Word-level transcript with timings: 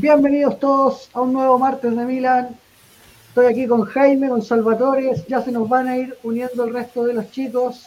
Bienvenidos 0.00 0.58
todos 0.58 1.10
a 1.12 1.20
un 1.20 1.34
nuevo 1.34 1.58
martes 1.58 1.94
de 1.94 2.04
Milan. 2.06 2.56
Estoy 3.28 3.44
aquí 3.48 3.66
con 3.66 3.82
Jaime, 3.82 4.30
con 4.30 4.40
Salvatore. 4.40 5.12
Ya 5.28 5.42
se 5.42 5.52
nos 5.52 5.68
van 5.68 5.88
a 5.88 5.98
ir 5.98 6.16
uniendo 6.22 6.64
el 6.64 6.72
resto 6.72 7.04
de 7.04 7.12
los 7.12 7.30
chicos. 7.30 7.84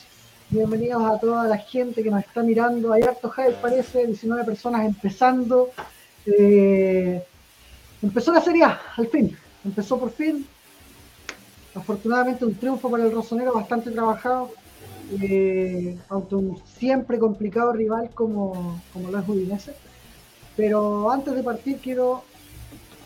Bienvenidos 0.51 1.01
a 1.03 1.17
toda 1.19 1.47
la 1.47 1.57
gente 1.57 2.03
que 2.03 2.11
nos 2.11 2.23
está 2.23 2.43
mirando. 2.43 2.93
Hay 2.93 3.01
harto 3.01 3.29
Jaime, 3.29 3.55
parece, 3.59 4.05
19 4.05 4.43
personas 4.43 4.85
empezando. 4.85 5.71
Eh, 6.27 7.25
empezó 8.03 8.31
la 8.31 8.41
serie 8.41 8.63
A, 8.63 8.79
al 8.95 9.07
fin. 9.07 9.35
Empezó 9.65 9.99
por 9.99 10.11
fin. 10.11 10.45
Afortunadamente 11.73 12.45
un 12.45 12.53
triunfo 12.53 12.91
para 12.91 13.05
el 13.05 13.11
Rosonero 13.11 13.53
bastante 13.53 13.89
trabajado. 13.89 14.51
Eh, 15.19 15.97
un 16.11 16.61
siempre 16.77 17.17
complicado 17.17 17.73
rival 17.73 18.11
como, 18.13 18.79
como 18.93 19.09
lo 19.09 19.17
es 19.17 19.27
Udinese. 19.27 19.73
Pero 20.55 21.09
antes 21.11 21.35
de 21.35 21.43
partir 21.43 21.77
quiero 21.77 22.23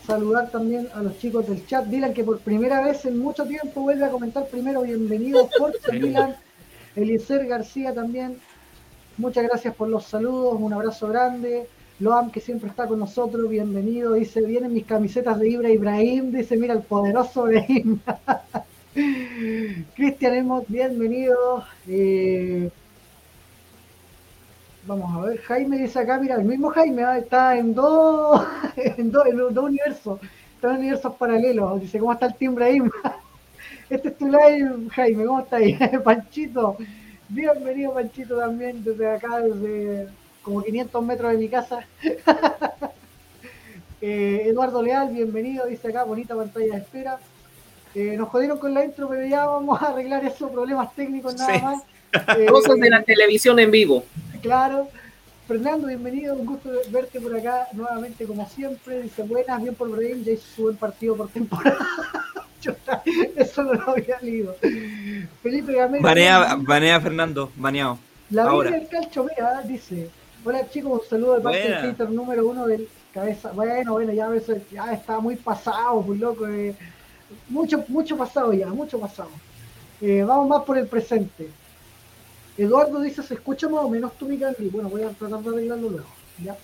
saludar 0.06 0.50
también 0.50 0.88
a 0.94 1.02
los 1.02 1.18
chicos 1.18 1.46
del 1.46 1.66
chat. 1.66 1.86
Dylan, 1.86 2.14
que 2.14 2.24
por 2.24 2.38
primera 2.40 2.82
vez 2.82 3.04
en 3.04 3.18
mucho 3.18 3.44
tiempo 3.44 3.82
vuelve 3.82 4.04
a 4.04 4.10
comentar 4.10 4.46
primero. 4.46 4.82
Bienvenido, 4.82 5.48
Jorge 5.58 5.98
Dylan. 5.98 6.36
Eliezer 6.96 7.46
García 7.46 7.94
también. 7.94 8.38
Muchas 9.16 9.44
gracias 9.44 9.74
por 9.74 9.88
los 9.88 10.04
saludos. 10.04 10.56
Un 10.58 10.72
abrazo 10.72 11.08
grande. 11.08 11.66
Loam, 12.00 12.30
que 12.30 12.40
siempre 12.40 12.70
está 12.70 12.86
con 12.86 12.98
nosotros. 12.98 13.48
Bienvenido. 13.48 14.14
Dice, 14.14 14.40
vienen 14.42 14.72
mis 14.72 14.86
camisetas 14.86 15.38
de 15.38 15.50
Ibra 15.50 15.70
Ibrahim. 15.70 16.32
Dice, 16.32 16.56
mira, 16.56 16.74
el 16.74 16.82
poderoso 16.82 17.50
Ibrahim. 17.50 18.00
Cristian 19.94 20.34
Emos, 20.34 20.64
bienvenido. 20.68 21.64
Eh, 21.86 22.70
Vamos 24.88 25.14
a 25.14 25.20
ver, 25.20 25.38
Jaime 25.42 25.76
dice 25.76 25.98
acá, 25.98 26.18
mira, 26.18 26.36
el 26.36 26.44
mismo 26.46 26.70
Jaime 26.70 27.04
¿ah? 27.04 27.18
está 27.18 27.58
en 27.58 27.74
dos, 27.74 28.42
en 28.76 29.12
dos, 29.12 29.26
universos, 29.54 30.18
está 30.54 30.70
en 30.70 30.76
universos 30.78 31.14
paralelos. 31.16 31.82
Dice, 31.82 31.98
¿cómo 31.98 32.14
está 32.14 32.24
el 32.24 32.34
timbre 32.34 32.64
ahí? 32.64 32.78
Este 33.90 34.08
es 34.08 34.16
tu 34.16 34.26
live, 34.26 34.88
Jaime, 34.92 35.26
¿cómo 35.26 35.40
está 35.40 35.56
ahí? 35.56 35.78
Panchito, 36.04 36.78
bienvenido 37.28 37.92
Panchito 37.92 38.38
también 38.38 38.82
desde 38.82 39.10
acá, 39.10 39.40
desde 39.40 40.08
como 40.42 40.62
500 40.62 41.04
metros 41.04 41.32
de 41.32 41.38
mi 41.38 41.48
casa. 41.50 41.80
Eh, 44.00 44.44
Eduardo 44.46 44.80
Leal, 44.80 45.10
bienvenido, 45.10 45.66
dice 45.66 45.88
acá, 45.88 46.04
bonita 46.04 46.34
pantalla 46.34 46.74
de 46.74 46.80
espera. 46.80 47.18
Eh, 47.94 48.14
nos 48.16 48.28
jodieron 48.30 48.58
con 48.58 48.72
la 48.72 48.84
intro, 48.84 49.08
pero 49.08 49.26
ya 49.26 49.44
vamos 49.44 49.82
a 49.82 49.88
arreglar 49.88 50.24
esos 50.24 50.50
problemas 50.50 50.94
técnicos 50.94 51.34
nada 51.36 51.58
más. 51.58 51.82
Cosas 52.48 52.78
de 52.78 52.90
la 52.90 53.02
televisión 53.02 53.58
en 53.58 53.70
vivo. 53.70 54.04
Claro. 54.42 54.88
Fernando, 55.46 55.86
bienvenido, 55.86 56.34
un 56.34 56.44
gusto 56.44 56.70
verte 56.90 57.20
por 57.20 57.34
acá 57.34 57.68
nuevamente 57.72 58.26
como 58.26 58.46
siempre. 58.48 59.02
Dice 59.02 59.22
buenas, 59.22 59.62
bien 59.62 59.74
por 59.74 59.90
Brain, 59.90 60.22
ya 60.22 60.32
hizo 60.32 60.44
su 60.56 60.62
buen 60.62 60.76
partido 60.76 61.16
por 61.16 61.28
temporada. 61.30 61.78
eso 63.36 63.62
no 63.62 63.72
lo 63.72 63.90
había 63.90 64.20
leído. 64.20 64.56
Felipe 65.42 65.72
Gamero. 65.72 66.02
Banea, 66.02 66.56
banea 66.58 67.00
Fernando, 67.00 67.50
baneado. 67.56 67.98
La 68.30 68.50
Biblia 68.50 68.72
del 68.72 68.88
Calcho, 68.88 69.24
mira, 69.24 69.62
dice. 69.62 70.10
Hola 70.44 70.68
chicos, 70.70 71.02
un 71.02 71.08
saludo 71.08 71.36
de 71.36 71.40
parte 71.40 71.60
del 71.60 71.74
hater 71.78 72.10
número 72.10 72.46
uno 72.46 72.66
del 72.66 72.88
cabeza. 73.12 73.50
Bueno, 73.52 73.92
bueno, 73.92 74.12
ya, 74.12 74.28
ya 74.70 74.92
está 74.92 75.18
muy 75.20 75.36
pasado, 75.36 75.96
muy 76.02 76.18
pues, 76.18 76.20
loco. 76.20 76.48
Eh. 76.48 76.74
Mucho, 77.48 77.84
mucho 77.88 78.16
pasado 78.16 78.52
ya, 78.52 78.66
mucho 78.68 78.98
pasado. 78.98 79.30
Eh, 80.00 80.22
vamos 80.26 80.48
más 80.48 80.62
por 80.62 80.78
el 80.78 80.86
presente. 80.86 81.48
Eduardo 82.58 83.00
dice, 83.00 83.22
¿se 83.22 83.34
escucha 83.34 83.68
más 83.68 83.84
o 83.84 83.88
menos 83.88 84.12
Miguel? 84.20 84.54
Y 84.58 84.68
bueno, 84.68 84.88
voy 84.88 85.02
a 85.02 85.10
tratar 85.10 85.40
de 85.40 85.48
arreglarlo 85.48 85.90
luego. 85.90 86.08
¿ya? 86.42 86.56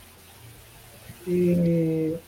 Eh... 1.29 2.19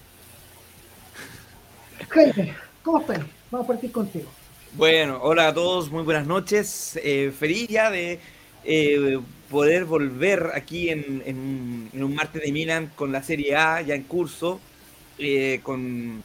¿cómo 2.84 3.00
estás? 3.00 3.18
Vamos 3.50 3.64
a 3.64 3.68
partir 3.68 3.90
contigo. 3.90 4.30
Bueno, 4.74 5.18
hola 5.20 5.48
a 5.48 5.54
todos, 5.54 5.90
muy 5.90 6.04
buenas 6.04 6.28
noches. 6.28 6.96
Eh, 7.02 7.32
feliz 7.36 7.66
ya 7.66 7.90
de 7.90 8.20
eh, 8.62 9.18
poder 9.50 9.84
volver 9.84 10.52
aquí 10.54 10.90
en, 10.90 11.90
un 11.92 12.14
martes 12.14 12.42
de 12.42 12.52
Milan 12.52 12.92
con 12.94 13.10
la 13.10 13.24
Serie 13.24 13.56
A 13.56 13.80
ya 13.82 13.96
en 13.96 14.04
curso, 14.04 14.60
eh, 15.18 15.58
con 15.64 16.22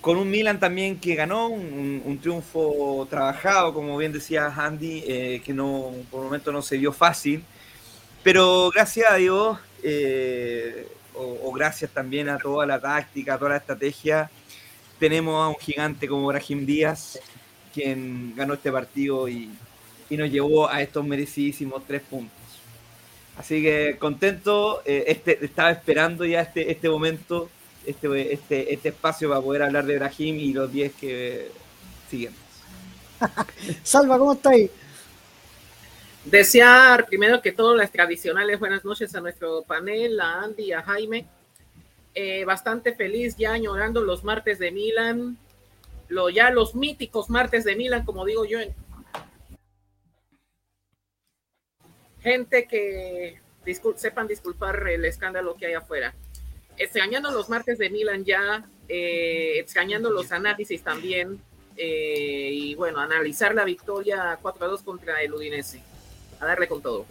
con 0.00 0.16
un 0.16 0.30
Milan 0.30 0.58
también 0.58 0.98
que 0.98 1.14
ganó, 1.14 1.48
un, 1.48 2.18
triunfo 2.20 3.06
trabajado, 3.10 3.74
como 3.74 3.96
bien 3.98 4.12
decía 4.12 4.52
Andy, 4.56 5.04
eh, 5.06 5.42
que 5.44 5.52
no 5.52 5.92
por 6.10 6.20
el 6.20 6.24
momento 6.26 6.52
no 6.52 6.62
se 6.62 6.78
dio 6.78 6.92
fácil, 6.92 7.42
pero 8.22 8.70
gracias 8.74 9.10
a 9.10 9.16
Dios, 9.16 9.58
eh, 9.82 10.86
o, 11.14 11.52
gracias 11.52 11.90
también 11.90 12.28
a 12.28 12.38
toda 12.38 12.66
la 12.66 12.80
táctica, 12.80 13.34
a 13.34 13.38
toda 13.38 13.50
la 13.50 13.56
estrategia, 13.58 14.30
tenemos 14.98 15.34
a 15.42 15.48
un 15.48 15.56
gigante 15.56 16.08
como 16.08 16.26
Brahim 16.26 16.64
Díaz, 16.64 17.18
quien 17.72 18.34
ganó 18.36 18.54
este 18.54 18.72
partido 18.72 19.28
y, 19.28 19.50
nos 20.10 20.28
llevó 20.28 20.68
a 20.68 20.82
estos 20.82 21.06
merecidísimos 21.06 21.84
tres 21.86 22.02
puntos. 22.02 22.36
Así 23.36 23.62
que 23.62 23.96
contento, 23.96 24.82
eh, 24.84 25.04
este, 25.06 25.44
estaba 25.44 25.70
esperando 25.70 26.24
ya 26.24 26.40
este, 26.40 26.68
este 26.72 26.88
momento 26.88 27.48
este, 27.86 28.32
este, 28.32 28.74
este 28.74 28.88
espacio 28.90 29.28
para 29.28 29.40
poder 29.40 29.62
hablar 29.62 29.86
de 29.86 29.96
Brahim 29.96 30.36
y 30.36 30.52
los 30.52 30.70
10 30.70 30.94
que 30.94 31.50
siguen. 32.08 32.34
Salva, 33.82 34.18
¿cómo 34.18 34.34
estáis? 34.34 34.70
Desear 36.24 37.06
primero 37.06 37.40
que 37.40 37.52
todo 37.52 37.74
las 37.74 37.90
tradicionales 37.90 38.60
buenas 38.60 38.84
noches 38.84 39.14
a 39.14 39.20
nuestro 39.20 39.62
panel, 39.62 40.20
a 40.20 40.42
Andy 40.42 40.64
y 40.64 40.72
a 40.72 40.82
Jaime. 40.82 41.26
Eh, 42.14 42.44
bastante 42.44 42.94
feliz 42.94 43.36
ya 43.36 43.52
añorando 43.52 44.02
los 44.02 44.24
martes 44.24 44.58
de 44.58 44.72
Milan, 44.72 45.38
lo, 46.08 46.28
ya 46.28 46.50
los 46.50 46.74
míticos 46.74 47.30
martes 47.30 47.64
de 47.64 47.76
Milan, 47.76 48.04
como 48.04 48.24
digo 48.24 48.44
yo. 48.44 48.58
Gente 52.20 52.66
que 52.66 53.40
sepan 53.96 54.26
disculpar 54.26 54.86
el 54.88 55.04
escándalo 55.04 55.54
que 55.54 55.66
hay 55.66 55.74
afuera 55.74 56.14
extrañando 56.80 57.30
los 57.30 57.48
martes 57.50 57.78
de 57.78 57.90
Milan 57.90 58.24
ya, 58.24 58.64
eh, 58.88 59.58
extrañando 59.60 60.10
los 60.10 60.32
análisis 60.32 60.82
también, 60.82 61.38
eh, 61.76 62.50
y 62.52 62.74
bueno, 62.74 62.98
analizar 63.00 63.54
la 63.54 63.64
victoria 63.64 64.38
4 64.40 64.64
a 64.64 64.68
2 64.68 64.82
contra 64.82 65.22
el 65.22 65.32
Udinese. 65.34 65.82
A 66.40 66.46
darle 66.46 66.66
con 66.66 66.80
todo. 66.80 67.04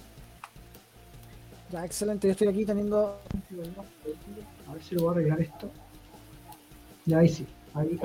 Ya, 1.71 1.85
excelente. 1.85 2.27
Yo 2.27 2.31
estoy 2.31 2.47
aquí 2.47 2.65
teniendo. 2.65 3.21
A 4.67 4.73
ver 4.73 4.83
si 4.83 4.95
lo 4.95 5.01
voy 5.01 5.09
a 5.09 5.11
arreglar 5.11 5.41
esto. 5.41 5.71
Ya, 7.05 7.19
ahí 7.19 7.29
sí. 7.29 7.45
Ahí, 7.75 7.99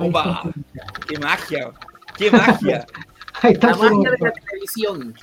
¡Qué 1.08 1.18
magia! 1.18 1.72
¡Qué 2.18 2.30
magia! 2.30 2.86
la 3.42 3.76
magia 3.76 4.10
de 4.10 4.18
la 4.18 4.32
televisión. 4.32 5.14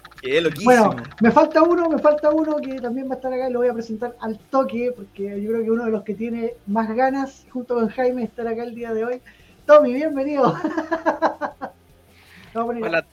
bueno, 0.63 0.95
me 1.21 1.31
falta 1.31 1.63
uno, 1.63 1.89
me 1.89 1.99
falta 1.99 2.29
uno 2.29 2.57
que 2.57 2.79
también 2.79 3.09
va 3.09 3.13
a 3.13 3.15
estar 3.15 3.33
acá 3.33 3.49
y 3.49 3.53
lo 3.53 3.59
voy 3.59 3.69
a 3.69 3.73
presentar 3.73 4.15
al 4.19 4.37
toque, 4.37 4.93
porque 4.95 5.41
yo 5.41 5.49
creo 5.49 5.63
que 5.63 5.71
uno 5.71 5.85
de 5.85 5.91
los 5.91 6.03
que 6.03 6.13
tiene 6.13 6.55
más 6.67 6.93
ganas, 6.95 7.45
junto 7.49 7.75
con 7.75 7.89
Jaime, 7.89 8.23
estar 8.23 8.47
acá 8.47 8.63
el 8.63 8.75
día 8.75 8.93
de 8.93 9.05
hoy. 9.05 9.21
Tommy, 9.65 9.93
bienvenido. 9.93 10.57
Hola. 12.53 13.05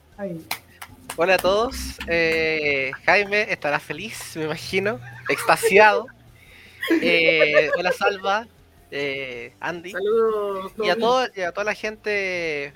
Hola 1.15 1.35
a 1.35 1.37
todos. 1.37 1.97
Eh, 2.07 2.91
Jaime 3.05 3.51
estará 3.51 3.79
feliz, 3.79 4.35
me 4.35 4.45
imagino, 4.45 4.99
extasiado. 5.29 6.07
Eh, 7.01 7.69
hola 7.77 7.91
Salva, 7.91 8.47
eh, 8.89 9.53
Andy. 9.59 9.91
Saludos. 9.91 10.71
Y 10.83 10.89
a, 10.89 10.95
todo, 10.95 11.27
y 11.35 11.41
a 11.41 11.51
toda 11.51 11.65
la 11.65 11.73
gente 11.73 12.73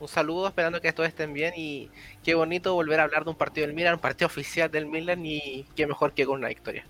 un 0.00 0.08
saludo, 0.08 0.48
esperando 0.48 0.80
que 0.80 0.92
todos 0.92 1.08
estén 1.08 1.32
bien 1.32 1.54
y 1.56 1.90
qué 2.22 2.34
bonito 2.34 2.74
volver 2.74 3.00
a 3.00 3.04
hablar 3.04 3.24
de 3.24 3.30
un 3.30 3.36
partido 3.36 3.66
del 3.66 3.74
Milan, 3.74 3.94
un 3.94 4.00
partido 4.00 4.26
oficial 4.26 4.70
del 4.70 4.86
Milan 4.86 5.24
y 5.24 5.64
qué 5.74 5.86
mejor 5.86 6.12
que 6.12 6.26
con 6.26 6.38
una 6.38 6.48
victoria. 6.48 6.84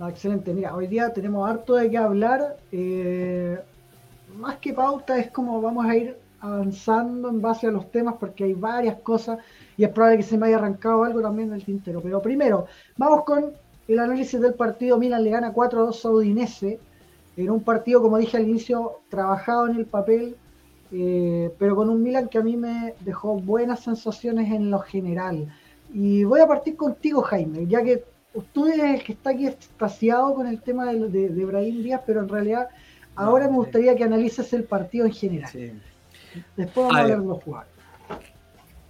excelente, 0.00 0.52
mira, 0.52 0.74
hoy 0.74 0.86
día 0.86 1.12
tenemos 1.12 1.48
harto 1.48 1.74
de 1.74 1.90
qué 1.90 1.98
hablar. 1.98 2.56
Eh, 2.72 3.58
más 4.36 4.56
que 4.58 4.72
pauta 4.72 5.18
es 5.18 5.30
como 5.30 5.60
vamos 5.60 5.86
a 5.86 5.96
ir 5.96 6.16
avanzando 6.40 7.28
en 7.28 7.40
base 7.40 7.66
a 7.66 7.70
los 7.70 7.90
temas 7.90 8.16
porque 8.18 8.44
hay 8.44 8.52
varias 8.52 8.96
cosas 9.00 9.38
y 9.76 9.84
es 9.84 9.90
probable 9.90 10.18
que 10.18 10.22
se 10.24 10.36
me 10.36 10.46
haya 10.48 10.56
arrancado 10.56 11.04
algo 11.04 11.22
también 11.22 11.50
del 11.50 11.64
tintero. 11.64 12.00
Pero 12.00 12.20
primero, 12.20 12.66
vamos 12.96 13.24
con 13.24 13.52
el 13.88 13.98
análisis 13.98 14.40
del 14.40 14.54
partido. 14.54 14.98
Milan 14.98 15.22
le 15.22 15.30
gana 15.30 15.52
4 15.52 15.80
a 15.80 15.86
2 15.86 16.04
a 16.04 16.10
Udinese 16.10 16.80
en 17.36 17.50
un 17.50 17.62
partido, 17.62 18.02
como 18.02 18.18
dije 18.18 18.36
al 18.36 18.48
inicio, 18.48 19.00
trabajado 19.08 19.68
en 19.68 19.76
el 19.76 19.86
papel, 19.86 20.36
eh, 20.92 21.50
pero 21.58 21.76
con 21.76 21.90
un 21.90 22.02
Milan 22.02 22.28
que 22.28 22.38
a 22.38 22.42
mí 22.42 22.56
me 22.56 22.94
dejó 23.00 23.34
buenas 23.34 23.80
sensaciones 23.80 24.52
en 24.52 24.70
lo 24.70 24.78
general. 24.80 25.52
Y 25.92 26.24
voy 26.24 26.40
a 26.40 26.46
partir 26.46 26.76
contigo, 26.76 27.22
Jaime, 27.22 27.66
ya 27.66 27.82
que 27.82 28.04
tú 28.52 28.66
eres 28.66 29.00
el 29.00 29.04
que 29.04 29.12
está 29.12 29.30
aquí 29.30 29.46
extasiado 29.46 30.34
con 30.34 30.46
el 30.46 30.60
tema 30.60 30.92
de, 30.92 31.08
de, 31.08 31.28
de 31.28 31.44
Brahim 31.44 31.82
Díaz, 31.82 32.02
pero 32.06 32.20
en 32.20 32.28
realidad 32.28 32.68
ahora 33.14 33.48
me 33.48 33.56
gustaría 33.56 33.96
que 33.96 34.04
analices 34.04 34.52
el 34.52 34.64
partido 34.64 35.06
en 35.06 35.12
general. 35.12 35.50
Después 36.56 36.86
vamos 36.86 36.96
a, 36.96 37.04
ver 37.04 37.18
los 37.18 37.42
jugadores. 37.42 37.72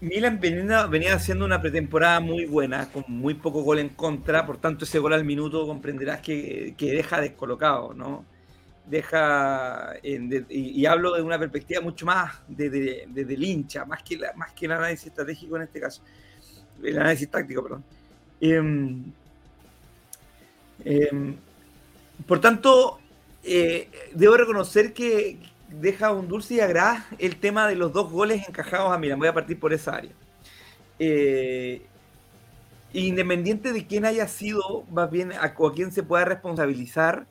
Milan 0.01 0.39
venía, 0.41 0.87
venía 0.87 1.15
haciendo 1.15 1.45
una 1.45 1.61
pretemporada 1.61 2.21
muy 2.21 2.45
buena, 2.45 2.91
con 2.91 3.05
muy 3.09 3.35
poco 3.35 3.63
gol 3.63 3.79
en 3.79 3.91
contra, 3.91 4.45
por 4.45 4.59
tanto 4.59 4.85
ese 4.85 4.99
gol 4.99 5.15
al 5.15 5.25
minuto 5.25 5.67
comprenderás 5.67 6.21
que, 6.21 6.75
que 6.77 6.93
deja 6.93 7.21
descolocado, 7.21 7.95
¿no? 7.95 8.25
Deja, 8.87 9.95
y, 10.03 10.87
hablo 10.87 11.15
de 11.15 11.23
una 11.23 11.39
perspectiva 11.39 11.81
mucho 11.81 12.07
más 12.07 12.41
desde 12.47 13.07
de, 13.09 13.25
de, 13.25 13.35
hincha, 13.35 13.85
más 13.85 14.01
que, 14.03 14.17
la, 14.17 14.33
más 14.35 14.53
que 14.53 14.67
el 14.67 14.73
análisis 14.73 15.09
estratégico 15.09 15.57
en 15.57 15.63
este 15.63 15.81
caso, 15.81 16.03
el 16.83 16.97
análisis 16.97 17.29
táctico, 17.29 17.65
perdón. 17.65 17.85
Em, 18.41 19.03
em, 20.85 21.35
por 22.27 22.41
tanto, 22.41 23.01
eh, 23.43 23.89
debo 24.15 24.37
reconocer 24.37 24.93
que, 24.93 25.39
deja 25.69 26.13
un 26.13 26.29
dulce 26.29 26.55
y 26.55 26.61
agraz 26.61 27.05
el 27.19 27.37
tema 27.37 27.67
de 27.69 27.75
los 27.75 27.93
dos 27.93 28.11
goles 28.11 28.49
encajados 28.49 28.93
a 28.93 28.99
Milan. 28.99 29.19
Voy 29.19 29.29
a 29.29 29.35
partir 29.35 29.59
por 29.59 29.73
esa 29.73 29.97
área. 29.97 30.13
Eh, 30.99 31.83
independiente 32.93 33.73
de 33.73 33.87
quién 33.87 34.05
haya 34.05 34.27
sido, 34.29 34.85
más 34.91 35.11
bien 35.11 35.33
a, 35.33 35.45
a 35.45 35.73
quién 35.75 35.93
se 35.93 36.03
pueda 36.03 36.25
responsabilizar, 36.25 37.27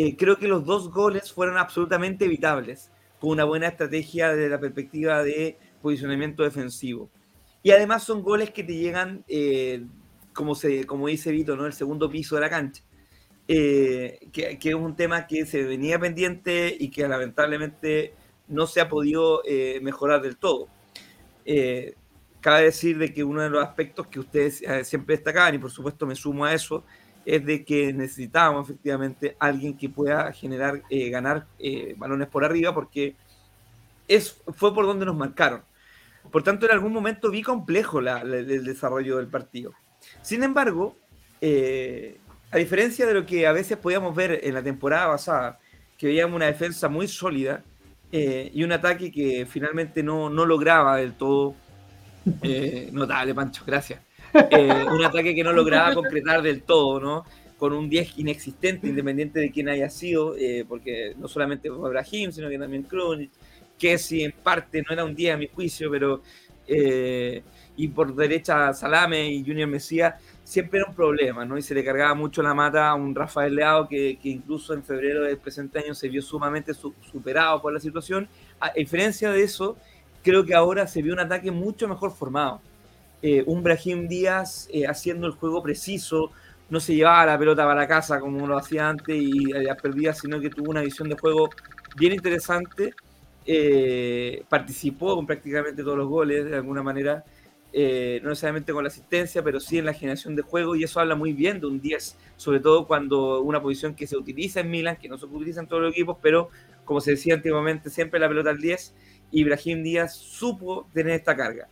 eh, 0.00 0.16
creo 0.16 0.38
que 0.38 0.46
los 0.46 0.64
dos 0.64 0.92
goles 0.92 1.32
fueron 1.32 1.58
absolutamente 1.58 2.26
evitables, 2.26 2.92
con 3.18 3.30
una 3.30 3.42
buena 3.42 3.66
estrategia 3.66 4.28
desde 4.28 4.48
la 4.48 4.60
perspectiva 4.60 5.24
de 5.24 5.58
posicionamiento 5.82 6.44
defensivo. 6.44 7.10
Y 7.64 7.72
además 7.72 8.04
son 8.04 8.22
goles 8.22 8.50
que 8.52 8.62
te 8.62 8.76
llegan, 8.76 9.24
eh, 9.26 9.84
como, 10.32 10.54
se, 10.54 10.86
como 10.86 11.08
dice 11.08 11.32
Vito, 11.32 11.56
¿no? 11.56 11.66
el 11.66 11.72
segundo 11.72 12.08
piso 12.08 12.36
de 12.36 12.40
la 12.42 12.48
cancha. 12.48 12.84
Eh, 13.48 14.20
que, 14.30 14.56
es 14.62 14.74
un 14.76 14.94
tema 14.94 15.26
que 15.26 15.44
se 15.46 15.64
venía 15.64 15.98
pendiente 15.98 16.76
y 16.78 16.90
que 16.90 17.08
lamentablemente 17.08 18.14
no 18.46 18.68
se 18.68 18.80
ha 18.80 18.88
podido 18.88 19.42
eh, 19.44 19.80
mejorar 19.82 20.22
del 20.22 20.36
todo. 20.36 20.68
Eh, 21.44 21.96
cabe 22.40 22.66
decir 22.66 22.98
de 22.98 23.12
que 23.12 23.24
uno 23.24 23.42
de 23.42 23.50
los 23.50 23.64
aspectos 23.64 24.06
que 24.06 24.20
ustedes 24.20 24.62
siempre 24.86 25.16
destacaban, 25.16 25.56
y 25.56 25.58
por 25.58 25.72
supuesto 25.72 26.06
me 26.06 26.14
sumo 26.14 26.44
a 26.44 26.54
eso, 26.54 26.84
es 27.28 27.44
de 27.44 27.62
que 27.62 27.92
necesitábamos 27.92 28.68
efectivamente 28.68 29.36
alguien 29.38 29.76
que 29.76 29.90
pueda 29.90 30.32
generar, 30.32 30.82
ganar 30.88 31.46
balones 31.96 32.28
por 32.28 32.42
arriba, 32.42 32.72
porque 32.72 33.16
es, 34.08 34.40
fue 34.54 34.74
por 34.74 34.86
donde 34.86 35.04
nos 35.04 35.14
marcaron. 35.14 35.62
Por 36.32 36.42
tanto, 36.42 36.64
en 36.66 36.72
algún 36.72 36.92
momento 36.92 37.30
vi 37.30 37.42
complejo 37.42 38.00
el 38.00 38.64
desarrollo 38.64 39.18
del 39.18 39.28
partido. 39.28 39.72
Sin 40.22 40.42
embargo, 40.42 40.96
eh, 41.40 42.18
a 42.50 42.56
diferencia 42.56 43.06
de 43.06 43.14
lo 43.14 43.26
que 43.26 43.46
a 43.46 43.52
veces 43.52 43.76
podíamos 43.76 44.14
ver 44.14 44.40
en 44.42 44.54
la 44.54 44.62
temporada 44.62 45.08
pasada, 45.08 45.58
que 45.96 46.06
veíamos 46.06 46.36
una 46.36 46.46
defensa 46.46 46.88
muy 46.88 47.08
sólida 47.08 47.62
eh, 48.10 48.50
y 48.54 48.64
un 48.64 48.72
ataque 48.72 49.12
que 49.12 49.46
finalmente 49.46 50.02
no, 50.02 50.30
no 50.30 50.46
lograba 50.46 50.96
del 50.96 51.12
todo. 51.12 51.54
Eh, 52.42 52.90
notable, 52.92 53.34
Pancho, 53.34 53.64
gracias. 53.66 54.00
Eh, 54.34 54.84
un 54.90 55.04
ataque 55.04 55.34
que 55.34 55.42
no 55.42 55.52
lograba 55.52 55.94
concretar 55.94 56.42
del 56.42 56.62
todo, 56.62 57.00
¿no? 57.00 57.24
Con 57.56 57.72
un 57.72 57.88
10 57.88 58.18
inexistente, 58.18 58.86
independiente 58.86 59.40
de 59.40 59.50
quién 59.50 59.68
haya 59.68 59.90
sido, 59.90 60.36
porque 60.68 61.14
no 61.16 61.26
solamente 61.28 61.70
fue 61.70 61.90
Brahim, 61.90 62.30
sino 62.30 62.48
que 62.48 62.58
también 62.58 62.84
Kronic, 62.84 63.30
que 63.78 63.98
si 63.98 64.22
en 64.22 64.32
parte 64.32 64.82
no 64.82 64.92
era 64.92 65.04
un 65.04 65.14
10 65.14 65.34
a 65.34 65.36
mi 65.38 65.48
juicio, 65.48 65.90
pero. 65.90 66.22
y 67.76 67.88
por 67.88 68.14
derecha 68.14 68.72
Salame 68.74 69.30
y 69.30 69.44
Junior 69.44 69.68
Mesías 69.68 70.14
siempre 70.48 70.80
era 70.80 70.88
un 70.88 70.94
problema, 70.94 71.44
¿no? 71.44 71.58
Y 71.58 71.62
se 71.62 71.74
le 71.74 71.84
cargaba 71.84 72.14
mucho 72.14 72.42
la 72.42 72.54
mata 72.54 72.88
a 72.88 72.94
un 72.94 73.14
Rafael 73.14 73.54
Leao 73.54 73.86
que, 73.86 74.18
incluso 74.22 74.72
en 74.72 74.82
febrero 74.82 75.24
del 75.24 75.36
presente 75.36 75.78
año 75.78 75.94
se 75.94 76.08
vio 76.08 76.22
sumamente 76.22 76.72
superado 76.72 77.60
por 77.60 77.70
la 77.70 77.80
situación. 77.80 78.26
A 78.58 78.72
diferencia 78.72 79.30
de 79.30 79.42
eso, 79.42 79.76
creo 80.22 80.46
que 80.46 80.54
ahora 80.54 80.86
se 80.86 81.02
vio 81.02 81.12
un 81.12 81.20
ataque 81.20 81.50
mucho 81.50 81.86
mejor 81.86 82.12
formado. 82.12 82.62
Eh, 83.20 83.42
un 83.46 83.62
Brahim 83.62 84.06
Díaz 84.06 84.68
eh, 84.72 84.86
haciendo 84.86 85.26
el 85.26 85.32
juego 85.32 85.62
preciso, 85.62 86.30
no 86.70 86.78
se 86.80 86.94
llevaba 86.94 87.26
la 87.26 87.38
pelota 87.38 87.64
para 87.64 87.80
la 87.80 87.88
casa 87.88 88.20
como 88.20 88.46
lo 88.46 88.56
hacía 88.56 88.88
antes 88.88 89.16
y 89.16 89.46
las 89.52 89.80
perdía, 89.80 90.12
sino 90.12 90.40
que 90.40 90.50
tuvo 90.50 90.70
una 90.70 90.82
visión 90.82 91.08
de 91.08 91.16
juego 91.16 91.50
bien 91.96 92.12
interesante. 92.12 92.92
Eh, 93.46 94.44
participó 94.48 95.16
con 95.16 95.26
prácticamente 95.26 95.82
todos 95.82 95.96
los 95.96 96.08
goles 96.08 96.44
de 96.44 96.56
alguna 96.56 96.82
manera. 96.82 97.24
No 97.72 98.30
necesariamente 98.30 98.72
con 98.72 98.82
la 98.82 98.88
asistencia, 98.88 99.42
pero 99.42 99.60
sí 99.60 99.78
en 99.78 99.84
la 99.84 99.92
generación 99.92 100.34
de 100.34 100.42
juego, 100.42 100.74
y 100.74 100.82
eso 100.84 101.00
habla 101.00 101.14
muy 101.14 101.32
bien 101.32 101.60
de 101.60 101.66
un 101.66 101.80
10, 101.80 102.16
sobre 102.36 102.60
todo 102.60 102.86
cuando 102.86 103.40
una 103.40 103.62
posición 103.62 103.94
que 103.94 104.06
se 104.06 104.16
utiliza 104.16 104.60
en 104.60 104.70
Milan, 104.70 104.96
que 104.96 105.08
no 105.08 105.16
se 105.16 105.26
utiliza 105.26 105.60
en 105.60 105.68
todos 105.68 105.82
los 105.82 105.92
equipos, 105.92 106.16
pero 106.20 106.48
como 106.84 107.00
se 107.00 107.12
decía 107.12 107.34
antiguamente, 107.34 107.88
siempre 107.88 108.18
la 108.18 108.28
pelota 108.28 108.50
al 108.50 108.58
10, 108.58 108.94
y 109.30 109.40
Ibrahim 109.42 109.82
Díaz 109.82 110.16
supo 110.16 110.88
tener 110.92 111.12
esta 111.12 111.36
carga. 111.36 111.68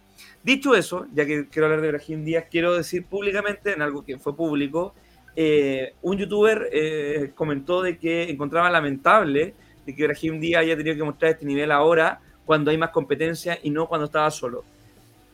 Dicho 0.47 0.75
eso, 0.75 1.07
ya 1.13 1.27
que 1.27 1.49
quiero 1.49 1.67
hablar 1.67 1.83
de 1.83 1.89
Ibrahim 1.89 2.25
Díaz, 2.25 2.45
quiero 2.51 2.75
decir 2.75 3.05
públicamente, 3.05 3.73
en 3.73 3.83
algo 3.83 4.03
que 4.03 4.17
fue 4.17 4.35
público, 4.35 4.95
eh, 5.35 5.93
un 6.01 6.17
youtuber 6.17 6.71
eh, 6.73 7.33
comentó 7.35 7.83
de 7.83 7.99
que 7.99 8.31
encontraba 8.31 8.71
lamentable 8.71 9.55
de 9.85 9.95
que 9.95 10.03
Ibrahim 10.03 10.41
Díaz 10.41 10.63
haya 10.63 10.77
tenido 10.77 10.97
que 10.97 11.03
mostrar 11.03 11.33
este 11.33 11.45
nivel 11.45 11.71
ahora, 11.71 12.21
cuando 12.47 12.71
hay 12.71 12.79
más 12.79 12.91
competencia 12.91 13.59
y 13.63 13.71
no 13.71 13.87
cuando 13.89 14.07
estaba 14.07 14.31
solo 14.31 14.65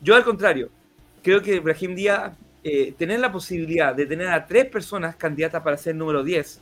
yo 0.03 0.15
al 0.15 0.23
contrario, 0.25 0.69
creo 1.23 1.41
que 1.41 1.61
Brahim 1.61 1.95
Díaz, 1.95 2.33
eh, 2.61 2.93
tener 2.97 3.21
la 3.21 3.31
posibilidad 3.31 3.95
de 3.95 4.05
tener 4.05 4.27
a 4.27 4.45
tres 4.45 4.65
personas 4.65 5.15
candidatas 5.15 5.63
para 5.63 5.77
ser 5.77 5.95
número 5.95 6.23
10 6.23 6.59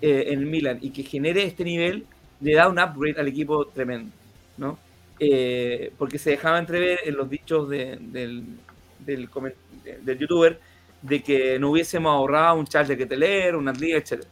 eh, 0.00 0.24
en 0.26 0.40
el 0.40 0.46
Milan 0.46 0.78
y 0.80 0.90
que 0.90 1.04
genere 1.04 1.44
este 1.44 1.62
nivel, 1.62 2.04
le 2.40 2.54
da 2.54 2.68
un 2.68 2.80
upgrade 2.80 3.20
al 3.20 3.28
equipo 3.28 3.66
tremendo, 3.66 4.10
¿no? 4.56 4.78
Eh, 5.18 5.92
porque 5.98 6.18
se 6.18 6.30
dejaba 6.30 6.58
entrever 6.58 7.00
en 7.04 7.16
los 7.16 7.30
dichos 7.30 7.68
del, 7.68 8.12
del, 8.12 9.28
youtuber 10.18 10.58
de 11.00 11.22
que 11.22 11.58
no 11.58 11.70
hubiésemos 11.70 12.10
ahorrado 12.10 12.56
un 12.56 12.66
Charles 12.66 12.96
que 12.96 13.16
leer, 13.16 13.54
un 13.56 13.68
Atli, 13.68 13.92
etc. 13.92 14.24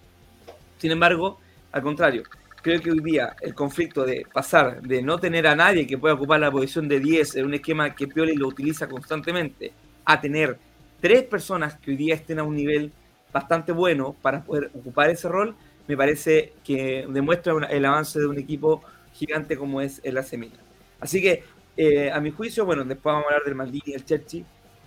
Sin 0.79 0.91
embargo, 0.91 1.39
al 1.73 1.83
contrario, 1.83 2.23
creo 2.63 2.81
que 2.81 2.91
hoy 2.91 3.01
día 3.01 3.37
el 3.41 3.55
conflicto 3.55 4.05
de 4.05 4.27
pasar 4.33 4.81
de 4.83 5.03
no 5.03 5.19
tener 5.19 5.47
a 5.47 5.57
nadie 5.57 5.87
que 5.87 5.99
pueda 5.99 6.15
ocupar 6.15 6.41
la 6.41 6.51
posición 6.51 6.89
de 6.89 7.01
10 7.01 7.37
en 7.37 7.47
un 7.47 7.55
esquema 7.55 7.95
que 7.95 8.09
Pioli 8.09 8.35
lo 8.35 8.49
utiliza 8.49 8.89
constantemente, 8.89 9.73
a 10.05 10.21
tener 10.21 10.59
tres 11.01 11.23
personas 11.25 11.79
que 11.79 11.93
hoy 11.93 11.97
día 11.97 12.15
estén 12.15 12.39
a 12.39 12.43
un 12.43 12.57
nivel 12.57 12.93
bastante 13.33 13.73
bueno 13.73 14.15
para 14.21 14.43
poder 14.43 14.71
ocupar 14.75 15.11
ese 15.11 15.29
rol, 15.29 15.55
me 15.87 15.97
parece 15.97 16.53
que 16.65 17.07
demuestra 17.09 17.55
el 17.71 17.85
avance 17.85 18.19
de 18.19 18.27
un 18.27 18.39
equipo 18.39 18.83
gigante 19.13 19.57
como 19.57 19.81
es 19.81 20.01
el 20.05 20.19
AC 20.19 20.33
Milan. 20.35 20.70
Así 21.01 21.21
que, 21.21 21.43
eh, 21.77 22.11
a 22.11 22.21
mi 22.21 22.31
juicio, 22.31 22.65
bueno, 22.65 22.85
después 22.85 23.13
vamos 23.13 23.27
a 23.27 23.29
hablar 23.29 23.45
del 23.45 23.55
Maldini 23.55 23.83
y 23.87 23.93
el 23.95 24.05
Cherchi, 24.05 24.45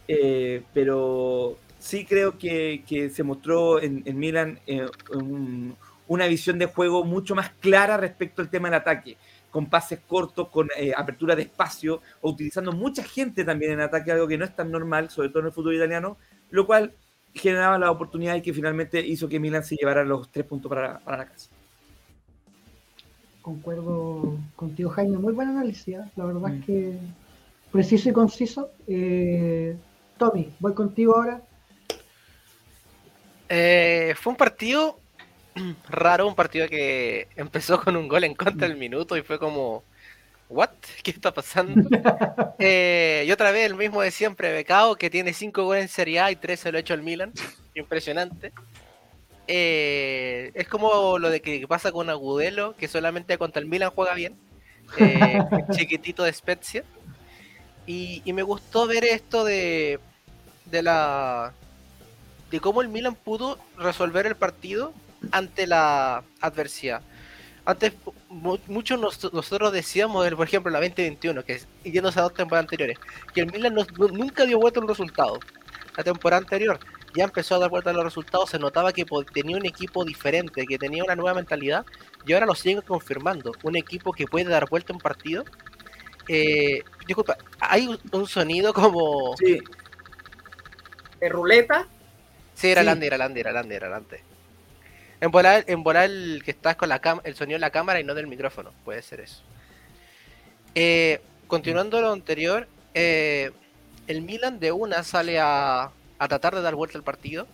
eh, 0.07 0.61
pero 0.73 1.57
sí 1.79 2.05
creo 2.05 2.37
que, 2.37 3.11
se 3.13 3.23
mostró 3.23 3.81
en, 3.81 4.03
Milan 4.17 4.59
eh, 4.67 4.85
un, 5.13 5.75
una 6.07 6.27
visión 6.27 6.59
de 6.59 6.67
juego 6.67 7.03
mucho 7.03 7.35
más 7.35 7.51
clara 7.59 7.97
respecto 7.97 8.41
al 8.41 8.49
tema 8.49 8.69
del 8.69 8.79
ataque, 8.79 9.17
con 9.49 9.67
pases 9.67 9.99
cortos, 10.07 10.49
con 10.49 10.69
eh, 10.77 10.93
apertura 10.95 11.35
de 11.35 11.43
espacio, 11.43 12.01
o 12.21 12.31
utilizando 12.31 12.71
mucha 12.71 13.03
gente 13.03 13.43
también 13.43 13.73
en 13.73 13.81
ataque, 13.81 14.11
algo 14.11 14.27
que 14.27 14.37
no 14.37 14.45
es 14.45 14.55
tan 14.55 14.71
normal, 14.71 15.09
sobre 15.09 15.29
todo 15.29 15.39
en 15.41 15.45
el 15.47 15.51
fútbol 15.51 15.75
italiano, 15.75 16.17
lo 16.49 16.65
cual 16.65 16.93
generaba 17.33 17.77
la 17.79 17.91
oportunidad 17.91 18.35
y 18.35 18.41
que 18.41 18.53
finalmente 18.53 19.05
hizo 19.05 19.27
que 19.27 19.39
Milan 19.39 19.63
se 19.63 19.75
llevara 19.75 20.03
los 20.03 20.31
tres 20.31 20.45
puntos 20.45 20.69
para, 20.69 21.01
la 21.05 21.25
casa. 21.25 21.49
Concuerdo 23.43 24.39
contigo, 24.55 24.89
Jaime. 24.89 25.19
Muy 25.19 25.33
buen 25.33 25.49
análisis. 25.49 25.89
¿eh? 25.89 26.01
La 26.15 26.25
verdad 26.25 26.51
es 26.51 26.59
mm. 26.61 26.63
que 26.63 26.97
preciso 27.71 28.09
y 28.09 28.13
conciso. 28.13 28.71
Eh, 28.87 29.75
Tommy, 30.17 30.49
voy 30.59 30.73
contigo 30.73 31.15
ahora. 31.15 31.41
fue 34.15 34.31
un 34.31 34.37
partido 34.37 34.97
raro, 35.89 36.27
un 36.27 36.35
partido 36.35 36.67
que 36.67 37.27
empezó 37.35 37.79
con 37.79 37.95
un 37.95 38.07
gol 38.07 38.23
en 38.23 38.33
contra 38.33 38.67
del 38.67 38.77
minuto 38.77 39.17
y 39.17 39.21
fue 39.21 39.39
como, 39.39 39.83
¿what? 40.49 40.69
¿Qué 41.03 41.11
está 41.11 41.33
pasando? 41.33 41.89
Eh, 42.65 43.25
y 43.27 43.31
otra 43.31 43.51
vez 43.51 43.65
el 43.65 43.75
mismo 43.75 44.01
de 44.01 44.09
siempre, 44.09 44.53
Becao, 44.53 44.95
que 44.95 45.09
tiene 45.09 45.33
5 45.33 45.65
goles 45.65 45.83
en 45.83 45.89
Serie 45.89 46.19
A 46.21 46.31
y 46.31 46.37
3 46.37 46.57
se 46.57 46.71
lo 46.71 46.77
ha 46.77 46.81
hecho 46.81 46.93
el 46.93 47.01
Milan. 47.01 47.33
Impresionante. 47.75 48.53
Eh, 49.47 50.51
es 50.53 50.67
como 50.67 51.19
lo 51.19 51.29
de 51.29 51.41
que 51.41 51.67
pasa 51.67 51.91
con 51.91 52.09
Agudelo, 52.09 52.75
que 52.77 52.87
solamente 52.87 53.37
contra 53.37 53.61
el 53.61 53.67
Milan 53.67 53.91
juega 53.93 54.13
bien. 54.13 54.37
Eh, 54.97 55.39
chiquitito 55.71 56.23
de 56.23 56.33
Spezia. 56.33 56.83
Y, 57.87 58.21
y, 58.25 58.33
me 58.33 58.43
gustó 58.43 58.85
ver 58.85 59.05
esto 59.05 59.43
de, 59.43 59.99
de 60.65 60.83
la 60.83 61.53
de 62.51 62.59
cómo 62.59 62.81
el 62.81 62.89
Milan 62.89 63.15
pudo 63.15 63.57
resolver 63.77 64.27
el 64.27 64.35
partido 64.35 64.93
ante 65.31 65.65
la 65.65 66.23
adversidad. 66.41 67.01
Antes, 67.65 67.93
muchos 68.29 68.99
nosotros 68.99 69.71
decíamos, 69.71 70.29
por 70.35 70.45
ejemplo, 70.45 70.69
la 70.69 70.79
2021, 70.79 71.43
que 71.43 71.61
yéndose 71.83 72.19
a 72.19 72.23
dos 72.23 72.33
temporadas 72.33 72.65
anteriores, 72.65 72.99
que 73.33 73.41
el 73.41 73.51
Milan 73.51 73.75
nunca 74.11 74.45
dio 74.45 74.59
vuelta 74.59 74.81
un 74.81 74.87
resultado. 74.87 75.39
La 75.97 76.03
temporada 76.03 76.41
anterior 76.41 76.79
ya 77.13 77.23
empezó 77.23 77.55
a 77.55 77.59
dar 77.59 77.69
vuelta 77.69 77.91
a 77.91 77.93
los 77.93 78.03
resultados, 78.03 78.49
se 78.49 78.59
notaba 78.59 78.91
que 78.91 79.05
tenía 79.33 79.57
un 79.57 79.65
equipo 79.65 80.03
diferente, 80.03 80.65
que 80.65 80.77
tenía 80.77 81.03
una 81.03 81.15
nueva 81.15 81.33
mentalidad, 81.33 81.85
y 82.25 82.33
ahora 82.33 82.45
lo 82.45 82.55
siguen 82.55 82.81
confirmando. 82.81 83.51
Un 83.63 83.75
equipo 83.75 84.11
que 84.11 84.25
puede 84.25 84.49
dar 84.49 84.69
vuelta 84.69 84.93
un 84.93 84.99
partido, 84.99 85.43
eh, 86.27 86.83
disculpa, 87.05 87.37
hay 87.59 87.97
un 88.11 88.27
sonido 88.27 88.73
como. 88.73 89.35
Sí. 89.37 89.59
¿De 91.19 91.29
ruleta? 91.29 91.87
Sí, 92.55 92.69
era 92.69 92.81
Sí. 92.81 92.85
Lande, 92.85 93.07
era 93.07 93.17
Lande, 93.17 93.39
era 93.39 93.51
Lande, 93.51 93.75
era 93.75 93.89
Lande. 93.89 94.21
En 95.21 95.31
volar, 95.31 95.63
en 95.67 95.83
volar 95.83 96.05
el 96.05 96.41
que 96.43 96.51
estás 96.51 96.75
con 96.75 96.89
la 96.89 96.99
cam 96.99 97.21
el 97.23 97.35
sonido 97.35 97.55
de 97.55 97.61
la 97.61 97.69
cámara 97.69 97.99
y 97.99 98.03
no 98.03 98.13
del 98.13 98.27
micrófono, 98.27 98.73
puede 98.83 99.01
ser 99.01 99.21
eso. 99.21 99.41
Eh, 100.75 101.21
continuando 101.47 102.01
lo 102.01 102.11
anterior, 102.11 102.67
eh, 102.93 103.51
el 104.07 104.21
Milan 104.21 104.59
de 104.59 104.71
una 104.71 105.03
sale 105.03 105.39
a, 105.39 105.91
a 106.23 106.27
tratar 106.27 106.55
de 106.55 106.61
dar 106.61 106.75
vuelta 106.75 106.97
al 106.97 107.03
partido. 107.03 107.47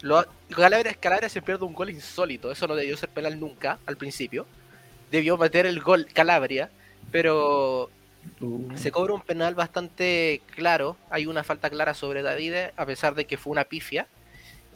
Lo, 0.00 0.24
Calabria, 0.50 0.94
Calabria 0.94 1.28
se 1.28 1.42
pierde 1.42 1.64
un 1.64 1.74
gol 1.74 1.90
insólito, 1.90 2.52
eso 2.52 2.66
no 2.68 2.74
debió 2.76 2.96
ser 2.96 3.08
penal 3.08 3.38
nunca 3.40 3.78
al 3.86 3.96
principio. 3.96 4.46
Debió 5.10 5.36
meter 5.36 5.66
el 5.66 5.80
gol 5.80 6.06
Calabria, 6.12 6.70
pero 7.10 7.90
se 8.76 8.90
cobra 8.92 9.14
un 9.14 9.22
penal 9.22 9.54
bastante 9.54 10.42
claro. 10.54 10.96
Hay 11.10 11.26
una 11.26 11.42
falta 11.44 11.70
clara 11.70 11.94
sobre 11.94 12.22
David, 12.22 12.54
a 12.76 12.86
pesar 12.86 13.14
de 13.14 13.24
que 13.24 13.38
fue 13.38 13.50
una 13.52 13.64
pifia. 13.64 14.06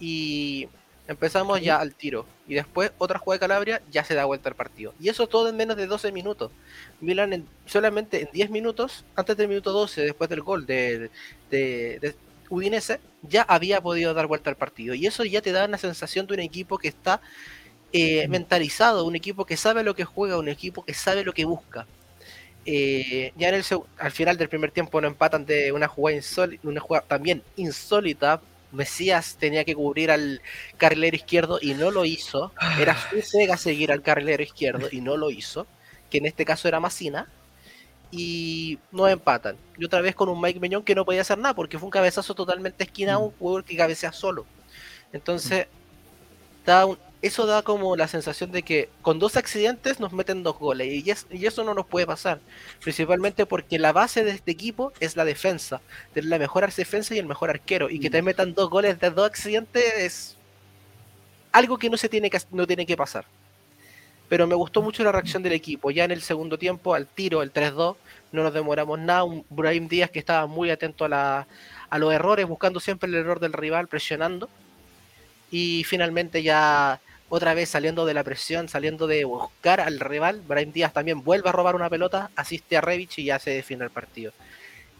Y 0.00 0.68
empezamos 1.06 1.60
ya 1.60 1.76
al 1.78 1.94
tiro. 1.94 2.26
Y 2.48 2.54
después 2.54 2.92
otra 2.98 3.18
jugada 3.18 3.36
de 3.36 3.40
Calabria, 3.48 3.82
ya 3.90 4.04
se 4.04 4.14
da 4.14 4.24
vuelta 4.24 4.48
el 4.48 4.54
partido. 4.54 4.94
Y 4.98 5.08
eso 5.08 5.26
todo 5.28 5.48
en 5.48 5.56
menos 5.56 5.76
de 5.76 5.86
12 5.86 6.10
minutos. 6.12 6.50
Milan 7.00 7.32
en- 7.32 7.46
solamente 7.66 8.22
en 8.22 8.28
10 8.32 8.50
minutos, 8.50 9.04
antes 9.14 9.36
del 9.36 9.48
minuto 9.48 9.70
12, 9.72 10.00
después 10.02 10.28
del 10.30 10.40
gol 10.40 10.66
de, 10.66 11.10
de- 11.50 11.98
de 12.00 12.14
Udinese, 12.52 13.00
ya 13.22 13.42
había 13.42 13.80
podido 13.80 14.12
dar 14.12 14.26
vuelta 14.26 14.50
al 14.50 14.56
partido. 14.56 14.94
Y 14.94 15.06
eso 15.06 15.24
ya 15.24 15.40
te 15.40 15.52
da 15.52 15.64
una 15.64 15.78
sensación 15.78 16.26
de 16.26 16.34
un 16.34 16.40
equipo 16.40 16.76
que 16.76 16.88
está 16.88 17.22
eh, 17.94 18.28
mentalizado, 18.28 19.06
un 19.06 19.16
equipo 19.16 19.46
que 19.46 19.56
sabe 19.56 19.82
lo 19.82 19.94
que 19.94 20.04
juega, 20.04 20.38
un 20.38 20.48
equipo 20.48 20.84
que 20.84 20.92
sabe 20.92 21.24
lo 21.24 21.32
que 21.32 21.46
busca. 21.46 21.86
Eh, 22.66 23.32
ya 23.36 23.48
en 23.48 23.54
el 23.54 23.64
al 23.98 24.12
final 24.12 24.36
del 24.36 24.50
primer 24.50 24.70
tiempo 24.70 25.00
no 25.00 25.08
empatan 25.08 25.46
de 25.46 25.72
una 25.72 25.88
jugada 25.88 26.16
insólita, 26.16 26.68
una 26.68 26.80
jugada 26.80 27.06
también 27.08 27.42
insólita. 27.56 28.42
Mesías 28.70 29.36
tenía 29.38 29.64
que 29.64 29.74
cubrir 29.74 30.10
al 30.10 30.42
carrilero 30.76 31.16
izquierdo 31.16 31.58
y 31.60 31.72
no 31.72 31.90
lo 31.90 32.04
hizo. 32.04 32.52
Era 32.78 32.94
su 32.96 33.16
pega 33.32 33.56
seguir 33.56 33.92
al 33.92 34.02
carrilero 34.02 34.42
izquierdo 34.42 34.88
y 34.92 35.00
no 35.00 35.16
lo 35.16 35.30
hizo, 35.30 35.66
que 36.10 36.18
en 36.18 36.26
este 36.26 36.44
caso 36.44 36.68
era 36.68 36.80
Masina. 36.80 37.28
Y 38.12 38.80
no 38.92 39.08
empatan. 39.08 39.58
Y 39.78 39.86
otra 39.86 40.02
vez 40.02 40.14
con 40.16 40.28
un 40.30 40.40
Mike 40.40 40.60
Meñón 40.60 40.84
que 40.84 40.94
no 40.94 41.04
podía 41.06 41.22
hacer 41.22 41.38
nada 41.38 41.54
porque 41.54 41.78
fue 41.80 41.86
un 41.88 41.92
cabezazo 41.92 42.34
totalmente 42.34 42.84
esquinado, 42.84 43.20
un 43.22 43.32
jugador 43.32 43.64
que 43.64 43.76
cabecea 43.76 44.12
solo. 44.12 44.46
Entonces, 45.12 45.68
da 46.64 46.86
un- 46.86 46.98
eso 47.22 47.46
da 47.46 47.62
como 47.62 47.96
la 47.96 48.08
sensación 48.08 48.50
de 48.52 48.62
que 48.64 48.90
con 49.02 49.18
dos 49.20 49.36
accidentes 49.36 50.00
nos 50.00 50.12
meten 50.12 50.42
dos 50.42 50.58
goles 50.58 50.88
y, 51.06 51.10
es- 51.10 51.26
y 51.30 51.46
eso 51.46 51.64
no 51.64 51.74
nos 51.74 51.86
puede 51.86 52.06
pasar. 52.06 52.40
Principalmente 52.80 53.46
porque 53.46 53.78
la 53.78 53.92
base 53.92 54.24
de 54.24 54.32
este 54.32 54.52
equipo 54.52 54.92
es 55.00 55.16
la 55.16 55.24
defensa, 55.24 55.82
tener 56.14 56.30
la 56.30 56.38
mejor 56.38 56.70
defensa 56.72 57.14
y 57.14 57.18
el 57.18 57.26
mejor 57.26 57.50
arquero. 57.50 57.90
Y 57.90 58.00
que 58.00 58.10
te 58.10 58.22
metan 58.22 58.54
dos 58.54 58.70
goles 58.70 58.98
de 59.00 59.10
dos 59.10 59.26
accidentes 59.26 59.84
es 59.98 60.38
algo 61.52 61.78
que 61.78 61.90
no 61.90 61.96
se 61.96 62.08
tiene 62.08 62.30
que, 62.30 62.38
no 62.50 62.66
tiene 62.66 62.86
que 62.86 62.96
pasar. 62.96 63.26
Pero 64.32 64.46
me 64.46 64.54
gustó 64.54 64.80
mucho 64.80 65.04
la 65.04 65.12
reacción 65.12 65.42
del 65.42 65.52
equipo. 65.52 65.90
Ya 65.90 66.04
en 66.04 66.10
el 66.10 66.22
segundo 66.22 66.56
tiempo, 66.56 66.94
al 66.94 67.06
tiro, 67.06 67.42
el 67.42 67.52
3-2, 67.52 67.96
no 68.32 68.42
nos 68.42 68.54
demoramos 68.54 68.98
nada. 68.98 69.24
Un 69.24 69.44
Brahim 69.50 69.88
Díaz 69.88 70.08
que 70.10 70.20
estaba 70.20 70.46
muy 70.46 70.70
atento 70.70 71.04
a, 71.04 71.08
la, 71.10 71.46
a 71.90 71.98
los 71.98 72.14
errores, 72.14 72.48
buscando 72.48 72.80
siempre 72.80 73.10
el 73.10 73.16
error 73.16 73.40
del 73.40 73.52
rival, 73.52 73.88
presionando. 73.88 74.48
Y 75.50 75.84
finalmente 75.84 76.42
ya 76.42 76.98
otra 77.28 77.52
vez 77.52 77.68
saliendo 77.68 78.06
de 78.06 78.14
la 78.14 78.24
presión, 78.24 78.70
saliendo 78.70 79.06
de 79.06 79.26
buscar 79.26 79.82
al 79.82 80.00
rival, 80.00 80.40
Brahim 80.48 80.72
Díaz 80.72 80.94
también 80.94 81.22
vuelve 81.22 81.50
a 81.50 81.52
robar 81.52 81.74
una 81.76 81.90
pelota, 81.90 82.30
asiste 82.34 82.78
a 82.78 82.80
Revich 82.80 83.18
y 83.18 83.24
ya 83.24 83.38
se 83.38 83.50
define 83.50 83.84
el 83.84 83.90
partido. 83.90 84.32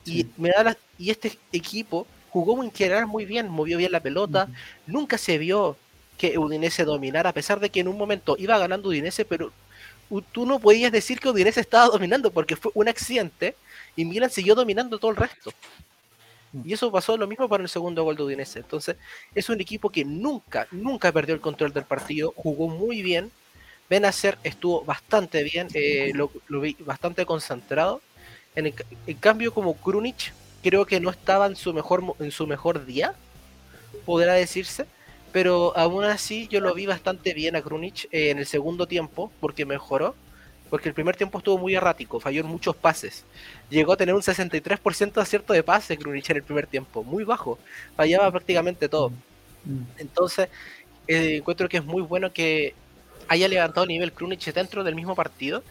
Y, 0.05 0.27
me 0.37 0.51
da 0.51 0.63
la- 0.63 0.77
y 0.99 1.09
este 1.09 1.39
equipo 1.53 2.07
jugó 2.29 2.63
en 2.63 2.71
general 2.71 3.07
muy 3.07 3.25
bien, 3.25 3.49
movió 3.49 3.79
bien 3.79 3.93
la 3.93 4.01
pelota, 4.01 4.51
nunca 4.87 5.17
se 5.17 5.39
vio 5.39 5.79
que 6.19 6.39
Udinese 6.39 6.85
dominara, 6.85 7.31
a 7.31 7.33
pesar 7.33 7.61
de 7.61 7.71
que 7.71 7.81
en 7.81 7.89
un 7.89 7.99
momento 7.99 8.37
iba 8.39 8.59
ganando 8.59 8.89
Udinese, 8.89 9.25
pero 9.25 9.53
tú 10.33 10.47
no 10.47 10.59
podías 10.59 10.93
decir 10.93 11.19
que 11.21 11.29
Udinese 11.29 11.61
estaba 11.61 11.87
dominando 11.87 12.31
porque 12.31 12.57
fue 12.57 12.73
un 12.75 12.89
accidente 12.89 13.57
y 13.97 14.05
Milan 14.05 14.31
siguió 14.31 14.55
dominando 14.55 14.99
todo 14.99 15.11
el 15.11 15.17
resto. 15.17 15.53
Y 16.65 16.73
eso 16.75 16.93
pasó 16.93 17.17
lo 17.17 17.27
mismo 17.27 17.49
para 17.49 17.63
el 17.63 17.69
segundo 17.69 18.05
gol 18.05 18.17
de 18.17 18.25
Udinese. 18.25 18.59
Entonces, 18.59 18.97
es 19.35 19.49
un 19.49 19.61
equipo 19.61 19.89
que 19.89 20.05
nunca, 20.05 20.69
nunca 20.71 21.11
perdió 21.11 21.35
el 21.35 21.41
control 21.41 21.73
del 21.73 21.85
partido, 21.85 22.33
jugó 22.37 22.69
muy 22.69 23.03
bien. 23.03 23.31
Benacer 23.89 24.39
estuvo 24.43 24.85
bastante 24.85 25.43
bien, 25.43 25.69
eh, 25.75 26.13
lo, 26.15 26.31
vi 26.61 26.77
bastante 26.81 27.25
concentrado. 27.25 28.03
En, 28.55 28.73
cambio, 29.19 29.53
como 29.55 29.75
Krunic, 29.75 30.33
creo 30.63 30.85
que 30.85 31.01
no 31.01 31.11
estaba 31.11 31.47
en 31.47 31.57
su 31.57 31.73
mejor, 31.73 32.03
en 32.19 32.31
su 32.31 32.47
mejor 32.47 32.85
día, 32.85 33.15
podrá 34.05 34.35
decirse. 34.35 34.87
Pero 35.33 35.77
aún 35.77 36.05
así, 36.05 36.47
yo 36.49 36.61
lo 36.61 36.75
vi 36.75 36.87
bastante 36.87 37.33
bien 37.35 37.57
a 37.57 37.63
Krunic 37.63 38.05
eh, 38.13 38.31
en 38.31 38.39
el 38.39 38.47
segundo 38.47 38.87
tiempo, 38.87 39.33
porque 39.41 39.65
mejoró. 39.65 40.15
Porque 40.69 40.89
el 40.89 40.95
primer 40.95 41.17
tiempo 41.17 41.37
estuvo 41.37 41.59
muy 41.59 41.75
errático, 41.75 42.19
falló 42.19 42.41
en 42.41 42.47
muchos 42.47 42.75
pases. 42.75 43.25
Llegó 43.69 43.93
a 43.93 43.97
tener 43.97 44.15
un 44.15 44.23
63% 44.23 45.13
de 45.13 45.21
acierto 45.21 45.53
de 45.53 45.63
pase 45.63 45.99
Krunic 45.99 46.31
en 46.31 46.37
el 46.37 46.43
primer 46.43 46.67
tiempo, 46.67 47.05
muy 47.05 47.25
bajo. 47.25 47.59
Fallaba 47.95 48.31
prácticamente 48.31 48.89
todo. 48.89 49.13
Entonces, 49.99 50.49
eh, 51.09 51.37
encuentro 51.37 51.69
que 51.69 51.77
es 51.77 51.85
muy 51.85 52.01
bueno 52.01 52.33
que 52.33 52.75
haya 53.29 53.49
levantado 53.49 53.85
el 53.85 53.89
nivel 53.89 54.13
Krunic 54.13 54.41
dentro 54.53 54.83
del 54.83 54.95
mismo 54.95 55.15
partido 55.15 55.63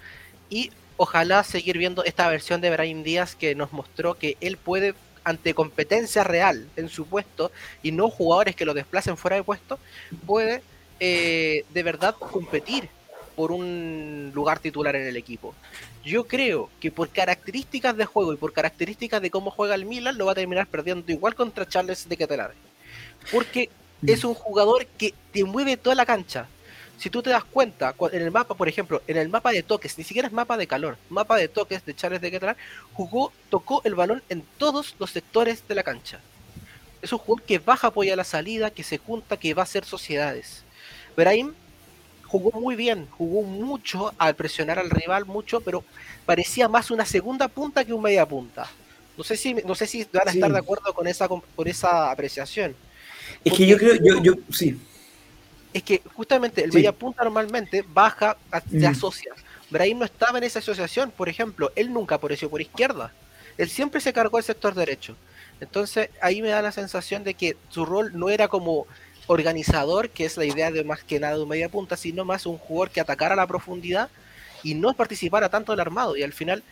y 0.49 0.71
ojalá 0.97 1.43
seguir 1.43 1.77
viendo 1.77 2.03
esta 2.03 2.27
versión 2.29 2.61
de 2.61 2.69
Brahim 2.69 3.03
Díaz 3.03 3.35
que 3.35 3.55
nos 3.55 3.73
mostró 3.73 4.13
que 4.13 4.37
él 4.39 4.57
puede 4.57 4.93
ante 5.23 5.53
competencia 5.53 6.23
real 6.23 6.67
en 6.75 6.89
su 6.89 7.05
puesto 7.05 7.51
y 7.83 7.91
no 7.91 8.09
jugadores 8.09 8.55
que 8.55 8.65
lo 8.65 8.73
desplacen 8.73 9.17
fuera 9.17 9.35
de 9.35 9.43
puesto, 9.43 9.79
puede 10.25 10.61
eh, 10.99 11.65
de 11.73 11.83
verdad 11.83 12.15
competir 12.15 12.89
por 13.35 13.51
un 13.51 14.31
lugar 14.33 14.59
titular 14.59 14.95
en 14.95 15.07
el 15.07 15.17
equipo. 15.17 15.55
Yo 16.03 16.27
creo 16.27 16.69
que 16.79 16.91
por 16.91 17.09
características 17.09 17.95
de 17.95 18.05
juego 18.05 18.33
y 18.33 18.37
por 18.37 18.53
características 18.53 19.21
de 19.21 19.31
cómo 19.31 19.51
juega 19.51 19.75
el 19.75 19.85
Milan, 19.85 20.17
lo 20.17 20.25
va 20.25 20.33
a 20.33 20.35
terminar 20.35 20.67
perdiendo 20.67 21.11
igual 21.11 21.35
contra 21.35 21.67
Charles 21.67 22.07
de 22.09 22.17
Ketelare. 22.17 22.53
Porque 23.31 23.69
es 24.05 24.23
un 24.23 24.33
jugador 24.33 24.85
que 24.85 25.13
te 25.31 25.43
mueve 25.43 25.77
toda 25.77 25.95
la 25.95 26.05
cancha. 26.05 26.47
Si 27.01 27.10
tú 27.10 27.24
te 27.24 27.31
das 27.31 27.43
cuenta, 27.43 27.93
cu- 27.93 28.10
en 28.13 28.22
el 28.22 28.29
mapa, 28.29 28.53
por 28.53 28.70
ejemplo, 28.70 29.01
en 29.08 29.17
el 29.17 29.27
mapa 29.27 29.51
de 29.51 29.63
toques, 29.63 29.98
ni 29.98 30.03
siquiera 30.03 30.27
es 30.27 30.34
mapa 30.34 30.55
de 30.55 30.67
calor, 30.67 30.98
mapa 31.10 31.36
de 31.36 31.48
toques 31.48 31.84
de 31.84 31.96
Charles 31.96 32.22
de 32.22 32.29
Ketelar, 32.29 32.55
jugó, 32.93 33.34
tocó 33.50 33.81
el 33.86 33.96
balón 33.96 34.22
en 34.29 34.43
todos 34.60 34.93
los 35.00 35.10
sectores 35.10 35.67
de 35.67 35.74
la 35.74 35.81
cancha. 35.81 36.20
Es 37.01 37.12
un 37.12 37.17
jugador 37.17 37.43
que 37.48 37.58
baja 37.58 37.88
apoya 37.88 38.15
la 38.15 38.24
salida, 38.24 38.70
que 38.70 38.84
se 38.84 39.00
junta, 39.00 39.36
que 39.38 39.55
va 39.55 39.63
a 39.63 39.63
hacer 39.63 39.84
sociedades. 39.84 40.62
Brahim 41.17 41.53
jugó 42.27 42.51
muy 42.62 42.75
bien, 42.75 43.08
jugó 43.17 43.41
mucho 43.41 44.13
al 44.20 44.36
presionar 44.36 44.77
al 44.77 44.91
rival, 44.91 45.25
mucho, 45.25 45.60
pero 45.62 45.84
parecía 46.27 46.67
más 46.70 46.91
una 46.91 47.08
segunda 47.08 47.48
punta 47.48 47.84
que 47.84 47.93
un 47.93 48.03
media 48.03 48.27
punta. 48.27 48.70
No 49.17 49.24
sé 49.24 49.38
si, 49.38 49.55
no 49.55 49.74
sé 49.74 49.88
si 49.88 50.05
van 50.13 50.27
a 50.27 50.31
Sí. 50.31 50.38
estar 50.38 50.51
de 50.53 50.60
acuerdo 50.60 50.93
con 50.93 51.08
esa, 51.08 51.27
con 51.27 51.41
esa 51.67 52.12
apreciación. 52.12 52.75
Es 53.43 53.53
que 53.53 53.65
yo 53.65 53.75
creo, 53.77 53.96
yo, 53.96 54.22
yo, 54.22 54.34
sí. 54.51 54.79
Es 55.73 55.83
que 55.83 56.01
justamente 56.15 56.63
el 56.63 56.71
Sí. 56.71 56.77
media 56.77 56.91
punta 56.91 57.23
normalmente 57.23 57.83
baja, 57.87 58.37
se 58.69 58.79
Mm. 58.79 58.85
asocia. 58.85 59.33
Brahim 59.69 59.99
no 59.99 60.05
estaba 60.05 60.37
en 60.37 60.43
esa 60.43 60.59
asociación, 60.59 61.11
por 61.11 61.29
ejemplo, 61.29 61.71
él 61.75 61.93
nunca 61.93 62.15
apareció 62.15 62.49
por 62.49 62.61
izquierda. 62.61 63.11
Él 63.57 63.69
siempre 63.69 64.01
se 64.01 64.11
cargó 64.13 64.37
el 64.37 64.43
sector 64.43 64.73
derecho. 64.75 65.15
Entonces 65.61 66.09
ahí 66.21 66.41
me 66.41 66.49
da 66.49 66.61
la 66.61 66.71
sensación 66.71 67.23
de 67.23 67.35
que 67.35 67.55
su 67.69 67.85
rol 67.85 68.11
no 68.17 68.29
era 68.29 68.47
como 68.47 68.87
organizador, 69.27 70.09
que 70.09 70.25
es 70.25 70.35
la 70.35 70.45
idea 70.45 70.71
de 70.71 70.83
más 70.83 71.03
que 71.03 71.19
nada 71.19 71.35
de 71.37 71.43
un 71.43 71.49
media 71.49 71.69
punta, 71.69 71.95
sino 71.95 72.25
más 72.25 72.45
un 72.45 72.57
jugador 72.57 72.89
que 72.89 72.99
atacara 72.99 73.33
a 73.33 73.37
la 73.37 73.47
profundidad 73.47 74.09
y 74.63 74.73
no 74.73 74.93
participara 74.93 75.49
tanto 75.49 75.71
del 75.71 75.79
armado. 75.79 76.17
Y 76.17 76.23
al 76.23 76.33
final 76.33 76.63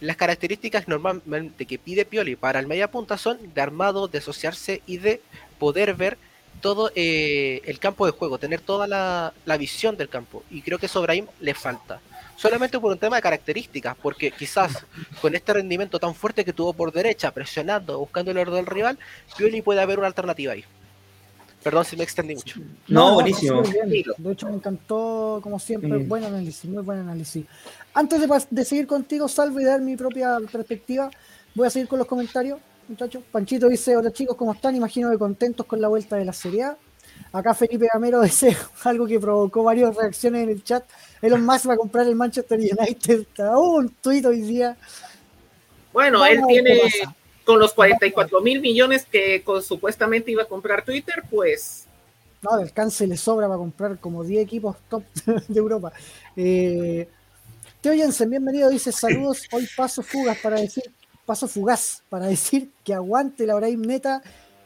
las 0.00 0.16
características 0.16 0.88
normalmente 0.88 1.66
que 1.66 1.78
pide 1.78 2.04
Pioli 2.04 2.36
para 2.36 2.58
el 2.58 2.66
media 2.66 2.90
punta 2.90 3.16
son 3.16 3.38
de 3.54 3.60
armado, 3.60 4.08
de 4.08 4.18
asociarse 4.18 4.82
y 4.86 4.98
de 4.98 5.22
poder 5.58 5.94
ver 5.94 6.18
todo 6.60 6.90
eh, 6.94 7.60
el 7.64 7.78
campo 7.78 8.06
de 8.06 8.12
juego, 8.12 8.38
tener 8.38 8.60
toda 8.60 8.86
la, 8.86 9.32
la 9.44 9.56
visión 9.56 9.96
del 9.96 10.08
campo. 10.08 10.42
Y 10.50 10.62
creo 10.62 10.78
que 10.78 10.86
eso 10.86 10.98
a 10.98 11.02
Brahim 11.02 11.26
le 11.40 11.54
falta. 11.54 12.00
Solamente 12.36 12.78
por 12.80 12.90
un 12.92 12.98
tema 12.98 13.16
de 13.16 13.22
características, 13.22 13.96
porque 14.00 14.30
quizás 14.30 14.84
con 15.20 15.34
este 15.34 15.52
rendimiento 15.52 15.98
tan 15.98 16.14
fuerte 16.14 16.44
que 16.44 16.52
tuvo 16.54 16.72
por 16.72 16.90
derecha, 16.92 17.30
presionando, 17.32 17.98
buscando 17.98 18.30
el 18.30 18.38
orden 18.38 18.54
del 18.56 18.66
rival, 18.66 18.98
Pioli 19.36 19.60
puede 19.60 19.80
haber 19.82 19.98
una 19.98 20.06
alternativa 20.08 20.54
ahí. 20.54 20.64
Perdón 21.62 21.84
si 21.84 21.94
me 21.94 22.04
extendí 22.04 22.34
mucho. 22.34 22.58
No, 22.88 23.12
buenísimo. 23.14 23.62
súper 23.62 23.86
bien. 23.86 24.04
De 24.16 24.32
hecho, 24.32 24.46
me 24.48 24.54
encantó, 24.54 25.40
como 25.42 25.58
siempre, 25.58 25.90
Mm. 25.90 26.08
buen 26.08 26.24
análisis, 26.24 26.64
muy 26.70 26.82
buen 26.82 27.00
análisis. 27.00 27.44
Antes 27.92 28.18
de, 28.22 28.26
pas- 28.26 28.46
de 28.48 28.64
seguir 28.64 28.86
contigo, 28.86 29.28
Salvo, 29.28 29.60
y 29.60 29.64
dar 29.64 29.82
mi 29.82 29.94
propia 29.94 30.38
perspectiva, 30.50 31.10
voy 31.54 31.66
a 31.66 31.70
seguir 31.70 31.86
con 31.88 31.98
los 31.98 32.08
comentarios, 32.08 32.58
muchachos. 32.90 33.22
Panchito 33.30 33.68
dice, 33.68 33.96
hola 33.96 34.12
chicos, 34.12 34.36
¿cómo 34.36 34.52
están? 34.52 34.74
Imagino 34.76 35.10
que 35.10 35.18
contentos 35.18 35.64
con 35.64 35.80
la 35.80 35.88
vuelta 35.88 36.16
de 36.16 36.24
la 36.24 36.32
Serie 36.32 36.64
A. 36.64 36.76
Acá 37.32 37.54
Felipe 37.54 37.86
Gamero 37.92 38.20
dice 38.22 38.56
algo 38.84 39.06
que 39.06 39.20
provocó 39.20 39.62
varias 39.62 39.94
reacciones 39.94 40.42
en 40.42 40.50
el 40.50 40.64
chat. 40.64 40.84
Elon 41.22 41.44
Musk 41.44 41.68
va 41.68 41.74
a 41.74 41.76
comprar 41.76 42.06
el 42.06 42.16
Manchester 42.16 42.58
United. 42.58 43.26
Oh, 43.54 43.76
un 43.78 43.88
tuit 43.90 44.24
hoy 44.26 44.40
día. 44.40 44.76
Bueno, 45.92 46.24
él 46.26 46.40
tiene 46.46 46.80
con 47.44 47.58
los 47.58 47.72
44 47.72 48.40
mil 48.40 48.60
millones 48.60 49.06
que 49.10 49.42
con- 49.42 49.62
supuestamente 49.62 50.30
iba 50.30 50.42
a 50.42 50.46
comprar 50.46 50.84
Twitter, 50.84 51.22
pues 51.30 51.84
No, 52.42 52.56
de 52.56 52.62
alcance 52.64 53.06
le 53.06 53.16
sobra 53.16 53.46
para 53.46 53.58
comprar 53.58 53.98
como 53.98 54.22
10 54.24 54.42
equipos 54.42 54.76
top 54.88 55.02
de 55.48 55.58
Europa. 55.58 55.92
Eh, 56.36 57.08
Teo 57.80 57.94
Jensen, 57.94 58.30
bienvenido, 58.30 58.68
dice 58.68 58.92
saludos. 58.92 59.42
Hoy 59.52 59.66
paso 59.76 60.02
fugas 60.02 60.36
para 60.38 60.60
decir, 60.60 60.84
paso 61.30 61.46
fugaz 61.46 62.02
para 62.08 62.26
decir 62.36 62.70
que 62.84 62.92
aguante 62.92 63.46
la 63.46 63.54
Brahim 63.54 63.82
neta 63.82 64.20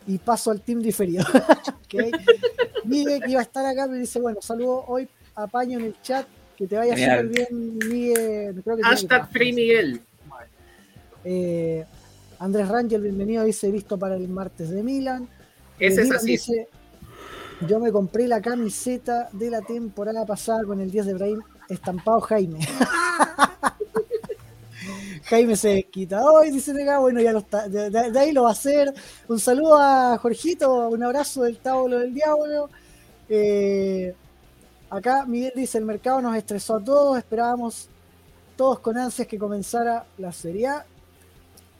y 0.06 0.16
paso 0.16 0.50
al 0.50 0.62
team 0.62 0.80
diferido. 0.80 1.22
Ok. 1.84 2.02
Miguel, 2.86 3.22
que 3.22 3.30
iba 3.30 3.40
a 3.40 3.44
estar 3.44 3.64
acá, 3.66 3.86
me 3.86 3.98
dice, 3.98 4.18
bueno, 4.20 4.40
saludos 4.42 4.84
hoy, 4.88 5.06
apaño 5.34 5.78
en 5.78 5.84
el 5.84 5.94
chat, 6.02 6.26
que 6.56 6.66
te 6.66 6.76
vaya 6.76 6.96
súper 6.96 7.28
bien, 7.28 7.78
Miguel. 7.78 8.62
Creo 8.64 8.76
que 8.76 8.82
hashtag. 8.82 9.30
Free 9.30 9.52
Miguel. 9.52 10.00
Eh, 11.24 11.84
Andrés 12.38 12.66
Rangel, 12.68 13.02
bienvenido, 13.02 13.44
dice 13.44 13.68
listo 13.70 13.98
para 13.98 14.16
el 14.16 14.26
martes 14.28 14.70
de 14.70 14.82
Milan. 14.82 15.28
Ese 15.78 16.00
Eh, 16.00 16.04
es 16.04 16.08
Dylan 16.08 16.16
así. 16.16 16.30
dice, 16.32 16.68
yo 17.68 17.78
me 17.78 17.92
compré 17.92 18.26
la 18.26 18.40
camiseta 18.40 19.28
de 19.32 19.50
la 19.50 19.60
temporada 19.60 20.24
pasada 20.26 20.64
con 20.64 20.80
el 20.80 20.90
10 20.90 21.06
de 21.06 21.14
Brahim 21.14 21.40
estampado 21.68 22.20
Jaime. 22.22 22.58
Jaime 25.24 25.56
se 25.56 25.84
quita 25.84 26.22
hoy, 26.24 26.50
dice 26.50 26.72
acá, 26.82 26.98
bueno, 26.98 27.20
ya 27.20 27.32
lo 27.32 27.38
está, 27.40 27.68
de, 27.68 27.90
de- 27.90 28.10
de 28.10 28.18
ahí 28.18 28.32
lo 28.32 28.42
va 28.44 28.50
a 28.50 28.52
hacer. 28.52 28.92
Un 29.28 29.38
saludo 29.40 29.76
a 29.80 30.18
Jorgito, 30.18 30.88
un 30.88 31.02
abrazo 31.02 31.42
del 31.44 31.58
Tábulo 31.58 31.98
del 31.98 32.12
Diablo. 32.14 32.68
Eh, 33.28 34.14
acá 34.90 35.24
Miguel 35.26 35.52
dice, 35.56 35.78
el 35.78 35.84
mercado 35.84 36.20
nos 36.20 36.36
estresó 36.36 36.76
a 36.76 36.84
todos, 36.84 37.18
esperábamos 37.18 37.88
todos 38.56 38.78
con 38.80 38.96
ansias 38.98 39.26
que 39.28 39.38
comenzara 39.38 40.04
la 40.18 40.32
Serie 40.32 40.66
A. 40.68 40.86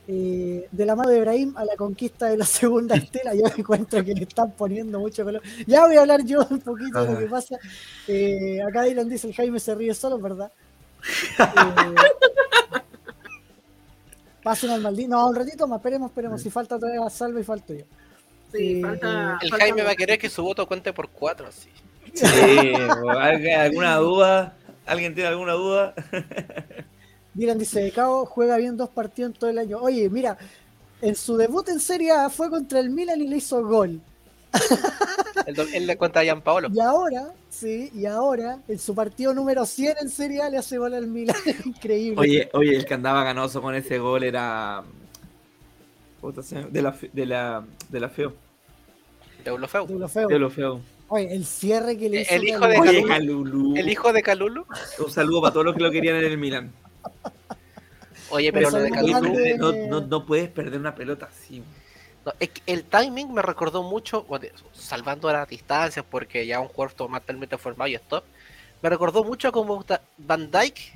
Eh, 0.07 0.69
de 0.71 0.85
la 0.85 0.95
mano 0.95 1.09
de 1.09 1.17
Ibrahim 1.17 1.57
a 1.57 1.65
la 1.65 1.77
conquista 1.77 2.27
de 2.27 2.37
la 2.37 2.45
segunda 2.45 2.95
estela, 2.95 3.35
yo 3.35 3.45
encuentro 3.57 4.05
que 4.05 4.13
le 4.15 4.25
están 4.25 4.51
poniendo 4.53 5.01
mucho 5.01 5.25
color. 5.25 5.41
Ya 5.67 5.87
voy 5.87 5.97
a 5.97 6.01
hablar 6.03 6.23
yo 6.25 6.47
un 6.51 6.61
poquito 6.61 7.03
de 7.05 7.13
lo 7.13 7.19
que 7.19 7.27
pasa. 7.27 7.57
Eh, 8.07 8.59
acá 8.63 8.83
Dylan 8.83 9.09
dice, 9.09 9.29
el 9.29 9.35
Jaime 9.35 9.59
se 9.61 9.75
ríe 9.75 9.95
solo, 9.95 10.19
¿verdad? 10.19 10.53
Eh, 11.39 11.95
pasen 14.45 14.71
al 14.71 14.81
maldito. 14.81 15.09
No, 15.11 15.27
un 15.29 15.35
ratito 15.35 15.67
más, 15.67 15.79
esperemos, 15.79 16.11
esperemos. 16.11 16.41
Si 16.41 16.51
falta 16.51 16.79
todavía 16.79 17.09
salve 17.11 17.41
y 17.41 17.45
falto 17.45 17.75
yo. 17.75 17.85
Sí, 18.53 18.79
Eh, 18.79 18.81
falta. 18.83 19.39
El 19.43 19.51
falta 19.51 19.65
Jaime 19.65 19.83
va 19.83 19.91
a 19.91 19.97
querer 19.97 20.19
que 20.21 20.31
su 20.31 20.43
voto 20.45 20.65
cuente 20.69 20.93
por 20.93 21.09
cuatro, 21.09 21.49
así. 21.49 21.69
Sí, 22.15 22.73
¿alguien- 23.19 23.59
¿alguna 23.61 23.97
duda? 23.97 24.55
¿Alguien 24.87 25.15
tiene 25.15 25.31
alguna 25.31 25.55
duda? 25.55 25.95
Dylan 27.35 27.59
dice, 27.59 27.81
de 27.81 27.91
Cabo 27.91 28.27
juega 28.27 28.57
bien 28.59 28.77
dos 28.77 28.91
partidos 28.91 29.33
en 29.33 29.39
todo 29.39 29.51
el 29.51 29.59
año. 29.59 29.79
Oye, 29.79 30.09
mira, 30.09 30.39
en 31.03 31.17
su 31.17 31.37
debut 31.37 31.69
en 31.69 31.81
Serie 31.81 32.13
A 32.13 32.31
fue 32.31 32.49
contra 32.49 32.79
el 32.79 32.91
Milan 32.91 33.21
y 33.21 33.27
le 33.27 33.39
hizo 33.39 33.65
gol. 33.67 34.01
Él, 35.47 35.55
do- 35.55 35.67
él 35.73 35.87
le 35.87 35.97
cuenta 35.97 36.21
a 36.21 36.25
Gianpaolo. 36.25 36.69
Y 36.75 36.81
ahora, 36.81 37.29
sí, 37.51 37.91
y 37.95 38.07
ahora, 38.07 38.59
en 38.69 38.79
su 38.79 38.95
partido 38.95 39.35
número 39.35 39.67
100 39.67 39.97
en 40.03 40.09
Serie 40.09 40.43
A 40.43 40.51
le 40.51 40.59
hace 40.59 40.79
gol 40.79 40.95
al 40.95 41.07
Milan. 41.07 41.37
Increíble. 41.65 42.21
Oye, 42.21 42.49
oye, 42.53 42.77
el 42.77 42.85
que 42.87 42.95
andaba 42.95 43.25
ganoso 43.25 43.61
con 43.63 43.75
ese 43.75 43.99
gol 43.99 44.23
era. 44.25 44.83
De 46.71 46.81
la, 46.81 46.97
de 47.13 47.27
la, 47.27 47.65
de 47.91 48.01
la 48.01 48.09
feo. 48.09 48.33
De 49.45 49.53
Ulofeu. 49.53 49.87
De 49.87 49.99
lo 49.99 50.09
feo. 50.49 50.77
De. 50.77 50.81
Oye, 51.09 51.35
el 51.35 51.45
cierre 51.45 51.99
que 51.99 52.09
le 52.09 52.23
hizo. 52.23 52.35
El 52.35 52.45
hijo 52.49 52.67
de 52.67 52.75
Calulu. 52.77 53.09
Calulu. 53.09 53.77
El 53.77 53.91
hijo 53.91 54.13
de 54.13 54.23
Calulu. 54.23 54.67
Un 55.05 55.11
saludo 55.11 55.43
para 55.43 55.53
todos 55.53 55.67
los 55.67 55.75
que 55.77 55.83
lo 55.83 55.91
querían 55.91 56.17
en 56.17 56.25
el 56.25 56.39
Milan. 56.39 56.73
Oye, 58.31 58.51
pero 58.55 58.71
lo 58.71 58.79
de 58.79 58.91
Calulu. 58.91 59.35
no, 59.59 59.73
no, 59.89 60.01
no 60.01 60.25
puedes 60.25 60.49
perder 60.49 60.81
una 60.81 60.95
pelota 60.95 61.29
así. 61.31 61.63
No, 62.25 62.33
el 62.67 62.85
timing 62.85 63.33
me 63.35 63.43
recordó 63.43 63.83
mucho, 63.83 64.23
bueno, 64.23 64.47
salvando 64.73 65.31
las 65.31 65.49
distancias, 65.49 66.05
porque 66.09 66.47
ya 66.47 66.61
un 66.61 66.71
más 66.77 66.95
totalmente 66.95 67.59
formado 67.59 67.89
y 67.89 67.95
stop. 67.97 68.25
Me 68.83 68.89
recordó 68.89 69.25
mucho 69.25 69.53
como 69.53 69.85
Van 70.19 70.51
Dyke 70.51 70.93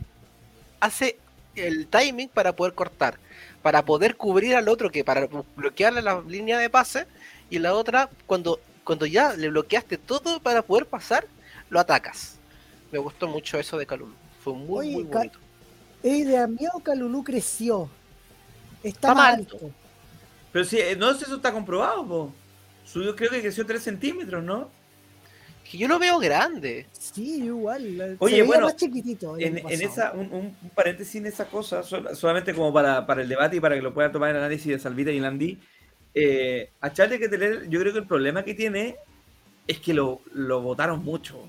hace 0.81 1.19
el 1.55 1.87
timing 1.87 2.29
para 2.29 2.55
poder 2.55 2.75
cortar, 2.75 3.19
para 3.63 3.85
poder 3.85 4.17
cubrir 4.17 4.57
al 4.57 4.69
otro, 4.69 4.91
que 4.91 5.05
para 5.05 5.29
bloquearle 5.57 6.03
la 6.03 6.23
línea 6.27 6.59
de 6.59 6.71
pase, 6.71 7.07
y 7.51 7.59
la 7.59 7.75
otra, 7.75 8.09
cuando, 8.27 8.61
cuando 8.85 9.07
ya 9.07 9.35
le 9.35 9.49
bloqueaste 9.51 9.99
todo 9.99 10.41
para 10.41 10.63
poder 10.63 10.87
pasar, 10.87 11.27
lo 11.69 11.81
atacas. 11.81 12.37
Me 12.91 12.99
gustó 12.99 13.29
mucho 13.29 13.59
eso 13.59 13.77
de 13.77 13.87
Calulu. 13.87 14.15
Fue 14.43 14.55
muy, 14.55 14.79
Oye, 14.89 14.95
muy 14.95 15.05
bonito. 15.05 15.39
Ey, 16.03 16.25
de 16.25 16.39
Amiao 16.39 16.81
Calulú 16.81 17.25
creció. 17.25 17.91
Está, 18.83 19.09
Está 19.09 19.15
mal. 19.15 19.35
alto. 19.35 19.59
Pero 20.53 20.65
si, 20.65 20.79
eh, 20.79 20.97
no 20.97 21.13
sé, 21.15 21.25
eso 21.25 21.37
está 21.37 21.53
comprobado, 21.53 22.07
po. 22.07 22.33
Subió, 22.85 23.15
creo 23.15 23.31
que 23.31 23.41
creció 23.43 23.67
3 23.67 23.83
centímetros, 23.83 24.43
¿no? 24.43 24.71
Que 25.71 25.77
yo 25.77 25.87
lo 25.89 25.99
veo 25.99 26.19
grande. 26.19 26.87
Sí, 26.93 27.45
igual. 27.45 28.17
Oye, 28.21 28.37
se 28.37 28.43
bueno, 28.43 28.67
más 28.67 28.77
chiquitito. 28.77 29.37
En, 29.39 29.59
en 29.59 29.83
esa, 29.83 30.13
un, 30.13 30.33
un- 30.33 30.57
un 30.63 30.71
paréntesis 30.75 31.17
en 31.17 31.27
esa 31.27 31.45
cosa, 31.47 31.83
sol- 31.83 32.09
solamente 32.15 32.55
como 32.55 32.73
para, 32.73 33.05
para 33.07 33.21
el 33.21 33.29
debate 33.29 33.57
y 33.57 33.61
para 33.61 33.75
que 33.75 33.83
lo 33.83 33.93
puedan 33.93 34.11
tomar 34.11 34.31
el 34.31 34.37
análisis 34.37 34.67
de 34.69 34.79
Salvita 34.79 35.11
y 35.11 35.21
Landí. 35.21 35.59
Eh, 36.15 36.71
a 36.81 36.91
Charles 36.93 37.19
que 37.21 37.29
tener, 37.29 37.69
yo 37.69 37.79
creo 37.81 37.93
que 37.93 37.99
el 37.99 38.07
problema 38.07 38.43
que 38.43 38.55
tiene 38.55 38.97
es 39.67 39.79
que 39.81 39.93
lo, 39.93 40.23
lo 40.33 40.63
votaron 40.63 41.05
mucho. 41.05 41.47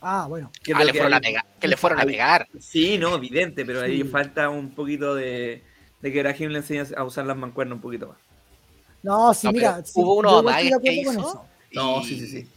Ah, 0.00 0.26
bueno. 0.28 0.52
Que 0.62 0.72
Ah, 0.72 0.84
le 0.84 0.92
que 0.92 0.98
fueron 0.98 1.14
a 1.14 1.20
pegar, 1.20 1.44
que 1.60 1.66
le 1.66 1.76
fueron 1.76 1.98
a 2.00 2.04
pegar. 2.04 2.46
Sí, 2.60 2.98
no, 2.98 3.16
evidente, 3.16 3.64
pero 3.66 3.80
ahí 3.80 4.04
falta 4.04 4.48
un 4.48 4.70
poquito 4.70 5.16
de, 5.16 5.64
de 6.00 6.12
que 6.12 6.22
Brahim 6.22 6.50
le 6.50 6.58
enseñe 6.58 6.84
a 6.96 7.04
usar 7.04 7.26
las 7.26 7.36
mancuernas 7.36 7.76
un 7.76 7.82
poquito 7.82 8.08
más. 8.08 8.16
No, 9.02 9.32
sí, 9.34 9.46
No, 9.46 9.52
mira. 9.52 9.82
sí, 9.84 9.92
hubo 9.94 10.28
amagues 10.38 10.74
que 10.82 10.92
hizo. 10.92 11.10
eso. 11.12 11.44
No, 11.72 12.00
y- 12.00 12.04
sí, 12.04 12.18
sí, 12.20 12.26
sí. 12.26 12.48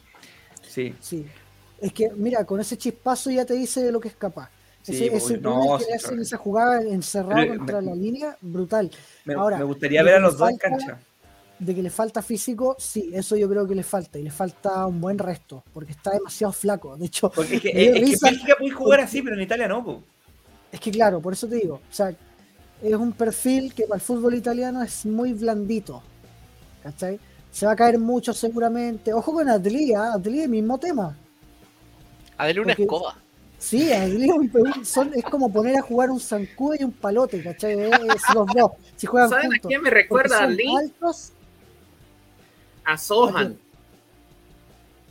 Sí, 0.67 0.95
Sí. 0.99 1.25
Es 1.79 1.91
que, 1.93 2.11
mira, 2.15 2.45
con 2.45 2.59
ese 2.59 2.77
chispazo 2.77 3.31
ya 3.31 3.43
te 3.43 3.55
dice 3.55 3.81
de 3.81 3.91
lo 3.91 3.99
que 3.99 4.07
es 4.09 4.15
capaz. 4.15 4.49
Sí, 4.83 4.93
ese 4.93 5.15
ese 5.15 5.37
no, 5.39 5.77
que 5.77 5.83
sí, 5.83 5.89
le 5.89 5.95
hacen 5.95 6.09
claro. 6.09 6.21
esa 6.23 6.37
jugada 6.37 6.81
encerrado 6.81 7.35
Pero, 7.41 7.57
contra 7.57 7.81
me- 7.81 7.87
la 7.87 7.95
línea, 7.95 8.37
brutal. 8.41 8.91
me, 9.25 9.33
Ahora, 9.33 9.57
me 9.57 9.63
gustaría 9.63 10.01
ver 10.03 10.15
a 10.15 10.19
los 10.19 10.37
dos 10.37 10.49
en 10.49 10.57
cancha. 10.57 10.99
De 11.59 11.75
que 11.75 11.83
le 11.83 11.89
falta 11.91 12.21
físico, 12.23 12.75
sí, 12.79 13.11
eso 13.13 13.35
yo 13.35 13.47
creo 13.49 13.67
que 13.67 13.75
le 13.75 13.83
falta. 13.83 14.17
Y 14.17 14.23
le 14.23 14.31
falta 14.31 14.85
un 14.87 14.99
buen 15.01 15.17
resto, 15.19 15.63
porque 15.73 15.91
está 15.91 16.11
demasiado 16.11 16.51
flaco. 16.53 16.97
De 16.97 17.05
hecho, 17.05 17.29
Porque 17.31 17.55
es 17.57 17.61
que, 17.61 17.69
es 17.69 17.75
que 17.75 18.13
en 18.13 18.19
Bélgica 18.21 18.55
puedes 18.57 18.73
jugar 18.75 18.99
así, 19.01 19.21
pero 19.21 19.35
en 19.35 19.41
Italia 19.43 19.67
no, 19.67 19.83
po. 19.83 20.03
Es 20.71 20.79
que 20.79 20.89
claro, 20.91 21.19
por 21.19 21.33
eso 21.33 21.47
te 21.47 21.55
digo, 21.57 21.75
o 21.75 21.93
sea, 21.93 22.11
es 22.81 22.93
un 22.95 23.11
perfil 23.13 23.73
que 23.73 23.83
para 23.83 23.95
el 23.95 24.01
fútbol 24.01 24.35
italiano 24.35 24.81
es 24.83 25.05
muy 25.05 25.33
blandito. 25.33 26.01
¿Cachai? 26.83 27.19
Se 27.51 27.65
va 27.65 27.73
a 27.73 27.75
caer 27.75 27.99
mucho 27.99 28.33
seguramente. 28.33 29.13
Ojo 29.13 29.33
con 29.33 29.49
Atli, 29.49 29.93
¿ah? 29.93 30.13
Atli, 30.15 30.47
mismo 30.47 30.77
tema. 30.77 31.15
Adele 32.37 32.61
una 32.61 32.69
Porque- 32.73 32.83
escoba. 32.83 33.15
Sí, 33.59 33.93
Atli 33.93 34.25
es, 34.25 34.31
un- 34.31 34.85
son- 34.85 35.11
es 35.13 35.23
como 35.25 35.51
poner 35.53 35.77
a 35.77 35.81
jugar 35.83 36.09
un 36.09 36.19
zancudo 36.19 36.73
y 36.79 36.83
un 36.83 36.91
palote, 36.91 37.43
¿cachai? 37.43 37.79
Es, 37.79 37.91
los 38.33 38.47
dos, 38.47 38.71
si 38.95 39.05
juegan 39.05 39.29
¿Saben 39.29 39.53
a 39.53 39.59
quién 39.59 39.81
me 39.83 39.91
recuerda 39.91 40.37
a 40.37 40.39
son 40.45 40.55
Lee? 40.55 40.75
altos. 40.75 41.31
A 42.85 42.97
Sohan. 42.97 43.59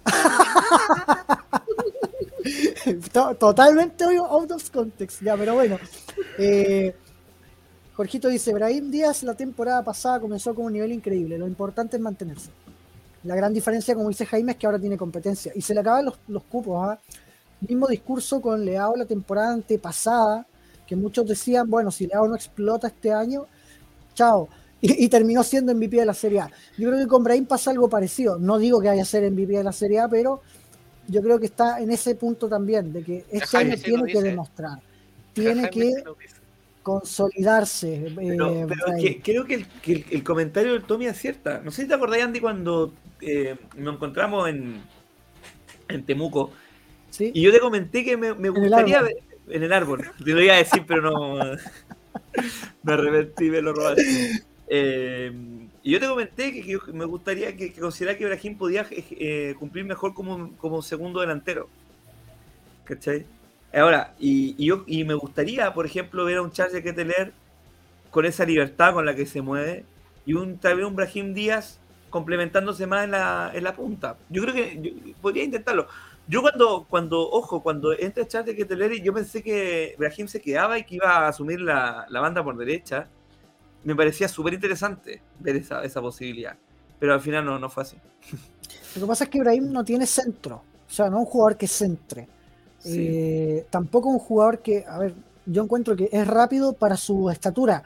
To- 3.12 3.34
Totalmente 3.36 4.04
out 4.04 4.50
of 4.50 4.70
context, 4.70 5.22
ya, 5.22 5.36
pero 5.36 5.54
bueno. 5.54 5.78
Eh, 6.38 6.94
Jorgito 8.00 8.28
dice, 8.28 8.54
Brahim 8.54 8.90
Díaz 8.90 9.22
la 9.24 9.34
temporada 9.34 9.84
pasada 9.84 10.20
comenzó 10.20 10.54
con 10.54 10.64
un 10.64 10.72
nivel 10.72 10.90
increíble, 10.90 11.36
lo 11.36 11.46
importante 11.46 11.98
es 11.98 12.02
mantenerse. 12.02 12.48
La 13.24 13.36
gran 13.36 13.52
diferencia, 13.52 13.94
como 13.94 14.08
dice 14.08 14.24
Jaime, 14.24 14.52
es 14.52 14.56
que 14.56 14.64
ahora 14.64 14.78
tiene 14.78 14.96
competencia 14.96 15.52
y 15.54 15.60
se 15.60 15.74
le 15.74 15.80
acaban 15.80 16.06
los, 16.06 16.14
los 16.28 16.42
cupos. 16.44 16.82
¿ah? 16.82 16.98
Mismo 17.60 17.86
discurso 17.86 18.40
con 18.40 18.64
Leao 18.64 18.96
la 18.96 19.04
temporada 19.04 19.52
antepasada, 19.52 20.46
que 20.86 20.96
muchos 20.96 21.26
decían, 21.26 21.68
bueno, 21.68 21.90
si 21.90 22.06
Leao 22.06 22.26
no 22.26 22.36
explota 22.36 22.86
este 22.86 23.12
año, 23.12 23.44
chao. 24.14 24.48
Y, 24.82 25.04
y 25.04 25.08
terminó 25.10 25.42
siendo 25.42 25.74
MVP 25.74 25.98
de 25.98 26.06
la 26.06 26.14
Serie 26.14 26.40
A. 26.40 26.50
Yo 26.78 26.88
creo 26.88 27.00
que 27.00 27.06
con 27.06 27.22
Brahim 27.22 27.44
pasa 27.44 27.70
algo 27.70 27.90
parecido. 27.90 28.38
No 28.38 28.56
digo 28.56 28.80
que 28.80 28.88
vaya 28.88 29.02
a 29.02 29.04
ser 29.04 29.30
MVP 29.30 29.58
de 29.58 29.62
la 29.62 29.72
Serie 29.72 30.00
A, 30.00 30.08
pero 30.08 30.40
yo 31.06 31.20
creo 31.20 31.38
que 31.38 31.44
está 31.44 31.80
en 31.80 31.90
ese 31.90 32.14
punto 32.14 32.48
también, 32.48 32.90
de 32.94 33.04
que 33.04 33.26
este 33.30 33.46
Jaime 33.46 33.74
año 33.74 33.82
tiene 33.82 34.02
que 34.04 34.12
dice. 34.12 34.22
demostrar, 34.22 34.80
tiene 35.34 35.68
Jaime 35.68 35.70
que 35.70 36.04
consolidarse. 36.98 38.06
eh, 38.06 38.66
Pero, 38.68 38.68
que 39.00 39.20
creo 39.22 39.44
que 39.44 39.54
el, 39.54 39.66
que 39.82 39.92
el- 39.92 40.06
el 40.10 40.24
comentario 40.24 40.72
del 40.72 40.82
Tommy 40.82 41.06
acierta. 41.06 41.60
No 41.64 41.70
sé 41.70 41.82
si 41.82 41.88
te 41.88 41.94
acordás, 41.94 42.22
Andy, 42.22 42.40
cuando 42.40 42.92
eh, 43.20 43.56
nos 43.76 43.94
encontramos 43.94 44.48
en, 44.48 44.80
en 45.88 46.04
Temuco. 46.04 46.52
¿Sí? 47.10 47.30
Y 47.34 47.42
yo 47.42 47.52
te 47.52 47.60
comenté 47.60 48.04
que 48.04 48.16
me, 48.16 48.32
gustaría 48.50 49.02
en 49.48 49.62
el 49.62 49.72
árbol. 49.72 50.10
Te 50.24 50.30
lo 50.32 50.40
iba 50.42 50.54
a 50.54 50.58
decir, 50.58 50.84
pero 50.86 51.02
no. 51.02 51.36
me 52.82 52.92
arrepentí, 52.92 53.50
me 53.50 53.60
lo 53.62 53.72
robaste. 53.72 54.42
Eh, 54.68 55.32
y 55.82 55.92
yo 55.92 56.00
te 56.00 56.06
comenté 56.06 56.52
que, 56.52 56.62
que 56.62 56.92
me 56.92 57.04
gustaría 57.04 57.56
que, 57.56 57.72
que 57.72 57.80
considerara 57.80 58.16
que 58.16 58.24
Ibrahim 58.24 58.56
podía 58.56 58.86
eh, 58.90 59.54
cumplir 59.58 59.84
mejor 59.84 60.14
como, 60.14 60.56
como 60.58 60.82
segundo 60.82 61.20
delantero. 61.20 61.68
¿Cachai? 62.84 63.24
Ahora, 63.72 64.14
y, 64.18 64.64
yo, 64.64 64.84
y 64.86 65.04
me 65.04 65.14
gustaría, 65.14 65.72
por 65.72 65.86
ejemplo, 65.86 66.24
ver 66.24 66.38
a 66.38 66.42
un 66.42 66.50
Charles 66.50 66.82
Keteler 66.82 67.32
con 68.10 68.24
esa 68.26 68.44
libertad 68.44 68.92
con 68.92 69.06
la 69.06 69.14
que 69.14 69.26
se 69.26 69.42
mueve 69.42 69.84
y 70.26 70.34
un, 70.34 70.58
tal 70.58 70.76
vez 70.76 70.86
un 70.86 70.96
Brahim 70.96 71.34
Díaz 71.34 71.78
complementándose 72.10 72.86
más 72.86 73.04
en 73.04 73.12
la, 73.12 73.52
en 73.54 73.62
la 73.62 73.74
punta. 73.74 74.16
Yo 74.28 74.42
creo 74.42 74.54
que 74.54 75.14
podría 75.20 75.44
intentarlo. 75.44 75.86
Yo 76.26 76.42
cuando, 76.42 76.86
cuando, 76.88 77.30
ojo, 77.30 77.62
cuando 77.62 77.92
entra 77.92 78.26
chat 78.26 78.46
de 78.46 78.56
Keteleri, 78.56 79.00
yo 79.00 79.12
pensé 79.12 79.42
que 79.42 79.94
Brahim 79.98 80.26
se 80.26 80.40
quedaba 80.40 80.78
y 80.78 80.84
que 80.84 80.96
iba 80.96 81.08
a 81.08 81.28
asumir 81.28 81.60
la, 81.60 82.06
la 82.08 82.20
banda 82.20 82.42
por 82.42 82.56
derecha. 82.56 83.08
Me 83.84 83.94
parecía 83.94 84.28
súper 84.28 84.54
interesante 84.54 85.22
ver 85.38 85.56
esa, 85.56 85.82
esa 85.84 86.00
posibilidad. 86.00 86.56
Pero 86.98 87.14
al 87.14 87.20
final 87.20 87.44
no, 87.44 87.58
no 87.58 87.68
fue 87.70 87.84
así. 87.84 87.96
Lo 88.96 89.02
que 89.02 89.06
pasa 89.06 89.24
es 89.24 89.30
que 89.30 89.38
Ibrahim 89.38 89.72
no 89.72 89.84
tiene 89.84 90.06
centro. 90.06 90.62
O 90.88 90.92
sea, 90.92 91.08
no 91.08 91.16
es 91.18 91.20
un 91.20 91.26
jugador 91.26 91.56
que 91.56 91.66
centre. 91.66 92.28
Sí. 92.80 93.06
Eh, 93.08 93.66
tampoco 93.70 94.08
un 94.08 94.18
jugador 94.18 94.58
que, 94.60 94.84
a 94.88 94.98
ver, 94.98 95.14
yo 95.46 95.62
encuentro 95.62 95.94
que 95.96 96.08
es 96.12 96.26
rápido 96.26 96.72
para 96.72 96.96
su 96.96 97.30
estatura, 97.30 97.82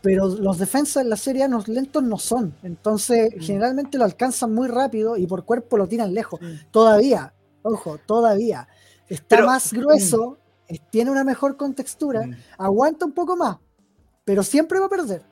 pero 0.00 0.26
los 0.28 0.58
defensas 0.58 1.02
en 1.04 1.10
la 1.10 1.16
serie 1.16 1.46
los 1.48 1.68
lentos 1.68 2.02
no 2.02 2.18
son. 2.18 2.54
Entonces, 2.62 3.32
Mm. 3.36 3.40
generalmente 3.40 3.98
lo 3.98 4.04
alcanzan 4.04 4.52
muy 4.54 4.66
rápido 4.68 5.16
y 5.16 5.26
por 5.26 5.44
cuerpo 5.44 5.76
lo 5.76 5.86
tiran 5.86 6.12
lejos. 6.12 6.40
Mm. 6.40 6.70
Todavía, 6.72 7.32
ojo, 7.62 7.98
todavía. 8.04 8.66
Está 9.08 9.36
Pero- 9.36 9.46
más 9.46 9.72
grueso, 9.72 10.38
es- 10.66 10.80
tiene 10.90 11.10
una 11.10 11.22
mejor 11.24 11.56
contextura, 11.56 12.26
Mm. 12.26 12.34
aguanta 12.58 13.04
un 13.06 13.12
poco 13.12 13.36
más, 13.36 13.58
pero 14.24 14.42
siempre 14.42 14.80
va 14.80 14.86
a 14.86 14.88
perder. 14.88 15.22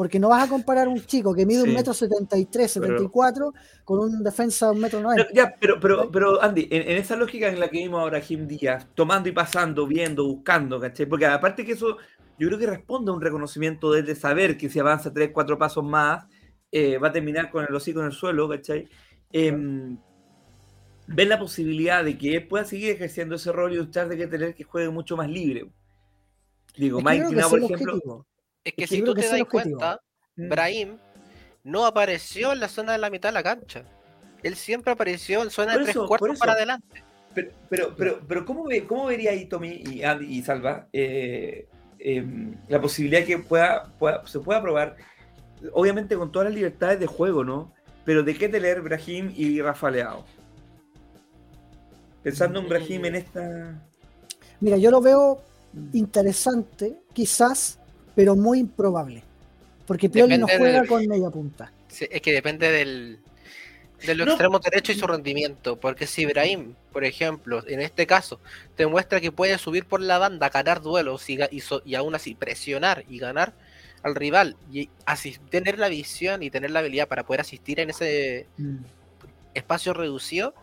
Porque 0.00 0.18
no 0.18 0.30
vas 0.30 0.44
a 0.44 0.48
comparar 0.48 0.88
un 0.88 1.04
chico 1.04 1.34
que 1.34 1.44
mide 1.44 1.62
un 1.62 1.74
metro 1.74 1.92
setenta 1.92 2.38
y 2.38 2.46
tres, 2.46 2.70
setenta 2.70 3.02
y 3.02 3.08
cuatro 3.08 3.52
con 3.84 4.00
un 4.00 4.24
defensa 4.24 4.64
de 4.64 4.72
un 4.72 4.80
metro 4.80 4.98
No, 4.98 5.10
noventa. 5.10 5.30
ya, 5.34 5.54
pero, 5.60 5.78
pero, 5.78 6.10
pero 6.10 6.42
Andy, 6.42 6.68
en, 6.70 6.88
en 6.88 6.96
esa 6.96 7.16
lógica 7.16 7.48
en 7.48 7.60
la 7.60 7.68
que 7.68 7.80
vimos 7.80 8.00
ahora 8.00 8.16
a 8.16 8.22
Jim 8.22 8.46
Díaz, 8.46 8.86
tomando 8.94 9.28
y 9.28 9.32
pasando, 9.32 9.86
viendo, 9.86 10.24
buscando, 10.24 10.80
¿cachai? 10.80 11.04
Porque 11.04 11.26
aparte 11.26 11.66
que 11.66 11.72
eso, 11.72 11.98
yo 12.38 12.48
creo 12.48 12.58
que 12.58 12.66
responde 12.66 13.10
a 13.10 13.14
un 13.14 13.20
reconocimiento 13.20 13.92
de, 13.92 14.02
de 14.02 14.14
saber 14.14 14.56
que 14.56 14.70
si 14.70 14.78
avanza 14.78 15.12
tres, 15.12 15.32
cuatro 15.34 15.58
pasos 15.58 15.84
más, 15.84 16.24
eh, 16.72 16.96
va 16.96 17.08
a 17.08 17.12
terminar 17.12 17.50
con 17.50 17.66
el 17.68 17.74
hocico 17.74 18.00
en 18.00 18.06
el 18.06 18.12
suelo, 18.12 18.48
¿cachai? 18.48 18.88
Em, 19.30 19.98
ven 21.08 21.28
la 21.28 21.38
posibilidad 21.38 22.02
de 22.02 22.16
que 22.16 22.36
él 22.36 22.48
pueda 22.48 22.64
seguir 22.64 22.88
ejerciendo 22.92 23.34
ese 23.34 23.52
rol 23.52 23.74
y 23.74 23.76
un 23.76 23.90
de 23.90 24.16
que 24.16 24.26
tener 24.28 24.54
que 24.54 24.64
juegue 24.64 24.88
mucho 24.88 25.14
más 25.18 25.28
libre. 25.28 25.70
Digo, 26.74 27.00
Tina, 27.00 27.12
ese 27.40 27.50
por 27.50 27.58
ejemplo. 27.58 27.92
objetivo. 27.94 28.29
Es 28.64 28.74
que 28.74 28.84
Es 28.84 28.90
si 28.90 29.02
tú 29.02 29.14
te 29.14 29.26
das 29.26 29.42
cuenta, 29.44 30.00
mm, 30.36 30.48
Brahim 30.48 30.98
no 31.64 31.86
apareció 31.86 32.52
en 32.52 32.60
la 32.60 32.68
zona 32.68 32.92
de 32.92 32.98
la 32.98 33.10
mitad 33.10 33.30
de 33.30 33.34
la 33.34 33.42
cancha. 33.42 33.84
Él 34.42 34.56
siempre 34.56 34.92
apareció 34.92 35.42
en 35.42 35.50
zona 35.50 35.72
Por 35.72 35.84
de 35.86 35.92
tres 35.92 35.96
cuartos 36.06 36.38
para 36.38 36.52
adelante. 36.52 37.02
Pero, 37.34 37.50
pero, 37.68 37.94
pero, 37.96 38.20
pero 38.26 38.44
¿cómo, 38.44 38.64
ve, 38.64 38.86
¿cómo 38.86 39.06
vería 39.06 39.30
ahí 39.30 39.44
Tommy 39.46 39.82
y 39.86 40.02
Andy 40.02 40.26
y 40.26 40.42
Salva 40.42 40.88
eh, 40.92 41.68
em, 41.98 42.56
la 42.68 42.80
posibilidad 42.80 43.24
que 43.24 43.38
pueda, 43.38 43.84
pueda- 43.98 44.26
se 44.26 44.40
pueda 44.40 44.60
probar, 44.60 44.96
obviamente 45.72 46.16
con 46.16 46.32
todas 46.32 46.46
las 46.48 46.54
libertades 46.54 46.98
de 46.98 47.06
juego, 47.06 47.44
¿no? 47.44 47.72
Pero 48.04 48.22
de 48.22 48.34
qué 48.34 48.48
tener 48.48 48.80
Brahim 48.80 49.32
y 49.36 49.60
Rafa 49.60 49.90
Leao. 49.90 50.24
Pensando 52.22 52.60
en 52.60 52.68
Brahim 52.68 53.04
en 53.06 53.14
esta. 53.16 53.82
Mira, 54.60 54.76
yo 54.76 54.90
lo 54.90 55.00
veo 55.00 55.42
interesante, 55.92 56.98
quizás, 57.12 57.78
pero 58.14 58.36
muy 58.36 58.60
improbable. 58.60 59.22
Porque 59.86 60.08
Pioli 60.08 60.38
no 60.38 60.46
Depende 60.46 60.64
juega 60.64 60.80
del- 60.80 60.88
con 60.88 61.06
media 61.06 61.30
punta. 61.30 61.72
Es 62.10 62.20
que 62.20 62.32
depende 62.32 62.70
del, 62.70 63.18
de 64.06 64.14
los 64.14 64.26
No. 64.26 64.32
extremos 64.34 64.60
derechos 64.62 64.96
y 64.96 64.98
su 65.00 65.06
rendimiento. 65.06 65.80
Porque 65.80 66.06
si 66.06 66.22
Ibrahim, 66.22 66.74
por 66.92 67.04
ejemplo, 67.04 67.64
en 67.66 67.80
este 67.80 68.06
caso, 68.06 68.38
te 68.76 68.86
muestra 68.86 69.20
que 69.20 69.32
puede 69.32 69.58
subir 69.58 69.84
por 69.86 70.00
la 70.00 70.18
banda, 70.18 70.48
ganar 70.48 70.80
duelos 70.80 71.28
y, 71.28 71.38
y, 71.50 71.60
so- 71.60 71.82
y 71.84 71.96
aún 71.96 72.14
así 72.14 72.34
presionar 72.34 73.04
y 73.08 73.18
ganar 73.18 73.52
al 74.02 74.14
rival 74.14 74.56
y 74.72 74.88
así 75.04 75.36
tener 75.50 75.78
la 75.78 75.88
visión 75.88 76.42
y 76.42 76.50
tener 76.50 76.70
la 76.70 76.78
habilidad 76.78 77.06
para 77.08 77.24
poder 77.26 77.40
asistir 77.42 77.80
en 77.80 77.90
ese 77.90 78.46
espacio 79.54 79.92
reducido, 79.92 80.54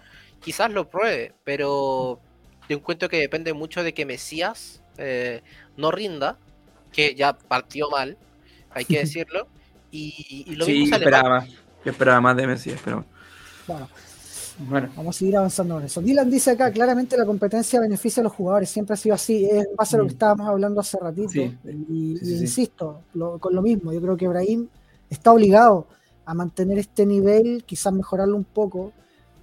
quizás 0.41 0.71
lo 0.71 0.89
pruebe, 0.89 1.33
pero 1.43 2.19
yo 2.69 2.77
encuentro 2.77 3.09
que 3.09 3.17
depende 3.17 3.53
mucho 3.53 3.83
de 3.83 3.93
que 3.93 4.05
Mesías 4.05 4.81
eh, 4.97 5.41
no 5.75 5.91
rinda, 5.91 6.37
que 6.91 7.15
ya 7.15 7.33
partió 7.37 7.89
mal, 7.89 8.17
hay 8.71 8.85
que 8.85 8.99
decirlo, 8.99 9.47
y, 9.91 10.43
y 10.47 10.55
lo 10.55 10.65
Sí, 10.65 10.71
mismo 10.73 10.95
sale 10.95 11.05
mal. 11.05 11.13
esperaba 11.13 11.29
más. 11.39 11.49
Yo 11.85 11.91
esperaba 11.91 12.21
más 12.21 12.35
de 12.37 12.47
Messi, 12.47 12.73
pero 12.83 13.05
Bueno, 13.67 13.87
bueno. 14.59 14.89
vamos 14.95 15.15
a 15.15 15.19
seguir 15.19 15.37
avanzando 15.37 15.79
en 15.79 15.85
eso. 15.85 16.01
Dylan 16.01 16.29
dice 16.29 16.51
acá, 16.51 16.71
claramente 16.71 17.15
la 17.17 17.25
competencia 17.25 17.79
beneficia 17.79 18.21
a 18.21 18.25
los 18.25 18.33
jugadores, 18.33 18.69
siempre 18.69 18.93
ha 18.95 18.97
sido 18.97 19.15
así, 19.15 19.45
es 19.45 19.65
en 19.67 19.75
base 19.75 19.95
a 19.95 19.99
lo 19.99 20.05
que 20.05 20.11
Mm. 20.11 20.15
estábamos 20.15 20.47
hablando 20.49 20.81
hace 20.81 20.97
ratito. 20.99 21.29
Sí. 21.29 21.39
Y, 21.63 21.67
Sí, 21.67 22.13
y 22.13 22.17
sí, 22.17 22.25
sí. 22.25 22.41
insisto, 22.41 23.01
lo- 23.13 23.39
con 23.39 23.53
lo 23.55 23.61
mismo, 23.61 23.93
yo 23.93 24.01
creo 24.01 24.17
que 24.17 24.25
Ibrahim 24.25 24.67
está 25.09 25.31
obligado 25.31 25.87
a 26.25 26.33
mantener 26.33 26.77
este 26.79 27.05
nivel, 27.05 27.63
quizás 27.65 27.93
mejorarlo 27.93 28.35
un 28.35 28.43
poco, 28.43 28.91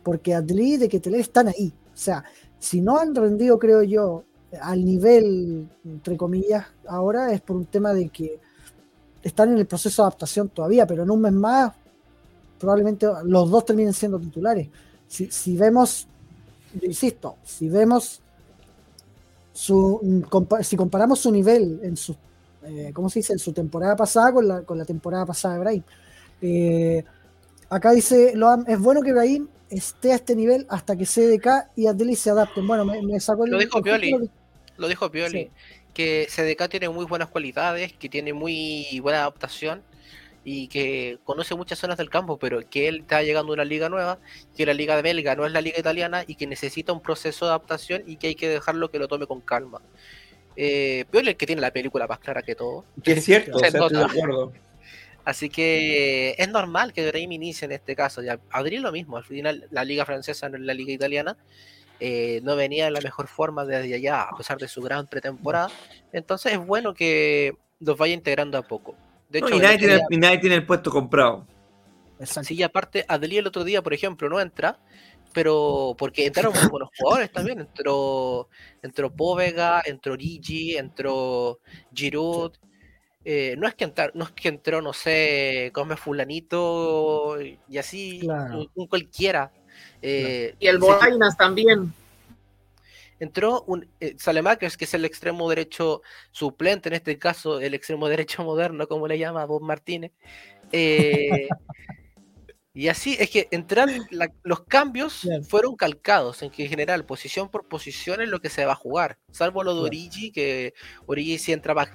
porque 0.02 0.35
Adli 0.35 0.76
de 0.76 0.88
Keteler 0.88 1.20
están 1.20 1.48
ahí. 1.48 1.72
O 1.94 1.96
sea, 1.96 2.24
si 2.59 2.83
no 2.83 2.98
han 2.98 3.14
rendido, 3.14 3.59
creo 3.59 3.83
yo, 3.83 4.24
al 4.60 4.84
nivel, 4.84 5.68
entre 5.84 6.16
comillas, 6.16 6.66
ahora 6.86 7.32
es 7.32 7.40
por 7.40 7.56
un 7.56 7.66
tema 7.66 7.92
de 7.92 8.08
que 8.08 8.38
están 9.22 9.52
en 9.52 9.58
el 9.58 9.66
proceso 9.66 10.02
de 10.02 10.06
adaptación 10.06 10.48
todavía, 10.48 10.86
pero 10.86 11.02
en 11.02 11.10
un 11.10 11.20
mes 11.20 11.32
más 11.32 11.72
probablemente 12.58 13.06
los 13.24 13.50
dos 13.50 13.64
terminen 13.64 13.92
siendo 13.92 14.18
titulares. 14.18 14.68
Si, 15.06 15.30
si 15.30 15.56
vemos, 15.56 16.06
yo 16.74 16.86
insisto, 16.86 17.36
si 17.44 17.68
vemos 17.68 18.20
su, 19.52 20.22
si 20.62 20.76
comparamos 20.76 21.20
su 21.20 21.30
nivel 21.30 21.80
en 21.82 21.96
su, 21.96 22.16
eh, 22.64 22.90
¿cómo 22.94 23.08
se 23.08 23.20
dice? 23.20 23.32
En 23.34 23.38
su 23.38 23.52
temporada 23.52 23.96
pasada 23.96 24.32
con 24.32 24.48
la, 24.48 24.62
con 24.62 24.78
la 24.78 24.84
temporada 24.84 25.26
pasada 25.26 25.54
de 25.54 25.60
Brahim. 25.60 25.82
eh, 26.42 27.04
acá 27.70 27.92
dice, 27.92 28.34
es 28.66 28.78
bueno 28.78 29.02
que 29.02 29.12
Brahim 29.12 29.48
esté 29.70 30.12
a 30.12 30.16
este 30.16 30.36
nivel 30.36 30.66
hasta 30.68 30.96
que 30.96 31.04
CDK 31.04 31.70
y 31.76 31.86
Adeli 31.86 32.16
se 32.16 32.30
adapten. 32.30 32.66
Bueno, 32.66 32.84
me, 32.84 33.02
me 33.02 33.18
sacó 33.20 33.44
el... 33.44 33.52
Lo 33.52 33.58
dijo 33.58 33.82
Pioli. 33.82 34.30
Lo 34.76 34.88
dijo 34.88 35.10
Pioli, 35.10 35.44
Sí. 35.44 35.50
que 35.94 36.26
CDK 36.28 36.68
tiene 36.68 36.88
muy 36.88 37.04
buenas 37.04 37.28
cualidades, 37.28 37.92
que 37.92 38.08
tiene 38.08 38.32
muy 38.32 38.98
buena 39.02 39.20
adaptación 39.20 39.82
y 40.44 40.68
que 40.68 41.18
conoce 41.24 41.54
muchas 41.54 41.78
zonas 41.78 41.96
del 41.96 42.10
campo, 42.10 42.37
pero 42.38 42.60
que 42.68 42.88
él 42.88 43.00
está 43.00 43.22
llegando 43.22 43.52
a 43.52 43.54
una 43.54 43.64
liga 43.64 43.88
nueva, 43.88 44.18
que 44.56 44.66
la 44.66 44.74
liga 44.74 44.94
de 44.96 45.02
belga 45.02 45.34
no 45.37 45.46
es 45.46 45.52
la 45.52 45.60
liga 45.60 45.78
italiana 45.78 46.24
y 46.26 46.34
que 46.34 46.46
necesita 46.46 46.92
un 46.92 47.00
proceso 47.00 47.46
de 47.46 47.50
adaptación 47.52 48.02
y 48.06 48.16
que 48.16 48.26
hay 48.28 48.34
que 48.34 48.48
dejarlo 48.48 48.90
que 48.90 48.98
lo 48.98 49.08
tome 49.08 49.26
con 49.26 49.40
calma. 49.40 49.80
Eh, 50.56 51.04
Pioli 51.10 51.28
es 51.28 51.32
el 51.32 51.37
que 51.37 51.46
tiene 51.46 51.62
la 51.62 51.72
película 51.72 52.06
más 52.06 52.18
clara 52.18 52.42
que 52.42 52.54
todo, 52.54 52.84
Que 53.02 53.12
es 53.12 53.24
cierto, 53.24 53.56
o 53.56 53.58
Se 53.58 53.70
sea, 53.70 53.80
estoy 53.80 53.96
de 53.98 54.04
acuerdo. 54.04 54.52
así 55.24 55.48
que 55.48 56.34
es 56.37 56.48
normal 56.48 56.92
que 56.92 57.06
Brahim 57.08 57.32
inicie 57.32 57.64
en 57.64 57.72
este 57.72 57.96
caso. 57.96 58.22
Ya, 58.22 58.38
Adri 58.50 58.78
lo 58.78 58.92
mismo, 58.92 59.16
al 59.16 59.24
final 59.24 59.66
la 59.70 59.84
liga 59.84 60.04
francesa 60.04 60.48
no 60.50 60.56
es 60.56 60.62
la 60.62 60.74
liga 60.74 60.92
italiana, 60.92 61.37
eh, 62.00 62.40
no 62.42 62.57
venía 62.57 62.87
en 62.88 62.92
la 62.92 63.00
mejor 63.00 63.28
forma 63.28 63.64
desde 63.64 63.94
allá, 63.94 64.22
a 64.22 64.37
pesar 64.37 64.59
de 64.59 64.68
su 64.68 64.83
gran 64.83 65.07
pretemporada. 65.07 65.68
Entonces 66.12 66.52
es 66.52 66.59
bueno 66.66 66.94
que 66.94 67.57
los 67.80 67.96
vaya 67.96 68.14
integrando 68.14 68.59
a 68.59 68.62
poco. 68.62 68.94
De 69.30 69.40
No, 69.40 69.48
y, 69.50 69.59
nadie 69.59 69.78
tiene, 69.78 69.94
día- 69.96 70.07
y 70.11 70.16
nadie 70.16 70.38
tiene 70.38 70.57
el 70.57 70.66
puesto 70.66 70.90
comprado. 70.90 71.46
Exacto. 72.18 72.48
sí, 72.48 72.54
y 72.54 72.62
aparte, 72.62 73.04
Adli 73.09 73.38
el 73.38 73.46
otro 73.46 73.64
día, 73.64 73.83
por 73.83 73.92
ejemplo, 73.92 74.28
no 74.28 74.40
entra, 74.40 74.78
pero 75.33 75.96
porque 75.98 76.26
entraron 76.26 76.52
muy 76.54 76.68
buenos 76.68 76.90
jugadores 76.96 77.33
también. 77.33 77.59
Entró, 77.61 78.48
entró 78.83 79.11
Povega, 79.12 79.83
entró 79.85 80.14
Rigi, 80.14 80.76
entró 80.76 81.59
Giroud. 81.92 82.52
Eh, 83.24 83.54
no 83.59 83.66
es 83.66 83.74
que 83.74 83.85
entrar, 83.85 84.12
no 84.14 84.24
es 84.24 84.30
que 84.33 84.48
entró, 84.48 84.80
no 84.83 84.92
sé, 84.92 85.70
come 85.74 85.96
fulanito 85.96 87.40
y 87.40 87.78
así, 87.78 88.20
Claro. 88.20 88.59
un, 88.61 88.70
un 88.74 88.87
cualquiera. 88.87 89.50
Eh, 90.06 90.54
Y 90.60 90.66
el 90.66 90.78
Bolainas 90.78 91.36
también. 91.36 91.92
entró 93.20 93.62
un 93.66 93.88
eh, 94.00 94.14
Salemakers, 94.18 94.76
que 94.76 94.84
es 94.84 94.92
el 94.94 95.04
extremo 95.04 95.48
derecho 95.48 96.02
suplente, 96.30 96.88
en 96.90 96.94
este 96.94 97.18
caso 97.18 97.58
el 97.60 97.72
extremo 97.74 98.08
derecho 98.08 98.44
moderno, 98.44 98.86
como 98.86 99.08
le 99.08 99.18
llama 99.18 99.44
Bob 99.46 99.62
Martínez. 99.62 100.12
Eh, 100.72 101.48
y 102.76 102.88
así 102.88 103.16
es 103.20 103.30
que 103.30 103.46
entrar 103.52 103.88
la- 104.10 104.32
los 104.42 104.64
cambios 104.64 105.22
Bien. 105.22 105.44
fueron 105.44 105.76
calcados, 105.76 106.42
en 106.42 106.50
que 106.50 106.64
en 106.64 106.68
general, 106.70 107.04
posición 107.06 107.48
por 107.48 107.68
posición 107.68 108.20
es 108.20 108.28
lo 108.28 108.40
que 108.40 108.50
se 108.50 108.64
va 108.66 108.72
a 108.72 108.76
jugar, 108.76 109.16
salvo 109.30 109.62
lo 109.62 109.70
de 109.70 109.76
Claro. 109.76 109.86
Origi, 109.86 110.32
que 110.32 110.74
Origi 111.06 111.38
sí 111.38 111.52
entra 111.52 111.72
más, 111.72 111.88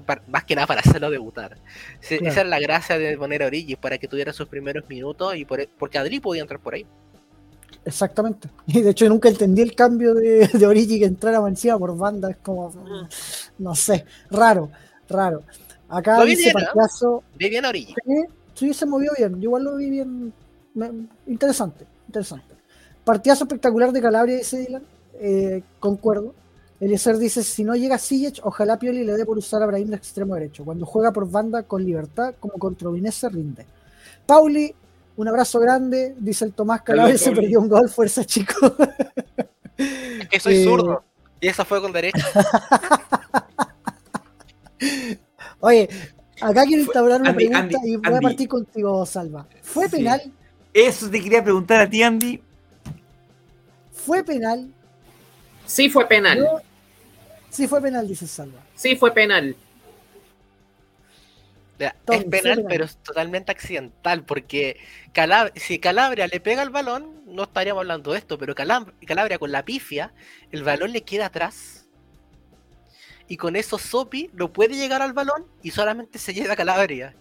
que 0.45 0.55
nada 0.55 0.67
para 0.67 0.79
hacerlo 1.01 1.09
debutar. 1.11 1.57
Se- 1.99 2.17
Claro. 2.19 2.31
Esa 2.31 2.41
es 2.41 2.47
la 2.47 2.59
gracia 2.61 2.97
de 2.97 3.17
poner 3.17 3.43
a 3.43 3.47
Origi, 3.47 3.75
para 3.75 3.97
que 3.97 4.07
tuviera 4.07 4.31
sus 4.31 4.47
primeros 4.47 4.87
minutos, 4.87 5.35
y 5.35 5.43
por, 5.43 5.59
e, 5.59 5.67
porque 5.77 5.97
Adri 5.97 6.21
podía 6.21 6.41
entrar 6.43 6.61
por 6.61 6.73
ahí. 6.75 6.85
Exactamente. 7.89 8.49
Y 8.67 8.81
de 8.81 8.91
hecho 8.91 9.05
yo 9.05 9.09
nunca 9.09 9.29
entendí 9.29 9.61
el 9.61 9.75
cambio 9.75 10.13
de, 10.13 10.47
de 10.47 10.65
Origi 10.67 10.99
que 10.99 11.05
entrara 11.05 11.45
encima 11.47 11.77
por 11.77 11.95
banda. 11.97 12.29
Es 12.31 12.37
como, 12.37 12.69
Mm. 12.69 13.07
no 13.59 13.75
sé, 13.75 14.05
raro, 14.31 14.69
raro. 15.09 15.43
Acá 15.89 16.19
Lo 16.19 16.25
vi 16.25 16.31
dice 16.35 16.51
bien. 16.55 16.65
Partiazo, 16.65 17.23
Ve 17.37 17.49
bien 17.49 17.65
Origi. 17.65 17.93
sí, 18.05 18.25
sí, 18.53 18.73
se 18.73 18.85
movió 18.85 19.11
bien. 19.17 19.33
Yo 19.35 19.43
igual 19.49 19.63
lo 19.63 19.75
vi 19.75 19.89
bien. 19.89 20.31
me- 20.75 20.91
interesante, 21.27 21.85
interesante. 22.07 22.45
Partidazo 23.03 23.43
espectacular 23.45 23.91
de 23.91 24.01
Calabria, 24.01 24.37
dice 24.37 24.59
Dylan. 24.59 24.83
eh, 25.21 25.63
concuerdo. 25.79 26.33
Eliezer 26.79 27.17
dice, 27.17 27.43
si 27.43 27.65
no 27.65 27.75
llega 27.75 27.97
Siege, 27.97 28.39
ojalá 28.43 28.79
Pioli 28.79 29.03
le 29.03 29.11
dé 29.17 29.25
por 29.25 29.37
usar 29.37 29.61
a 29.61 29.65
Brahim 29.65 29.89
de 29.89 29.97
extremo 29.97 30.35
derecho. 30.35 30.63
Cuando 30.63 30.85
juega 30.85 31.11
por 31.11 31.29
banda 31.29 31.63
con 31.63 31.83
libertad, 31.83 32.35
como 32.39 32.53
contra 32.53 32.87
Udinese, 32.87 33.27
rinde. 33.27 33.65
Pauli, 34.25 34.73
un 35.19 35.27
abrazo 35.27 35.59
grande, 35.59 36.15
dice 36.17 36.45
el 36.45 36.53
Tomás 36.53 36.81
Calabria, 36.81 37.17
se 37.17 37.31
perdió 37.31 37.59
un 37.59 37.67
gol, 37.67 37.89
fuerza 37.89 38.23
chicos. 38.23 38.71
Es 39.77 40.27
que 40.29 40.39
soy 40.39 40.55
Eh, 40.55 40.63
zurdo. 40.63 41.03
Y 41.41 41.47
esa 41.47 41.65
fue 41.65 41.81
con 41.81 41.91
derecha. 41.91 42.25
Oye, 45.59 45.89
acá 46.41 46.63
quiero 46.63 46.83
Fue- 46.83 46.93
instaurar 46.93 47.21
una 47.21 47.31
Andy, 47.31 47.47
pregunta 47.47 47.77
Andy, 47.77 47.91
y 47.91 47.95
voy 47.97 48.13
a 48.15 48.21
partir 48.21 48.47
contigo, 48.47 49.05
Salva. 49.05 49.45
¿Fue 49.61 49.89
Sí. 49.89 49.97
penal? 49.97 50.21
Eso 50.73 51.09
te 51.09 51.21
quería 51.21 51.43
preguntar 51.43 51.81
a 51.81 51.89
ti, 51.89 52.01
Andy. 52.03 52.41
¿Fue 53.91 54.23
penal? 54.23 54.71
Sí 55.65 55.89
fue 55.89 56.07
penal. 56.07 56.37
Yo- 56.39 56.61
Sí 57.49 57.67
fue 57.67 57.81
penal, 57.81 58.07
dice 58.07 58.25
Salva. 58.27 58.59
Sí 58.75 58.95
fue 58.95 59.11
penal. 59.11 59.55
Es 61.79 62.23
penal, 62.25 62.65
pero 62.67 62.85
es 62.85 62.97
totalmente 62.97 63.51
accidental, 63.51 64.23
porque 64.25 64.77
Calab- 65.13 65.53
si 65.55 65.79
Calabria 65.79 66.27
le 66.27 66.39
pega 66.41 66.61
el 66.61 66.69
balón, 66.69 67.21
no 67.25 67.43
estaríamos 67.43 67.81
hablando 67.81 68.11
de 68.11 68.19
esto, 68.19 68.37
pero 68.37 68.53
Calab- 68.53 68.93
Calabria 69.05 69.39
con 69.39 69.51
la 69.51 69.63
pifia, 69.63 70.13
el 70.51 70.63
balón 70.63 70.91
le 70.91 71.03
queda 71.03 71.27
atrás. 71.27 71.87
Y 73.27 73.37
con 73.37 73.55
eso 73.55 73.77
Sopi 73.77 74.29
no 74.33 74.51
puede 74.51 74.75
llegar 74.75 75.01
al 75.01 75.13
balón 75.13 75.45
y 75.61 75.71
solamente 75.71 76.19
se 76.19 76.33
lleva 76.33 76.53
a 76.53 76.57
Calabria. 76.57 77.15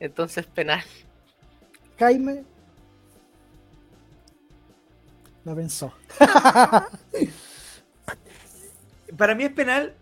Entonces 0.00 0.46
penal. 0.46 0.82
Jaime. 1.98 2.44
La 5.44 5.54
pensó. 5.54 5.94
Para 9.16 9.36
mí 9.36 9.44
es 9.44 9.52
penal, 9.52 9.94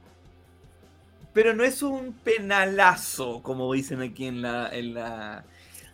pero 1.34 1.52
no 1.52 1.64
es 1.64 1.82
un 1.82 2.14
penalazo, 2.14 3.42
como 3.42 3.70
dicen 3.74 4.00
aquí 4.00 4.26
en 4.26 4.40
la. 4.40 4.74
En 4.74 4.94
la... 4.94 5.44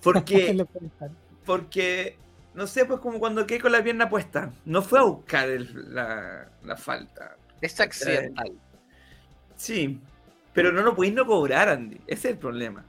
Porque, 0.03 0.65
porque, 1.45 2.17
no 2.55 2.67
sé, 2.69 2.85
pues 2.85 3.01
como 3.01 3.19
cuando 3.19 3.45
quedé 3.47 3.61
con 3.61 3.73
la 3.73 3.83
pierna 3.83 4.09
puesta. 4.09 4.53
No 4.65 4.83
fue 4.83 5.01
a 5.01 5.03
buscar 5.03 5.49
el- 5.51 5.93
la, 5.95 6.49
la 6.63 6.77
falta. 6.77 7.37
Es 7.61 7.81
accidental. 7.81 8.53
Sí, 9.57 9.99
pero 10.55 10.73
no 10.73 10.83
lo 10.83 10.95
podéis 10.95 11.15
no 11.15 11.27
cobrar, 11.27 11.69
Andy. 11.69 11.97
Ese 12.07 12.29
es 12.29 12.35
el 12.35 12.39
problema. 12.39 12.85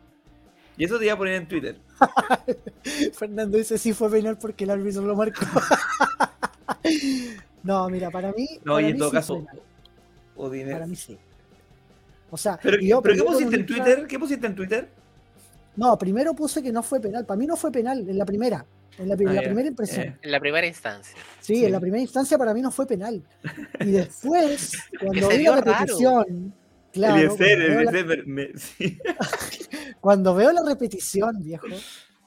Y 0.77 0.85
eso 0.85 0.97
te 0.97 1.05
iba 1.05 1.13
a 1.13 1.17
poner 1.17 1.35
en 1.35 1.47
Twitter. 1.47 1.77
Fernando 3.13 3.57
dice 3.57 3.77
sí 3.77 3.93
fue 3.93 4.09
penal 4.09 4.37
porque 4.37 4.63
el 4.63 4.71
árbitro 4.71 5.01
lo 5.03 5.15
marcó. 5.15 5.45
no, 7.63 7.89
mira, 7.89 8.09
para 8.09 8.31
mí. 8.33 8.47
No, 8.63 8.73
para 8.75 8.87
y 8.87 8.91
en 8.91 8.93
mí 8.93 8.99
todo 8.99 9.09
sí 9.09 9.15
caso. 9.15 9.45
Odine- 10.35 10.71
Para 10.71 10.87
mí 10.87 10.95
sí. 10.95 11.17
O 12.31 12.37
sea, 12.37 12.57
¿Pero, 12.61 12.79
y 12.79 12.87
yo 12.87 13.01
pero 13.01 13.15
¿qué 13.15 13.23
pusiste 13.23 13.55
en 13.55 13.65
Twitter? 13.65 14.07
¿Qué 14.07 14.17
pusiste 14.19 14.47
en 14.47 14.55
Twitter? 14.55 14.89
No, 15.75 15.97
primero 15.97 16.33
puse 16.33 16.63
que 16.63 16.71
no 16.71 16.81
fue 16.81 16.99
penal. 16.99 17.25
Para 17.25 17.37
mí 17.37 17.45
no 17.45 17.55
fue 17.55 17.71
penal 17.71 18.09
en 18.09 18.17
la 18.17 18.25
primera. 18.25 18.65
En 18.97 19.07
la, 19.07 19.15
en 19.15 19.27
Ah, 19.29 19.33
la 19.33 19.41
primera 19.41 19.67
impresión. 19.67 20.01
Eh, 20.07 20.17
En 20.21 20.31
la 20.31 20.39
primera 20.39 20.67
instancia. 20.67 21.15
Sí, 21.39 21.55
Sí. 21.57 21.65
en 21.65 21.71
la 21.71 21.79
primera 21.79 22.01
instancia 22.01 22.37
para 22.37 22.53
mí 22.53 22.61
no 22.61 22.71
fue 22.71 22.85
penal. 22.87 23.21
Y 23.79 23.91
después, 23.91 24.73
cuando 24.99 25.27
vi 25.29 25.43
la 25.43 25.55
repetición, 25.61 26.53
claro, 26.91 27.35
cuando, 27.35 27.37
veo 27.37 27.81
la, 27.83 27.91
Eliezer, 27.91 28.25
me- 28.27 28.45
me- 28.47 28.51
sí. 28.57 28.97
cuando 30.01 30.35
veo 30.35 30.51
la 30.51 30.61
repetición, 30.65 31.41
viejo, 31.41 31.67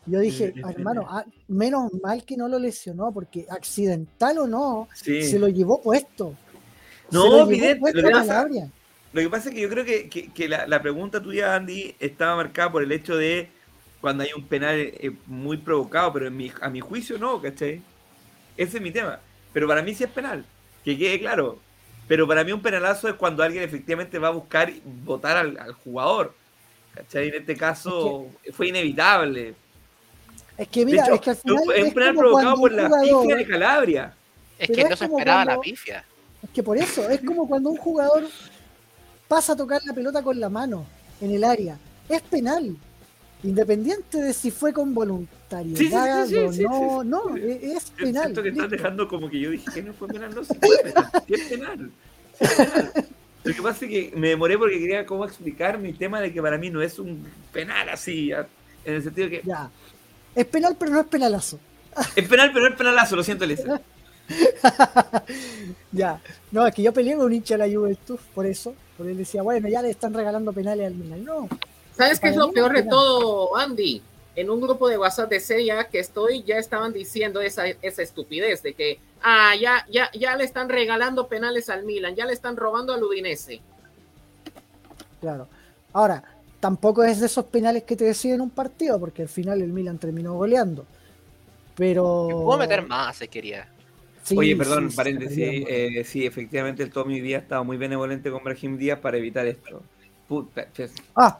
yo 0.06 0.20
dije, 0.20 0.52
Sí, 0.54 0.62
hermano, 0.68 1.06
ah, 1.08 1.24
menos 1.48 1.92
mal 2.02 2.24
que 2.24 2.36
no 2.36 2.48
lo 2.48 2.58
lesionó, 2.58 3.12
porque 3.12 3.46
accidental 3.48 4.38
o 4.38 4.46
no, 4.46 4.88
Sí. 4.94 5.22
se 5.22 5.38
lo 5.38 5.48
llevó 5.48 5.80
puesto. 5.82 6.34
No, 7.10 7.22
se 7.22 7.28
lo 7.28 7.34
llevó 7.36 7.50
evidente, 7.50 7.80
puesto 7.80 8.00
lo 8.00 8.08
Lo 9.14 9.20
que 9.22 9.30
pasa 9.30 9.48
es 9.48 9.54
que 9.54 9.60
yo 9.62 9.68
creo 9.70 9.84
que, 9.84 10.08
que- 10.10 10.30
que 10.32 10.48
la, 10.48 10.66
la 10.66 10.82
pregunta 10.82 11.22
tuya, 11.22 11.54
Andy, 11.54 11.94
estaba 12.00 12.36
marcada 12.36 12.70
por 12.72 12.82
el 12.82 12.90
hecho 12.92 13.16
de 13.16 13.48
cuando 14.00 14.24
hay 14.24 14.30
un 14.36 14.44
penal 14.46 14.76
eh, 14.78 15.12
muy 15.26 15.56
provocado, 15.56 16.12
pero 16.12 16.26
en 16.26 16.36
mi, 16.36 16.52
a 16.60 16.68
mi 16.68 16.80
juicio 16.80 17.16
no, 17.16 17.40
¿cachai? 17.40 17.80
Ese 18.56 18.76
es 18.78 18.82
mi 18.82 18.90
tema. 18.90 19.20
Pero 19.52 19.66
para 19.68 19.82
mí 19.82 19.94
sí 19.94 20.04
es 20.04 20.10
penal, 20.10 20.44
que 20.84 20.98
quede 20.98 21.18
claro. 21.20 21.58
Pero 22.08 22.26
para 22.28 22.44
mí 22.44 22.52
un 22.52 22.60
penalazo 22.60 23.08
es 23.08 23.14
cuando 23.14 23.42
alguien 23.42 23.62
efectivamente 23.64 24.18
va 24.18 24.28
a 24.28 24.32
buscar 24.32 24.70
votar 25.04 25.36
al, 25.38 25.56
al 25.58 25.72
jugador. 25.72 26.34
¿Cachai? 26.92 27.28
En 27.28 27.34
este 27.34 27.56
caso 27.56 28.26
fue 28.52 28.68
inevitable. 28.68 29.54
Es 30.58 30.68
que 30.68 30.84
mira, 30.84 31.04
hecho, 31.04 31.14
es 31.14 31.20
que 31.20 31.30
al 31.30 31.36
final 31.36 31.58
es 31.76 31.84
un 31.84 31.94
penal 31.94 32.14
provocado 32.14 32.56
por 32.56 32.72
la 32.72 32.88
jugador- 32.88 33.22
pifia 33.22 33.36
de 33.36 33.46
Calabria. 33.46 34.14
Es 34.58 34.70
que 34.70 34.80
es 34.82 34.90
no 34.90 34.96
se 34.96 35.04
esperaba 35.04 35.44
la 35.44 35.60
pifia. 35.60 36.04
Es 36.42 36.50
que 36.50 36.62
por 36.62 36.76
eso, 36.76 37.08
es 37.08 37.20
como 37.22 37.48
cuando 37.48 37.70
un 37.70 37.76
jugador 37.76 38.24
pasa 39.34 39.54
a 39.54 39.56
tocar 39.56 39.82
la 39.84 39.92
pelota 39.92 40.22
con 40.22 40.38
la 40.38 40.48
mano 40.48 40.86
en 41.20 41.32
el 41.32 41.42
área. 41.42 41.76
Es 42.08 42.22
penal. 42.22 42.76
Independiente 43.42 44.18
de 44.22 44.32
si 44.32 44.50
fue 44.52 44.72
con 44.72 44.94
voluntariedad 44.94 46.24
Sí, 46.26 46.34
sí, 46.34 46.58
sí, 46.58 46.64
o 46.70 47.02
no, 47.02 47.30
no, 47.30 47.36
es 47.36 47.90
Yo 47.90 48.04
penal. 48.04 48.22
siento 48.26 48.42
que 48.44 48.48
estás 48.50 48.70
dejando 48.70 49.08
como 49.08 49.28
que 49.28 49.40
yo 49.40 49.50
dije 49.50 49.68
que 49.74 49.82
no 49.82 49.92
fue 49.92 50.06
penal, 50.08 50.32
no 50.34 50.44
sí 50.44 50.52
es 50.62 50.82
penal. 50.82 51.10
es 51.28 51.40
penal. 51.48 51.90
Lo 53.42 53.54
que 53.54 53.60
pasa 53.60 53.84
es 53.84 53.90
que 53.90 54.12
me 54.16 54.28
demoré 54.28 54.56
porque 54.56 54.78
quería 54.78 55.04
cómo 55.04 55.24
explicar 55.26 55.78
mi 55.78 55.92
tema 55.92 56.20
de 56.20 56.32
que 56.32 56.40
para 56.40 56.56
mí 56.56 56.70
no 56.70 56.80
es 56.80 56.98
un 57.00 57.26
penal 57.52 57.88
así, 57.90 58.30
en 58.30 58.94
el 58.94 59.02
sentido 59.02 59.28
que 59.28 59.42
Ya. 59.44 59.68
Es 60.34 60.46
penal, 60.46 60.76
pero 60.78 60.92
no 60.92 61.00
es 61.00 61.06
penalazo. 61.06 61.58
es 62.16 62.28
penal, 62.28 62.50
pero 62.52 62.64
no 62.66 62.70
es 62.70 62.76
penalazo, 62.78 63.16
lo 63.16 63.24
siento, 63.24 63.44
Elisa. 63.44 63.80
Ya. 65.92 66.20
No, 66.50 66.66
es 66.66 66.74
que 66.74 66.82
yo 66.82 66.92
peleé 66.92 67.16
con 67.16 67.26
un 67.26 67.32
hincha 67.32 67.56
de 67.56 67.68
la 67.68 67.72
Juventus 67.72 68.20
por 68.34 68.46
eso. 68.46 68.74
Porque 68.96 69.12
él 69.12 69.18
decía, 69.18 69.42
bueno, 69.42 69.68
ya 69.68 69.82
le 69.82 69.90
están 69.90 70.14
regalando 70.14 70.52
penales 70.52 70.86
al 70.86 70.94
Milan. 70.94 71.24
No, 71.24 71.48
¿Sabes 71.96 72.18
qué 72.18 72.28
es 72.28 72.36
lo 72.36 72.50
peor 72.50 72.72
de 72.72 72.82
todo, 72.82 73.56
Andy? 73.56 74.02
En 74.36 74.50
un 74.50 74.60
grupo 74.60 74.88
de 74.88 74.98
WhatsApp 74.98 75.30
de 75.30 75.38
Sella 75.38 75.84
que 75.84 76.00
estoy, 76.00 76.42
ya 76.42 76.58
estaban 76.58 76.92
diciendo 76.92 77.40
esa, 77.40 77.66
esa 77.66 78.02
estupidez 78.02 78.62
de 78.62 78.74
que, 78.74 78.98
ah, 79.22 79.52
ya, 79.60 79.86
ya, 79.88 80.10
ya 80.12 80.36
le 80.36 80.42
están 80.42 80.68
regalando 80.68 81.28
penales 81.28 81.68
al 81.68 81.84
Milan, 81.84 82.16
ya 82.16 82.26
le 82.26 82.32
están 82.32 82.56
robando 82.56 82.92
al 82.92 83.02
Udinese. 83.02 83.60
claro. 85.20 85.46
Ahora, 85.92 86.24
tampoco 86.58 87.04
es 87.04 87.20
de 87.20 87.26
esos 87.26 87.44
penales 87.44 87.84
que 87.84 87.94
te 87.94 88.04
deciden 88.04 88.40
un 88.40 88.50
partido, 88.50 88.98
porque 88.98 89.22
al 89.22 89.28
final 89.28 89.62
el 89.62 89.72
Milan 89.72 89.98
terminó 89.98 90.34
goleando. 90.34 90.84
Pero. 91.76 92.28
Puedo 92.28 92.58
meter 92.58 92.84
más 92.84 93.16
si 93.16 93.28
quería. 93.28 93.68
Sí, 94.24 94.36
Oye, 94.38 94.56
perdón, 94.56 94.84
sí, 94.84 94.90
sí, 94.90 94.96
paréntesis, 94.96 95.36
perdieron. 95.38 95.68
eh, 95.98 96.04
sí, 96.04 96.24
efectivamente 96.24 96.82
el 96.82 96.90
Tommy 96.90 97.20
Díaz 97.20 97.42
estaba 97.42 97.62
muy 97.62 97.76
benevolente 97.76 98.30
con 98.30 98.42
Brahim 98.42 98.78
Díaz 98.78 98.98
para 98.98 99.18
evitar 99.18 99.46
esto. 99.46 99.82
Puta, 100.26 100.66
Ah, 101.14 101.38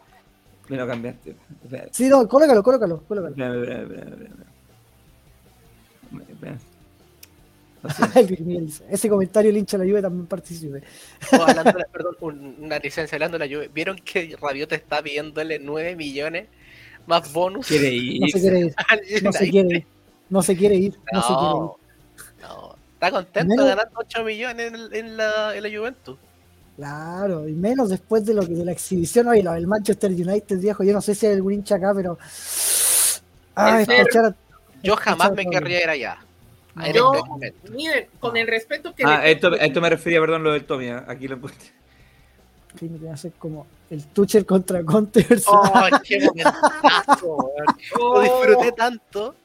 me 0.69 0.77
lo 0.77 0.87
cambiaste. 0.87 1.35
Espera, 1.65 1.89
sí, 1.91 2.09
no, 2.09 2.29
colócalo, 2.29 2.63
colócalo, 2.63 3.03
colócalo. 3.09 3.35
espera, 3.35 3.81
espera, 6.29 6.59
Ese 8.91 9.09
comentario 9.09 9.51
el 9.51 9.57
hincha 9.57 9.77
de 9.79 9.85
la 9.85 9.91
Juve 9.91 10.03
también 10.03 10.27
participe. 10.27 10.83
Oh, 11.33 11.43
hablando 11.43 11.73
de 11.73 11.79
la- 11.79 11.85
perdón, 11.93 12.17
un- 12.21 12.57
una 12.61 12.79
licencia 12.79 13.17
hablando 13.17 13.39
de 13.39 13.47
la 13.49 13.55
Juve. 13.55 13.71
¿Vieron 13.75 13.97
que 13.97 14.37
Rabiot 14.41 14.73
está 14.73 15.03
pidiéndole 15.03 15.59
9 15.59 15.97
millones 15.97 16.49
más 17.07 17.33
bonus? 17.33 17.67
Quiere 17.67 17.91
ir. 17.91 18.21
No 18.21 18.29
se 18.29 18.41
quiere 18.41 18.59
ir, 18.61 18.75
no 19.23 19.33
se 19.33 19.51
quiere 19.51 19.77
ir, 19.77 19.87
no 20.31 20.43
se 20.43 20.57
quiere 20.57 20.75
ir, 20.77 20.99
no 21.13 21.23
se 21.23 21.35
quiere 21.35 21.55
ir. 21.65 21.84
Está 23.07 23.11
contento 23.17 23.49
Menos- 23.55 23.67
ganando 23.69 23.93
8 24.01 24.25
millones 24.25 24.67
en, 24.69 24.75
el- 24.75 24.95
en 24.95 25.17
la, 25.17 25.57
en 25.57 25.63
la 25.63 25.79
Juventus. 25.79 26.17
Claro, 26.77 27.49
y 27.49 27.53
menos 27.53 27.89
después 27.91 28.25
de 28.27 28.35
lo 28.35 28.43
que 28.47 28.55
de 28.55 28.65
la 28.65 28.73
exhibición, 28.73 29.29
oye, 29.29 29.43
lo 29.45 29.53
del 29.53 29.67
Manchester 29.69 30.11
United, 30.11 30.59
viejo, 30.59 30.83
yo 30.83 30.93
no 30.93 31.01
sé 31.01 31.15
si 31.15 31.27
hay 31.27 31.35
algún 31.35 31.53
hincha 31.53 31.77
acá, 31.77 31.93
pero. 31.95 32.19
Ah, 33.55 33.81
escuchar 33.81 34.25
a- 34.27 34.35
Yo 34.83 34.97
jamás 34.97 35.33
me 35.33 35.47
querría 35.47 35.83
ir 35.83 35.89
allá. 35.89 36.19
Yo, 36.93 37.13
este 37.41 37.71
miren, 37.71 38.09
con 38.19 38.37
el 38.37 38.49
respeto 38.49 38.93
que 38.93 39.05
Ah, 39.05 39.21
le 39.23 39.31
esto, 39.33 39.49
tengo- 39.53 39.63
esto 39.63 39.81
me 39.81 39.91
refería, 39.91 40.19
perdón, 40.21 40.43
lo 40.43 40.53
del 40.53 40.65
Tommy. 40.65 40.89
¿ah? 40.89 41.05
Aquí 41.07 41.29
lo 41.29 41.37
encontré. 41.37 41.59
Sí, 42.81 42.87
me 42.89 42.99
quería 42.99 43.15
hacer 43.15 43.31
como 43.39 43.69
el 43.91 44.05
Tuchel 44.07 44.45
contra 44.45 44.83
Conte 44.85 45.25
¡Oh, 45.47 45.71
qué 46.03 46.19
momentazo! 46.27 47.37
weón. 47.37 47.67
Lo 47.97 48.11
Oh, 48.11 48.21
disfruté 48.21 48.73
tanto 48.73 49.37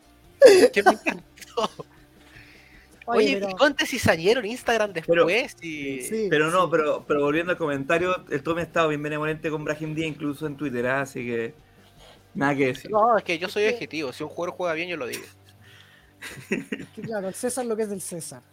que 0.73 0.81
me 0.81 0.91
encantó. 0.93 1.69
Oye, 3.09 3.17
Oye, 3.25 3.37
pero- 3.39 3.49
y 3.49 3.55
Conte 3.55 3.85
cizañero 3.85 4.39
en 4.39 4.45
Instagram 4.47 4.93
Pero- 5.05 5.25
después 5.25 5.55
y... 5.63 6.01
Sí, 6.01 6.27
Pero 6.29 6.49
no, 6.51 6.63
sí. 6.65 6.67
pero, 6.71 7.05
pero 7.07 7.21
volviendo 7.21 7.51
al 7.51 7.57
comentario, 7.57 8.23
el 8.29 8.43
Tommy 8.43 8.61
ha 8.61 8.63
estado 8.63 8.89
bien 8.89 9.01
benevolente 9.03 9.49
con 9.49 9.63
Brahim 9.63 9.95
Díaz, 9.95 10.07
incluso 10.09 10.45
en 10.47 10.55
Twitter, 10.57 10.85
¿ah? 10.87 11.01
así 11.01 11.25
que 11.25 11.53
nada 12.33 12.55
que 12.55 12.67
decir. 12.67 12.91
No, 12.91 13.17
es 13.17 13.23
que 13.23 13.37
yo 13.39 13.49
soy 13.49 13.67
objetivo. 13.67 14.13
Si 14.13 14.23
un 14.23 14.29
jugador 14.29 14.55
juega 14.55 14.73
bien, 14.73 14.89
yo 14.89 14.97
lo 14.97 15.07
digo. 15.07 15.23
Que 16.95 17.01
claro, 17.01 17.27
el 17.29 17.33
César 17.33 17.65
lo 17.65 17.75
que 17.75 17.83
es 17.83 17.89
del 17.89 18.01
César. 18.01 18.41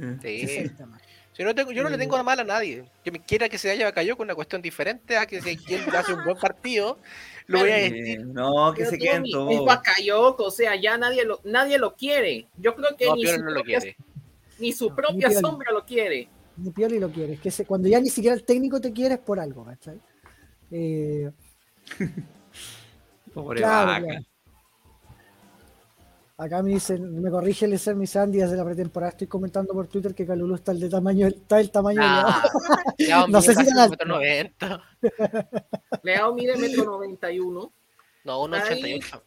Eh. 0.00 0.18
ese 0.22 0.42
es 0.44 0.50
Sí. 0.50 0.56
el 0.58 0.76
tema. 0.76 1.00
Si 1.36 1.42
no 1.42 1.52
tengo, 1.54 1.72
yo 1.72 1.82
no 1.82 1.88
le 1.88 1.98
tengo 1.98 2.22
mal 2.22 2.38
a 2.38 2.44
nadie. 2.44 2.84
Que 3.02 3.10
me 3.10 3.20
quiera 3.20 3.48
que 3.48 3.58
se 3.58 3.68
haya 3.70 3.90
cayó 3.92 4.16
con 4.16 4.26
una 4.26 4.36
cuestión 4.36 4.62
diferente 4.62 5.16
a 5.16 5.26
que 5.26 5.40
si 5.42 5.58
él 5.74 5.82
hace 5.96 6.14
un 6.14 6.24
buen 6.24 6.36
partido, 6.38 6.98
lo 7.46 7.58
voy 7.58 7.70
a 7.70 7.78
Eh, 7.80 7.90
decir. 7.90 8.24
no, 8.26 8.72
que 8.72 8.78
pero 8.84 8.90
se 8.90 8.98
queden 8.98 9.24
todos. 9.24 9.64
Bakayoko, 9.64 10.44
o 10.44 10.50
sea, 10.52 10.76
ya 10.76 10.96
nadie 10.96 11.24
lo, 11.24 11.40
nadie 11.42 11.76
lo 11.78 11.94
quiere. 11.96 12.46
Yo 12.56 12.76
creo 12.76 12.96
que 12.96 13.06
No, 13.06 13.16
ni, 13.16 13.22
Pioli 13.22 13.36
su 13.38 13.42
no 13.44 13.50
lo 13.50 13.54
propia, 13.56 13.80
quiere. 13.80 13.96
ni 14.60 14.72
su 14.72 14.88
No, 14.90 14.94
propia 14.94 15.14
ni 15.28 15.34
Pioli. 15.34 15.34
sombra 15.40 15.72
lo 15.72 15.84
quiere. 15.84 16.28
Ni 16.56 16.70
Pioli 16.70 16.98
lo. 17.00 17.10
Que 17.12 17.50
se- 17.50 17.66
cuando 17.66 17.88
ya 17.88 17.98
ni 17.98 18.10
siquiera 18.10 18.36
el 18.36 18.44
técnico 18.44 18.80
te 18.80 18.92
quiere 18.92 19.14
es 19.14 19.20
por 19.20 19.40
algo, 19.40 19.64
¿cachai? 19.64 20.00
Eh, 20.70 21.32
Pobre 23.34 23.58
Claro, 23.60 23.86
vaca. 23.88 24.04
claro. 24.06 24.24
Acá 26.36 26.62
me 26.64 26.70
dicen, 26.70 27.22
me 27.22 27.30
corrige 27.30 27.64
el 27.66 27.78
ser 27.78 27.94
mi 27.94 28.08
Sandy 28.08 28.38
desde 28.38 28.56
la 28.56 28.64
pretemporada. 28.64 29.10
Estoy 29.10 29.28
comentando 29.28 29.72
por 29.72 29.86
Twitter 29.86 30.14
que 30.14 30.26
Calulú 30.26 30.56
está 30.56 30.72
el 30.72 30.80
de 30.80 30.88
tamaño, 30.88 31.28
está 31.28 31.60
el 31.60 31.70
tamaño 31.70 32.00
de 32.00 32.08
Leao. 32.08 32.26
Ah, 32.26 32.44
ya, 32.98 33.26
No 33.28 33.40
sé 33.40 33.54
si 33.54 33.60
alto. 33.70 33.90
metro 33.90 34.06
noventa. 34.08 34.82
Leao 36.02 36.34
mide 36.34 36.56
metro 36.56 36.84
91. 36.86 37.72
No, 38.24 38.42
un 38.42 38.54
Ahí. 38.54 38.62
88. 38.62 39.22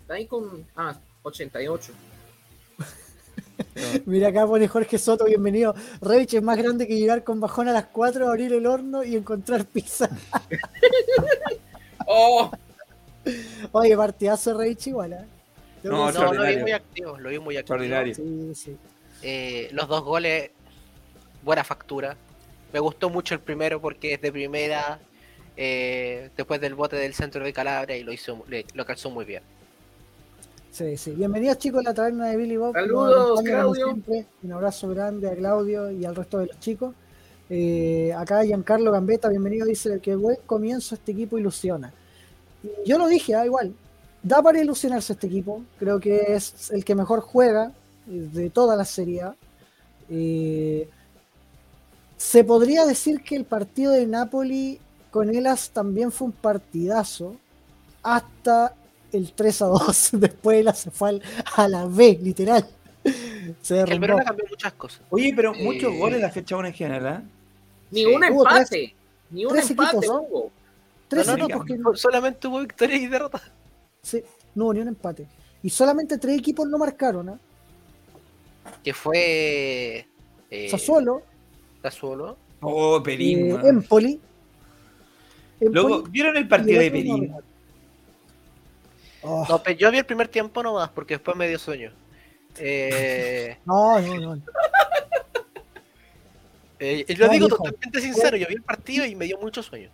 Está 0.00 0.14
ahí 0.14 0.26
con. 0.26 0.64
Ah, 0.76 0.96
88. 1.22 1.92
Mira 4.06 4.28
acá 4.28 4.46
pone 4.46 4.68
Jorge 4.68 4.96
Soto, 4.96 5.24
bienvenido. 5.24 5.74
Revich 6.00 6.34
es 6.34 6.42
más 6.42 6.56
grande 6.56 6.86
que 6.86 6.96
llegar 6.96 7.24
con 7.24 7.40
bajón 7.40 7.66
a 7.68 7.72
las 7.72 7.86
4, 7.86 8.28
abrir 8.28 8.52
el 8.52 8.64
horno 8.66 9.02
y 9.02 9.16
encontrar 9.16 9.64
pizza. 9.64 10.08
¡Oh! 12.06 12.48
Oye, 13.72 13.96
partidazo 13.96 14.50
de 14.52 14.56
Revich 14.58 14.86
igual, 14.86 15.12
¿eh? 15.14 15.26
No, 15.88 16.12
No, 16.12 16.32
lo 16.34 16.42
vi 16.46 16.56
muy 16.56 16.72
activo, 16.72 17.18
lo 17.18 17.28
vi 17.30 17.38
muy 17.38 17.56
activo. 17.56 17.76
Extraordinario. 17.76 18.14
Sí, 18.14 18.52
sí. 18.54 18.76
Eh, 19.22 19.68
los 19.72 19.88
dos 19.88 20.02
goles, 20.04 20.50
buena 21.42 21.64
factura. 21.64 22.16
Me 22.72 22.80
gustó 22.80 23.08
mucho 23.10 23.34
el 23.34 23.40
primero 23.40 23.80
porque 23.80 24.14
es 24.14 24.20
de 24.20 24.30
primera, 24.30 24.98
eh, 25.56 26.30
después 26.36 26.60
del 26.60 26.74
bote 26.74 26.96
del 26.96 27.14
centro 27.14 27.42
de 27.44 27.52
Calabria 27.52 27.96
y 27.96 28.02
lo 28.04 28.12
hizo, 28.12 28.44
le- 28.48 28.66
lo 28.74 28.84
calzó 28.84 29.10
muy 29.10 29.24
bien. 29.24 29.42
Sí, 30.70 30.96
sí. 30.96 31.10
Bienvenidos 31.12 31.58
chicos 31.58 31.80
a 31.80 31.88
la 31.88 31.94
taberna 31.94 32.26
de 32.28 32.36
Billy 32.36 32.56
Bob. 32.56 32.74
Saludos, 32.74 33.42
Claudio. 33.42 33.86
siempre. 33.86 34.26
Un 34.42 34.52
abrazo 34.52 34.88
grande 34.90 35.28
a 35.30 35.34
Claudio 35.34 35.90
y 35.90 36.04
al 36.04 36.14
resto 36.14 36.38
de 36.38 36.46
los 36.46 36.60
chicos. 36.60 36.94
Eh, 37.50 38.12
acá 38.16 38.44
Giancarlo 38.44 38.92
Gambetta, 38.92 39.28
bienvenido, 39.30 39.66
dice 39.66 39.98
que 40.00 40.14
buen 40.14 40.36
comienzo 40.46 40.94
este 40.94 41.12
equipo 41.12 41.38
ilusiona. 41.38 41.92
Yo 42.84 42.98
lo 42.98 43.06
dije, 43.08 43.34
ah, 43.34 43.46
igual. 43.46 43.72
Da 44.22 44.42
para 44.42 44.60
ilusionarse 44.60 45.12
este 45.12 45.26
equipo. 45.26 45.62
Creo 45.78 46.00
que 46.00 46.34
es 46.34 46.70
el 46.70 46.84
que 46.84 46.94
mejor 46.94 47.20
juega 47.20 47.72
eh, 48.08 48.28
de 48.32 48.50
toda 48.50 48.76
la 48.76 48.84
serie. 48.84 49.22
A. 49.22 49.34
Eh, 50.10 50.88
se 52.16 52.42
podría 52.44 52.84
decir 52.84 53.22
que 53.22 53.36
el 53.36 53.44
partido 53.44 53.92
de 53.92 54.06
Napoli 54.06 54.80
con 55.10 55.34
Elas 55.34 55.70
también 55.70 56.10
fue 56.12 56.26
un 56.26 56.32
partidazo 56.32 57.36
hasta 58.02 58.74
el 59.12 59.32
3 59.32 59.62
a 59.62 59.66
2. 59.66 60.08
Después 60.12 60.58
Elas 60.58 60.78
se 60.80 60.90
fue 60.90 61.10
al- 61.10 61.22
a 61.56 61.68
la 61.68 61.86
B, 61.86 62.18
literal. 62.20 62.66
Se 63.62 63.78
el 63.80 63.86
derrumbó. 63.86 64.00
Verona 64.00 64.24
cambió 64.24 64.44
muchas 64.50 64.72
cosas. 64.74 65.00
Oye, 65.10 65.32
pero 65.34 65.54
Eh, 65.54 65.62
muchos 65.64 65.96
goles 65.96 66.20
la 66.20 66.30
fecha 66.30 66.56
1 66.56 66.68
en 66.68 66.74
general, 66.74 67.06
¿ah? 67.06 67.22
Ni 67.90 68.00
Sí. 68.00 68.06
un 68.06 68.24
empate. 68.24 68.94
Ni 69.30 69.44
un 69.46 69.52
tres 69.52 69.70
empate 69.70 69.96
equipos, 69.96 70.06
¿no? 70.32 70.50
Tres 71.08 71.26
No, 71.26 71.32
no, 71.32 71.38
no, 71.38 71.44
equipos 71.46 71.64
que 71.66 71.78
Fue- 71.78 71.96
Solamente 71.96 72.48
hubo 72.48 72.60
victoria 72.60 72.96
y 72.96 73.06
derrota. 73.06 73.40
Sí, 74.08 74.22
no 74.54 74.64
hubo 74.64 74.74
ni 74.74 74.80
un 74.80 74.88
empate. 74.88 75.26
Y 75.62 75.70
solamente 75.70 76.18
tres 76.18 76.38
equipos 76.38 76.66
no 76.68 76.78
marcaron. 76.78 77.28
¿ah? 77.30 77.38
Que 78.82 78.92
fue 78.94 80.06
eh, 80.50 80.68
Sassuolo, 80.70 81.22
Sassuolo. 81.82 82.36
Oh, 82.60 83.02
Perín, 83.02 83.50
eh. 83.52 83.60
Empoli. 83.64 84.20
Empoli 85.60 85.72
Luego, 85.74 86.02
¿vieron 86.04 86.36
el 86.36 86.46
partido 86.48 86.80
de 86.80 86.90
Perín? 86.90 87.32
Oh, 89.22 89.44
No, 89.48 89.62
pero 89.62 89.76
yo 89.78 89.90
vi 89.90 89.98
el 89.98 90.06
primer 90.06 90.28
tiempo 90.28 90.62
nomás 90.62 90.90
porque 90.90 91.14
después 91.14 91.36
me 91.36 91.48
dio 91.48 91.58
sueño. 91.58 91.92
Eh, 92.58 93.58
no, 93.66 94.00
no, 94.00 94.36
no. 94.36 94.42
eh, 96.78 97.04
y 97.06 97.14
lo 97.14 97.26
No, 97.26 97.32
digo 97.32 97.46
viejo. 97.48 97.62
totalmente 97.64 98.00
sincero, 98.00 98.36
yo 98.36 98.46
vi 98.48 98.54
el 98.54 98.62
partido 98.62 99.04
y 99.04 99.14
me 99.14 99.24
dio 99.26 99.38
mucho 99.38 99.62
sueño. 99.62 99.90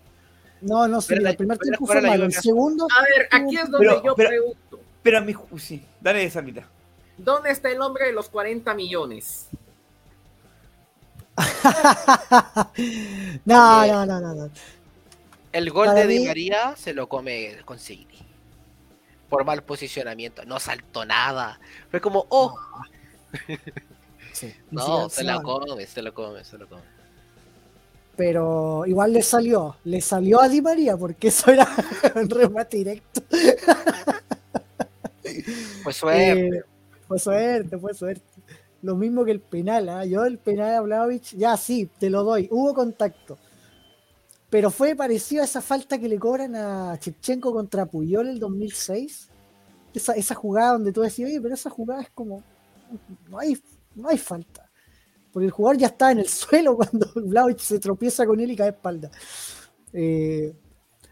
No, 0.64 0.88
no, 0.88 1.00
sí, 1.00 1.14
la- 1.16 1.30
el 1.30 1.36
primer 1.36 1.58
tiempo 1.58 1.86
fue 1.86 2.00
la 2.02 2.08
malo. 2.10 2.24
El 2.24 2.32
segundo, 2.32 2.86
A 2.96 3.02
ver, 3.02 3.28
aquí 3.30 3.56
es 3.56 3.70
donde 3.70 3.86
Pero- 3.88 4.02
yo 4.02 4.14
pero- 4.14 4.28
pregunto. 4.28 4.80
Pero 5.02 5.18
a 5.18 5.20
mi 5.20 5.34
ju- 5.34 5.58
sí, 5.58 5.84
dale 6.00 6.24
esa 6.24 6.40
mitad. 6.42 6.62
¿Dónde 7.18 7.50
está 7.50 7.70
el 7.70 7.80
hombre 7.82 8.06
de 8.06 8.12
los 8.12 8.28
40 8.28 8.74
millones? 8.74 9.48
no, 13.44 13.86
no, 13.86 14.06
no, 14.06 14.20
no, 14.20 14.34
no. 14.34 14.50
El 15.52 15.70
gol 15.70 15.86
Para 15.88 16.00
de 16.00 16.06
Di 16.06 16.18
mí- 16.20 16.26
María 16.26 16.74
se 16.76 16.94
lo 16.94 17.08
come 17.08 17.58
Consigli. 17.64 18.18
Por 19.28 19.44
mal 19.44 19.62
posicionamiento. 19.62 20.44
No 20.44 20.58
saltó 20.60 21.04
nada. 21.04 21.58
Fue 21.90 22.00
como, 22.00 22.26
oh, 22.30 22.56
Sí, 24.32 24.52
no, 24.70 25.08
se 25.08 25.22
la 25.24 25.34
sabe. 25.34 25.44
come, 25.44 25.86
se 25.86 26.02
lo 26.02 26.14
come, 26.14 26.44
se 26.44 26.58
lo 26.58 26.68
come. 26.68 26.82
Pero 28.16 28.84
igual 28.86 29.12
le 29.12 29.22
salió, 29.22 29.76
le 29.84 30.00
salió 30.00 30.40
a 30.40 30.48
Di 30.48 30.62
María 30.62 30.96
porque 30.96 31.28
eso 31.28 31.50
era 31.50 31.68
un 32.14 32.30
remate 32.30 32.76
directo. 32.76 33.22
Fue 35.82 35.92
suerte. 35.92 36.48
Eh, 36.48 36.62
fue 37.06 37.18
suerte, 37.18 37.78
fue 37.78 37.94
suerte. 37.94 38.24
Lo 38.82 38.96
mismo 38.96 39.24
que 39.24 39.32
el 39.32 39.40
penal, 39.40 39.88
¿ah? 39.88 40.04
yo 40.04 40.24
el 40.24 40.38
penal 40.38 40.74
a 40.74 40.80
Vlahovic, 40.82 41.36
ya 41.36 41.56
sí, 41.56 41.88
te 41.98 42.10
lo 42.10 42.22
doy, 42.22 42.48
hubo 42.50 42.74
contacto. 42.74 43.38
Pero 44.50 44.70
fue 44.70 44.94
parecido 44.94 45.42
a 45.42 45.46
esa 45.46 45.60
falta 45.60 45.98
que 45.98 46.08
le 46.08 46.18
cobran 46.18 46.54
a 46.54 46.96
Chepchenko 46.98 47.52
contra 47.52 47.86
Puyol 47.86 48.28
el 48.28 48.38
2006. 48.38 49.28
Esa, 49.94 50.12
esa 50.12 50.34
jugada 50.34 50.72
donde 50.72 50.92
tú 50.92 51.00
decías, 51.00 51.28
oye, 51.28 51.40
pero 51.40 51.54
esa 51.54 51.70
jugada 51.70 52.02
es 52.02 52.10
como, 52.10 52.42
no 53.28 53.38
hay, 53.38 53.58
no 53.94 54.08
hay 54.08 54.18
falta. 54.18 54.63
Porque 55.35 55.47
el 55.47 55.51
jugador 55.51 55.76
ya 55.78 55.89
está 55.89 56.12
en 56.12 56.20
el 56.20 56.28
suelo 56.28 56.76
cuando 56.76 57.11
Vlahovic 57.16 57.59
se 57.59 57.78
tropieza 57.80 58.24
con 58.24 58.41
él 58.41 58.51
y 58.53 58.57
cae 58.57 58.68
espalda. 58.70 59.11
Eh, 59.93 60.55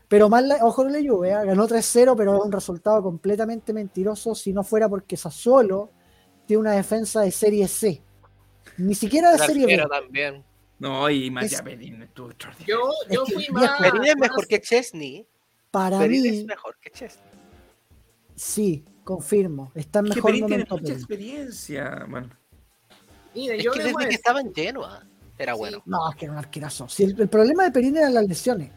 pero 0.09 0.29
mal, 0.31 0.49
la- 0.49 0.65
ojo 0.65 0.85
no 0.85 0.91
le 0.91 1.07
Juve, 1.07 1.33
¿ah? 1.33 1.45
ganó 1.45 1.67
3-0, 1.69 2.15
pero 2.17 2.37
es 2.39 2.45
un 2.45 2.53
resultado 2.53 3.03
completamente 3.03 3.73
mentiroso 3.75 4.35
si 4.35 4.53
no 4.53 4.63
fuera 4.63 4.89
porque 4.89 5.17
Sassuolo 5.17 5.91
tiene 6.47 6.61
una 6.61 6.73
defensa 6.73 7.21
de 7.23 7.31
Serie 7.31 7.67
C. 7.69 8.01
Ni 8.79 8.95
siquiera 8.95 9.33
de 9.33 9.39
Serie 9.39 9.67
B. 9.67 9.85
también. 9.89 10.45
No, 10.79 11.09
y 11.11 11.31
Matías 11.31 11.53
Es- 11.55 11.63
Perín 11.63 12.03
estuvo 12.03 12.31
extraordinario. 12.31 12.77
Yo, 12.79 12.91
Es 13.09 13.15
yo 13.17 13.25
que 13.25 13.33
fui 13.35 13.43
viejo, 13.45 13.55
más. 13.55 13.81
Perín 13.81 14.05
es 14.05 14.17
mejor 14.17 14.47
que 14.47 14.61
Chesney. 14.61 15.27
Para 15.71 15.99
Perín 15.99 16.23
mí, 16.23 16.29
es 16.41 16.45
mejor 16.45 16.77
que 16.81 16.91
Chesney. 16.91 17.25
sí, 18.35 18.85
confirmo. 19.05 19.73
Está 19.75 20.01
en 20.01 20.07
que 20.07 20.15
mejor 20.17 20.31
Perín 20.31 20.47
tiene 20.47 20.65
momento. 20.65 20.79
mucha 20.79 20.93
experiencia, 20.93 22.05
man. 22.09 22.37
Mire, 23.35 23.57
Es 23.57 23.65
yo 23.65 23.73
que 23.73 23.83
desde 23.83 24.09
que 24.09 24.15
estaba 24.15 24.41
en 24.41 24.55
Genoa 24.55 25.03
era 25.39 25.55
Sí. 25.55 25.59
bueno. 25.59 25.83
No, 25.87 26.11
es 26.11 26.17
que 26.17 26.25
era 26.27 26.33
un 26.33 26.39
arquerazo. 26.39 26.87
El, 26.99 27.21
el 27.21 27.29
problema 27.29 27.65
de 27.65 27.71
Perín 27.71 27.97
eran 27.97 28.15
las 28.15 28.27
lesiones. 28.27 28.71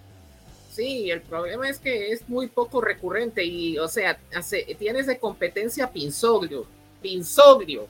Sí, 0.71 1.09
el 1.09 1.21
problema 1.21 1.69
es 1.69 1.79
que 1.79 2.11
es 2.11 2.27
muy 2.27 2.47
poco 2.47 2.81
recurrente 2.81 3.43
y, 3.45 3.77
o 3.77 3.87
sea, 3.87 4.19
hace, 4.35 4.75
tienes 4.77 5.05
de 5.07 5.17
competencia 5.19 5.89
Pinsoglio. 5.89 6.65
Pinsoglio. 7.01 7.87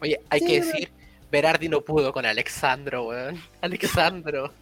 Oye, 0.00 0.20
hay 0.28 0.40
Sí, 0.40 0.46
que 0.46 0.60
decir, 0.60 0.90
Berardi 1.30 1.68
no 1.68 1.82
pudo 1.82 2.12
con 2.12 2.26
Alexandro, 2.26 3.08
weón. 3.08 3.40
Alexandro. 3.60 4.52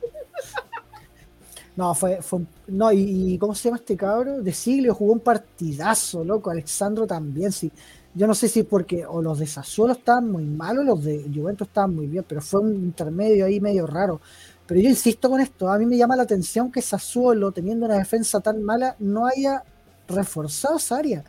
No, 1.76 1.94
fue, 1.94 2.18
no, 2.66 2.90
y, 2.92 3.34
y 3.34 3.38
¿cómo 3.38 3.55
se 3.55 3.64
llama 3.68 3.76
este 3.76 3.96
cabro? 3.96 4.42
De 4.42 4.53
Siglio 4.53 4.94
jugó 4.94 5.12
un 5.12 5.20
partidazo, 5.20 6.24
loco. 6.24 6.51
Alexandro 6.51 7.07
también, 7.07 7.53
sí. 7.53 7.70
Yo 8.14 8.26
no 8.26 8.34
sé 8.34 8.48
si 8.48 8.62
porque 8.62 9.06
o 9.06 9.22
los 9.22 9.38
de 9.38 9.46
Sassuolo 9.46 9.92
estaban 9.92 10.30
muy 10.30 10.44
malos, 10.44 10.84
los 10.84 11.04
de 11.04 11.24
Juventus 11.32 11.68
estaban 11.68 11.94
muy 11.94 12.06
bien, 12.06 12.24
pero 12.26 12.40
fue 12.40 12.61
un 12.61 12.74
intermedio 12.74 13.46
ahí 13.46 13.61
medio 13.61 13.86
raro. 13.86 14.20
Pero 14.66 14.80
yo 14.80 14.88
insisto 14.88 15.30
con 15.30 15.40
esto, 15.40 15.68
a 15.68 15.78
mí 15.78 15.86
me 15.86 15.96
llama 15.96 16.16
la 16.16 16.24
atención 16.24 16.70
que 16.70 16.82
Sassuolo, 16.82 17.52
teniendo 17.52 17.86
una 17.86 17.98
defensa 17.98 18.40
tan 18.40 18.62
mala, 18.62 18.96
no 18.98 19.26
haya 19.26 19.62
reforzado 20.09 20.76
esa 20.76 20.96
área. 20.96 21.24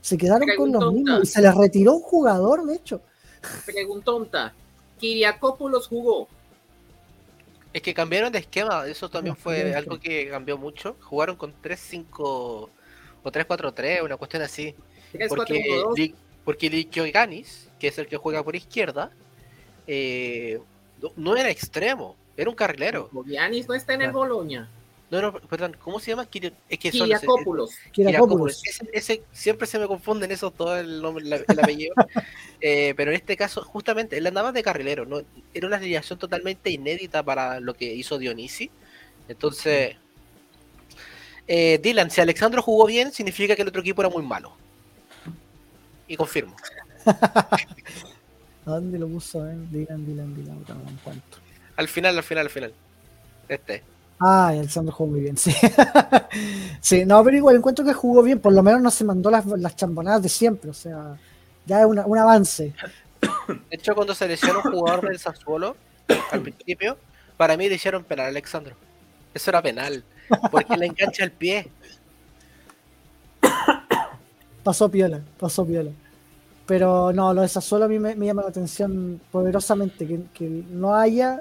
Se 0.00 0.16
quedaron 0.16 0.48
con 0.56 0.72
los 0.72 0.92
mismos 0.92 1.22
y 1.24 1.26
se 1.26 1.42
les 1.42 1.54
retiró 1.54 1.94
un 1.94 2.02
jugador, 2.02 2.64
de 2.64 2.74
hecho. 2.74 3.00
Preguntonta. 3.64 4.54
Kiriakopoulos 4.98 5.88
jugó. 5.88 6.28
Es 7.72 7.82
que 7.82 7.92
cambiaron 7.92 8.32
de 8.32 8.38
esquema, 8.38 8.86
eso 8.86 9.10
también 9.10 9.34
No, 9.34 9.42
fue 9.42 9.74
algo 9.74 9.98
que 9.98 10.30
cambió 10.30 10.56
mucho. 10.56 10.96
Jugaron 11.00 11.36
con 11.36 11.52
3-5 11.62 12.06
o 12.18 12.70
3-4-3, 13.24 14.04
una 14.04 14.16
cuestión 14.16 14.42
así. 14.42 14.74
3 15.12 15.28
4 15.28 15.36
Porque, 15.36 15.64
1 15.70 15.82
2 15.88 15.98
Li- 15.98 16.14
porque 16.44 16.70
Lichio 16.70 17.04
Ganis, 17.12 17.68
que 17.80 17.88
es 17.88 17.98
el 17.98 18.06
que 18.06 18.16
juega 18.16 18.42
por 18.42 18.54
izquierda, 18.56 19.10
eh, 19.86 20.58
no- 21.02 21.12
no 21.16 21.36
era 21.36 21.50
extremo, 21.50 22.16
era 22.36 22.50
un 22.50 22.56
carrilero. 22.56 23.10
Giannis 23.26 23.68
no 23.68 23.74
está 23.74 23.94
en 23.94 24.02
el. 24.02 24.12
Boloña. 24.12 24.68
No, 25.08 25.22
no, 25.22 25.32
perdón, 25.34 25.76
¿cómo 25.80 26.00
se 26.00 26.10
llama? 26.10 26.22
Es 26.24 26.28
que 26.80 26.90
son-. 26.90 27.08
Ese, 28.66 28.88
ese- 28.92 29.22
siempre 29.32 29.68
se 29.68 29.78
me 29.78 29.86
confunden 29.86 30.32
esos 30.32 30.56
dos 30.56 30.78
el 30.80 31.00
nombre, 31.00 31.24
la- 31.24 31.36
el 31.46 31.60
apellido. 31.60 31.94
Eh, 32.60 32.94
pero 32.96 33.10
en 33.10 33.16
este 33.18 33.36
caso, 33.36 33.62
justamente, 33.62 34.16
él 34.16 34.26
andaba 34.26 34.50
de 34.50 34.62
carrilero, 34.62 35.04
¿no? 35.04 35.20
Era 35.52 35.66
una 35.66 35.76
alineación 35.76 36.18
totalmente 36.18 36.70
inédita 36.70 37.22
para 37.22 37.60
lo 37.60 37.74
que 37.74 37.84
hizo 37.94 38.18
Dionisi. 38.18 38.70
Entonces, 39.28 39.94
eh, 41.46 41.78
Dylan, 41.82 42.10
si 42.10 42.20
Alexandro 42.22 42.62
jugó 42.62 42.86
bien, 42.86 43.12
significa 43.12 43.54
que 43.54 43.62
el 43.62 43.68
otro 43.68 43.82
equipo 43.82 44.00
era 44.02 44.08
muy 44.08 44.22
malo. 44.22 44.56
Y 46.08 46.16
confirmo. 46.16 46.54
¿A 47.06 47.58
dónde 48.64 48.98
lo 48.98 49.08
puso? 49.08 49.46
Eh? 49.48 49.54
Dylan, 49.70 50.04
Dylan, 50.06 50.34
Dylan, 50.34 50.64
no 50.66 50.90
encuentro. 50.90 51.40
Al 51.76 51.88
final, 51.88 52.16
al 52.16 52.22
final, 52.24 52.44
al 52.46 52.50
final. 52.50 52.72
Este. 53.48 53.82
Ah, 54.18 54.52
el 54.54 54.68
Sandro 54.70 54.94
jugó 54.94 55.10
muy 55.10 55.20
bien, 55.20 55.36
sí. 55.38 55.54
sí, 56.80 57.04
no, 57.04 57.22
pero 57.22 57.36
igual 57.36 57.56
encuentro 57.56 57.84
que 57.84 57.92
jugó 57.92 58.22
bien, 58.22 58.40
por 58.40 58.52
lo 58.52 58.62
menos 58.62 58.80
no 58.80 58.90
se 58.90 59.04
mandó 59.04 59.30
las, 59.30 59.44
las 59.44 59.76
chambonadas 59.76 60.22
de 60.22 60.30
siempre, 60.30 60.70
o 60.70 60.74
sea, 60.74 61.16
ya 61.66 61.80
es 61.80 61.86
una- 61.86 62.06
un 62.06 62.16
avance. 62.18 62.72
De 63.46 63.60
hecho, 63.76 63.94
cuando 63.94 64.14
se 64.14 64.26
lesionó 64.26 64.60
un 64.64 64.72
jugador 64.72 65.06
del 65.08 65.18
Sassuolo, 65.18 65.76
al 66.32 66.40
principio, 66.40 66.96
para 67.36 67.56
mí 67.58 67.68
le 67.68 67.74
hicieron 67.74 68.04
penal 68.04 68.26
a 68.26 68.28
Alexandro. 68.30 68.74
Eso 69.34 69.50
era 69.50 69.60
penal, 69.60 70.02
porque 70.50 70.76
le 70.78 70.86
engancha 70.86 71.22
el 71.22 71.32
pie. 71.32 71.68
Pasó 74.66 74.90
piola, 74.90 75.22
pasó 75.38 75.64
piola. 75.64 75.92
Pero 76.66 77.12
no, 77.12 77.32
lo 77.32 77.42
de 77.42 77.46
Sassuolo 77.46 77.84
a 77.84 77.88
mí 77.88 78.00
me, 78.00 78.16
me 78.16 78.26
llama 78.26 78.42
la 78.42 78.48
atención 78.48 79.20
poderosamente, 79.30 80.04
que, 80.04 80.22
que 80.34 80.64
no 80.68 80.92
haya 80.92 81.40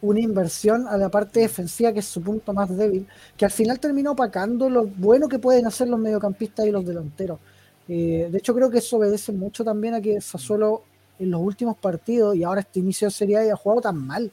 una 0.00 0.18
inversión 0.18 0.88
a 0.88 0.96
la 0.96 1.10
parte 1.10 1.40
defensiva, 1.40 1.92
que 1.92 1.98
es 1.98 2.06
su 2.06 2.22
punto 2.22 2.54
más 2.54 2.74
débil, 2.74 3.06
que 3.36 3.44
al 3.44 3.50
final 3.50 3.78
terminó 3.78 4.12
opacando 4.12 4.70
lo 4.70 4.86
bueno 4.86 5.28
que 5.28 5.38
pueden 5.38 5.66
hacer 5.66 5.86
los 5.88 6.00
mediocampistas 6.00 6.66
y 6.66 6.70
los 6.70 6.86
delanteros. 6.86 7.40
Eh, 7.86 8.30
de 8.32 8.38
hecho, 8.38 8.54
creo 8.54 8.70
que 8.70 8.78
eso 8.78 8.96
obedece 8.96 9.30
mucho 9.32 9.62
también 9.62 9.92
a 9.92 10.00
que 10.00 10.18
Sassuolo 10.22 10.84
en 11.18 11.30
los 11.30 11.42
últimos 11.42 11.76
partidos 11.76 12.34
y 12.36 12.42
ahora 12.42 12.62
este 12.62 12.78
inicio 12.78 13.08
de 13.08 13.12
Serie 13.12 13.36
A 13.36 13.40
haya 13.40 13.56
jugado 13.56 13.82
tan 13.82 13.98
mal. 13.98 14.32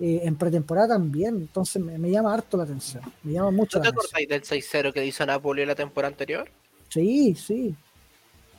Eh, 0.00 0.22
en 0.24 0.34
pretemporada 0.34 0.88
también, 0.88 1.36
entonces 1.36 1.80
me, 1.80 1.96
me 1.98 2.10
llama 2.10 2.34
harto 2.34 2.56
la 2.56 2.64
atención. 2.64 3.04
Me 3.22 3.34
llama 3.34 3.52
mucho 3.52 3.78
¿No 3.78 3.84
te 3.84 3.88
acordáis 3.90 4.28
del 4.28 4.42
6-0 4.42 4.92
que 4.92 5.06
hizo 5.06 5.24
Napoli 5.24 5.64
la 5.64 5.76
temporada 5.76 6.10
anterior? 6.10 6.50
Sí, 6.96 7.34
sí. 7.34 7.74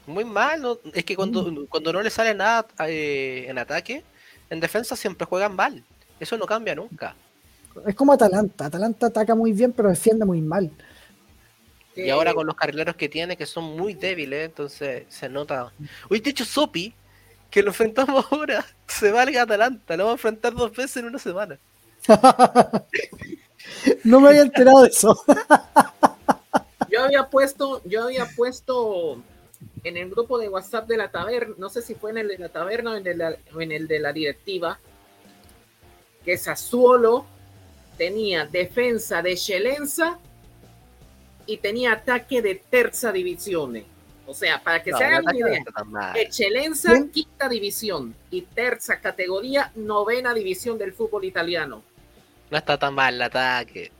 Muy 0.05 0.23
mal, 0.23 0.61
¿no? 0.61 0.77
es 0.93 1.03
que 1.03 1.15
cuando, 1.15 1.67
cuando 1.67 1.91
no 1.91 2.01
le 2.03 2.11
sale 2.11 2.35
nada 2.35 2.67
eh, 2.87 3.45
en 3.49 3.57
ataque, 3.57 4.03
en 4.49 4.59
defensa 4.59 4.95
siempre 4.95 5.25
juegan 5.25 5.55
mal. 5.55 5.83
Eso 6.19 6.37
no 6.37 6.45
cambia 6.45 6.75
nunca. 6.75 7.15
Es 7.85 7.95
como 7.95 8.13
Atalanta. 8.13 8.67
Atalanta 8.67 9.07
ataca 9.07 9.33
muy 9.33 9.53
bien, 9.53 9.71
pero 9.71 9.89
defiende 9.89 10.23
muy 10.23 10.39
mal. 10.39 10.71
Y 11.95 12.11
ahora 12.11 12.35
con 12.35 12.45
los 12.45 12.55
carrileros 12.55 12.95
que 12.95 13.09
tiene, 13.09 13.35
que 13.35 13.47
son 13.47 13.75
muy 13.75 13.95
débiles, 13.95 14.45
entonces 14.45 15.05
se 15.09 15.29
nota. 15.29 15.73
Uy, 16.11 16.19
de 16.19 16.29
hecho, 16.29 16.45
Sopi, 16.45 16.93
que 17.49 17.63
lo 17.63 17.69
enfrentamos 17.69 18.23
ahora, 18.31 18.63
se 18.85 19.11
va 19.11 19.23
al 19.23 19.35
Atalanta, 19.35 19.97
lo 19.97 20.05
vamos 20.05 20.23
a 20.23 20.29
enfrentar 20.29 20.53
dos 20.53 20.71
veces 20.71 20.97
en 20.97 21.05
una 21.05 21.17
semana. 21.17 21.57
No 24.03 24.21
me 24.21 24.29
había 24.29 24.43
enterado 24.43 24.83
de 24.83 24.89
eso. 24.89 25.21
Yo 26.89 27.03
había 27.03 27.29
puesto, 27.29 27.81
yo 27.85 28.03
había 28.03 28.25
puesto 28.35 29.21
en 29.83 29.97
el 29.97 30.09
grupo 30.09 30.37
de 30.37 30.49
WhatsApp 30.49 30.87
de 30.87 30.97
la 30.97 31.09
taberna, 31.09 31.55
no 31.57 31.69
sé 31.69 31.81
si 31.81 31.95
fue 31.95 32.11
en 32.11 32.19
el 32.19 32.27
de 32.27 32.37
la 32.37 32.49
taberna 32.49 32.91
o 32.91 32.95
en 32.95 32.99
el 32.99 33.03
de 33.03 33.15
la, 33.15 33.37
en 33.59 33.71
el 33.71 33.87
de 33.87 33.99
la 33.99 34.13
directiva, 34.13 34.79
que 36.23 36.37
Sassuolo 36.37 37.25
tenía 37.97 38.45
defensa 38.45 39.21
de 39.21 39.31
Excelenza 39.33 40.19
y 41.45 41.57
tenía 41.57 41.93
ataque 41.93 42.41
de 42.41 42.55
terza 42.55 43.11
división. 43.11 43.83
O 44.25 44.33
sea, 44.33 44.61
para 44.61 44.83
que 44.83 44.91
No, 44.91 44.97
se 44.97 45.05
hagan 45.05 45.23
una 45.23 45.37
idea. 45.37 45.63
Excelenza, 46.15 46.93
quinta 47.13 47.47
división 47.47 48.13
y 48.29 48.41
terza 48.41 48.99
categoría, 48.99 49.71
novena 49.75 50.33
división 50.33 50.77
del 50.77 50.91
fútbol 50.91 51.23
italiano. 51.23 51.81
No 52.51 52.57
está 52.57 52.77
tan 52.77 52.93
mal 52.93 53.15
el 53.15 53.21
ataque. 53.21 53.91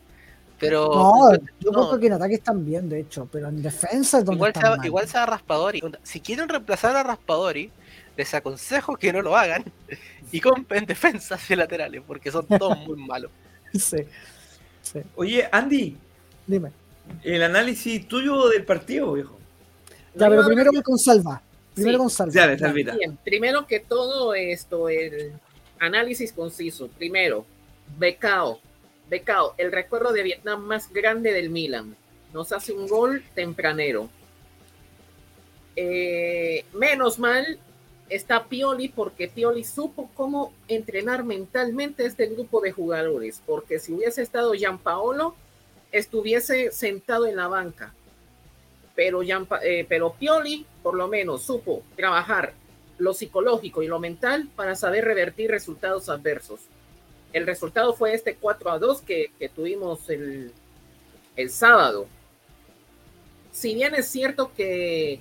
Pero 0.60 0.88
No, 0.88 1.34
yo 1.60 1.72
no, 1.72 1.88
creo 1.90 2.00
que 2.00 2.08
en 2.08 2.14
ataque 2.14 2.36
están 2.36 2.66
bien, 2.66 2.90
de 2.90 3.02
hecho, 3.02 3.28
pero 3.32 3.48
en 3.50 3.62
defensa 3.62 4.20
es 4.20 4.26
donde 4.26 4.38
igual, 4.38 4.50
están 4.52 4.64
sea, 4.64 4.76
mal. 4.78 4.86
igual 4.86 5.08
sea 5.08 5.26
Raspadori. 5.26 5.84
Si 6.04 6.20
quieren 6.20 6.50
reemplazar 6.50 6.96
a 6.96 7.04
Raspadori, 7.04 7.70
les 8.16 8.34
aconsejo 8.34 8.96
que 8.98 9.14
no 9.14 9.22
lo 9.22 9.38
hagan 9.38 9.64
y 10.32 10.42
compren 10.42 10.86
defensas 10.86 11.50
y 11.52 11.56
laterales, 11.56 12.02
porque 12.08 12.32
son 12.32 12.46
todos 12.48 12.78
muy 12.88 12.98
malos. 12.98 13.30
Sí, 13.74 13.98
sí. 14.82 15.00
Oye, 15.16 15.48
Andy, 15.52 15.96
Dime. 16.48 16.72
el 17.24 17.44
análisis 17.44 18.08
tuyo 18.08 18.48
del 18.50 18.66
partido, 18.66 19.14
viejo. 19.14 19.38
Ya, 20.16 20.30
pero 20.30 20.44
primero 20.48 20.72
voy 20.72 20.82
con 20.82 20.98
Salva. 20.98 21.42
Primero 21.76 21.98
Sí. 21.98 22.00
con 22.00 22.10
Salva. 22.10 22.34
Ya. 22.34 22.58
Salvita. 22.58 22.96
Bien, 22.96 23.16
primero 23.24 23.68
que 23.68 23.80
todo 23.82 24.34
esto, 24.34 24.90
el 24.90 25.34
análisis 25.80 26.34
conciso. 26.34 26.88
Primero, 26.98 27.46
Becao. 28.00 28.60
Becao, 29.10 29.54
el 29.58 29.72
recuerdo 29.72 30.12
de 30.14 30.24
Vietnam 30.24 30.62
más 30.62 30.92
grande 30.92 31.32
del 31.34 31.50
Milan. 31.50 31.96
Nos 32.34 32.52
hace 32.52 32.74
un 32.74 32.88
gol 32.88 33.24
tempranero. 33.36 34.10
Eh, 35.76 36.66
menos 36.74 37.20
mal 37.20 37.60
está 38.10 38.46
Pioli 38.46 38.90
porque 38.90 39.28
Pioli 39.28 39.64
supo 39.64 40.10
cómo 40.14 40.54
entrenar 40.68 41.24
mentalmente 41.24 42.06
este 42.06 42.28
grupo 42.28 42.62
de 42.62 42.72
jugadores. 42.72 43.42
Porque 43.46 43.80
si 43.80 43.94
hubiese 43.94 44.22
estado 44.22 44.54
Gianpaolo, 44.54 45.36
estuviese 45.92 46.72
sentado 46.72 47.26
en 47.26 47.36
la 47.38 47.48
banca 47.48 47.94
pero, 48.94 49.22
Gianpa- 49.22 49.60
eh, 49.64 49.86
pero 49.88 50.14
Pioli 50.14 50.66
por 50.82 50.96
lo 50.96 51.08
menos 51.08 51.44
supo 51.44 51.84
trabajar 51.96 52.54
lo 52.98 53.14
psicológico 53.14 53.84
y 53.84 53.88
lo 53.88 54.00
mental 54.00 54.50
para 54.56 54.76
saber 54.76 55.06
revertir 55.06 55.52
resultados 55.52 56.10
adversos. 56.10 56.62
El 57.34 57.46
resultado 57.46 57.94
fue 57.94 58.14
este 58.14 58.36
4 58.36 58.72
a 58.72 58.80
2 58.80 59.02
que, 59.02 59.32
tuvimos 59.56 60.10
el, 60.10 60.52
el 61.36 61.50
sábado. 61.50 62.08
Si 63.52 63.74
bien 63.76 63.96
es 63.96 64.08
cierto 64.08 64.52
que, 64.56 65.20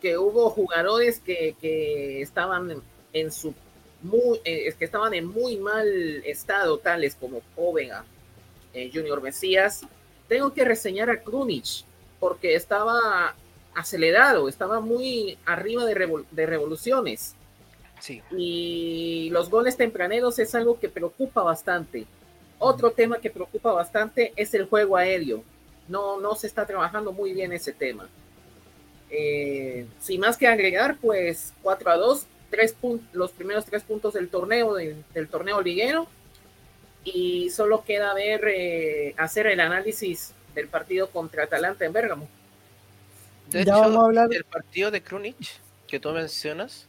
que 0.00 0.18
hubo 0.18 0.50
jugadores 0.50 1.20
que, 1.20 1.56
que 1.60 2.22
estaban 2.22 2.82
en, 3.12 3.32
su 3.32 3.54
muy, 4.02 4.40
eh, 4.44 4.74
que 4.78 4.84
estaban 4.84 5.14
en 5.14 5.26
muy 5.26 5.56
mal 5.56 5.86
estado, 6.24 6.78
tales 6.78 7.14
como 7.16 7.40
Povega, 7.56 8.04
eh, 8.74 8.90
Junior 8.92 9.22
Mesías, 9.22 9.82
tengo 10.28 10.52
que 10.52 10.64
reseñar 10.64 11.10
a 11.10 11.22
Krunic 11.22 11.84
porque 12.20 12.54
estaba 12.54 13.34
acelerado, 13.74 14.48
estaba 14.48 14.80
muy 14.80 15.38
arriba 15.44 15.84
de, 15.84 15.94
revol- 15.94 16.26
de 16.30 16.46
revoluciones 16.46 17.34
Sí. 18.02 18.20
y 18.36 19.30
los 19.30 19.48
goles 19.48 19.76
tempraneros 19.76 20.36
es 20.40 20.54
algo 20.56 20.80
que 20.80 20.88
preocupa 20.88 21.42
bastante. 21.42 22.04
Otro 22.58 22.90
tema 22.90 23.18
que 23.18 23.30
preocupa 23.30 23.70
bastante 23.72 24.32
es 24.34 24.52
el 24.54 24.66
juego 24.66 24.96
aéreo. 24.96 25.44
No, 25.86 26.18
no 26.20 26.34
se 26.34 26.48
está 26.48 26.66
trabajando 26.66 27.12
muy 27.12 27.32
bien 27.32 27.52
ese 27.52 27.72
tema. 27.72 28.08
Eh, 29.08 29.86
sin 30.00 30.20
más 30.20 30.36
que 30.36 30.46
agregar, 30.48 30.96
pues 31.00 31.52
4 31.62 31.90
a 31.92 31.96
2, 31.96 32.26
tres 32.50 32.74
los 33.12 33.30
primeros 33.30 33.64
tres 33.66 33.82
puntos 33.84 34.14
del 34.14 34.28
torneo, 34.28 34.74
del, 34.74 35.04
del 35.14 35.28
torneo 35.28 35.60
liguero. 35.62 36.08
Y 37.04 37.50
solo 37.50 37.84
queda 37.84 38.14
ver, 38.14 38.42
eh, 38.48 39.14
hacer 39.16 39.46
el 39.46 39.60
análisis 39.60 40.32
del 40.54 40.66
partido 40.68 41.08
contra 41.10 41.44
Atalanta 41.44 41.84
en 41.84 41.92
Bérgamo. 41.92 42.28
De 43.48 43.64
Ya 43.64 43.72
hecho, 43.74 43.80
vamos 43.80 44.02
a 44.02 44.06
hablar- 44.06 44.28
el 44.32 44.44
partido 44.44 44.90
de 44.90 45.02
Krunic 45.02 45.36
que 45.86 46.00
tú 46.00 46.10
mencionas, 46.10 46.86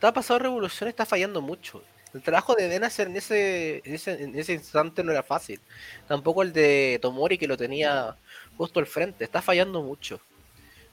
está 0.00 0.14
pasado 0.14 0.38
revolución, 0.38 0.88
está 0.88 1.04
fallando 1.04 1.42
mucho. 1.42 1.82
El 2.14 2.22
trabajo 2.22 2.54
de 2.54 2.68
Benacer 2.68 3.06
en 3.08 3.16
ese, 3.16 3.82
en 3.84 3.94
ese, 3.94 4.22
en 4.24 4.34
ese 4.36 4.54
instante 4.54 5.04
no 5.04 5.12
era 5.12 5.22
fácil. 5.22 5.60
Tampoco 6.08 6.42
el 6.42 6.54
de 6.54 6.98
Tomori 7.02 7.36
que 7.36 7.46
lo 7.46 7.56
tenía 7.58 8.16
justo 8.56 8.80
al 8.80 8.86
frente. 8.86 9.24
Está 9.24 9.42
fallando 9.42 9.82
mucho. 9.82 10.18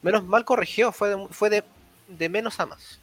Menos 0.01 0.25
mal 0.25 0.43
corrigió, 0.43 0.91
fue 0.91 1.09
de, 1.09 1.27
fue 1.31 1.49
de, 1.49 1.63
de 2.09 2.27
menos 2.29 2.59
a 2.59 2.65
más. 2.65 2.99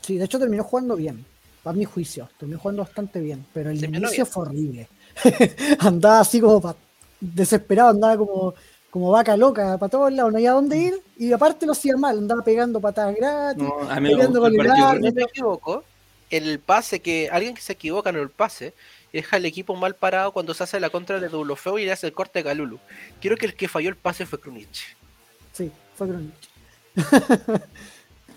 Sí, 0.00 0.16
de 0.16 0.24
hecho 0.24 0.38
terminó 0.38 0.64
jugando 0.64 0.96
bien, 0.96 1.22
para 1.62 1.76
mi 1.76 1.84
juicio. 1.84 2.28
Terminó 2.38 2.58
jugando 2.58 2.82
bastante 2.82 3.20
bien, 3.20 3.44
pero 3.52 3.70
el 3.70 3.78
Terminó 3.78 4.08
inicio 4.08 4.24
bien. 4.24 4.32
fue 4.32 4.42
horrible. 4.46 4.88
andaba 5.80 6.20
así 6.20 6.40
como 6.40 6.62
pa- 6.62 6.76
desesperado, 7.20 7.90
andaba 7.90 8.16
como, 8.16 8.54
como 8.92 9.10
vaca 9.10 9.38
loca 9.38 9.78
para 9.78 9.90
todos 9.90 10.12
lados, 10.12 10.30
no 10.32 10.36
había 10.36 10.52
dónde 10.52 10.76
ir 10.76 11.02
y 11.16 11.32
aparte 11.32 11.64
lo 11.64 11.72
hacía 11.72 11.96
mal, 11.96 12.18
andaba 12.18 12.44
pegando 12.44 12.78
patadas 12.78 13.16
gratis. 13.16 13.62
No, 13.62 13.78
Peleando 13.88 14.46
el 14.46 14.54
con 14.56 14.66
el. 14.66 14.72
Si 14.72 15.00
no 15.00 15.12
me 15.14 15.22
equivoco, 15.22 15.84
el 16.28 16.58
pase 16.60 17.00
que 17.00 17.30
alguien 17.32 17.54
que 17.54 17.62
se 17.62 17.72
equivoca 17.72 18.10
en 18.10 18.16
el 18.16 18.28
pase 18.28 18.74
deja 19.10 19.36
al 19.36 19.46
equipo 19.46 19.74
mal 19.76 19.94
parado 19.94 20.32
cuando 20.32 20.52
se 20.52 20.62
hace 20.64 20.78
la 20.78 20.90
contra 20.90 21.18
de 21.20 21.30
Deulofeu 21.30 21.78
y 21.78 21.86
le 21.86 21.92
hace 21.92 22.06
el 22.06 22.12
corte 22.12 22.40
a 22.40 22.44
Calulu. 22.44 22.78
Quiero 23.18 23.38
que 23.38 23.46
el 23.46 23.54
que 23.54 23.66
falló 23.66 23.88
el 23.88 23.96
pase 23.96 24.26
fue 24.26 24.38
Krunic. 24.38 24.68
Sí, 25.54 25.72
fue 25.96 26.08
Krunic. 26.08 26.34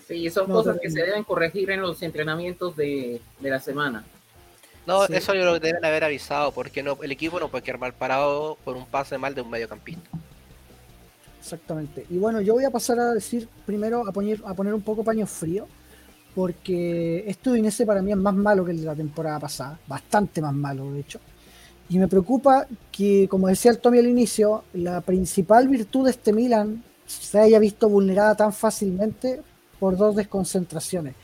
Sí, 0.08 0.30
son 0.30 0.48
No, 0.48 0.54
cosas 0.54 0.78
que 0.80 0.90
se 0.90 1.00
deben 1.02 1.22
corregir 1.24 1.70
en 1.70 1.82
los 1.82 2.00
entrenamientos 2.02 2.76
de, 2.76 3.20
de 3.40 3.50
la 3.50 3.60
semana. 3.60 4.04
No, 4.86 5.04
Sí. 5.06 5.14
eso 5.16 5.34
yo 5.34 5.44
lo 5.44 5.58
deben 5.58 5.84
haber 5.84 6.04
avisado, 6.04 6.52
porque 6.52 6.82
no, 6.82 6.96
el 7.02 7.10
equipo 7.12 7.40
no 7.40 7.48
puede 7.48 7.64
quedar 7.64 7.78
mal 7.78 7.92
parado 7.92 8.56
por 8.64 8.76
un 8.76 8.86
pase 8.86 9.18
mal 9.18 9.34
de 9.34 9.42
un 9.42 9.50
mediocampista. 9.50 10.08
Exactamente. 11.46 12.04
Y 12.10 12.18
bueno, 12.18 12.40
yo 12.40 12.54
voy 12.54 12.64
a 12.64 12.70
pasar 12.70 12.98
a 12.98 13.14
decir 13.14 13.48
primero 13.64 14.04
a 14.08 14.10
poner, 14.10 14.42
a 14.44 14.52
poner 14.52 14.74
un 14.74 14.82
poco 14.82 15.04
paño 15.04 15.26
frío, 15.28 15.68
porque 16.34 17.22
este 17.28 17.50
Udinese 17.50 17.86
para 17.86 18.02
mí 18.02 18.10
es 18.10 18.16
más 18.18 18.34
malo 18.34 18.64
que 18.64 18.72
el 18.72 18.80
de 18.80 18.86
la 18.86 18.96
temporada 18.96 19.38
pasada, 19.38 19.78
bastante 19.86 20.42
más 20.42 20.52
malo 20.52 20.90
de 20.92 21.00
hecho. 21.00 21.20
Y 21.88 21.98
me 22.00 22.08
preocupa 22.08 22.66
que, 22.90 23.28
como 23.28 23.46
decía 23.46 23.70
el 23.70 23.78
Tommy 23.78 24.00
al 24.00 24.08
inicio, 24.08 24.64
la 24.74 25.00
principal 25.02 25.68
virtud 25.68 26.06
de 26.06 26.10
este 26.10 26.32
Milan 26.32 26.82
se 27.06 27.38
haya 27.38 27.60
visto 27.60 27.88
vulnerada 27.88 28.34
tan 28.34 28.52
fácilmente 28.52 29.40
por 29.78 29.96
dos 29.96 30.16
desconcentraciones. 30.16 31.14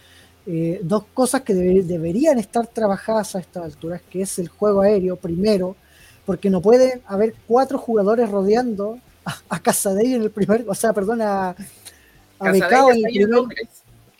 eh, 0.44 0.80
dos 0.82 1.04
cosas 1.14 1.42
que 1.42 1.54
debe- 1.54 1.84
deberían 1.84 2.36
estar 2.38 2.66
trabajadas 2.66 3.36
a 3.36 3.38
estas 3.38 3.62
alturas, 3.64 4.02
que 4.10 4.22
es 4.22 4.40
el 4.40 4.48
juego 4.48 4.80
aéreo 4.82 5.14
primero, 5.16 5.76
porque 6.26 6.50
no 6.50 6.60
pueden 6.60 7.00
haber 7.06 7.34
cuatro 7.46 7.78
jugadores 7.78 8.28
rodeando 8.28 8.98
a, 9.24 9.36
a 9.48 9.60
Casadei 9.60 10.14
en 10.14 10.22
el 10.22 10.30
primer, 10.30 10.64
o 10.68 10.74
sea, 10.74 10.92
perdón, 10.92 11.22
a, 11.22 11.50
a 12.38 12.50
Becao 12.52 12.90
en 12.90 12.96
el 13.06 13.12
primer. 13.12 13.68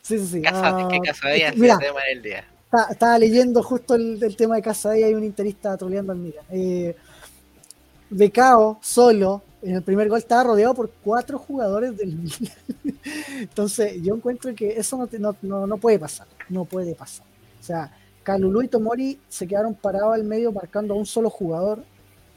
Sí, 0.01 0.19
sí, 0.19 0.27
sí. 0.27 0.43
Casa, 0.43 0.89
que 0.89 1.47
es 1.47 1.57
mira, 1.57 1.75
el 1.75 1.81
tema 1.81 2.01
del 2.09 2.23
día. 2.23 2.45
estaba 2.91 3.19
leyendo 3.19 3.63
justo 3.63 3.95
el, 3.95 4.23
el 4.23 4.37
tema 4.37 4.57
de 4.57 4.63
Casadei, 4.63 5.05
hay 5.05 5.15
un 5.15 5.25
interista 5.25 5.77
troleando 5.77 6.13
al 6.13 6.19
Milan. 6.19 6.45
Eh, 6.51 6.97
Becao 8.11 8.79
solo 8.83 9.43
en 9.63 9.77
el 9.77 9.83
primer 9.83 10.09
gol 10.09 10.19
estaba 10.19 10.45
rodeado 10.45 10.75
por 10.75 10.91
cuatro 11.03 11.39
jugadores 11.39 11.97
del 11.97 12.17
Milan. 12.17 12.53
Entonces, 13.41 14.03
yo 14.03 14.15
encuentro 14.15 14.55
que 14.55 14.71
eso 14.79 14.97
no, 14.99 15.07
te- 15.07 15.19
no, 15.19 15.35
no, 15.43 15.67
no 15.67 15.77
puede 15.79 15.99
pasar. 15.99 16.27
No 16.49 16.65
puede 16.65 16.95
pasar. 16.95 17.25
O 17.61 17.63
sea, 17.65 17.91
Calulu 18.23 18.63
y 18.63 18.69
Tomori 18.69 19.19
se 19.29 19.47
quedaron 19.47 19.75
parados 19.75 20.15
al 20.15 20.25
medio 20.25 20.53
marcando 20.53 20.95
a 20.95 20.97
un 20.97 21.07
solo 21.07 21.31
jugador 21.31 21.85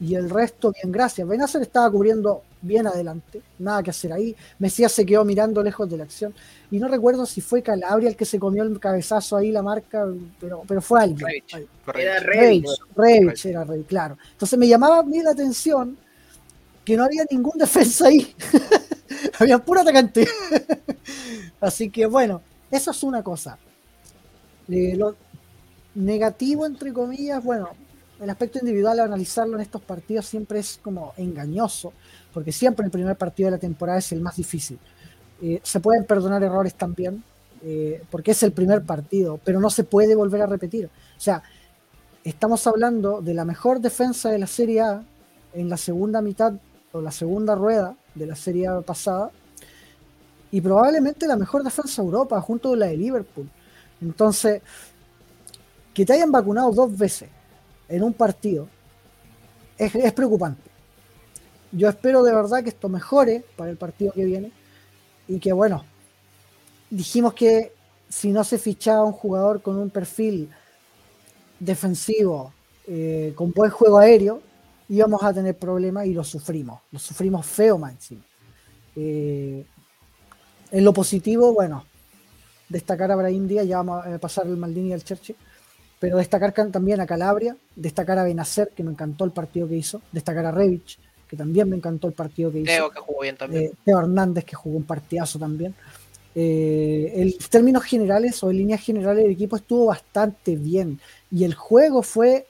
y 0.00 0.14
el 0.14 0.30
resto, 0.30 0.72
bien, 0.72 0.92
gracias. 0.92 1.26
Benacer 1.26 1.62
estaba 1.62 1.90
cubriendo 1.90 2.42
bien 2.66 2.86
adelante, 2.86 3.40
nada 3.58 3.82
que 3.82 3.90
hacer 3.90 4.12
ahí. 4.12 4.34
Mesías 4.58 4.92
se 4.92 5.06
quedó 5.06 5.24
mirando 5.24 5.62
lejos 5.62 5.88
de 5.88 5.96
la 5.96 6.04
acción. 6.04 6.34
Y 6.70 6.78
no 6.78 6.88
recuerdo 6.88 7.26
si 7.26 7.40
fue 7.40 7.62
Calabria 7.62 8.08
el 8.08 8.16
que 8.16 8.24
se 8.24 8.38
comió 8.38 8.62
el 8.62 8.78
cabezazo 8.80 9.36
ahí, 9.36 9.50
la 9.50 9.62
marca, 9.62 10.06
pero, 10.40 10.62
pero 10.66 10.80
fue 10.80 11.02
alguien. 11.02 11.26
Revich, 11.26 11.54
Era. 11.94 12.20
Revich. 12.20 12.66
Revich, 12.94 13.26
Revich 13.26 13.46
era 13.46 13.64
Revich, 13.64 13.86
claro. 13.86 14.18
Entonces 14.32 14.58
me 14.58 14.66
llamaba 14.68 14.98
a 14.98 15.02
mí 15.02 15.22
la 15.22 15.30
atención 15.30 15.96
que 16.84 16.96
no 16.96 17.04
había 17.04 17.24
ningún 17.30 17.58
defensa 17.58 18.06
ahí. 18.06 18.34
había 19.40 19.58
puro 19.58 19.80
atacante. 19.80 20.26
Así 21.60 21.90
que 21.90 22.06
bueno, 22.06 22.42
eso 22.70 22.90
es 22.90 23.02
una 23.02 23.22
cosa. 23.22 23.58
Eh, 24.68 24.94
lo 24.96 25.16
negativo, 25.94 26.66
entre 26.66 26.92
comillas, 26.92 27.42
bueno, 27.42 27.70
el 28.20 28.30
aspecto 28.30 28.58
individual, 28.58 29.00
analizarlo 29.00 29.56
en 29.56 29.62
estos 29.62 29.82
partidos 29.82 30.26
siempre 30.26 30.58
es 30.58 30.78
como 30.82 31.12
engañoso, 31.16 31.92
porque 32.32 32.52
siempre 32.52 32.84
el 32.84 32.90
primer 32.90 33.16
partido 33.16 33.48
de 33.48 33.52
la 33.52 33.58
temporada 33.58 33.98
es 33.98 34.10
el 34.12 34.20
más 34.20 34.36
difícil. 34.36 34.78
Eh, 35.42 35.60
se 35.62 35.80
pueden 35.80 36.04
perdonar 36.04 36.42
errores 36.42 36.74
también, 36.74 37.22
eh, 37.62 38.02
porque 38.10 38.30
es 38.30 38.42
el 38.42 38.52
primer 38.52 38.82
partido, 38.84 39.38
pero 39.44 39.60
no 39.60 39.68
se 39.68 39.84
puede 39.84 40.14
volver 40.14 40.42
a 40.42 40.46
repetir. 40.46 40.86
O 40.86 41.20
sea, 41.20 41.42
estamos 42.24 42.66
hablando 42.66 43.20
de 43.20 43.34
la 43.34 43.44
mejor 43.44 43.80
defensa 43.80 44.30
de 44.30 44.38
la 44.38 44.46
Serie 44.46 44.80
A 44.80 45.02
en 45.52 45.68
la 45.68 45.76
segunda 45.76 46.22
mitad 46.22 46.54
o 46.92 47.00
la 47.00 47.12
segunda 47.12 47.54
rueda 47.54 47.96
de 48.14 48.26
la 48.26 48.36
Serie 48.36 48.68
A 48.68 48.80
pasada 48.80 49.30
y 50.50 50.60
probablemente 50.60 51.26
la 51.26 51.36
mejor 51.36 51.62
defensa 51.62 52.00
de 52.00 52.06
Europa 52.06 52.40
junto 52.40 52.70
con 52.70 52.78
la 52.78 52.86
de 52.86 52.96
Liverpool. 52.96 53.48
Entonces, 54.00 54.62
que 55.92 56.06
te 56.06 56.14
hayan 56.14 56.30
vacunado 56.30 56.70
dos 56.72 56.96
veces 56.96 57.28
en 57.88 58.02
un 58.02 58.12
partido 58.12 58.68
es, 59.78 60.12
preocupante. 60.12 60.70
Yo 61.72 61.88
espero 61.88 62.22
de 62.22 62.34
verdad 62.34 62.62
que 62.62 62.70
esto 62.70 62.88
mejore 62.88 63.44
para 63.56 63.70
el 63.70 63.76
partido 63.76 64.12
que 64.12 64.24
viene 64.24 64.52
y 65.28 65.38
que 65.38 65.52
bueno, 65.52 65.84
dijimos 66.90 67.34
que 67.34 67.72
si 68.08 68.30
no 68.30 68.44
se 68.44 68.58
fichaba 68.58 69.04
un 69.04 69.12
jugador 69.12 69.60
con 69.62 69.76
un 69.76 69.90
perfil 69.90 70.48
defensivo, 71.58 72.52
eh, 72.86 73.32
con 73.34 73.52
buen 73.52 73.70
juego 73.70 73.98
aéreo, 73.98 74.40
íbamos 74.88 75.22
a 75.22 75.34
tener 75.34 75.56
problemas 75.56 76.06
y 76.06 76.14
lo 76.14 76.24
sufrimos. 76.24 76.80
Lo 76.92 76.98
sufrimos 76.98 77.44
feo 77.44 77.80
encima. 77.88 78.22
Eh, 78.94 79.66
en 80.70 80.84
lo 80.84 80.92
positivo, 80.92 81.52
bueno, 81.52 81.84
destacar 82.68 83.10
a 83.10 83.16
Brahim 83.16 83.46
Díaz, 83.46 83.66
ya 83.66 83.78
vamos 83.78 84.06
a 84.06 84.18
pasar 84.18 84.46
el 84.46 84.56
Maldini 84.56 84.92
al 84.92 85.04
Churchill, 85.04 85.36
pero 86.06 86.18
destacar 86.18 86.52
también 86.52 87.00
a 87.00 87.06
Calabria, 87.06 87.56
destacar 87.74 88.16
a 88.16 88.22
Benacer, 88.22 88.70
que 88.76 88.84
me 88.84 88.92
encantó 88.92 89.24
el 89.24 89.32
partido 89.32 89.66
que 89.66 89.74
hizo, 89.74 90.00
destacar 90.12 90.46
a 90.46 90.52
Revich, 90.52 91.00
que 91.28 91.36
también 91.36 91.68
me 91.68 91.74
encantó 91.74 92.06
el 92.06 92.12
partido 92.12 92.52
que 92.52 92.60
hizo. 92.60 92.66
Teo 92.66 92.90
que 92.92 93.00
jugó 93.00 93.22
bien 93.22 93.36
también. 93.36 93.64
Eh, 93.64 93.72
Teo 93.84 93.98
Hernández, 93.98 94.44
que 94.44 94.54
jugó 94.54 94.76
un 94.76 94.84
partidazo 94.84 95.36
también. 95.36 95.74
Eh, 96.32 97.12
en 97.12 97.36
términos 97.50 97.82
generales 97.82 98.40
o 98.44 98.52
en 98.52 98.58
líneas 98.58 98.80
generales, 98.82 99.24
el 99.24 99.32
equipo 99.32 99.56
estuvo 99.56 99.86
bastante 99.86 100.54
bien 100.54 101.00
y 101.28 101.42
el 101.42 101.54
juego 101.54 102.04
fue 102.04 102.46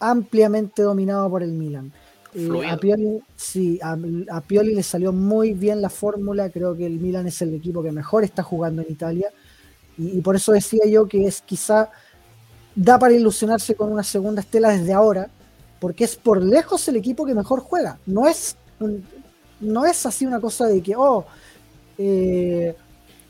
ampliamente 0.00 0.82
dominado 0.82 1.30
por 1.30 1.44
el 1.44 1.52
Milan. 1.52 1.92
Eh, 2.34 2.44
Fluido. 2.44 2.72
a, 2.72 2.76
Pioli, 2.76 3.20
sí, 3.36 3.78
a, 3.80 3.96
a 4.32 4.40
Pioli 4.40 4.74
le 4.74 4.82
salió 4.82 5.12
muy 5.12 5.52
bien 5.52 5.80
la 5.80 5.90
fórmula. 5.90 6.50
Creo 6.50 6.76
que 6.76 6.86
el 6.86 6.98
Milan 6.98 7.28
es 7.28 7.40
el 7.40 7.54
equipo 7.54 7.84
que 7.84 7.92
mejor 7.92 8.24
está 8.24 8.42
jugando 8.42 8.82
en 8.82 8.90
Italia 8.90 9.30
y, 10.00 10.18
y 10.18 10.20
por 10.20 10.36
eso 10.36 10.52
decía 10.52 10.84
yo 10.88 11.06
que 11.06 11.26
es 11.26 11.42
quizá 11.42 11.90
da 12.74 12.98
para 12.98 13.14
ilusionarse 13.14 13.74
con 13.74 13.92
una 13.92 14.02
segunda 14.02 14.40
estela 14.40 14.70
desde 14.70 14.92
ahora, 14.92 15.28
porque 15.80 16.04
es 16.04 16.16
por 16.16 16.42
lejos 16.42 16.86
el 16.88 16.96
equipo 16.96 17.26
que 17.26 17.34
mejor 17.34 17.60
juega. 17.60 17.98
No 18.06 18.26
es, 18.26 18.56
no 19.60 19.84
es 19.84 20.06
así 20.06 20.24
una 20.26 20.40
cosa 20.40 20.66
de 20.66 20.82
que, 20.82 20.94
oh, 20.96 21.26
eh, 21.98 22.74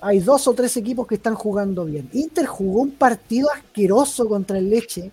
hay 0.00 0.20
dos 0.20 0.46
o 0.48 0.54
tres 0.54 0.76
equipos 0.76 1.06
que 1.06 1.16
están 1.16 1.34
jugando 1.34 1.84
bien. 1.84 2.08
Inter 2.12 2.46
jugó 2.46 2.82
un 2.82 2.92
partido 2.92 3.48
asqueroso 3.52 4.28
contra 4.28 4.58
el 4.58 4.70
Leche. 4.70 5.10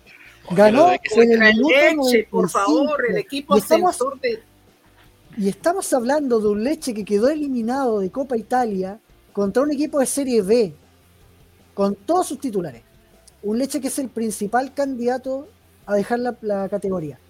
Ganó 0.50 0.90
en 0.90 1.32
el 1.32 1.54
minuto 1.54 1.68
Leche, 1.70 2.28
por 2.30 2.44
95. 2.44 2.48
favor, 2.48 3.04
el 3.10 3.16
equipo 3.18 3.56
Y 3.56 3.60
estamos- 3.60 3.98
de 4.22 4.42
Y 5.36 5.48
estamos 5.48 5.92
hablando 5.92 6.40
de 6.40 6.48
un 6.48 6.64
Leche 6.64 6.94
que 6.94 7.04
quedó 7.04 7.28
eliminado 7.28 8.00
de 8.00 8.10
Copa 8.10 8.36
Italia 8.36 8.98
contra 9.32 9.62
un 9.62 9.70
equipo 9.70 10.00
de 10.00 10.06
Serie 10.06 10.42
B, 10.42 10.74
con 11.78 11.94
todos 11.94 12.26
sus 12.26 12.40
titulares. 12.40 12.82
Un 13.40 13.56
Leche 13.56 13.80
que 13.80 13.86
es 13.86 13.96
el 14.00 14.08
principal 14.08 14.74
candidato 14.74 15.46
a 15.86 15.94
dejar 15.94 16.18
la, 16.18 16.36
la 16.40 16.68
categoría. 16.68 17.20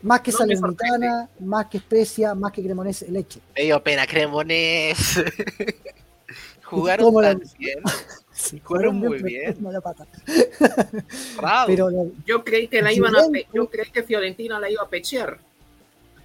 Más 0.00 0.22
que 0.22 0.30
No 0.32 0.38
Salernitana, 0.38 1.28
más 1.40 1.66
que 1.66 1.76
Especia, 1.76 2.34
más 2.34 2.50
que 2.50 2.62
Cremonese, 2.62 3.10
Leche. 3.12 3.40
Me 3.54 3.64
dio 3.64 3.82
pena 3.82 4.06
Cremonés. 4.06 5.22
Jugaron 6.64 7.04
¿Cómo 7.04 7.20
la- 7.20 7.34
tan 7.36 7.42
bien. 7.58 7.78
Sí, 8.32 8.62
Jugaron 8.64 8.96
muy 8.96 9.20
bien. 9.22 9.54
mala 9.60 9.82
pata. 9.82 10.06
Bravo. 11.36 11.66
Pero 11.66 11.90
Yo 12.24 12.42
creí 12.44 12.68
que 12.68 12.80
la 12.80 12.90
iban 12.92 13.14
a 13.16 13.28
pe- 13.30 13.48
yo 13.52 13.68
creí 13.68 13.90
que 13.90 14.02
Fiorentina 14.04 14.58
la 14.58 14.70
iba 14.70 14.82
a 14.82 14.88
pechear. 14.88 15.38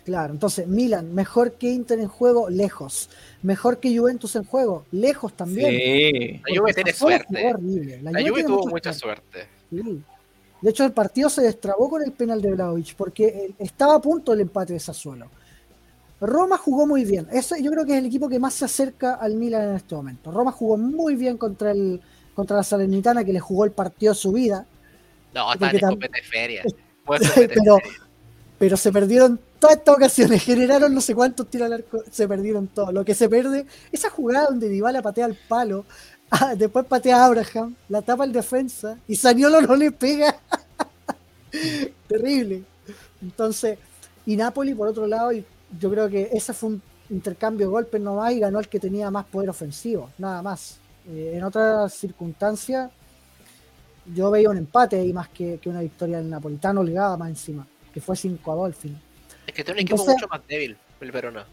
Claro, 0.05 0.31
entonces 0.33 0.65
Milan, 0.67 1.13
mejor 1.13 1.53
que 1.53 1.71
Inter 1.71 1.99
en 1.99 2.07
juego, 2.07 2.49
lejos. 2.49 3.09
Mejor 3.43 3.79
que 3.79 3.95
Juventus 3.97 4.35
en 4.35 4.45
juego, 4.45 4.85
lejos 4.91 5.33
también. 5.33 5.69
Sí. 5.69 6.41
La 6.47 6.59
Juve 6.59 6.73
tiene 6.73 6.93
suerte. 6.93 7.45
horrible. 7.47 8.01
la 8.01 8.11
Juve 8.11 8.21
Juve 8.21 8.33
tiene 8.33 8.47
tuvo 8.47 8.57
mucha 8.61 8.71
mucha 8.71 8.93
suerte. 8.93 9.47
Sí. 9.69 10.01
De 10.61 10.69
hecho, 10.69 10.85
el 10.85 10.93
partido 10.93 11.29
se 11.29 11.41
destrabó 11.41 11.89
con 11.89 12.01
el 12.01 12.13
penal 12.13 12.41
de 12.41 12.51
Vlahovic 12.51 12.95
porque 12.95 13.53
estaba 13.59 13.95
a 13.95 14.01
punto 14.01 14.31
el 14.31 14.39
empate 14.39 14.73
de 14.73 14.79
Sassuolo. 14.79 15.29
Roma 16.21 16.57
jugó 16.57 16.87
muy 16.87 17.03
bien. 17.03 17.27
Ese 17.33 17.61
yo 17.61 17.69
creo 17.69 17.85
que 17.85 17.91
es 17.91 17.97
el 17.97 18.05
equipo 18.05 18.29
que 18.29 18.39
más 18.39 18.53
se 18.53 18.63
acerca 18.63 19.15
al 19.15 19.35
Milan 19.35 19.69
en 19.69 19.75
este 19.75 19.93
momento. 19.93 20.31
Roma 20.31 20.53
jugó 20.53 20.77
muy 20.77 21.15
bien 21.15 21.37
contra 21.37 21.71
el 21.71 22.01
contra 22.33 22.57
la 22.57 22.63
Salernitana 22.63 23.23
que 23.23 23.33
le 23.33 23.39
jugó 23.39 23.65
el 23.65 23.71
partido 23.71 24.13
de 24.13 24.19
su 24.19 24.31
vida, 24.31 24.65
No, 25.33 25.53
están 25.53 25.75
en 25.75 25.81
copete 25.81 26.21
feria. 26.23 26.63
Pero, 27.07 27.25
feria. 27.25 27.61
Pero 28.63 28.77
se 28.77 28.93
perdieron 28.93 29.41
todas 29.59 29.75
estas 29.75 29.93
ocasiones. 29.93 30.41
Generaron 30.45 30.93
no 30.93 31.01
sé 31.01 31.13
cuántos 31.13 31.49
tiros 31.49 31.65
al 31.65 31.73
arco, 31.73 32.01
se 32.09 32.25
perdieron 32.29 32.67
todos. 32.67 32.93
Lo 32.93 33.03
que 33.03 33.13
se 33.13 33.27
pierde, 33.27 33.65
esa 33.91 34.09
jugada 34.09 34.45
donde 34.45 34.69
Dybala 34.69 35.01
patea 35.01 35.25
al 35.25 35.37
palo, 35.49 35.83
ah, 36.31 36.55
después 36.55 36.85
patea 36.85 37.17
a 37.17 37.25
Abraham, 37.25 37.75
la 37.89 38.01
tapa 38.01 38.23
el 38.23 38.31
defensa 38.31 38.97
y 39.05 39.17
Saniolo 39.17 39.59
no 39.59 39.75
le 39.75 39.91
pega. 39.91 40.39
Terrible. 42.07 42.63
Entonces, 43.21 43.79
y 44.25 44.37
Napoli 44.37 44.73
por 44.73 44.87
otro 44.87 45.07
lado, 45.07 45.33
y 45.33 45.45
yo 45.77 45.91
creo 45.91 46.07
que 46.07 46.29
ese 46.31 46.53
fue 46.53 46.69
un 46.69 46.81
intercambio 47.09 47.67
de 47.67 47.71
golpes 47.71 47.99
nomás 47.99 48.31
y 48.31 48.39
ganó 48.39 48.61
el 48.61 48.69
que 48.69 48.79
tenía 48.79 49.11
más 49.11 49.25
poder 49.25 49.49
ofensivo, 49.49 50.09
nada 50.17 50.41
más. 50.41 50.77
Eh, 51.09 51.33
en 51.35 51.43
otras 51.43 51.93
circunstancias, 51.95 52.89
yo 54.05 54.31
veía 54.31 54.49
un 54.49 54.57
empate 54.57 54.95
ahí 54.95 55.11
más 55.11 55.27
que, 55.27 55.57
que 55.57 55.69
una 55.69 55.81
victoria 55.81 56.19
del 56.19 56.29
Napolitano 56.29 56.79
holgada 56.79 57.17
más 57.17 57.27
encima, 57.27 57.67
que 57.93 58.01
fue 58.01 58.15
5 58.15 58.51
a 58.51 58.55
2 58.55 58.65
al 58.65 58.73
final. 58.73 59.01
Es 59.45 59.53
que 59.53 59.63
tiene 59.63 59.79
un 59.79 59.81
equipo 59.83 59.95
Entonces- 60.01 60.15
mucho 60.15 60.27
más 60.27 60.41
débil, 60.47 60.77
el 61.01 61.11
Verona. 61.11 61.45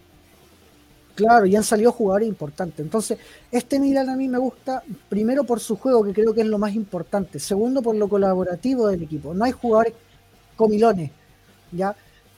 Claro, 1.14 1.44
y 1.44 1.54
han 1.54 1.64
salido 1.64 1.92
jugadores 1.92 2.28
importantes. 2.28 2.80
Entonces, 2.80 3.18
este 3.50 3.78
Milan 3.78 4.08
a 4.08 4.16
mí 4.16 4.26
me 4.28 4.38
gusta, 4.38 4.82
primero 5.08 5.44
por 5.44 5.60
su 5.60 5.76
juego, 5.76 6.02
que 6.04 6.14
creo 6.14 6.32
que 6.32 6.40
es 6.40 6.46
lo 6.46 6.56
más 6.58 6.74
importante. 6.74 7.38
Segundo, 7.38 7.82
por 7.82 7.94
lo 7.96 8.08
colaborativo 8.08 8.86
del 8.86 9.02
equipo. 9.02 9.34
No 9.34 9.44
hay 9.44 9.52
jugadores 9.52 9.92
comilones. 10.56 11.10
¿ya? 11.72 11.94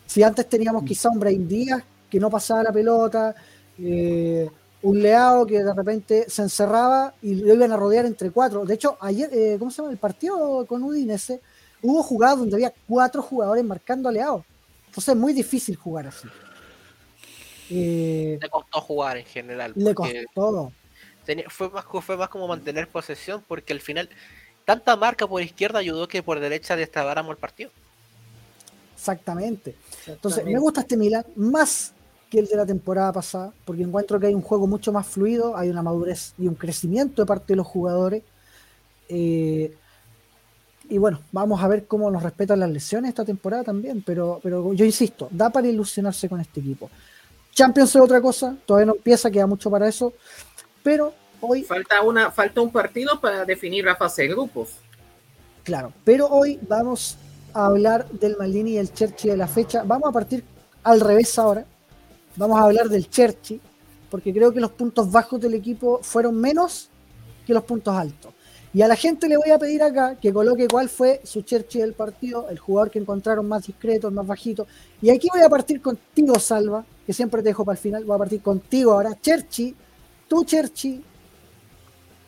Si 0.07 0.23
antes 0.23 0.49
teníamos 0.49 0.85
quizá 0.85 1.11
un 1.11 1.21
Brain 1.21 1.47
Díaz 1.47 1.83
que 2.11 2.19
no 2.19 2.29
pasaba 2.29 2.65
la 2.65 2.73
pelota, 2.73 3.35
eh, 3.79 4.51
un 4.83 5.01
Leao 5.01 5.47
que 5.47 5.63
de 5.63 5.73
repente 5.75 6.25
se 6.29 6.43
encerraba 6.43 7.15
y 7.23 7.37
lo 7.37 7.55
iban 7.55 7.71
a 7.73 7.77
rodear 7.77 8.05
entre 8.05 8.31
cuatro. 8.31 8.65
De 8.65 8.75
hecho, 8.75 8.97
ayer, 9.01 9.31
eh, 9.33 9.57
¿cómo 9.59 9.71
se 9.71 9.79
llama? 9.79 9.93
El 9.93 9.99
partido 9.99 10.67
con 10.67 10.83
Udinese, 10.83 11.41
hubo 11.83 12.03
jugadas 12.03 12.39
donde 12.39 12.57
había 12.57 12.73
cuatro 12.89 13.23
jugadores 13.23 13.65
marcando 13.65 14.09
a 14.09 14.13
Leao. 14.13 14.45
Entonces 14.87 15.15
es 15.15 15.21
muy 15.21 15.33
difícil 15.33 15.77
jugar 15.77 16.07
así. 16.07 16.29
Eh, 17.71 18.39
Le 18.41 18.49
costó 18.49 18.81
jugar 18.81 19.17
en 19.17 19.25
general. 19.25 19.73
le 19.75 19.95
costó. 19.95 20.73
fue, 21.49 21.71
más, 21.71 21.85
fue 22.03 22.17
más 22.17 22.29
como 22.29 22.47
mantener 22.47 22.89
posesión 22.89 23.43
porque 23.47 23.73
al 23.73 23.81
final 23.81 24.09
tanta 24.65 24.97
marca 24.97 25.27
por 25.27 25.43
izquierda 25.43 25.79
ayudó 25.79 26.09
que 26.09 26.23
por 26.23 26.41
derecha 26.41 26.77
destrabáramos 26.77 27.33
el 27.33 27.39
partido. 27.39 27.71
Exactamente. 28.95 29.75
Entonces, 30.07 30.45
me 30.45 30.59
gusta 30.59 30.83
este 30.83 30.97
Milan 30.97 31.25
más 31.35 31.93
que 32.31 32.39
el 32.39 32.47
de 32.47 32.57
la 32.57 32.65
temporada 32.65 33.13
pasada, 33.13 33.53
porque 33.65 33.83
encuentro 33.83 34.19
que 34.21 34.29
hay 34.29 34.35
un 34.35 34.43
juego 34.43 34.67
mucho 34.67 34.93
más 34.93 35.07
fluido, 35.07 35.57
hay 35.57 35.69
una 35.69 35.83
madurez 35.83 36.35
y 36.39 36.47
un 36.47 36.55
crecimiento 36.55 37.21
de 37.21 37.27
parte 37.27 37.53
de 37.53 37.57
los 37.57 37.67
jugadores. 37.67 38.23
Eh, 39.09 39.75
y 40.89 40.99
bueno, 40.99 41.21
vamos 41.33 41.63
a 41.63 41.69
ver 41.69 41.87
cómo 41.87 42.11
nos 42.11 42.23
respetan 42.23 42.61
las 42.61 42.71
lesiones 42.71 43.11
esta 43.11 43.25
temporada 43.25 43.65
también, 43.65 44.03
pero, 44.05 44.41
pero 44.43 44.73
yo 44.73 44.85
insisto, 44.85 45.29
da 45.31 45.51
para 45.51 45.69
ilusionarse 45.69 46.29
con 46.29 46.41
este 46.41 46.61
equipo. 46.61 46.91
Champions 47.53 47.95
es 47.95 48.01
otra 48.01 48.21
cosa, 48.21 48.57
todavía 48.67 48.87
no 48.87 48.95
empieza, 48.95 49.31
queda 49.31 49.47
mucho 49.47 49.71
para 49.71 49.89
eso, 49.89 50.13
pero 50.83 51.13
hoy... 51.41 51.63
Falta, 51.63 52.03
una, 52.03 52.31
falta 52.31 52.61
un 52.61 52.71
partido 52.71 53.21
para 53.21 53.45
definir 53.45 53.85
la 53.85 53.97
fase 53.97 54.23
de 54.23 54.29
grupos. 54.29 54.71
Claro, 55.63 55.93
pero 56.05 56.27
hoy 56.27 56.59
vamos 56.69 57.17
a 57.55 57.67
hablar 57.67 58.09
del 58.11 58.37
Maldini 58.37 58.73
y 58.73 58.79
el 58.79 58.93
Cherchi 58.93 59.29
de 59.29 59.37
la 59.37 59.47
fecha. 59.47 59.83
Vamos 59.85 60.09
a 60.09 60.13
partir 60.13 60.43
al 60.83 61.01
revés 61.01 61.39
ahora. 61.39 61.65
Vamos 62.37 62.59
a 62.59 62.65
hablar 62.65 62.89
del 62.89 63.09
Cherchi, 63.09 63.61
porque 64.11 64.33
creo 64.33 64.53
que 64.53 64.61
los 64.61 64.73
puntos 64.73 65.11
bajos 65.11 65.41
del 65.41 65.55
equipo 65.55 66.01
fueron 66.03 66.41
menos 66.41 66.89
que 67.47 67.53
los 67.53 67.65
puntos 67.65 67.95
altos. 67.95 68.33
Y 68.75 68.81
a 68.81 68.89
la 68.89 68.97
gente 68.97 69.29
le 69.29 69.37
voy 69.37 69.51
a 69.51 69.59
pedir 69.59 69.83
acá 69.83 70.17
que 70.17 70.33
coloque 70.33 70.67
cuál 70.67 70.89
fue 70.89 71.21
su 71.25 71.43
Cherchi 71.43 71.81
del 71.81 71.93
partido, 71.93 72.49
el 72.49 72.59
jugador 72.59 72.91
que 72.91 72.99
encontraron 72.99 73.47
más 73.47 73.67
discreto, 73.67 74.11
más 74.11 74.27
bajito. 74.27 74.67
Y 75.03 75.11
aquí 75.11 75.29
voy 75.31 75.43
a 75.43 75.49
partir 75.49 75.83
contigo, 75.83 76.39
Salva, 76.39 76.83
que 77.07 77.13
siempre 77.13 77.43
te 77.43 77.51
dejo 77.51 77.67
para 77.67 77.77
el 77.77 77.83
final. 77.83 78.05
Voy 78.05 78.15
a 78.15 78.19
partir 78.19 78.41
contigo 78.41 78.93
ahora. 78.93 79.15
Cherchi, 79.21 79.75
tu 80.27 80.45
Cherchi 80.45 81.03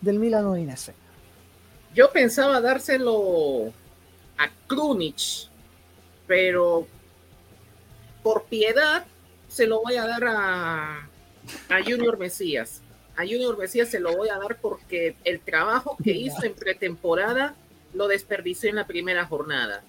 del 0.02 0.18
Milan 0.18 0.44
Udinese. 0.44 0.92
Yo 1.94 2.12
pensaba 2.12 2.60
dárselo 2.60 3.72
a 4.36 4.50
Krunic, 4.66 5.48
pero 6.26 6.86
por 8.22 8.44
piedad 8.44 9.06
se 9.48 9.66
lo 9.66 9.80
voy 9.80 9.96
a 9.96 10.06
dar 10.06 10.24
a 10.26 11.08
Junior 11.86 12.18
Mesías 12.18 12.83
a 13.16 13.22
Junior 13.22 13.56
Mesías 13.56 13.88
se 13.88 14.00
lo 14.00 14.16
voy 14.16 14.28
a 14.28 14.38
dar 14.38 14.58
porque 14.60 15.16
el 15.24 15.40
trabajo 15.40 15.96
que 16.02 16.12
hizo 16.12 16.44
en 16.44 16.54
pretemporada 16.54 17.54
lo 17.92 18.08
desperdició 18.08 18.68
en 18.68 18.76
la 18.76 18.86
primera 18.86 19.24
jornada. 19.24 19.84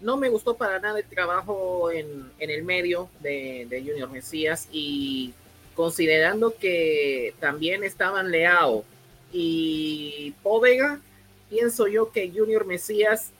No 0.00 0.16
me 0.16 0.28
gustó 0.28 0.56
para 0.56 0.78
nada 0.78 0.98
el 0.98 1.04
trabajo 1.06 1.90
en, 1.90 2.30
el 2.38 2.62
medio 2.64 3.08
de, 3.20 3.66
Junior 3.84 4.10
Mesías 4.10 4.68
y 4.70 5.32
considerando 5.74 6.54
que 6.56 7.34
también 7.40 7.82
estaban 7.82 8.30
Leao 8.30 8.84
y 9.32 10.34
Póvega, 10.42 11.00
pienso 11.48 11.88
yo 11.88 12.12
que 12.12 12.30
Junior 12.30 12.66
Mesías 12.66 13.30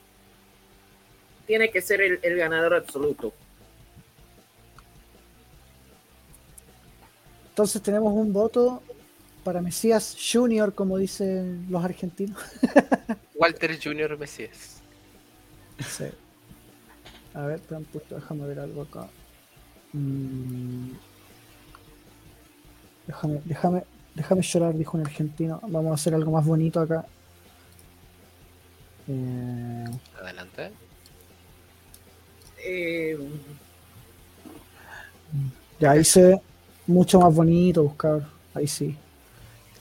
tiene 1.45 1.69
que 1.69 1.81
ser 1.81 2.01
el 2.01 2.37
ganador 2.37 2.73
absoluto. 2.73 3.33
Entonces 7.53 7.83
tenemos 7.83 8.11
un 8.13 8.33
voto 8.33 8.81
para 9.43 9.61
Mesías 9.61 10.17
Junior, 10.31 10.73
como 10.73 10.97
dicen 10.97 11.67
los 11.69 11.83
argentinos. 11.83 12.37
Walter 13.35 13.77
Junior 13.81 14.17
Mesías. 14.17 14.81
Sí. 15.79 16.05
A 17.33 17.45
ver, 17.45 17.59
te 17.59 17.75
han 17.75 17.83
puesto, 17.85 18.15
déjame 18.15 18.47
ver 18.47 18.59
algo 18.59 18.83
acá. 18.83 19.07
Mm. 19.91 20.91
Déjame, 23.07 23.41
déjame, 23.43 23.83
déjame 24.15 24.41
llorar, 24.41 24.73
dijo 24.75 24.97
un 24.97 25.05
argentino. 25.05 25.59
Vamos 25.67 25.91
a 25.91 25.95
hacer 25.95 26.13
algo 26.13 26.31
más 26.31 26.45
bonito 26.45 26.79
acá. 26.79 27.05
Eh... 29.07 29.85
Adelante. 30.21 30.71
Eh... 32.63 33.17
Ya 35.79 35.97
hice 35.97 36.39
mucho 36.87 37.19
más 37.19 37.33
bonito, 37.33 37.83
buscar. 37.83 38.21
Ahí 38.53 38.67
sí. 38.67 38.95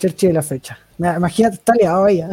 Cherchi 0.03 0.27
de 0.27 0.33
la 0.33 0.43
fecha. 0.43 0.77
Imagínate, 0.99 1.55
está 1.55 1.75
leado 1.75 2.09
ella. 2.09 2.29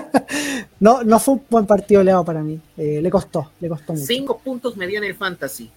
no, 0.78 1.02
no 1.02 1.18
fue 1.18 1.34
un 1.34 1.42
buen 1.50 1.66
partido 1.66 2.04
leado 2.04 2.24
para 2.24 2.40
mí. 2.40 2.60
Eh, 2.76 3.00
le 3.02 3.10
costó, 3.10 3.50
le 3.58 3.68
costó 3.68 3.94
mucho. 3.94 4.06
Cinco 4.06 4.38
puntos 4.38 4.76
me 4.76 4.86
dio 4.86 4.98
en 4.98 5.04
el 5.04 5.16
fantasy. 5.16 5.68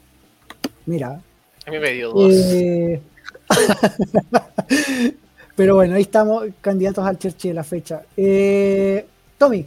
Mira. 0.85 1.19
A 1.65 1.71
mí 1.71 1.79
me 1.79 1.91
dio 1.93 2.11
dos. 2.11 2.31
Eh, 2.31 3.01
pero 5.55 5.73
bueno, 5.73 5.95
ahí 5.95 6.03
estamos, 6.03 6.45
candidatos 6.61 7.03
al 7.03 7.17
Cherchi 7.17 7.47
de 7.47 7.53
la 7.55 7.63
fecha. 7.63 8.03
Eh, 8.15 9.03
Tommy. 9.39 9.65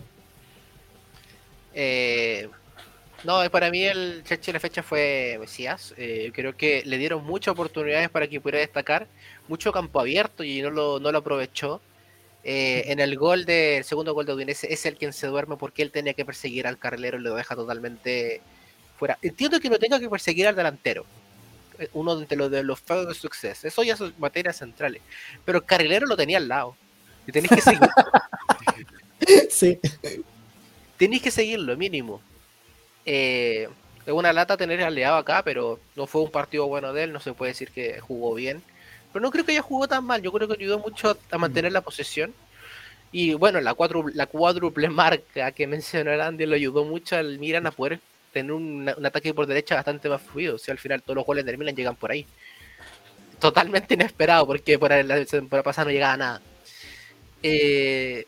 No, 3.24 3.50
para 3.50 3.70
mí 3.70 3.84
el 3.84 4.22
Cherchi 4.24 4.46
de 4.46 4.52
la 4.54 4.60
fecha 4.60 4.82
fue 4.82 5.36
Mesías. 5.40 5.94
creo 6.32 6.56
que 6.56 6.82
le 6.84 6.98
dieron 6.98 7.24
muchas 7.24 7.52
oportunidades 7.52 8.08
para 8.10 8.26
que 8.28 8.40
pudiera 8.40 8.58
destacar 8.58 9.06
mucho 9.48 9.72
campo 9.72 10.00
abierto 10.00 10.44
y 10.44 10.62
no 10.62 10.70
lo, 10.70 11.00
no 11.00 11.12
lo 11.12 11.18
aprovechó. 11.18 11.80
Eh, 12.42 12.84
en 12.86 13.00
el 13.00 13.18
gol 13.18 13.44
del 13.44 13.84
segundo 13.84 14.14
gol 14.14 14.24
de 14.24 14.32
Udinese 14.32 14.72
es 14.72 14.86
el 14.86 14.96
quien 14.96 15.12
se 15.12 15.26
duerme 15.26 15.56
porque 15.56 15.82
él 15.82 15.90
tenía 15.90 16.14
que 16.14 16.24
perseguir 16.24 16.66
al 16.66 16.78
carrilero 16.78 17.18
y 17.18 17.22
lo 17.22 17.34
deja 17.34 17.54
totalmente 17.54 18.40
fuera. 18.98 19.18
Entiendo 19.20 19.60
que 19.60 19.68
no 19.68 19.78
tenga 19.78 20.00
que 20.00 20.08
perseguir 20.08 20.46
al 20.48 20.56
delantero, 20.56 21.04
eh, 21.78 21.88
uno 21.92 22.16
de 22.16 22.36
los, 22.36 22.50
de 22.50 22.62
los 22.62 22.82
de 22.86 23.14
suceso, 23.14 23.68
eso 23.68 23.82
ya 23.82 23.96
son 23.96 24.14
materias 24.18 24.56
centrales, 24.56 25.02
pero 25.44 25.58
el 25.58 25.64
carrilero 25.64 26.06
lo 26.06 26.16
tenía 26.16 26.38
al 26.38 26.48
lado 26.48 26.76
y 27.26 27.32
tenéis 27.32 27.50
que 27.50 27.60
seguir. 27.60 27.80
sí. 29.50 29.78
Tenéis 30.96 31.22
que 31.22 31.30
seguirlo, 31.30 31.76
mínimo. 31.76 32.22
Eh, 33.06 33.68
es 34.06 34.12
una 34.12 34.32
lata 34.32 34.56
tener 34.56 34.82
aliado 34.82 35.16
acá, 35.16 35.42
pero 35.44 35.78
no 35.96 36.06
fue 36.06 36.22
un 36.22 36.30
partido 36.30 36.66
bueno 36.66 36.92
de 36.92 37.04
él, 37.04 37.12
no 37.12 37.20
se 37.20 37.32
puede 37.32 37.52
decir 37.52 37.70
que 37.70 38.00
jugó 38.00 38.34
bien. 38.34 38.62
Pero 39.12 39.22
no 39.22 39.30
creo 39.30 39.44
que 39.44 39.52
haya 39.52 39.62
jugado 39.62 39.88
tan 39.88 40.04
mal. 40.04 40.22
Yo 40.22 40.32
creo 40.32 40.48
que 40.48 40.54
ayudó 40.54 40.78
mucho 40.78 41.16
a 41.30 41.38
mantener 41.38 41.72
la 41.72 41.80
posesión. 41.80 42.32
Y 43.12 43.34
bueno, 43.34 43.60
la, 43.60 43.74
cuádruple, 43.74 44.14
la 44.14 44.26
cuádruple 44.26 44.88
marca 44.88 45.52
que 45.52 45.66
mencionó 45.66 46.12
el 46.12 46.20
Andy 46.20 46.46
lo 46.46 46.54
ayudó 46.54 46.84
mucho 46.84 47.16
al 47.16 47.38
Milan 47.38 47.66
a 47.66 47.72
poder 47.72 48.00
tener 48.32 48.52
un, 48.52 48.88
ataque 48.88 49.34
por 49.34 49.46
derecha 49.46 49.74
bastante 49.74 50.08
más 50.08 50.22
fluido. 50.22 50.56
O 50.56 50.58
sea, 50.58 50.72
al 50.72 50.78
final 50.78 51.02
todos 51.02 51.16
los 51.16 51.26
goles 51.26 51.44
del 51.44 51.58
Milan 51.58 51.76
llegan 51.76 51.96
por 51.96 52.12
ahí. 52.12 52.26
Totalmente 53.38 53.94
inesperado, 53.94 54.46
porque 54.46 54.78
por 54.78 54.90
la 54.90 55.24
temporada 55.24 55.62
pasada 55.62 55.86
no 55.86 55.92
llegaba 55.92 56.16
nada. 56.16 56.42
Eh, 57.42 58.26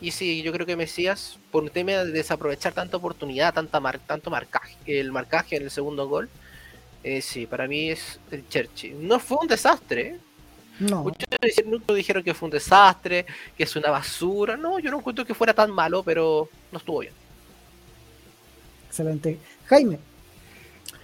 y 0.00 0.10
sí, 0.12 0.42
yo 0.42 0.52
creo 0.52 0.66
que 0.66 0.76
Mesías, 0.76 1.38
por 1.50 1.62
un 1.64 1.70
tema 1.70 1.92
de 1.92 2.12
desaprovechar 2.12 2.72
tanta 2.72 2.96
oportunidad, 2.96 3.54
tanta 3.54 3.80
tanto 4.06 4.30
marcaje, 4.30 4.76
el 4.86 5.10
marcaje 5.12 5.56
en 5.56 5.64
el 5.64 5.70
segundo 5.70 6.08
gol, 6.08 6.28
eh, 7.02 7.20
sí, 7.22 7.46
para 7.46 7.66
mí 7.66 7.90
es 7.90 8.18
el 8.30 8.48
Cherchi. 8.48 8.90
No 8.90 9.18
fue 9.18 9.38
un 9.38 9.48
desastre. 9.48 10.00
¿eh? 10.00 10.18
No. 10.80 11.04
Muchos 11.04 11.96
dijeron 11.96 12.22
que 12.22 12.34
fue 12.34 12.46
un 12.46 12.52
desastre, 12.52 13.26
que 13.56 13.64
es 13.64 13.76
una 13.76 13.90
basura. 13.90 14.56
No, 14.56 14.78
yo 14.78 14.90
no 14.90 14.98
encuentro 14.98 15.24
que 15.24 15.34
fuera 15.34 15.54
tan 15.54 15.70
malo, 15.70 16.02
pero 16.02 16.48
no 16.70 16.78
estuvo 16.78 17.00
bien. 17.00 17.12
Excelente. 18.88 19.38
Jaime, 19.66 19.98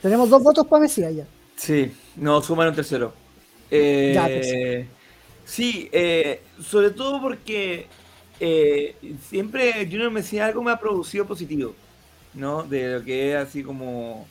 tenemos 0.01 0.29
dos 0.31 0.43
votos 0.43 0.67
para 0.67 0.83
Messi 0.83 1.01
ya. 1.01 1.27
Sí, 1.57 1.93
no, 2.17 2.43
suman 2.43 2.69
un 2.69 2.75
tercero. 2.75 3.15
Eh, 3.71 4.87
sí, 5.45 5.89
eh, 5.93 6.43
sobre 6.63 6.91
todo 6.91 7.21
porque 7.21 7.87
siempre 8.39 9.87
Junior 9.91 10.11
Messi 10.11 10.39
algo 10.39 10.63
me 10.63 10.71
ha 10.71 10.79
producido 10.79 11.27
positivo, 11.27 11.75
¿no? 12.35 12.63
De 12.63 12.99
lo 12.99 13.05
que 13.05 13.33
es 13.33 13.37
así 13.37 13.63
como 13.63 14.27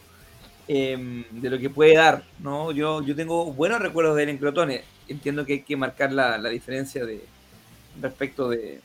Em, 0.67 1.25
de 1.29 1.49
lo 1.49 1.59
que 1.59 1.69
puede 1.69 1.95
dar, 1.95 2.23
¿no? 2.39 2.71
Yo, 2.71 3.03
yo 3.03 3.15
tengo 3.15 3.51
buenos 3.51 3.81
recuerdos 3.81 4.15
de 4.15 4.23
él 4.23 4.29
en 4.29 4.37
Crotone. 4.37 4.83
Entiendo 5.09 5.45
que 5.45 5.53
hay 5.53 5.61
que 5.61 5.75
marcar 5.75 6.13
la, 6.13 6.37
diferencia 6.49 7.05
de 7.05 7.21
respecto 8.01 8.49
de, 8.49 8.79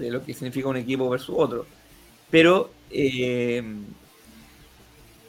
lo 0.00 0.24
que 0.24 0.34
significa 0.34 0.68
un 0.68 0.76
equipo 0.76 1.08
versus 1.08 1.36
otro. 1.38 1.66
Pero 2.30 2.72
em, 2.90 3.84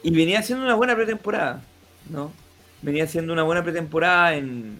y 0.02 0.10
venía 0.10 0.40
haciendo 0.40 0.64
una 0.64 0.74
buena 0.74 0.96
pretemporada, 0.96 1.62
¿no? 2.10 2.32
Venía 2.82 3.04
haciendo 3.04 3.32
una 3.32 3.44
buena 3.44 3.62
pretemporada 3.62 4.34
en, 4.34 4.78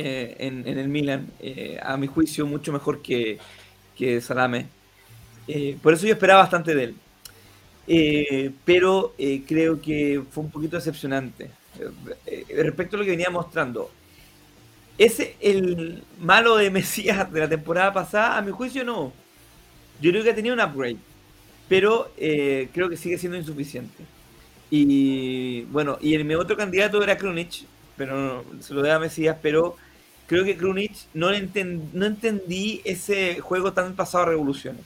eh, 0.00 0.36
en, 0.38 0.64
el 0.64 0.88
Milan, 0.88 1.26
eh, 1.40 1.76
a 1.82 1.96
mi 1.96 2.06
juicio 2.06 2.46
mucho 2.46 2.72
mejor 2.72 3.02
que, 3.02 3.36
que 3.96 4.20
Salame. 4.20 4.68
Eh, 5.48 5.76
por 5.82 5.92
eso 5.92 6.06
yo 6.06 6.12
esperaba 6.12 6.42
bastante 6.42 6.72
de 6.72 6.84
él. 6.84 8.54
Pero 8.64 9.14
creo 9.48 9.80
que 9.80 10.22
fue 10.30 10.44
un 10.44 10.52
poquito 10.52 10.76
decepcionante. 10.76 11.50
Respecto 12.56 12.94
a 12.94 13.00
lo 13.00 13.04
que 13.04 13.10
venía 13.10 13.28
mostrando, 13.28 13.90
¿es 14.98 15.20
el 15.40 16.04
malo 16.20 16.56
de 16.56 16.70
Mesías 16.70 17.32
de 17.32 17.40
la 17.40 17.48
temporada 17.48 17.92
pasada? 17.92 18.38
A 18.38 18.42
mi 18.42 18.52
juicio 18.52 18.84
no. 18.84 19.12
Yo 20.00 20.12
creo 20.12 20.22
que 20.22 20.30
ha 20.30 20.34
tenido 20.36 20.54
un 20.54 20.60
upgrade, 20.60 20.98
pero 21.68 22.12
creo 22.16 22.88
que 22.88 22.96
sigue 22.96 23.18
siendo 23.18 23.36
insuficiente. 23.36 24.04
Y 24.70 25.62
bueno, 25.72 25.98
y 26.00 26.14
el, 26.14 26.24
mi 26.24 26.36
otro 26.36 26.56
candidato 26.56 27.02
era 27.02 27.18
Krunic, 27.18 27.64
pero 27.96 28.44
se 28.60 28.74
lo 28.74 28.82
da 28.82 28.94
a 28.94 29.00
Mesías, 29.00 29.36
pero 29.42 29.76
creo 30.28 30.44
que 30.44 30.56
Krunic 30.56 30.92
no, 31.14 31.30
no 31.30 32.06
entendí 32.06 32.80
ese 32.84 33.40
juego 33.40 33.72
tan 33.72 33.96
pasado 33.96 34.24
a 34.24 34.28
revoluciones. 34.28 34.82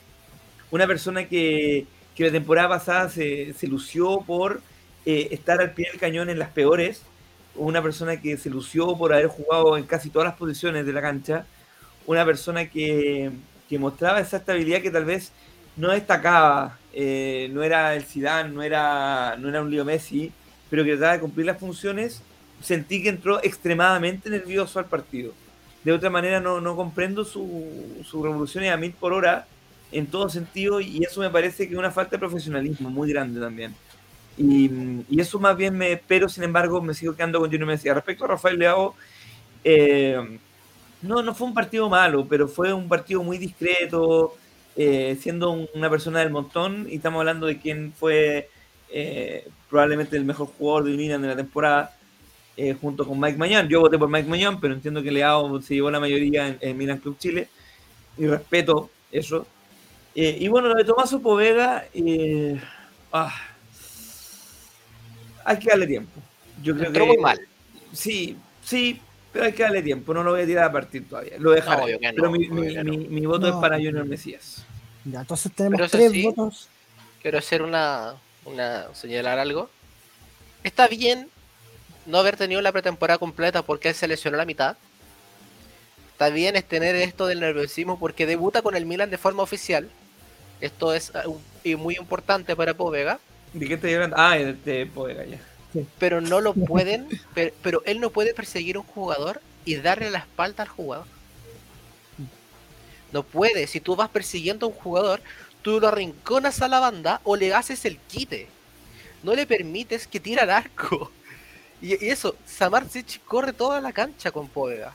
Una 0.70 0.86
persona 0.86 1.28
que, 1.28 1.86
que 2.14 2.24
la 2.24 2.32
temporada 2.32 2.68
pasada 2.70 3.10
se, 3.10 3.52
se 3.52 3.66
lució 3.66 4.22
por 4.26 4.62
eh, 5.04 5.28
estar 5.32 5.60
al 5.60 5.72
pie 5.72 5.88
del 5.90 6.00
cañón 6.00 6.30
en 6.30 6.38
las 6.38 6.50
peores, 6.50 7.02
una 7.56 7.82
persona 7.82 8.20
que 8.20 8.36
se 8.38 8.48
lució 8.48 8.96
por 8.96 9.12
haber 9.12 9.26
jugado 9.26 9.76
en 9.76 9.84
casi 9.84 10.08
todas 10.08 10.28
las 10.28 10.38
posiciones 10.38 10.86
de 10.86 10.92
la 10.92 11.02
cancha, 11.02 11.44
una 12.06 12.24
persona 12.24 12.70
que, 12.70 13.30
que 13.68 13.78
mostraba 13.78 14.20
esa 14.20 14.38
estabilidad 14.38 14.80
que 14.80 14.90
tal 14.90 15.04
vez 15.04 15.32
no 15.76 15.90
destacaba, 15.90 16.78
eh, 16.92 17.50
no 17.52 17.62
era 17.62 17.94
el 17.94 18.04
Zidane, 18.04 18.50
no 18.50 18.62
era, 18.62 19.36
no 19.38 19.48
era 19.48 19.60
un 19.60 19.70
Leo 19.70 19.84
Messi, 19.84 20.32
pero 20.70 20.84
que 20.84 20.92
trataba 20.92 21.14
de 21.14 21.20
cumplir 21.20 21.46
las 21.46 21.58
funciones, 21.58 22.22
sentí 22.62 23.02
que 23.02 23.08
entró 23.10 23.42
extremadamente 23.42 24.30
nervioso 24.30 24.78
al 24.78 24.86
partido. 24.86 25.32
De 25.84 25.92
otra 25.92 26.10
manera 26.10 26.40
no, 26.40 26.60
no 26.60 26.76
comprendo 26.76 27.24
su, 27.24 27.70
su 28.04 28.22
revoluciones 28.22 28.70
a 28.72 28.76
mil 28.76 28.92
por 28.92 29.12
hora 29.12 29.46
en 29.90 30.06
todo 30.06 30.28
sentido 30.28 30.80
y 30.80 31.02
eso 31.04 31.20
me 31.20 31.30
parece 31.30 31.66
que 31.66 31.74
es 31.74 31.78
una 31.78 31.90
falta 31.90 32.12
de 32.12 32.20
profesionalismo 32.20 32.88
muy 32.90 33.10
grande 33.12 33.40
también. 33.40 33.74
Y, 34.38 34.70
y 35.10 35.20
eso 35.20 35.38
más 35.38 35.56
bien 35.56 35.76
me, 35.76 35.96
pero 35.96 36.28
sin 36.28 36.44
embargo 36.44 36.80
me 36.80 36.94
sigo 36.94 37.14
quedando 37.14 37.38
con 37.40 37.50
Junior. 37.50 37.68
Respecto 37.68 38.24
a 38.24 38.28
Rafael 38.28 38.58
Leao, 38.58 38.94
eh, 39.64 40.38
no, 41.02 41.22
no 41.22 41.34
fue 41.34 41.48
un 41.48 41.54
partido 41.54 41.88
malo, 41.88 42.26
pero 42.28 42.48
fue 42.48 42.72
un 42.72 42.88
partido 42.88 43.22
muy 43.22 43.38
discreto, 43.38 44.34
eh, 44.76 45.18
siendo 45.20 45.50
un- 45.50 45.68
una 45.74 45.90
persona 45.90 46.20
del 46.20 46.30
montón, 46.30 46.86
y 46.88 46.96
estamos 46.96 47.20
hablando 47.20 47.46
de 47.46 47.58
quién 47.58 47.92
fue 47.92 48.48
eh, 48.94 49.48
probablemente 49.70 50.16
el 50.16 50.24
mejor 50.24 50.48
jugador 50.48 50.84
de 50.84 50.96
Milan 50.96 51.22
de 51.22 51.28
la 51.28 51.36
temporada, 51.36 51.96
eh, 52.56 52.76
junto 52.80 53.06
con 53.06 53.18
Mike 53.18 53.38
Mañán. 53.38 53.68
Yo 53.68 53.80
voté 53.80 53.98
por 53.98 54.08
Mike 54.08 54.28
Mañán, 54.28 54.60
pero 54.60 54.74
entiendo 54.74 55.02
que 55.02 55.10
Leao 55.10 55.60
se 55.62 55.74
llevó 55.74 55.90
la 55.90 56.00
mayoría 56.00 56.48
en, 56.48 56.58
en 56.60 56.76
Milan 56.76 56.98
Club 56.98 57.18
Chile, 57.18 57.48
y 58.18 58.26
respeto 58.26 58.90
eso. 59.10 59.46
Eh, 60.14 60.36
y 60.40 60.48
bueno, 60.48 60.68
lo 60.68 60.74
de 60.74 60.84
Tomaso 60.84 61.20
Povega, 61.20 61.86
eh, 61.94 62.60
ah, 63.12 63.34
hay 65.44 65.58
que 65.58 65.70
darle 65.70 65.86
tiempo. 65.86 66.20
Yo 66.62 66.74
creo 66.74 66.86
Entró 66.88 67.04
que 67.04 67.08
muy 67.12 67.18
mal. 67.18 67.40
Sí, 67.92 68.36
sí, 68.62 69.00
pero 69.32 69.46
hay 69.46 69.52
que 69.52 69.62
darle 69.62 69.82
tiempo. 69.82 70.14
No 70.14 70.22
lo 70.22 70.32
voy 70.32 70.42
a 70.42 70.46
tirar 70.46 70.64
a 70.64 70.72
partir 70.72 71.08
todavía. 71.08 71.34
Lo 71.38 71.50
dejaré. 71.52 71.98
que 71.98 72.06
no, 72.08 72.14
pero 72.14 72.30
mi, 72.30 72.48
mi- 72.48 72.74
no. 72.74 72.84
mi- 72.84 72.98
mi 73.08 73.26
voto 73.26 73.48
No. 73.48 73.54
es 73.54 73.60
para 73.60 73.76
Junior 73.76 74.04
Mesías. 74.04 74.64
Ya, 75.04 75.20
entonces 75.20 75.50
tenemos 75.52 75.90
tres 75.90 76.12
sí. 76.12 76.22
votos. 76.22 76.68
quiero 77.20 77.38
hacer 77.38 77.62
una, 77.62 78.14
una 78.44 78.94
señalar 78.94 79.38
algo. 79.38 79.68
Está 80.62 80.86
bien 80.86 81.28
no 82.06 82.18
haber 82.18 82.36
tenido 82.36 82.60
la 82.62 82.72
pretemporada 82.72 83.18
completa 83.18 83.62
porque 83.62 83.88
él 83.90 83.94
se 83.94 84.08
lesionó 84.08 84.36
la 84.36 84.44
mitad. 84.46 84.78
Está 86.12 86.30
bien 86.30 86.56
es 86.56 86.66
tener 86.68 86.94
esto 86.96 87.26
del 87.26 87.40
nerviosismo 87.40 87.98
porque 87.98 88.26
debuta 88.26 88.62
con 88.62 88.76
el 88.76 88.86
Milan 88.86 89.10
de 89.10 89.18
forma 89.18 89.42
oficial. 89.42 89.92
Esto 90.60 90.94
es 90.94 91.12
y 91.64 91.76
muy 91.76 91.96
importante 91.96 92.56
para 92.56 92.74
Povega, 92.76 93.20
¿De 93.52 93.66
qué 93.68 93.74
estoy 93.74 93.94
hablando? 93.94 94.16
Ah, 94.18 94.36
de, 94.36 94.54
de 94.54 94.86
Povega 94.86 95.24
ya. 95.26 95.46
pero 95.98 96.20
no 96.20 96.40
lo 96.40 96.54
pueden, 96.64 97.08
pero, 97.34 97.54
pero 97.62 97.82
él 97.86 98.00
no 98.00 98.10
puede 98.10 98.34
perseguir 98.34 98.76
a 98.76 98.80
un 98.80 98.86
jugador 98.86 99.42
y 99.64 99.76
darle 99.76 100.10
la 100.10 100.18
espalda 100.20 100.64
al 100.64 100.68
jugador. 100.68 101.08
No 103.12 103.22
puede, 103.24 103.66
si 103.66 103.80
tú 103.80 103.94
vas 103.96 104.08
persiguiendo 104.10 104.66
a 104.66 104.68
un 104.70 104.74
jugador, 104.74 105.22
tú 105.62 105.80
lo 105.80 105.88
arrinconas 105.88 106.62
a 106.62 106.68
la 106.68 106.80
banda 106.80 107.20
o 107.24 107.36
le 107.36 107.52
haces 107.54 107.84
el 107.84 107.98
quite. 108.00 108.48
No 109.22 109.34
le 109.34 109.46
permites 109.46 110.06
que 110.08 110.20
tire 110.20 110.40
al 110.42 110.50
arco. 110.50 111.12
Y, 111.82 112.02
y 112.02 112.08
eso, 112.10 112.36
Samarcic 112.46 113.22
corre 113.24 113.52
toda 113.52 113.80
la 113.82 113.92
cancha 113.92 114.30
con 114.30 114.48
Povega. 114.48 114.94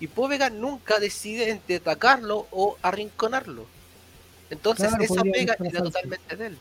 Y 0.00 0.08
Povega 0.08 0.50
nunca 0.50 0.98
decide 0.98 1.50
entre 1.50 1.76
atacarlo 1.76 2.46
o 2.50 2.76
arrinconarlo. 2.82 3.66
Entonces 4.50 4.88
Claro, 4.88 5.04
esa 5.04 5.22
pega 5.22 5.56
era 5.62 5.82
totalmente 5.82 6.36
de 6.36 6.46
él. 6.46 6.58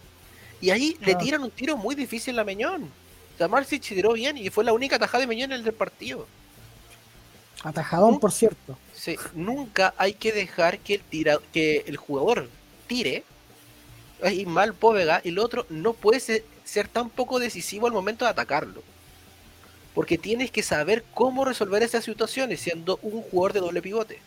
Y 0.62 0.70
ahí 0.70 0.98
le 1.02 1.16
tiran 1.16 1.44
un 1.44 1.52
tiro 1.52 1.78
muy 1.78 1.96
difícil 1.96 2.38
a 2.40 2.44
Meñón. 2.44 2.90
Samarcic 3.38 3.84
tiró 3.84 4.14
bien 4.14 4.38
y 4.38 4.50
fue 4.50 4.64
la 4.64 4.74
única 4.74 4.98
tajada 4.98 5.22
de 5.22 5.28
Meñón 5.28 5.52
en 5.52 5.60
el 5.60 5.64
del 5.64 5.74
partido. 5.74 6.26
Atajadón, 7.64 8.20
por 8.20 8.32
cierto. 8.32 8.78
Sí, 8.94 9.18
nunca 9.34 9.94
hay 9.98 10.14
que 10.14 10.32
dejar 10.32 10.80
que 10.80 10.96
el, 10.96 11.02
tira, 11.02 11.40
que 11.52 11.84
el 11.88 11.98
jugador 11.98 12.50
tire 12.88 13.24
y 14.32 14.46
mal 14.46 14.74
Povega 14.74 15.22
y 15.24 15.30
el 15.30 15.40
otro 15.40 15.66
no 15.70 15.94
puede 15.94 16.20
ser, 16.20 16.46
ser 16.64 16.88
tan 16.88 17.10
poco 17.10 17.40
decisivo 17.40 17.88
al 17.88 17.94
momento 17.94 18.24
de 18.26 18.32
atacarlo. 18.32 18.82
Porque 19.96 20.20
tienes 20.20 20.52
que 20.52 20.62
saber 20.62 21.04
cómo 21.14 21.46
resolver 21.46 21.82
esas 21.82 22.04
situaciones 22.04 22.60
siendo 22.60 23.00
un 23.02 23.22
jugador 23.22 23.54
de 23.54 23.62
doble 23.62 23.82
pivote. 23.82 24.20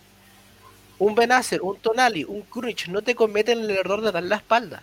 Un 0.98 1.14
Benacer, 1.14 1.62
un 1.62 1.76
Tonali, 1.76 2.24
un 2.24 2.42
Krunic 2.42 2.88
no 2.88 3.02
te 3.02 3.14
cometen 3.14 3.60
el 3.60 3.70
error 3.70 4.00
de 4.00 4.10
dar 4.10 4.24
la 4.24 4.36
espalda. 4.36 4.82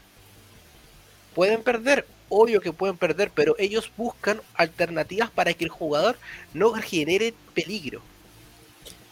Pueden 1.34 1.64
perder, 1.64 2.06
obvio 2.30 2.62
que 2.62 2.72
pueden 2.72 2.98
perder, 2.98 3.32
pero 3.34 3.56
ellos 3.58 3.92
buscan 3.98 4.40
alternativas 4.54 5.30
para 5.32 5.54
que 5.54 5.66
el 5.66 5.70
jugador 5.70 6.18
no 6.54 6.72
genere 6.74 7.34
peligro. 7.54 8.02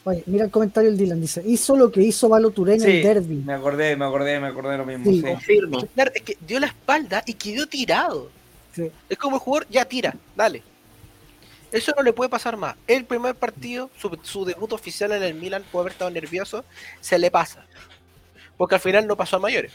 Oye, 0.05 0.23
mira 0.25 0.45
el 0.45 0.51
comentario 0.51 0.89
del 0.89 0.99
Dylan, 0.99 1.19
dice, 1.19 1.41
hizo 1.45 1.75
lo 1.75 1.91
que 1.91 2.01
hizo 2.01 2.29
Valo 2.29 2.51
Touré 2.51 2.75
en 2.75 2.83
el 2.83 3.03
derby. 3.03 3.35
me 3.37 3.53
acordé, 3.53 3.95
me 3.95 4.05
acordé, 4.05 4.39
me 4.39 4.47
acordé 4.47 4.71
de 4.71 4.77
lo 4.77 4.85
mismo. 4.85 5.05
Sí. 5.05 5.17
sí. 5.17 5.23
Confirmo. 5.23 5.87
Es 5.95 6.21
que 6.21 6.37
dio 6.45 6.59
la 6.59 6.67
espalda 6.67 7.23
y 7.25 7.33
quedó 7.33 7.65
tirado. 7.67 8.29
Sí. 8.75 8.91
Es 9.09 9.17
como 9.17 9.37
el 9.37 9.41
jugador, 9.41 9.67
ya 9.69 9.85
tira, 9.85 10.15
dale. 10.35 10.61
Eso 11.73 11.91
no 11.97 12.03
le 12.03 12.13
puede 12.13 12.29
pasar 12.29 12.55
más. 12.55 12.75
El 12.87 13.03
primer 13.05 13.35
partido, 13.35 13.89
su, 13.97 14.17
su 14.21 14.45
debut 14.45 14.71
oficial 14.73 15.11
en 15.11 15.23
el 15.23 15.33
Milan, 15.33 15.63
puede 15.71 15.83
haber 15.83 15.91
estado 15.93 16.11
nervioso, 16.11 16.63
se 17.01 17.17
le 17.19 17.31
pasa. 17.31 17.65
Porque 18.57 18.75
al 18.75 18.81
final 18.81 19.07
no 19.07 19.17
pasó 19.17 19.37
a 19.37 19.39
mayores. 19.39 19.73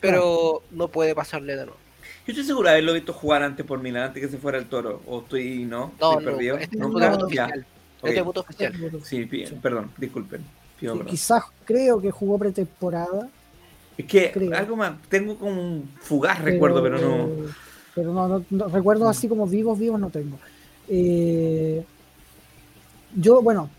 Pero 0.00 0.62
no 0.70 0.88
puede 0.88 1.14
pasarle 1.14 1.56
de 1.56 1.64
nuevo. 1.66 1.78
Yo 2.26 2.32
estoy 2.32 2.44
seguro 2.44 2.66
de 2.68 2.72
haberlo 2.72 2.92
visto 2.94 3.12
jugar 3.12 3.42
antes 3.42 3.64
por 3.64 3.78
Milan, 3.80 4.04
antes 4.04 4.22
que 4.22 4.28
se 4.28 4.38
fuera 4.38 4.58
el 4.58 4.66
toro. 4.66 5.02
O 5.06 5.20
estoy, 5.20 5.64
¿no? 5.64 5.92
No, 6.00 6.10
estoy 6.12 6.24
no, 6.24 6.30
perdido. 6.32 6.58
este 6.58 6.76
No, 6.76 6.86
es 6.88 6.92
su 6.92 6.98
ya, 7.00 7.06
debut 7.10 7.22
oficial. 7.24 7.66
Ok. 8.00 8.08
Es 8.08 8.14
debut 8.14 8.36
oficial. 8.36 8.74
Sí, 9.04 9.24
perdón, 9.62 9.90
disculpen. 9.96 10.44
Pido 10.80 10.92
Sí, 10.94 10.98
perdón. 10.98 11.10
quizás 11.10 11.44
creo 11.64 12.00
que 12.00 12.10
jugó 12.10 12.38
pretemporada. 12.38 13.28
Es 13.96 14.06
que 14.06 14.32
creo. 14.32 14.54
algo 14.56 14.74
más, 14.76 14.94
tengo 15.08 15.38
como 15.38 15.62
un 15.62 15.88
fugaz 16.00 16.40
recuerdo, 16.42 16.82
pero 16.82 16.98
no. 16.98 17.28
Pero 17.94 18.12
no, 18.12 18.26
no- 18.26 18.44
no- 18.50 18.68
recuerdos 18.68 19.08
así 19.08 19.28
como 19.28 19.46
vivos, 19.46 19.78
vivos 19.78 20.00
no 20.00 20.10
tengo. 20.10 20.38
Eh, 20.88 21.84
yo, 23.14 23.42
bueno, 23.42 23.70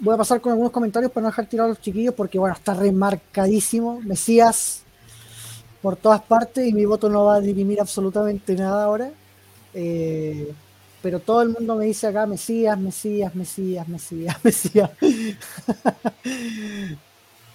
voy 0.00 0.14
a 0.14 0.18
pasar 0.18 0.40
con 0.40 0.52
algunos 0.52 0.72
comentarios 0.72 1.12
para 1.12 1.22
no 1.22 1.28
dejar 1.28 1.46
tirados 1.46 1.70
a 1.70 1.74
los 1.74 1.80
chiquillos, 1.80 2.14
porque 2.14 2.38
bueno, 2.38 2.54
está 2.54 2.74
remarcadísimo. 2.74 4.00
Mesías 4.00 4.82
por 5.82 5.96
todas 5.96 6.20
partes 6.22 6.68
y 6.68 6.72
mi 6.72 6.84
voto 6.84 7.08
no 7.08 7.24
va 7.24 7.36
a 7.36 7.40
dirimir 7.40 7.80
absolutamente 7.80 8.54
nada 8.54 8.84
ahora. 8.84 9.10
Eh, 9.74 10.52
pero 11.02 11.20
todo 11.20 11.42
el 11.42 11.50
mundo 11.50 11.76
me 11.76 11.86
dice 11.86 12.06
acá 12.06 12.26
Mesías, 12.26 12.78
Mesías, 12.78 13.34
Mesías, 13.34 13.88
Mesías, 13.88 14.36
Mesías. 14.44 14.90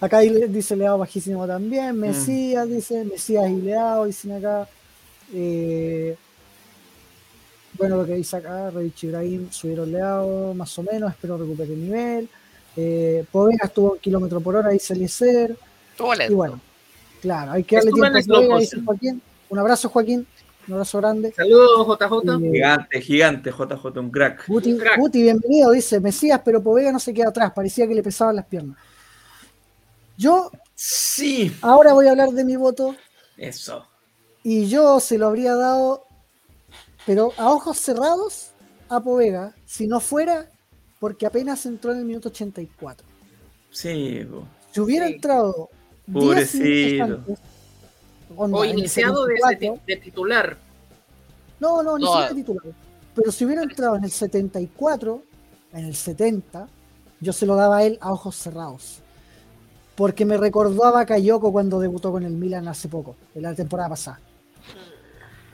acá 0.00 0.18
dice 0.20 0.76
Leao 0.76 0.98
bajísimo 0.98 1.46
también, 1.46 1.98
Mesías, 1.98 2.68
dice 2.68 3.04
Mesías 3.04 3.48
y 3.48 3.60
Leao, 3.62 4.06
dicen 4.06 4.32
acá. 4.32 4.68
Eh, 5.32 6.16
bueno, 7.78 7.96
lo 7.96 8.06
que 8.06 8.14
dice 8.14 8.36
acá, 8.36 8.70
Revich 8.70 9.04
Ibrahim 9.04 9.48
subieron 9.50 9.90
Leao, 9.92 10.54
más 10.54 10.78
o 10.78 10.82
menos, 10.82 11.10
espero 11.10 11.36
recupere 11.38 11.72
el 11.72 11.80
nivel. 11.80 12.28
Eh, 12.76 13.24
Povega 13.30 13.66
estuvo 13.66 13.94
en 13.94 14.00
kilómetro 14.00 14.40
por 14.40 14.56
hora, 14.56 14.70
dice 14.70 14.94
Eliezer. 14.94 15.56
Y 16.28 16.34
bueno, 16.34 16.60
claro, 17.22 17.52
hay 17.52 17.64
que 17.64 17.76
darle 17.76 17.92
tiempo 17.92 18.18
a 18.18 18.22
Povega, 18.22 18.58
dice 18.58 18.80
Joaquín. 18.84 19.22
Un 19.48 19.58
abrazo, 19.58 19.88
Joaquín. 19.88 20.26
Un 20.68 20.74
abrazo 20.74 20.98
grande. 20.98 21.32
Saludos, 21.32 21.86
JJ. 21.86 22.44
Eh, 22.44 22.50
Gigante, 22.52 23.00
gigante, 23.00 23.50
JJ, 23.50 23.98
un 24.00 24.10
crack. 24.10 24.48
Guti, 24.48 24.72
Un 24.72 24.78
crack. 24.80 24.98
Guti, 24.98 25.22
bienvenido, 25.22 25.70
dice 25.70 26.00
Mesías, 26.00 26.40
pero 26.44 26.60
Povega 26.62 26.90
no 26.90 26.98
se 26.98 27.14
queda 27.14 27.28
atrás, 27.28 27.52
parecía 27.54 27.86
que 27.86 27.94
le 27.94 28.02
pesaban 28.02 28.34
las 28.36 28.46
piernas. 28.46 28.76
Yo 30.16 30.50
Sí, 30.74 31.56
ahora 31.62 31.92
voy 31.94 32.06
a 32.06 32.10
hablar 32.10 32.30
de 32.30 32.44
mi 32.44 32.56
voto 32.56 32.94
eso. 33.38 33.86
y 34.42 34.66
yo 34.68 35.00
se 35.00 35.16
lo 35.16 35.28
habría 35.28 35.54
dado, 35.54 36.05
pero 37.06 37.32
a 37.38 37.50
ojos 37.50 37.78
cerrados, 37.78 38.50
a 38.88 39.00
Povega, 39.00 39.54
si 39.64 39.86
no 39.86 40.00
fuera 40.00 40.50
porque 41.00 41.26
apenas 41.26 41.64
entró 41.66 41.92
en 41.92 41.98
el 41.98 42.04
minuto 42.04 42.28
84. 42.28 43.06
Sí, 43.70 44.26
po. 44.30 44.44
Si 44.72 44.80
hubiera 44.80 45.06
Sí. 45.06 45.14
entrado 45.14 45.68
10 46.06 46.24
Pobrecito. 46.24 46.64
minutos 46.64 47.28
antes, 47.28 47.38
onda, 48.36 48.58
O 48.58 48.64
iniciado 48.64 49.26
de, 49.26 49.36
74, 49.38 49.82
de 49.86 49.96
titular. 49.96 50.56
No, 51.60 51.82
no, 51.82 51.98
ni 51.98 52.04
No, 52.04 52.12
siquiera 52.12 52.34
titular. 52.34 52.62
Pero 53.14 53.32
si 53.32 53.44
hubiera 53.44 53.62
entrado 53.62 53.96
en 53.96 54.04
el 54.04 54.10
74, 54.10 55.22
en 55.72 55.84
el 55.86 55.94
70, 55.94 56.68
yo 57.20 57.32
se 57.32 57.46
lo 57.46 57.54
daba 57.56 57.78
a 57.78 57.82
él 57.84 57.98
a 58.00 58.12
ojos 58.12 58.36
cerrados. 58.36 59.00
Porque 59.94 60.26
me 60.26 60.36
recordó 60.36 60.84
a 60.84 60.90
Bakayoko 60.90 61.50
cuando 61.52 61.80
debutó 61.80 62.12
con 62.12 62.24
el 62.24 62.32
Milan 62.34 62.68
hace 62.68 62.88
poco, 62.88 63.16
en 63.34 63.42
la 63.42 63.54
temporada 63.54 63.88
pasada. 63.90 64.20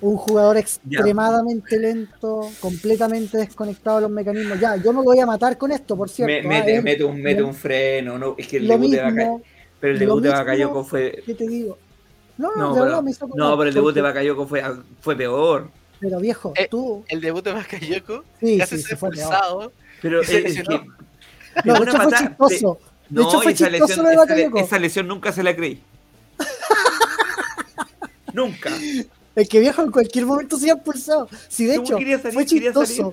Un 0.02 0.16
jugador 0.16 0.56
extremadamente 0.56 1.78
lento, 1.78 2.50
completamente 2.60 3.38
desconectado 3.38 3.96
de 3.98 4.02
los 4.02 4.10
mecanismos. 4.10 4.58
Ya, 4.58 4.74
yo 4.76 4.92
no 4.92 4.98
lo 4.98 5.04
voy 5.04 5.20
a 5.20 5.26
matar 5.26 5.56
con 5.56 5.70
esto, 5.70 5.96
por 5.96 6.10
cierto. 6.10 6.32
Me, 6.48 6.60
mete, 6.60 6.76
ah, 6.78 6.82
mete, 6.82 7.04
un, 7.04 7.22
mete 7.22 7.42
un 7.42 7.54
freno, 7.54 8.18
no, 8.18 8.34
es 8.36 8.48
que 8.48 8.56
el 8.56 8.66
lo 8.66 8.74
debut 8.74 8.90
de 8.90 9.02
mismo, 9.04 9.10
Bakayoko, 9.10 9.42
pero 9.80 9.92
el 9.92 9.98
debut 10.00 10.22
de 10.22 10.28
Bakayoko 10.30 10.84
fue 10.84 11.22
¿Qué 11.24 11.34
te 11.34 11.46
digo? 11.46 11.78
No, 12.36 12.48
no, 12.48 12.56
no, 12.56 12.68
de 12.68 12.74
pero, 12.74 12.84
verdad 12.86 13.02
me 13.02 13.10
hizo 13.12 13.28
no, 13.32 13.56
pero 13.56 13.68
el 13.68 13.74
debut 13.74 13.94
de 13.94 14.00
Bakayoko 14.02 14.46
fue, 14.46 14.62
fue 15.00 15.16
peor. 15.16 15.70
Pero 16.00 16.18
viejo, 16.18 16.52
Eh, 16.56 16.66
tú. 16.68 17.04
El 17.08 17.20
debut 17.20 17.44
de 17.44 17.52
Bakayoko 17.52 18.24
Sí, 18.40 18.58
casi 18.58 18.76
sí, 18.78 18.82
se 18.82 18.88
se 18.88 18.96
fue 18.96 19.08
expulsado. 19.10 19.72
Pero 20.00 20.24
se 20.24 20.38
es 20.48 20.62
que 20.62 20.80
No, 21.64 21.74
de 21.74 21.84
hecho 21.84 21.96
fue 22.02 22.12
chistoso. 22.12 22.78
De 23.08 23.20
No, 23.22 23.28
hecho 23.28 23.40
fue 23.40 23.52
esa 23.52 23.68
chistoso 23.70 23.86
lesión, 23.86 24.02
lo 24.04 24.08
de 24.08 24.14
esa, 24.14 24.22
Bakayoko. 24.24 24.58
esa 24.58 24.78
lesión 24.80 25.06
nunca 25.06 25.30
se 25.30 25.44
la 25.44 25.54
creí. 25.54 25.80
nunca. 28.32 28.70
El 29.34 29.48
que 29.48 29.60
viejo 29.60 29.82
en 29.82 29.90
cualquier 29.90 30.26
momento 30.26 30.58
se 30.58 30.70
ha 30.70 30.74
expulsado. 30.74 31.28
Sí, 31.48 31.64
de 31.66 31.76
¿Cómo 31.76 31.86
hecho, 31.86 31.94
salir? 31.94 32.32
fue 32.32 32.46
chistoso. 32.46 33.12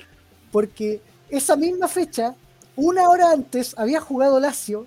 Porque 0.51 1.01
esa 1.29 1.55
misma 1.55 1.87
fecha, 1.87 2.35
una 2.75 3.09
hora 3.09 3.31
antes, 3.31 3.73
había 3.77 4.01
jugado 4.01 4.39
Lazio 4.39 4.85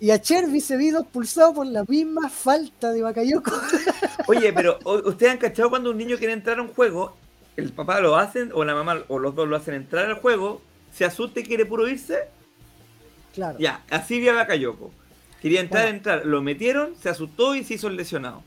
y 0.00 0.10
a 0.10 0.20
Chervi 0.20 0.60
se 0.60 0.76
vio 0.76 1.00
expulsado 1.00 1.54
por 1.54 1.66
la 1.66 1.84
misma 1.84 2.28
falta 2.28 2.92
de 2.92 3.02
Bakayoko. 3.02 3.52
Oye, 4.26 4.52
pero 4.52 4.78
¿ustedes 5.04 5.32
han 5.32 5.38
cachado 5.38 5.70
cuando 5.70 5.90
un 5.90 5.98
niño 5.98 6.16
quiere 6.18 6.32
entrar 6.32 6.58
a 6.58 6.62
un 6.62 6.68
juego? 6.68 7.16
El 7.56 7.72
papá 7.72 8.00
lo 8.00 8.16
hacen, 8.16 8.50
o 8.54 8.64
la 8.64 8.74
mamá, 8.74 9.02
o 9.08 9.18
los 9.18 9.34
dos 9.34 9.46
lo 9.48 9.56
hacen 9.56 9.74
entrar 9.74 10.06
al 10.06 10.14
juego, 10.14 10.62
se 10.92 11.04
asusta 11.04 11.40
y 11.40 11.42
quiere 11.42 11.66
puro 11.66 11.86
irse. 11.88 12.28
Claro. 13.34 13.58
Ya, 13.58 13.84
así 13.90 14.18
vi 14.18 14.28
a 14.28 14.34
Bakayoko. 14.34 14.90
Quería 15.40 15.60
entrar, 15.60 15.84
Bueno. 15.84 15.96
entrar, 15.96 16.26
lo 16.26 16.42
metieron, 16.42 16.94
se 16.96 17.08
asustó 17.08 17.54
y 17.54 17.64
se 17.64 17.74
hizo 17.74 17.88
el 17.88 17.96
lesionado. 17.96 18.42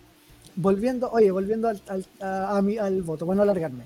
Volviendo, 0.55 1.09
oye, 1.11 1.31
volviendo 1.31 1.67
al, 1.69 1.81
al- 1.87 2.05
a, 2.21 2.57
a 2.57 2.85
al 2.85 3.01
voto, 3.01 3.25
para 3.25 3.37
no 3.37 3.43
alargarme. 3.43 3.85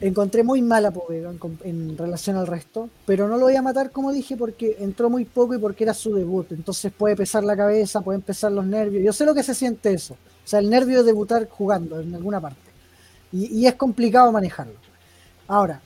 Encontré 0.00 0.42
muy 0.42 0.62
mala 0.62 0.90
Povega 0.90 1.32
en, 1.62 1.96
relación 1.96 2.36
al 2.36 2.48
resto, 2.48 2.88
pero 3.06 3.28
no 3.28 3.36
lo 3.36 3.44
voy 3.44 3.54
a 3.54 3.62
matar 3.62 3.92
como 3.92 4.10
dije 4.10 4.36
porque 4.36 4.76
entró 4.80 5.08
muy 5.08 5.24
poco 5.24 5.54
y 5.54 5.58
porque 5.58 5.84
era 5.84 5.94
su 5.94 6.12
debut. 6.12 6.50
Entonces 6.50 6.92
puede 6.92 7.14
pesar 7.14 7.44
la 7.44 7.56
cabeza, 7.56 8.00
pueden 8.00 8.20
pesar 8.20 8.50
los 8.50 8.66
nervios. 8.66 9.04
Yo 9.04 9.12
sé 9.12 9.24
lo 9.24 9.32
que 9.34 9.44
se 9.44 9.54
siente 9.54 9.92
eso. 9.92 10.14
O 10.14 10.48
sea, 10.48 10.58
el 10.58 10.68
nervio 10.68 10.98
de 10.98 11.04
debutar 11.04 11.48
jugando 11.48 12.00
en 12.00 12.12
alguna 12.16 12.40
parte. 12.40 12.58
Y, 13.32 13.46
y 13.60 13.66
es 13.68 13.74
complicado 13.74 14.32
manejarlo. 14.32 14.74
Ahora, 15.48 15.82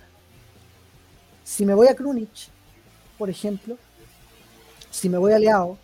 si 1.45 1.65
me 1.65 1.75
voy 1.75 1.89
a 1.89 1.95
Krunic, 1.95 2.31
por 3.19 3.31
ejemplo, 3.31 3.79
si 4.91 5.09
me 5.09 5.19
voy 5.19 5.33
a 5.33 5.39
Leao, 5.39 5.79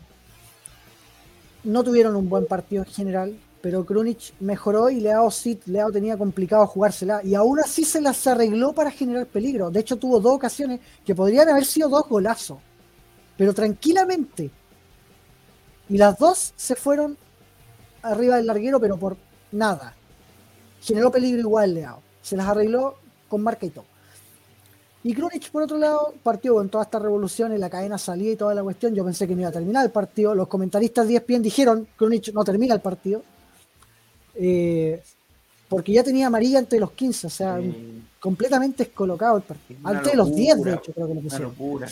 no 1.64 1.84
tuvieron 1.84 2.16
un 2.16 2.28
buen 2.28 2.46
partido 2.46 2.84
en 2.84 2.90
general, 2.90 3.38
pero 3.60 3.86
Krunic 3.86 4.34
mejoró 4.40 4.90
y 4.90 5.00
Leao 5.00 5.30
sí, 5.30 5.58
Leao 5.66 5.92
tenía 5.92 6.18
complicado 6.18 6.66
jugársela 6.66 7.22
y 7.22 7.34
aún 7.34 7.60
así 7.60 7.84
se 7.84 8.00
las 8.00 8.26
arregló 8.26 8.72
para 8.72 8.90
generar 8.90 9.26
peligro. 9.26 9.70
De 9.70 9.80
hecho 9.80 9.96
tuvo 9.96 10.18
dos 10.18 10.34
ocasiones 10.34 10.80
que 11.06 11.14
podrían 11.14 11.48
haber 11.48 11.64
sido 11.64 11.88
dos 11.88 12.08
golazos, 12.08 12.58
pero 13.36 13.54
tranquilamente. 13.54 14.50
Y 15.88 15.96
las 15.96 16.18
dos 16.18 16.52
se 16.56 16.74
fueron 16.74 17.16
arriba 18.02 18.36
del 18.36 18.46
larguero, 18.46 18.80
pero 18.80 18.96
por 18.96 19.16
nada. 19.52 19.94
Generó 20.80 21.12
peligro 21.12 21.40
igual 21.40 21.74
Leao. 21.74 22.02
Se 22.20 22.36
las 22.36 22.48
arregló 22.48 22.96
con 23.28 23.42
marca 23.42 23.66
y 23.66 23.70
todo. 23.70 23.91
Y 25.04 25.14
Krunic, 25.14 25.50
por 25.50 25.62
otro 25.64 25.78
lado, 25.78 26.14
partió 26.22 26.54
con 26.54 26.68
toda 26.68 26.84
esta 26.84 26.98
revolución, 27.00 27.52
en 27.52 27.60
la 27.60 27.68
cadena 27.68 27.98
salía 27.98 28.32
y 28.32 28.36
toda 28.36 28.54
la 28.54 28.62
cuestión. 28.62 28.94
Yo 28.94 29.04
pensé 29.04 29.26
que 29.26 29.34
no 29.34 29.40
iba 29.40 29.48
a 29.50 29.52
terminar 29.52 29.84
el 29.84 29.90
partido. 29.90 30.34
Los 30.34 30.46
comentaristas 30.46 31.08
de 31.08 31.16
ESPN 31.16 31.42
dijeron 31.42 31.84
que 31.84 31.90
Krunic 31.96 32.32
no 32.32 32.44
termina 32.44 32.74
el 32.74 32.80
partido. 32.80 33.22
Eh, 34.34 35.02
porque 35.68 35.92
ya 35.92 36.04
tenía 36.04 36.26
amarilla 36.26 36.58
ante 36.58 36.78
los 36.78 36.92
15, 36.92 37.26
o 37.26 37.30
sea, 37.30 37.56
Mm, 37.56 38.06
completamente 38.20 38.84
descolocado 38.84 39.38
el 39.38 39.42
partido. 39.42 39.80
Una 39.80 39.98
Ante 39.98 40.14
los 40.14 40.34
10, 40.34 40.62
de 40.62 40.74
hecho, 40.74 40.92
creo 40.92 41.06
que 41.08 41.14
lo 41.14 41.20
Una 41.20 41.22
pusieron. 41.22 41.48
locura. 41.50 41.88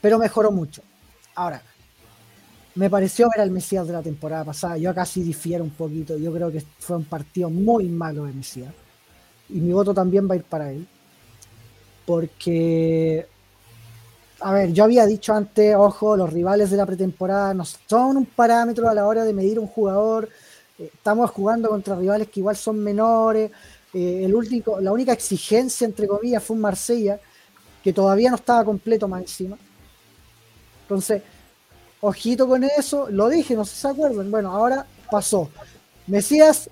Pero 0.00 0.18
mejoró 0.18 0.52
mucho. 0.52 0.82
Ahora, 1.34 1.62
me 2.74 2.88
pareció 2.88 3.28
ver 3.30 3.40
al 3.40 3.50
Mesías 3.50 3.86
de 3.86 3.92
la 3.94 4.02
temporada 4.02 4.44
pasada. 4.44 4.76
Yo 4.76 4.90
acá 4.90 5.04
sí 5.06 5.22
difiero 5.22 5.64
un 5.64 5.70
poquito. 5.70 6.16
Yo 6.18 6.32
creo 6.32 6.52
que 6.52 6.62
fue 6.78 6.96
un 6.96 7.04
partido 7.04 7.50
muy 7.50 7.86
malo 7.88 8.24
de 8.24 8.32
Mesías. 8.32 8.72
Y 9.48 9.54
mi 9.54 9.72
voto 9.72 9.92
también 9.92 10.28
va 10.28 10.34
a 10.34 10.36
ir 10.36 10.44
para 10.44 10.70
él. 10.70 10.86
Porque, 12.10 13.24
a 14.40 14.52
ver, 14.52 14.72
yo 14.72 14.82
había 14.82 15.06
dicho 15.06 15.32
antes, 15.32 15.76
ojo, 15.76 16.16
los 16.16 16.32
rivales 16.32 16.68
de 16.68 16.76
la 16.76 16.84
pretemporada 16.84 17.54
no 17.54 17.64
son 17.64 18.16
un 18.16 18.26
parámetro 18.26 18.88
a 18.88 18.94
la 18.94 19.06
hora 19.06 19.22
de 19.22 19.32
medir 19.32 19.60
un 19.60 19.68
jugador. 19.68 20.28
Eh, 20.76 20.90
Estamos 20.92 21.30
jugando 21.30 21.68
contra 21.68 21.94
rivales 21.94 22.26
que 22.26 22.40
igual 22.40 22.56
son 22.56 22.80
menores. 22.80 23.52
Eh, 23.94 24.22
el 24.24 24.34
último, 24.34 24.80
la 24.80 24.90
única 24.90 25.12
exigencia, 25.12 25.84
entre 25.84 26.08
comillas, 26.08 26.42
fue 26.42 26.56
un 26.56 26.62
Marsella, 26.62 27.20
que 27.80 27.92
todavía 27.92 28.30
no 28.30 28.36
estaba 28.36 28.64
completo 28.64 29.06
más 29.06 29.20
encima. 29.20 29.56
Entonces, 30.82 31.22
ojito 32.00 32.48
con 32.48 32.64
eso, 32.64 33.08
lo 33.08 33.28
dije, 33.28 33.54
no 33.54 33.64
sé 33.64 33.76
si 33.76 33.82
se 33.82 33.88
acuerdan. 33.88 34.32
Bueno, 34.32 34.50
ahora 34.50 34.84
pasó. 35.08 35.48
Mesías 36.08 36.68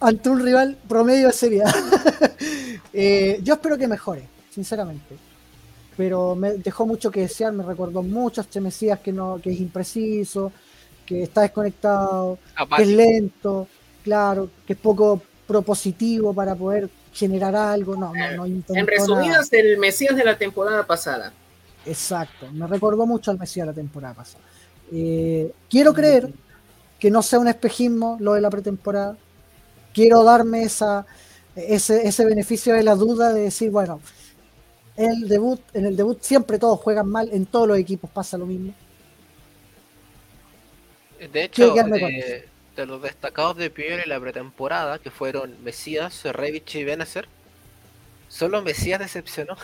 ante 0.00 0.28
un 0.28 0.40
rival 0.40 0.76
promedio 0.88 1.28
de 1.28 1.32
seriedad. 1.32 1.72
Eh, 2.92 3.40
yo 3.42 3.54
espero 3.54 3.76
que 3.76 3.86
mejore, 3.86 4.26
sinceramente. 4.58 5.16
Pero 5.96 6.34
me 6.34 6.54
dejó 6.54 6.84
mucho 6.84 7.12
que 7.12 7.20
desear, 7.20 7.52
me 7.52 7.62
recordó 7.62 8.02
mucho 8.02 8.40
a 8.40 8.44
este 8.44 8.60
Mesías 8.60 8.98
que 8.98 9.12
no, 9.12 9.40
que 9.40 9.50
es 9.52 9.60
impreciso, 9.60 10.50
que 11.06 11.22
está 11.22 11.42
desconectado, 11.42 12.38
que 12.76 12.82
es 12.82 12.88
lento, 12.88 13.68
claro, 14.02 14.50
que 14.66 14.72
es 14.72 14.78
poco 14.78 15.22
propositivo 15.46 16.34
para 16.34 16.56
poder 16.56 16.90
generar 17.12 17.54
algo. 17.54 17.94
No, 17.96 18.12
no, 18.12 18.30
no 18.36 18.46
intentó 18.46 18.74
En 18.74 18.84
nada. 18.84 18.96
resumidas, 18.98 19.52
el 19.52 19.78
Mesías 19.78 20.16
de 20.16 20.24
la 20.24 20.36
temporada 20.36 20.84
pasada. 20.84 21.32
Exacto, 21.86 22.50
me 22.52 22.66
recordó 22.66 23.06
mucho 23.06 23.30
al 23.30 23.38
Mesías 23.38 23.66
la 23.66 23.72
temporada 23.72 24.14
pasada. 24.14 24.42
Eh, 24.92 25.52
quiero 25.70 25.94
creer 25.94 26.32
que 26.98 27.10
no 27.12 27.22
sea 27.22 27.38
un 27.38 27.46
espejismo 27.48 28.16
lo 28.20 28.34
de 28.34 28.40
la 28.40 28.50
pretemporada. 28.50 29.16
Quiero 29.94 30.24
darme 30.24 30.62
esa, 30.64 31.06
ese, 31.56 32.06
ese 32.06 32.24
beneficio 32.24 32.74
de 32.74 32.82
la 32.82 32.94
duda 32.94 33.32
de 33.32 33.42
decir, 33.42 33.70
bueno, 33.70 34.00
el 34.98 35.28
debut, 35.28 35.60
en 35.74 35.86
el 35.86 35.96
debut 35.96 36.20
siempre 36.22 36.58
todos 36.58 36.80
juegan 36.80 37.08
mal, 37.08 37.28
en 37.32 37.46
todos 37.46 37.68
los 37.68 37.78
equipos 37.78 38.10
pasa 38.10 38.36
lo 38.38 38.46
mismo. 38.46 38.72
De 41.32 41.44
hecho, 41.44 41.74
de, 41.74 42.48
de 42.76 42.86
los 42.86 43.02
destacados 43.02 43.56
de 43.56 43.70
Piñera 43.70 44.02
en 44.04 44.08
la 44.08 44.20
pretemporada, 44.20 44.98
que 45.00 45.10
fueron 45.10 45.52
Mesías, 45.64 46.22
Revich 46.24 46.76
y 46.76 46.84
Benacer, 46.84 47.26
solo 48.28 48.62
Mesías 48.62 49.00
decepcionó. 49.00 49.56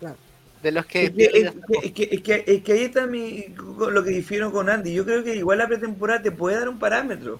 Claro. 0.00 0.16
De 0.62 0.72
los 0.72 0.86
que 0.86 1.04
Es 1.04 1.10
que, 1.12 1.24
es 1.24 1.92
que- 1.92 2.08
es 2.10 2.22
que- 2.22 2.44
es 2.46 2.68
ahí 2.70 2.84
está 2.84 3.06
mi, 3.06 3.44
lo 3.56 4.02
que 4.02 4.10
difiero 4.10 4.50
con 4.50 4.68
Andy. 4.70 4.92
Yo 4.94 5.04
creo 5.04 5.22
que 5.22 5.36
igual 5.36 5.58
la 5.58 5.68
pretemporada 5.68 6.22
te 6.22 6.32
puede 6.32 6.56
dar 6.58 6.68
un 6.68 6.78
parámetro. 6.78 7.38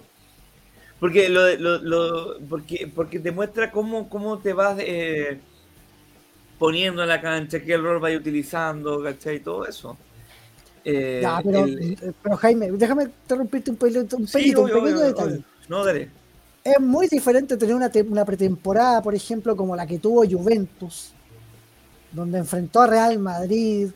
Porque 0.99 1.27
lo, 1.27 1.43
de- 1.43 1.57
lo, 1.57 1.79
lo- 1.79 2.39
porque, 2.47 2.89
porque 2.93 3.19
te 3.19 3.31
muestra 3.31 3.71
cómo, 3.71 4.07
cómo 4.09 4.39
te 4.39 4.53
vas 4.53 4.77
eh, 4.79 5.39
poniendo 6.57 7.01
en 7.03 7.09
la 7.09 7.21
cancha, 7.21 7.59
qué 7.61 7.73
error 7.73 7.99
vas 7.99 8.15
utilizando, 8.15 9.01
¿cachai? 9.03 9.39
Todo 9.39 9.65
eso. 9.67 9.97
Eh, 10.83 11.19
Ya, 11.21 11.41
pero, 11.43 11.63
el- 11.65 12.13
pero 12.21 12.37
Jaime, 12.37 12.71
déjame 12.71 13.03
interrumpirte 13.03 13.71
un 13.71 13.77
pelito, 13.77 14.17
un, 14.17 14.27
sí, 14.27 14.33
pelito, 14.33 14.61
un 14.61 14.67
pequeño 14.67 14.83
obvio, 14.85 14.99
detalle. 14.99 15.27
obvio. 15.33 15.43
No, 15.67 15.83
dale. 15.85 16.09
Es 16.63 16.79
muy 16.79 17.07
diferente 17.07 17.57
tener 17.57 17.75
una, 17.75 17.91
una 18.09 18.25
pretemporada, 18.25 19.01
por 19.01 19.13
ejemplo, 19.15 19.55
como 19.55 19.75
la 19.75 19.85
que 19.85 19.99
tuvo 19.99 20.23
Juventus, 20.27 21.11
donde 22.11 22.37
enfrentó 22.39 22.81
a 22.81 22.87
Real 22.87 23.19
Madrid, 23.19 23.89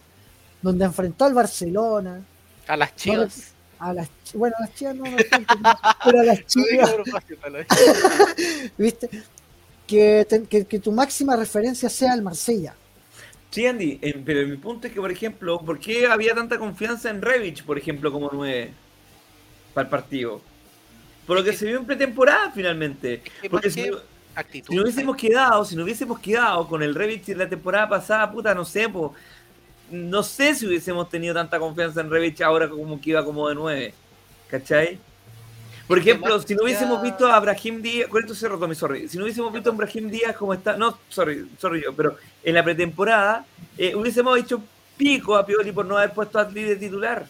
donde 0.62 0.86
enfrentó 0.86 1.26
al 1.26 1.34
Barcelona, 1.34 2.22
A 2.68 2.76
las 2.78 2.96
chivas. 2.96 3.54
a 3.80 3.94
las 3.94 4.10
bueno, 4.34 4.56
a 4.60 4.62
las 4.64 4.76
chivas 4.76 4.96
no, 4.96 5.06
no 5.06 5.18
pero 6.06 6.20
a 6.20 6.24
las 6.24 6.46
chivas. 6.48 6.92
¿viste? 8.78 9.10
Que, 9.90 10.26
te- 10.30 10.48
que, 10.52 10.66
que 10.72 10.80
tu 10.80 10.92
máxima 10.92 11.36
referencia 11.36 11.90
sea 11.90 12.14
el 12.14 12.22
Marsella. 12.22 12.74
Sí, 13.52 13.66
Andy, 13.66 14.00
eh, 14.02 14.22
pero 14.24 14.48
mi 14.48 14.58
punto 14.58 14.88
es 14.88 14.94
que, 14.94 15.02
por 15.02 15.12
ejemplo, 15.12 15.60
¿por 15.66 15.80
qué 15.80 16.06
había 16.08 16.36
tanta 16.36 16.60
confianza 16.60 17.10
en 17.10 17.22
Revich, 17.22 17.64
por 17.66 17.78
ejemplo, 17.80 18.12
como 18.12 18.30
9 18.32 18.72
para 19.74 19.86
el 19.86 19.90
partido? 19.90 20.42
Por 21.26 21.38
lo 21.38 21.44
que 21.44 21.54
se 21.54 21.66
vio 21.68 21.80
en 21.80 21.86
pretemporada 21.86 22.52
finalmente. 22.52 23.24
¿Y 23.42 23.50
Porque 23.50 23.70
por 23.70 23.72
si 23.72 23.90
Actitud. 24.36 24.70
si 24.70 24.76
no 24.76 24.84
hubiésemos 24.84 25.16
quedado, 25.18 25.66
si 25.66 25.76
no 25.76 25.84
hubiésemos 25.84 26.20
quedado 26.20 26.68
con 26.68 26.84
el 26.84 26.96
Revich 26.96 27.26
de 27.26 27.36
la 27.36 27.50
temporada 27.50 27.90
pasada, 27.90 28.32
puta, 28.32 28.54
no 28.56 28.66
sé, 28.66 28.88
po, 28.90 29.14
no 29.92 30.24
sé 30.24 30.56
si 30.56 30.68
hubiésemos 30.68 31.10
tenido 31.10 31.34
tanta 31.36 31.60
confianza 31.60 32.02
en 32.02 32.10
Revich 32.12 32.42
ahora 32.42 32.70
como 32.70 33.02
que 33.02 33.12
iba 33.12 33.26
como 33.26 33.50
de 33.50 33.56
9. 33.56 33.94
¿Cachai? 34.50 35.00
Por 35.90 35.98
ejemplo, 35.98 36.40
si 36.40 36.54
no 36.54 36.64
hubiésemos 36.64 36.98
ya- 37.00 37.04
visto 37.04 37.28
a 37.28 37.40
Brahim 37.40 37.82
Díaz, 37.82 38.08
con 38.10 38.22
esto 38.22 38.36
se 38.36 38.48
Tommy, 38.48 38.76
sorry. 38.76 39.10
Si 39.10 39.18
no 39.18 39.24
hubiésemos 39.24 39.52
visto 39.52 39.72
a 39.72 39.74
Brahim 39.74 40.08
Díaz 40.12 40.36
como 40.38 40.54
está, 40.54 40.78
no, 40.78 41.00
sorry, 41.10 41.50
sorry 41.58 41.82
yo, 41.84 41.94
pero 41.96 42.16
en 42.44 42.54
la 42.54 42.64
pretemporada 42.64 43.44
eh, 43.76 43.96
hubiésemos 43.96 44.38
hecho 44.38 44.62
pico 44.96 45.36
a 45.36 45.44
Pioli 45.44 45.72
por 45.72 45.88
no 45.88 45.98
haber 45.98 46.14
puesto 46.14 46.38
a 46.38 46.44
Atli 46.44 46.64
de 46.64 46.76
titular. 46.76 47.26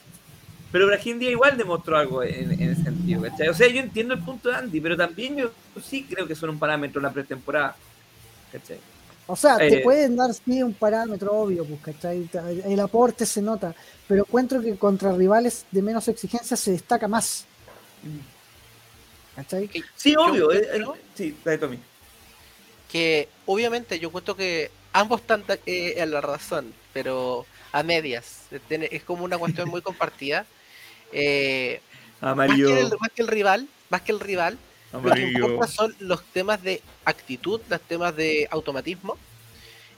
Pero 0.74 0.88
Brahim 0.88 1.18
Díaz 1.20 1.32
igual 1.32 1.57
demostró 1.57 1.97
algo 1.97 2.22
en, 2.22 2.51
en 2.51 2.70
ese 2.72 2.84
sentido. 2.84 3.22
¿cachai? 3.22 3.47
O 3.47 3.53
sea, 3.53 3.68
yo 3.70 3.80
entiendo 3.80 4.14
el 4.14 4.20
punto 4.22 4.49
de 4.49 4.55
Andy, 4.55 4.82
pero 4.82 4.97
también 4.97 5.38
yo 5.38 5.51
sí 5.82 6.05
creo 6.10 6.28
que 6.28 6.36
son 6.36 6.49
un 6.49 6.60
parámetro 6.60 6.99
en 6.99 7.03
la 7.05 7.12
pretemporada, 7.14 7.78
¿cachai? 8.51 8.78
O 9.26 9.36
sea, 9.38 9.57
te 9.57 9.78
Eh. 9.78 9.82
pueden 9.82 10.18
dar 10.18 10.34
sí 10.34 10.62
un 10.62 10.74
parámetro 10.74 11.32
obvio, 11.32 11.64
pues, 11.64 11.80
¿cachai? 11.82 12.30
El 12.66 12.80
aporte 12.82 13.26
se 13.26 13.41
nota, 13.41 13.74
pero 14.05 14.24
encuentro 14.28 14.62
que 14.62 14.76
contra 14.76 15.14
rivales 15.14 15.66
de 15.72 15.82
menos 15.82 16.07
exigencia 16.10 16.57
se 16.57 16.72
destaca 16.72 17.07
más. 17.07 17.45
¿Cachai? 19.44 19.70
Sí, 19.96 20.12
Yo 20.14 20.22
obvio. 20.26 20.52
eh, 20.52 20.68
eh, 20.74 20.86
sí, 21.16 21.36
dale, 21.46 21.58
Tommy. 21.58 21.80
que 22.92 23.30
obviamente 23.46 23.98
yo 24.00 24.12
cuento 24.12 24.36
que 24.36 24.70
ambos 24.92 25.22
están 25.22 25.44
eh, 25.66 25.94
en 25.98 26.12
la 26.12 26.20
razón, 26.22 26.74
pero 26.92 27.46
a 27.72 27.82
medias. 27.84 28.42
Es 28.70 29.04
como 29.04 29.24
una 29.24 29.38
cuestión 29.38 29.70
muy 29.70 29.82
compartida. 29.90 30.46
Eh, 31.14 31.80
más, 32.20 32.20
que 32.22 32.30
Amarillo. 32.32 32.78
el, 32.78 32.90
más 33.00 33.12
que 33.16 33.22
el 33.22 33.28
rival, 33.30 33.68
más 33.90 34.02
que 34.02 34.12
el 34.12 34.20
rival, 34.20 34.58
lo 34.92 35.60
que 35.62 35.68
son 35.68 35.96
los 36.00 36.24
temas 36.34 36.62
de 36.62 36.82
actitud, 37.06 37.62
los 37.70 37.82
temas 37.82 38.16
de 38.16 38.48
automatismo. 38.52 39.18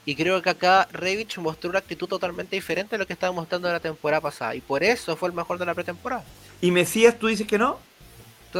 Y 0.05 0.15
creo 0.15 0.41
que 0.41 0.49
acá 0.49 0.87
Revich 0.91 1.37
mostró 1.37 1.69
una 1.69 1.79
actitud 1.79 2.07
totalmente 2.07 2.55
diferente 2.55 2.95
a 2.95 2.99
lo 2.99 3.05
que 3.07 3.13
estaba 3.13 3.31
mostrando 3.33 3.71
la 3.71 3.79
temporada 3.79 4.21
pasada. 4.21 4.53
Y 4.55 4.61
por 4.61 4.83
eso 4.83 5.15
fue 5.15 5.29
el 5.29 5.35
mejor 5.35 5.57
de 5.57 5.65
la 5.65 5.73
pretemporada. 5.75 6.23
¿Y 6.59 6.71
Mesías 6.71 7.17
tú 7.17 7.27
dices 7.27 7.47
que 7.47 7.57
no? 7.57 7.79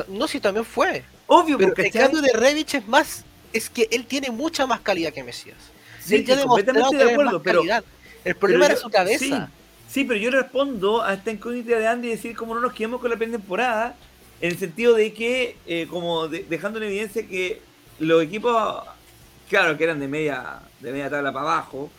No, 0.08 0.28
si 0.28 0.40
también 0.40 0.66
fue. 0.66 1.04
Obvio, 1.28 1.58
Pero 1.58 1.70
porque 1.70 1.88
el 1.88 1.92
cambio 1.94 2.22
de 2.22 2.34
Revich 2.34 2.76
es 2.76 2.88
más. 2.88 3.24
Es 3.54 3.70
que 3.70 3.88
él 3.92 4.06
tiene 4.06 4.32
mucha 4.32 4.66
más 4.66 4.80
calidad 4.82 5.12
que 5.14 5.24
Mesías. 5.24 5.58
Sí, 6.04 6.16
él 6.16 6.26
ya 6.26 6.36
demostrado 6.38 6.90
de 6.92 7.12
acuerdo, 7.12 7.32
más 7.34 7.42
pero, 7.44 7.60
calidad. 7.60 7.84
El 8.24 8.36
problema 8.36 8.66
pero 8.66 8.74
era 8.74 8.82
su 8.82 8.90
cabeza. 8.90 9.20
Sí, 9.20 9.34
sí, 9.90 10.04
pero 10.06 10.20
yo 10.20 10.32
respondo 10.32 11.02
a 11.04 11.14
esta 11.14 11.32
incógnita 11.32 11.78
de 11.78 11.88
Andy 11.88 12.08
y 12.08 12.12
decir 12.12 12.36
cómo 12.36 12.56
no 12.56 12.62
nos 12.62 12.74
quedemos 12.74 13.02
con 13.02 13.10
la 13.10 13.18
pretemporada, 13.18 13.96
en 14.40 14.52
el 14.52 14.58
sentido 14.58 14.96
de 14.96 15.14
que, 15.14 15.58
eh, 15.68 15.88
como 15.90 16.28
de- 16.28 16.44
dejando 16.50 16.80
en 16.80 16.86
evidencia 16.86 17.28
que 17.28 17.62
los 18.00 18.24
equipos, 18.24 18.84
claro, 19.50 19.78
que 19.78 19.84
eran 19.84 20.00
de 20.00 20.08
media, 20.08 20.60
de 20.80 20.92
media 20.92 21.10
tabla 21.10 21.32
para 21.32 21.46
abajo, 21.46 21.90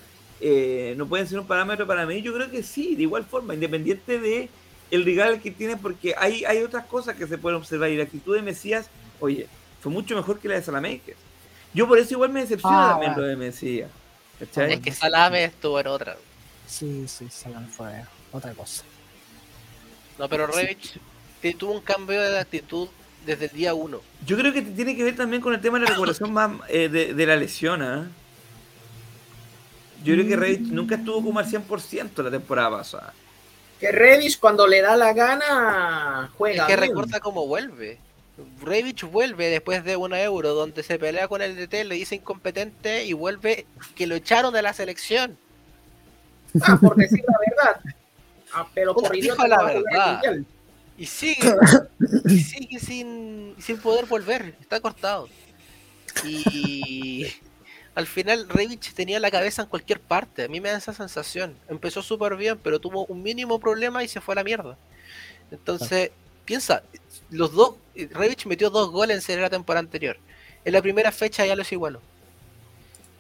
eh, 0.41 0.95
no 0.97 1.07
pueden 1.07 1.29
ser 1.29 1.39
un 1.39 1.47
parámetro 1.47 1.87
para 1.87 2.07
mí. 2.07 2.21
Yo 2.23 2.35
creo 2.35 2.51
que 2.51 2.63
sí, 2.63 2.97
de 2.97 3.03
igual 3.03 3.25
forma, 3.25 3.55
independiente 3.55 4.19
de 4.19 4.49
el 4.93 5.05
rival 5.05 5.41
que 5.41 5.51
tienen, 5.51 5.79
porque 5.79 6.15
hay, 6.17 6.45
hay 6.45 6.59
otras 6.63 6.85
cosas 6.87 7.17
que 7.17 7.27
se 7.27 7.39
pueden 7.39 7.59
observar 7.59 7.91
y 7.91 7.97
la 7.97 8.05
actitud 8.05 8.37
de 8.37 8.43
Mesías, 8.43 8.87
oye, 9.21 9.49
fue 9.81 9.91
mucho 9.91 10.15
mejor 10.15 10.39
que 10.39 10.49
la 10.49 10.55
de 10.55 10.63
Salamakers. 10.63 11.19
Yo 11.75 11.89
por 11.89 11.99
eso 11.99 12.15
igual 12.15 12.31
me 12.31 12.41
decepciona 12.43 12.87
Ah, 12.87 12.91
también 12.93 13.13
bueno. 13.15 13.23
lo 13.27 13.29
de 13.29 13.37
Mesías. 13.37 13.91
¿cachai? 14.39 14.75
Es 14.75 14.81
que 14.81 14.93
Salame 14.93 15.45
estuvo 15.45 15.81
en 15.81 15.87
otra. 15.87 16.17
Sí, 16.67 17.05
sí, 17.09 17.27
Sagan 17.31 17.69
fue 17.69 17.91
otra 18.33 18.53
cosa. 18.53 18.85
No, 20.19 20.29
pero 20.29 20.47
Revich 20.47 20.99
te- 21.41 21.55
tuvo 21.55 21.73
un 21.73 21.81
cambio 21.81 22.21
de 22.21 22.39
actitud 22.39 22.89
desde 23.27 23.47
el 23.47 23.53
día 23.53 23.73
uno. 23.75 24.01
Yo 24.27 24.37
creo 24.37 24.53
que 24.53 24.61
tiene 24.63 24.95
que 24.95 25.05
ver 25.05 25.17
también 25.17 25.41
con 25.41 25.55
el 25.55 25.61
tema 25.61 25.79
de 25.79 25.85
la 25.85 25.91
recuperación 25.91 26.33
más 26.33 26.51
eh, 26.69 26.89
de, 26.89 27.15
de 27.15 27.27
la 27.27 27.37
lesión. 27.37 27.81
¿ah? 27.83 28.09
Yo 30.05 30.15
creo 30.15 30.27
que 30.27 30.37
Rey 30.37 30.59
nunca 30.59 30.97
estuvo 30.97 31.23
como 31.23 31.39
al 31.39 31.47
100% 31.47 32.23
la 32.23 32.31
temporada 32.31 32.71
pasada. 32.79 33.15
Que 33.83 33.91
Reddish 33.91 34.39
cuando 34.39 34.69
le 34.69 34.81
da 34.81 34.97
la 34.97 35.13
gana 35.13 36.31
juega. 36.39 36.63
Es 36.63 36.69
que 36.69 36.77
bien. 36.77 36.91
recuerda 36.91 37.19
cómo 37.19 37.49
vuelve. 37.49 37.99
Revich 38.63 39.03
vuelve 39.03 39.49
después 39.51 39.83
de 39.83 39.97
una 39.97 40.23
euro 40.23 40.55
donde 40.55 40.85
se 40.85 41.01
pelea 41.01 41.27
con 41.27 41.43
el 41.43 41.57
DT, 41.57 41.85
le 41.87 41.97
dice 41.97 42.15
incompetente 42.15 43.05
y 43.05 43.13
vuelve 43.13 43.67
que 43.97 44.07
lo 44.07 44.15
echaron 44.15 44.55
de 44.55 44.63
la 44.63 44.73
selección. 44.73 45.37
Ah, 46.63 46.79
por 46.81 46.95
decir 46.95 47.25
la 47.27 47.39
verdad. 47.51 47.81
Ah, 48.53 48.69
pero 48.73 48.95
por 48.95 49.17
idiota 49.17 49.49
la 49.49 49.65
verdad. 49.65 50.21
Y 50.97 51.07
sigue, 51.07 51.53
y 52.27 52.39
sigue 52.39 52.79
sin, 52.79 53.57
sin 53.59 53.79
poder 53.79 54.07
volver, 54.07 54.55
está 54.61 54.79
cortado. 54.79 55.29
Y 56.25 57.27
al 57.95 58.07
final 58.07 58.49
Revich 58.49 58.95
tenía 58.95 59.21
la 59.21 59.31
cabeza 59.31 59.63
en 59.63 59.69
cualquier 59.69 60.01
parte, 60.01 60.45
a 60.45 60.49
mí 60.49 60.61
me 60.61 60.71
da 60.71 60.79
esa 60.79 60.95
sensación. 60.95 61.57
Empezó 61.69 62.03
súper 62.03 62.37
bien, 62.37 62.59
pero 62.63 62.81
tuvo 62.81 63.05
un 63.07 63.23
mínimo 63.23 63.61
problema 63.61 64.03
y 64.03 64.09
se 64.09 64.21
fue 64.21 64.35
a 64.35 64.37
la 64.37 64.45
mierda. 64.45 64.79
Entonces, 65.51 66.11
piensa, 66.45 66.83
los 67.31 67.53
dos, 67.53 67.75
Revich 67.95 68.47
metió 68.47 68.71
dos 68.71 68.91
goles 68.91 69.17
en 69.17 69.23
serie 69.23 69.43
la 69.43 69.51
temporada 69.51 69.81
anterior. 69.81 70.17
En 70.65 70.73
la 70.73 70.81
primera 70.81 71.13
fecha 71.13 71.45
ya 71.45 71.57
los 71.57 71.71
igualó. 71.73 72.01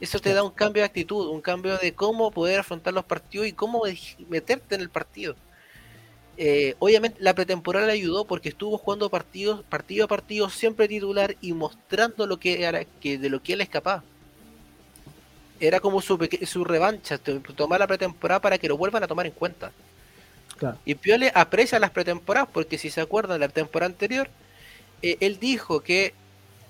Eso 0.00 0.18
te 0.18 0.32
da 0.32 0.42
un 0.42 0.50
cambio 0.50 0.82
de 0.82 0.86
actitud, 0.86 1.28
un 1.28 1.40
cambio 1.40 1.76
de 1.78 1.94
cómo 1.94 2.30
poder 2.30 2.60
afrontar 2.60 2.94
los 2.94 3.04
partidos 3.04 3.46
y 3.46 3.52
cómo 3.52 3.82
meterte 4.28 4.74
en 4.74 4.80
el 4.80 4.90
partido. 4.90 5.36
Eh, 6.38 6.76
obviamente 6.78 7.18
la 7.20 7.34
pretemporada 7.34 7.86
le 7.86 7.92
ayudó 7.92 8.24
porque 8.24 8.48
estuvo 8.48 8.78
jugando 8.78 9.10
partidos, 9.10 9.62
partido 9.64 10.06
a 10.06 10.08
partido, 10.08 10.48
siempre 10.48 10.88
titular 10.88 11.36
y 11.42 11.52
mostrando 11.52 12.26
lo 12.26 12.38
que 12.38 12.64
era, 12.64 12.84
que 12.84 13.18
de 13.18 13.28
lo 13.28 13.42
que 13.42 13.52
él 13.52 13.60
es 13.60 13.68
capaz. 13.68 14.02
Era 15.62 15.78
como 15.78 16.02
su, 16.02 16.18
revancha, 16.64 17.18
to- 17.18 17.40
tomar 17.54 17.78
la 17.78 17.86
pretemporada 17.86 18.40
para 18.40 18.58
que 18.58 18.66
lo 18.68 18.76
vuelvan 18.76 19.04
a 19.04 19.06
tomar 19.06 19.26
en 19.26 19.32
cuenta. 19.32 19.70
Claro. 20.58 20.76
Y 20.84 20.96
Piole 20.96 21.30
aprecia 21.34 21.78
las 21.78 21.90
pretemporadas 21.90 22.48
porque 22.52 22.78
si 22.78 22.90
se 22.90 23.00
acuerdan 23.00 23.38
de 23.40 23.46
la 23.46 23.52
temporada 23.52 23.90
anterior, 23.90 24.28
eh, 25.02 25.16
él 25.20 25.38
dijo 25.38 25.80
que 25.80 26.14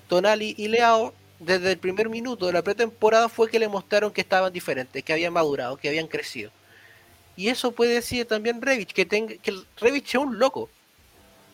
Tonali 0.09 0.55
y 0.59 0.69
Leao 0.69 1.15
desde 1.39 1.73
el 1.73 1.79
primer 1.79 2.11
minuto 2.11 2.47
de 2.47 2.53
la 2.53 2.63
pretemporada 2.63 3.29
fue 3.31 3.51
que 3.51 3.59
le 3.59 3.67
mostraron 3.67 4.13
que 4.13 4.21
estaban 4.21 4.53
diferentes, 4.53 5.03
que 5.03 5.13
habían 5.13 5.33
madurado, 5.33 5.79
que 5.79 5.89
habían 5.89 6.07
crecido. 6.07 6.51
Y 7.35 7.49
eso 7.49 7.73
puede 7.73 7.95
decir 7.95 8.27
también 8.27 8.61
Revich, 8.61 8.93
que, 8.93 9.07
tenga, 9.07 9.35
que 9.37 9.51
el 9.51 9.65
Revich 9.81 10.11
es 10.11 10.15
un 10.17 10.39
loco. 10.39 10.69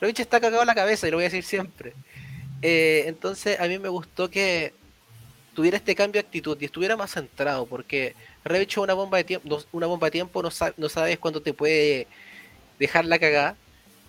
Revich 0.00 0.18
está 0.20 0.40
cagado 0.40 0.62
en 0.62 0.66
la 0.66 0.74
cabeza 0.74 1.06
y 1.06 1.12
lo 1.12 1.18
voy 1.18 1.24
a 1.24 1.30
decir 1.30 1.44
siempre. 1.44 1.92
Eh, 2.62 3.04
entonces 3.06 3.60
a 3.60 3.66
mí 3.68 3.78
me 3.78 3.88
gustó 3.88 4.28
que 4.28 4.74
tuviera 5.58 5.76
este 5.76 5.96
cambio 5.96 6.22
de 6.22 6.26
actitud 6.28 6.56
y 6.60 6.66
estuviera 6.66 6.96
más 6.96 7.10
centrado, 7.14 7.66
porque 7.66 8.14
Revich 8.44 8.78
una 8.78 8.94
bomba 8.94 9.18
de 9.18 9.24
tiempo, 9.24 9.58
una 9.72 9.88
bomba 9.88 10.06
de 10.06 10.12
tiempo, 10.12 10.40
no, 10.40 10.52
sa- 10.52 10.72
no 10.76 10.88
sabes 10.88 11.18
cuándo 11.18 11.42
te 11.42 11.52
puede 11.52 12.06
dejar 12.78 13.06
la 13.06 13.18
cagada, 13.18 13.56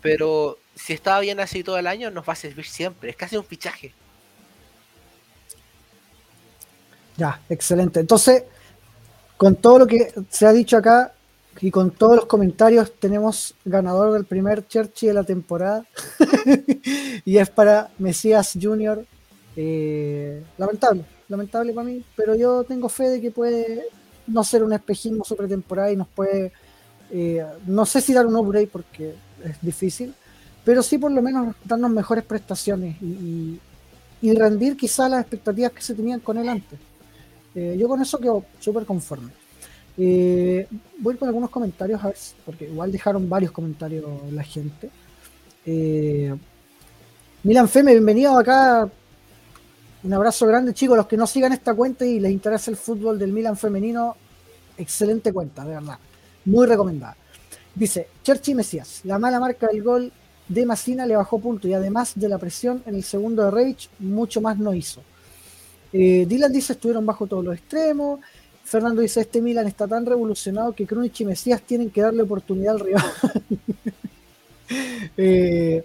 pero 0.02 0.60
si 0.76 0.94
estaba 0.94 1.22
bien 1.22 1.40
así 1.40 1.64
todo 1.64 1.80
el 1.80 1.88
año, 1.88 2.12
nos 2.12 2.28
va 2.30 2.34
a 2.34 2.38
servir 2.38 2.66
siempre, 2.68 3.10
es 3.12 3.16
casi 3.16 3.38
un 3.38 3.46
fichaje. 3.46 3.96
Ya, 7.18 7.40
excelente. 7.50 8.00
Entonces, 8.00 8.44
con 9.38 9.56
todo 9.58 9.80
lo 9.80 9.88
que 9.88 10.14
se 10.30 10.46
ha 10.48 10.54
dicho 10.54 10.78
acá 10.78 11.14
y 11.62 11.72
con 11.72 11.92
todos 11.92 12.18
los 12.18 12.26
comentarios, 12.26 12.94
tenemos 13.00 13.56
ganador 13.66 14.14
del 14.14 14.26
primer 14.26 14.68
Cherchi 14.68 15.08
de 15.08 15.14
la 15.14 15.24
temporada. 15.24 15.86
y 17.26 17.38
es 17.38 17.50
para 17.50 17.90
Mesías 18.00 18.58
Junior. 18.62 19.06
Eh, 19.56 20.44
lamentable, 20.58 21.04
lamentable 21.30 21.74
para 21.74 21.88
mí, 21.88 22.04
pero 22.16 22.36
yo 22.36 22.64
tengo 22.64 22.90
fe 22.90 23.10
de 23.10 23.22
que 23.22 23.32
puede 23.32 23.86
no 24.28 24.44
ser 24.44 24.64
un 24.64 24.74
espejismo 24.74 25.24
su 25.24 25.36
pretemporada 25.36 25.92
y 25.92 25.96
nos 25.96 26.08
puede, 26.08 26.52
eh, 27.12 27.46
no 27.66 27.86
sé 27.86 28.02
si 28.02 28.14
dar 28.14 28.28
un 28.28 28.36
upgrade 28.36 28.68
porque 28.68 29.16
es 29.44 29.62
difícil, 29.62 30.14
pero 30.66 30.84
sí 30.84 30.98
por 30.98 31.12
lo 31.12 31.22
menos 31.22 31.56
darnos 31.64 31.92
mejores 31.92 32.24
prestaciones 32.26 33.02
y, 33.02 33.60
rendir 34.22 34.76
quizás 34.76 35.10
las 35.10 35.22
expectativas 35.22 35.72
que 35.72 35.82
se 35.82 35.96
tenían 35.96 36.20
con 36.20 36.38
él 36.38 36.50
antes. 36.50 36.78
Eh, 37.56 37.78
yo 37.80 37.88
con 37.88 38.02
eso 38.02 38.20
quedo 38.20 38.44
súper 38.60 38.86
conforme. 38.86 39.32
Eh, 39.98 40.68
voy 41.00 41.16
con 41.16 41.28
algunos 41.28 41.50
comentarios, 41.50 42.02
a 42.04 42.08
ver, 42.08 42.16
porque 42.46 42.66
igual 42.66 42.92
dejaron 42.92 43.28
varios 43.30 43.52
comentarios 43.52 44.06
la 44.32 44.44
gente. 44.44 44.90
Eh, 45.66 46.34
Milan 47.44 47.68
Feme, 47.68 47.92
bienvenido 47.92 48.38
acá. 48.38 48.90
Un 50.04 50.14
abrazo 50.14 50.48
grande, 50.48 50.74
chicos. 50.74 50.96
Los 50.96 51.08
que 51.08 51.18
no 51.18 51.28
sigan 51.28 51.52
esta 51.52 51.74
cuenta 51.74 52.06
y 52.06 52.20
les 52.20 52.32
interesa 52.32 52.72
el 52.72 52.78
fútbol 52.78 53.20
del 53.20 53.34
Milan 53.34 53.58
femenino, 53.58 54.16
excelente 54.78 55.34
cuenta, 55.34 55.66
de 55.66 55.72
verdad. 55.76 55.98
Muy 56.46 56.68
recomendada. 56.68 57.18
Dice, 57.76 58.08
Cherchi 58.24 58.56
Mesías, 58.56 59.02
la 59.04 59.20
mala 59.20 59.40
marca 59.40 59.68
del 59.68 59.84
gol 59.84 60.12
de 60.48 60.66
Massina 60.66 61.06
le 61.06 61.16
bajó 61.16 61.40
punto 61.40 61.68
y 61.68 61.74
además 61.74 62.14
de 62.16 62.28
la 62.28 62.38
presión 62.38 62.82
en 62.86 62.96
el 62.96 63.04
segundo 63.04 63.44
de 63.44 63.52
Rage, 63.52 63.90
mucho 64.00 64.42
más 64.42 64.58
no 64.58 64.74
hizo. 64.74 65.02
Eh, 65.92 66.26
Dylan 66.28 66.52
dice, 66.52 66.74
estuvieron 66.74 67.06
bajo 67.06 67.28
todos 67.28 67.44
los 67.44 67.56
extremos. 67.56 68.20
Fernando 68.64 69.02
dice, 69.02 69.22
este 69.22 69.42
Milan 69.42 69.68
está 69.68 69.88
tan 69.88 70.06
revolucionado 70.06 70.74
que 70.74 70.86
Krunic 70.86 71.20
y 71.22 71.26
Mesías 71.26 71.62
tienen 71.62 71.90
que 71.90 72.02
darle 72.02 72.24
oportunidad 72.24 72.76
al 72.76 72.80
rival. 72.80 73.04
Eh, 75.18 75.84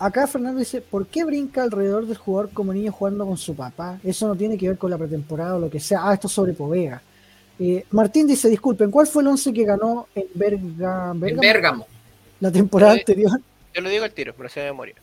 acá 0.00 0.26
Fernando 0.26 0.58
dice, 0.58 0.80
¿por 0.80 1.06
qué 1.06 1.24
brinca 1.24 1.62
alrededor 1.62 2.06
del 2.06 2.16
jugador 2.16 2.50
como 2.52 2.72
niño 2.72 2.90
jugando 2.90 3.24
con 3.26 3.36
su 3.36 3.54
papá? 3.54 4.00
Eso 4.02 4.26
no 4.26 4.34
tiene 4.34 4.58
que 4.58 4.68
ver 4.68 4.78
con 4.78 4.90
la 4.90 4.98
pretemporada 4.98 5.54
o 5.56 5.60
lo 5.60 5.70
que 5.70 5.78
sea. 5.78 6.00
Ah, 6.02 6.14
esto 6.14 6.26
es 6.26 6.32
sobre 6.32 6.52
Povega. 6.54 7.00
Eh, 7.58 7.84
Martín 7.90 8.26
dice, 8.26 8.48
disculpen, 8.48 8.90
¿cuál 8.90 9.06
fue 9.06 9.22
el 9.22 9.28
11 9.28 9.52
que 9.52 9.64
ganó 9.64 10.08
en 10.14 10.24
Berga- 10.34 11.12
En 11.28 11.36
Bérgamo. 11.38 11.86
la 12.40 12.50
temporada 12.50 12.94
Eh, 12.96 12.98
anterior? 13.00 13.40
Yo 13.74 13.80
lo 13.82 13.88
digo 13.90 14.04
al 14.04 14.12
tiro, 14.12 14.34
pero 14.36 14.48
se 14.48 14.60
me 14.60 14.66
memoria. 14.66 14.94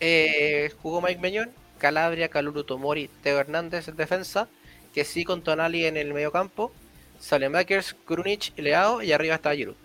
Eh, 0.00 0.72
jugó 0.82 1.00
Mike 1.00 1.20
Meñón, 1.20 1.50
Calabria, 1.78 2.28
Calulu 2.28 2.64
Tomori, 2.64 3.08
Teo 3.22 3.38
Hernández 3.38 3.86
en 3.88 3.96
defensa, 3.96 4.48
que 4.94 5.04
sí 5.04 5.24
con 5.24 5.42
Tonali 5.42 5.84
en 5.84 5.96
el 5.96 6.12
medio 6.14 6.32
campo, 6.32 6.72
Salemakers, 7.20 7.94
Krunic, 8.06 8.52
Leao 8.58 9.02
y 9.02 9.12
arriba 9.12 9.36
está 9.36 9.54
Giroud. 9.54 9.76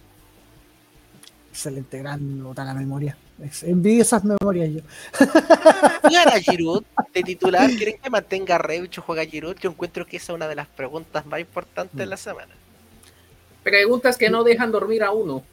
Excelente, 1.51 1.99
gran 1.99 2.39
nota 2.39 2.63
la 2.63 2.73
memoria. 2.73 3.17
Envidio 3.63 4.01
esas 4.01 4.23
memorias 4.23 4.69
yo. 4.69 4.81
¿Juegan 6.01 6.29
a 6.29 6.39
Giroud 6.41 6.83
de 7.13 7.23
titular? 7.23 7.69
¿Quieren 7.69 7.99
que 7.99 8.09
mantenga 8.09 8.55
a 8.55 8.57
Revich 8.57 8.97
o 8.97 9.03
juega 9.03 9.21
a 9.21 9.25
Giroud? 9.25 9.55
Yo 9.57 9.69
encuentro 9.69 10.07
que 10.07 10.17
esa 10.17 10.33
es 10.33 10.35
una 10.35 10.47
de 10.47 10.55
las 10.55 10.67
preguntas 10.67 11.25
más 11.25 11.39
importantes 11.39 11.95
de 11.95 12.05
la 12.07 12.17
semana. 12.17 12.53
Preguntas 13.63 14.17
que 14.17 14.29
no 14.29 14.43
dejan 14.43 14.71
dormir 14.71 15.03
a 15.03 15.11
uno. 15.11 15.43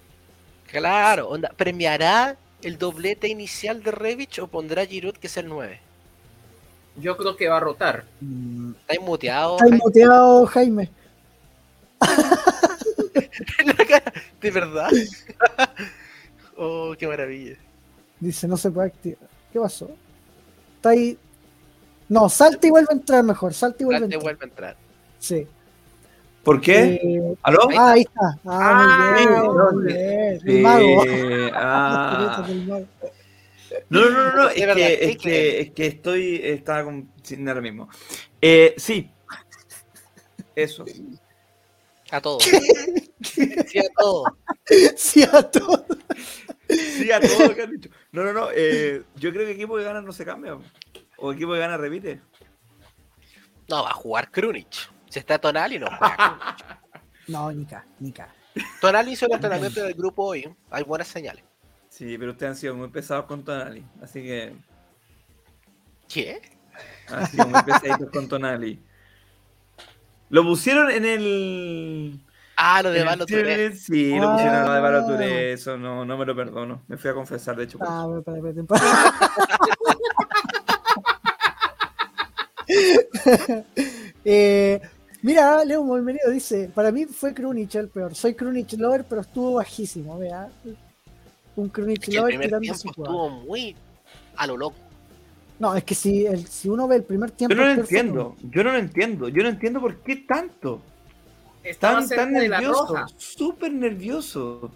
Claro, 0.67 1.29
onda, 1.29 1.53
¿premiará 1.57 2.37
el 2.63 2.79
doblete 2.79 3.29
inicial 3.29 3.83
de 3.83 3.91
Revich 3.91 4.39
o 4.39 4.47
pondrá 4.47 4.83
a 4.83 4.87
Giroud 4.87 5.17
que 5.17 5.27
es 5.27 5.37
el 5.37 5.49
9? 5.49 5.79
Yo 6.97 7.17
creo 7.19 7.37
que 7.37 7.49
va 7.49 7.59
a 7.59 7.61
rotar. 7.61 8.05
Mm, 8.21 8.73
¿Está 8.89 9.03
muteado? 9.03 9.59
Está 9.63 9.77
muteado, 9.77 10.47
Jaime. 10.47 10.91
¿De 14.41 14.51
verdad? 14.51 14.91
oh, 16.57 16.95
qué 16.99 17.07
maravilla. 17.07 17.57
Dice, 18.21 18.49
no 18.49 18.57
se 18.57 18.71
puede 18.71 18.89
activar. 18.89 19.29
¿Qué 19.53 19.61
pasó? 19.61 19.91
Está 20.77 20.91
ahí. 20.91 21.19
No, 22.09 22.29
salta 22.29 22.67
y 22.67 22.71
vuelve 22.71 22.89
a 22.91 22.95
entrar 22.95 23.25
mejor. 23.25 23.55
Salta 23.55 23.83
y 23.83 23.87
vuelve 23.87 24.03
a 24.03 24.05
entrar. 24.05 24.23
vuelve 24.23 24.45
a 24.45 24.49
entrar. 24.49 24.77
Sí. 25.19 25.47
¿Por 26.43 26.61
qué? 26.61 27.01
Eh, 27.03 27.35
¿Aló? 27.43 27.61
ah, 27.77 27.93
ahí 27.93 28.03
está. 28.03 28.39
Ah, 28.45 29.15
muy 29.17 29.25
bien, 29.25 29.35
Ah, 29.35 29.71
muy 29.73 29.85
bien. 29.87 30.41
El 30.45 30.63
mago. 30.63 31.05
ah. 31.55 32.47
No, 33.89 34.11
no, 34.11 34.11
no, 34.11 34.33
no, 34.37 34.49
es, 34.51 34.55
que, 34.55 34.75
¿qué 34.75 35.05
es, 35.11 35.17
que, 35.17 35.61
es 35.61 35.71
que 35.73 35.87
estoy, 35.87 36.41
estaba 36.45 36.85
con, 36.85 37.11
sin 37.23 37.49
ahora 37.49 37.61
mismo. 37.61 37.89
Eh, 38.41 38.75
sí. 38.77 39.11
Eso. 40.55 40.85
A 42.11 42.21
todo. 42.21 42.39
Sí, 42.41 43.79
a 43.79 43.89
todo. 43.99 44.25
Sí, 44.97 45.23
a 45.23 45.43
todo. 45.43 45.85
Sí, 46.69 47.13
a 47.13 47.21
todo 47.21 47.49
lo 47.49 47.55
que 47.55 47.63
han 47.63 47.71
dicho. 47.71 47.91
No, 48.13 48.23
no, 48.25 48.33
no. 48.33 48.49
eh, 48.55 49.03
yo 49.17 49.33
creo 49.33 49.45
que 49.47 49.53
equipo 49.53 49.77
que 49.77 49.85
gana 49.85 50.01
no 50.01 50.13
se 50.13 50.25
cambia. 50.25 50.57
O 51.19 51.33
equipo 51.33 51.53
que 51.53 51.59
gana 51.59 51.77
repite. 51.77 52.21
No, 53.69 53.83
va 53.83 53.91
a 53.91 53.95
jugar 53.95 54.31
Krunic. 54.31 54.73
Si 55.11 55.19
está 55.19 55.39
Tonali, 55.39 55.79
no 55.79 55.87
juega. 55.87 56.57
No, 57.27 57.51
Nica, 57.51 57.87
Nica. 58.01 58.35
Tonali 58.83 59.13
hizo 59.13 59.25
el 59.27 59.33
entrenamiento 59.33 59.83
del 59.83 59.95
grupo 59.95 60.25
hoy. 60.25 60.55
Hay 60.71 60.85
buenas 60.85 61.09
señales. 61.09 61.43
Sí, 61.89 62.19
pero 62.19 62.33
ustedes 62.33 62.51
han 62.51 62.57
sido 62.57 62.75
muy 62.75 62.89
pesados 62.89 63.25
con 63.25 63.43
Tonali. 63.45 63.83
Así 64.03 64.23
que 64.23 64.55
¿Qué? 66.09 66.43
han 67.09 67.27
sido 67.29 67.47
muy 67.47 67.63
pesaditos 67.63 68.11
con 68.11 68.29
Tonali. 68.29 68.79
Lo 70.29 70.43
pusieron 70.43 70.91
en 70.91 71.05
el. 71.05 72.21
Ah, 72.57 72.83
lo 72.83 72.91
de 72.91 73.05
Touré. 73.27 73.27
tier- 73.71 73.75
Sí, 73.77 74.11
lo 74.19 74.33
pusieron 74.33 74.65
lo 74.65 74.73
de 74.73 74.81
Balo 74.81 74.99
Ah. 74.99 75.07
Touré, 75.07 75.53
Eso 75.53 75.77
no, 75.77 76.05
no 76.05 76.17
me 76.17 76.25
lo 76.25 76.37
perdono. 76.37 76.83
Me 76.89 76.97
fui 76.97 77.11
a 77.11 77.15
confesar, 77.15 77.57
de 77.57 77.65
hecho. 77.65 77.79
Ah, 77.81 78.07
espérate, 78.19 78.49
espérate, 78.49 78.61
espérate. 78.61 78.95
Eh, 84.25 84.81
mira, 85.23 85.65
Leo 85.65 85.85
bienvenido, 85.85 86.31
dice, 86.31 86.71
para 86.75 86.91
mí 86.91 87.05
fue 87.07 87.35
Krunic 87.35 87.75
el 87.75 87.89
peor. 87.89 88.15
Soy 88.15 88.35
Krunic 88.35 88.73
lover, 88.79 89.05
pero 89.05 89.21
estuvo 89.21 89.55
bajísimo, 89.55 90.19
vea. 90.19 90.49
Un 91.57 91.69
Krunic 91.69 92.03
Es 92.03 92.09
que 92.09 92.17
lover 92.17 92.41
tirando 92.41 92.75
su 92.75 92.89
estuvo 92.89 93.31
muy 93.31 93.77
a 94.37 94.47
lo 94.47 94.57
loco. 94.57 94.77
No, 95.59 95.75
es 95.77 95.85
que 95.85 95.95
si, 95.95 96.27
el, 96.27 96.47
si 96.47 96.69
uno 96.69 96.89
ve 96.89 96.97
el 96.97 97.05
primer 97.05 97.31
tiempo... 97.31 97.55
Yo 97.55 97.61
no 97.63 97.67
lo 97.75 97.81
entiendo. 97.81 98.37
Yo 98.43 98.65
no 98.65 98.73
lo 98.73 98.79
entiendo. 98.79 99.29
Yo 99.29 99.43
no 99.43 99.49
entiendo 99.51 99.81
por 99.81 99.97
qué 100.03 100.17
tanto. 100.17 100.81
Estaba 101.65 101.99
Tan, 102.01 102.09
cerca 102.09 102.25
tan 102.25 102.35
de 102.35 102.49
la 102.49 102.61
nervioso. 102.61 102.87
roja. 102.89 103.07
Súper 103.17 103.73
nervioso. 103.73 104.71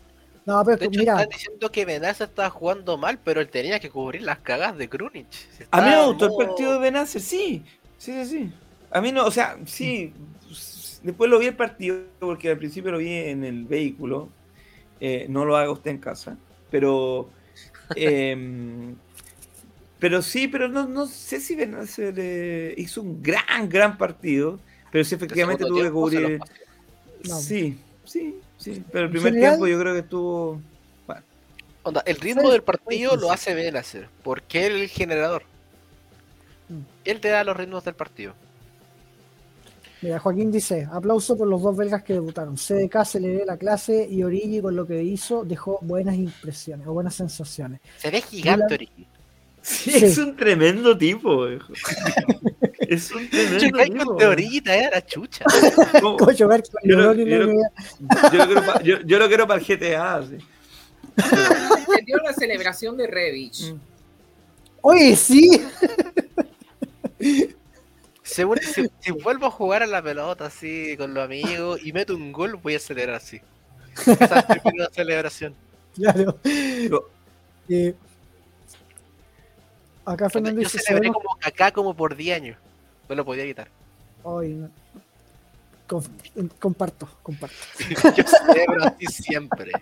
No, 0.46 0.64
pero 0.64 0.78
De 0.78 0.86
hecho, 0.86 0.98
mira, 0.98 1.12
están 1.12 1.28
diciendo 1.28 1.70
que 1.70 1.84
Benaza 1.84 2.24
estaba 2.24 2.48
jugando 2.48 2.96
mal, 2.96 3.18
pero 3.22 3.40
él 3.42 3.48
tenía 3.50 3.78
que 3.80 3.90
cubrir 3.90 4.22
las 4.22 4.38
cagas 4.38 4.76
de 4.78 4.88
Krunic. 4.88 5.30
Si 5.30 5.64
A 5.70 5.82
mí 5.82 5.90
me 5.90 6.06
gustó 6.06 6.26
el 6.26 6.46
partido 6.46 6.72
de 6.72 6.78
Benacer, 6.78 7.20
sí. 7.20 7.62
Sí, 7.98 8.12
sí, 8.12 8.24
sí. 8.24 8.52
A 8.90 9.00
mí 9.02 9.12
no, 9.12 9.26
o 9.26 9.30
sea, 9.30 9.58
sí. 9.66 10.14
Después 11.02 11.30
lo 11.30 11.38
vi 11.38 11.46
el 11.48 11.56
partido, 11.56 11.98
porque 12.18 12.50
al 12.50 12.58
principio 12.58 12.90
lo 12.92 12.98
vi 12.98 13.12
en 13.12 13.44
el 13.44 13.64
vehículo. 13.66 14.30
Eh, 15.00 15.26
no 15.28 15.44
lo 15.44 15.56
haga 15.56 15.70
usted 15.70 15.90
en 15.90 15.98
casa. 15.98 16.38
Pero. 16.70 17.28
em, 17.96 18.96
pero 19.98 20.22
sí, 20.22 20.48
pero 20.48 20.68
no, 20.68 20.86
no 20.86 21.06
sé 21.06 21.40
si 21.40 21.56
Benacer 21.56 22.14
eh, 22.16 22.74
hizo 22.78 23.02
un 23.02 23.22
gran, 23.22 23.68
gran 23.68 23.98
partido. 23.98 24.60
Pero 24.90 25.04
sí, 25.04 25.14
efectivamente 25.14 25.64
tuvo 25.66 25.82
que 25.82 25.90
cubrir. 25.90 26.40
No. 27.24 27.38
Sí, 27.38 27.78
sí, 28.04 28.40
sí. 28.58 28.82
Pero 28.92 29.06
el 29.06 29.10
primer 29.10 29.32
general- 29.32 29.52
tiempo 29.54 29.66
yo 29.66 29.80
creo 29.80 29.92
que 29.94 30.00
estuvo. 30.00 30.60
Bueno, 31.06 31.22
Onda, 31.82 32.02
el 32.06 32.16
ritmo 32.16 32.42
Sí, 32.42 32.50
del 32.52 32.62
partido 32.62 33.12
sí, 33.12 33.18
lo 33.20 33.30
hace 33.32 33.54
Benacer, 33.54 34.08
porque 34.22 34.66
él 34.66 34.76
es 34.76 34.82
el 34.82 34.88
generador. 34.88 35.42
Mm. 36.68 36.80
Él 37.04 37.20
te 37.20 37.28
da 37.28 37.44
los 37.44 37.56
ritmos 37.56 37.84
del 37.84 37.94
partido. 37.94 38.34
mira, 40.02 40.18
Joaquín 40.20 40.52
dice, 40.52 40.86
aplauso 40.92 41.36
por 41.36 41.48
los 41.48 41.60
dos 41.62 41.76
belgas 41.76 42.02
que 42.04 42.12
debutaron. 42.12 42.56
CDK 42.56 43.04
se 43.04 43.18
le 43.20 43.28
ve 43.38 43.44
la 43.46 43.56
clase 43.56 44.06
y 44.08 44.22
Origi 44.22 44.60
con 44.60 44.76
lo 44.76 44.86
que 44.86 45.02
hizo 45.02 45.44
dejó 45.44 45.78
buenas 45.82 46.14
impresiones 46.16 46.86
o 46.86 46.92
buenas 46.92 47.14
sensaciones. 47.16 47.80
Se 47.96 48.10
ve 48.10 48.20
gigante, 48.22 48.74
Origi. 48.74 49.06
Sí, 49.68 49.90
Sí. 49.92 50.04
es 50.06 50.18
un 50.18 50.36
tremendo 50.36 50.96
tipo, 50.96 51.46
viejo. 51.46 51.72
Es 52.88 53.10
un 53.12 53.28
tremendo 53.28 53.78
tipo. 53.84 54.04
con 54.06 54.16
de 54.16 54.26
Origi, 54.26 54.60
te 54.62 54.70
da 54.82 54.90
la 54.90 55.04
chucha. 55.04 55.44
¿Cómo? 56.00 56.16
Coño, 56.16 56.48
ver 56.48 56.62
con 56.62 56.80
Yo 56.90 56.96
lo- 56.96 57.12
yo 57.12 57.24
la 57.26 57.36
lo-. 57.44 57.52
Yo 58.32 58.38
lo 58.38 58.46
quiero 58.46 58.64
pa- 58.66 58.82
yo- 58.82 59.00
yo 59.04 59.18
lo 59.18 59.28
quiero 59.28 59.46
para 59.46 59.60
el 59.60 59.66
GTA. 59.66 60.22
sí. 60.26 60.38
Entendió 61.86 62.16
la 62.24 62.32
celebración 62.32 62.96
de 62.96 63.06
Revich. 63.06 63.72
Mm. 63.74 63.80
Oye, 64.80 65.16
sí. 65.16 65.60
Seguro, 68.22 68.60
si, 68.62 68.86
si 69.00 69.10
vuelvo 69.10 69.46
a 69.46 69.50
jugar 69.50 69.82
a 69.82 69.86
la 69.86 70.02
pelota 70.02 70.46
así 70.46 70.96
con 70.96 71.14
los 71.14 71.24
amigos 71.24 71.80
y 71.82 71.92
meto 71.92 72.14
un 72.14 72.32
gol, 72.32 72.56
voy 72.56 72.74
a 72.74 72.78
celebrar 72.78 73.16
así. 73.16 73.40
Esa 74.06 74.40
es 74.40 74.48
mi 74.48 74.60
primera 74.60 74.90
celebración. 74.92 75.54
Claro. 75.98 76.38
Eh, 77.68 77.92
acá 80.12 80.28
Fernando 80.30 80.60
Yo 80.60 80.66
dice, 80.68 80.78
celebré 80.78 81.08
sabemos- 81.08 81.22
como 81.22 81.38
Kaká 81.40 81.72
como 81.72 81.94
por 81.94 82.16
10 82.16 82.36
años. 82.36 82.56
No 83.08 83.14
lo 83.14 83.24
podía 83.24 83.44
quitar. 83.44 83.68
Ay, 84.24 84.48
no. 84.54 84.70
Com- 85.86 86.02
comparto, 86.58 87.08
comparto. 87.22 87.56
Yo 88.16 88.24
celebro 88.24 88.84
así 88.84 89.06
siempre. 89.06 89.72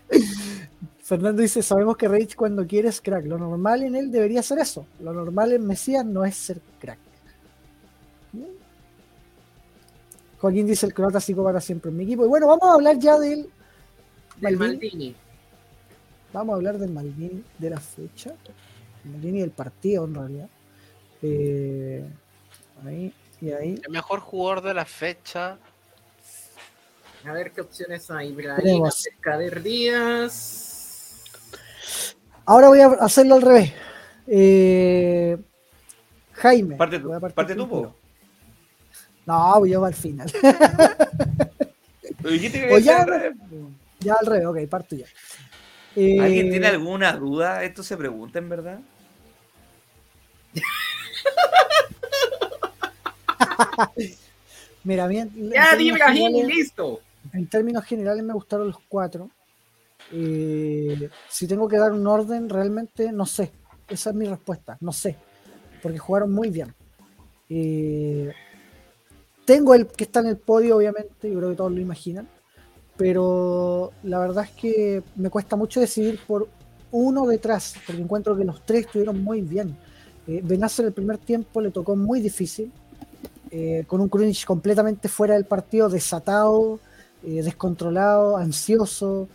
Fernando 1.02 1.42
dice, 1.42 1.62
sabemos 1.62 1.96
que 1.96 2.06
Rage 2.08 2.36
cuando 2.36 2.66
quiere 2.66 2.88
es 2.88 3.00
crack. 3.00 3.24
Lo 3.26 3.38
normal 3.38 3.82
en 3.82 3.96
él 3.96 4.10
debería 4.12 4.42
ser 4.42 4.58
eso. 4.58 4.86
Lo 5.00 5.12
normal 5.12 5.52
en 5.52 5.66
Mesías 5.66 6.04
no 6.04 6.24
es 6.24 6.36
ser 6.36 6.60
crack. 6.80 6.98
Joaquín 10.38 10.66
dice, 10.66 10.86
el 10.86 10.94
croata 10.94 11.18
psicópata 11.20 11.60
siempre 11.60 11.90
en 11.90 11.96
mi 11.96 12.04
equipo. 12.04 12.24
Y 12.24 12.28
bueno, 12.28 12.46
vamos 12.46 12.68
a 12.70 12.74
hablar 12.74 12.98
ya 12.98 13.18
del... 13.18 13.48
Del 14.40 14.56
Maldini. 14.58 14.76
Maldini. 14.90 15.16
Vamos 16.32 16.52
a 16.52 16.56
hablar 16.56 16.78
del 16.78 16.90
Maldini 16.90 17.42
de 17.58 17.70
la 17.70 17.80
fecha. 17.80 18.32
El 19.06 19.12
Maldini 19.12 19.40
del 19.40 19.50
partido, 19.50 20.04
en 20.04 20.14
realidad. 20.14 20.48
Eh, 21.22 22.04
ahí 22.84 23.14
y 23.40 23.50
ahí. 23.52 23.80
El 23.84 23.92
mejor 23.92 24.18
jugador 24.20 24.62
de 24.62 24.74
la 24.74 24.84
fecha. 24.84 25.58
A 27.24 27.32
ver 27.32 27.52
qué 27.52 27.60
opciones 27.60 28.10
hay. 28.10 28.32
Brahim, 28.32 28.56
Tenemos. 28.56 29.06
Abdelkader 29.06 29.62
Díaz. 29.62 31.22
Ahora 32.44 32.68
voy 32.68 32.80
a 32.80 32.86
hacerlo 33.00 33.36
al 33.36 33.42
revés. 33.42 33.72
Eh, 34.26 35.36
Jaime. 36.32 36.76
Parte 36.76 36.98
voy 36.98 37.20
partir 37.20 37.34
parte 37.34 37.54
tú. 37.54 37.92
No, 39.24 39.58
voy 39.60 39.70
yo 39.70 39.84
al 39.84 39.94
final. 39.94 40.30
O 42.70 42.78
ya, 42.78 43.02
al 43.02 43.08
revés. 43.08 43.36
ya 44.00 44.14
al 44.14 44.26
revés, 44.26 44.46
ok, 44.46 44.68
parto 44.68 44.96
ya. 44.96 45.06
Eh, 45.94 46.20
¿Alguien 46.20 46.50
tiene 46.50 46.66
alguna 46.66 47.12
duda? 47.12 47.62
¿Esto 47.62 47.84
se 47.84 47.96
pregunta 47.96 48.40
en 48.40 48.48
verdad? 48.48 48.80
Mira, 54.84 55.06
bien. 55.08 55.32
en 55.36 55.50
Ya, 55.50 55.70
términos 55.70 55.78
di 55.78 55.90
Brahim 55.92 56.16
y 56.16 56.20
generales- 56.26 56.56
listo. 56.56 57.00
En 57.32 57.46
términos 57.48 57.84
generales 57.84 58.22
me 58.24 58.32
gustaron 58.32 58.68
los 58.68 58.78
cuatro. 58.88 59.30
Eh, 60.12 61.10
si 61.28 61.48
tengo 61.48 61.66
que 61.68 61.76
dar 61.78 61.92
un 61.92 62.06
orden, 62.06 62.48
realmente 62.48 63.10
no 63.12 63.26
sé. 63.26 63.50
Esa 63.88 64.10
es 64.10 64.16
mi 64.16 64.26
respuesta, 64.26 64.76
no 64.80 64.92
sé. 64.92 65.16
Porque 65.82 65.98
jugaron 65.98 66.32
muy 66.32 66.50
bien. 66.50 66.72
Eh, 67.48 68.32
tengo 69.44 69.74
el 69.74 69.86
que 69.88 70.04
está 70.04 70.20
en 70.20 70.26
el 70.26 70.36
podio, 70.36 70.76
obviamente, 70.76 71.30
yo 71.30 71.38
creo 71.38 71.50
que 71.50 71.56
todos 71.56 71.72
lo 71.72 71.80
imaginan. 71.80 72.28
Pero 72.96 73.92
la 74.04 74.20
verdad 74.20 74.44
es 74.44 74.50
que 74.52 75.02
me 75.16 75.28
cuesta 75.30 75.56
mucho 75.56 75.80
decidir 75.80 76.18
por 76.26 76.48
uno 76.92 77.26
detrás, 77.26 77.74
porque 77.86 78.00
encuentro 78.00 78.36
que 78.36 78.44
los 78.44 78.64
tres 78.64 78.86
estuvieron 78.86 79.22
muy 79.22 79.40
bien. 79.42 79.76
Eh, 80.26 80.42
el 80.78 80.92
primer 80.92 81.18
tiempo 81.18 81.60
le 81.60 81.70
tocó 81.70 81.96
muy 81.96 82.20
difícil, 82.20 82.72
eh, 83.50 83.84
con 83.86 84.00
un 84.00 84.08
Krunic 84.08 84.44
completamente 84.44 85.08
fuera 85.08 85.34
del 85.34 85.44
partido, 85.44 85.88
desatado, 85.88 86.80
eh, 87.24 87.42
descontrolado, 87.42 88.36
ansioso. 88.36 89.28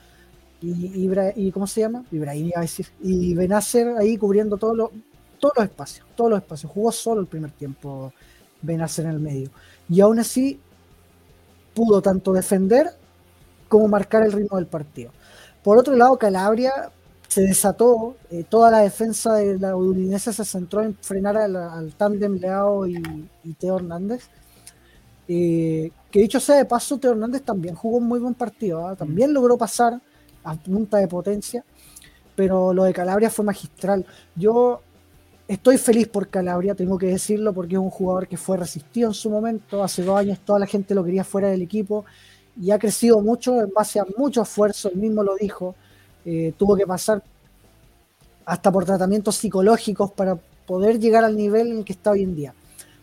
y, 0.62 1.52
¿cómo 1.52 1.66
se 1.66 1.82
llama? 1.82 2.04
Ibrahim 2.12 2.48
iba 2.48 2.60
a 2.60 2.62
decir. 2.62 2.88
Y 3.02 3.34
Benacer 3.34 3.98
ahí 3.98 4.18
cubriendo 4.18 4.58
todos 4.58 4.78
los, 4.78 4.90
todos 5.40 5.54
los 5.58 5.66
espacios, 5.66 6.06
todos 6.16 6.30
los 6.32 6.40
espacios. 6.40 6.72
Jugó 6.72 6.92
solo 6.92 7.22
el 7.22 7.28
primer 7.28 7.52
tiempo 7.52 8.14
Benacer 8.62 9.06
en 9.06 9.12
el 9.12 9.20
medio. 9.20 9.50
Y 9.90 10.02
aún 10.02 10.20
así 10.20 10.60
pudo 11.74 12.02
tanto 12.02 12.34
defender 12.34 12.92
como 13.68 13.88
marcar 13.88 14.24
el 14.24 14.34
ritmo 14.34 14.58
del 14.58 14.68
partido. 14.68 15.12
Por 15.64 15.78
otro 15.78 15.96
lado, 15.96 16.18
Calabria 16.18 16.92
se 17.32 17.44
desató, 17.44 18.18
eh, 18.30 18.44
toda 18.44 18.70
la 18.70 18.80
defensa 18.80 19.36
de 19.36 19.58
la 19.58 19.74
Udinese 19.74 20.34
se 20.34 20.44
centró 20.44 20.82
en 20.82 20.98
frenar 21.00 21.38
al, 21.38 21.56
al 21.56 21.94
tándem 21.94 22.38
Leao 22.38 22.86
y, 22.86 23.02
Teo 23.58 23.78
Hernández. 23.78 24.28
Eh, 25.30 25.92
que 26.12 26.20
dicho 26.20 26.42
sea 26.42 26.58
de 26.58 26.66
paso, 26.66 26.98
Teo 26.98 27.12
Hernández 27.12 27.44
también 27.44 27.74
jugó 27.74 28.00
un 28.00 28.08
muy 28.10 28.20
buen 28.20 28.34
partido, 28.34 28.86
¿ah? 28.86 28.98
también 28.98 29.34
logró 29.34 29.58
pasar 29.58 30.02
a 30.44 30.56
punta 30.56 30.98
de 30.98 31.08
potencia, 31.08 31.64
pero 32.36 32.74
lo 32.74 32.84
de 32.84 32.92
Calabria 32.92 33.30
fue 33.30 33.46
magistral. 33.46 34.06
Yo 34.36 34.82
estoy 35.48 35.78
feliz 35.78 36.10
por 36.10 36.28
Calabria, 36.28 36.76
tengo 36.76 36.98
que 36.98 37.06
decirlo, 37.06 37.54
porque 37.54 37.76
es 37.76 37.80
un 37.80 37.92
jugador 37.92 38.28
que 38.28 38.36
fue 38.36 38.58
resistido 38.58 39.08
en 39.08 39.14
su 39.14 39.30
momento. 39.30 39.82
Hace 39.82 40.04
dos 40.04 40.20
años 40.20 40.38
toda 40.44 40.60
la 40.60 40.68
gente 40.68 40.94
lo 40.94 41.02
quería 41.02 41.24
fuera 41.24 41.48
del 41.48 41.62
equipo 41.62 42.04
y 42.62 42.72
ha 42.72 42.78
crecido 42.78 43.22
mucho 43.22 43.62
en 43.62 43.72
base 43.72 44.02
a 44.02 44.06
mucho 44.18 44.42
esfuerzo, 44.42 44.90
él 44.90 44.98
mismo 44.98 45.24
lo 45.24 45.38
dijo. 45.38 45.76
Eh, 46.26 46.54
tuvo 46.58 46.76
que 46.76 46.86
pasar 46.86 47.24
hasta 48.46 48.72
por 48.72 48.86
tratamientos 48.86 49.36
psicológicos 49.36 50.12
para 50.12 50.36
poder 50.66 51.00
llegar 51.00 51.24
al 51.24 51.36
nivel 51.36 51.68
en 51.68 51.78
el 51.80 51.86
que 51.86 51.94
está 51.94 52.12
hoy 52.12 52.24
en 52.24 52.36
día. 52.36 52.54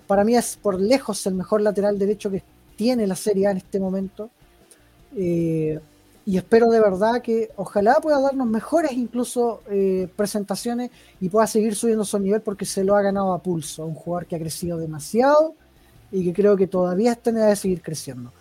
Para 0.07 0.25
mí 0.25 0.37
es 0.37 0.57
por 0.57 0.81
lejos 0.81 1.27
el 1.27 1.35
mejor 1.35 1.61
lateral 1.61 1.99
derecho 1.99 2.31
que 2.31 2.43
tiene 2.77 3.07
la 3.07 3.17
Serie 3.17 3.47
A 3.47 3.51
en 3.51 3.59
este 3.59 3.81
momento. 3.81 4.31
Eh, 5.17 5.79
y 6.25 6.37
espero 6.37 6.71
de 6.71 6.81
verdad 6.81 7.23
que 7.23 7.51
ojalá 7.57 7.95
pueda 8.03 8.21
darnos 8.21 8.47
mejores 8.47 8.93
incluso 8.93 9.63
eh, 9.71 10.09
presentaciones 10.15 10.91
y 11.21 11.31
pueda 11.31 11.47
seguir 11.47 11.75
subiendo 11.75 12.05
su 12.05 12.19
nivel 12.19 12.43
porque 12.43 12.67
se 12.67 12.85
lo 12.85 12.97
ha 12.97 13.03
ganado 13.03 13.33
a 13.33 13.43
pulso, 13.43 13.87
un 13.87 13.95
jugador 13.95 14.27
que 14.27 14.37
ha 14.37 14.39
crecido 14.39 14.77
demasiado 14.77 15.55
y 16.13 16.25
que 16.25 16.35
creo 16.35 16.57
que 16.57 16.67
todavía 16.67 17.13
está 17.13 17.31
en 17.31 17.39
edad 17.39 17.49
de 17.49 17.57
seguir 17.57 17.81
creciendo. 17.81 18.33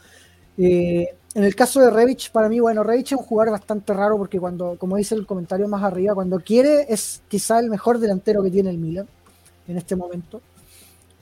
En 1.38 1.44
el 1.44 1.54
caso 1.54 1.80
de 1.82 1.92
Revich, 1.92 2.32
para 2.32 2.50
mí, 2.50 2.60
bueno, 2.60 2.82
Revich 2.82 3.12
es 3.12 3.20
un 3.20 3.24
jugador 3.24 3.52
bastante 3.52 3.94
raro 3.94 4.18
porque 4.18 4.40
cuando, 4.40 4.76
como 4.80 4.98
dice 4.98 5.14
el 5.14 5.28
comentario 5.28 5.68
más 5.68 5.84
arriba, 5.84 6.16
cuando 6.16 6.40
quiere 6.40 6.88
es 6.90 7.22
quizá 7.28 7.60
el 7.60 7.70
mejor 7.70 8.00
delantero 8.00 8.42
que 8.42 8.50
tiene 8.50 8.72
el 8.72 8.80
Milan 8.80 9.08
en 9.68 9.78
este 9.78 9.96
momento. 9.96 10.42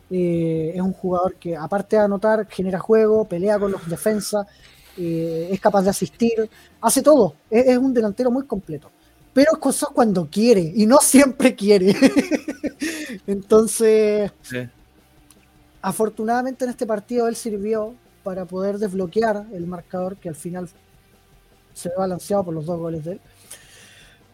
Eh, 0.10 0.72
es 0.74 0.80
un 0.80 0.94
jugador 0.94 1.36
que 1.36 1.58
aparte 1.58 1.98
de 1.98 2.04
anotar, 2.04 2.48
genera 2.48 2.80
juego, 2.80 3.26
pelea 3.26 3.60
con 3.60 3.74
los 3.74 3.90
defensas, 3.90 4.48
eh, 4.96 5.50
es 5.52 5.60
capaz 5.60 5.82
de 5.82 5.90
asistir, 5.90 6.50
hace 6.80 7.02
todo, 7.02 7.36
es, 7.50 7.78
un 7.78 7.94
delantero 7.94 8.32
muy 8.32 8.46
completo. 8.46 8.90
Pero 9.34 9.52
es 9.52 9.60
cosas 9.60 9.90
cuando 9.94 10.30
quiere 10.32 10.62
y 10.62 10.86
no 10.86 11.00
siempre 11.02 11.56
quiere. 11.56 11.94
Entonces, 13.28 14.32
afortunadamente 15.82 16.64
en 16.64 16.72
este 16.72 16.86
partido 16.86 17.28
él 17.28 17.36
sirvió 17.36 17.96
para 18.26 18.45
poder 18.45 18.80
desbloquear 18.80 19.45
el 19.53 19.68
marcador 19.68 20.18
que 20.18 20.30
al 20.30 20.35
final 20.35 20.68
se 21.76 21.89
ve 21.89 21.95
balanceado 21.95 22.43
por 22.45 22.56
los 22.56 22.65
dos 22.65 22.80
goles 22.80 23.06
de 23.06 23.11
él. 23.14 23.22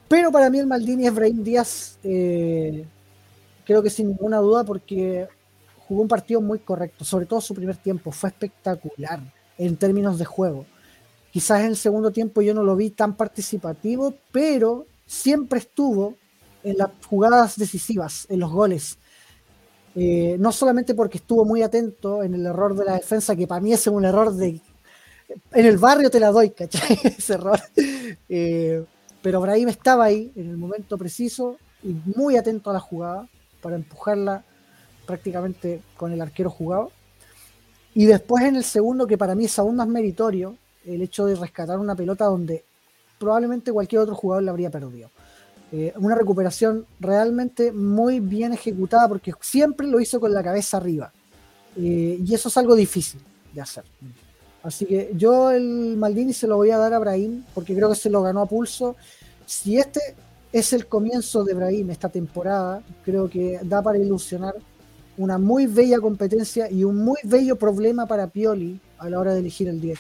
Pero 0.07 0.31
para 0.31 0.49
mí 0.49 0.59
el 0.59 0.65
Maldini 0.65 1.07
es 1.07 1.13
Brahim 1.13 1.43
Díaz, 1.43 1.99
eh, 2.01 2.85
creo 3.65 3.84
que 3.84 3.89
sin 3.89 4.07
ninguna 4.07 4.38
duda, 4.38 4.63
porque 4.63 5.27
jugó 5.88 6.03
un 6.03 6.07
partido 6.07 6.39
muy 6.39 6.59
correcto, 6.59 7.03
sobre 7.03 7.26
todo 7.26 7.41
su 7.41 7.53
primer 7.53 7.76
tiempo, 7.76 8.13
fue 8.13 8.30
espectacular 8.30 9.19
en 9.57 9.76
términos 9.76 10.18
de 10.18 10.23
juego. 10.23 10.65
Quizás 11.34 11.59
en 11.59 11.68
el 11.68 11.76
segundo 11.76 12.11
tiempo 12.11 12.41
yo 12.41 12.53
no 12.53 12.63
lo 12.63 12.77
vi 12.77 12.91
tan 12.91 13.18
participativo, 13.18 14.13
pero 14.31 14.85
siempre 15.05 15.59
estuvo 15.59 16.15
en 16.63 16.77
las 16.77 16.91
jugadas 17.05 17.57
decisivas, 17.57 18.26
en 18.30 18.39
los 18.39 18.51
goles. 18.51 18.97
Eh, 19.95 20.38
no 20.39 20.51
solamente 20.51 20.95
porque 20.95 21.18
estuvo 21.18 21.43
muy 21.43 21.61
atento 21.61 22.23
en 22.23 22.34
el 22.34 22.45
error 22.45 22.76
de 22.76 22.85
la 22.85 22.93
defensa, 22.93 23.35
que 23.35 23.47
para 23.47 23.61
mí 23.61 23.73
es 23.73 23.85
un 23.88 24.05
error 24.05 24.34
de... 24.34 24.61
En 25.53 25.65
el 25.65 25.77
barrio 25.77 26.09
te 26.09 26.19
la 26.19 26.31
doy, 26.31 26.51
¿cachai? 26.51 26.97
Ese 27.03 27.34
error. 27.34 27.59
Eh, 28.30 28.84
pero 29.22 29.41
Brahim 29.41 29.69
estaba 29.69 30.05
ahí 30.05 30.31
en 30.35 30.49
el 30.49 30.57
momento 30.57 30.97
preciso 30.97 31.57
y 31.84 31.95
muy 32.15 32.38
atento 32.38 32.69
a 32.69 32.73
la 32.73 32.80
jugada 32.80 33.27
para 33.61 33.76
empujarla 33.76 34.43
prácticamente 35.05 35.81
con 35.97 36.11
el 36.11 36.22
arquero 36.22 36.49
jugado. 36.49 36.91
Y 37.93 38.05
después 38.05 38.45
en 38.45 38.55
el 38.55 38.63
segundo, 38.63 39.05
que 39.05 39.18
para 39.18 39.35
mí 39.35 39.45
es 39.45 39.59
aún 39.59 39.76
más 39.76 39.88
meritorio, 39.88 40.55
el 40.85 41.01
hecho 41.01 41.26
de 41.26 41.35
rescatar 41.35 41.77
una 41.77 41.95
pelota 41.95 42.26
donde 42.26 42.63
probablemente 43.19 43.72
cualquier 43.72 44.01
otro 44.01 44.15
jugador 44.15 44.43
la 44.43 44.51
habría 44.51 44.72
perdido. 44.72 45.09
Eh, 45.72 45.93
una 45.98 46.15
recuperación 46.15 46.85
realmente 46.99 47.72
muy 47.72 48.19
bien 48.19 48.52
ejecutada 48.52 49.07
porque 49.07 49.34
siempre 49.39 49.88
lo 49.88 49.99
hizo 50.02 50.19
con 50.19 50.34
la 50.34 50.43
cabeza 50.43 50.77
arriba. 50.77 51.11
Eh, 51.77 52.19
y 52.26 52.34
eso 52.34 52.49
es 52.49 52.57
algo 52.57 52.76
difícil 52.76 53.22
de 53.53 53.61
hacer. 53.61 53.85
Así 54.64 54.85
que 54.85 55.11
yo 55.15 55.49
el 55.49 55.95
Maldini 55.98 56.34
se 56.34 56.48
lo 56.48 56.57
voy 56.57 56.72
a 56.72 56.77
dar 56.77 56.93
a 56.93 56.99
Brahim 56.99 57.43
porque 57.53 57.73
creo 57.73 57.89
que 57.89 57.95
se 57.95 58.10
lo 58.10 58.22
ganó 58.22 58.41
a 58.41 58.45
pulso. 58.45 58.95
Si 59.45 59.77
este 59.77 60.02
es 60.52 60.73
el 60.73 60.88
comienzo 60.88 61.43
de 61.43 61.53
Brahim 61.53 61.89
esta 61.89 62.10
temporada, 62.10 62.84
creo 63.03 63.30
que 63.30 63.60
da 63.64 63.81
para 63.81 63.98
ilusionar 63.98 64.56
una 65.18 65.38
muy 65.38 65.68
bella 65.68 65.99
competencia 65.99 66.69
y 66.69 66.84
un 66.84 66.98
muy 66.98 67.19
bello 67.23 67.56
problema 67.56 68.06
para 68.06 68.27
Pioli 68.27 68.80
a 68.98 69.10
la 69.10 69.19
hora 69.19 69.34
de 69.34 69.39
elegir 69.39 69.68
el 69.68 69.80
10. 69.80 69.99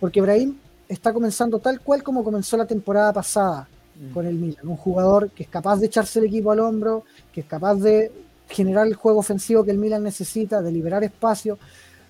Porque 0.00 0.20
Brahim 0.20 0.56
está 0.88 1.12
comenzando 1.12 1.58
tal 1.58 1.80
cual 1.80 2.02
como 2.02 2.24
comenzó 2.24 2.56
la 2.56 2.66
temporada 2.66 3.12
pasada. 3.12 3.68
Con 4.12 4.26
el 4.26 4.34
Milan. 4.34 4.66
Un 4.66 4.76
jugador 4.76 5.30
que 5.30 5.44
es 5.44 5.48
capaz 5.48 5.78
de 5.78 5.86
echarse 5.86 6.18
el 6.18 6.26
equipo 6.26 6.50
al 6.50 6.60
hombro, 6.60 7.04
que 7.32 7.40
es 7.42 7.46
capaz 7.46 7.76
de 7.76 8.10
generar 8.48 8.86
el 8.86 8.94
juego 8.94 9.20
ofensivo 9.20 9.64
que 9.64 9.70
el 9.70 9.78
Milan 9.78 10.02
necesita, 10.02 10.60
de 10.62 10.72
liberar 10.72 11.02
espacio, 11.04 11.58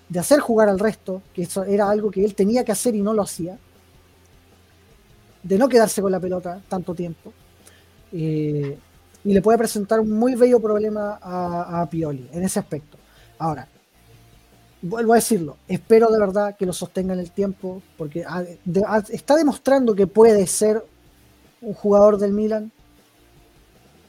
de 0.09 0.19
hacer 0.19 0.39
jugar 0.39 0.69
al 0.69 0.79
resto, 0.79 1.21
que 1.33 1.43
eso 1.43 1.63
era 1.63 1.89
algo 1.89 2.11
que 2.11 2.23
él 2.23 2.35
tenía 2.35 2.63
que 2.63 2.71
hacer 2.71 2.95
y 2.95 3.01
no 3.01 3.13
lo 3.13 3.21
hacía, 3.21 3.57
de 5.41 5.57
no 5.57 5.67
quedarse 5.69 6.01
con 6.01 6.11
la 6.11 6.19
pelota 6.19 6.61
tanto 6.67 6.93
tiempo. 6.93 7.33
Eh, 8.11 8.77
y 9.25 9.33
le 9.33 9.41
puede 9.41 9.57
presentar 9.57 9.99
un 9.99 10.11
muy 10.11 10.35
bello 10.35 10.59
problema 10.59 11.17
a, 11.21 11.87
Pioli 11.89 12.29
en 12.33 12.43
ese 12.43 12.59
aspecto. 12.59 12.97
Ahora, 13.39 13.67
vuelvo 14.81 15.13
a 15.13 15.15
decirlo, 15.15 15.57
espero 15.67 16.11
de 16.11 16.19
verdad 16.19 16.55
que 16.57 16.65
lo 16.65 16.73
sostenga 16.73 17.13
en 17.13 17.21
el 17.21 17.31
tiempo, 17.31 17.81
porque 17.97 18.25
está 19.11 19.35
demostrando 19.35 19.95
que 19.95 20.07
puede 20.07 20.45
ser 20.45 20.83
un 21.63 21.73
jugador 21.73 22.17
del 22.17 22.33
Milan, 22.33 22.71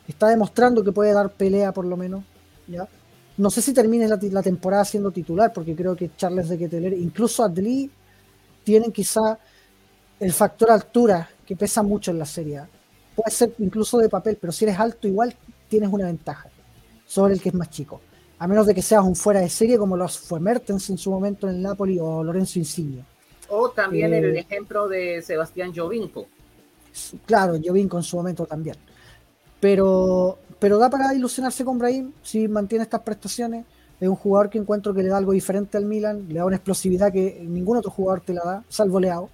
está 0.07 0.29
demostrando 0.29 0.85
que 0.85 0.93
puede 0.93 1.13
dar 1.13 1.31
pelea 1.31 1.73
por 1.73 1.87
lo 1.87 1.97
menos, 1.97 2.25
¿ya? 2.67 2.87
No 3.37 3.51
sé 3.51 3.63
si 3.63 3.73
termine 3.73 4.07
la, 4.07 4.43
temporada 4.43 4.85
siendo 4.85 5.11
titular, 5.11 5.53
porque 5.53 5.75
creo 5.75 5.97
que 5.97 6.11
Charles 6.17 6.49
de 6.49 6.59
Keteler, 6.59 6.93
incluso 6.93 7.43
Adli, 7.43 7.91
tienen 8.63 8.93
quizá 8.93 9.39
el 10.21 10.33
factor 10.33 10.71
altura 10.71 11.29
que 11.45 11.57
pesa 11.57 11.83
mucho 11.83 12.13
en 12.13 12.19
la 12.19 12.27
serie 12.27 12.63
puede 13.15 13.31
ser 13.31 13.55
incluso 13.59 13.99
de 13.99 14.09
papel, 14.09 14.39
pero 14.41 14.53
si 14.53 14.65
eres 14.65 14.79
alto 14.79 15.07
igual 15.07 15.35
tienes 15.69 15.91
una 15.93 16.07
ventaja 16.07 16.49
sobre 17.07 17.35
el 17.35 17.41
que 17.41 17.51
es 17.51 17.55
más 17.55 17.71
chico. 17.71 18.01
A 18.39 18.47
menos 18.47 18.67
de 18.67 18.75
que 18.75 18.83
seas 18.83 19.05
un 19.05 19.17
fuera 19.17 19.41
de 19.41 19.49
serie 19.49 19.79
como 19.79 19.97
los 19.97 20.19
fue 20.19 20.41
Mertens 20.41 20.91
en 20.91 20.99
su 20.99 21.11
momento 21.11 21.49
en 21.49 21.57
el 21.57 21.63
Napoli 21.63 21.99
o 22.01 22.23
Lorenzo 22.23 22.59
Insigne. 22.59 23.05
O 23.49 23.71
también 23.71 24.13
el 24.13 24.37
eh, 24.37 24.41
ejemplo 24.41 24.89
de 24.89 25.23
Sebastián 25.23 25.73
Jovinko. 25.75 26.27
Claro, 27.27 27.59
Jovinko 27.63 27.97
en 27.97 28.03
su 28.03 28.17
momento 28.17 28.47
también. 28.47 28.77
Pero, 29.61 30.39
pero 30.59 30.79
da 30.79 30.91
para 30.91 31.15
ilusionarse 31.15 31.65
con 31.65 31.79
Brahim 31.79 32.13
si 32.23 32.49
mantiene 32.49 32.85
estas 32.85 33.01
prestaciones. 33.01 33.65
Es 34.01 34.09
un 34.09 34.17
jugador 34.17 34.51
que 34.51 34.59
encuentro 34.59 34.93
que 34.93 35.03
le 35.03 35.09
da 35.09 35.17
algo 35.17 35.33
diferente 35.33 35.77
al 35.79 35.85
Milan, 35.85 36.27
le 36.29 36.35
da 36.35 36.45
una 36.45 36.57
explosividad 36.57 37.13
que 37.13 37.45
ningún 37.47 37.77
otro 37.77 37.91
jugador 37.91 38.21
te 38.21 38.35
la 38.35 38.43
da, 38.45 38.65
salvo 38.69 39.01
Leao. 39.01 39.31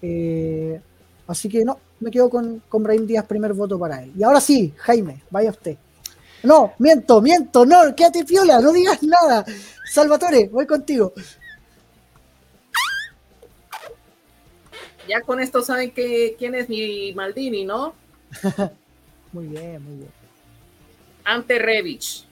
Eh, 0.00 0.80
así 1.26 1.48
que 1.48 1.64
no, 1.64 1.78
me 2.00 2.10
quedo 2.10 2.30
con, 2.30 2.62
con 2.68 2.82
Brahim 2.82 3.06
Díaz, 3.06 3.26
primer 3.26 3.52
voto 3.52 3.78
para 3.78 4.02
él. 4.02 4.12
Y 4.16 4.22
ahora 4.22 4.40
sí, 4.40 4.72
Jaime, 4.76 5.22
vaya 5.30 5.50
usted. 5.50 5.76
No, 6.44 6.72
miento, 6.78 7.20
miento, 7.22 7.64
no, 7.64 7.94
quédate 7.96 8.24
piola, 8.24 8.60
no 8.60 8.72
digas 8.72 9.02
nada. 9.02 9.44
Salvatore, 9.90 10.48
voy 10.48 10.66
contigo. 10.66 11.12
Ya 15.08 15.20
con 15.20 15.40
esto 15.40 15.62
saben 15.62 15.90
que, 15.90 16.36
quién 16.38 16.54
es 16.54 16.68
mi 16.68 17.12
Maldini, 17.12 17.64
¿no? 17.64 17.94
muy 19.32 19.46
bien, 19.46 19.82
muy 19.82 19.96
bien. 19.96 20.10
Ante 21.24 21.58
Revich. 21.58 22.26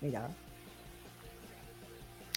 Mira. 0.00 0.28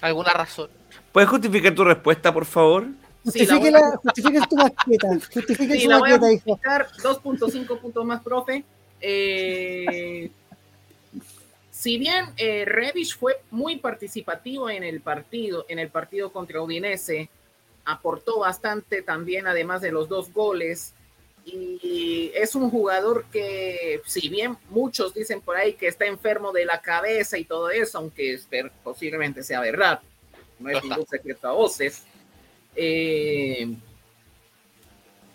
¿Alguna 0.01 0.33
razón? 0.33 0.69
¿Puedes 1.11 1.29
justificar 1.29 1.75
tu 1.75 1.83
respuesta, 1.83 2.33
por 2.33 2.45
favor? 2.45 2.87
Justifique, 3.23 3.71
la, 3.71 3.99
tu 4.47 4.55
maqueta. 4.55 5.07
Justifique 5.33 5.87
la 5.87 5.99
voy 5.99 6.11
a 6.11 6.19
justificar 6.19 6.87
2.5 7.03 7.79
puntos 7.79 8.05
más, 8.05 8.21
profe. 8.21 8.63
Eh, 9.01 10.31
si 11.69 11.97
bien 11.97 12.25
eh, 12.37 12.65
Revich 12.65 13.17
fue 13.17 13.41
muy 13.51 13.77
participativo 13.77 14.69
en 14.69 14.83
el 14.83 15.01
partido, 15.01 15.65
en 15.69 15.79
el 15.79 15.89
partido 15.89 16.31
contra 16.31 16.61
Udinese, 16.61 17.29
aportó 17.91 18.39
bastante 18.39 19.01
también, 19.01 19.47
además 19.47 19.81
de 19.81 19.91
los 19.91 20.09
dos 20.09 20.31
goles. 20.33 20.93
Y 21.45 22.31
es 22.35 22.53
un 22.53 22.69
jugador 22.69 23.25
que, 23.31 24.01
si 24.05 24.29
bien 24.29 24.57
muchos 24.69 25.13
dicen 25.13 25.41
por 25.41 25.55
ahí 25.55 25.73
que 25.73 25.87
está 25.87 26.05
enfermo 26.05 26.51
de 26.51 26.65
la 26.65 26.81
cabeza 26.81 27.37
y 27.37 27.45
todo 27.45 27.69
eso, 27.71 27.97
aunque 27.97 28.39
posiblemente 28.83 29.43
sea 29.43 29.61
verdad, 29.61 30.01
no 30.59 30.69
es 30.69 30.83
ningún 30.83 31.07
secreto 31.09 31.47
a 31.47 31.53
voces, 31.53 32.03
eh, 32.75 33.75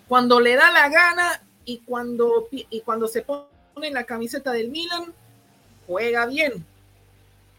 cuando 0.06 0.38
le 0.38 0.54
da 0.54 0.70
la 0.70 0.88
gana 0.88 1.42
y 1.64 1.78
cuando, 1.78 2.48
y 2.50 2.80
cuando 2.82 3.08
se 3.08 3.22
pone 3.22 3.90
la 3.90 4.04
camiseta 4.04 4.52
del 4.52 4.70
Milan, 4.70 5.12
juega 5.86 6.26
bien. 6.26 6.64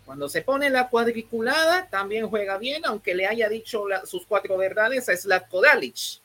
Cuando 0.05 0.29
se 0.29 0.43
pone 0.43 0.69
la 0.69 0.87
cuadriculada, 0.87 1.89
también 1.89 2.29
juega 2.29 2.57
bien, 2.59 2.83
aunque 2.85 3.15
le 3.15 3.25
haya 3.25 3.49
dicho 3.49 3.85
sus 4.05 4.25
cuatro 4.27 4.55
verdades 4.55 5.09
a 5.09 5.17
Slatko 5.17 5.61
Dalic. 5.61 6.21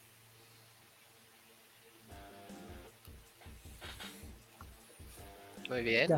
Muy 5.71 5.83
bien. 5.83 6.09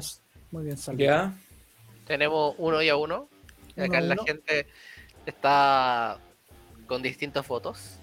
Muy 0.50 0.64
bien, 0.64 0.76
Ya. 0.96 1.32
Tenemos 2.06 2.54
uno 2.58 2.82
y 2.82 2.88
a 2.88 2.96
uno. 2.96 3.28
Acá 3.76 4.00
la 4.00 4.16
gente 4.24 4.66
está 5.24 6.18
con 6.86 7.00
distintas 7.00 7.46
fotos. 7.46 7.96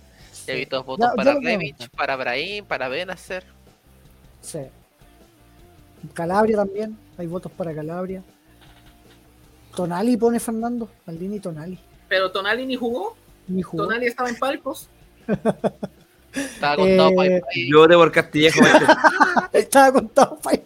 He 0.48 0.56
visto 0.56 0.84
votos 0.84 1.12
para 1.16 1.36
Revich, 1.40 1.90
para 1.90 2.16
Brahim, 2.16 2.66
para 2.66 2.88
Benacer. 2.88 3.44
Sí. 4.42 4.60
Calabria 6.14 6.58
también. 6.58 6.98
Hay 7.18 7.28
votos 7.28 7.52
para 7.52 7.76
Calabria. 7.76 8.24
Tonali 9.76 10.18
pone 10.18 10.40
Fernando. 10.40 10.90
Maldini 11.06 11.40
Tonali. 11.40 11.80
Pero 12.08 12.32
Tonali 12.32 12.66
ni 12.66 12.76
jugó. 12.76 13.16
Ni 13.48 13.62
jugó. 13.62 13.84
Tonali 13.84 14.08
estaba 14.08 14.30
en 14.30 14.38
palcos. 14.38 14.90
Estaba 16.32 16.76
contado 16.76 17.24
eh, 17.24 17.42
Yo 17.68 17.88
de 17.88 17.96
por 17.96 18.12
Castillejo. 18.12 18.60
estaba 19.52 19.94
contado 19.94 20.38
Pai 20.38 20.64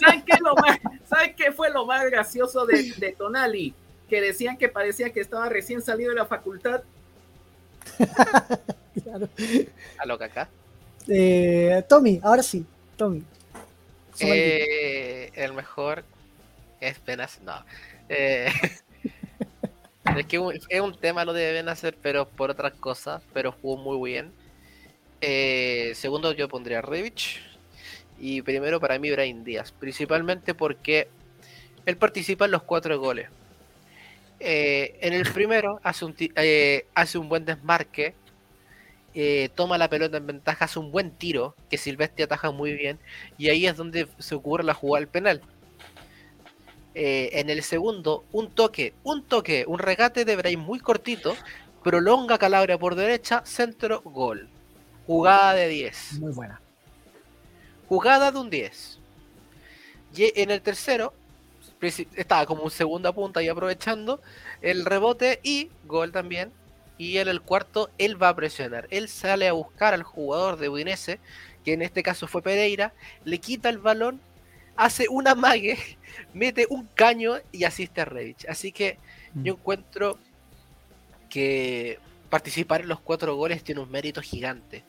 ¿Saben 0.00 0.22
qué, 0.24 0.38
lo 0.42 0.54
más, 0.54 0.78
¿Saben 1.06 1.34
qué 1.36 1.52
fue 1.52 1.68
lo 1.68 1.84
más 1.84 2.06
gracioso 2.06 2.64
de, 2.64 2.90
de 2.96 3.12
Tonali? 3.12 3.74
Que 4.08 4.22
decían 4.22 4.56
que 4.56 4.70
parecía 4.70 5.10
que 5.12 5.20
estaba 5.20 5.50
recién 5.50 5.82
salido 5.82 6.08
de 6.08 6.16
la 6.16 6.24
facultad 6.24 6.80
claro. 9.04 9.28
A 9.98 10.06
lo 10.06 10.18
que 10.18 10.24
acá. 10.24 10.48
Eh, 11.08 11.82
Tommy, 11.88 12.20
ahora 12.22 12.42
sí, 12.42 12.64
Tommy. 12.96 13.22
Eh, 14.20 15.30
el 15.34 15.52
mejor 15.54 16.04
es 16.88 16.98
Penas. 16.98 17.40
No. 17.42 17.64
Eh, 18.08 18.48
es 20.16 20.26
que 20.26 20.40
es 20.68 20.80
un 20.80 20.96
tema 20.96 21.24
lo 21.24 21.32
deben 21.32 21.68
hacer, 21.68 21.96
pero 22.00 22.28
por 22.28 22.50
otras 22.50 22.72
cosas. 22.74 23.22
Pero 23.32 23.52
jugó 23.52 23.76
muy 23.76 24.10
bien. 24.10 24.32
segundo, 25.94 26.32
yo 26.32 26.48
pondría 26.48 26.82
Revich. 26.82 27.40
Y 28.18 28.42
primero, 28.42 28.80
para 28.80 28.98
mí, 28.98 29.10
Brian 29.10 29.44
Díaz. 29.44 29.72
Principalmente 29.72 30.54
porque 30.54 31.08
él 31.86 31.96
participa 31.96 32.44
en 32.44 32.52
los 32.52 32.62
cuatro 32.62 32.98
goles. 32.98 33.28
Eh, 34.40 34.96
en 35.02 35.12
el 35.12 35.30
primero 35.32 35.80
hace 35.82 36.04
un, 36.06 36.14
eh, 36.18 36.86
hace 36.94 37.18
un 37.18 37.28
buen 37.28 37.44
desmarque, 37.44 38.14
eh, 39.14 39.50
toma 39.54 39.76
la 39.78 39.90
pelota 39.90 40.16
en 40.16 40.26
ventaja, 40.26 40.64
hace 40.64 40.78
un 40.78 40.90
buen 40.90 41.10
tiro, 41.12 41.54
que 41.68 41.76
Silvestre 41.78 42.24
ataja 42.24 42.50
muy 42.50 42.72
bien, 42.72 42.98
y 43.36 43.50
ahí 43.50 43.66
es 43.66 43.76
donde 43.76 44.08
se 44.18 44.34
ocurre 44.34 44.64
la 44.64 44.74
jugada 44.74 45.00
del 45.00 45.08
penal. 45.08 45.42
En 46.94 47.50
el 47.50 47.62
segundo, 47.62 48.24
un 48.32 48.50
toque, 48.50 48.94
un 49.04 49.22
toque, 49.22 49.64
un 49.66 49.78
regate 49.78 50.24
de 50.24 50.36
Brahim 50.36 50.60
muy 50.60 50.80
cortito, 50.80 51.36
prolonga 51.82 52.38
Calabria 52.38 52.78
por 52.78 52.94
derecha, 52.94 53.42
centro, 53.44 54.02
gol. 54.02 54.48
Jugada 55.06 55.54
de 55.54 55.68
10. 55.68 56.20
Muy 56.20 56.32
buena. 56.32 56.60
Jugada 57.88 58.30
de 58.30 58.38
un 58.38 58.50
10. 58.50 58.98
Y 60.14 60.40
en 60.40 60.50
el 60.50 60.60
tercero, 60.60 61.14
estaba 62.14 62.46
como 62.46 62.62
un 62.62 62.70
segunda 62.70 63.12
punta 63.12 63.42
y 63.42 63.48
aprovechando 63.48 64.20
el 64.60 64.84
rebote 64.84 65.40
y 65.42 65.70
gol 65.84 66.12
también. 66.12 66.52
Y 66.98 67.16
en 67.16 67.28
el 67.28 67.40
cuarto, 67.40 67.90
él 67.96 68.22
va 68.22 68.28
a 68.28 68.36
presionar. 68.36 68.86
Él 68.90 69.08
sale 69.08 69.48
a 69.48 69.52
buscar 69.52 69.94
al 69.94 70.02
jugador 70.02 70.58
de 70.58 70.68
Udinese, 70.68 71.18
que 71.64 71.72
en 71.72 71.82
este 71.82 72.02
caso 72.02 72.26
fue 72.26 72.42
Pereira, 72.42 72.92
le 73.24 73.38
quita 73.38 73.68
el 73.70 73.78
balón, 73.78 74.20
hace 74.76 75.06
una 75.08 75.34
mague, 75.34 75.78
mete 76.34 76.66
un 76.68 76.86
caño 76.94 77.34
y 77.52 77.64
asiste 77.64 78.00
a 78.00 78.04
Revich. 78.04 78.46
Así 78.48 78.72
que 78.72 78.98
mm. 79.34 79.44
yo 79.44 79.54
encuentro 79.54 80.18
que 81.28 81.98
participar 82.28 82.82
en 82.82 82.88
los 82.88 83.00
cuatro 83.00 83.34
goles 83.36 83.62
tiene 83.64 83.80
un 83.80 83.90
mérito 83.90 84.22
gigante. 84.22 84.84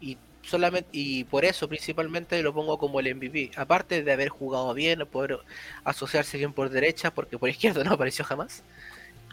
Y 0.00 0.16
solamente 0.42 0.88
y 0.92 1.24
por 1.24 1.44
eso 1.44 1.68
principalmente 1.68 2.42
lo 2.42 2.54
pongo 2.54 2.78
como 2.78 3.00
el 3.00 3.14
MVP. 3.14 3.52
Aparte 3.56 4.02
de 4.02 4.12
haber 4.12 4.28
jugado 4.28 4.74
bien, 4.74 5.06
poder 5.06 5.38
asociarse 5.84 6.38
bien 6.38 6.52
por 6.52 6.70
derecha, 6.70 7.12
porque 7.12 7.38
por 7.38 7.48
izquierda 7.50 7.84
no 7.84 7.94
apareció 7.94 8.24
jamás. 8.24 8.62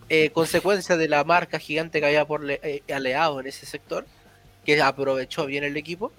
Eh, 0.09 0.29
consecuencia 0.29 0.95
de 0.95 1.09
la 1.09 1.23
marca 1.25 1.59
gigante 1.59 1.99
que 1.99 2.05
había 2.05 2.25
por 2.25 2.49
eh, 2.49 2.81
aleado 2.93 3.39
en 3.41 3.47
ese 3.47 3.65
sector, 3.65 4.05
que 4.65 4.81
aprovechó 4.81 5.45
bien 5.45 5.63
el 5.63 5.75
equipo. 5.77 6.11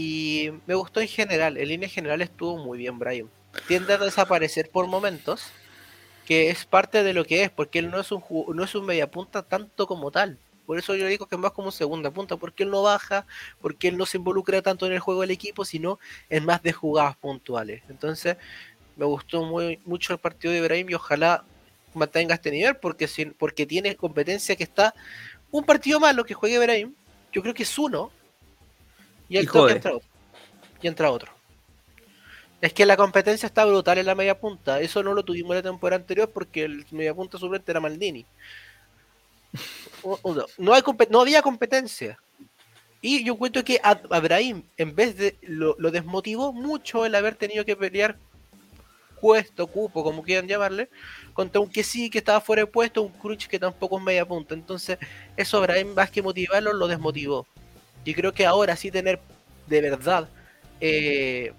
Y 0.00 0.52
me 0.68 0.76
gustó 0.76 1.00
en 1.00 1.08
general, 1.08 1.56
en 1.56 1.66
línea 1.66 1.88
general 1.88 2.22
estuvo 2.22 2.56
muy 2.56 2.78
bien 2.78 3.00
Brian. 3.00 3.28
Tiende 3.66 3.94
a 3.94 3.98
desaparecer 3.98 4.70
por 4.70 4.86
momentos, 4.86 5.50
que 6.24 6.50
es 6.50 6.66
parte 6.66 7.02
de 7.02 7.12
lo 7.12 7.24
que 7.24 7.42
es, 7.42 7.50
porque 7.50 7.80
él 7.80 7.90
no 7.90 7.98
es 7.98 8.12
un 8.12 8.22
no 8.54 8.62
es 8.62 8.76
un 8.76 8.86
mediapunta 8.86 9.42
tanto 9.42 9.88
como 9.88 10.12
tal. 10.12 10.38
Por 10.66 10.78
eso 10.78 10.94
yo 10.94 11.04
digo 11.08 11.26
que 11.26 11.34
es 11.34 11.40
más 11.40 11.50
como 11.50 11.72
segunda 11.72 12.12
punta, 12.12 12.36
porque 12.36 12.62
él 12.62 12.70
no 12.70 12.82
baja, 12.82 13.26
porque 13.60 13.88
él 13.88 13.96
no 13.96 14.06
se 14.06 14.18
involucra 14.18 14.62
tanto 14.62 14.86
en 14.86 14.92
el 14.92 15.00
juego 15.00 15.22
del 15.22 15.32
equipo, 15.32 15.64
sino 15.64 15.98
en 16.30 16.44
más 16.44 16.62
de 16.62 16.72
jugadas 16.72 17.16
puntuales. 17.16 17.82
Entonces, 17.88 18.36
me 18.94 19.04
gustó 19.04 19.42
muy, 19.42 19.80
mucho 19.84 20.12
el 20.12 20.20
partido 20.20 20.52
de 20.52 20.60
Ibrahim 20.60 20.90
y 20.90 20.94
ojalá 20.94 21.42
mantenga 21.92 22.36
este 22.36 22.52
nivel, 22.52 22.76
porque, 22.76 23.08
porque 23.36 23.66
tiene 23.66 23.96
competencia 23.96 24.54
que 24.54 24.62
está 24.62 24.94
un 25.50 25.64
partido 25.64 25.98
más 25.98 26.14
lo 26.14 26.24
que 26.24 26.34
juegue 26.34 26.54
Ibrahim, 26.54 26.94
yo 27.32 27.42
creo 27.42 27.52
que 27.52 27.64
es 27.64 27.78
uno, 27.78 28.12
y, 29.28 29.36
el 29.36 29.44
entra 29.44 29.60
otro. 29.94 30.02
Y 30.80 30.86
entra 30.86 31.10
otro. 31.10 31.32
Es 32.60 32.72
que 32.72 32.86
la 32.86 32.96
competencia 32.96 33.46
está 33.46 33.64
brutal 33.64 33.98
en 33.98 34.06
la 34.06 34.14
media 34.14 34.38
punta. 34.38 34.80
Eso 34.80 35.02
no 35.02 35.14
lo 35.14 35.24
tuvimos 35.24 35.54
la 35.54 35.62
temporada 35.62 36.00
anterior 36.00 36.30
porque 36.30 36.64
el 36.64 36.84
media 36.90 37.14
punta 37.14 37.38
suplente 37.38 37.70
era 37.70 37.80
Maldini 37.80 38.26
no, 40.58 40.74
hay, 40.74 40.82
no 41.10 41.20
había 41.20 41.42
competencia. 41.42 42.18
Y 43.00 43.24
yo 43.24 43.34
encuentro 43.34 43.62
que 43.62 43.80
a 43.82 44.00
Abraham, 44.10 44.64
en 44.76 44.94
vez 44.94 45.16
de 45.16 45.36
lo, 45.42 45.74
desmotivó 45.90 46.52
mucho 46.52 47.06
el 47.06 47.14
haber 47.14 47.36
tenido 47.36 47.64
que 47.64 47.76
pelear 47.76 48.16
puesto, 49.20 49.66
cupo, 49.68 50.02
como 50.02 50.22
quieran 50.22 50.48
llamarle, 50.48 50.88
contra 51.32 51.60
un 51.60 51.70
que 51.70 51.84
sí, 51.84 52.10
que 52.10 52.18
estaba 52.18 52.40
fuera 52.40 52.62
de 52.62 52.66
puesto, 52.66 53.02
un 53.02 53.12
crunch 53.12 53.46
que 53.46 53.58
tampoco 53.58 53.98
es 53.98 54.04
media 54.04 54.26
punta. 54.26 54.54
Entonces, 54.54 54.98
eso 55.36 55.58
Abraham, 55.58 55.94
más 55.94 56.10
que 56.10 56.22
motivarlo, 56.22 56.72
lo 56.72 56.88
desmotivó. 56.88 57.46
Y 58.08 58.14
creo 58.14 58.32
que 58.32 58.46
ahora 58.46 58.74
sí 58.74 58.90
tener 58.90 59.20
de 59.66 59.82
verdad 59.82 60.30
eh, 60.80 61.52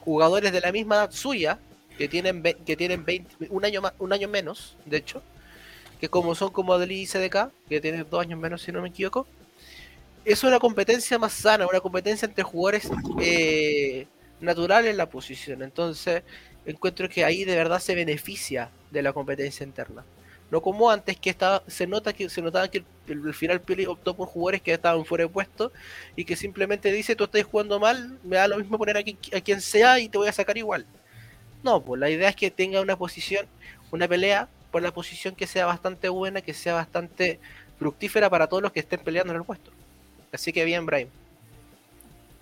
jugadores 0.00 0.52
de 0.52 0.60
la 0.60 0.70
misma 0.70 0.96
edad 0.96 1.10
suya, 1.12 1.58
que 1.96 2.08
tienen, 2.08 2.42
que 2.42 2.76
tienen 2.76 3.06
20, 3.06 3.46
un, 3.48 3.64
año 3.64 3.80
más, 3.80 3.94
un 3.98 4.12
año 4.12 4.28
menos, 4.28 4.76
de 4.84 4.98
hecho, 4.98 5.22
que 5.98 6.10
como 6.10 6.34
son 6.34 6.52
como 6.52 6.74
Adeli 6.74 7.00
y 7.00 7.06
CDK, 7.06 7.50
que 7.70 7.80
tienen 7.80 8.04
dos 8.10 8.20
años 8.20 8.38
menos 8.38 8.60
si 8.60 8.70
no 8.70 8.82
me 8.82 8.90
equivoco, 8.90 9.26
es 10.26 10.44
una 10.44 10.58
competencia 10.58 11.18
más 11.18 11.32
sana, 11.32 11.66
una 11.66 11.80
competencia 11.80 12.26
entre 12.26 12.44
jugadores 12.44 12.90
eh, 13.22 14.06
naturales 14.42 14.90
en 14.90 14.98
la 14.98 15.08
posición. 15.08 15.62
Entonces, 15.62 16.22
encuentro 16.66 17.08
que 17.08 17.24
ahí 17.24 17.44
de 17.44 17.56
verdad 17.56 17.78
se 17.78 17.94
beneficia 17.94 18.68
de 18.90 19.00
la 19.00 19.14
competencia 19.14 19.64
interna. 19.64 20.04
No 20.50 20.62
como 20.62 20.90
antes 20.90 21.18
que 21.18 21.30
estaba, 21.30 21.62
se 21.66 21.86
nota 21.86 22.12
que 22.12 22.30
se 22.30 22.40
notaba 22.40 22.68
que 22.68 22.82
el, 23.06 23.34
final 23.34 23.60
Pili 23.60 23.86
optó 23.86 24.14
por 24.14 24.28
jugadores 24.28 24.62
que 24.62 24.72
estaban 24.72 25.04
fuera 25.04 25.24
de 25.24 25.28
puesto 25.28 25.72
y 26.16 26.24
que 26.24 26.36
simplemente 26.36 26.90
dice 26.90 27.16
tú 27.16 27.24
estás 27.24 27.44
jugando 27.44 27.78
mal, 27.78 28.18
me 28.24 28.36
da 28.36 28.48
lo 28.48 28.58
mismo 28.58 28.78
poner 28.78 28.96
a 28.96 29.00
a 29.00 29.40
quien 29.40 29.60
sea 29.60 29.98
y 29.98 30.08
te 30.08 30.16
voy 30.16 30.28
a 30.28 30.32
sacar 30.32 30.56
igual. 30.56 30.86
No, 31.62 31.82
pues 31.82 32.00
la 32.00 32.08
idea 32.08 32.30
es 32.30 32.36
que 32.36 32.50
tenga 32.50 32.80
una 32.80 32.96
posición, 32.96 33.46
una 33.90 34.08
pelea 34.08 34.48
por 34.70 34.82
la 34.82 34.92
posición 34.92 35.34
que 35.34 35.46
sea 35.46 35.66
bastante 35.66 36.08
buena, 36.08 36.40
que 36.40 36.54
sea 36.54 36.74
bastante 36.74 37.40
fructífera 37.78 38.30
para 38.30 38.46
todos 38.46 38.62
los 38.62 38.72
que 38.72 38.80
estén 38.80 39.00
peleando 39.00 39.32
en 39.32 39.40
el 39.40 39.44
puesto. 39.44 39.70
Así 40.32 40.52
que 40.52 40.64
bien, 40.64 40.86
Brahim. 40.86 41.08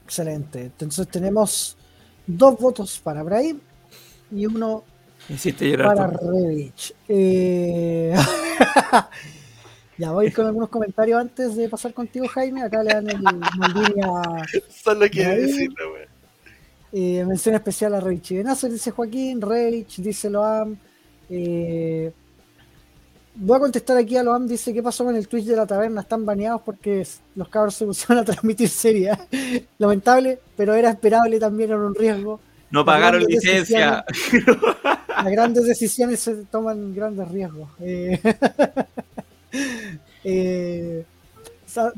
Excelente. 0.05 0.63
Entonces 0.63 1.09
tenemos 1.09 1.77
dos 2.27 2.59
votos 2.59 3.01
para 3.03 3.23
Brahim 3.23 3.61
y 4.31 4.47
uno 4.47 4.85
para 5.79 6.07
Revich. 6.09 6.95
Eh, 7.09 8.15
ya 9.99 10.13
voy 10.13 10.31
con 10.31 10.47
algunos 10.47 10.69
comentarios 10.69 11.21
antes 11.21 11.57
de 11.57 11.69
pasar 11.69 11.93
contigo, 11.93 12.27
Jaime. 12.29 12.63
Acá 12.63 12.83
le 12.83 12.93
dan 12.93 13.11
el 13.11 13.23
Maldini 13.23 14.03
Solo 14.71 15.09
quiere 15.09 15.41
decirlo, 15.41 15.97
eh, 16.93 17.25
mención 17.25 17.55
especial 17.55 17.95
a 17.95 18.01
Revich. 18.01 18.35
Benazo 18.35 18.69
dice 18.69 18.91
Joaquín, 18.91 19.41
Revich 19.41 19.97
dice 19.99 20.31
Loam, 20.31 20.77
eh, 21.29 22.13
voy 23.35 23.57
a 23.57 23.61
contestar 23.61 23.97
aquí 23.97 24.17
a 24.17 24.23
Loam, 24.23 24.47
dice, 24.47 24.73
¿qué 24.73 24.83
pasó 24.83 25.05
con 25.05 25.17
el 25.17 25.29
Twitch 25.29 25.45
de 25.45 25.57
la 25.57 25.67
taberna? 25.67 26.01
Están 26.03 26.25
baneados 26.25 26.63
porque 26.63 27.07
los 27.35 27.49
cabros 27.49 27.75
se 27.75 27.85
pusieron 27.85 28.19
a 28.19 28.25
transmitir 28.25 28.69
serie. 28.69 29.13
Lamentable, 29.79 30.39
pero 30.57 30.75
era 30.75 30.91
esperable 30.91 31.39
también, 31.39 31.71
era 31.71 31.79
un 31.79 31.95
riesgo. 31.95 32.41
No 32.71 32.85
pagaron 32.85 33.25
licencia. 33.25 34.05
Las 35.09 35.31
grandes 35.31 35.67
decisiones 35.67 36.21
se 36.21 36.35
toman 36.45 36.95
grandes 36.95 37.29
riesgos. 37.29 37.71
Eh, 37.81 38.21
eh, 40.25 41.05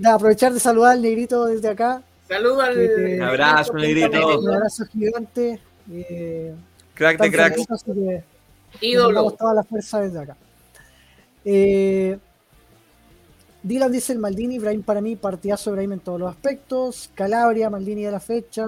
aprovechar 0.04 0.52
de 0.52 0.60
saludar 0.60 0.92
al 0.92 1.02
negrito 1.02 1.46
desde 1.46 1.68
acá. 1.68 2.02
Saludos 2.28 2.62
al. 2.62 2.78
un 2.78 3.22
abrazo, 3.22 3.72
negrito. 3.74 4.38
Un 4.38 4.54
abrazo 4.54 4.84
gigante. 4.86 5.60
Eh, 5.90 6.54
crack 6.94 7.20
de 7.20 7.30
cracks. 7.30 7.64
Ídolo. 8.80 9.30
toda 9.32 9.54
la 9.54 9.64
fuerza 9.64 10.00
desde 10.00 10.20
acá. 10.20 10.36
Eh, 11.44 12.18
Dylan 13.62 13.90
dice 13.90 14.12
el 14.12 14.18
Maldini, 14.18 14.56
Ibrahim 14.56 14.82
para 14.82 15.00
mí, 15.00 15.16
partidazo 15.16 15.70
Ibrahim 15.70 15.94
en 15.94 16.00
todos 16.00 16.20
los 16.20 16.30
aspectos. 16.30 17.10
Calabria, 17.14 17.70
Maldini 17.70 18.02
de 18.02 18.12
la 18.12 18.20
fecha. 18.20 18.66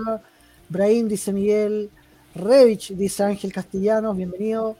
Brahim 0.70 1.08
dice 1.08 1.32
Miguel. 1.32 1.90
Revich 2.34 2.94
dice 2.94 3.24
Ángel 3.24 3.52
Castellanos, 3.52 4.16
bienvenido. 4.16 4.76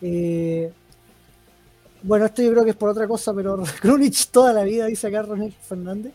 Eh, 0.00 0.72
bueno, 2.02 2.24
esto 2.24 2.42
yo 2.42 2.50
creo 2.50 2.64
que 2.64 2.70
es 2.70 2.76
por 2.76 2.88
otra 2.88 3.06
cosa, 3.06 3.32
pero 3.34 3.62
Krunic 3.80 4.30
toda 4.32 4.52
la 4.54 4.64
vida, 4.64 4.86
dice 4.86 5.06
acá 5.06 5.22
Ronel 5.22 5.52
Fernández. 5.52 6.14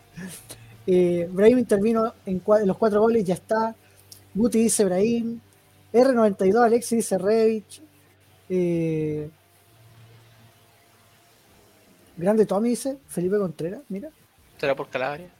Eh, 0.86 1.28
Brahim 1.30 1.58
intervino 1.58 2.12
en, 2.26 2.42
los 2.66 2.76
cuatro 2.76 3.00
goles, 3.00 3.24
ya 3.24 3.34
está. 3.34 3.74
Guti 4.34 4.58
dice 4.64 4.84
Brahim. 4.84 5.40
R92, 5.92 6.64
Alexis 6.64 6.98
dice 6.98 7.16
Revich. 7.16 7.82
Eh, 8.48 9.30
Grande 12.16 12.46
Tommy 12.46 12.70
dice, 12.70 12.98
Felipe 13.06 13.38
Contreras, 13.38 13.80
mira. 13.88 14.10
¿Será 14.58 14.74
por 14.74 14.88
Calabria? 14.88 15.30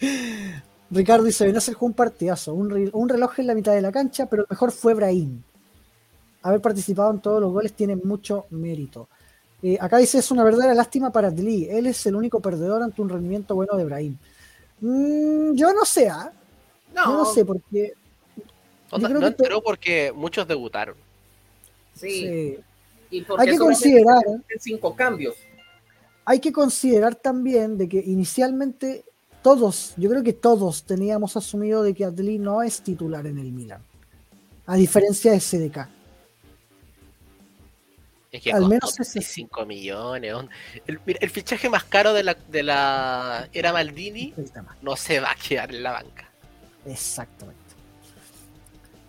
Ricardo 0.90 1.24
dice, 1.24 1.48
a 1.48 1.60
ser 1.60 1.76
un 1.80 1.92
partidazo, 1.92 2.52
un, 2.52 2.90
un, 2.92 3.08
reloj 3.08 3.38
en 3.38 3.46
la 3.46 3.54
mitad 3.54 3.72
de 3.72 3.80
la 3.80 3.92
cancha, 3.92 4.26
pero 4.26 4.44
mejor 4.50 4.72
fue 4.72 4.94
Brahim. 4.94 5.40
Haber 6.42 6.60
participado 6.60 7.12
en 7.12 7.20
todos 7.20 7.40
los 7.40 7.52
goles 7.52 7.72
tiene 7.74 7.96
mucho 7.96 8.46
mérito. 8.50 9.08
Eh, 9.62 9.76
acá 9.80 9.98
dice, 9.98 10.18
es 10.18 10.30
una 10.30 10.42
verdadera 10.42 10.74
lástima 10.74 11.12
para 11.12 11.30
Dli. 11.30 11.68
Él 11.68 11.86
es 11.86 12.04
el 12.06 12.16
único 12.16 12.40
perdedor 12.40 12.82
ante 12.82 13.02
un 13.02 13.08
rendimiento 13.08 13.54
bueno 13.54 13.76
de 13.76 13.84
Brahim. 13.84 14.16
Mm, 14.80 15.54
yo 15.54 15.72
no 15.72 15.84
sé, 15.84 16.08
¿ah? 16.08 16.32
No. 16.94 17.04
Yo 17.04 17.12
no 17.12 17.24
sé, 17.26 17.44
porque... 17.44 17.92
No, 18.90 19.08
no 19.08 19.26
enteró 19.26 19.62
porque 19.62 20.12
muchos 20.12 20.48
debutaron. 20.48 20.96
Sí. 21.94 22.58
Hay 23.38 23.50
que 23.50 23.58
considerar... 23.58 24.22
Cinco 24.58 24.96
cambios. 24.96 25.36
Hay 26.24 26.40
que 26.40 26.52
considerar 26.52 27.14
también 27.14 27.76
de 27.76 27.88
que 27.88 27.98
inicialmente 27.98 29.04
todos, 29.42 29.94
yo 29.96 30.10
creo 30.10 30.22
que 30.22 30.32
todos 30.32 30.84
teníamos 30.84 31.36
asumido 31.36 31.82
de 31.82 31.94
que 31.94 32.04
Adli 32.04 32.38
no 32.38 32.62
es 32.62 32.82
titular 32.82 33.26
en 33.26 33.38
el 33.38 33.52
Milan. 33.52 33.82
A 34.66 34.76
diferencia 34.76 35.32
de 35.32 35.40
CDK. 35.40 35.88
Es 38.30 38.42
que 38.42 38.52
Al 38.52 38.68
menos 38.68 38.94
5 38.94 39.66
millones. 39.66 40.34
El, 40.86 41.00
el, 41.04 41.30
fichaje 41.30 41.68
más 41.68 41.82
caro 41.84 42.12
de 42.12 42.22
la, 42.22 42.34
de 42.34 42.62
la 42.62 43.48
era 43.52 43.72
Maldini 43.72 44.32
no 44.82 44.94
se 44.94 45.18
va 45.18 45.32
a 45.32 45.34
quedar 45.34 45.74
en 45.74 45.82
la 45.82 45.92
banca. 45.92 46.30
Exactamente. 46.86 47.69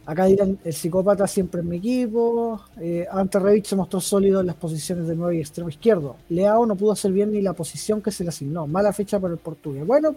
Acá 0.05 0.25
dirán, 0.25 0.57
el 0.63 0.73
psicópata 0.73 1.27
siempre 1.27 1.61
en 1.61 1.69
mi 1.69 1.77
equipo. 1.77 2.61
Eh, 2.79 3.07
Ante 3.11 3.39
Revich 3.39 3.67
se 3.67 3.75
mostró 3.75 4.01
sólido 4.01 4.41
en 4.41 4.47
las 4.47 4.55
posiciones 4.55 5.07
de 5.07 5.15
9 5.15 5.37
y 5.37 5.39
extremo 5.39 5.69
izquierdo. 5.69 6.15
Leao 6.29 6.65
no 6.65 6.75
pudo 6.75 6.93
hacer 6.93 7.11
bien 7.11 7.31
ni 7.31 7.41
la 7.41 7.53
posición 7.53 8.01
que 8.01 8.11
se 8.11 8.23
le 8.23 8.29
asignó. 8.29 8.65
Mala 8.65 8.93
fecha 8.93 9.19
para 9.19 9.33
el 9.33 9.39
portugués. 9.39 9.85
Bueno, 9.85 10.15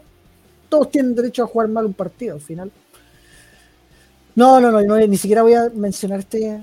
todos 0.68 0.90
tienen 0.90 1.14
derecho 1.14 1.44
a 1.44 1.46
jugar 1.46 1.68
mal 1.68 1.84
un 1.84 1.92
partido 1.92 2.34
al 2.34 2.40
final. 2.40 2.72
No, 4.34 4.60
no, 4.60 4.72
no, 4.72 4.96
ni 4.96 5.16
siquiera 5.16 5.42
voy 5.42 5.54
a 5.54 5.70
mencionar 5.72 6.20
este 6.20 6.60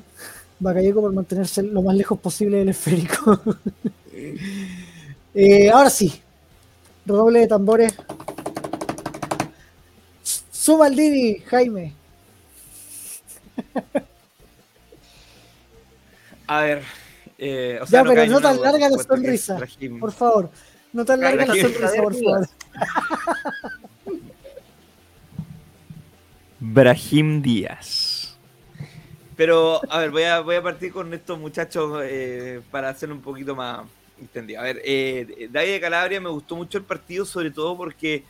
Bacayeco 0.59 1.01
por 1.01 1.13
mantenerse 1.13 1.63
lo 1.63 1.81
más 1.81 1.95
lejos 1.95 2.19
posible 2.19 2.57
del 2.57 2.69
esférico. 2.69 3.39
Eh, 5.33 5.69
ahora 5.69 5.89
sí, 5.89 6.21
redoble 7.05 7.39
de 7.39 7.47
tambores. 7.47 7.95
Suma 10.51 10.87
el 10.87 10.95
Dini, 10.97 11.39
Jaime. 11.39 11.93
A 16.47 16.61
ver. 16.61 16.83
Eh, 17.37 17.79
o 17.81 17.87
sea, 17.87 18.03
ya, 18.03 18.09
pero 18.09 18.25
no 18.27 18.41
tan 18.41 18.61
larga 18.61 18.89
la 18.89 19.03
sonrisa. 19.03 19.57
Por 19.99 20.11
favor. 20.11 20.51
No 20.93 21.05
tan 21.05 21.21
larga 21.21 21.45
la 21.45 21.55
sonrisa, 21.55 22.01
por 22.01 22.13
favor. 22.13 22.47
Brahim 26.59 27.41
Díaz. 27.41 28.37
Pero, 29.35 29.81
a 29.89 29.99
ver, 29.99 30.11
voy 30.11 30.23
a, 30.23 30.41
voy 30.41 30.55
a 30.55 30.61
partir 30.61 30.91
con 30.91 31.11
estos 31.13 31.39
muchachos 31.39 32.01
eh, 32.03 32.61
para 32.69 32.89
hacerlo 32.89 33.15
un 33.15 33.21
poquito 33.21 33.55
más 33.55 33.87
entendido. 34.19 34.61
A 34.61 34.65
ver, 34.65 34.81
eh, 34.85 35.47
David 35.49 35.71
de 35.71 35.79
Calabria 35.79 36.21
me 36.21 36.29
gustó 36.29 36.55
mucho 36.55 36.77
el 36.77 36.83
partido, 36.83 37.25
sobre 37.25 37.49
todo 37.49 37.75
porque 37.75 38.23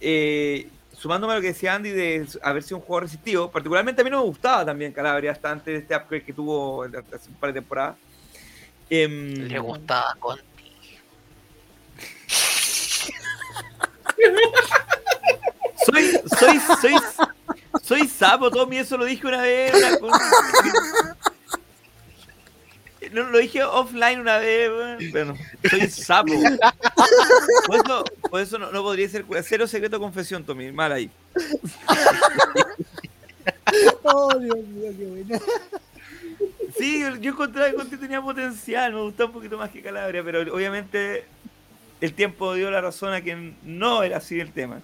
eh, 0.00 0.68
sumándome 0.98 1.32
a 1.34 1.36
lo 1.36 1.42
que 1.42 1.48
decía 1.48 1.74
Andy 1.74 1.90
de 1.90 2.26
haber 2.42 2.62
sido 2.62 2.78
un 2.78 2.82
jugador 2.82 3.04
resistido, 3.04 3.50
particularmente 3.50 4.00
a 4.00 4.04
mí 4.04 4.10
no 4.10 4.20
me 4.20 4.26
gustaba 4.26 4.64
también 4.64 4.92
Calabria 4.92 5.32
hasta 5.32 5.50
antes 5.50 5.66
de 5.66 5.76
este 5.78 5.94
upgrade 5.94 6.24
que 6.24 6.32
tuvo 6.32 6.82
hace 6.84 7.28
un 7.28 7.34
par 7.36 7.52
de 7.52 7.60
temporadas. 7.60 7.96
Em, 8.88 9.48
Le 9.48 9.58
gustaba 9.58 10.14
Conti. 10.18 10.42
soy, 15.84 16.20
soy, 16.38 16.60
soy, 16.80 16.94
soy 17.82 18.08
sapo, 18.08 18.50
Tommy, 18.50 18.78
eso 18.78 18.96
lo 18.96 19.04
dije 19.04 19.26
una 19.26 19.42
vez. 19.42 19.72
No, 20.00 20.08
lo 23.12 23.38
dije 23.38 23.62
offline 23.62 24.20
una 24.20 24.38
vez, 24.38 24.70
bueno, 25.12 25.34
soy 25.68 25.88
sapo. 25.88 26.32
Por 28.30 28.40
eso, 28.40 28.58
no, 28.58 28.70
podría 28.82 29.08
ser 29.08 29.24
cero 29.42 29.66
secreto 29.66 29.98
confesión, 29.98 30.44
Tommy. 30.44 30.72
Mal 30.72 30.92
ahí. 30.92 31.10
Oh, 34.02 34.32
Dios 34.38 34.58
mío, 34.58 34.92
qué 34.96 35.06
buena. 35.06 35.40
Sí, 36.76 37.02
yo 37.20 37.32
encontraba 37.32 37.70
que 37.88 37.96
tenía 37.96 38.20
potencial, 38.20 38.92
me 38.92 39.00
gustaba 39.00 39.28
un 39.28 39.34
poquito 39.34 39.58
más 39.58 39.70
que 39.70 39.82
Calabria, 39.82 40.22
pero 40.24 40.40
obviamente 40.54 41.24
el 42.00 42.12
tiempo 42.12 42.54
dio 42.54 42.70
la 42.70 42.80
razón 42.80 43.12
a 43.12 43.22
que 43.22 43.54
no 43.62 44.02
era 44.02 44.18
así 44.18 44.38
el 44.38 44.52
tema. 44.52 44.82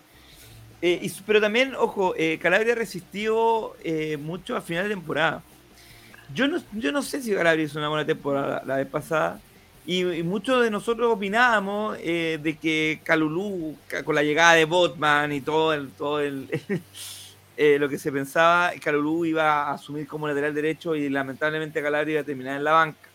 Eh, 0.80 1.10
pero 1.26 1.40
también, 1.40 1.74
ojo, 1.76 2.14
eh, 2.16 2.38
Calabria 2.42 2.74
resistió 2.74 3.74
eh, 3.84 4.16
mucho 4.16 4.56
a 4.56 4.60
final 4.60 4.84
de 4.84 4.94
temporada. 4.94 5.42
Yo 6.34 6.48
no, 6.48 6.62
yo 6.72 6.92
no 6.92 7.02
sé 7.02 7.22
si 7.22 7.34
Calabria 7.34 7.64
hizo 7.64 7.78
una 7.78 7.88
buena 7.88 8.06
temporada 8.06 8.62
la, 8.64 8.76
vez 8.76 8.86
pasada. 8.86 9.40
Y, 9.84 10.04
muchos 10.22 10.62
de 10.62 10.70
nosotros 10.70 11.12
opinábamos 11.12 11.98
eh, 12.00 12.38
de 12.40 12.56
que 12.56 13.00
Calulú, 13.02 13.76
con 14.04 14.14
la 14.14 14.22
llegada 14.22 14.54
de 14.54 14.64
Botman 14.64 15.32
y 15.32 15.40
todo, 15.40 15.72
el, 15.72 15.90
todo 15.90 16.20
el, 16.20 16.48
eh, 17.56 17.78
lo 17.78 17.88
que 17.88 17.98
se 17.98 18.12
pensaba, 18.12 18.72
Calulú 18.80 19.24
iba 19.24 19.64
a 19.64 19.72
asumir 19.72 20.06
como 20.06 20.28
lateral 20.28 20.54
derecho 20.54 20.94
y 20.94 21.08
lamentablemente 21.08 21.82
Calabria 21.82 22.12
iba 22.12 22.20
a 22.22 22.24
terminar 22.24 22.56
en 22.56 22.64
la 22.64 22.72
banca. 22.72 23.08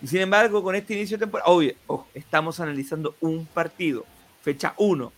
Y 0.00 0.06
sin 0.06 0.20
embargo, 0.20 0.62
con 0.62 0.74
este 0.76 0.94
inicio 0.94 1.16
de 1.16 1.24
temporada, 1.24 1.50
obvio, 1.50 1.74
estamos 2.14 2.60
analizando 2.60 3.16
un 3.20 3.46
partido, 3.46 4.04
fecha 4.42 4.74
1, 4.76 5.12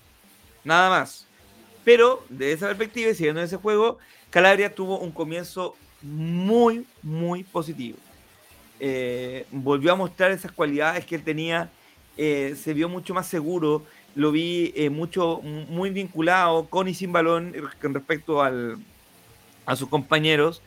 nada 0.65 0.91
más. 0.91 1.27
Pero 1.85 2.25
de 2.29 2.53
esa 2.53 2.67
perspectiva 2.69 3.11
y 3.11 3.15
siguiendo 3.15 3.43
ese 3.43 3.57
juego, 3.57 3.99
Calabria 4.31 4.75
tuvo 4.75 4.99
un 4.99 5.11
comienzo 5.11 5.77
muy, 6.03 6.87
muy 7.03 7.45
positivo. 7.45 7.99
Eh, 8.81 9.47
volvió 9.51 9.93
a 9.93 9.97
mostrar 9.97 10.31
esas 10.31 10.53
cualidades 10.53 11.05
que 11.05 11.17
él 11.17 11.25
tenía, 11.25 11.71
eh, 12.17 12.57
se 12.61 12.75
vio 12.75 12.89
mucho 12.89 13.15
más 13.15 13.27
seguro, 13.27 13.85
lo 14.15 14.31
vi 14.33 14.73
eh, 14.77 14.91
mucho, 14.91 15.41
muy 15.43 15.91
vinculado 15.91 16.67
con 16.67 16.89
y 16.89 16.95
sin 16.95 17.13
balón 17.13 17.55
con 17.81 17.95
respecto 17.95 18.43
al, 18.43 18.79
a 19.67 19.77
sus 19.77 19.89
compañeros. 19.89 20.63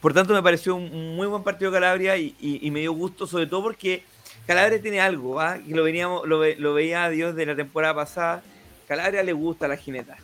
por 0.00 0.12
tanto, 0.12 0.34
me 0.34 0.42
pareció 0.42 0.76
un 0.76 1.16
muy 1.16 1.26
buen 1.26 1.42
partido 1.42 1.72
Calabria 1.72 2.16
y, 2.16 2.68
me 2.70 2.80
dio 2.80 2.92
gusto, 2.92 3.26
sobre 3.26 3.46
todo 3.46 3.62
porque 3.62 4.02
Calabria 4.46 4.80
tiene 4.80 5.00
algo, 5.00 5.40
¿ah? 5.40 5.58
que 5.58 5.74
lo, 5.74 5.82
veníamos, 5.82 6.26
lo 6.26 6.74
veía 6.74 7.04
a 7.04 7.10
Dios 7.10 7.34
de 7.34 7.46
la 7.46 7.56
temporada 7.56 7.94
pasada. 7.94 8.42
Calabria 8.86 9.22
le 9.22 9.32
gusta 9.32 9.68
la 9.68 9.76
jineta, 9.76 10.16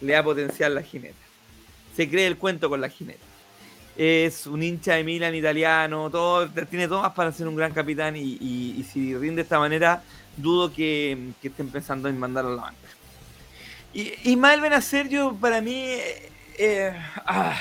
le 0.00 0.12
da 0.12 0.22
potencial 0.22 0.74
la 0.74 0.82
jineta 0.82 1.27
se 1.98 2.08
cree 2.08 2.28
el 2.28 2.36
cuento 2.36 2.70
con 2.70 2.80
la 2.80 2.88
jineta. 2.88 3.18
Es 3.96 4.46
un 4.46 4.62
hincha 4.62 4.94
de 4.94 5.02
Milan 5.02 5.34
italiano, 5.34 6.08
todo, 6.10 6.48
tiene 6.70 6.86
todo 6.86 7.12
para 7.12 7.32
ser 7.32 7.48
un 7.48 7.56
gran 7.56 7.72
capitán 7.72 8.14
y, 8.14 8.86
si 8.88 9.16
rinde 9.16 9.34
de 9.34 9.42
esta 9.42 9.58
manera, 9.58 10.00
dudo 10.36 10.72
que, 10.72 11.32
estén 11.42 11.68
pensando 11.70 12.08
en 12.08 12.16
mandarlo 12.16 12.52
a 12.52 12.54
la 12.54 12.62
banca. 12.62 12.88
Y 13.92 14.12
Ismael 14.30 14.60
Benacer, 14.60 15.08
yo 15.08 15.34
para 15.34 15.60
mí, 15.60 15.96
eh, 16.56 16.92
ah, 17.26 17.58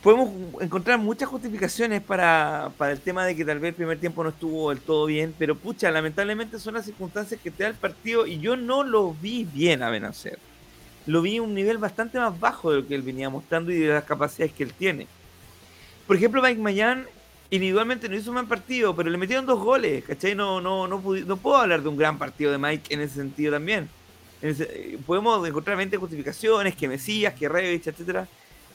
podemos 0.00 0.30
encontrar 0.62 1.00
muchas 1.00 1.28
justificaciones 1.28 2.00
para, 2.00 2.70
para, 2.78 2.92
el 2.92 3.00
tema 3.00 3.26
de 3.26 3.34
que 3.34 3.44
tal 3.44 3.58
vez 3.58 3.70
el 3.70 3.74
primer 3.74 3.98
tiempo 3.98 4.22
no 4.22 4.30
estuvo 4.30 4.70
del 4.70 4.78
todo 4.78 5.06
bien, 5.06 5.34
pero 5.36 5.56
pucha, 5.56 5.90
lamentablemente 5.90 6.60
son 6.60 6.74
las 6.74 6.84
circunstancias 6.84 7.40
que 7.42 7.50
te 7.50 7.64
da 7.64 7.70
el 7.70 7.74
partido 7.74 8.24
y 8.24 8.38
yo 8.38 8.56
no 8.56 8.84
lo 8.84 9.14
vi 9.14 9.42
bien 9.52 9.82
a 9.82 9.90
Benacer. 9.90 10.38
Lo 11.06 11.22
vi 11.22 11.38
un 11.38 11.54
nivel 11.54 11.78
bastante 11.78 12.18
más 12.18 12.38
bajo 12.38 12.70
de 12.70 12.80
lo 12.80 12.86
que 12.86 12.94
él 12.94 13.02
venía 13.02 13.30
mostrando 13.30 13.70
y 13.72 13.78
de 13.78 13.94
las 13.94 14.04
capacidades 14.04 14.52
que 14.52 14.64
él 14.64 14.72
tiene. 14.72 15.06
Por 16.06 16.16
ejemplo, 16.16 16.42
Mike 16.42 16.60
Mayan 16.60 17.06
individualmente 17.50 18.08
no 18.08 18.16
hizo 18.16 18.30
un 18.30 18.36
buen 18.36 18.48
partido, 18.48 18.94
pero 18.96 19.08
le 19.08 19.18
metieron 19.18 19.46
dos 19.46 19.60
goles, 19.60 20.04
¿cachai? 20.04 20.34
No, 20.34 20.60
no, 20.60 20.88
no, 20.88 21.00
no 21.00 21.36
puedo 21.36 21.56
hablar 21.56 21.82
de 21.82 21.88
un 21.88 21.96
gran 21.96 22.18
partido 22.18 22.50
de 22.50 22.58
Mike 22.58 22.92
en 22.92 23.00
ese 23.00 23.14
sentido 23.14 23.52
también. 23.52 23.88
podemos 25.06 25.46
encontrar 25.46 25.76
20 25.76 25.96
justificaciones, 25.96 26.74
que 26.74 26.88
Mesías, 26.88 27.34
que 27.34 27.48
Revich, 27.48 27.86
etcétera 27.86 28.26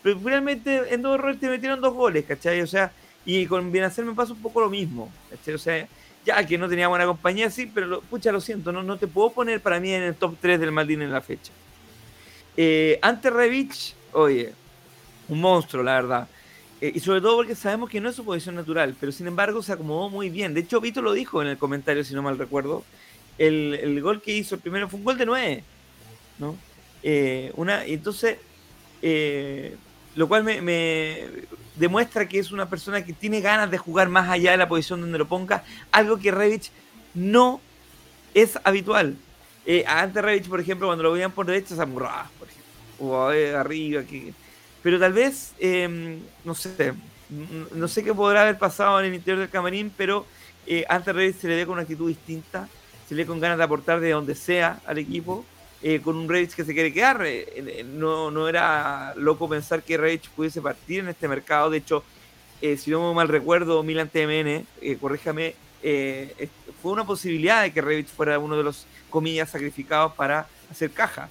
pero 0.03 0.19
realmente 0.23 0.93
en 0.93 1.01
dos 1.01 1.15
errores 1.15 1.39
te 1.39 1.49
metieron 1.49 1.79
dos 1.81 1.93
goles, 1.93 2.25
¿cachai? 2.25 2.61
O 2.61 2.67
sea, 2.67 2.91
y 3.25 3.45
con 3.45 3.71
Bienacer 3.71 4.03
me 4.03 4.13
pasa 4.13 4.33
un 4.33 4.41
poco 4.41 4.61
lo 4.61 4.69
mismo, 4.69 5.11
¿cachai? 5.29 5.53
O 5.53 5.59
sea, 5.59 5.87
ya 6.25 6.45
que 6.45 6.57
no 6.57 6.67
tenía 6.67 6.87
buena 6.87 7.05
compañía, 7.05 7.49
sí, 7.49 7.69
pero 7.71 7.87
lo, 7.87 8.01
pucha, 8.01 8.31
lo 8.31 8.41
siento, 8.41 8.71
no, 8.71 8.83
no 8.83 8.97
te 8.97 9.07
puedo 9.07 9.31
poner 9.31 9.61
para 9.61 9.79
mí 9.79 9.91
en 9.91 10.03
el 10.03 10.15
top 10.15 10.35
3 10.41 10.59
del 10.59 10.71
Maldini 10.71 11.03
en 11.03 11.11
la 11.11 11.21
fecha. 11.21 11.51
Eh, 12.63 12.99
ante 13.01 13.31
Revich, 13.31 13.95
oye, 14.13 14.53
un 15.29 15.41
monstruo, 15.41 15.81
la 15.81 15.95
verdad. 15.95 16.27
Eh, 16.79 16.91
y 16.93 16.99
sobre 16.99 17.19
todo 17.19 17.37
porque 17.37 17.55
sabemos 17.55 17.89
que 17.89 17.99
no 17.99 18.09
es 18.09 18.15
su 18.15 18.23
posición 18.23 18.53
natural, 18.53 18.95
pero 18.99 19.11
sin 19.11 19.25
embargo 19.25 19.63
se 19.63 19.73
acomodó 19.73 20.11
muy 20.11 20.29
bien. 20.29 20.53
De 20.53 20.59
hecho, 20.59 20.79
Vito 20.79 21.01
lo 21.01 21.13
dijo 21.13 21.41
en 21.41 21.47
el 21.47 21.57
comentario, 21.57 22.03
si 22.03 22.13
no 22.13 22.21
mal 22.21 22.37
recuerdo. 22.37 22.83
El, 23.39 23.99
gol 24.03 24.21
que 24.21 24.37
hizo 24.37 24.53
el 24.53 24.61
primero 24.61 24.87
fue 24.87 24.99
un 24.99 25.05
gol 25.05 25.17
de 25.17 25.25
9, 25.25 25.63
¿no? 26.37 26.55
Eh, 27.01 27.51
una, 27.55 27.83
entonces, 27.83 28.37
eh, 29.01 29.75
lo 30.13 30.27
cual 30.27 30.43
me, 30.43 31.27
demuestra 31.77 32.29
que 32.29 32.37
es 32.37 32.51
una 32.51 32.69
persona 32.69 33.03
que 33.03 33.13
tiene 33.13 33.41
ganas 33.41 33.71
de 33.71 33.79
jugar 33.79 34.07
más 34.07 34.29
allá 34.29 34.51
de 34.51 34.57
la 34.57 34.67
posición 34.67 35.01
donde 35.01 35.17
lo 35.17 35.27
ponga, 35.27 35.63
algo 35.91 36.19
que 36.19 36.29
Revich 36.29 36.69
no 37.15 37.59
es 38.35 38.59
habitual. 38.63 39.15
Eh, 39.65 39.83
antes 39.87 40.23
Revich, 40.23 40.47
por 40.47 40.59
ejemplo, 40.59 40.87
cuando 40.87 41.03
lo 41.03 41.11
veían 41.11 41.31
por 41.31 41.45
derecha, 41.45 41.75
se 41.75 41.81
amurraba, 41.81 42.29
o 43.01 43.17
arriba, 43.25 44.03
que... 44.03 44.33
pero 44.83 44.99
tal 44.99 45.13
vez, 45.13 45.53
em, 45.59 46.19
no 46.43 46.53
sé, 46.53 46.93
no 47.73 47.87
sé 47.87 48.03
qué 48.03 48.13
podrá 48.13 48.43
haber 48.43 48.57
pasado 48.57 48.99
en 48.99 49.07
el 49.07 49.15
interior 49.15 49.39
del 49.39 49.49
camarín, 49.49 49.91
pero 49.95 50.25
eh, 50.67 50.85
antes 50.87 51.15
Revich 51.15 51.37
se 51.37 51.47
le 51.47 51.55
ve 51.55 51.65
con 51.65 51.73
una 51.73 51.81
actitud 51.81 52.07
distinta, 52.07 52.67
se 53.07 53.15
le 53.15 53.23
ve 53.23 53.27
con 53.27 53.39
ganas 53.39 53.57
de 53.57 53.63
aportar 53.63 53.99
de 53.99 54.11
donde 54.11 54.35
sea 54.35 54.79
al 54.85 54.97
equipo 54.97 55.45
eh, 55.83 55.99
con 55.99 56.15
un 56.15 56.29
Rage 56.29 56.49
que 56.55 56.63
se 56.63 56.73
quiere 56.73 56.93
quedar. 56.93 57.25
Eh, 57.25 57.45
eh, 57.55 57.83
no, 57.83 58.29
no 58.29 58.47
era 58.47 59.13
loco 59.15 59.49
pensar 59.49 59.81
que 59.81 59.97
Rage 59.97 60.21
pudiese 60.35 60.61
partir 60.61 60.99
en 60.99 61.09
este 61.09 61.27
mercado. 61.27 61.69
De 61.69 61.77
hecho, 61.77 62.03
si 62.77 62.91
no 62.91 63.09
me 63.09 63.15
mal 63.15 63.27
recuerdo, 63.27 63.81
Milan 63.81 64.07
TMN, 64.07 64.67
corríjame, 64.99 65.55
fue 65.81 66.91
una 66.91 67.07
posibilidad 67.07 67.63
de 67.63 67.73
que 67.73 67.81
Rage 67.81 68.03
fuera 68.03 68.37
uno 68.37 68.55
de 68.55 68.61
los, 68.61 68.85
comillas, 69.09 69.49
sacrificados 69.49 70.13
para 70.13 70.47
hacer 70.69 70.91
caja 70.91 71.27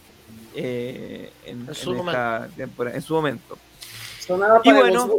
en, 0.55 1.75
su 1.75 1.93
en, 1.93 3.03
su 3.03 3.15
momento. 3.15 3.59
y 4.65 4.73
bueno, 4.73 5.11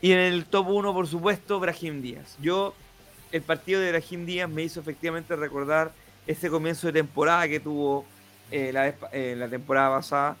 y 0.00 0.12
en 0.12 0.18
el 0.18 0.44
top 0.44 0.68
1, 0.68 0.92
por 0.92 1.06
supuesto, 1.06 1.58
Brahim 1.58 2.02
Díaz. 2.02 2.36
Yo, 2.40 2.74
el 3.32 3.42
partido 3.42 3.80
de 3.80 3.90
Brahim 3.90 4.26
Díaz 4.26 4.48
me 4.48 4.62
hizo 4.62 4.80
efectivamente 4.80 5.34
recordar 5.36 5.92
ese 6.26 6.50
comienzo 6.50 6.86
de 6.88 6.92
temporada 6.94 7.48
que 7.48 7.60
tuvo 7.60 8.04
eh, 8.50 8.70
la, 8.72 8.94
eh, 9.12 9.34
la, 9.36 9.48
temporada 9.48 9.96
pasada. 9.96 10.36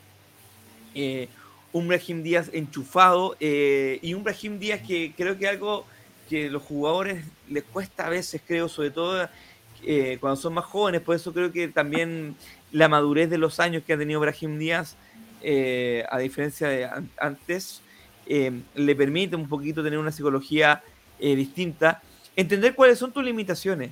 Eh, 0.94 1.28
un 1.72 1.88
Brahim 1.88 2.22
Díaz 2.22 2.50
enchufado 2.52 3.36
y 3.40 4.14
un 4.14 4.22
Brahim 4.22 4.58
Díaz 4.58 4.80
que 4.86 5.12
creo 5.16 5.36
que 5.36 5.48
algo 5.48 5.84
que 6.28 6.48
los 6.50 6.62
jugadores 6.62 7.24
les 7.48 7.64
cuesta 7.64 8.06
a 8.06 8.10
veces, 8.10 8.40
creo, 8.46 8.68
sobre 8.68 8.90
todo 8.90 9.28
cuando 10.20 10.36
son 10.36 10.54
más 10.54 10.64
jóvenes, 10.64 11.02
por 11.02 11.14
eso 11.14 11.32
creo 11.32 11.52
que 11.52 11.68
también 11.68 12.34
la 12.76 12.88
madurez 12.88 13.30
de 13.30 13.38
los 13.38 13.60
años 13.60 13.82
que 13.86 13.92
ha 13.92 13.98
tenido 13.98 14.20
Brahim 14.20 14.58
Díaz, 14.58 14.96
a 16.10 16.18
diferencia 16.18 16.68
de 16.68 16.88
antes, 17.18 17.80
le 18.26 18.96
permite 18.96 19.36
un 19.36 19.48
poquito 19.48 19.82
tener 19.82 19.98
una 19.98 20.12
psicología 20.12 20.82
distinta, 21.18 22.02
entender 22.34 22.74
cuáles 22.74 22.98
son 22.98 23.12
tus 23.12 23.24
limitaciones 23.24 23.90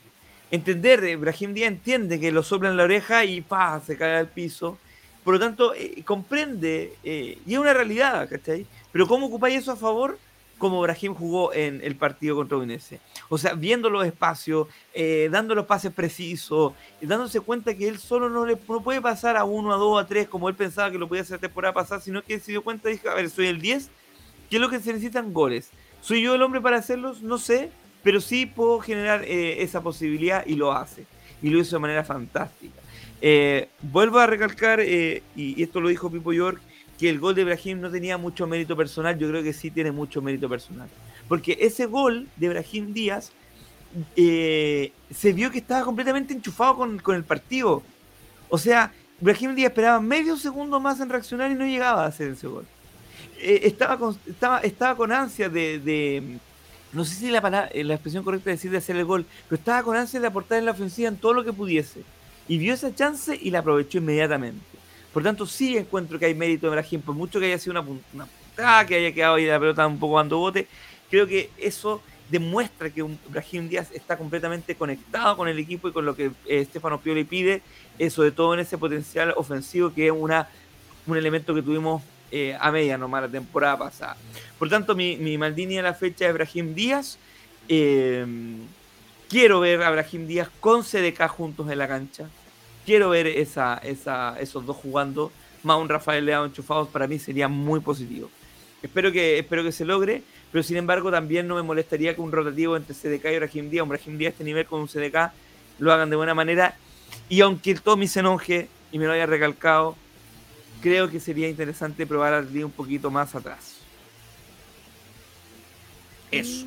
entender, 0.55 1.16
Brahim 1.16 1.52
Díaz 1.52 1.69
entiende 1.69 2.20
que 2.20 2.31
lo 2.31 2.43
sopla 2.43 2.70
en 2.70 2.77
la 2.77 2.85
oreja 2.85 3.24
y 3.24 3.40
pa, 3.40 3.81
se 3.81 3.97
cae 3.97 4.16
al 4.16 4.28
piso. 4.28 4.78
Por 5.24 5.35
lo 5.35 5.40
tanto, 5.40 5.74
eh, 5.74 6.02
comprende, 6.05 6.94
eh, 7.02 7.39
y 7.47 7.55
es 7.55 7.59
una 7.59 7.73
realidad, 7.73 8.28
¿cachai? 8.28 8.66
Pero 8.93 9.09
¿cómo 9.09 9.27
ocupáis 9.27 9.59
eso 9.59 9.73
a 9.73 9.77
favor? 9.77 10.19
Como 10.59 10.81
Brahim 10.81 11.15
jugó 11.15 11.52
en 11.52 11.81
el 11.82 11.97
partido 11.97 12.36
contra 12.36 12.59
Udinese. 12.59 13.01
O 13.29 13.39
sea, 13.39 13.55
viendo 13.55 13.91
los 13.91 14.07
espacios, 14.07 14.69
eh, 14.93 15.29
dando 15.31 15.55
los 15.55 15.67
pases 15.67 15.93
precisos, 15.93 16.73
dándose 17.01 17.41
cuenta 17.41 17.75
que 17.75 17.89
él 17.89 17.99
solo 17.99 18.29
no, 18.29 18.45
le, 18.47 18.59
no 18.69 18.83
puede 18.83 19.01
pasar 19.01 19.37
a 19.37 19.45
uno, 19.45 19.73
a 19.73 19.77
dos, 19.77 20.03
a 20.03 20.07
tres, 20.07 20.29
como 20.29 20.49
él 20.49 20.55
pensaba 20.55 20.91
que 20.91 20.99
lo 20.99 21.09
podía 21.09 21.23
hacer 21.23 21.39
temporada 21.39 21.75
pasada, 21.75 22.01
sino 22.01 22.23
que 22.23 22.39
se 22.39 22.53
dio 22.53 22.63
cuenta 22.63 22.91
y 22.91 22.95
dijo, 22.95 23.09
a 23.09 23.15
ver, 23.15 23.31
soy 23.31 23.47
el 23.47 23.61
10, 23.61 23.91
¿qué 24.51 24.57
es 24.57 24.63
lo 24.63 24.69
que 24.69 24.81
se 24.81 24.93
necesitan? 24.93 25.33
Goles. 25.33 25.71
¿Soy 26.01 26.23
yo 26.23 26.35
el 26.35 26.43
hombre 26.43 26.61
para 26.61 26.77
hacerlos? 26.77 27.23
No 27.23 27.39
sé, 27.39 27.71
pero 28.03 28.21
sí 28.21 28.45
puedo 28.47 28.79
generar 28.81 29.25
eh, 29.25 29.63
esa 29.63 29.83
posibilidad 29.83 30.45
y 30.47 30.55
lo 30.55 30.73
hace. 30.73 31.07
Y 31.43 31.49
lo 31.49 31.59
hizo 31.59 31.77
de 31.77 31.81
manera 31.81 32.05
fantástica. 32.05 32.81
Eh, 33.23 33.69
vuelvo 33.81 34.19
a 34.19 34.27
recalcar, 34.27 34.81
eh, 34.81 35.23
y, 35.35 35.63
esto 35.63 35.81
lo 35.81 35.89
dijo 35.89 36.11
Pipo 36.11 36.33
York, 36.35 36.61
que 36.99 37.09
el 37.09 37.19
gol 37.19 37.35
de 37.35 37.45
Brahim 37.45 37.81
no 37.81 37.91
tenía 37.91 38.19
mucho 38.19 38.47
mérito 38.47 38.77
personal. 38.77 39.19
Yo 39.19 39.29
creo 39.29 39.43
que 39.43 39.55
sí 39.55 39.71
tiene 39.71 39.93
mucho 39.93 40.21
mérito 40.21 40.47
personal. 40.47 40.89
Porque 41.29 41.59
ese 41.61 41.87
gol 41.87 42.29
de 42.37 42.49
Brahim 42.49 42.93
Díaz 42.93 43.33
se 44.17 45.33
vio 45.33 45.51
que 45.51 45.59
estaba 45.59 45.85
completamente 45.85 46.35
enchufado 46.35 46.77
con, 46.77 47.15
el 47.15 47.25
partido. 47.25 47.83
O 48.49 48.59
sea, 48.59 48.93
Brahim 49.21 49.55
Díaz 49.55 49.71
esperaba 49.71 50.01
medio 50.01 50.37
segundo 50.37 50.81
más 50.81 51.01
en 51.01 51.09
reaccionar 51.09 51.51
y 51.51 51.55
no 51.55 51.65
llegaba 51.65 52.05
a 52.05 52.09
hacer 52.09 52.33
ese 52.33 52.47
gol. 52.47 52.67
estaba, 53.41 53.99
con, 53.99 54.19
estaba, 54.27 54.59
estaba 54.61 54.97
con 54.97 55.13
ansia 55.13 55.49
de 55.49 56.39
no 56.95 57.05
sé 57.05 57.17
si 57.17 57.31
la, 57.31 57.41
palabra, 57.41 57.69
eh, 57.75 57.83
la 57.83 57.95
expresión 57.95 58.23
correcta 58.23 58.51
es 58.51 58.59
decir 58.59 58.71
de 58.71 58.79
hacer 58.79 58.97
el 58.97 59.05
gol, 59.05 59.27
pero 59.49 59.59
estaba 59.59 59.83
con 59.83 59.97
ansia 59.97 60.21
de 60.21 60.29
aportar 60.29 60.59
en 60.59 60.65
la 60.65 60.71
ofensiva 60.71 61.09
en 61.09 61.17
todo 61.17 61.35
lo 61.35 61.45
que 61.45 61.53
pudiese. 61.53 62.03
Y 62.47 62.59
vio 62.59 62.73
esa 62.73 62.95
chance 62.95 63.37
y 63.41 63.51
la 63.51 63.59
aprovechó 63.59 63.99
inmediatamente. 63.99 64.65
Por 65.13 65.23
tanto, 65.23 65.45
sí 65.45 65.77
encuentro 65.77 66.19
que 66.19 66.27
hay 66.27 66.35
mérito 66.35 66.67
de 66.67 66.77
Brahim, 66.77 67.01
por 67.01 67.15
mucho 67.15 67.41
que 67.41 67.47
haya 67.47 67.59
sido 67.59 67.73
una, 67.73 67.83
puntada, 67.83 68.87
que 68.87 68.95
haya 68.95 69.13
quedado 69.13 69.35
ahí 69.35 69.47
la 69.47 69.59
pelota 69.59 69.87
un 69.87 69.99
poco 69.99 70.19
dando 70.19 70.39
bote, 70.39 70.69
creo 71.15 71.28
que 71.28 71.49
eso 71.59 72.03
demuestra 72.28 72.91
que 72.91 73.05
Brahim 73.28 73.69
Díaz 73.69 73.93
está 73.93 74.16
completamente 74.16 74.74
conectado 74.74 75.36
con 75.36 75.47
el 75.47 75.61
equipo 75.61 75.86
y 75.86 75.93
con 75.93 76.05
lo 76.05 76.16
que 76.16 76.32
eh, 76.47 76.65
Stefano 76.65 77.01
Pioli 77.01 77.23
pide, 77.23 77.62
eh, 78.01 78.11
sobre 78.11 78.32
todo 78.32 78.53
en 78.55 78.59
ese 78.59 78.78
potencial 78.78 79.32
ofensivo 79.36 79.95
que 79.95 80.07
es 80.07 80.12
una, 80.12 80.49
un 81.07 81.16
elemento 81.16 81.55
que 81.55 81.62
tuvimos 81.62 82.03
eh, 82.32 82.57
a 82.59 82.73
media 82.73 82.99
nomás 82.99 83.23
la 83.23 83.28
temporada 83.28 83.78
pasada. 83.78 84.16
Por 84.59 84.69
tanto, 84.69 84.97
mi, 84.97 85.16
mi 85.16 85.39
Maldini 85.39 85.78
a 85.78 85.82
la 85.82 85.95
fecha 85.95 86.27
es 86.27 86.35
Brahim 86.35 86.74
Díaz. 86.74 87.16
Eh, 87.69 88.27
quiero 89.28 89.61
ver 89.61 89.85
a 89.85 89.93
Brahim 89.93 90.27
Díaz 90.27 90.49
con 90.59 90.82
CDK 90.82 91.28
juntos 91.28 91.70
en 91.70 91.78
la 91.78 91.86
cancha. 91.86 92.28
Quiero 92.85 93.11
ver 93.11 93.28
esa, 93.28 93.78
esa, 93.85 94.36
esos 94.41 94.66
dos 94.66 94.77
jugando. 94.78 95.31
Más 95.62 95.78
un 95.78 95.89
Rafael 95.89 96.27
Leao 96.27 96.45
enchufados 96.45 96.89
para 96.89 97.07
mí 97.07 97.20
sería 97.20 97.47
muy 97.47 97.78
positivo. 97.78 98.28
Espero 98.85 99.11
que, 99.11 99.39
espero 99.39 99.62
que 99.62 99.73
se 99.73 99.86
logre, 99.86 100.23
pero 100.55 100.63
sin 100.63 100.77
embargo 100.77 101.11
también 101.11 101.49
no 101.49 101.57
me 101.57 101.63
molestaría 101.63 102.15
que 102.15 102.21
un 102.21 102.31
rotativo 102.31 102.77
entre 102.77 102.95
CDK 102.95 103.25
y 103.25 103.39
Brahim 103.39 103.71
Díaz, 103.71 103.83
un 103.83 103.89
Brahim 103.89 104.17
Díaz 104.17 104.29
a 104.29 104.35
este 104.35 104.45
nivel 104.45 104.65
con 104.67 104.83
un 104.83 104.87
CDK, 104.87 105.33
lo 105.81 105.93
hagan 105.93 106.11
de 106.11 106.15
buena 106.15 106.33
manera. 106.33 106.77
Y 107.29 107.41
aunque 107.41 107.73
el 107.73 107.83
Tommy 107.83 108.07
se 108.07 108.21
enoje 108.21 108.69
y 108.93 109.01
me 109.01 109.07
lo 109.07 109.15
haya 109.15 109.27
recalcado, 109.27 109.97
creo 110.81 111.11
que 111.11 111.19
sería 111.19 111.49
interesante 111.49 112.07
probar 112.07 112.35
a 112.35 112.39
un 112.39 112.71
poquito 112.71 113.11
más 113.11 113.35
atrás. 113.35 113.79
Eso. 116.31 116.67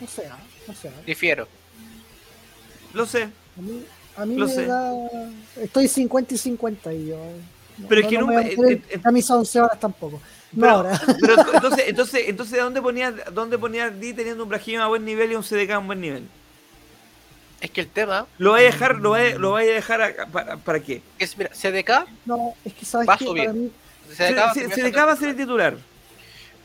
No 0.00 0.06
sé, 0.06 0.30
no 0.66 0.74
sé. 0.74 0.90
Difiero. 1.04 1.46
Lo 2.94 3.04
sé. 3.04 3.28
A 4.16 4.24
mí, 4.24 4.34
me 4.36 4.46
Da... 4.46 4.94
Estoy 5.60 5.88
50 5.88 6.32
y 6.32 6.38
50 6.38 6.94
y 6.94 7.08
yo. 7.08 7.18
Pero 7.86 8.00
es 8.00 8.06
que 8.06 8.16
no, 8.16 8.28
me 8.28 8.50
eh, 8.50 8.82
a 9.04 9.10
mis 9.10 9.30
11 9.30 9.60
horas 9.60 9.78
tampoco. 9.78 10.18
No 10.52 10.68
ahora. 10.68 11.00
Pero 11.20 11.34
entonces, 11.54 11.84
entonces, 11.88 12.24
entonces 12.28 12.58
¿dónde 12.58 12.82
ponías 12.82 13.14
dónde 13.32 13.58
ponía 13.58 13.90
D 13.90 14.12
teniendo 14.14 14.42
un 14.44 14.48
Brahim 14.48 14.80
a 14.80 14.86
buen 14.86 15.04
nivel 15.04 15.32
y 15.32 15.34
un 15.34 15.42
CDK 15.42 15.70
a 15.70 15.78
un 15.78 15.86
buen 15.86 16.00
nivel? 16.00 16.28
Es 17.60 17.70
que 17.70 17.80
el 17.80 17.88
tema. 17.88 18.26
¿Lo 18.38 18.50
voy 18.50 18.62
a 18.62 18.64
dejar, 18.64 18.96
lo 18.96 19.10
voy 19.10 19.20
a, 19.20 19.38
lo 19.38 19.56
a 19.56 19.62
dejar 19.62 20.28
para, 20.32 20.56
para, 20.56 20.80
qué? 20.80 21.00
Es, 21.18 21.38
mira, 21.38 21.50
CDK. 21.50 22.08
No, 22.26 22.54
es 22.64 22.74
que 22.74 22.84
sabes 22.84 23.08
va 23.08 23.16
que 23.16 23.24
para 23.24 23.52
mí... 23.52 23.70
CDK, 24.10 24.74
CDK 24.74 24.96
va 24.98 25.12
a 25.12 25.16
ser 25.16 25.28
el 25.30 25.36
titular. 25.36 25.76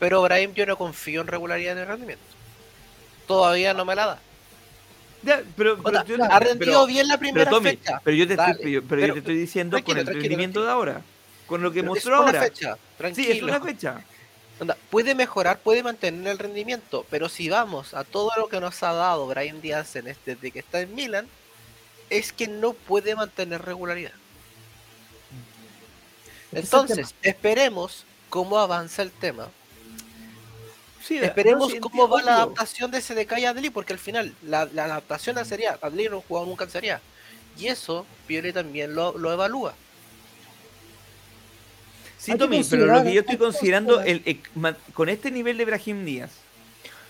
Pero 0.00 0.22
Brahim 0.22 0.52
yo 0.54 0.66
no 0.66 0.76
confío 0.76 1.20
en 1.20 1.28
regularidad 1.28 1.72
en 1.72 1.78
el 1.78 1.86
rendimiento. 1.86 2.24
Todavía 3.26 3.74
no 3.74 3.84
me 3.84 3.94
la 3.94 4.06
da. 4.06 4.18
Ya, 5.22 5.42
pero, 5.56 5.82
pero 5.82 5.98
ha 6.30 6.40
rendido 6.40 6.86
bien 6.86 7.08
la 7.08 7.18
primera 7.18 7.44
pero, 7.44 7.60
fecha. 7.60 8.00
Pero 8.04 8.16
yo 8.16 8.26
te, 8.26 8.34
estoy, 8.34 8.80
pero, 8.80 9.06
yo 9.06 9.12
te 9.14 9.18
estoy 9.20 9.36
diciendo 9.36 9.82
con 9.82 9.98
el 9.98 10.06
rendimiento 10.06 10.64
de 10.64 10.70
ahora. 10.70 11.02
Con 11.48 11.62
lo 11.62 11.72
que 11.72 11.82
mostró 11.82 12.16
ahora. 12.16 12.42
Fecha, 12.42 12.78
sí, 13.14 13.30
es 13.30 13.42
una 13.42 13.60
fecha. 13.60 14.04
Onda, 14.60 14.76
puede 14.90 15.14
mejorar, 15.14 15.58
puede 15.60 15.82
mantener 15.82 16.32
el 16.32 16.38
rendimiento, 16.38 17.06
pero 17.10 17.28
si 17.28 17.48
vamos 17.48 17.94
a 17.94 18.04
todo 18.04 18.30
lo 18.36 18.48
que 18.48 18.60
nos 18.60 18.82
ha 18.82 18.92
dado 18.92 19.26
Brian 19.26 19.60
Díaz 19.60 19.96
en 19.96 20.08
este, 20.08 20.34
desde 20.34 20.50
que 20.50 20.58
está 20.58 20.80
en 20.80 20.94
Milan, 20.94 21.26
es 22.10 22.32
que 22.32 22.48
no 22.48 22.72
puede 22.74 23.14
mantener 23.14 23.62
regularidad. 23.62 24.12
Es 26.52 26.64
Entonces, 26.64 27.14
esperemos 27.22 28.04
cómo 28.28 28.58
avanza 28.58 29.02
el 29.02 29.10
tema. 29.10 29.48
Sí, 31.02 31.18
Esperemos 31.18 31.68
no, 31.68 31.74
sí, 31.74 31.80
cómo 31.80 32.06
va 32.08 32.22
la 32.22 32.34
adaptación 32.34 32.90
de 32.90 33.00
SDK 33.00 33.38
y 33.38 33.44
Adli, 33.46 33.70
porque 33.70 33.94
al 33.94 33.98
final 33.98 34.34
la, 34.42 34.66
la 34.66 34.84
adaptación 34.84 35.38
a 35.38 35.44
Serie 35.44 35.68
A, 35.68 35.78
Adli 35.80 36.08
no 36.08 36.18
ha 36.18 36.22
jugado 36.22 36.46
nunca 36.46 36.64
en 36.64 36.70
Serie 36.70 36.92
A. 36.92 37.00
Y 37.56 37.68
eso 37.68 38.04
Pioli 38.26 38.52
también 38.52 38.94
lo, 38.94 39.16
lo 39.16 39.32
evalúa. 39.32 39.74
Sí, 42.18 42.32
Tommy, 42.36 42.58
pero 42.70 42.86
lo 42.86 42.92
que 43.04 43.14
yo 43.14 43.20
estoy 43.20 43.36
considerando 43.36 44.00
el- 44.00 44.22
el- 44.24 44.40
con 44.92 45.08
este 45.08 45.30
nivel 45.30 45.56
de 45.56 45.64
Brahim 45.64 46.04
Díaz, 46.04 46.30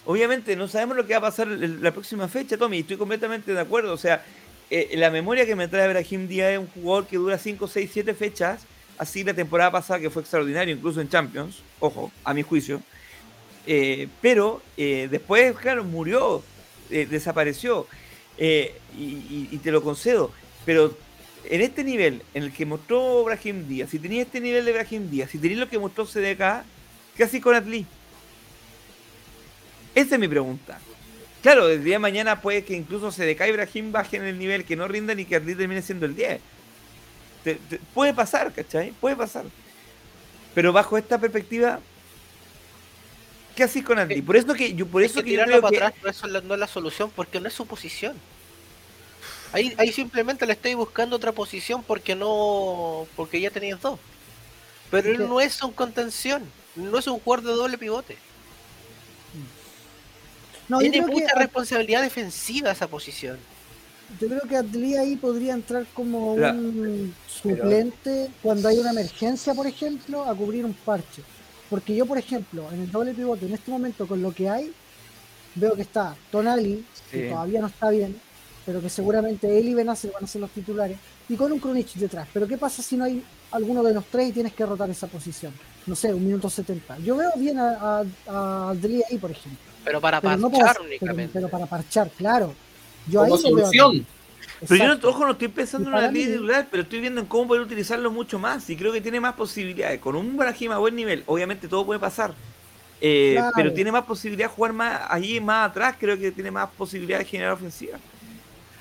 obviamente 0.05 0.55
no 0.55 0.69
sabemos 0.69 0.97
lo 0.97 1.07
que 1.07 1.15
va 1.15 1.19
a 1.19 1.31
pasar 1.31 1.49
la 1.49 1.91
próxima 1.93 2.29
fecha, 2.29 2.57
Tommy, 2.57 2.81
estoy 2.81 2.97
completamente 2.97 3.53
de 3.53 3.61
acuerdo. 3.61 3.93
O 3.93 3.97
sea, 3.99 4.23
eh, 4.71 4.91
la 4.97 5.11
memoria 5.11 5.47
que 5.47 5.57
me 5.57 5.67
trae 5.67 5.89
Brahim 5.89 6.29
Díaz 6.29 6.53
es 6.53 6.59
un 6.59 6.67
jugador 6.69 7.07
que 7.07 7.17
dura 7.17 7.39
5, 7.39 7.67
6, 7.69 7.91
7 7.93 8.15
fechas, 8.15 8.63
así 8.99 9.25
la 9.25 9.33
temporada 9.35 9.71
pasada 9.71 9.99
que 10.01 10.11
fue 10.11 10.23
extraordinario, 10.23 10.75
incluso 10.75 11.01
en 11.01 11.09
Champions, 11.09 11.63
ojo, 11.81 12.13
a 12.25 12.35
mi 12.35 12.43
juicio. 12.43 12.83
Eh, 13.67 14.09
pero 14.23 14.63
eh, 14.77 15.09
después, 15.11 15.55
claro, 15.57 15.85
murió, 15.85 16.43
desapareció, 16.91 17.87
y, 18.39 18.45
y- 18.97 19.49
y 19.51 19.59
te 19.59 19.71
lo 19.71 19.83
concedo, 19.83 20.33
pero 20.65 20.97
en 21.51 21.61
este 21.63 21.85
nivel 21.85 22.23
en 22.35 22.45
el 22.45 22.53
que 22.53 22.67
mostró 22.67 23.25
Brahim 23.25 23.67
Díaz, 23.69 23.91
si 23.91 23.99
tenía 23.99 24.23
este 24.23 24.41
nivel 24.41 24.65
de 24.65 24.73
Brahim 24.73 25.11
Díaz, 25.11 25.31
si 25.31 25.39
tenía 25.39 25.57
lo 25.59 25.69
que 25.69 25.79
mostró 25.79 26.05
CDK, 26.07 26.65
¿qué 27.17 27.25
haces 27.25 27.43
con 27.43 27.55
Atli? 27.55 27.87
Esa 29.95 30.15
es 30.15 30.21
mi 30.21 30.29
pregunta. 30.29 30.79
Claro, 31.43 31.69
el 31.69 31.83
día 31.85 31.95
de 31.95 31.99
mañana 32.01 32.41
puede 32.41 32.65
que 32.65 32.75
incluso 32.75 33.11
CDK 33.11 33.49
y 33.49 33.53
Brahim 33.53 33.93
bajen 33.93 34.25
el 34.25 34.39
nivel, 34.39 34.65
que 34.65 34.77
no 34.77 34.89
rindan 34.89 35.19
y 35.21 35.25
que 35.25 35.37
Atli 35.37 35.55
termine 35.55 35.83
siendo 35.83 36.07
el 36.07 36.15
10. 36.15 36.41
Te- 37.45 37.55
te- 37.55 37.79
puede 37.95 38.13
pasar, 38.13 38.53
¿cachai? 38.53 38.93
Puede 39.01 39.17
pasar. 39.17 39.45
Pero 40.55 40.73
bajo 40.73 40.99
esta 40.99 41.19
perspectiva, 41.19 41.81
¿qué 43.55 43.63
haces 43.65 43.85
con 43.85 43.99
Atli? 43.99 44.23
Por 44.23 44.37
eso 44.37 44.53
que 44.55 44.75
yo, 44.75 44.87
por 44.87 45.03
Es 45.03 45.13
eso 45.13 45.21
que 45.21 45.27
que 45.27 45.31
yo 45.31 45.45
tirarlo 45.45 45.53
creo 45.53 45.63
para 45.63 45.71
que 45.71 45.77
atrás 45.85 46.03
no 46.03 46.11
es, 46.11 46.33
la, 46.33 46.41
no 46.41 46.55
es 46.55 46.61
la 46.61 46.67
solución, 46.67 47.11
porque 47.15 47.41
no 47.41 47.49
es 47.49 47.55
su 47.55 47.67
posición. 47.67 48.17
Ahí, 49.53 49.75
ahí 49.79 49.93
simplemente 49.93 50.47
le 50.47 50.53
estoy 50.53 50.75
buscando 50.75 51.17
otra 51.17 51.33
posición 51.33 51.83
porque 51.83 52.15
no. 52.15 53.07
porque 53.17 53.41
ya 53.41 53.51
tenías 53.51 53.81
dos. 53.81 53.99
Pero 54.91 55.11
él 55.11 55.19
no 55.29 55.41
es 55.41 55.63
un 55.63 55.73
contención, 55.73 56.43
no 56.77 56.99
es 56.99 57.07
un 57.07 57.19
jugador 57.21 57.45
de 57.47 57.53
doble 57.53 57.79
pivote. 57.79 58.17
No, 60.69 60.79
Tiene 60.79 61.01
que, 61.05 61.07
mucha 61.07 61.35
responsabilidad 61.35 62.03
defensiva 62.03 62.71
esa 62.73 62.87
posición. 62.89 63.39
yo 64.21 64.29
creo 64.29 64.41
que 64.43 64.57
Adli 64.57 64.97
ahí 64.97 65.17
podría 65.17 65.55
entrar 65.55 65.87
como 65.95 66.37
La- 66.37 66.53
un 66.53 67.15
suplente 67.27 68.31
cuando 68.43 68.69
hay 68.69 68.79
una 68.79 68.91
emergencia, 68.91 69.55
por 69.55 69.67
ejemplo, 69.67 70.25
a 70.25 70.35
cubrir 70.35 70.65
un 70.67 70.75
parche. 70.75 71.23
Porque 71.71 71.95
yo, 71.95 72.07
por 72.07 72.17
ejemplo, 72.19 72.67
en 72.73 72.83
el 72.83 72.91
doble 72.91 73.13
pivote, 73.15 73.47
en 73.47 73.55
este 73.55 73.71
momento, 73.71 74.07
con 74.07 74.21
lo 74.23 74.33
que 74.33 74.49
hay, 74.49 74.73
veo 75.55 75.75
que 75.75 75.83
está 75.83 76.17
Tonali, 76.31 76.85
que 77.11 77.29
todavía 77.31 77.61
no 77.61 77.67
está 77.67 77.91
bien, 77.91 78.19
pero 78.69 78.83
que 78.83 78.91
seguramente 78.91 79.59
él 79.59 79.67
y 79.69 79.73
Benacer 79.73 80.13
van 80.13 80.25
a 80.25 80.27
ser 80.27 80.43
los 80.43 80.51
titulares, 80.51 80.99
y 81.27 81.37
con 81.37 81.51
un 81.51 81.59
Krunic 81.59 81.95
detrás. 81.95 82.29
Pero 82.35 82.47
¿qué 82.47 82.59
pasa 82.59 82.83
si 82.83 82.99
no 82.99 83.05
hay 83.05 83.25
alguno 83.51 83.83
de 83.83 83.95
los 83.95 84.05
tres 84.05 84.29
y 84.29 84.33
tienes 84.33 84.53
que 84.53 84.67
rotar 84.67 84.91
esa 84.91 85.07
posición? 85.07 85.55
No 85.87 85.97
sé, 85.97 86.13
un 86.13 86.23
minuto 86.23 86.51
70. 86.51 86.99
Yo 86.99 87.17
veo 87.17 87.31
bien 87.37 87.59
a, 87.59 88.01
a, 88.01 88.05
a 88.27 88.71
ahí, 88.73 89.17
por 89.19 89.31
ejemplo. 89.31 89.59
Pero 89.83 90.03
para 90.03 90.21
Pero, 90.21 90.37
no 90.37 90.51
parchar 90.51 90.75
para, 90.77 90.87
únicamente. 90.87 91.33
pero 91.33 91.49
para 91.49 91.65
parchar, 91.65 92.11
claro. 92.11 92.53
Yo 93.07 93.21
Como 93.21 93.37
ahí 93.37 93.43
veo 93.43 93.51
solución. 93.51 93.91
Adli. 93.93 94.07
Pero 94.61 94.85
yo 94.85 94.85
Exacto. 94.85 95.07
no, 95.07 95.13
ojo, 95.15 95.25
no 95.25 95.33
estoy 95.33 95.49
pensando 95.49 95.89
en 95.89 95.95
una 95.97 96.11
línea 96.11 96.29
titular, 96.29 96.69
pero 96.71 96.83
estoy 96.83 97.01
viendo 97.01 97.23
en 97.23 97.27
cómo 97.27 97.49
poder 97.49 97.63
utilizarlo 97.63 98.11
mucho 98.11 98.39
más 98.39 98.69
y 98.69 98.77
creo 98.77 98.93
que 98.93 99.01
tiene 99.01 99.19
más 99.19 99.33
posibilidades. 99.35 99.99
Con 99.99 100.15
un 100.15 100.37
Brahim 100.37 100.73
a 100.73 100.79
buen 100.79 100.95
nivel, 100.95 101.23
obviamente 101.25 101.69
todo 101.69 101.87
puede 101.87 102.01
pasar, 102.01 102.35
eh, 103.01 103.35
Claro. 103.37 103.53
pero 103.55 103.73
tiene 103.73 103.93
más 103.93 104.05
posibilidad 104.05 104.49
de 104.51 104.55
jugar 104.55 104.73
más 104.75 105.01
allí, 105.09 105.41
más 105.41 105.71
atrás, 105.71 105.97
creo 105.99 106.19
que 106.19 106.33
tiene 106.33 106.51
más 106.51 106.69
posibilidad 106.77 107.19
de 107.21 107.25
generar 107.25 107.53
ofensiva. 107.55 107.99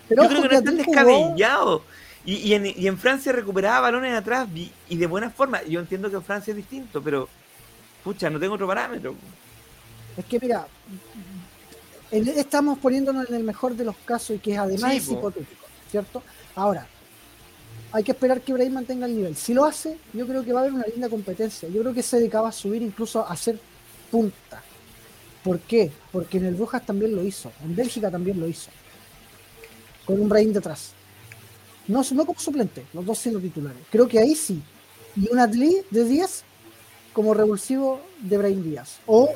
Pero 0.10 0.24
Yo 0.24 0.30
creo 0.30 0.42
que 0.44 0.48
no 0.50 0.58
es 0.58 0.64
tan 0.64 0.74
Adli 0.76 0.84
jugó- 0.84 0.96
descabellado. 0.96 1.84
Y, 2.26 2.34
y, 2.36 2.54
en, 2.56 2.66
y 2.66 2.88
en 2.88 2.98
Francia 2.98 3.32
recuperaba 3.32 3.80
balones 3.82 4.14
atrás 4.14 4.48
y, 4.54 4.70
y 4.90 4.98
de 4.98 5.08
buena 5.08 5.30
forma. 5.30 5.64
Yo 5.64 5.80
entiendo 5.80 6.10
que 6.10 6.18
en 6.18 6.24
Francia 6.24 6.52
es 6.52 6.58
distinto, 6.58 7.02
pero 7.02 7.30
pucha, 8.04 8.30
no 8.30 8.40
tengo 8.40 8.56
otro 8.56 8.68
parámetro. 8.68 9.16
Es 10.18 10.26
que 10.26 10.40
mira, 10.40 10.68
estamos 12.12 12.80
poniéndonos 12.80 13.30
en 13.30 13.36
el 13.36 13.44
mejor 13.44 13.76
de 13.76 13.86
los 13.86 13.96
casos 14.06 14.36
y 14.36 14.40
que 14.40 14.58
además 14.58 14.92
Sí, 14.92 14.98
es 14.98 15.06
po. 15.06 15.14
hipotético, 15.14 15.66
¿cierto? 15.90 16.24
Ahora, 16.56 16.88
hay 17.92 18.04
que 18.04 18.12
esperar 18.12 18.42
que 18.42 18.54
Brahim 18.54 18.74
mantenga 18.74 19.06
el 19.06 19.16
nivel. 19.16 19.36
Si 19.36 19.54
lo 19.54 19.66
hace, 19.66 19.98
yo 20.14 20.26
creo 20.28 20.44
que 20.44 20.52
va 20.54 20.60
a 20.60 20.64
haber 20.64 20.74
una 20.74 20.86
linda 20.86 21.10
competencia. 21.10 21.70
Yo 21.70 21.82
creo 21.82 21.94
que 21.94 22.04
se 22.04 22.18
dedicaba 22.18 22.50
a 22.50 22.52
subir 22.52 22.82
incluso 22.82 23.26
a 23.28 23.36
ser 23.36 23.60
punta. 24.12 24.62
¿Por 25.44 25.60
qué? 25.60 25.92
Porque 26.12 26.38
en 26.40 26.46
el 26.46 26.56
Brujas 26.56 26.86
también 26.86 27.16
lo 27.16 27.24
hizo, 27.24 27.52
en 27.64 27.76
Bélgica 27.76 28.12
también 28.12 28.40
lo 28.40 28.48
hizo. 28.48 28.70
Con 30.08 30.20
un 30.20 30.28
Brahim 30.30 30.54
detrás. 30.54 30.94
No, 31.88 32.02
no 32.12 32.26
como 32.26 32.40
suplente, 32.40 32.86
los 32.94 33.06
dos 33.06 33.20
siendo 33.20 33.40
titulares. 33.40 33.78
Creo 33.92 34.08
que 34.08 34.18
ahí 34.20 34.34
sí. 34.36 34.62
Y 35.16 35.32
un 35.32 35.38
Adli 35.40 35.82
de 35.92 36.04
10 36.06 36.44
como 37.14 37.34
revulsivo 37.36 38.02
de 38.20 38.38
Brahim 38.38 38.64
Díaz. 38.64 38.98
O 39.06 39.34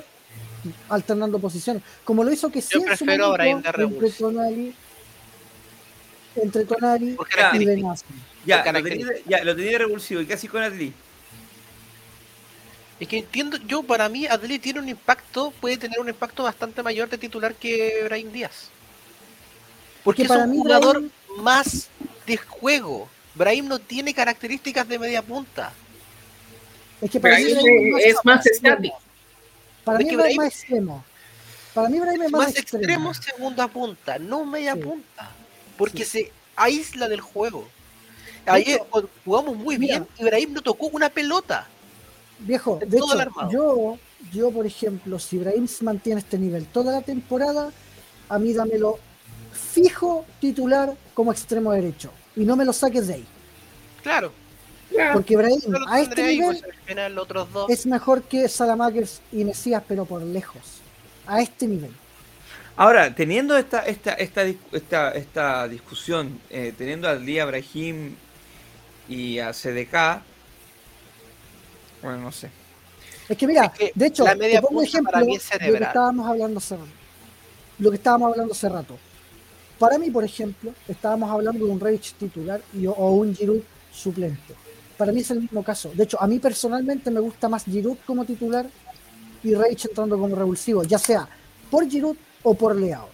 alternando 0.89 1.37
posiciones. 1.39 1.83
Como 2.03 2.23
lo 2.23 2.31
hizo 2.31 2.49
que 2.51 2.61
sí 2.61 2.69
Yo 2.73 2.79
en 2.79 2.83
su 2.97 3.05
prefiero 3.05 3.25
a 3.27 3.33
Brahim 3.33 3.61
de 3.61 3.67
entre 3.67 3.71
revulsivo. 3.85 4.29
Tonali, 4.31 4.75
entre 6.35 6.65
Tonali 6.65 7.17
y. 7.53 7.65
Benassi. 7.65 8.05
Ya, 8.45 8.57
lo 8.57 8.63
características. 8.63 9.07
tenía, 9.15 9.23
de- 9.23 9.29
ya, 9.29 9.43
lo 9.43 9.55
tenía 9.55 9.71
de 9.71 9.77
revulsivo. 9.79 10.21
¿Y 10.21 10.25
qué 10.25 10.33
así 10.33 10.47
con 10.47 10.63
Atli? 10.63 10.93
Es 12.99 13.07
que 13.07 13.17
entiendo, 13.17 13.57
yo 13.67 13.81
para 13.83 14.07
mí 14.09 14.27
Adli 14.27 14.59
tiene 14.59 14.79
un 14.79 14.87
impacto, 14.89 15.51
puede 15.59 15.77
tener 15.77 15.99
un 15.99 16.09
impacto 16.09 16.43
bastante 16.43 16.83
mayor 16.83 17.09
de 17.09 17.17
titular 17.17 17.55
que 17.55 18.01
Brahim 18.05 18.31
Díaz. 18.31 18.69
Porque 20.03 20.17
que 20.17 20.23
es 20.23 20.29
para 20.29 20.43
un 20.45 20.51
mí 20.51 20.57
jugador 20.57 20.99
Brahim- 20.99 21.11
más 21.43 21.87
de 22.25 22.37
juego. 22.37 23.07
Brahim 23.35 23.67
no 23.67 23.79
tiene 23.79 24.13
características 24.13 24.87
de 24.87 24.99
media 24.99 25.21
punta. 25.21 25.71
Es 27.01 27.09
que 27.09 27.19
para 27.19 27.35
Brahim 27.35 27.47
mí 27.57 27.63
Brahim 27.63 27.97
es 27.99 28.15
más 28.23 28.45
extremo. 28.45 28.75
estático. 28.75 28.99
Para 29.83 29.99
Es 29.99 30.05
mí 30.05 30.15
Brahim 30.15 30.19
es 30.19 30.35
Brahim- 30.35 30.37
más 30.37 30.47
extremo. 30.47 31.05
Para 31.73 31.89
mí 31.89 31.99
Brahim 31.99 32.21
es 32.21 32.25
Es 32.25 32.31
más, 32.31 32.41
más 32.47 32.57
extremo 32.57 33.13
segunda 33.13 33.67
punta, 33.67 34.19
no 34.19 34.45
media 34.45 34.73
Sí. 34.75 34.81
punta. 34.81 35.29
Porque 35.77 36.03
Sí. 36.05 36.23
se 36.25 36.31
aísla 36.55 37.07
del 37.07 37.21
juego. 37.21 37.67
Ayer 38.45 38.81
hecho, 38.81 39.09
jugamos 39.23 39.55
muy 39.55 39.77
mira. 39.77 39.99
bien 39.99 40.07
y 40.19 40.23
Brahim 40.23 40.53
no 40.53 40.61
tocó 40.61 40.87
una 40.87 41.09
pelota. 41.09 41.67
Viejo, 42.39 42.77
de 42.77 42.87
de 42.87 42.97
todo 42.97 43.13
el 43.13 43.19
hecho, 43.21 43.29
armado. 43.29 43.51
yo, 43.51 43.99
yo, 44.33 44.51
por 44.51 44.65
ejemplo, 44.65 45.19
si 45.19 45.37
Brahim 45.37 45.67
se 45.67 45.83
mantiene 45.83 46.19
este 46.21 46.37
nivel 46.39 46.65
toda 46.65 46.91
la 46.91 47.01
temporada, 47.03 47.71
a 48.29 48.39
mí 48.39 48.51
dámelo 48.53 48.99
fijo 49.51 50.25
titular 50.39 50.95
como 51.13 51.31
extremo 51.31 51.71
derecho. 51.71 52.11
Y 52.35 52.41
no 52.41 52.55
me 52.55 52.65
lo 52.65 52.73
saques 52.73 53.07
de 53.07 53.15
ahí. 53.15 53.25
Claro. 54.01 54.31
Porque 55.13 55.37
Brahim 55.37 55.75
a 55.87 56.01
este 56.01 56.21
ahí, 56.21 56.39
nivel 56.39 56.59
pues, 56.59 56.63
al 56.63 56.83
final 56.85 57.15
los 57.15 57.23
otros 57.23 57.53
dos. 57.53 57.69
es 57.69 57.85
mejor 57.85 58.23
que 58.23 58.47
Salamakers 58.49 59.21
y 59.31 59.45
Mesías, 59.45 59.81
pero 59.87 60.05
por 60.05 60.21
lejos. 60.21 60.81
A 61.25 61.41
este 61.41 61.67
nivel. 61.67 61.91
Ahora, 62.75 63.13
teniendo 63.13 63.57
esta, 63.57 63.85
esta, 63.85 64.13
esta, 64.13 64.43
esta, 64.43 65.11
esta 65.11 65.67
discusión, 65.67 66.39
eh, 66.49 66.73
teniendo 66.77 67.07
al 67.07 67.25
día 67.25 67.45
Brahim 67.45 68.15
y 69.07 69.39
a 69.39 69.51
CDK, 69.51 70.23
bueno, 72.01 72.17
no 72.17 72.31
sé. 72.31 72.49
Es 73.29 73.37
que 73.37 73.47
mira, 73.47 73.65
Es 73.65 73.71
que 73.71 73.91
de 73.93 74.07
hecho, 74.07 74.25
la 74.25 74.35
media 74.35 74.59
te 74.59 74.67
pongo 74.67 74.81
punta 74.81 74.89
ejemplo 74.89 75.11
para 75.11 75.25
mí 75.25 75.35
es 75.35 75.49
de 75.49 75.71
lo 75.71 75.77
que 75.77 75.83
estábamos 75.83 76.27
hablando 76.29 76.57
hace 76.57 76.75
rato. 76.75 76.89
Lo 77.79 77.89
que 77.89 77.95
estábamos 77.95 78.31
hablando 78.31 78.53
hace 78.53 78.69
rato. 78.69 78.99
Para 79.81 79.97
mí, 79.97 80.11
por 80.11 80.23
ejemplo, 80.23 80.75
estábamos 80.87 81.27
hablando 81.31 81.65
de 81.65 81.71
un 81.71 81.79
Rage 81.79 82.13
titular 82.19 82.61
y, 82.71 82.85
o 82.85 82.93
un 82.93 83.35
Giroud 83.35 83.63
suplente. 83.91 84.53
Para 84.95 85.11
mí 85.11 85.21
es 85.21 85.31
el 85.31 85.41
mismo 85.41 85.63
caso. 85.63 85.91
De 85.95 86.03
hecho, 86.03 86.21
a 86.21 86.27
mí 86.27 86.37
personalmente 86.37 87.09
me 87.09 87.19
gusta 87.19 87.49
más 87.49 87.65
Giroud 87.65 87.97
como 88.05 88.23
titular 88.23 88.67
y 89.43 89.55
Rage 89.55 89.87
entrando 89.89 90.19
como 90.19 90.35
revulsivo, 90.35 90.83
ya 90.83 90.99
sea 90.99 91.27
por 91.71 91.89
Giroud 91.89 92.15
o 92.43 92.53
por 92.53 92.75
Leao. 92.75 93.09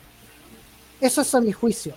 Eso 1.00 1.22
es 1.22 1.34
a 1.34 1.40
mi 1.40 1.54
juicio. 1.54 1.94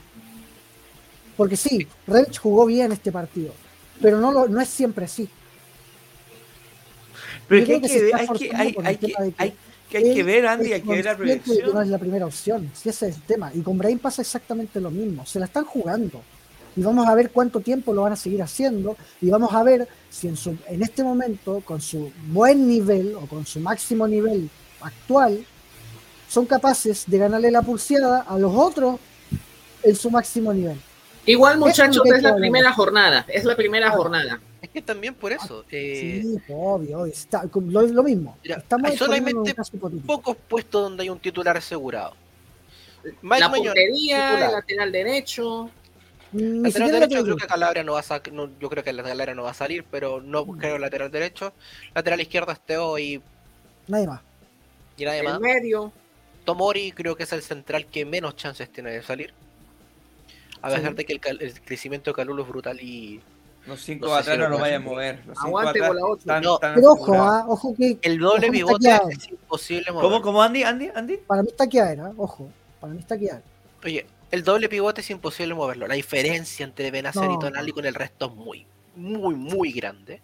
Porque 1.36 1.56
sí, 1.56 1.88
Rage 2.06 2.38
jugó 2.40 2.64
bien 2.66 2.92
este 2.92 3.10
partido, 3.10 3.52
pero 4.00 4.20
no, 4.20 4.30
lo, 4.30 4.46
no 4.46 4.60
es 4.60 4.68
siempre 4.68 5.06
así. 5.06 5.28
Pero 7.48 7.66
que 7.66 7.72
hay 7.74 7.80
que 7.80 8.50
hay, 8.54 8.96
que, 8.96 9.14
hay, 9.36 9.52
que, 9.90 9.98
hay 9.98 10.14
que 10.14 10.22
ver, 10.22 10.46
Andy, 10.46 10.72
hay 10.72 10.80
que 10.82 10.88
ver 10.88 11.04
la 11.04 11.16
que 11.16 11.18
no 11.18 11.42
proyección. 11.42 11.82
es 11.82 11.88
la 11.88 11.98
primera 11.98 12.26
opción, 12.26 12.70
si 12.74 12.88
ese 12.88 13.08
es 13.08 13.16
el 13.16 13.22
tema. 13.22 13.50
Y 13.54 13.60
con 13.60 13.76
Brain 13.76 13.98
pasa 13.98 14.22
exactamente 14.22 14.80
lo 14.80 14.90
mismo. 14.90 15.26
Se 15.26 15.38
la 15.38 15.46
están 15.46 15.64
jugando. 15.64 16.22
y 16.76 16.82
vamos 16.82 17.06
a 17.08 17.14
ver 17.14 17.30
cuánto 17.30 17.60
tiempo 17.60 17.92
lo 17.92 18.02
van 18.02 18.12
a 18.12 18.16
seguir 18.16 18.42
haciendo 18.42 18.96
y 19.20 19.28
vamos 19.28 19.52
a 19.52 19.62
ver 19.62 19.88
si 20.08 20.28
en, 20.28 20.36
su, 20.36 20.56
en 20.68 20.82
este 20.82 21.02
momento, 21.02 21.60
con 21.64 21.80
su 21.80 22.12
buen 22.28 22.68
nivel 22.68 23.14
o 23.16 23.26
con 23.26 23.44
su 23.44 23.60
máximo 23.60 24.06
nivel 24.06 24.48
actual, 24.80 25.44
son 26.28 26.46
capaces 26.46 27.04
de 27.06 27.18
ganarle 27.18 27.50
la 27.50 27.62
pulseada 27.62 28.20
a 28.20 28.38
los 28.38 28.54
otros 28.54 29.00
en 29.82 29.96
su 29.96 30.10
máximo 30.10 30.52
nivel. 30.54 30.80
Igual, 31.26 31.58
muchachos, 31.58 32.02
es, 32.06 32.22
la 32.22 32.36
primera 32.36 32.72
jornada. 32.72 33.26
Es 33.28 33.44
la 33.44 33.56
primera 33.56 33.90
jornada. 33.90 34.40
Es 34.70 34.74
que 34.74 34.82
también 34.82 35.14
por 35.14 35.32
eso. 35.32 35.64
Eh, 35.68 36.20
sí, 36.22 36.38
obvio, 36.48 37.04
Está, 37.04 37.42
lo, 37.52 38.02
mismo. 38.04 38.38
Estamos 38.44 38.92
hay 38.92 38.96
solamente 38.96 39.52
pocos 40.06 40.36
puestos 40.48 40.82
donde 40.84 41.02
hay 41.02 41.10
un 41.10 41.18
titular 41.18 41.56
asegurado. 41.56 42.14
la 43.20 43.50
portería, 43.50 44.46
el 44.46 44.52
lateral 44.52 44.92
derecho. 44.92 45.68
Mm, 46.30 46.62
lateral 46.62 46.92
derecho, 46.92 47.16
yo 47.16 47.24
creo 47.24 47.36
que 47.36 47.46
Calabria 47.48 47.82
no 47.82 47.94
va 47.94 48.04
a 48.08 48.22
no, 48.30 48.48
yo 48.60 48.70
creo 48.70 48.84
que 48.84 48.92
la 48.92 49.02
Calabria 49.02 49.34
no 49.34 49.42
va 49.42 49.50
a 49.50 49.54
salir, 49.54 49.84
pero 49.90 50.20
no 50.20 50.44
mm. 50.44 50.58
creo 50.58 50.78
lateral 50.78 51.10
derecho. 51.10 51.52
Lateral 51.92 52.20
izquierdo 52.20 52.52
Esteo 52.52 52.96
y. 52.96 53.20
Nadie 53.88 54.06
más. 54.06 54.20
Y 54.96 55.04
nadie 55.04 55.24
más. 55.24 55.40
medio. 55.40 55.92
Tomori 56.44 56.92
creo 56.92 57.16
que 57.16 57.24
es 57.24 57.32
el 57.32 57.42
central 57.42 57.86
que 57.86 58.04
menos 58.04 58.36
chances 58.36 58.70
tiene 58.70 58.92
de 58.92 59.02
salir. 59.02 59.34
A 60.62 60.70
pesar 60.70 60.94
de 60.94 61.04
que 61.04 61.14
el, 61.14 61.60
crecimiento 61.62 62.12
de 62.12 62.14
Calulo 62.14 62.44
es 62.44 62.48
brutal 62.48 62.80
y. 62.80 63.20
Los 63.70 63.80
cinco 63.82 64.12
atrás 64.12 64.36
no 64.36 64.48
lo 64.48 64.58
vayan 64.58 64.82
a 64.82 64.84
mover. 64.84 65.22
Aguante 65.36 65.78
con 65.78 65.96
la 65.96 66.06
otra. 66.06 66.40
pero 66.74 66.92
ojo, 66.92 67.14
ah, 67.14 67.44
ojo 67.48 67.74
que. 67.76 67.98
El 68.02 68.18
doble 68.18 68.50
pivote 68.50 68.88
es 69.10 69.28
imposible 69.30 69.92
mover. 69.92 70.02
¿Cómo, 70.02 70.22
cómo 70.22 70.42
Andy, 70.42 70.64
Andy, 70.64 70.90
Andy? 70.94 71.16
Para 71.18 71.42
mí 71.42 71.48
está 71.50 71.66
quiera, 71.68 72.12
ojo. 72.16 72.50
Para 72.80 72.92
mí 72.92 72.98
está 72.98 73.16
quiera. 73.16 73.42
Oye, 73.84 74.06
el 74.30 74.42
doble 74.42 74.68
pivote 74.68 75.02
es 75.02 75.10
imposible 75.10 75.54
moverlo. 75.54 75.86
La 75.86 75.94
diferencia 75.94 76.64
entre 76.64 76.90
Benacer 76.90 77.30
y 77.30 77.38
Tonali 77.38 77.70
con 77.70 77.86
el 77.86 77.94
resto 77.94 78.26
es 78.26 78.32
muy, 78.32 78.66
muy, 78.96 79.34
muy 79.36 79.70
grande. 79.72 80.20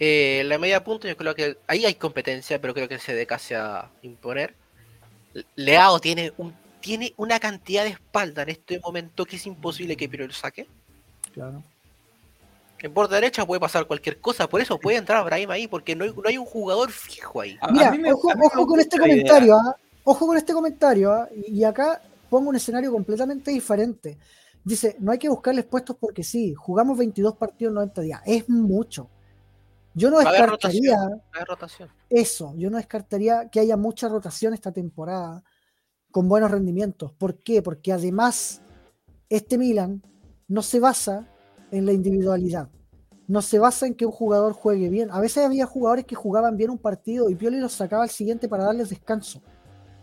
Eh, 0.00 0.44
la 0.46 0.56
media 0.56 0.82
punta, 0.82 1.08
yo 1.08 1.16
creo 1.16 1.34
que 1.34 1.58
ahí 1.66 1.84
hay 1.84 1.94
competencia, 1.94 2.58
pero 2.60 2.72
creo 2.72 2.88
que 2.88 2.98
se 2.98 3.26
casi 3.26 3.52
a 3.52 3.90
imponer. 4.02 4.54
Leao 5.56 6.00
tiene 6.00 6.32
un 6.38 6.54
tiene 6.80 7.12
una 7.16 7.38
cantidad 7.40 7.84
de 7.84 7.90
espalda 7.90 8.42
en 8.42 8.50
este 8.50 8.80
momento 8.80 9.24
que 9.26 9.36
es 9.36 9.46
imposible 9.46 9.96
que 9.96 10.08
Pirlo 10.08 10.32
saque. 10.32 10.66
Claro. 11.32 11.62
En 12.80 12.94
por 12.94 13.08
derecha 13.08 13.46
puede 13.46 13.60
pasar 13.60 13.86
cualquier 13.86 14.20
cosa, 14.20 14.48
por 14.48 14.60
eso 14.60 14.78
puede 14.78 14.98
entrar 14.98 15.24
Brahim 15.24 15.50
ahí, 15.50 15.66
porque 15.66 15.96
no 15.96 16.04
hay, 16.04 16.10
no 16.12 16.22
hay 16.24 16.38
un 16.38 16.44
jugador 16.44 16.90
fijo 16.90 17.40
ahí. 17.40 17.58
Mira, 17.72 17.92
ojo, 18.14 18.66
con 18.66 18.80
este 18.80 18.98
comentario, 18.98 19.56
¿ah? 19.56 19.76
ojo 20.04 20.26
con 20.26 20.36
este 20.36 20.52
comentario, 20.52 21.12
¿ah? 21.12 21.28
y 21.46 21.64
acá 21.64 22.00
pongo 22.30 22.50
un 22.50 22.56
escenario 22.56 22.92
completamente 22.92 23.50
diferente. 23.50 24.18
Dice, 24.62 24.96
no 25.00 25.12
hay 25.12 25.18
que 25.18 25.28
buscarles 25.28 25.64
puestos 25.64 25.96
porque 25.98 26.22
sí, 26.22 26.54
jugamos 26.54 26.98
22 26.98 27.36
partidos 27.36 27.70
en 27.70 27.74
90 27.74 28.00
días, 28.02 28.22
es 28.26 28.48
mucho. 28.48 29.08
Yo 29.94 30.10
no 30.10 30.18
descartaría 30.18 30.96
rotación. 31.44 31.88
eso, 32.08 32.54
yo 32.56 32.70
no 32.70 32.76
descartaría 32.76 33.48
que 33.48 33.58
haya 33.58 33.76
mucha 33.76 34.08
rotación 34.08 34.54
esta 34.54 34.70
temporada 34.70 35.42
con 36.12 36.28
buenos 36.28 36.50
rendimientos. 36.52 37.12
¿Por 37.12 37.38
qué? 37.42 37.62
Porque 37.62 37.92
además 37.92 38.60
este 39.28 39.58
Milan 39.58 40.02
no 40.46 40.62
se 40.62 40.78
basa 40.78 41.26
en 41.70 41.86
la 41.86 41.92
individualidad. 41.92 42.68
No 43.26 43.42
se 43.42 43.58
basa 43.58 43.86
en 43.86 43.94
que 43.94 44.06
un 44.06 44.12
jugador 44.12 44.52
juegue 44.52 44.88
bien. 44.88 45.10
A 45.10 45.20
veces 45.20 45.44
había 45.44 45.66
jugadores 45.66 46.06
que 46.06 46.14
jugaban 46.14 46.56
bien 46.56 46.70
un 46.70 46.78
partido 46.78 47.28
y 47.28 47.34
Pioli 47.34 47.60
los 47.60 47.72
sacaba 47.72 48.04
al 48.04 48.10
siguiente 48.10 48.48
para 48.48 48.64
darles 48.64 48.88
descanso. 48.88 49.42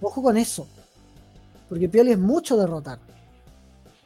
Ojo 0.01 0.21
con 0.21 0.37
eso. 0.37 0.67
Porque 1.67 1.89
Pioli 1.89 2.11
es 2.11 2.19
mucho 2.19 2.55
de 2.55 2.67
rotar. 2.67 2.99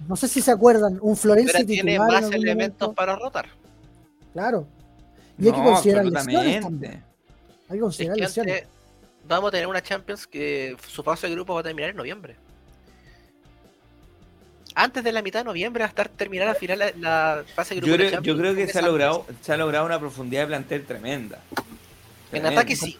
No 0.07 0.15
sé 0.15 0.29
si 0.29 0.41
se 0.41 0.51
acuerdan, 0.51 0.97
un 1.01 1.17
Florencio 1.17 1.65
tiene 1.65 1.99
más 1.99 2.31
elementos 2.31 2.93
para 2.95 3.17
rotar. 3.17 3.47
Claro. 4.31 4.65
Y 5.37 5.47
hay 5.47 5.53
que 5.53 5.63
considerar 5.63 6.05
lesiones 6.05 6.61
también. 6.61 7.03
Hay 7.67 7.77
que 7.77 7.81
considerar 7.81 8.17
lesiones 8.17 8.63
vamos 9.29 9.49
a 9.49 9.51
tener 9.51 9.67
una 9.67 9.81
Champions 9.81 10.27
que 10.27 10.75
su 10.87 11.03
fase 11.03 11.27
de 11.27 11.33
grupo 11.33 11.53
va 11.53 11.61
a 11.61 11.63
terminar 11.63 11.91
en 11.91 11.95
noviembre. 11.95 12.35
Antes 14.75 15.03
de 15.03 15.11
la 15.11 15.21
mitad 15.21 15.39
de 15.39 15.45
noviembre 15.45 15.81
va 15.81 15.87
a 15.87 15.89
estar 15.89 16.09
terminada 16.09 16.51
al 16.51 16.57
final 16.57 16.93
la, 16.99 17.43
fase 17.55 17.75
de 17.75 17.81
grupo. 17.81 17.97
Yo 17.97 18.09
creo, 18.09 18.21
yo 18.21 18.37
creo 18.37 18.55
que 18.55 18.67
se 18.67 18.79
ha, 18.79 18.81
logrado, 18.81 19.25
se 19.41 19.51
ha 19.51 19.57
logrado 19.57 19.85
una 19.85 19.99
profundidad 19.99 20.41
de 20.41 20.47
plantel 20.47 20.85
tremenda. 20.85 21.39
En 22.31 22.45
ataque 22.45 22.75
sí. 22.75 22.97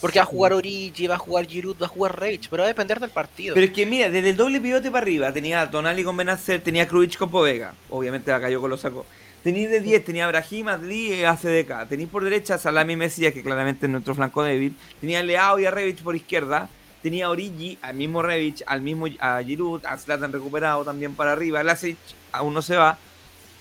Porque 0.00 0.18
va 0.18 0.24
a 0.24 0.26
jugar 0.26 0.52
Origi, 0.52 1.06
va 1.06 1.14
a 1.14 1.18
jugar 1.18 1.46
Giroud, 1.46 1.76
va 1.80 1.86
a 1.86 1.88
jugar 1.88 2.18
Rage, 2.18 2.48
pero 2.50 2.62
va 2.62 2.64
a 2.64 2.68
depender 2.68 2.98
del 2.98 3.10
partido. 3.10 3.54
Pero 3.54 3.66
es 3.66 3.72
que 3.72 3.86
mira, 3.86 4.10
desde 4.10 4.30
el 4.30 4.36
doble 4.36 4.60
pivote 4.60 4.90
para 4.90 5.02
arriba 5.02 5.32
tenía 5.32 5.70
Tonali 5.70 6.02
con 6.02 6.16
Benacer, 6.16 6.60
tenía 6.60 6.88
Krujich 6.88 7.16
con 7.16 7.30
Povega. 7.30 7.74
Obviamente 7.88 8.32
la 8.32 8.40
cayó 8.40 8.60
con 8.60 8.70
los 8.70 8.80
sacos. 8.80 9.06
Tenéis 9.44 9.70
de 9.70 9.80
10, 9.80 10.04
tenía 10.04 10.26
Brahim, 10.26 10.68
Adli 10.68 11.14
y 11.14 11.24
ACDK. 11.24 11.88
Tenéis 11.88 12.08
por 12.08 12.24
derecha 12.24 12.54
a 12.54 12.58
Salami 12.58 12.96
Mesías, 12.96 13.32
que 13.32 13.44
claramente 13.44 13.86
es 13.86 13.92
nuestro 13.92 14.16
flanco 14.16 14.42
débil. 14.42 14.74
Tenía 15.00 15.20
a 15.20 15.22
Leao 15.22 15.60
y 15.60 15.66
a 15.66 15.70
Revich 15.70 16.02
por 16.02 16.16
izquierda. 16.16 16.68
Tenía 17.02 17.26
a 17.26 17.30
Origi, 17.30 17.78
al 17.82 17.94
mismo 17.94 18.22
Revich, 18.22 18.62
al 18.66 18.80
mismo 18.80 19.06
a 19.18 19.42
Giroud, 19.42 19.84
a 19.84 19.98
Zlatan 19.98 20.32
recuperado 20.32 20.84
también 20.84 21.14
para 21.14 21.32
arriba. 21.32 21.62
Lasic 21.62 21.96
aún 22.30 22.54
no 22.54 22.62
se 22.62 22.76
va. 22.76 22.98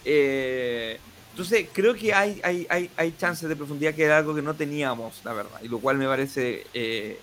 Eh, 0.05 0.99
entonces, 1.31 1.67
creo 1.73 1.95
que 1.95 2.13
hay, 2.13 2.39
hay, 2.43 2.67
hay, 2.69 2.89
hay 2.95 3.15
chances 3.17 3.49
de 3.49 3.55
profundidad 3.55 3.95
que 3.95 4.03
era 4.03 4.17
algo 4.17 4.35
que 4.35 4.41
no 4.41 4.53
teníamos, 4.53 5.21
la 5.23 5.33
verdad. 5.33 5.59
Y 5.63 5.67
lo 5.67 5.79
cual 5.79 5.97
me 5.97 6.05
parece. 6.05 6.65
Eh, 6.73 7.19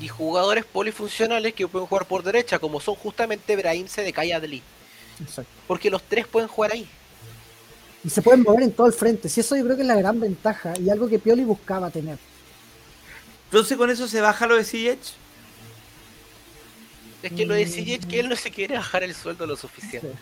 y 0.00 0.08
jugadores 0.08 0.64
polifuncionales 0.64 1.54
que 1.54 1.68
pueden 1.68 1.86
jugar 1.86 2.06
por 2.06 2.22
derecha, 2.22 2.58
como 2.58 2.80
son 2.80 2.94
justamente 2.96 3.54
Brahim, 3.56 3.86
CDK 3.86 4.24
y 4.24 4.32
Adli. 4.32 4.62
Exacto. 5.20 5.52
Porque 5.66 5.90
los 5.90 6.02
tres 6.02 6.26
pueden 6.26 6.48
jugar 6.48 6.72
ahí 6.72 6.88
y 8.02 8.10
se 8.10 8.22
pueden 8.22 8.42
mover 8.42 8.62
en 8.62 8.72
todo 8.72 8.86
el 8.86 8.92
frente. 8.92 9.28
Si 9.28 9.40
eso 9.40 9.56
yo 9.56 9.64
creo 9.64 9.76
que 9.76 9.82
es 9.82 9.88
la 9.88 9.96
gran 9.96 10.18
ventaja 10.18 10.72
y 10.78 10.90
algo 10.90 11.08
que 11.08 11.18
Pioli 11.18 11.44
buscaba 11.44 11.90
tener. 11.90 12.18
Entonces 13.46 13.76
con 13.76 13.90
eso 13.90 14.08
se 14.08 14.20
baja 14.20 14.46
lo 14.46 14.56
de 14.56 14.64
Ziyech. 14.64 14.98
Es 17.22 17.32
que 17.32 17.44
lo 17.44 17.54
de 17.54 17.98
que 18.08 18.20
él 18.20 18.28
no 18.28 18.36
se 18.36 18.50
quiere 18.50 18.76
bajar 18.76 19.02
el 19.02 19.14
sueldo 19.14 19.46
lo 19.46 19.56
suficiente. 19.56 20.12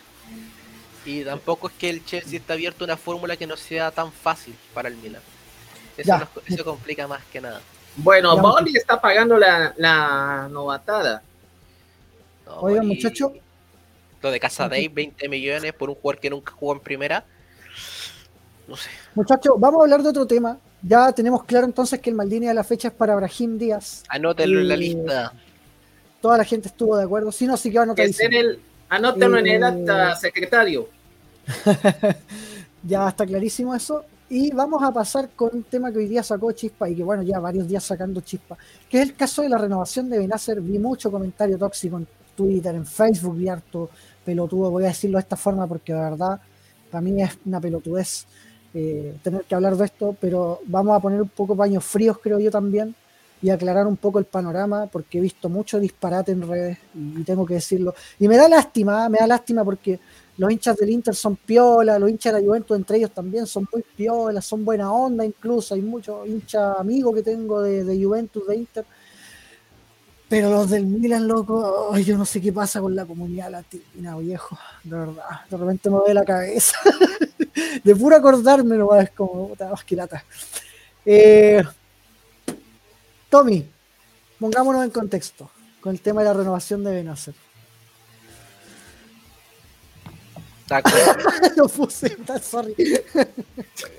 Y 1.05 1.23
tampoco 1.23 1.67
es 1.67 1.73
que 1.73 1.89
el 1.89 2.05
Chelsea 2.05 2.39
está 2.39 2.53
abierto 2.53 2.83
a 2.83 2.85
una 2.85 2.97
fórmula 2.97 3.37
que 3.37 3.47
no 3.47 3.55
sea 3.55 3.89
tan 3.91 4.11
fácil 4.11 4.53
para 4.73 4.89
el 4.89 4.95
Milan. 4.97 5.21
Eso, 5.97 6.17
eso 6.45 6.63
complica 6.63 7.07
más 7.07 7.23
que 7.31 7.41
nada. 7.41 7.61
Bueno, 7.95 8.37
Boli 8.37 8.75
está 8.75 8.99
pagando 8.99 9.37
la, 9.37 9.73
la 9.77 10.47
novatada. 10.49 11.21
Oigan, 12.45 12.87
muchacho. 12.87 13.33
Lo 14.21 14.31
de 14.31 14.39
Casa 14.39 14.67
Day, 14.67 14.87
20 14.87 15.29
millones 15.29 15.73
por 15.73 15.89
un 15.89 15.95
jugador 15.95 16.19
que 16.19 16.29
nunca 16.29 16.51
jugó 16.51 16.73
en 16.73 16.79
primera. 16.81 17.25
No 18.67 18.75
sé. 18.75 18.89
Muchachos, 19.15 19.53
vamos 19.57 19.79
a 19.79 19.83
hablar 19.83 20.03
de 20.03 20.09
otro 20.09 20.27
tema. 20.27 20.57
Ya 20.81 21.11
tenemos 21.11 21.43
claro 21.43 21.65
entonces 21.65 21.99
que 21.99 22.09
el 22.09 22.15
Maldini 22.15 22.47
de 22.47 22.53
la 22.53 22.63
fecha 22.63 22.89
es 22.89 22.93
para 22.93 23.15
Brahim 23.15 23.57
Díaz. 23.57 24.03
Anótenlo 24.09 24.61
en 24.61 24.67
la 24.67 24.75
lista. 24.75 25.33
Toda 26.21 26.37
la 26.37 26.43
gente 26.43 26.67
estuvo 26.67 26.97
de 26.97 27.03
acuerdo. 27.03 27.31
Si 27.31 27.47
no, 27.47 27.55
sí 27.57 27.71
que 27.71 27.77
va 27.77 27.83
a 27.83 27.85
anotar. 27.85 28.05
En 28.05 28.33
el, 28.33 28.59
anótenlo 28.89 29.37
en 29.37 29.47
el 29.47 29.63
acta, 29.63 30.13
eh, 30.13 30.15
secretario. 30.19 30.89
ya 32.83 33.09
está 33.09 33.25
clarísimo 33.25 33.73
eso. 33.73 34.05
Y 34.29 34.51
vamos 34.51 34.83
a 34.83 34.91
pasar 34.91 35.29
con 35.35 35.49
un 35.53 35.63
tema 35.63 35.91
que 35.91 35.97
hoy 35.97 36.07
día 36.07 36.21
sacó 36.21 36.51
Chispa 36.51 36.87
y 36.87 36.95
que 36.95 37.03
bueno, 37.03 37.23
ya 37.23 37.39
varios 37.39 37.67
días 37.67 37.83
sacando 37.83 38.21
Chispa, 38.21 38.57
que 38.87 39.01
es 39.01 39.09
el 39.09 39.15
caso 39.15 39.41
de 39.41 39.49
la 39.49 39.57
renovación 39.57 40.07
de 40.07 40.19
Benacer. 40.19 40.61
Vi 40.61 40.77
mucho 40.77 41.09
comentario 41.09 41.57
tóxico 41.57 41.97
en 41.97 42.07
Twitter, 42.35 42.75
en 42.75 42.85
Facebook, 42.85 43.35
vi 43.35 43.49
harto 43.49 43.89
pelotudo, 44.23 44.69
voy 44.69 44.83
a 44.83 44.89
decirlo 44.89 45.17
de 45.17 45.21
esta 45.21 45.35
forma 45.35 45.65
porque 45.65 45.93
de 45.93 45.99
verdad 45.99 46.39
para 46.91 47.01
mí 47.01 47.21
es 47.21 47.37
una 47.45 47.59
pelotudez 47.59 48.25
eh, 48.73 49.15
tener 49.23 49.43
que 49.45 49.55
hablar 49.55 49.75
de 49.75 49.85
esto, 49.85 50.15
pero 50.19 50.61
vamos 50.65 50.95
a 50.95 50.99
poner 50.99 51.21
un 51.21 51.29
poco 51.29 51.55
paños 51.55 51.83
fríos, 51.83 52.19
creo 52.21 52.39
yo 52.39 52.51
también, 52.51 52.93
y 53.41 53.49
aclarar 53.49 53.87
un 53.87 53.97
poco 53.97 54.19
el 54.19 54.25
panorama, 54.25 54.87
porque 54.87 55.17
he 55.17 55.21
visto 55.21 55.49
mucho 55.49 55.79
disparate 55.79 56.31
en 56.31 56.47
redes, 56.47 56.77
y, 56.93 57.23
tengo 57.23 57.45
que 57.45 57.55
decirlo. 57.55 57.93
Y 58.19 58.27
me 58.27 58.37
da 58.37 58.49
lástima, 58.49 59.07
me 59.09 59.19
da 59.19 59.27
lástima 59.27 59.63
porque 59.63 59.99
los 60.37 60.51
hinchas 60.51 60.77
del 60.77 60.89
Inter 60.89 61.15
son 61.15 61.35
piola, 61.35 61.99
los 61.99 62.09
hinchas 62.09 62.33
de 62.33 62.41
la 62.41 62.47
Juventus 62.47 62.77
entre 62.77 62.97
ellos 62.97 63.11
también 63.11 63.45
son 63.45 63.67
muy 63.71 63.83
piola, 63.95 64.41
son 64.41 64.63
buena 64.63 64.91
onda 64.91 65.25
incluso, 65.25 65.75
hay 65.75 65.81
muchos 65.81 66.27
hinchas 66.27 66.79
amigos 66.79 67.15
que 67.15 67.23
tengo 67.23 67.61
de, 67.61 67.83
de 67.83 68.03
Juventus, 68.03 68.47
de 68.47 68.55
Inter, 68.55 68.85
pero 70.29 70.51
los 70.51 70.69
del 70.69 70.85
Milan, 70.85 71.27
loco, 71.27 71.97
yo 71.97 72.15
no 72.15 72.23
sé 72.23 72.39
qué 72.39 72.53
pasa 72.53 72.79
con 72.79 72.95
la 72.95 73.03
comunidad 73.03 73.49
latina, 73.49 74.15
viejo. 74.17 74.57
De 74.83 74.95
verdad, 74.95 75.23
de 75.49 75.57
repente 75.57 75.89
me 75.89 75.95
doy 75.95 76.13
la 76.13 76.23
cabeza. 76.23 76.77
de 77.83 77.95
puro 77.95 78.15
acordarme 78.15 78.77
nomás, 78.77 79.05
es 79.05 79.09
como 79.09 79.49
puta 79.49 79.71
basquilata. 79.71 80.23
Eh, 81.03 81.63
Tommy, 83.29 83.65
pongámonos 84.39 84.83
en 84.83 84.89
contexto 84.89 85.49
con 85.81 85.93
el 85.93 86.01
tema 86.01 86.21
de 86.21 86.27
la 86.27 86.33
renovación 86.33 86.83
de 86.83 86.91
Benacer. 86.91 87.35
Lo 91.55 91.67
puse, 91.67 92.15
sorry. 92.41 92.75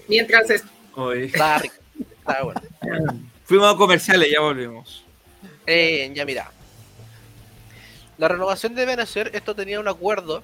Mientras 0.09 0.51
es. 0.51 0.65
Está, 1.25 1.63
bueno. 2.43 2.61
Fuimos 3.45 3.75
a 3.75 3.77
comerciales, 3.77 4.31
ya 4.31 4.41
volvimos. 4.41 5.05
Eh, 5.67 6.11
ya 6.15 6.25
mira. 6.25 6.53
La 8.19 8.29
renovación 8.29 8.75
de 8.75 8.85
Benacer, 8.85 9.31
esto 9.35 9.55
tenía 9.55 9.81
un 9.81 9.89
acuerdo 9.89 10.43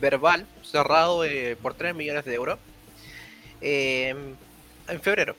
verbal 0.00 0.46
cerrado 0.62 1.24
eh, 1.24 1.56
por 1.60 1.74
3 1.74 1.94
millones 1.94 2.24
de 2.24 2.34
euros 2.34 2.58
eh, 3.60 4.14
en 4.88 5.00
febrero. 5.00 5.34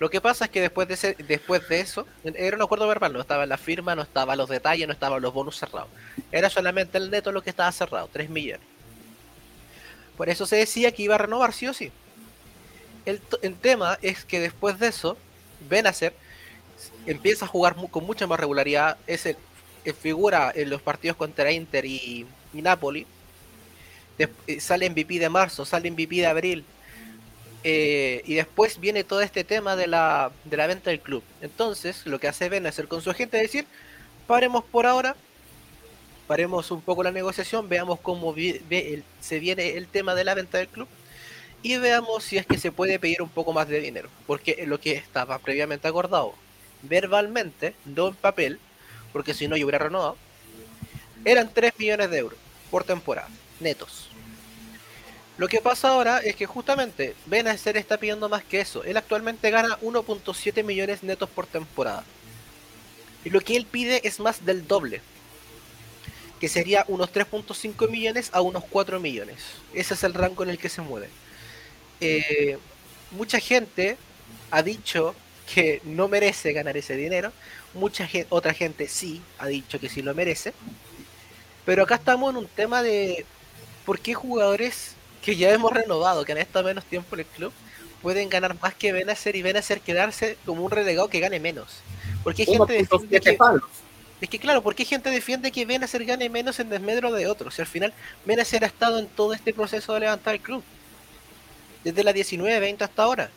Lo 0.00 0.08
que 0.08 0.22
pasa 0.22 0.46
es 0.46 0.50
que 0.50 0.62
después 0.62 0.88
de, 0.88 0.94
ese, 0.94 1.14
después 1.28 1.68
de 1.68 1.80
eso, 1.80 2.06
era 2.24 2.56
un 2.56 2.62
acuerdo 2.62 2.88
verbal, 2.88 3.12
no 3.12 3.20
estaba 3.20 3.44
la 3.44 3.58
firma, 3.58 3.94
no 3.94 4.00
estaban 4.00 4.38
los 4.38 4.48
detalles, 4.48 4.86
no 4.86 4.94
estaban 4.94 5.20
los 5.20 5.34
bonus 5.34 5.58
cerrados. 5.58 5.90
Era 6.32 6.48
solamente 6.48 6.96
el 6.96 7.10
neto 7.10 7.30
lo 7.32 7.42
que 7.42 7.50
estaba 7.50 7.70
cerrado, 7.70 8.08
3 8.10 8.30
millones. 8.30 8.66
Por 10.16 10.30
eso 10.30 10.46
se 10.46 10.56
decía 10.56 10.90
que 10.92 11.02
iba 11.02 11.16
a 11.16 11.18
renovar 11.18 11.52
sí 11.52 11.66
o 11.66 11.74
sí. 11.74 11.92
El, 13.04 13.20
tema 13.56 13.98
es 14.00 14.24
que 14.24 14.40
después 14.40 14.78
de 14.78 14.88
eso, 14.88 15.18
Benacer 15.68 16.14
empieza 17.04 17.44
a 17.44 17.48
jugar 17.48 17.76
con 17.90 18.06
mucha 18.06 18.26
más 18.26 18.40
regularidad. 18.40 18.96
Es 19.06 19.26
el, 19.26 19.36
figura 20.00 20.50
en 20.54 20.70
los 20.70 20.80
partidos 20.80 21.18
contra 21.18 21.52
Inter 21.52 21.84
y, 21.84 22.26
Napoli. 22.54 23.06
Eh, 24.18 24.60
sale 24.60 24.88
MVP 24.88 25.18
de 25.18 25.28
marzo, 25.28 25.66
sale 25.66 25.90
MVP 25.90 26.16
de 26.16 26.26
abril. 26.26 26.64
Eh, 27.62 28.22
y 28.24 28.34
después 28.34 28.80
viene 28.80 29.04
todo 29.04 29.20
este 29.20 29.44
tema 29.44 29.76
de 29.76 29.86
la, 29.86 30.32
de 30.44 30.56
la 30.56 30.66
venta 30.66 30.90
del 30.90 31.00
club. 31.00 31.22
Entonces, 31.42 32.06
lo 32.06 32.18
que 32.18 32.28
hace 32.28 32.48
Benacer 32.48 32.88
con 32.88 33.02
su 33.02 33.10
agente 33.10 33.36
es 33.36 33.42
decir, 33.44 33.66
paremos 34.26 34.64
por 34.64 34.86
ahora, 34.86 35.14
paremos 36.26 36.70
un 36.70 36.80
poco 36.80 37.02
la 37.02 37.10
negociación, 37.10 37.68
veamos 37.68 38.00
cómo 38.00 38.34
se 38.34 39.38
viene 39.38 39.76
el 39.76 39.88
tema 39.88 40.14
de 40.14 40.24
la 40.24 40.34
venta 40.34 40.58
del 40.58 40.68
club 40.68 40.88
y 41.62 41.76
veamos 41.76 42.24
si 42.24 42.38
es 42.38 42.46
que 42.46 42.56
se 42.56 42.72
puede 42.72 42.98
pedir 42.98 43.20
un 43.22 43.28
poco 43.28 43.52
más 43.52 43.68
de 43.68 43.80
dinero, 43.80 44.08
porque 44.26 44.64
lo 44.66 44.80
que 44.80 44.92
estaba 44.92 45.38
previamente 45.38 45.88
acordado 45.88 46.34
verbalmente, 46.82 47.74
no 47.84 48.08
en 48.08 48.14
papel, 48.14 48.58
porque 49.12 49.34
si 49.34 49.48
no 49.48 49.56
yo 49.56 49.66
hubiera 49.66 49.84
renovado, 49.84 50.16
eran 51.24 51.52
3 51.52 51.72
millones 51.78 52.10
de 52.10 52.18
euros 52.18 52.38
por 52.70 52.84
temporada, 52.84 53.28
netos. 53.58 54.09
Lo 55.40 55.48
que 55.48 55.62
pasa 55.62 55.88
ahora 55.88 56.18
es 56.18 56.36
que 56.36 56.44
justamente 56.44 57.14
Benacer 57.24 57.78
está 57.78 57.96
pidiendo 57.96 58.28
más 58.28 58.44
que 58.44 58.60
eso. 58.60 58.84
Él 58.84 58.98
actualmente 58.98 59.50
gana 59.50 59.78
1.7 59.80 60.62
millones 60.62 61.02
netos 61.02 61.30
por 61.30 61.46
temporada. 61.46 62.04
Y 63.24 63.30
lo 63.30 63.40
que 63.40 63.56
él 63.56 63.64
pide 63.64 64.06
es 64.06 64.20
más 64.20 64.44
del 64.44 64.68
doble 64.68 65.00
que 66.40 66.46
sería 66.46 66.84
unos 66.88 67.10
3.5 67.10 67.88
millones 67.88 68.28
a 68.34 68.42
unos 68.42 68.64
4 68.68 69.00
millones. 69.00 69.38
Ese 69.72 69.94
es 69.94 70.04
el 70.04 70.12
rango 70.12 70.42
en 70.42 70.50
el 70.50 70.58
que 70.58 70.68
se 70.68 70.82
mueve. 70.82 71.08
Eh, 72.02 72.58
mucha 73.10 73.40
gente 73.40 73.96
ha 74.50 74.62
dicho 74.62 75.14
que 75.54 75.80
no 75.84 76.06
merece 76.06 76.52
ganar 76.52 76.76
ese 76.76 76.96
dinero, 76.96 77.32
mucha 77.72 78.06
otra 78.28 78.52
gente 78.52 78.88
sí 78.88 79.22
ha 79.38 79.46
dicho 79.46 79.80
que 79.80 79.88
sí 79.88 80.02
lo 80.02 80.14
merece, 80.14 80.52
pero 81.64 81.84
acá 81.84 81.94
estamos 81.94 82.28
en 82.28 82.36
un 82.36 82.46
tema 82.46 82.82
de 82.82 83.24
por 83.86 84.00
qué 84.00 84.12
jugadores 84.12 84.96
que 85.22 85.36
ya 85.36 85.50
hemos 85.50 85.72
renovado, 85.72 86.24
que 86.24 86.32
han 86.32 86.38
estado 86.38 86.66
menos 86.66 86.84
tiempo 86.84 87.14
en 87.14 87.20
el 87.20 87.26
club, 87.26 87.52
pueden 88.02 88.28
ganar 88.28 88.56
más 88.60 88.74
que 88.74 88.92
Benacer 88.92 89.36
y 89.36 89.42
Benacer 89.42 89.80
quedarse 89.80 90.36
como 90.46 90.64
un 90.64 90.70
relegado 90.70 91.08
que 91.08 91.20
gane 91.20 91.40
menos. 91.40 91.80
Porque 92.24 92.42
hay 92.42 92.56
gente 92.56 92.72
de 92.72 93.20
que, 93.20 93.38
es 94.20 94.28
que 94.28 94.38
claro, 94.38 94.62
¿por 94.62 94.74
qué 94.74 94.84
gente 94.84 95.10
defiende 95.10 95.50
que 95.50 95.64
Benacer 95.64 96.04
gane 96.04 96.28
menos 96.28 96.60
en 96.60 96.68
desmedro 96.68 97.12
de 97.12 97.26
otros? 97.26 97.54
Si 97.54 97.62
al 97.62 97.68
final 97.68 97.92
Benacer 98.24 98.64
ha 98.64 98.66
estado 98.66 98.98
en 98.98 99.06
todo 99.06 99.32
este 99.32 99.54
proceso 99.54 99.94
de 99.94 100.00
levantar 100.00 100.34
el 100.34 100.40
club. 100.40 100.62
Desde 101.84 102.04
la 102.04 102.12
19-20 102.12 102.82
hasta 102.82 103.02
ahora. 103.02 103.30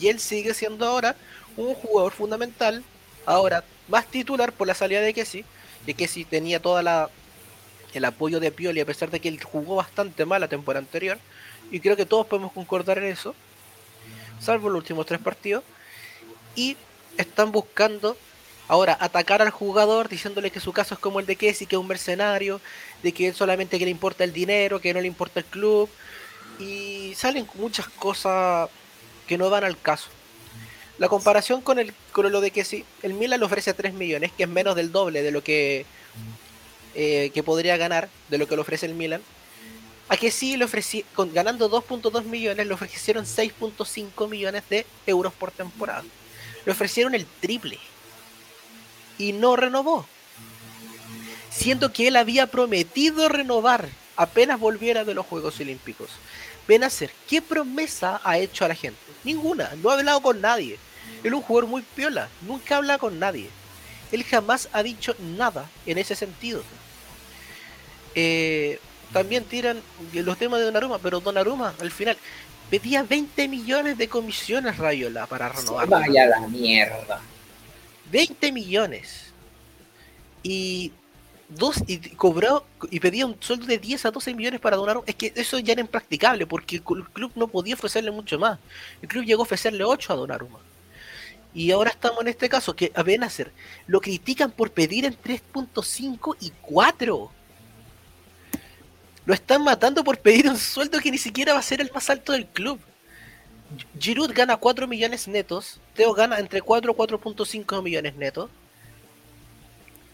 Y 0.00 0.08
él 0.08 0.20
sigue 0.20 0.54
siendo 0.54 0.86
ahora 0.86 1.16
un 1.56 1.74
jugador 1.74 2.12
fundamental. 2.12 2.84
Ahora 3.24 3.64
más 3.88 4.06
titular 4.06 4.52
por 4.52 4.68
la 4.68 4.74
salida 4.74 5.00
de 5.00 5.12
Kessi. 5.12 5.44
De 5.84 5.94
Kessi 5.94 6.24
tenía 6.24 6.60
toda 6.60 6.82
la 6.82 7.10
el 7.94 8.04
apoyo 8.04 8.40
de 8.40 8.50
Pioli 8.50 8.80
a 8.80 8.86
pesar 8.86 9.10
de 9.10 9.20
que 9.20 9.28
él 9.28 9.42
jugó 9.42 9.76
bastante 9.76 10.24
mal 10.24 10.40
la 10.40 10.48
temporada 10.48 10.84
anterior. 10.84 11.18
Y 11.70 11.80
creo 11.80 11.96
que 11.96 12.06
todos 12.06 12.26
podemos 12.26 12.52
concordar 12.52 12.98
en 12.98 13.04
eso. 13.04 13.34
Salvo 14.40 14.68
los 14.68 14.78
últimos 14.78 15.06
tres 15.06 15.20
partidos. 15.20 15.64
Y 16.54 16.76
están 17.16 17.52
buscando 17.52 18.16
Ahora, 18.68 18.96
atacar 19.00 19.42
al 19.42 19.50
jugador 19.50 20.08
diciéndole 20.08 20.50
que 20.50 20.58
su 20.58 20.72
caso 20.72 20.94
es 20.94 21.00
como 21.00 21.20
el 21.20 21.26
de 21.26 21.36
Kessie, 21.36 21.66
que 21.66 21.76
es 21.76 21.80
un 21.80 21.86
mercenario, 21.86 22.60
de 23.02 23.12
que 23.12 23.32
solamente 23.32 23.78
que 23.78 23.84
le 23.84 23.90
importa 23.92 24.24
el 24.24 24.32
dinero, 24.32 24.80
que 24.80 24.92
no 24.92 25.00
le 25.00 25.06
importa 25.06 25.40
el 25.40 25.46
club. 25.46 25.88
Y 26.58 27.12
salen 27.14 27.46
muchas 27.54 27.88
cosas 27.88 28.68
que 29.28 29.38
no 29.38 29.50
van 29.50 29.62
al 29.62 29.80
caso. 29.80 30.08
La 30.98 31.08
comparación 31.08 31.60
con, 31.60 31.78
el, 31.78 31.92
con 32.12 32.30
lo 32.32 32.40
de 32.40 32.50
Kessie, 32.50 32.84
el 33.02 33.14
Milan 33.14 33.38
le 33.38 33.46
ofrece 33.46 33.72
3 33.74 33.92
millones, 33.94 34.32
que 34.32 34.44
es 34.44 34.48
menos 34.48 34.74
del 34.74 34.90
doble 34.90 35.22
de 35.22 35.30
lo 35.30 35.44
que, 35.44 35.84
eh, 36.98 37.30
que 37.34 37.42
podría 37.42 37.76
ganar, 37.76 38.08
de 38.30 38.38
lo 38.38 38.48
que 38.48 38.56
le 38.56 38.62
ofrece 38.62 38.86
el 38.86 38.94
Milan. 38.94 39.20
A 40.08 40.16
que 40.16 40.30
sí 40.30 40.56
le 40.56 40.64
ofrecí, 40.64 41.04
con, 41.14 41.32
ganando 41.34 41.70
2.2 41.70 42.24
millones, 42.24 42.66
le 42.66 42.72
ofrecieron 42.72 43.26
6.5 43.26 44.28
millones 44.30 44.62
de 44.70 44.86
euros 45.06 45.34
por 45.34 45.50
temporada. 45.50 46.04
Le 46.64 46.72
ofrecieron 46.72 47.14
el 47.14 47.26
triple 47.26 47.78
y 49.18 49.34
no 49.34 49.56
renovó. 49.56 50.06
Siendo 51.50 51.92
que 51.92 52.08
él 52.08 52.16
había 52.16 52.46
prometido 52.46 53.28
renovar 53.28 53.90
apenas 54.16 54.58
volviera 54.58 55.04
de 55.04 55.12
los 55.12 55.26
Juegos 55.26 55.60
Olímpicos. 55.60 56.08
Ven 56.66 56.82
a 56.82 56.88
ser, 56.88 57.10
¿qué 57.28 57.42
promesa 57.42 58.22
ha 58.24 58.38
hecho 58.38 58.64
a 58.64 58.68
la 58.68 58.74
gente? 58.74 58.98
Ninguna, 59.22 59.70
no 59.82 59.90
ha 59.90 59.94
hablado 59.94 60.22
con 60.22 60.40
nadie. 60.40 60.78
Él 61.22 61.26
es 61.26 61.32
un 61.32 61.42
jugador 61.42 61.68
muy 61.68 61.82
piola, 61.82 62.30
nunca 62.40 62.78
habla 62.78 62.96
con 62.96 63.18
nadie. 63.18 63.50
Él 64.12 64.24
jamás 64.24 64.70
ha 64.72 64.82
dicho 64.82 65.14
nada 65.36 65.68
en 65.84 65.98
ese 65.98 66.14
sentido. 66.14 66.62
Eh, 68.18 68.80
también 69.12 69.44
tiran 69.44 69.80
los 70.12 70.38
temas 70.38 70.58
de 70.58 70.64
Donnarumma, 70.64 70.98
pero 70.98 71.20
Donnarumma 71.20 71.74
al 71.78 71.90
final 71.90 72.16
pedía 72.70 73.02
20 73.02 73.46
millones 73.46 73.98
de 73.98 74.08
comisiones 74.08 74.78
Rayola 74.78 75.26
para 75.26 75.50
renovar. 75.50 75.86
Vaya 75.86 76.26
la 76.26 76.40
mierda. 76.48 77.20
20 78.10 78.52
millones. 78.52 79.32
Y 80.42 80.92
dos 81.48 81.82
y 81.86 81.98
cobró 82.16 82.66
y 82.90 82.98
pedía 83.00 83.26
un 83.26 83.36
sueldo 83.38 83.66
de 83.66 83.78
10 83.78 84.06
a 84.06 84.10
12 84.10 84.34
millones 84.34 84.60
para 84.60 84.76
donar. 84.76 85.00
Es 85.06 85.14
que 85.14 85.32
eso 85.36 85.58
ya 85.58 85.72
era 85.72 85.82
impracticable 85.82 86.46
porque 86.46 86.76
el 86.76 86.82
club 86.82 87.32
no 87.34 87.48
podía 87.48 87.74
ofrecerle 87.74 88.10
mucho 88.10 88.38
más. 88.38 88.58
El 89.02 89.08
club 89.08 89.24
llegó 89.24 89.42
a 89.42 89.44
ofrecerle 89.44 89.84
8 89.84 90.12
a 90.12 90.16
Donnarumma. 90.16 90.58
Y 91.54 91.70
ahora 91.70 91.90
estamos 91.90 92.20
en 92.20 92.28
este 92.28 92.48
caso 92.48 92.74
que 92.76 92.92
a 92.94 93.02
Benacer 93.02 93.52
lo 93.86 94.00
critican 94.00 94.50
por 94.50 94.70
pedir 94.70 95.04
en 95.04 95.14
3.5 95.14 96.36
y 96.40 96.50
4. 96.62 97.30
Lo 99.26 99.34
están 99.34 99.62
matando 99.64 100.04
por 100.04 100.18
pedir 100.18 100.48
un 100.48 100.56
sueldo 100.56 101.00
que 101.00 101.10
ni 101.10 101.18
siquiera 101.18 101.52
va 101.52 101.58
a 101.58 101.62
ser 101.62 101.80
el 101.80 101.90
más 101.92 102.08
alto 102.08 102.32
del 102.32 102.46
club. 102.46 102.78
Giroud 103.98 104.32
gana 104.32 104.56
4 104.56 104.86
millones 104.86 105.26
netos, 105.26 105.80
Teo 105.94 106.14
gana 106.14 106.38
entre 106.38 106.62
4 106.62 106.92
y 106.92 106.94
4.5 106.94 107.82
millones 107.82 108.14
netos. 108.14 108.48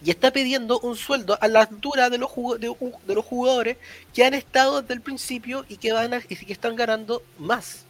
Y 0.02 0.10
está 0.10 0.32
pidiendo 0.32 0.80
un 0.80 0.96
sueldo 0.96 1.38
a 1.40 1.46
la 1.46 1.60
altura 1.60 2.08
de 2.08 2.18
los, 2.18 2.30
de, 2.58 3.14
los 3.14 3.24
jugadores 3.24 3.76
que 4.14 4.24
han 4.24 4.34
estado 4.34 4.80
desde 4.80 4.94
el 4.94 5.02
principio 5.02 5.64
y 5.68 5.76
que, 5.76 5.92
van 5.92 6.22
y 6.28 6.34
que 6.34 6.52
están 6.52 6.74
ganando 6.74 7.22
más 7.38 7.84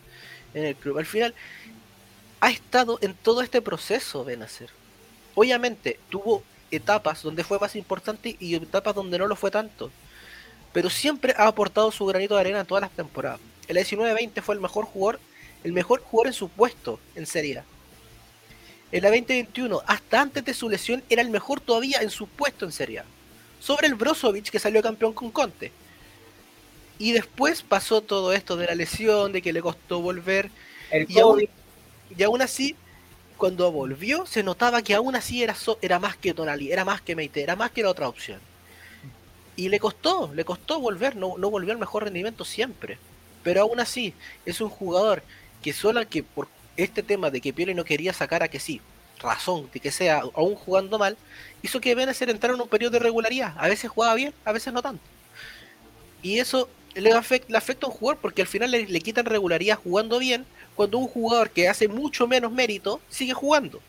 en 0.53 0.66
el 0.66 0.74
club. 0.74 0.99
Al 0.99 1.07
final, 1.07 1.35
ha 2.40 2.51
estado 2.51 2.99
en 3.01 3.15
todo 3.15 3.40
este 3.40 3.62
proceso 3.62 4.24
Benacer. 4.24 4.70
Obviamente, 5.36 6.01
tuvo 6.11 6.43
etapas 6.73 7.23
donde 7.23 7.44
fue 7.44 7.61
más 7.61 7.77
importante 7.77 8.36
y 8.40 8.57
etapas 8.57 8.94
donde 8.94 9.19
no 9.19 9.28
lo 9.28 9.36
fue 9.36 9.51
tanto. 9.53 9.90
Pero 10.73 10.90
siempre 10.90 11.35
ha 11.36 11.47
aportado 11.47 11.90
su 11.90 12.05
granito 12.07 12.35
de 12.35 12.40
arena 12.40 12.61
en 12.61 12.66
todas 12.66 12.82
las 12.82 12.90
temporadas. 12.90 13.40
El 13.69 13.77
19-20 13.77 14.43
fue 14.43 14.55
el 14.55 14.61
mejor 14.61 14.85
jugador 14.85 15.19
el 15.65 15.73
mejor 15.73 16.01
jugador 16.03 16.28
en 16.28 16.32
su 16.32 16.49
puesto 16.49 16.99
en 17.15 17.27
Serie 17.27 17.59
A. 17.59 17.65
En 18.90 19.03
la 19.03 19.09
2021, 19.09 19.82
hasta 19.86 20.20
antes 20.20 20.44
de 20.44 20.55
su 20.55 20.69
lesión, 20.69 21.03
era 21.09 21.23
el 21.23 21.31
mejor 21.31 21.61
todavía 21.61 22.01
en 22.03 22.11
su 22.11 22.27
puesto 22.27 22.65
en 22.65 22.73
Serie 22.73 23.01
A. 23.01 23.05
Sobre 23.61 23.86
el 23.86 23.94
Brozovic 23.94 24.51
que 24.51 24.59
salió 24.59 24.82
campeón 24.82 25.12
con 25.12 25.31
Conte. 25.31 25.73
Y 26.99 27.12
después 27.12 27.62
pasó 27.62 28.03
todo 28.03 28.32
esto 28.32 28.57
de 28.57 28.66
la 28.66 28.74
lesión, 28.74 29.32
de 29.32 29.40
que 29.40 29.53
le 29.53 29.62
costó 29.62 30.01
volver. 30.01 30.51
y, 31.09 31.19
aún, 31.19 32.43
así, 32.43 32.77
cuando 33.39 33.73
volvió, 33.73 34.27
se 34.27 34.43
notaba 34.43 34.82
que 34.82 34.94
aún 34.94 35.16
así 35.16 35.43
era, 35.43 35.57
era 35.81 35.99
más 35.99 36.16
que 36.16 36.35
Tonali, 36.35 36.70
era 36.70 36.85
más 36.85 37.01
que 37.01 37.16
Meite, 37.16 37.43
era 37.43 37.57
más 37.57 37.70
que 37.70 37.82
la 37.82 37.90
otra 37.90 38.09
opción. 38.09 38.40
Y 39.57 39.69
le 39.69 39.79
costó, 39.79 40.33
le 40.35 40.45
costó 40.45 40.81
volver, 40.81 41.16
no, 41.16 41.37
no 41.37 41.51
volvió 41.51 41.73
al 41.73 41.79
mejor 41.79 42.05
rendimiento 42.05 42.45
siempre. 42.45 42.99
Pero 43.43 43.62
aún 43.62 43.81
así, 43.81 44.15
es 44.47 44.61
un 44.61 44.70
jugador 44.70 45.23
que 45.62 45.73
solo 45.73 46.07
que 46.09 46.23
por 46.23 46.49
este 46.77 47.03
tema 47.03 47.31
de 47.31 47.41
que 47.41 47.53
Pioli 47.53 47.74
no 47.74 47.85
quería 47.85 48.12
sacar 48.12 48.43
a 48.43 48.49
que 48.49 48.61
sí, 48.61 48.81
razón 49.19 49.69
de 49.73 49.81
que 49.81 49.91
sea 49.91 50.23
aún 50.35 50.55
jugando 50.55 50.99
mal, 50.99 51.16
hizo 51.62 51.81
que 51.81 51.95
Benacer 51.95 52.31
entrara 52.31 52.55
en 52.55 52.61
un 52.61 52.69
periodo 52.69 52.93
de 52.93 52.99
regularidad. 52.99 53.55
A 53.57 53.69
veces 53.69 53.91
jugaba 53.91 54.15
bien, 54.15 54.35
a 54.45 54.53
veces 54.53 54.73
no 54.73 54.83
tanto. 54.83 55.03
Y 56.23 56.39
eso 56.39 56.69
le 56.95 57.12
afecta, 57.12 57.57
a 57.59 57.87
un 57.87 57.93
jugador 57.93 58.20
porque 58.20 58.43
al 58.43 58.49
final 58.49 58.70
le, 58.70 59.01
quitan 59.01 59.24
regularidad 59.24 59.79
jugando 59.79 60.19
bien 60.19 60.45
cuando 60.74 60.99
un 60.99 61.09
jugador 61.09 61.51
que 61.51 61.69
hace 61.69 61.89
mucho 61.89 62.27
menos 62.27 62.53
mérito 62.53 63.01
sigue 63.09 63.33
jugando. 63.33 63.81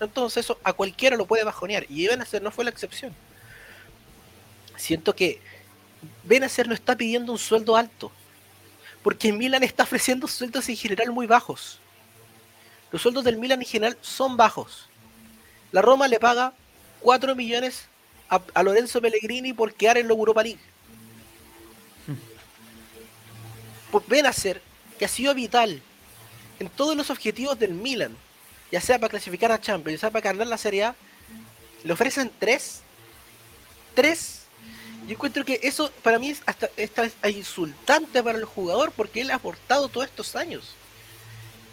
Entonces 0.00 0.44
eso 0.44 0.58
a 0.64 0.72
cualquiera 0.72 1.16
lo 1.16 1.26
puede 1.26 1.44
bajonear 1.44 1.86
y 1.88 2.06
Benacer 2.06 2.42
no 2.42 2.50
fue 2.50 2.64
la 2.64 2.70
excepción. 2.70 3.14
Siento 4.80 5.14
que 5.14 5.38
Benacer 6.24 6.66
no 6.66 6.72
está 6.72 6.96
pidiendo 6.96 7.32
un 7.32 7.38
sueldo 7.38 7.76
alto, 7.76 8.10
porque 9.02 9.30
Milan 9.30 9.62
está 9.62 9.82
ofreciendo 9.82 10.26
sueldos 10.26 10.66
en 10.70 10.76
general 10.76 11.12
muy 11.12 11.26
bajos. 11.26 11.78
Los 12.90 13.02
sueldos 13.02 13.24
del 13.24 13.36
Milan 13.36 13.60
en 13.60 13.68
general 13.68 13.98
son 14.00 14.38
bajos. 14.38 14.88
La 15.70 15.82
Roma 15.82 16.08
le 16.08 16.18
paga 16.18 16.54
4 17.00 17.36
millones 17.36 17.88
a, 18.30 18.62
Lorenzo 18.62 19.02
Pellegrini 19.02 19.52
por 19.52 19.74
quedar 19.74 19.98
en 19.98 20.08
la 20.08 20.14
Europa 20.14 20.42
League. 20.42 20.60
Pues 23.90 24.06
Benacer, 24.06 24.62
que 24.98 25.04
ha 25.04 25.08
sido 25.08 25.34
vital 25.34 25.82
en 26.58 26.70
todos 26.70 26.96
los 26.96 27.10
objetivos 27.10 27.58
del 27.58 27.74
Milan, 27.74 28.16
ya 28.72 28.80
sea 28.80 28.98
para 28.98 29.10
clasificar 29.10 29.52
a 29.52 29.60
Champions, 29.60 30.00
ya 30.00 30.06
sea 30.06 30.10
para 30.10 30.32
ganar 30.32 30.46
la 30.46 30.56
Serie 30.56 30.84
A, 30.84 30.94
le 31.84 31.92
ofrecen 31.92 32.32
3. 32.38 32.80
3 33.94 34.39
yo 35.10 35.14
encuentro 35.14 35.44
que 35.44 35.58
eso 35.64 35.90
para 36.04 36.20
mí 36.20 36.30
es 36.30 36.40
hasta, 36.46 36.70
insultante 37.28 38.22
para 38.22 38.38
el 38.38 38.44
jugador 38.44 38.92
porque 38.92 39.22
él 39.22 39.32
ha 39.32 39.34
aportado 39.34 39.88
todos 39.88 40.06
estos 40.06 40.36
años. 40.36 40.76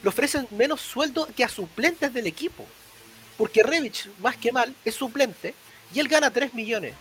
Le 0.01 0.09
ofrecen 0.09 0.47
menos 0.49 0.81
sueldo 0.81 1.27
que 1.35 1.43
a 1.43 1.47
suplentes 1.47 2.11
del 2.11 2.25
equipo. 2.25 2.65
Porque 3.37 3.61
Revich, 3.61 4.09
más 4.17 4.37
que 4.37 4.51
mal, 4.51 4.73
es 4.83 4.95
suplente 4.95 5.53
y 5.93 5.99
él 5.99 6.07
gana 6.07 6.31
3 6.31 6.55
millones. 6.55 6.95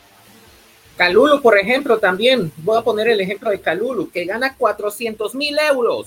Calulu, 0.99 1.41
por 1.41 1.57
ejemplo, 1.57 1.99
también. 1.99 2.53
Voy 2.59 2.77
a 2.77 2.83
poner 2.83 3.09
el 3.09 3.23
ejemplo 3.23 3.49
de 3.49 3.63
Calulu, 3.63 4.11
que 4.11 4.27
gana 4.27 4.57
400 4.57 5.35
mil 5.35 5.59
euros. 5.59 6.07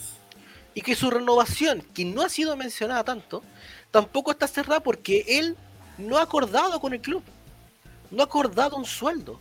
Y 0.76 0.82
que 0.82 0.96
su 0.96 1.10
renovación, 1.10 1.82
que 1.96 2.06
no 2.06 2.22
ha 2.22 2.30
sido 2.30 2.56
mencionada 2.56 3.04
tanto, 3.04 3.42
tampoco 3.90 4.30
está 4.30 4.48
cerrada 4.48 4.82
porque 4.82 5.26
él 5.28 5.58
no 5.98 6.20
ha 6.20 6.22
acordado 6.22 6.80
con 6.80 6.94
el 6.94 7.02
club. 7.02 7.24
No 8.12 8.22
ha 8.22 8.26
acordado 8.26 8.78
un 8.78 8.86
sueldo. 8.86 9.40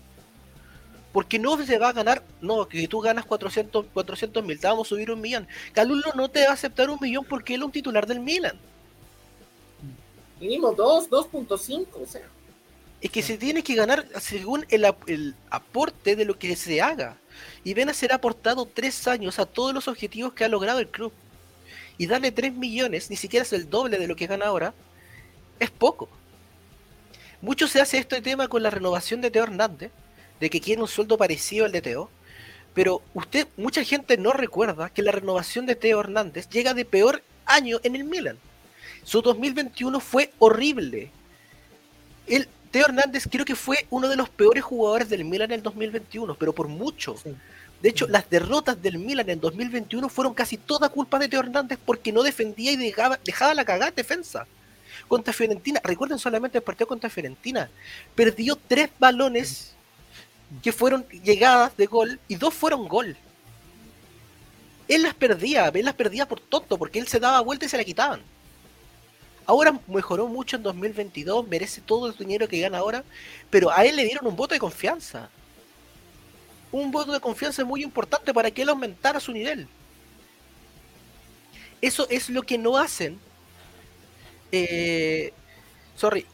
Porque 1.12 1.38
no 1.38 1.56
se 1.64 1.78
va 1.78 1.88
a 1.88 1.92
ganar, 1.92 2.22
no, 2.40 2.68
que 2.68 2.86
tú 2.86 3.00
ganas 3.00 3.24
400 3.24 3.86
mil, 4.44 4.60
te 4.60 4.66
vamos 4.66 4.86
a 4.86 4.90
subir 4.90 5.10
un 5.10 5.20
millón. 5.20 5.48
Calulo 5.72 6.12
no 6.14 6.28
te 6.28 6.44
va 6.44 6.50
a 6.50 6.54
aceptar 6.54 6.90
un 6.90 6.98
millón 7.00 7.24
porque 7.24 7.54
él 7.54 7.62
es 7.62 7.66
un 7.66 7.72
titular 7.72 8.06
del 8.06 8.20
Milan. 8.20 8.58
Mínimo 10.40 10.72
2, 10.72 11.10
2.5, 11.10 11.86
o 11.94 12.06
sea. 12.06 12.22
Es 13.00 13.10
que 13.10 13.22
se 13.22 13.38
tiene 13.38 13.62
que 13.62 13.74
ganar 13.74 14.06
según 14.20 14.66
el, 14.70 14.84
aporte 15.50 16.16
de 16.16 16.24
lo 16.24 16.38
que 16.38 16.56
se 16.56 16.82
haga. 16.82 17.16
Y 17.62 17.74
ven 17.74 17.88
a 17.88 17.94
ser 17.94 18.12
aportado 18.12 18.66
tres 18.66 19.06
años 19.06 19.38
a 19.38 19.46
todos 19.46 19.72
los 19.72 19.86
objetivos 19.88 20.32
que 20.32 20.44
ha 20.44 20.48
logrado 20.48 20.80
el 20.80 20.88
club. 20.88 21.12
Y 21.96 22.06
darle 22.06 22.30
3 22.30 22.54
millones, 22.54 23.10
ni 23.10 23.16
siquiera 23.16 23.44
es 23.44 23.52
el 23.52 23.68
doble 23.68 23.98
de 23.98 24.06
lo 24.06 24.14
que 24.14 24.28
gana 24.28 24.46
ahora, 24.46 24.72
es 25.58 25.70
poco. 25.70 26.08
Mucho 27.40 27.66
se 27.66 27.80
hace 27.80 27.98
este 27.98 28.20
tema 28.20 28.48
con 28.48 28.62
la 28.62 28.70
renovación 28.70 29.20
de 29.20 29.30
Teo 29.30 29.44
Hernández, 29.44 29.90
de 30.40 30.50
que 30.50 30.60
quiere 30.60 30.82
un 30.82 30.88
sueldo 30.88 31.16
parecido 31.16 31.64
al 31.64 31.72
de 31.72 31.82
Teo, 31.82 32.10
pero 32.74 33.02
usted, 33.14 33.48
mucha 33.56 33.82
gente 33.82 34.16
no 34.16 34.32
recuerda 34.32 34.90
que 34.90 35.02
la 35.02 35.12
renovación 35.12 35.66
de 35.66 35.74
Teo 35.74 36.00
Hernández 36.00 36.48
llega 36.48 36.74
de 36.74 36.84
peor 36.84 37.22
año 37.44 37.80
en 37.82 37.96
el 37.96 38.04
Milan. 38.04 38.38
Su 39.02 39.22
2021 39.22 39.98
fue 40.00 40.32
horrible. 40.38 41.10
El, 42.26 42.48
Teo 42.70 42.86
Hernández 42.86 43.26
creo 43.30 43.44
que 43.44 43.56
fue 43.56 43.86
uno 43.90 44.08
de 44.08 44.16
los 44.16 44.28
peores 44.28 44.62
jugadores 44.62 45.08
del 45.08 45.24
Milan 45.24 45.50
en 45.50 45.56
el 45.56 45.62
2021, 45.62 46.34
pero 46.34 46.52
por 46.52 46.68
mucho. 46.68 47.16
De 47.80 47.88
hecho, 47.88 48.06
las 48.08 48.28
derrotas 48.28 48.80
del 48.82 48.98
Milan 48.98 49.30
en 49.30 49.40
2021 49.40 50.08
fueron 50.08 50.34
casi 50.34 50.58
toda 50.58 50.88
culpa 50.88 51.18
de 51.18 51.28
Teo 51.28 51.40
Hernández 51.40 51.78
porque 51.84 52.12
no 52.12 52.22
defendía 52.22 52.72
y 52.72 52.76
dejaba, 52.76 53.18
dejaba 53.24 53.54
la 53.54 53.64
cagada 53.64 53.88
en 53.88 53.94
defensa. 53.94 54.46
Contra 55.06 55.32
Fiorentina, 55.32 55.80
recuerden 55.82 56.18
solamente 56.18 56.58
el 56.58 56.64
partido 56.64 56.88
contra 56.88 57.08
Fiorentina, 57.08 57.70
perdió 58.14 58.56
tres 58.56 58.90
balones 58.98 59.74
que 60.62 60.72
fueron 60.72 61.06
llegadas 61.08 61.76
de 61.76 61.86
gol 61.86 62.20
y 62.28 62.36
dos 62.36 62.54
fueron 62.54 62.88
gol. 62.88 63.16
Él 64.88 65.02
las 65.02 65.14
perdía, 65.14 65.68
él 65.68 65.84
las 65.84 65.94
perdía 65.94 66.26
por 66.26 66.40
tonto, 66.40 66.78
porque 66.78 66.98
él 66.98 67.06
se 67.06 67.20
daba 67.20 67.40
vuelta 67.40 67.66
y 67.66 67.68
se 67.68 67.76
la 67.76 67.84
quitaban. 67.84 68.22
Ahora 69.44 69.78
mejoró 69.86 70.26
mucho 70.28 70.56
en 70.56 70.62
2022, 70.62 71.46
merece 71.46 71.80
todo 71.80 72.08
el 72.08 72.16
dinero 72.16 72.48
que 72.48 72.60
gana 72.60 72.78
ahora, 72.78 73.04
pero 73.50 73.70
a 73.70 73.84
él 73.84 73.96
le 73.96 74.04
dieron 74.04 74.26
un 74.26 74.36
voto 74.36 74.54
de 74.54 74.60
confianza. 74.60 75.30
Un 76.70 76.90
voto 76.90 77.12
de 77.12 77.20
confianza 77.20 77.64
muy 77.64 77.82
importante 77.82 78.32
para 78.34 78.50
que 78.50 78.62
él 78.62 78.68
aumentara 78.68 79.20
su 79.20 79.32
nivel. 79.32 79.66
Eso 81.80 82.06
es 82.10 82.28
lo 82.28 82.42
que 82.42 82.58
no 82.58 82.76
hacen. 82.76 83.18
Eh, 84.52 85.32
sorry, 85.96 86.26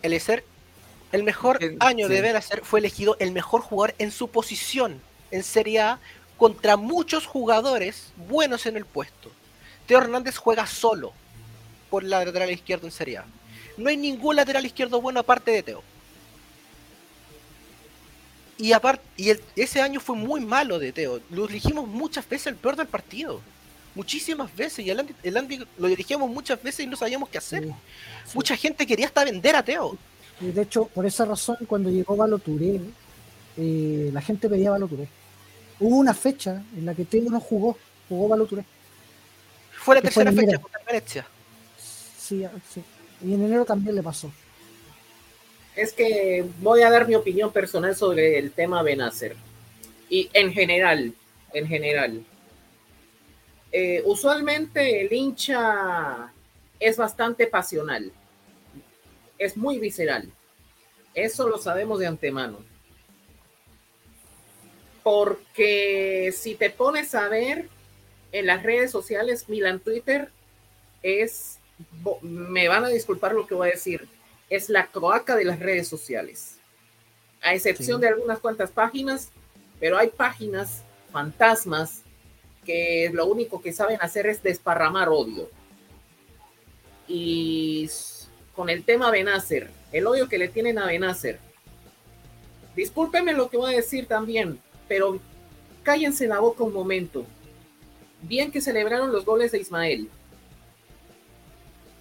el 1.14 1.22
mejor 1.22 1.60
año 1.78 2.08
de 2.08 2.20
Benacer 2.20 2.64
fue 2.64 2.80
elegido 2.80 3.16
el 3.20 3.30
mejor 3.30 3.60
jugador 3.60 3.94
en 3.98 4.10
su 4.10 4.26
posición 4.26 5.00
en 5.30 5.44
Serie 5.44 5.80
A 5.80 6.00
contra 6.36 6.76
muchos 6.76 7.24
jugadores 7.24 8.12
buenos 8.28 8.66
en 8.66 8.76
el 8.76 8.84
puesto. 8.84 9.30
Teo 9.86 9.98
Hernández 9.98 10.36
juega 10.36 10.66
solo 10.66 11.12
por 11.88 12.02
la 12.02 12.24
lateral 12.24 12.50
izquierdo 12.50 12.88
en 12.88 12.92
Serie 12.92 13.18
A. 13.18 13.26
No 13.76 13.90
hay 13.90 13.96
ningún 13.96 14.34
lateral 14.34 14.66
izquierdo 14.66 15.00
bueno 15.00 15.20
aparte 15.20 15.52
de 15.52 15.62
Teo. 15.62 15.84
Y 18.58 18.72
aparte, 18.72 19.04
y 19.16 19.30
ese 19.54 19.80
año 19.80 20.00
fue 20.00 20.16
muy 20.16 20.40
malo 20.40 20.80
de 20.80 20.90
Teo. 20.90 21.20
Lo 21.30 21.46
dirigimos 21.46 21.86
muchas 21.86 22.28
veces 22.28 22.48
el 22.48 22.56
peor 22.56 22.74
del 22.74 22.88
partido. 22.88 23.40
Muchísimas 23.94 24.54
veces. 24.56 24.84
Y 24.84 24.90
el 24.90 25.36
Andy, 25.36 25.64
lo 25.78 25.86
dirigíamos 25.86 26.28
muchas 26.28 26.60
veces 26.60 26.86
y 26.86 26.88
no 26.88 26.96
sabíamos 26.96 27.28
qué 27.28 27.38
hacer. 27.38 27.68
Mucha 28.34 28.56
gente 28.56 28.84
quería 28.84 29.06
hasta 29.06 29.22
vender 29.22 29.54
a 29.54 29.62
Teo 29.62 29.96
de 30.40 30.62
hecho, 30.62 30.86
por 30.86 31.06
esa 31.06 31.24
razón, 31.24 31.58
cuando 31.66 31.90
llegó 31.90 32.16
Baloturé, 32.16 32.80
eh, 33.56 34.10
la 34.12 34.20
gente 34.20 34.48
pedía 34.48 34.70
Baloturé. 34.70 35.08
Hubo 35.80 35.96
una 35.96 36.14
fecha 36.14 36.62
en 36.76 36.86
la 36.86 36.94
que 36.94 37.04
Teo 37.04 37.30
no 37.30 37.40
jugó, 37.40 37.76
jugó 38.08 38.28
Baloturé. 38.28 38.64
Fue 39.72 39.94
la 39.94 40.02
tercera 40.02 40.32
fecha 40.32 40.58
contra 40.58 40.80
Venecia. 40.86 41.26
Sí, 41.78 42.44
sí. 42.72 42.82
Y 43.22 43.34
en 43.34 43.44
enero 43.44 43.64
también 43.64 43.94
le 43.94 44.02
pasó. 44.02 44.32
Es 45.76 45.92
que 45.92 46.44
voy 46.60 46.82
a 46.82 46.90
dar 46.90 47.06
mi 47.06 47.14
opinión 47.14 47.52
personal 47.52 47.94
sobre 47.94 48.38
el 48.38 48.52
tema 48.52 48.82
Benacer. 48.82 49.36
Y 50.08 50.30
en 50.32 50.52
general, 50.52 51.12
en 51.52 51.66
general. 51.66 52.24
Eh, 53.72 54.02
usualmente 54.04 55.00
el 55.00 55.12
hincha 55.12 56.32
es 56.78 56.96
bastante 56.96 57.46
pasional 57.46 58.12
es 59.44 59.56
muy 59.56 59.78
visceral. 59.78 60.32
Eso 61.14 61.48
lo 61.48 61.58
sabemos 61.58 61.98
de 61.98 62.06
antemano. 62.06 62.58
Porque 65.02 66.34
si 66.36 66.54
te 66.54 66.70
pones 66.70 67.14
a 67.14 67.28
ver 67.28 67.68
en 68.32 68.46
las 68.46 68.62
redes 68.62 68.90
sociales, 68.90 69.48
Milan 69.48 69.80
Twitter 69.80 70.30
es, 71.02 71.58
me 72.22 72.68
van 72.68 72.84
a 72.84 72.88
disculpar 72.88 73.32
lo 73.32 73.46
que 73.46 73.54
voy 73.54 73.68
a 73.68 73.72
decir, 73.72 74.08
es 74.50 74.68
la 74.68 74.86
cloaca 74.86 75.36
de 75.36 75.44
las 75.44 75.60
redes 75.60 75.88
sociales. 75.88 76.58
A 77.42 77.54
excepción 77.54 78.00
de 78.00 78.08
algunas 78.08 78.38
cuantas 78.38 78.70
páginas, 78.70 79.30
pero 79.78 79.98
hay 79.98 80.08
páginas 80.08 80.82
fantasmas 81.12 82.02
que 82.64 83.10
lo 83.12 83.26
único 83.26 83.60
que 83.60 83.72
saben 83.72 83.98
hacer 84.00 84.26
es 84.26 84.42
desparramar 84.42 85.10
odio. 85.10 85.48
Y 87.06 87.88
con 88.54 88.70
el 88.70 88.84
tema 88.84 89.10
Benacer, 89.10 89.70
el 89.92 90.06
odio 90.06 90.28
que 90.28 90.38
le 90.38 90.48
tienen 90.48 90.78
a 90.78 90.86
Benacer. 90.86 91.38
Discúlpeme 92.76 93.32
lo 93.32 93.50
que 93.50 93.56
voy 93.56 93.72
a 93.72 93.76
decir 93.76 94.06
también, 94.06 94.60
pero 94.88 95.20
cállense 95.82 96.26
la 96.26 96.40
boca 96.40 96.64
un 96.64 96.72
momento. 96.72 97.26
Bien 98.22 98.50
que 98.50 98.60
celebraron 98.60 99.12
los 99.12 99.24
goles 99.24 99.52
de 99.52 99.58
Ismael. 99.58 100.08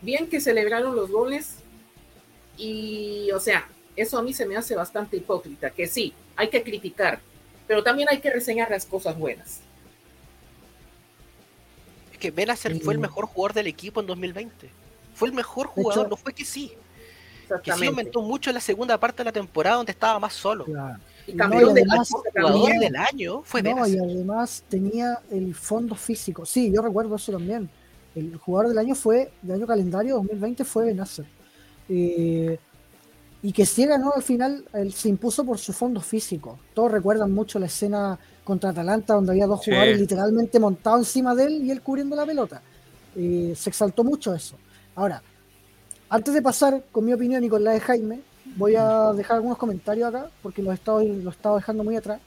Bien 0.02 0.30
que 0.30 0.42
celebraron 0.42 0.96
los 0.96 1.10
goles 1.10 1.56
y, 2.58 3.32
o 3.32 3.40
sea, 3.40 3.68
eso 3.96 4.18
a 4.18 4.24
mí 4.24 4.34
se 4.34 4.46
me 4.46 4.58
hace 4.58 4.76
bastante 4.76 5.18
hipócrita, 5.18 5.70
que 5.70 5.88
sí, 5.88 6.14
hay 6.36 6.50
que 6.50 6.64
criticar, 6.64 7.20
pero 7.68 7.84
también 7.84 8.10
hay 8.10 8.20
que 8.20 8.32
reseñar 8.32 8.70
las 8.70 8.86
cosas 8.86 9.18
buenas. 9.18 9.62
Es 12.12 12.18
que 12.18 12.32
Benacer 12.32 12.80
fue 12.82 12.94
el 12.94 13.00
mejor 13.00 13.26
jugador 13.26 13.54
del 13.54 13.68
equipo 13.68 14.02
en 14.02 14.08
2020 14.08 14.83
fue 15.14 15.30
el 15.30 15.34
mejor 15.34 15.68
jugador, 15.68 16.10
no 16.10 16.16
fue 16.16 16.34
que 16.34 16.46
sí. 16.46 16.72
Que 17.64 17.72
sí 17.74 17.86
aumentó 17.86 18.22
mucho 18.22 18.50
en 18.50 18.56
la 18.56 18.60
segunda 18.60 18.98
parte 18.98 19.18
de 19.18 19.26
la 19.26 19.32
temporada 19.32 19.78
donde 19.78 19.92
estaba 19.92 20.20
más 20.20 20.34
solo. 20.34 20.66
Y 21.28 21.34
campeón 21.34 21.76
jugador 22.34 22.80
del 22.80 22.96
año 22.96 23.42
fue 23.44 23.62
no, 23.62 23.88
y 23.88 23.98
además 23.98 24.64
tenía 24.68 25.20
el 25.32 25.54
fondo 25.56 25.96
físico. 25.96 26.46
Sí, 26.46 26.72
yo 26.74 26.82
recuerdo 26.82 27.16
eso 27.16 27.32
también. 27.32 27.70
El 28.16 28.38
jugador 28.38 28.70
del 28.70 28.78
año 28.78 28.96
fue, 28.96 29.32
del 29.42 29.58
año 29.58 29.68
calendario 29.68 30.16
2020 30.16 30.64
fue 30.64 30.86
Benacer. 30.86 31.26
Eh, 31.90 32.58
y 33.42 33.52
que 33.52 33.66
si 33.66 33.86
ganó 33.86 34.14
al 34.16 34.24
final, 34.24 34.64
él 34.74 34.94
se 34.94 35.10
impuso 35.10 35.44
por 35.44 35.58
su 35.58 35.74
fondo 35.74 36.00
físico. 36.00 36.60
Todos 36.74 36.92
recuerdan 36.92 37.32
mucho 37.32 37.60
la 37.60 37.66
escena 37.66 38.18
contra 38.44 38.70
Atalanta 38.70 39.16
donde 39.16 39.32
había 39.32 39.48
dos 39.48 39.64
jugadores 39.64 40.00
literalmente 40.00 40.60
montados 40.60 41.02
encima 41.02 41.36
de 41.36 41.46
él 41.46 41.64
y 41.64 41.72
él 41.72 41.82
cubriendo 41.82 42.16
la 42.16 42.26
pelota. 42.26 42.62
Eh, 43.16 43.54
se 43.56 43.70
exaltó 43.70 44.04
mucho 44.04 44.34
eso. 44.34 44.58
Ahora, 44.96 45.22
antes 46.10 46.34
de 46.34 46.42
pasar 46.42 46.84
con 46.92 47.06
mi 47.06 47.14
opinión 47.14 47.44
y 47.44 47.50
con 47.50 47.64
la 47.64 47.72
de 47.72 47.80
Jaime, 47.80 48.22
voy 48.56 48.76
a 48.76 49.12
dejar 49.14 49.38
algunos 49.38 49.58
comentarios 49.58 50.10
acá, 50.10 50.30
porque 50.42 50.62
los 50.62 50.72
he 50.72 50.76
estado, 50.76 51.04
los 51.04 51.34
he 51.34 51.38
estado 51.38 51.56
dejando 51.56 51.84
muy 51.84 51.96
atrás. 51.96 52.22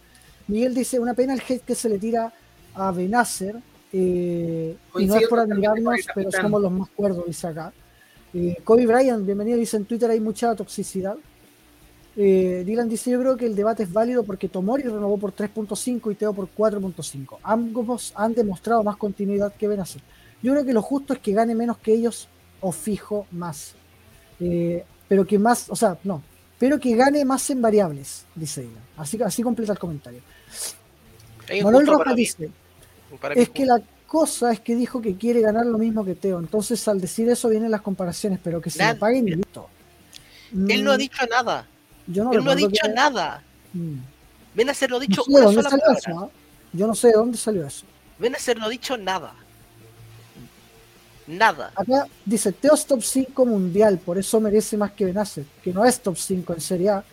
Miguel 0.49 0.75
dice, 0.75 0.99
una 0.99 1.15
pena 1.15 1.35
el 1.35 1.43
hate 1.47 1.63
que 1.63 1.75
se 1.75 1.89
le 1.89 1.99
tira 1.99 2.33
a 2.75 2.91
Benacer. 2.93 3.57
eh, 3.93 4.77
y 4.99 5.07
no 5.07 5.17
es 5.17 5.29
por 5.29 5.41
admirarnos, 5.41 6.01
pero 6.15 6.31
somos 6.31 6.61
los 6.61 6.73
más 6.73 6.89
cuerdos, 6.91 7.25
dice 7.27 7.47
acá. 7.47 7.73
Eh, 8.35 8.57
Kobe 8.65 8.87
Bryant, 8.87 9.25
bienvenido, 9.25 9.59
dice 9.59 9.77
en 9.77 9.85
Twitter 9.85 10.11
hay 10.11 10.21
mucha 10.21 10.55
toxicidad. 10.55 11.17
Eh, 12.17 12.65
Dylan 12.67 12.89
dice, 12.89 13.11
yo 13.11 13.21
creo 13.21 13.37
que 13.37 13.47
el 13.47 13.55
debate 13.55 13.83
es 13.83 13.93
válido 13.93 14.25
porque 14.25 14.49
Tomori 14.49 14.83
renovó 14.85 15.19
por 15.19 15.35
3.5 15.35 16.13
y 16.13 16.15
Teo 16.15 16.33
por 16.33 16.49
4.5. 16.49 17.39
Ambos 17.43 18.13
han 18.17 18.35
demostrado 18.35 18.83
más 18.83 18.97
continuidad 18.97 19.55
que 19.55 19.69
Benacer. 19.69 20.03
Yo 20.43 20.53
creo 20.53 20.65
que 20.65 20.73
lo 20.73 20.83
justo 20.83 21.13
es 21.13 21.19
que 21.21 21.33
gane 21.33 21.55
menos 21.55 21.79
que 21.79 21.93
ellos 21.93 22.29
o 22.67 22.73
fijo 22.73 23.27
más. 23.31 23.75
Eh, 24.41 24.85
pero 25.09 25.25
que 25.25 25.39
más, 25.39 25.67
o 25.71 25.77
sea, 25.77 25.97
no, 26.05 26.21
pero 26.59 26.79
que 26.81 26.95
gane 26.97 27.25
más 27.25 27.49
en 27.51 27.63
variables, 27.63 28.25
dice 28.35 28.63
Dylan. 28.63 28.83
Así, 28.97 29.23
así 29.23 29.43
completa 29.43 29.73
el 29.73 29.79
comentario. 29.79 30.21
Manuel 31.63 31.87
Rojas 31.87 32.17
dice, 32.17 32.51
es 33.37 33.51
que 33.51 33.65
la 33.67 33.81
cosa 34.07 34.53
es 34.53 34.61
que 34.61 34.75
dijo 34.75 35.01
que 35.01 35.15
quiere 35.17 35.41
ganar 35.41 35.65
lo 35.67 35.79
mismo 35.79 36.05
que 36.05 36.15
Teo. 36.17 36.39
Entonces 36.41 36.87
al 36.89 37.01
decir 37.01 37.29
eso 37.29 37.49
vienen 37.49 37.71
las 37.71 37.83
comparaciones, 37.83 38.41
pero 38.43 38.61
que 38.61 38.71
se 38.71 38.85
lo 38.85 38.99
paguen 38.99 39.29
y 39.29 39.31
listo. 39.37 39.69
Él 40.69 40.83
no 40.85 40.93
ha 40.93 40.97
Mm, 40.97 40.99
dicho 40.99 41.27
nada. 41.31 41.67
yo 42.07 42.25
no 42.25 42.33
Él 42.33 42.45
no 42.45 42.51
ha 42.51 42.55
dicho 42.57 42.83
que- 42.83 42.89
nada. 42.93 43.43
Mm. 43.73 43.99
Benacer 44.55 44.91
no 44.91 44.97
ha 44.97 44.99
No 44.99 45.07
dicho 45.07 45.23
sé 45.23 45.31
de 45.33 45.37
una 45.47 45.53
sola 45.53 45.71
palabra. 45.71 45.99
eso. 45.99 46.19
¿ah? 46.21 46.29
Yo 46.73 46.87
no 46.87 46.95
sé 46.95 47.09
de 47.09 47.13
dónde 47.15 47.39
salió 47.39 47.67
eso. 47.67 47.85
Benacer 48.19 48.59
no 48.59 48.67
ha 48.67 48.69
dicho 48.69 48.97
nada. 48.97 49.35
Nada. 51.27 51.73
Acá 51.75 52.07
dice, 52.25 52.53
Teo 52.53 52.75
es 52.75 52.87
top 52.87 53.03
5 53.03 53.45
mundial, 53.47 53.99
por 53.99 54.17
eso 54.19 54.41
merece 54.41 54.77
más 54.77 54.93
que 54.93 55.05
Benacer, 55.05 55.45
que 55.63 55.73
no 55.73 55.85
es 55.85 56.01
top 56.01 56.17
5 56.17 56.55
en 56.55 56.61
Serie 56.61 56.91
A. 56.91 57.05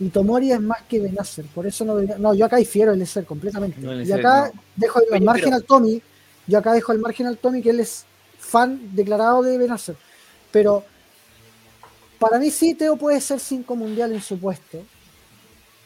Y 0.00 0.08
Tomori 0.08 0.50
es 0.50 0.60
más 0.60 0.82
que 0.88 0.98
Benacer, 0.98 1.44
por 1.54 1.66
eso 1.66 1.84
no 1.84 1.94
debería- 1.94 2.18
No, 2.18 2.32
yo 2.34 2.46
acá 2.46 2.56
difiero 2.56 2.92
el 2.92 3.06
ser 3.06 3.26
completamente. 3.26 3.80
No, 3.80 4.00
y 4.00 4.10
acá 4.10 4.50
no. 4.54 4.60
dejo 4.76 5.00
Oye, 5.10 5.20
margen 5.20 5.52
al 5.54 5.64
Tommy, 5.64 6.02
yo 6.46 6.58
acá 6.58 6.72
dejo 6.72 6.92
al 6.92 6.98
margen 6.98 7.26
al 7.26 7.36
Tommy 7.38 7.60
que 7.62 7.70
él 7.70 7.80
es 7.80 8.04
fan 8.38 8.94
declarado 8.94 9.42
de 9.42 9.58
Benacer. 9.58 9.96
Pero 10.50 10.84
para 12.18 12.38
mí 12.38 12.50
sí, 12.50 12.74
Teo 12.74 12.96
puede 12.96 13.20
ser 13.20 13.38
5 13.40 13.76
mundial 13.76 14.12
en 14.12 14.22
su 14.22 14.38
puesto. 14.38 14.82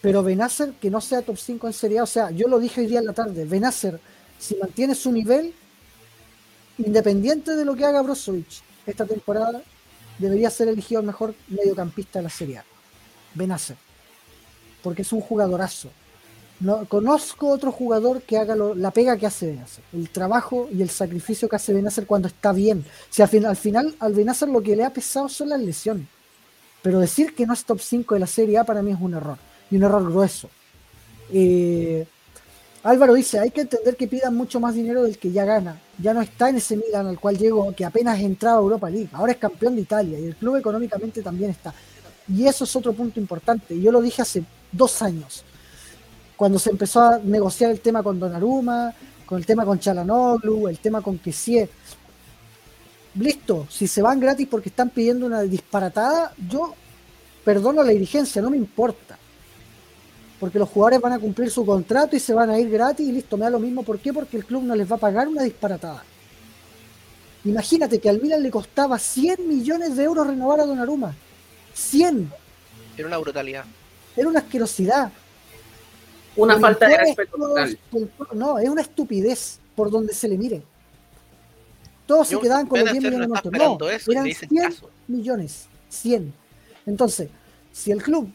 Pero 0.01 0.23
Benacer 0.23 0.73
que 0.81 0.90
no 0.90 1.01
sea 1.01 1.23
top 1.23 1.36
5 1.36 1.66
en 1.66 1.73
Serie 1.73 1.98
A, 1.98 2.05
o 2.05 2.06
sea, 2.06 2.31
yo 2.31 2.47
lo 2.47 2.59
dije 2.61 2.82
hoy 2.82 2.86
día 2.86 3.01
en 3.01 3.06
la 3.06 3.12
tarde, 3.15 3.44
Benacer, 3.47 3.98
si 4.39 4.55
mantiene 4.56 4.94
su 4.94 5.11
nivel, 5.11 5.52
independiente 6.78 7.55
de 7.56 7.64
lo 7.64 7.74
que 7.74 7.84
haga 7.84 8.02
Brozovic 8.02 8.46
esta 8.86 9.06
temporada, 9.06 9.62
debería 10.18 10.51
ser 10.51 10.68
elegido 10.68 11.01
el 11.01 11.06
mejor 11.06 11.34
mediocampista 11.48 12.18
de 12.18 12.22
la 12.24 12.30
Serie 12.30 12.59
A. 12.59 12.64
Benacer. 13.34 13.76
Porque 14.82 15.02
es 15.02 15.12
un 15.12 15.20
jugadorazo. 15.20 15.90
No, 16.60 16.84
conozco 16.86 17.48
otro 17.48 17.72
jugador 17.72 18.22
que 18.22 18.38
haga 18.38 18.55
lo- 18.55 18.74
la 18.74 18.90
pega 18.92 19.16
que 19.16 19.26
hace 19.26 19.46
Benacer. 19.46 19.82
El 19.92 20.09
trabajo 20.10 20.68
y 20.72 20.82
el 20.82 20.90
sacrificio 20.90 21.48
que 21.48 21.56
hace 21.56 21.72
Benacer 21.72 22.06
cuando 22.06 22.28
está 22.28 22.52
bien. 22.52 22.84
Si 23.10 23.22
al, 23.22 23.28
fin- 23.28 23.46
al 23.46 23.56
final 23.56 23.94
al 23.98 24.12
Benacer 24.14 24.48
lo 24.48 24.62
que 24.62 24.76
le 24.76 24.84
ha 24.84 24.92
pesado 24.92 25.28
son 25.28 25.48
las 25.48 25.60
lesiones. 25.60 26.06
Pero 26.82 27.01
decir 27.01 27.34
que 27.34 27.46
no 27.46 27.55
es 27.55 27.64
top 27.64 27.80
5 27.80 28.14
de 28.14 28.20
la 28.20 28.26
Serie 28.26 28.59
A 28.59 28.64
para 28.64 28.82
mí 28.82 28.92
es 28.92 29.01
un 29.01 29.14
error. 29.14 29.38
Y 29.70 29.76
un 29.76 29.82
error 29.84 30.05
grueso. 30.05 30.48
Eh, 31.32 32.06
Álvaro 32.85 33.15
dice, 33.15 33.39
hay 33.40 33.51
que 33.51 33.62
entender 33.62 33.97
que 33.97 34.06
pidan 34.06 34.36
mucho 34.36 34.61
más 34.61 34.74
dinero 34.74 35.05
del 35.05 35.16
que 35.16 35.32
ya 35.32 35.47
gana. 35.47 35.81
Ya 35.98 36.12
no 36.12 36.20
está 36.20 36.51
en 36.51 36.56
ese 36.56 36.77
Milan 36.77 37.06
al 37.06 37.19
cual 37.19 37.39
llegó, 37.39 37.74
que 37.74 37.82
apenas 37.82 38.20
entraba 38.20 38.59
a 38.59 38.61
Europa 38.61 38.90
League. 38.90 39.09
Ahora 39.15 39.32
es 39.32 39.39
campeón 39.39 39.74
de 39.74 39.81
Italia 39.81 40.20
y 40.20 40.27
el 40.27 40.36
club 40.36 40.56
económicamente 40.56 41.23
también 41.23 41.51
está. 41.51 41.73
Y 42.28 42.47
eso 42.47 42.65
es 42.65 42.77
otro 42.77 42.93
punto 42.93 43.19
importante. 43.19 43.81
Yo 43.81 43.90
lo 43.90 44.02
dije 44.02 44.20
hace 44.20 44.44
dos 44.70 45.01
años, 45.01 45.44
cuando 46.36 46.59
se 46.59 46.70
empezó 46.70 47.01
a 47.01 47.19
negociar 47.19 47.70
el 47.70 47.81
tema 47.81 48.02
con 48.02 48.20
Donnarumma, 48.20 48.93
con 49.24 49.39
el 49.39 49.47
tema 49.47 49.65
con 49.65 49.78
Chalanoglu, 49.78 50.69
el 50.69 50.78
tema 50.78 51.01
con 51.01 51.16
Kessie. 51.16 51.66
Listo, 53.15 53.66
si 53.70 53.86
se 53.86 54.02
van 54.02 54.20
gratis 54.20 54.47
porque 54.47 54.69
están 54.69 54.90
pidiendo 54.90 55.24
una 55.24 55.40
disparatada, 55.40 56.35
yo 56.51 56.74
perdono 57.47 57.82
la 57.82 57.93
dirigencia, 57.93 58.43
no 58.43 58.51
me 58.51 58.59
importa 58.59 59.19
porque 60.45 60.59
los 60.59 60.69
jugadores 60.69 61.01
van 61.01 61.15
a 61.15 61.19
cumplir 61.19 61.51
su 61.51 61.65
contrato 61.65 62.15
y 62.16 62.21
se 62.21 62.35
van 62.35 62.51
a 62.51 62.59
ir 62.59 62.69
gratis 62.69 63.09
y 63.09 63.12
listo, 63.12 63.39
me 63.39 63.45
da 63.45 63.51
lo 63.51 63.59
mismo. 63.59 63.83
¿Por 63.83 63.99
qué? 63.99 64.12
Porque 64.12 64.37
el 64.37 64.45
club 64.45 64.62
no 64.62 64.75
les 64.77 64.91
va 64.93 64.97
a 64.97 64.99
pagar 64.99 65.27
una 65.27 65.43
disparatada. 65.43 66.05
Imagínate 67.47 67.99
que 67.99 68.11
al 68.11 68.21
Milan 68.21 68.43
le 68.43 68.51
costaba 68.51 68.99
100 68.99 69.49
millones 69.49 69.97
de 69.97 70.05
euros 70.05 70.27
renovar 70.27 70.61
a 70.61 70.66
Donnarumma. 70.66 71.15
100. 71.73 72.31
Era 72.99 73.09
una 73.09 73.16
brutalidad. 73.16 73.65
Era 74.15 74.29
una 74.29 74.41
asquerosidad. 74.41 75.11
Una 76.37 76.53
Con 76.55 76.61
falta 76.61 76.89
de 76.89 76.99
respeto 76.99 77.39
total. 77.39 77.79
con 77.91 78.07
todo- 78.09 78.29
no, 78.35 78.59
es 78.59 78.69
una 78.69 78.83
estupidez 78.83 79.61
por 79.75 79.91
donde 79.91 80.12
se 80.12 80.29
le 80.29 80.37
mire. 80.37 80.62
Todos 82.07 82.29
se 82.29 82.39
quedaban 82.39 82.66
con 82.66 82.81
los 82.81 82.93
10 82.93 83.03
Benacer 83.03 83.29
no 83.29 83.29
millones. 83.29 83.45
No, 83.45 83.51
esperando 83.51 83.89
eso 83.91 84.11
eran 84.12 84.25
le 84.25 84.29
dicen 84.29 84.49
100 84.51 84.62
caso. 84.65 84.91
millones. 85.09 85.66
100. 85.89 86.35
Entonces, 86.85 87.31
si 87.73 87.93
el 87.93 88.03
club, 88.03 88.29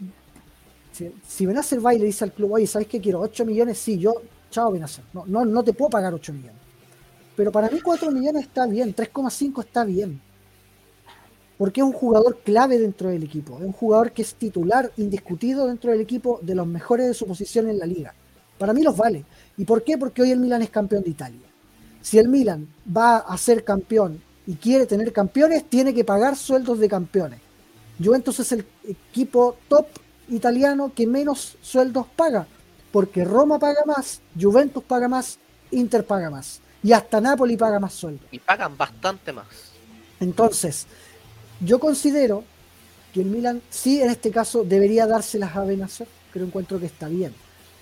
si, 0.99 1.15
si 1.25 1.45
Benacer 1.45 1.85
va 1.85 1.93
y 1.93 1.99
le 1.99 2.05
dice 2.05 2.25
al 2.25 2.33
club, 2.33 2.53
oye, 2.53 2.67
¿sabes 2.67 2.87
qué 2.87 2.99
quiero? 2.99 3.21
8 3.21 3.45
millones, 3.45 3.77
sí, 3.77 3.97
yo, 3.97 4.15
chao 4.51 4.71
Benacer. 4.71 5.05
No, 5.13 5.25
no, 5.25 5.45
no 5.45 5.63
te 5.63 5.71
puedo 5.71 5.89
pagar 5.89 6.13
8 6.13 6.33
millones. 6.33 6.59
Pero 7.35 7.51
para 7.51 7.69
mí 7.69 7.79
4 7.79 8.11
millones 8.11 8.43
está 8.43 8.67
bien, 8.67 8.93
3,5 8.93 9.63
está 9.63 9.85
bien. 9.85 10.21
Porque 11.57 11.81
es 11.81 11.85
un 11.85 11.93
jugador 11.93 12.39
clave 12.43 12.77
dentro 12.77 13.09
del 13.09 13.23
equipo. 13.23 13.57
Es 13.59 13.65
un 13.65 13.71
jugador 13.71 14.11
que 14.11 14.21
es 14.21 14.35
titular 14.35 14.91
indiscutido 14.97 15.67
dentro 15.67 15.91
del 15.91 16.01
equipo 16.01 16.39
de 16.41 16.55
los 16.55 16.67
mejores 16.67 17.07
de 17.07 17.13
su 17.13 17.25
posición 17.25 17.69
en 17.69 17.79
la 17.79 17.85
liga. 17.85 18.13
Para 18.57 18.73
mí 18.73 18.81
los 18.81 18.95
vale. 18.95 19.25
¿Y 19.57 19.65
por 19.65 19.83
qué? 19.83 19.97
Porque 19.97 20.21
hoy 20.21 20.31
el 20.31 20.39
Milan 20.39 20.61
es 20.61 20.69
campeón 20.69 21.03
de 21.03 21.11
Italia. 21.11 21.47
Si 22.01 22.17
el 22.17 22.27
Milan 22.27 22.67
va 22.95 23.17
a 23.17 23.37
ser 23.37 23.63
campeón 23.63 24.21
y 24.45 24.55
quiere 24.55 24.85
tener 24.85 25.11
campeones, 25.11 25.65
tiene 25.69 25.93
que 25.93 26.03
pagar 26.03 26.35
sueldos 26.35 26.79
de 26.79 26.87
campeones. 26.87 27.39
Juventus 28.01 28.39
es 28.39 28.51
el 28.53 28.65
equipo 28.85 29.57
top 29.67 29.87
italiano 30.29 30.91
que 30.95 31.07
menos 31.07 31.57
sueldos 31.61 32.05
paga, 32.15 32.47
porque 32.91 33.23
Roma 33.23 33.59
paga 33.59 33.83
más, 33.85 34.21
Juventus 34.39 34.83
paga 34.83 35.07
más, 35.07 35.39
Inter 35.71 36.05
paga 36.05 36.29
más 36.29 36.61
y 36.83 36.93
hasta 36.93 37.19
Napoli 37.19 37.57
paga 37.57 37.79
más 37.79 37.93
sueldo. 37.93 38.21
Y 38.31 38.39
pagan 38.39 38.77
bastante 38.77 39.33
más. 39.33 39.45
Entonces, 40.19 40.87
yo 41.59 41.79
considero 41.79 42.43
que 43.13 43.21
el 43.21 43.27
Milan 43.27 43.61
sí 43.69 44.01
en 44.01 44.09
este 44.09 44.31
caso 44.31 44.63
debería 44.63 45.07
dárselas 45.07 45.55
a 45.55 45.63
Benacer, 45.63 46.07
pero 46.31 46.45
encuentro 46.45 46.79
que 46.79 46.85
está 46.85 47.07
bien. 47.07 47.33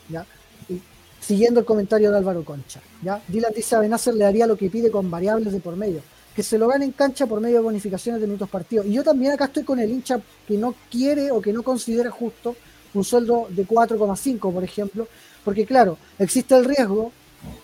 ¿ya? 0.09 0.25
Y 0.69 0.81
siguiendo 1.19 1.59
el 1.59 1.65
comentario 1.65 2.11
de 2.11 2.17
Álvaro 2.17 2.43
Concha. 2.43 2.81
¿ya? 3.03 3.21
Dylan 3.27 3.53
dice 3.55 3.75
a 3.75 3.79
Benacer 3.79 4.15
le 4.15 4.23
daría 4.23 4.47
lo 4.47 4.57
que 4.57 4.69
pide 4.69 4.89
con 4.89 5.11
variables 5.11 5.53
de 5.53 5.59
por 5.59 5.75
medio, 5.75 6.01
que 6.37 6.43
se 6.43 6.59
lo 6.59 6.67
gane 6.67 6.85
en 6.85 6.91
cancha 6.91 7.25
por 7.25 7.41
medio 7.41 7.55
de 7.55 7.63
bonificaciones 7.63 8.21
de 8.21 8.27
minutos 8.27 8.47
partidos. 8.47 8.85
Y 8.85 8.93
yo 8.93 9.03
también 9.03 9.31
acá 9.31 9.45
estoy 9.45 9.63
con 9.63 9.79
el 9.79 9.89
hincha 9.89 10.21
que 10.47 10.55
no 10.55 10.75
quiere 10.91 11.31
o 11.31 11.41
que 11.41 11.51
no 11.51 11.63
considera 11.63 12.11
justo 12.11 12.55
un 12.93 13.03
sueldo 13.03 13.47
de 13.49 13.67
4,5, 13.67 14.53
por 14.53 14.63
ejemplo, 14.63 15.07
porque 15.43 15.65
claro, 15.65 15.97
existe 16.19 16.55
el 16.55 16.65
riesgo, 16.65 17.11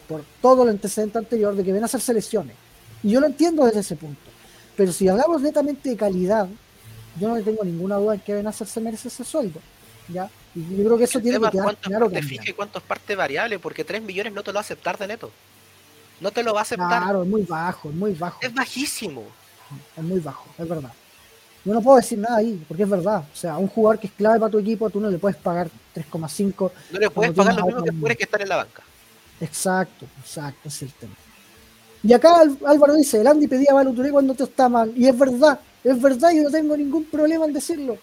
por 0.07 0.23
todo 0.41 0.63
el 0.63 0.69
antecedente 0.69 1.19
anterior, 1.19 1.55
de 1.55 1.63
que 1.63 1.71
Benacer 1.71 2.01
se 2.01 2.15
lesione. 2.15 2.55
Y 3.03 3.11
yo 3.11 3.19
lo 3.19 3.27
entiendo 3.27 3.63
desde 3.63 3.81
ese 3.81 3.95
punto. 3.95 4.31
Pero 4.75 4.91
si 4.91 5.07
hablamos 5.07 5.43
netamente 5.43 5.89
de 5.89 5.95
calidad, 5.95 6.47
yo 7.19 7.27
no 7.27 7.37
le 7.37 7.43
tengo 7.43 7.63
ninguna 7.63 7.97
duda 7.97 8.15
en 8.15 8.21
que 8.21 8.33
Benacer 8.33 8.65
se 8.65 8.81
merece 8.81 9.09
ese 9.09 9.23
sueldo. 9.23 9.59
¿ya? 10.07 10.27
Y 10.55 10.77
yo 10.77 10.83
creo 10.83 10.97
que 10.97 11.03
eso 11.03 11.19
El 11.19 11.25
tiene 11.25 11.39
que 11.39 11.51
quedar 11.51 11.63
cuánto 11.63 11.81
es 11.83 11.87
claro. 11.89 12.05
parte 12.09 12.23
fija 12.23 12.49
y 13.53 13.57
porque 13.59 13.83
3 13.83 14.01
millones 14.01 14.33
no 14.33 14.41
te 14.41 14.49
lo 14.49 14.55
va 14.55 14.61
a 14.61 14.63
aceptar 14.63 14.97
de 14.97 15.05
neto. 15.05 15.31
No 16.23 16.31
te 16.31 16.41
lo 16.41 16.53
va 16.53 16.61
a 16.61 16.63
aceptar. 16.63 17.03
Claro, 17.03 17.23
es 17.23 17.29
muy 17.29 17.41
bajo, 17.41 17.89
es 17.89 17.95
muy 17.95 18.13
bajo. 18.13 18.39
Es 18.41 18.53
bajísimo. 18.53 19.23
Es 19.97 20.03
muy 20.03 20.21
bajo, 20.21 20.47
es 20.57 20.67
verdad. 20.67 20.93
Yo 21.65 21.73
no 21.73 21.81
puedo 21.81 21.97
decir 21.97 22.17
nada 22.17 22.37
ahí, 22.37 22.63
porque 22.65 22.83
es 22.83 22.89
verdad. 22.89 23.25
O 23.31 23.35
sea, 23.35 23.53
a 23.53 23.57
un 23.57 23.67
jugador 23.67 23.99
que 23.99 24.07
es 24.07 24.13
clave 24.13 24.39
para 24.39 24.51
tu 24.51 24.59
equipo, 24.59 24.89
tú 24.89 25.01
no 25.01 25.09
le 25.09 25.17
puedes 25.17 25.37
pagar 25.37 25.69
3,5. 25.93 26.71
No 26.91 26.99
le 26.99 27.09
puedes 27.09 27.33
pagar 27.33 27.55
lo 27.55 27.65
mismo 27.65 27.83
que 27.83 27.91
jugadores 27.91 28.17
que 28.17 28.23
están 28.23 28.41
en 28.41 28.49
la 28.49 28.55
banca. 28.55 28.83
Exacto, 29.41 30.05
exacto, 30.21 30.69
es 30.69 30.81
el 30.81 30.93
tema. 30.93 31.13
Y 32.03 32.13
acá 32.13 32.41
Álvaro 32.65 32.95
dice, 32.95 33.19
el 33.19 33.27
Andy 33.27 33.47
pedía 33.47 33.71
Touré 33.71 34.11
cuando 34.11 34.33
te 34.33 34.43
está 34.43 34.69
mal. 34.69 34.93
Y 34.95 35.07
es 35.07 35.17
verdad, 35.17 35.59
es 35.83 36.01
verdad, 36.01 36.31
yo 36.31 36.43
no 36.43 36.51
tengo 36.51 36.77
ningún 36.77 37.03
problema 37.05 37.45
en 37.45 37.53
decirlo. 37.53 37.97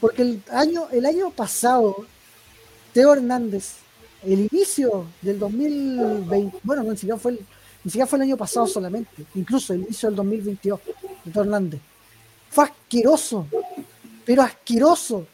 Porque 0.00 0.22
el 0.22 0.42
año, 0.50 0.88
el 0.90 1.04
año 1.04 1.30
pasado, 1.30 2.06
Teo 2.94 3.12
Hernández, 3.12 3.81
el 4.24 4.48
inicio 4.52 5.06
del 5.20 5.38
2020, 5.38 6.58
bueno, 6.62 6.82
no, 6.82 6.90
ni 6.90 6.96
siquiera 6.96 7.18
fue 7.18 7.32
el, 7.32 7.38
ni 7.84 7.90
siquiera 7.90 8.06
fue 8.06 8.18
el 8.18 8.22
año 8.22 8.36
pasado 8.36 8.66
solamente, 8.66 9.26
incluso 9.34 9.72
el 9.72 9.82
inicio 9.82 10.08
del 10.08 10.16
2022, 10.16 10.80
de 11.24 11.40
Hernández. 11.40 11.80
Fue 12.50 12.64
asqueroso, 12.64 13.46
pero 14.24 14.42
asqueroso. 14.42 15.26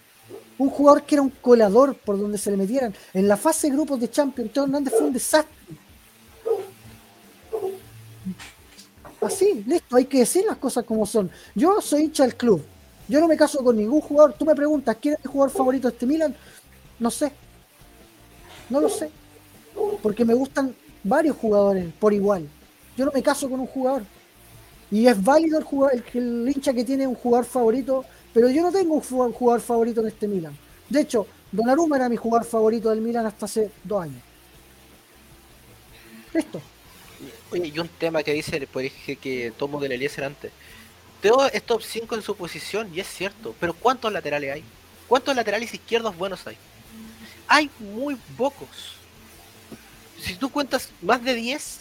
Un 0.57 0.71
jugador 0.71 1.05
que 1.05 1.15
era 1.15 1.23
un 1.23 1.31
colador 1.31 1.95
por 1.95 2.19
donde 2.19 2.37
se 2.37 2.51
le 2.51 2.57
metieran. 2.57 2.93
En 3.15 3.29
la 3.29 3.37
fase 3.37 3.69
de 3.69 3.75
grupos 3.75 4.01
de 4.01 4.11
Champions, 4.11 4.53
Teo 4.53 4.65
Hernández 4.65 4.93
fue 4.97 5.07
un 5.07 5.13
desastre. 5.13 5.55
Así, 9.21 9.65
listo, 9.67 9.97
hay 9.97 10.07
que 10.07 10.21
decir 10.21 10.45
las 10.45 10.57
cosas 10.57 10.85
como 10.85 11.07
son. 11.07 11.31
Yo 11.55 11.81
soy 11.81 12.03
hincha 12.05 12.25
del 12.25 12.37
club. 12.37 12.65
Yo 13.09 13.21
no 13.21 13.29
me 13.29 13.37
caso 13.37 13.63
con 13.63 13.77
ningún 13.77 14.01
jugador. 14.01 14.35
Tú 14.35 14.45
me 14.45 14.55
preguntas, 14.55 14.97
¿quién 15.01 15.15
es 15.15 15.25
mi 15.25 15.31
jugador 15.31 15.55
favorito 15.55 15.89
de 15.89 15.95
este 15.95 16.07
Milan? 16.07 16.35
No 16.99 17.11
sé. 17.11 17.33
No 18.71 18.81
lo 18.81 18.89
sé. 18.89 19.11
Porque 20.03 20.25
me 20.25 20.35
gustan 20.35 20.75
varios 21.03 21.37
jugadores 21.37 21.93
por 21.99 22.13
igual. 22.13 22.49
Yo 22.97 23.05
no 23.05 23.13
me 23.13 23.23
caso 23.23 23.49
con 23.49 23.61
un 23.61 23.67
jugador. 23.67 24.03
Y 24.91 25.07
es 25.07 25.23
válido 25.23 25.59
el, 25.59 25.65
jugador, 25.65 26.03
el, 26.15 26.49
hincha 26.49 26.73
que 26.73 26.85
tiene 26.85 27.07
un 27.07 27.15
jugador 27.15 27.47
favorito, 27.47 28.05
pero 28.33 28.49
yo 28.49 28.63
no 28.63 28.73
tengo 28.73 28.95
un 28.95 29.33
jugador 29.33 29.61
favorito 29.61 30.01
en 30.01 30.09
este 30.09 30.27
Milan. 30.27 30.57
De 30.89 31.03
hecho, 31.03 31.27
Donnarumma 31.53 31.97
era 31.97 32.09
mi 32.09 32.17
jugador 32.17 32.47
favorito 32.47 32.91
del 32.91 33.01
Milan 33.01 33.27
hasta 33.27 33.47
hace 33.47 33.71
dos 33.85 34.03
años. 34.03 34.23
Esto. 36.33 36.61
Oye, 37.51 37.69
y 37.75 37.79
un 37.79 37.89
tema 37.89 38.23
que 38.23 38.33
dice, 38.33 38.67
pues 38.71 38.93
que 39.21 39.53
tomo 39.57 39.81
del 39.81 39.93
Eliezer 39.93 40.25
antes. 40.25 40.53
Teo 41.21 41.47
es 41.47 41.63
top 41.65 41.83
5 41.83 42.15
en 42.15 42.23
su 42.23 42.37
posición, 42.37 42.91
y 42.95 43.01
es 43.01 43.09
cierto, 43.09 43.55
pero 43.59 43.75
¿cuántos 43.75 44.13
laterales 44.13 44.55
hay? 44.55 44.65
¿Cuántos 45.09 45.35
laterales 45.35 45.73
izquierdos 45.75 46.17
buenos 46.17 46.47
hay? 46.47 46.57
Hay 47.49 47.71
muy 47.79 48.17
pocos. 48.37 48.69
Si 50.23 50.35
tú 50.35 50.51
cuentas 50.51 50.91
más 51.01 51.23
de 51.25 51.35
10, 51.35 51.81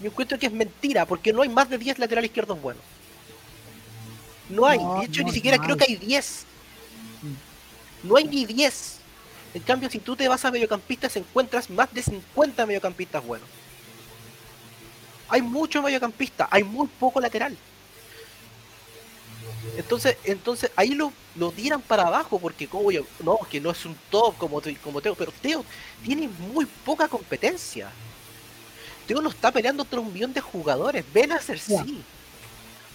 yo 0.00 0.06
encuentro 0.06 0.38
que 0.38 0.46
es 0.46 0.52
mentira, 0.52 1.06
porque 1.06 1.32
no 1.32 1.42
hay 1.42 1.48
más 1.48 1.68
de 1.68 1.78
10 1.78 1.98
laterales 1.98 2.28
izquierdos 2.28 2.60
buenos. 2.60 2.82
No 4.48 4.66
hay, 4.66 4.78
de 4.78 5.06
hecho 5.06 5.22
ni 5.22 5.32
siquiera 5.32 5.58
creo 5.58 5.76
que 5.76 5.84
hay 5.84 5.96
10. 5.96 6.44
No 8.02 8.16
hay 8.16 8.24
ni 8.24 8.46
10. 8.46 8.98
En 9.54 9.62
cambio, 9.62 9.90
si 9.90 9.98
tú 9.98 10.16
te 10.16 10.28
vas 10.28 10.44
a 10.44 10.50
mediocampistas, 10.50 11.16
encuentras 11.16 11.68
más 11.68 11.92
de 11.92 12.02
50 12.02 12.64
mediocampistas 12.66 13.24
buenos. 13.24 13.48
Hay 15.28 15.42
muchos 15.42 15.82
mediocampistas, 15.82 16.48
hay 16.50 16.64
muy 16.64 16.86
poco 16.86 17.20
lateral. 17.20 17.56
Entonces, 19.78 20.16
entonces 20.24 20.72
ahí 20.74 20.88
lo, 20.88 21.12
lo 21.36 21.52
tiran 21.52 21.80
para 21.80 22.08
abajo 22.08 22.40
porque 22.40 22.66
como 22.66 22.90
yo, 22.90 23.02
no, 23.24 23.38
que 23.48 23.60
no 23.60 23.70
es 23.70 23.86
un 23.86 23.94
top 24.10 24.36
como, 24.36 24.60
como 24.82 25.00
Teo, 25.00 25.14
pero 25.14 25.32
Teo 25.40 25.64
tiene 26.04 26.28
muy 26.52 26.66
poca 26.84 27.06
competencia. 27.06 27.88
Teo 29.06 29.22
no 29.22 29.30
está 29.30 29.52
peleando 29.52 29.84
contra 29.84 30.00
un 30.00 30.12
millón 30.12 30.32
de 30.32 30.40
jugadores, 30.40 31.04
ven 31.14 31.30
a 31.30 31.40
sí. 31.40 32.02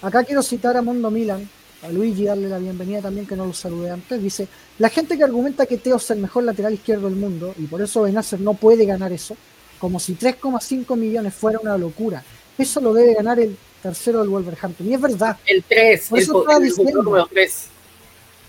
Acá 0.02 0.26
quiero 0.26 0.44
citar 0.44 0.76
a 0.76 0.82
Mondo 0.82 1.10
Milan, 1.10 1.50
a 1.84 1.88
Luigi, 1.88 2.26
darle 2.26 2.50
la 2.50 2.60
bienvenida 2.60 3.02
también, 3.02 3.26
que 3.26 3.38
no 3.38 3.46
lo 3.46 3.54
saludé 3.54 3.90
antes. 3.90 4.22
Dice, 4.22 4.50
la 4.78 4.90
gente 4.90 5.18
que 5.18 5.24
argumenta 5.24 5.66
que 5.66 5.78
Teo 5.78 5.96
es 5.96 6.12
el 6.12 6.20
mejor 6.20 6.44
lateral 6.44 6.74
izquierdo 6.74 7.08
del 7.08 7.16
mundo 7.16 7.56
y 7.58 7.66
por 7.66 7.82
eso 7.82 8.02
Benacer 8.02 8.42
no 8.42 8.56
puede 8.56 8.86
ganar 8.86 9.14
eso, 9.14 9.38
como 9.80 10.02
si 10.02 10.16
3,5 10.16 10.98
millones 10.98 11.34
fuera 11.34 11.60
una 11.60 11.78
locura. 11.78 12.26
Eso 12.58 12.82
lo 12.82 12.94
debe 12.94 13.14
ganar 13.14 13.40
el 13.40 13.58
tercero 13.84 14.22
del 14.22 14.30
Wolverhampton. 14.30 14.88
Y 14.88 14.94
es 14.94 15.02
verdad. 15.02 15.38
El 15.46 15.64
3, 15.64 16.08
por 16.10 16.20
eso 16.20 16.46
el, 16.62 17.28
3. 17.30 17.68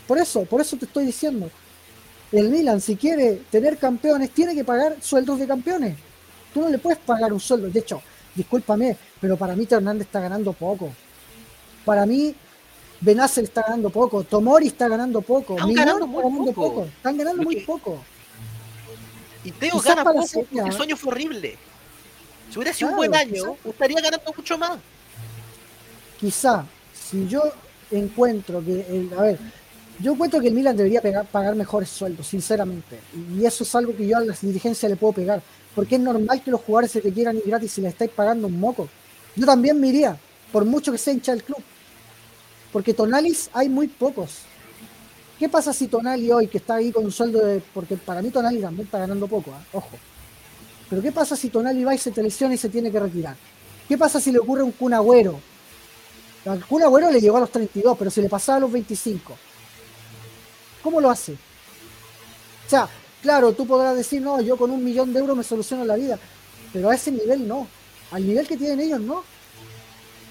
Por 0.06 0.18
eso, 0.18 0.44
por 0.44 0.60
eso 0.60 0.76
te 0.76 0.84
estoy 0.86 1.06
diciendo. 1.06 1.50
El 2.30 2.48
Milan, 2.48 2.80
si 2.80 2.96
quiere 2.96 3.42
tener 3.50 3.76
campeones, 3.76 4.30
tiene 4.30 4.54
que 4.54 4.64
pagar 4.64 4.96
sueldos 5.00 5.38
de 5.38 5.46
campeones. 5.46 5.96
Tú 6.52 6.60
no 6.60 6.68
le 6.68 6.78
puedes 6.78 6.98
pagar 7.00 7.32
un 7.32 7.40
sueldo. 7.40 7.68
De 7.68 7.80
hecho, 7.80 8.00
discúlpame, 8.34 8.96
pero 9.20 9.36
para 9.36 9.56
mí 9.56 9.66
Hernández 9.68 10.06
está 10.06 10.20
ganando 10.20 10.52
poco. 10.52 10.92
Para 11.84 12.06
mí, 12.06 12.34
Benacer 13.00 13.44
está 13.44 13.62
ganando 13.62 13.90
poco. 13.90 14.22
Tomori 14.22 14.68
está 14.68 14.88
ganando 14.88 15.20
poco. 15.20 15.54
Están 15.54 15.74
ganando, 15.74 16.06
muy 16.06 16.52
poco. 16.52 16.84
Están 16.84 17.16
ganando 17.16 17.42
muy 17.42 17.56
poco. 17.60 18.02
Y 19.42 19.50
Teo 19.50 19.80
gana 19.80 20.04
poco 20.04 20.24
porque 20.32 20.58
el 20.60 20.72
sueño 20.72 20.96
fue 20.96 21.12
horrible. 21.12 21.58
Si 22.50 22.58
hubiera 22.58 22.72
sido 22.72 22.90
un 22.90 22.96
buen 22.96 23.14
año, 23.14 23.56
estaría 23.64 24.00
ganando 24.00 24.32
mucho 24.36 24.56
más 24.58 24.78
quizá 26.24 26.64
si 26.94 27.28
yo 27.28 27.42
encuentro 27.90 28.64
que, 28.64 29.08
a 29.14 29.22
ver, 29.22 29.38
yo 30.00 30.12
encuentro 30.12 30.40
que 30.40 30.48
el 30.48 30.54
Milan 30.54 30.74
debería 30.74 31.02
pagar 31.30 31.54
mejores 31.54 31.90
sueldos, 31.90 32.26
sinceramente. 32.26 32.98
Y 33.36 33.44
eso 33.44 33.62
es 33.62 33.74
algo 33.74 33.94
que 33.94 34.06
yo 34.06 34.16
a 34.16 34.20
la 34.20 34.34
dirigencia 34.40 34.88
le 34.88 34.96
puedo 34.96 35.12
pegar. 35.12 35.42
Porque 35.74 35.96
es 35.96 36.00
normal 36.00 36.42
que 36.42 36.50
los 36.50 36.62
jugadores 36.62 36.92
se 36.92 37.02
te 37.02 37.12
quieran 37.12 37.36
ir 37.36 37.42
gratis 37.46 37.72
si 37.72 37.82
le 37.82 37.88
estáis 37.88 38.10
pagando 38.10 38.46
un 38.46 38.58
moco. 38.58 38.88
Yo 39.36 39.44
también 39.44 39.78
me 39.78 39.88
iría, 39.88 40.16
por 40.50 40.64
mucho 40.64 40.90
que 40.92 40.98
sea 40.98 41.12
hincha 41.12 41.32
del 41.32 41.44
club. 41.44 41.62
Porque 42.72 42.94
Tonalis 42.94 43.50
hay 43.52 43.68
muy 43.68 43.88
pocos. 43.88 44.38
¿Qué 45.38 45.48
pasa 45.50 45.74
si 45.74 45.88
Tonali 45.88 46.32
hoy, 46.32 46.46
que 46.46 46.58
está 46.58 46.76
ahí 46.76 46.90
con 46.90 47.04
un 47.04 47.12
sueldo 47.12 47.44
de. 47.44 47.60
Porque 47.74 47.96
para 47.98 48.22
mí 48.22 48.30
Tonali 48.30 48.60
también 48.60 48.86
está 48.86 48.98
ganando 48.98 49.26
poco, 49.26 49.50
¿eh? 49.50 49.66
ojo. 49.72 49.98
Pero 50.88 51.02
¿qué 51.02 51.12
pasa 51.12 51.36
si 51.36 51.50
Tonali 51.50 51.84
va 51.84 51.94
y 51.94 51.98
se 51.98 52.10
lesiona 52.22 52.54
y 52.54 52.58
se 52.58 52.70
tiene 52.70 52.90
que 52.90 52.98
retirar? 52.98 53.36
¿Qué 53.86 53.98
pasa 53.98 54.20
si 54.20 54.32
le 54.32 54.38
ocurre 54.38 54.62
un 54.62 54.72
cunagüero 54.72 55.38
Kun 56.68 56.82
Agüero 56.82 57.10
le 57.10 57.20
llegó 57.20 57.38
a 57.38 57.40
los 57.40 57.50
32, 57.50 57.96
pero 57.98 58.10
se 58.10 58.20
le 58.20 58.28
pasaba 58.28 58.56
a 58.56 58.60
los 58.60 58.72
25. 58.72 59.36
¿Cómo 60.82 61.00
lo 61.00 61.10
hace? 61.10 61.32
O 61.32 62.70
sea, 62.70 62.88
claro, 63.22 63.52
tú 63.52 63.66
podrás 63.66 63.96
decir, 63.96 64.20
no, 64.20 64.40
yo 64.40 64.56
con 64.56 64.70
un 64.70 64.84
millón 64.84 65.12
de 65.12 65.20
euros 65.20 65.36
me 65.36 65.42
soluciono 65.42 65.84
la 65.84 65.96
vida, 65.96 66.18
pero 66.72 66.90
a 66.90 66.94
ese 66.94 67.10
nivel 67.10 67.48
no. 67.48 67.66
Al 68.10 68.26
nivel 68.26 68.46
que 68.46 68.56
tienen 68.56 68.80
ellos, 68.80 69.00
no. 69.00 69.24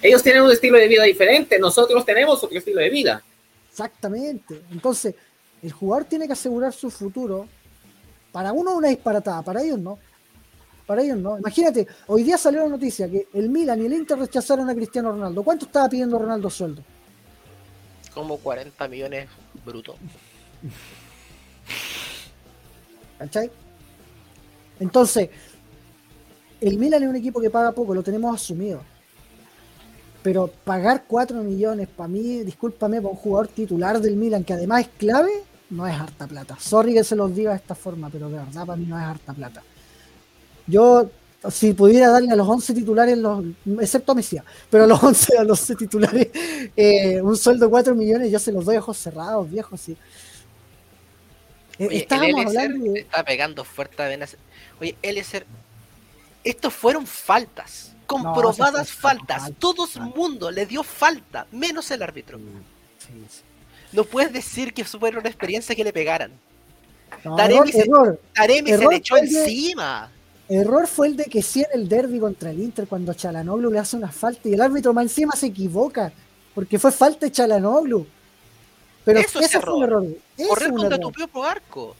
Ellos 0.00 0.22
tienen 0.22 0.42
un 0.42 0.50
estilo 0.52 0.78
de 0.78 0.86
vida 0.86 1.02
diferente, 1.02 1.58
nosotros 1.58 2.04
tenemos 2.04 2.42
otro 2.42 2.56
estilo 2.56 2.80
de 2.80 2.90
vida. 2.90 3.22
Exactamente. 3.70 4.62
Entonces, 4.70 5.14
el 5.62 5.72
jugador 5.72 6.04
tiene 6.04 6.26
que 6.26 6.34
asegurar 6.34 6.72
su 6.72 6.90
futuro. 6.90 7.48
Para 8.30 8.52
uno 8.52 8.74
una 8.74 8.88
disparatada, 8.88 9.42
para 9.42 9.62
ellos 9.62 9.78
no. 9.78 9.98
Para 10.86 11.02
ellos 11.02 11.18
no. 11.18 11.38
Imagínate, 11.38 11.86
hoy 12.06 12.22
día 12.22 12.36
salió 12.36 12.62
la 12.62 12.68
noticia 12.68 13.08
que 13.08 13.28
el 13.32 13.48
Milan 13.48 13.80
y 13.82 13.86
el 13.86 13.92
Inter 13.94 14.18
rechazaron 14.18 14.68
a 14.68 14.74
Cristiano 14.74 15.12
Ronaldo. 15.12 15.42
¿Cuánto 15.42 15.66
estaba 15.66 15.88
pidiendo 15.88 16.18
Ronaldo 16.18 16.50
sueldo? 16.50 16.82
Como 18.12 18.36
40 18.38 18.88
millones 18.88 19.28
brutos. 19.64 19.96
¿Cachai? 23.18 23.50
Entonces, 24.78 25.30
el 26.60 26.78
Milan 26.78 27.02
es 27.02 27.08
un 27.08 27.16
equipo 27.16 27.40
que 27.40 27.50
paga 27.50 27.72
poco, 27.72 27.94
lo 27.94 28.02
tenemos 28.02 28.34
asumido. 28.34 28.80
Pero 30.22 30.50
pagar 30.64 31.04
4 31.06 31.42
millones 31.42 31.88
para 31.88 32.08
mí, 32.08 32.40
discúlpame, 32.40 33.00
para 33.00 33.10
un 33.10 33.16
jugador 33.16 33.48
titular 33.48 34.00
del 34.00 34.16
Milan 34.16 34.44
que 34.44 34.54
además 34.54 34.82
es 34.82 34.88
clave, 34.98 35.32
no 35.70 35.86
es 35.86 35.94
harta 35.94 36.26
plata. 36.26 36.56
Sorry 36.58 36.94
que 36.94 37.04
se 37.04 37.16
los 37.16 37.34
diga 37.34 37.50
de 37.50 37.56
esta 37.56 37.74
forma, 37.74 38.10
pero 38.10 38.28
de 38.28 38.36
verdad 38.36 38.66
para 38.66 38.76
mí 38.76 38.86
no 38.86 38.98
es 38.98 39.04
harta 39.04 39.32
plata. 39.32 39.62
Yo, 40.66 41.10
si 41.50 41.74
pudiera 41.74 42.10
darle 42.10 42.32
a 42.32 42.36
los 42.36 42.48
11 42.48 42.74
titulares, 42.74 43.18
los, 43.18 43.44
excepto 43.80 44.12
a 44.12 44.14
Mesía, 44.14 44.44
pero 44.70 44.84
a 44.84 44.86
los 44.86 45.02
11, 45.02 45.38
a 45.38 45.44
los 45.44 45.60
11 45.60 45.76
titulares, 45.76 46.28
eh, 46.76 47.20
un 47.20 47.36
sueldo 47.36 47.66
de 47.66 47.70
4 47.70 47.94
millones, 47.94 48.30
yo 48.30 48.38
se 48.38 48.52
los 48.52 48.64
doy 48.64 48.76
a 48.76 48.80
ojos 48.80 48.96
cerrados, 48.96 49.50
viejos, 49.50 49.80
sí. 49.80 49.96
Eh, 51.78 51.88
estábamos 51.90 52.46
hablando 52.46 52.92
de... 52.92 53.00
Está 53.00 53.24
pegando 53.24 53.64
fuerte 53.64 54.02
a 54.02 54.08
Venas. 54.08 54.36
Oye, 54.80 54.96
Eliezer, 55.02 55.46
estos 56.44 56.72
fueron 56.72 57.06
faltas, 57.06 57.92
comprobadas 58.06 58.90
faltas. 58.90 59.50
Todo 59.58 59.88
el 59.96 60.02
mundo 60.14 60.50
le 60.50 60.66
dio 60.66 60.82
falta, 60.82 61.46
menos 61.50 61.90
el 61.90 62.02
árbitro. 62.02 62.38
No 63.92 64.04
puedes 64.04 64.32
decir 64.32 64.72
que 64.72 64.84
fue 64.84 65.10
una 65.10 65.28
experiencia 65.28 65.74
que 65.74 65.84
le 65.84 65.92
pegaran. 65.92 66.32
Taremi, 67.36 67.72
se, 67.72 67.84
se, 68.76 68.88
le 68.88 68.96
echó 68.96 69.16
encima. 69.16 70.10
Error 70.48 70.86
fue 70.86 71.08
el 71.08 71.16
de 71.16 71.24
que 71.24 71.42
sí 71.42 71.60
en 71.62 71.80
el 71.80 71.88
derby 71.88 72.18
contra 72.18 72.50
el 72.50 72.60
Inter 72.60 72.86
cuando 72.86 73.14
Chalanoglu 73.14 73.70
le 73.70 73.78
hace 73.78 73.96
una 73.96 74.12
falta 74.12 74.48
y 74.48 74.54
el 74.54 74.60
árbitro 74.60 74.92
más 74.92 75.04
encima 75.04 75.32
se 75.34 75.46
equivoca 75.46 76.12
porque 76.54 76.78
fue 76.78 76.92
falta 76.92 77.26
de 77.26 77.32
Chalanoglu. 77.32 78.06
Pero 79.04 79.20
eso 79.20 79.40
es 79.40 79.54
error. 79.54 79.74
un 79.74 79.82
error. 79.84 80.06
Correr 80.48 80.70
contra 80.70 80.98
tu 80.98 81.12
propio 81.12 81.44
arco. 81.44 81.96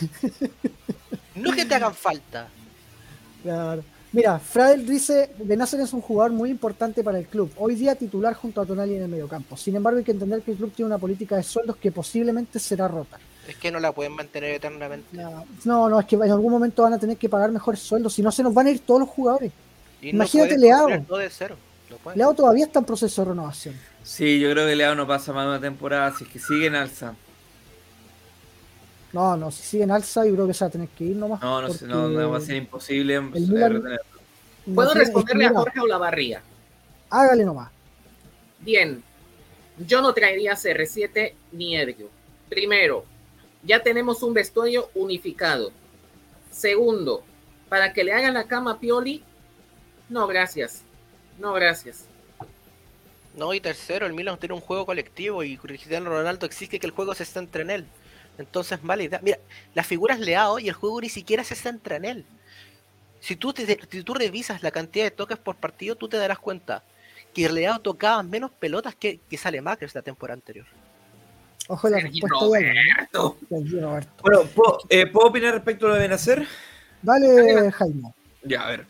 no 1.34 1.52
que 1.52 1.64
te 1.64 1.74
hagan 1.74 1.94
falta. 1.94 2.48
Claro. 3.42 3.84
Mira, 4.12 4.38
Fradel 4.38 4.86
dice, 4.86 5.30
Benacer 5.38 5.80
es 5.80 5.92
un 5.92 6.00
jugador 6.00 6.32
muy 6.32 6.48
importante 6.50 7.04
para 7.04 7.18
el 7.18 7.26
club. 7.26 7.50
Hoy 7.58 7.74
día 7.74 7.94
titular 7.94 8.34
junto 8.34 8.60
a 8.60 8.66
Tonali 8.66 8.94
en 8.94 9.02
el 9.02 9.08
mediocampo. 9.08 9.56
Sin 9.56 9.76
embargo, 9.76 9.98
hay 9.98 10.04
que 10.04 10.12
entender 10.12 10.40
que 10.42 10.52
el 10.52 10.56
club 10.56 10.72
tiene 10.72 10.86
una 10.86 10.98
política 10.98 11.36
de 11.36 11.42
sueldos 11.42 11.76
que 11.76 11.92
posiblemente 11.92 12.58
será 12.58 12.88
rota. 12.88 13.18
Es 13.46 13.56
que 13.56 13.70
no 13.70 13.78
la 13.78 13.92
pueden 13.92 14.12
mantener 14.12 14.54
eternamente. 14.54 15.16
No, 15.64 15.88
no, 15.88 16.00
es 16.00 16.06
que 16.06 16.16
en 16.16 16.30
algún 16.30 16.52
momento 16.52 16.82
van 16.82 16.94
a 16.94 16.98
tener 16.98 17.16
que 17.16 17.28
pagar 17.28 17.52
mejores 17.52 17.80
sueldos, 17.80 18.14
si 18.14 18.22
no 18.22 18.32
se 18.32 18.42
nos 18.42 18.52
van 18.52 18.66
a 18.66 18.70
ir 18.70 18.80
todos 18.80 19.00
los 19.00 19.08
jugadores. 19.08 19.52
Imagínate 20.02 20.58
Leao. 20.58 20.88
Leao 22.14 22.34
todavía 22.34 22.66
está 22.66 22.80
en 22.80 22.84
proceso 22.84 23.22
de 23.22 23.28
renovación. 23.30 23.76
Sí, 24.02 24.40
yo 24.40 24.50
creo 24.50 24.66
que 24.66 24.74
Leao 24.74 24.94
no 24.94 25.06
pasa 25.06 25.32
más 25.32 25.44
de 25.44 25.50
una 25.50 25.60
temporada, 25.60 26.12
si 26.16 26.24
es 26.24 26.30
que 26.30 26.38
sigue 26.38 26.66
en 26.66 26.74
alza. 26.74 27.14
No, 29.12 29.36
no, 29.36 29.50
si 29.50 29.62
sigue 29.62 29.84
en 29.84 29.92
alza, 29.92 30.26
yo 30.26 30.34
creo 30.34 30.46
que 30.46 30.54
se 30.54 30.64
va 30.64 30.68
a 30.68 30.72
tener 30.72 30.88
que 30.88 31.04
ir 31.04 31.16
nomás. 31.16 31.40
No, 31.40 31.62
no, 31.62 31.68
no, 31.86 32.08
no 32.08 32.30
va 32.30 32.38
a 32.38 32.40
ser 32.40 32.56
imposible. 32.56 33.20
Puedo 34.74 34.94
responderle 34.94 35.46
a 35.46 35.50
Jorge 35.50 35.80
Olavarría. 35.80 36.42
Hágale 37.10 37.44
nomás. 37.44 37.70
Bien, 38.58 39.02
yo 39.78 40.02
no 40.02 40.12
traería 40.12 40.54
CR7 40.54 41.32
ni 41.52 41.76
Edrio. 41.76 42.08
Primero, 42.48 43.04
ya 43.66 43.82
tenemos 43.82 44.22
un 44.22 44.32
vestuario 44.32 44.90
unificado. 44.94 45.72
Segundo, 46.50 47.24
para 47.68 47.92
que 47.92 48.04
le 48.04 48.12
hagan 48.12 48.34
la 48.34 48.46
cama 48.46 48.72
a 48.72 48.78
Pioli, 48.78 49.22
no, 50.08 50.26
gracias. 50.26 50.82
No, 51.38 51.52
gracias. 51.52 52.06
No, 53.34 53.52
y 53.52 53.60
tercero, 53.60 54.06
el 54.06 54.14
Milan 54.14 54.38
tiene 54.38 54.54
un 54.54 54.60
juego 54.60 54.86
colectivo 54.86 55.42
y 55.42 55.58
Cristiano 55.58 56.08
Ronaldo 56.08 56.46
exige 56.46 56.78
que 56.78 56.86
el 56.86 56.92
juego 56.92 57.14
se 57.14 57.26
centre 57.26 57.62
en 57.62 57.70
él. 57.70 57.86
Entonces, 58.38 58.82
mala 58.82 59.02
idea. 59.02 59.20
Mira, 59.22 59.38
la 59.74 59.82
figura 59.82 60.14
es 60.14 60.20
Leao 60.20 60.58
y 60.58 60.68
el 60.68 60.74
juego 60.74 61.00
ni 61.00 61.08
siquiera 61.08 61.44
se 61.44 61.54
centra 61.54 61.96
en 61.96 62.04
él. 62.04 62.24
Si 63.20 63.36
tú, 63.36 63.52
te, 63.52 63.66
si 63.90 64.02
revisas 64.02 64.62
la 64.62 64.70
cantidad 64.70 65.04
de 65.04 65.10
toques 65.10 65.38
por 65.38 65.56
partido, 65.56 65.96
tú 65.96 66.08
te 66.08 66.16
darás 66.16 66.38
cuenta 66.38 66.82
que 67.34 67.48
Leao 67.48 67.80
tocaba 67.80 68.22
menos 68.22 68.50
pelotas 68.52 68.94
que, 68.94 69.20
que 69.28 69.36
sale 69.36 69.60
Makers 69.60 69.94
la 69.94 70.02
temporada 70.02 70.34
anterior. 70.34 70.66
Ojo 71.68 71.88
la 71.88 72.00
Sergi 72.00 72.20
Roberto. 72.20 73.36
Sergi 73.48 73.80
Roberto. 73.80 74.10
Bueno, 74.22 74.42
¿puedo, 74.54 74.78
eh, 74.88 75.06
¿puedo 75.06 75.28
opinar 75.28 75.54
respecto 75.54 75.86
a 75.86 75.88
lo 75.90 75.94
de 75.96 76.00
Benacer? 76.02 76.46
Dale, 77.02 77.70
Jaime. 77.72 78.12
Ya, 78.44 78.66
a 78.66 78.70
ver. 78.70 78.86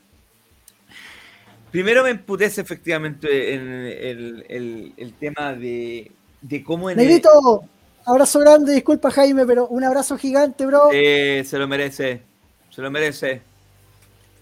Primero 1.71 2.03
me 2.05 2.11
emputece 2.11 2.61
efectivamente 2.61 3.55
en 3.55 3.61
el, 3.69 4.45
el- 4.49 4.95
el 4.97 5.13
tema 5.15 5.53
de, 5.55 6.11
de 6.41 6.65
cómo 6.65 6.91
en 6.91 6.99
el- 6.99 7.07
Negrito, 7.07 7.65
abrazo 8.05 8.41
grande, 8.41 8.73
disculpa 8.75 9.11
Jaime, 9.11 9.45
pero 9.47 9.67
un 9.69 9.85
abrazo 9.85 10.17
gigante, 10.17 10.65
bro. 10.67 10.91
Eh, 10.93 11.45
se 11.45 11.59
lo 11.59 11.67
merece. 11.69 12.23
Se 12.71 12.81
lo 12.83 12.91
merece. 12.91 13.43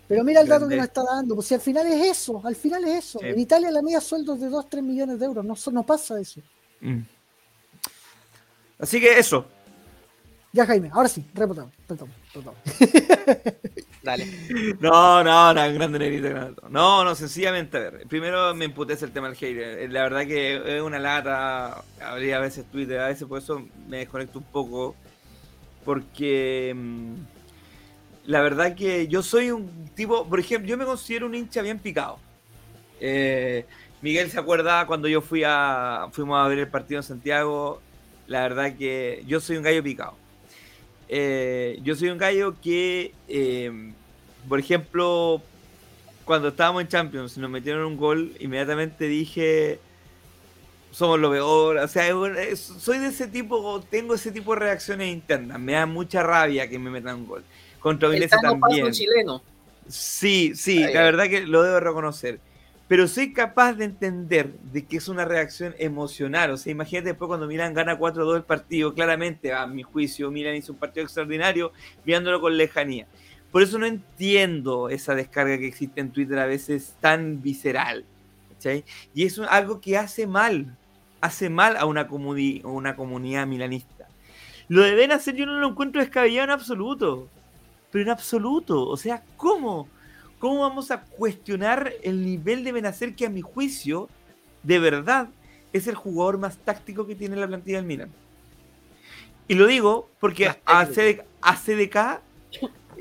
Pero 0.06 0.22
mira 0.22 0.42
el 0.42 0.48
dato 0.48 0.68
que 0.68 0.76
nos 0.76 0.84
está 0.84 1.02
dando, 1.02 1.34
pues 1.34 1.46
si 1.46 1.54
al 1.54 1.60
final 1.60 1.86
es 1.86 2.06
eso, 2.18 2.40
al 2.44 2.54
final 2.54 2.84
es 2.84 3.04
eso. 3.06 3.18
Sí. 3.20 3.26
En 3.26 3.38
Italia 3.38 3.70
la 3.70 3.80
media 3.80 4.00
sueldo 4.02 4.34
es 4.34 4.40
de 4.40 4.48
2, 4.50 4.68
3 4.68 4.82
millones 4.84 5.18
de 5.18 5.24
euros, 5.24 5.44
no, 5.44 5.54
no 5.72 5.82
pasa 5.82 6.20
eso. 6.20 6.40
Mm. 6.80 6.98
Así 8.84 9.00
que 9.00 9.18
eso. 9.18 9.46
Ya 10.52 10.66
Jaime, 10.66 10.90
ahora 10.92 11.08
sí, 11.08 11.24
repotamos, 11.32 11.72
repotamos, 11.88 12.14
repotamos. 12.34 12.60
Dale. 14.02 14.26
No, 14.78 15.24
no, 15.24 15.54
no, 15.54 15.72
grande 15.72 15.98
negrito. 15.98 16.28
grande. 16.28 16.60
No, 16.68 17.02
no, 17.02 17.14
sencillamente, 17.14 17.78
a 17.78 17.80
ver. 17.80 18.06
Primero 18.06 18.54
me 18.54 18.66
emputece 18.66 19.06
el 19.06 19.12
tema 19.12 19.28
del 19.28 19.36
hater. 19.38 19.78
Eh, 19.78 19.88
La 19.88 20.02
verdad 20.02 20.26
que 20.26 20.76
es 20.76 20.82
una 20.82 20.98
lata. 20.98 21.82
Habría 21.98 22.36
a 22.36 22.40
veces 22.40 22.66
Twitter, 22.70 23.00
a 23.00 23.08
veces 23.08 23.26
por 23.26 23.38
eso 23.38 23.66
me 23.88 23.96
desconecto 24.00 24.38
un 24.38 24.44
poco. 24.44 24.94
Porque 25.82 26.74
mm, 26.76 27.14
la 28.26 28.42
verdad 28.42 28.74
que 28.74 29.08
yo 29.08 29.22
soy 29.22 29.50
un 29.50 29.88
tipo, 29.94 30.28
por 30.28 30.38
ejemplo, 30.40 30.68
yo 30.68 30.76
me 30.76 30.84
considero 30.84 31.24
un 31.24 31.34
hincha 31.34 31.62
bien 31.62 31.78
picado. 31.78 32.18
Eh, 33.00 33.64
Miguel 34.02 34.30
se 34.30 34.38
acuerda 34.38 34.86
cuando 34.86 35.08
yo 35.08 35.22
fui 35.22 35.42
a 35.46 36.08
fuimos 36.12 36.38
a 36.38 36.46
ver 36.48 36.58
el 36.58 36.68
partido 36.68 36.98
en 37.00 37.04
Santiago. 37.04 37.80
La 38.26 38.42
verdad 38.42 38.76
que 38.76 39.22
yo 39.26 39.40
soy 39.40 39.56
un 39.56 39.62
gallo 39.62 39.82
picado. 39.82 40.14
Eh, 41.08 41.78
yo 41.82 41.94
soy 41.94 42.08
un 42.08 42.18
gallo 42.18 42.56
que, 42.62 43.12
eh, 43.28 43.92
por 44.48 44.58
ejemplo, 44.58 45.42
cuando 46.24 46.48
estábamos 46.48 46.82
en 46.82 46.88
Champions 46.88 47.36
y 47.36 47.40
nos 47.40 47.50
metieron 47.50 47.84
un 47.84 47.96
gol, 47.96 48.32
inmediatamente 48.40 49.06
dije, 49.06 49.78
somos 50.90 51.18
lo 51.18 51.30
peor. 51.30 51.76
O 51.78 51.88
sea, 51.88 52.08
soy 52.56 52.98
de 52.98 53.08
ese 53.08 53.26
tipo, 53.26 53.80
tengo 53.90 54.14
ese 54.14 54.32
tipo 54.32 54.54
de 54.54 54.60
reacciones 54.60 55.12
internas. 55.12 55.58
Me 55.58 55.72
da 55.72 55.86
mucha 55.86 56.22
rabia 56.22 56.68
que 56.68 56.78
me 56.78 56.90
metan 56.90 57.16
un 57.16 57.26
gol. 57.26 57.44
Contra 57.80 58.08
Paz, 58.08 58.40
también. 58.40 58.90
chileno. 58.92 59.42
Sí, 59.86 60.52
sí, 60.54 60.80
la 60.80 61.02
verdad 61.02 61.28
que 61.28 61.42
lo 61.42 61.62
debo 61.62 61.80
reconocer. 61.80 62.40
Pero 62.86 63.08
soy 63.08 63.32
capaz 63.32 63.72
de 63.74 63.86
entender 63.86 64.52
de 64.72 64.84
que 64.84 64.98
es 64.98 65.08
una 65.08 65.24
reacción 65.24 65.74
emocional. 65.78 66.50
O 66.50 66.56
sea, 66.56 66.70
imagínate 66.70 67.08
después 67.08 67.28
cuando 67.28 67.46
Milan 67.46 67.72
gana 67.72 67.98
4-2 67.98 68.36
el 68.36 68.42
partido, 68.42 68.92
claramente, 68.92 69.52
a 69.54 69.66
mi 69.66 69.82
juicio, 69.82 70.30
Milan 70.30 70.56
hizo 70.56 70.72
un 70.72 70.78
partido 70.78 71.04
extraordinario, 71.04 71.72
viéndolo 72.04 72.40
con 72.40 72.56
lejanía. 72.56 73.06
Por 73.50 73.62
eso 73.62 73.78
no 73.78 73.86
entiendo 73.86 74.88
esa 74.88 75.14
descarga 75.14 75.56
que 75.56 75.66
existe 75.68 76.00
en 76.00 76.10
Twitter 76.10 76.38
a 76.38 76.46
veces 76.46 76.96
tan 77.00 77.40
visceral. 77.40 78.04
Y 79.14 79.24
es 79.24 79.38
algo 79.38 79.80
que 79.80 79.96
hace 79.96 80.26
mal, 80.26 80.76
hace 81.20 81.50
mal 81.50 81.76
a 81.76 81.86
una, 81.86 82.08
una 82.64 82.96
comunidad 82.96 83.46
milanista. 83.46 84.08
Lo 84.68 84.82
deben 84.82 85.12
hacer, 85.12 85.34
yo 85.34 85.46
no 85.46 85.58
lo 85.58 85.68
encuentro 85.68 86.00
descabellado 86.00 86.44
en 86.44 86.50
absoluto. 86.50 87.28
Pero 87.90 88.04
en 88.04 88.10
absoluto. 88.10 88.88
O 88.88 88.96
sea, 88.96 89.22
¿cómo? 89.36 89.88
¿Cómo 90.44 90.60
vamos 90.60 90.90
a 90.90 91.00
cuestionar 91.00 91.94
el 92.02 92.22
nivel 92.22 92.64
de 92.64 92.72
Benacer 92.72 93.14
que 93.14 93.24
a 93.24 93.30
mi 93.30 93.40
juicio, 93.40 94.10
de 94.62 94.78
verdad, 94.78 95.30
es 95.72 95.86
el 95.86 95.94
jugador 95.94 96.36
más 96.36 96.58
táctico 96.58 97.06
que 97.06 97.14
tiene 97.14 97.34
la 97.36 97.46
plantilla 97.46 97.78
del 97.78 97.86
Milan? 97.86 98.10
Y 99.48 99.54
lo 99.54 99.66
digo 99.66 100.10
porque 100.20 100.48
a, 100.48 100.84
técnico. 100.84 100.92
CD 100.92 101.24
a 101.40 101.56
CDK, 101.56 102.20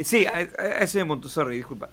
sí, 0.05 0.25
a, 0.25 0.35
a 0.37 0.83
ese 0.83 1.03
monto, 1.03 1.27
sorry, 1.27 1.57
disculpa. 1.57 1.89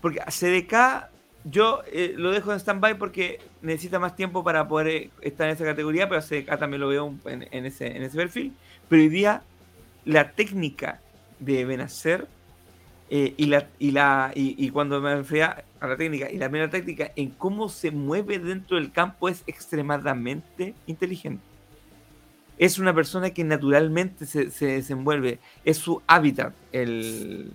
Porque 0.00 0.20
a 0.20 0.32
CDK 0.32 1.08
yo 1.44 1.82
eh, 1.86 2.14
lo 2.16 2.32
dejo 2.32 2.52
en 2.52 2.58
stand-by 2.58 2.98
porque 2.98 3.38
necesita 3.62 4.00
más 4.00 4.16
tiempo 4.16 4.42
para 4.42 4.66
poder 4.66 4.88
eh, 4.88 5.10
estar 5.20 5.46
en 5.46 5.54
esa 5.54 5.64
categoría, 5.64 6.08
pero 6.08 6.18
a 6.18 6.24
CDK 6.24 6.58
también 6.58 6.80
lo 6.80 6.88
veo 6.88 7.14
en, 7.26 7.46
en 7.52 7.66
ese, 7.66 7.86
en 7.86 8.02
ese 8.02 8.16
perfil. 8.16 8.52
Pero 8.88 9.00
hoy 9.00 9.08
día 9.10 9.44
la 10.04 10.32
técnica 10.32 11.00
de 11.38 11.64
Benacer 11.64 12.26
eh, 13.10 13.34
y, 13.36 13.46
la, 13.46 13.68
y, 13.78 13.90
la, 13.92 14.32
y, 14.34 14.54
y 14.64 14.70
cuando 14.70 15.00
me 15.00 15.14
refería 15.16 15.64
a 15.80 15.86
la 15.86 15.96
técnica 15.96 16.30
y 16.30 16.36
la 16.38 16.48
primera 16.48 16.70
técnica 16.70 17.12
en 17.16 17.30
cómo 17.30 17.68
se 17.68 17.90
mueve 17.90 18.38
dentro 18.38 18.76
del 18.76 18.90
campo 18.92 19.28
es 19.28 19.42
extremadamente 19.46 20.74
inteligente. 20.86 21.42
Es 22.58 22.78
una 22.78 22.92
persona 22.92 23.30
que 23.30 23.44
naturalmente 23.44 24.26
se, 24.26 24.50
se 24.50 24.66
desenvuelve, 24.66 25.38
es 25.64 25.76
su 25.78 26.02
hábitat 26.08 26.52
el... 26.72 27.50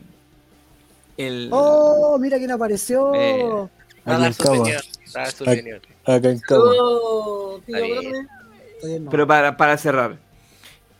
el 1.17 1.49
Oh, 1.51 2.17
mira 2.19 2.37
quién 2.37 2.51
apareció. 2.51 3.13
Eh, 3.13 3.67
a 4.05 4.17
dar 4.17 4.33
su 4.33 4.43
opinión. 4.49 4.81
va 5.15 5.21
a 5.21 5.23
dar 5.25 5.31
su 5.33 5.43
Aquí- 5.43 5.59
opinión. 5.59 5.81
Acá 6.05 6.29
en 6.29 6.39
cama. 6.39 6.63
Oh, 6.79 7.59
tío. 7.65 7.77
Pero 9.09 9.27
para, 9.27 9.55
para 9.55 9.77
cerrar, 9.77 10.17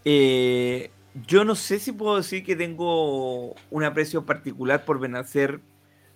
eh, 0.06 0.90
yo 1.28 1.46
no 1.46 1.56
sé 1.56 1.80
si 1.80 1.92
puedo 1.92 2.18
decir 2.18 2.44
que 2.44 2.56
tengo 2.56 3.56
un 3.70 3.84
aprecio 3.84 4.26
particular 4.26 4.84
por 4.86 5.00
Benacer. 5.00 5.62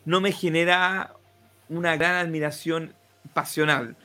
No 0.06 0.22
me 0.22 0.32
genera 0.32 1.14
una 1.70 1.96
gran 1.98 2.16
admiración 2.16 2.94
pasional, 3.34 3.98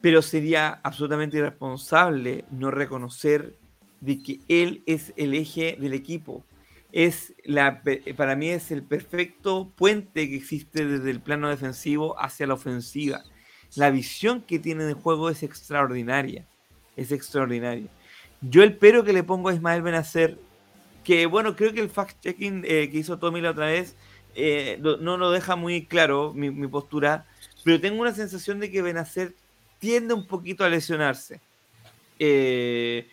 pero 0.00 0.22
sería 0.22 0.80
absolutamente 0.82 1.38
irresponsable 1.38 2.44
no 2.50 2.70
reconocer 2.70 3.56
de 4.00 4.22
que 4.22 4.40
él 4.48 4.82
es 4.86 5.12
el 5.16 5.34
eje 5.34 5.76
del 5.80 5.94
equipo. 5.94 6.44
Es 6.92 7.34
la, 7.44 7.82
para 8.16 8.36
mí 8.36 8.50
es 8.50 8.70
el 8.70 8.84
perfecto 8.84 9.72
puente 9.74 10.28
que 10.28 10.36
existe 10.36 10.86
desde 10.86 11.10
el 11.10 11.20
plano 11.20 11.48
defensivo 11.48 12.20
hacia 12.20 12.46
la 12.46 12.54
ofensiva. 12.54 13.24
La 13.74 13.90
visión 13.90 14.42
que 14.42 14.60
tiene 14.60 14.84
de 14.84 14.92
juego 14.92 15.28
es 15.30 15.42
extraordinaria 15.42 16.46
es 16.96 17.12
extraordinario. 17.12 17.88
Yo 18.50 18.62
el 18.62 18.76
pero 18.76 19.04
que 19.04 19.12
le 19.12 19.22
pongo 19.22 19.48
a 19.48 19.54
Ismael 19.54 19.82
Benacer, 19.82 20.38
que 21.02 21.26
bueno, 21.26 21.56
creo 21.56 21.72
que 21.72 21.80
el 21.80 21.90
fact-checking 21.90 22.64
eh, 22.64 22.90
que 22.90 22.98
hizo 22.98 23.18
Tommy 23.18 23.40
la 23.40 23.50
otra 23.50 23.66
vez 23.66 23.96
eh, 24.34 24.78
no 24.80 25.16
lo 25.16 25.30
deja 25.30 25.56
muy 25.56 25.86
claro 25.86 26.32
mi, 26.34 26.50
mi 26.50 26.66
postura, 26.66 27.26
pero 27.62 27.80
tengo 27.80 28.00
una 28.00 28.12
sensación 28.12 28.60
de 28.60 28.70
que 28.70 28.82
Benacer 28.82 29.34
tiende 29.78 30.14
un 30.14 30.26
poquito 30.26 30.64
a 30.64 30.68
lesionarse. 30.68 31.40
Eh, 32.18 33.08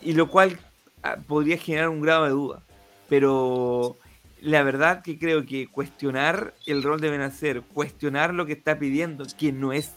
y 0.00 0.12
lo 0.12 0.28
cual 0.28 0.58
ah, 1.02 1.16
podría 1.26 1.56
generar 1.56 1.88
un 1.88 2.00
grado 2.00 2.24
de 2.24 2.30
duda. 2.30 2.62
Pero 3.08 3.96
la 4.40 4.62
verdad 4.62 5.02
que 5.02 5.18
creo 5.18 5.46
que 5.46 5.68
cuestionar 5.68 6.54
el 6.66 6.82
rol 6.82 7.00
de 7.00 7.10
Benacer, 7.10 7.62
cuestionar 7.62 8.34
lo 8.34 8.46
que 8.46 8.54
está 8.54 8.78
pidiendo, 8.78 9.24
que 9.38 9.52
no 9.52 9.72
es 9.72 9.92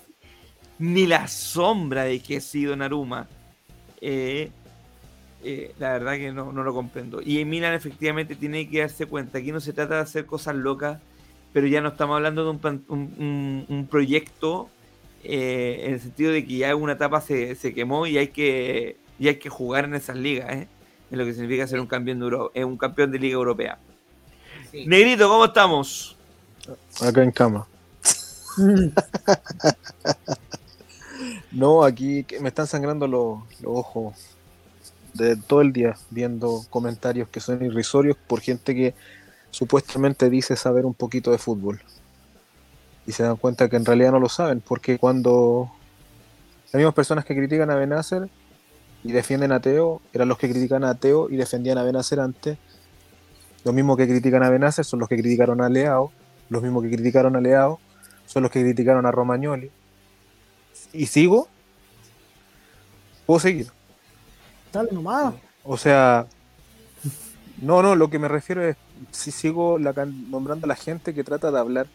ni 0.77 1.07
la 1.07 1.27
sombra 1.27 2.03
de 2.03 2.19
que 2.19 2.37
ha 2.37 2.41
sido 2.41 2.75
Naruma, 2.75 3.27
eh, 4.07 4.51
eh, 5.43 5.73
la 5.79 5.93
verdad 5.93 6.13
que 6.13 6.31
no, 6.31 6.51
no 6.51 6.63
lo 6.63 6.73
comprendo. 6.73 7.21
Y 7.23 7.39
en 7.39 7.49
Milan 7.49 7.73
efectivamente 7.73 8.35
tiene 8.35 8.69
que 8.69 8.79
darse 8.81 9.05
cuenta, 9.05 9.39
aquí 9.39 9.51
no 9.51 9.59
se 9.59 9.73
trata 9.73 9.95
de 9.95 10.01
hacer 10.01 10.25
cosas 10.25 10.55
locas, 10.55 10.99
pero 11.53 11.67
ya 11.67 11.81
no 11.81 11.89
estamos 11.89 12.15
hablando 12.15 12.43
de 12.43 12.49
un, 12.51 12.59
plan- 12.59 12.83
un- 12.87 13.13
un- 13.17 13.65
un 13.67 13.87
proyecto 13.87 14.69
eh, 15.23 15.83
en 15.85 15.93
el 15.93 15.99
sentido 16.01 16.31
de 16.31 16.45
que 16.45 16.57
ya 16.57 16.75
una 16.75 16.93
etapa 16.93 17.21
se, 17.21 17.55
se 17.55 17.73
quemó 17.73 18.05
y 18.07 18.17
hay 18.17 18.27
que 18.27 18.97
y 19.17 19.29
hay 19.29 19.37
que 19.37 19.49
jugar 19.49 19.85
en 19.85 19.95
esas 19.95 20.17
ligas, 20.17 20.53
¿eh? 20.53 20.67
es 21.09 21.17
lo 21.17 21.23
que 21.25 21.33
significa 21.33 21.65
ser 21.67 21.79
un 21.79 21.87
campeón 21.87 22.19
de, 22.19 22.25
Euro- 22.25 22.51
eh, 22.53 22.65
un 22.65 22.77
campeón 22.77 23.11
de 23.11 23.19
liga 23.19 23.35
europea. 23.35 23.79
Sí. 24.71 24.85
Negrito, 24.85 25.29
¿cómo 25.29 25.45
estamos? 25.45 26.17
Acá 27.01 27.23
en 27.23 27.31
cama. 27.31 27.65
No, 31.55 31.85
aquí 31.85 32.25
me 32.41 32.49
están 32.49 32.67
sangrando 32.67 33.07
los, 33.07 33.39
los 33.61 33.77
ojos 33.77 34.13
de 35.13 35.37
todo 35.37 35.61
el 35.61 35.71
día 35.71 35.95
viendo 36.09 36.65
comentarios 36.69 37.29
que 37.29 37.39
son 37.39 37.63
irrisorios 37.63 38.17
por 38.27 38.41
gente 38.41 38.75
que 38.75 38.93
supuestamente 39.51 40.29
dice 40.29 40.57
saber 40.57 40.85
un 40.85 40.93
poquito 40.93 41.31
de 41.31 41.37
fútbol. 41.37 41.81
Y 43.07 43.13
se 43.13 43.23
dan 43.23 43.37
cuenta 43.37 43.69
que 43.69 43.77
en 43.77 43.85
realidad 43.85 44.11
no 44.11 44.19
lo 44.19 44.27
saben, 44.27 44.59
porque 44.59 44.97
cuando 44.97 45.71
las 46.65 46.73
mismas 46.73 46.93
personas 46.93 47.23
que 47.23 47.33
critican 47.33 47.71
a 47.71 47.75
Benacer 47.75 48.27
y 49.05 49.13
defienden 49.13 49.53
a 49.53 49.61
Teo 49.61 50.01
eran 50.11 50.27
los 50.27 50.37
que 50.37 50.49
critican 50.49 50.83
a 50.83 50.95
Teo 50.95 51.29
y 51.29 51.37
defendían 51.37 51.77
a 51.77 51.83
Benacer 51.83 52.19
antes. 52.19 52.57
Los 53.63 53.73
mismos 53.73 53.95
que 53.95 54.07
critican 54.07 54.43
a 54.43 54.49
Benacer 54.49 54.83
son 54.83 54.99
los 54.99 55.07
que 55.07 55.15
criticaron 55.15 55.61
a 55.61 55.69
Leao, 55.69 56.11
los 56.49 56.61
mismos 56.61 56.83
que 56.83 56.89
criticaron 56.89 57.37
a 57.37 57.39
Leao 57.39 57.79
son 58.25 58.43
los 58.43 58.51
que 58.51 58.61
criticaron 58.61 59.05
a 59.05 59.11
Romagnoli. 59.11 59.71
Y 60.95 61.07
sigo, 61.07 61.47
puedo 63.25 63.39
seguir. 63.39 63.67
Dale 64.71 64.91
nomás. 64.91 65.33
O 65.63 65.77
sea, 65.77 66.25
no, 67.61 67.81
no, 67.81 67.95
lo 67.95 68.09
que 68.09 68.19
me 68.19 68.27
refiero 68.27 68.63
es 68.63 68.77
si 69.11 69.31
sigo 69.31 69.77
la 69.79 69.93
nombrando 70.05 70.65
a 70.65 70.67
la 70.69 70.75
gente 70.75 71.13
que 71.13 71.23
trata 71.23 71.51
de 71.51 71.59
hablar 71.59 71.87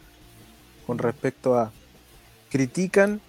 con 0.86 0.98
respecto 0.98 1.58
a 1.58 1.72
critican. 2.50 3.20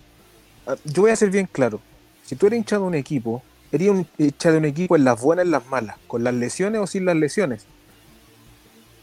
a- 0.66 0.76
Yo 0.86 1.04
voy 1.04 1.12
a 1.12 1.16
ser 1.16 1.30
bien 1.30 1.48
claro. 1.52 1.80
Si 2.24 2.36
tú 2.36 2.48
eres 2.48 2.58
hincha 2.58 2.78
de 2.78 2.84
un 2.84 2.96
equipo, 2.96 3.44
eres 3.72 3.90
un 3.90 4.08
hincha 4.18 4.52
de 4.52 4.58
un 4.58 4.66
equipo 4.66 4.96
en 4.96 5.04
las 5.04 5.22
buenas 5.22 5.46
y 5.46 5.48
en 5.48 5.52
las 5.52 5.66
malas, 5.68 5.98
con 6.08 6.24
las 6.24 6.34
lesiones 6.34 6.82
o 6.82 6.88
sin 6.88 7.06
las 7.06 7.16
lesiones. 7.16 7.66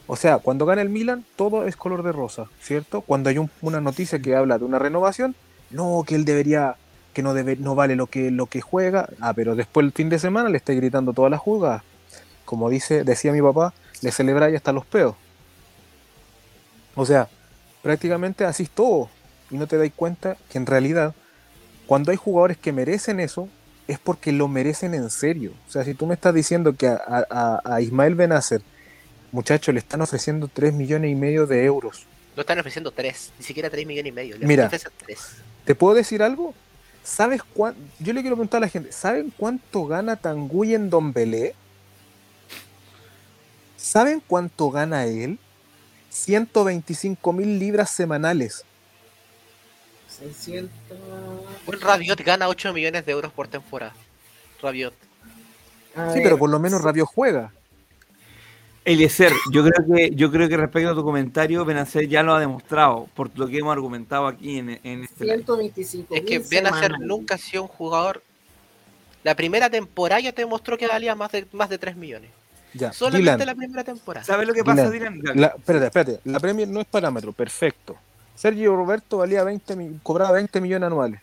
O 0.06 0.16
sea, 0.16 0.38
cuando 0.38 0.64
gana 0.64 0.80
el 0.82 0.88
Milan, 0.88 1.24
todo 1.36 1.66
es 1.66 1.76
color 1.76 2.02
de 2.02 2.12
rosa, 2.12 2.46
¿cierto? 2.60 3.02
Cuando 3.02 3.28
hay 3.28 3.38
un- 3.38 3.50
una 3.60 3.80
noticia 3.80 4.18
que 4.20 4.34
habla 4.34 4.58
de 4.58 4.64
una 4.64 4.78
renovación, 4.78 5.34
no, 5.70 6.04
que 6.06 6.14
él 6.14 6.24
debería, 6.24 6.76
que 7.14 7.22
no 7.22 7.34
debe, 7.34 7.56
no 7.56 7.74
vale 7.74 7.96
lo 7.96 8.06
que, 8.06 8.30
lo 8.30 8.46
que 8.46 8.60
juega. 8.60 9.08
Ah, 9.20 9.32
pero 9.34 9.54
después 9.56 9.84
el 9.84 9.92
fin 9.92 10.08
de 10.08 10.18
semana 10.18 10.48
le 10.48 10.56
está 10.58 10.72
gritando 10.72 11.12
todas 11.12 11.30
las 11.30 11.40
jugadas. 11.40 11.82
Como 12.44 12.70
dice, 12.70 13.04
decía 13.04 13.32
mi 13.32 13.42
papá, 13.42 13.74
le 14.02 14.10
celebráis 14.12 14.56
hasta 14.56 14.72
los 14.72 14.86
peos. 14.86 15.14
O 16.94 17.06
sea, 17.06 17.28
prácticamente 17.82 18.44
así 18.44 18.64
es 18.64 18.70
todo. 18.70 19.08
Y 19.50 19.56
no 19.56 19.66
te 19.66 19.76
dais 19.78 19.92
cuenta 19.94 20.36
que 20.50 20.58
en 20.58 20.66
realidad, 20.66 21.14
cuando 21.86 22.10
hay 22.10 22.16
jugadores 22.16 22.56
que 22.56 22.72
merecen 22.72 23.20
eso, 23.20 23.48
es 23.86 23.98
porque 23.98 24.32
lo 24.32 24.48
merecen 24.48 24.94
en 24.94 25.08
serio. 25.10 25.52
O 25.68 25.70
sea, 25.72 25.84
si 25.84 25.94
tú 25.94 26.06
me 26.06 26.14
estás 26.14 26.34
diciendo 26.34 26.74
que 26.74 26.88
a, 26.88 27.00
a- 27.30 27.60
a 27.64 27.80
Ismael 27.80 28.14
Benacer, 28.14 28.60
muchacho, 29.32 29.72
le 29.72 29.78
están 29.78 30.00
ofreciendo 30.02 30.48
3 30.48 30.74
millones 30.74 31.10
y 31.10 31.14
medio 31.14 31.46
de 31.46 31.64
euros. 31.64 32.04
Lo 32.36 32.42
están 32.42 32.58
ofreciendo 32.58 32.90
3, 32.90 33.32
ni 33.38 33.44
siquiera 33.44 33.70
3 33.70 33.86
millones 33.86 34.10
y 34.10 34.14
medio. 34.14 34.36
Le 34.38 34.46
Mira. 34.46 34.66
ofrecen 34.66 34.92
3. 35.06 35.18
¿Te 35.68 35.74
puedo 35.74 35.94
decir 35.94 36.22
algo? 36.22 36.54
¿Sabes 37.04 37.42
cuánto? 37.42 37.78
Yo 37.98 38.14
le 38.14 38.22
quiero 38.22 38.36
preguntar 38.36 38.56
a 38.56 38.60
la 38.62 38.68
gente, 38.70 38.90
¿saben 38.90 39.30
cuánto 39.36 39.84
gana 39.84 40.16
Tanguy 40.16 40.74
en 40.74 40.88
Don 40.88 41.12
Belé? 41.12 41.54
¿Saben 43.76 44.22
cuánto 44.26 44.70
gana 44.70 45.04
él? 45.04 45.38
125 46.08 47.34
mil 47.34 47.58
libras 47.58 47.90
semanales. 47.90 48.64
600. 50.08 50.70
Un 51.66 51.80
Rabiot 51.82 52.18
gana 52.24 52.48
8 52.48 52.72
millones 52.72 53.04
de 53.04 53.12
euros 53.12 53.30
por 53.30 53.46
temporada. 53.46 53.92
Rabiot. 54.62 54.94
A 55.94 56.08
Sí, 56.08 56.14
ver, 56.14 56.22
pero 56.22 56.38
por 56.38 56.48
lo 56.48 56.58
menos 56.58 56.80
Rabio 56.80 57.04
juega. 57.04 57.52
Eliezer, 58.92 59.32
yo 59.52 59.62
creo 59.64 59.86
que 59.86 60.10
yo 60.14 60.30
creo 60.30 60.48
que 60.48 60.56
respecto 60.56 60.90
a 60.90 60.94
tu 60.94 61.04
comentario, 61.04 61.64
Benacer 61.64 62.08
ya 62.08 62.22
lo 62.22 62.34
ha 62.34 62.40
demostrado 62.40 63.08
por 63.14 63.30
lo 63.38 63.46
que 63.46 63.58
hemos 63.58 63.72
argumentado 63.72 64.26
aquí 64.26 64.58
en, 64.58 64.80
en 64.82 65.04
este 65.04 65.24
live. 65.24 65.36
125 65.36 66.14
Es 66.14 66.22
que 66.22 66.38
Benacer 66.38 66.98
nunca 67.00 67.34
ha 67.34 67.38
sido 67.38 67.62
un 67.64 67.68
jugador. 67.68 68.22
La 69.24 69.34
primera 69.34 69.68
temporada 69.68 70.20
ya 70.20 70.32
te 70.32 70.42
demostró 70.42 70.78
que 70.78 70.86
valía 70.86 71.14
más 71.14 71.30
de, 71.32 71.46
más 71.52 71.68
de 71.68 71.78
3 71.78 71.96
millones. 71.96 72.30
Ya, 72.74 72.92
Solamente 72.92 73.32
Dylan, 73.32 73.46
la 73.46 73.54
primera 73.54 73.84
temporada. 73.84 74.24
¿Sabes 74.24 74.46
lo 74.46 74.54
que 74.54 74.62
pasa, 74.64 74.90
Dylan, 74.90 75.20
Dylan? 75.20 75.40
la, 75.40 75.46
espérate, 75.48 75.86
espérate. 75.86 76.20
La 76.24 76.38
Premier 76.40 76.68
no 76.68 76.80
es 76.80 76.86
parámetro, 76.86 77.32
perfecto. 77.32 77.96
Sergio 78.34 78.76
Roberto 78.76 79.18
valía 79.18 79.42
20, 79.42 79.74
mi- 79.76 79.98
cobraba 80.02 80.32
20 80.32 80.60
millones 80.60 80.86
anuales. 80.86 81.20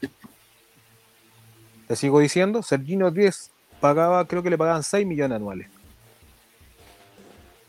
Te 1.88 1.96
sigo 1.96 2.20
diciendo, 2.20 2.62
Sergino 2.64 3.12
10 3.12 3.52
pagaba, 3.80 4.26
creo 4.28 4.42
que 4.44 4.50
le 4.50 4.58
pagaban 4.58 4.84
6 4.84 5.06
millones 5.06 5.36
anuales. 5.38 5.68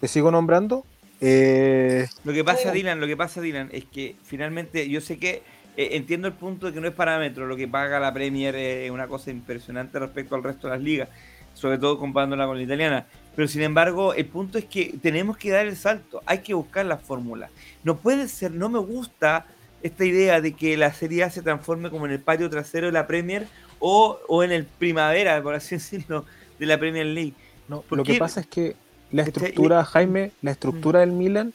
Te 0.01 0.09
sigo 0.09 0.31
nombrando. 0.31 0.85
Eh, 1.21 2.07
Lo 2.25 2.33
que 2.33 2.45
pasa, 2.45 2.71
Dylan, 2.73 3.01
lo 3.01 3.07
que 3.07 3.17
pasa, 3.17 3.41
Dylan, 3.41 3.71
es 3.73 3.85
que 3.87 4.17
finalmente 4.25 4.89
yo 4.89 5.01
sé 5.01 5.19
que 5.19 5.43
eh, 5.77 5.91
entiendo 5.93 6.29
el 6.29 6.35
punto 6.35 6.67
de 6.67 6.73
que 6.75 6.81
no 6.81 6.89
es 6.89 6.95
parámetro, 6.95 7.47
lo 7.47 7.57
que 7.57 7.67
paga 7.69 7.99
la 7.99 8.13
Premier 8.13 8.55
es 8.55 8.91
una 8.91 9.07
cosa 9.09 9.31
impresionante 9.31 9.99
respecto 9.99 10.35
al 10.35 10.43
resto 10.43 10.69
de 10.69 10.75
las 10.75 10.83
ligas, 10.83 11.09
sobre 11.55 11.79
todo 11.79 11.99
comparándola 11.99 12.47
con 12.47 12.57
la 12.59 12.63
italiana. 12.63 13.07
Pero 13.35 13.49
sin 13.49 13.63
embargo, 13.63 14.15
el 14.15 14.27
punto 14.27 14.59
es 14.59 14.65
que 14.67 14.95
tenemos 15.03 15.37
que 15.39 15.51
dar 15.51 15.67
el 15.67 15.77
salto, 15.77 16.23
hay 16.27 16.39
que 16.39 16.55
buscar 16.55 16.85
la 16.87 16.99
fórmula. 16.99 17.49
No 17.83 17.97
puede 17.97 18.29
ser, 18.29 18.53
no 18.53 18.69
me 18.69 18.79
gusta 18.79 19.47
esta 19.83 20.05
idea 20.05 20.41
de 20.41 20.53
que 20.53 20.77
la 20.77 20.93
Serie 20.93 21.25
A 21.25 21.31
se 21.31 21.43
transforme 21.43 21.91
como 21.91 22.07
en 22.07 22.13
el 22.13 22.21
patio 22.21 22.49
trasero 22.51 22.87
de 22.87 22.93
la 22.93 23.07
Premier 23.07 23.47
o, 23.79 24.19
o 24.29 24.43
en 24.43 24.53
el 24.53 24.65
primavera, 24.67 25.43
por 25.43 25.55
así 25.55 25.75
decirlo, 25.77 26.25
de 26.59 26.67
la 26.67 26.79
Premier 26.79 27.07
League. 27.07 27.35
no, 27.69 27.83
¿Por 27.83 27.99
lo 27.99 28.05
qué? 28.05 28.15
que 28.15 28.19
pasa 28.19 28.41
es 28.41 28.47
que 28.47 28.77
la 29.13 29.23
Este, 29.23 29.41
estructura, 29.41 29.85
Jaime, 29.85 30.33
la 30.43 30.51
estructura 30.51 31.01
del 31.01 31.13
Milan 31.13 31.53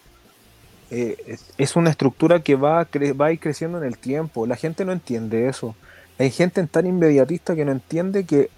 eh, 0.90 1.18
es, 1.28 1.45
es 1.57 1.76
una 1.76 1.90
estructura 1.90 2.41
que 2.41 2.56
va 2.56 2.80
a, 2.80 2.90
cre- 2.90 3.19
va 3.19 3.28
a 3.28 3.32
ir 3.32 3.40
creciendo 3.40 3.78
en 3.78 3.84
el 3.86 3.98
tiempo. 3.98 4.45
La 4.48 4.56
gente 4.56 4.86
no 4.86 4.91
entiende 4.91 5.48
eso. 5.48 5.76
Hay 6.19 6.32
gente 6.32 6.65
tan 6.68 6.86
inmediatista 6.86 7.56
que 7.56 7.65
no 7.65 7.72
entiende 7.72 8.26
que 8.26 8.49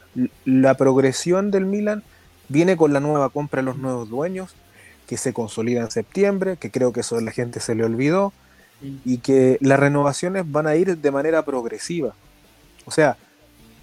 la 0.45 0.75
progresión 0.75 1.51
del 1.51 1.65
Milan 1.65 2.03
viene 2.49 2.75
con 2.77 2.93
la 2.93 2.99
nueva 2.99 3.29
compra 3.29 3.61
de 3.61 3.65
los 3.65 3.77
nuevos 3.77 4.09
dueños, 4.09 4.53
que 5.07 5.17
se 5.17 5.33
consolida 5.33 5.81
en 5.81 5.91
septiembre, 5.91 6.57
que 6.57 6.71
creo 6.71 6.93
que 6.93 7.01
eso 7.01 7.17
a 7.17 7.21
la 7.21 7.31
gente 7.31 7.59
se 7.59 7.75
le 7.75 7.83
olvidó, 7.83 8.33
y 9.05 9.19
que 9.19 9.57
las 9.61 9.79
renovaciones 9.79 10.43
van 10.51 10.67
a 10.67 10.75
ir 10.75 10.97
de 10.97 11.11
manera 11.11 11.45
progresiva. 11.45 12.13
O 12.85 12.91
sea, 12.91 13.15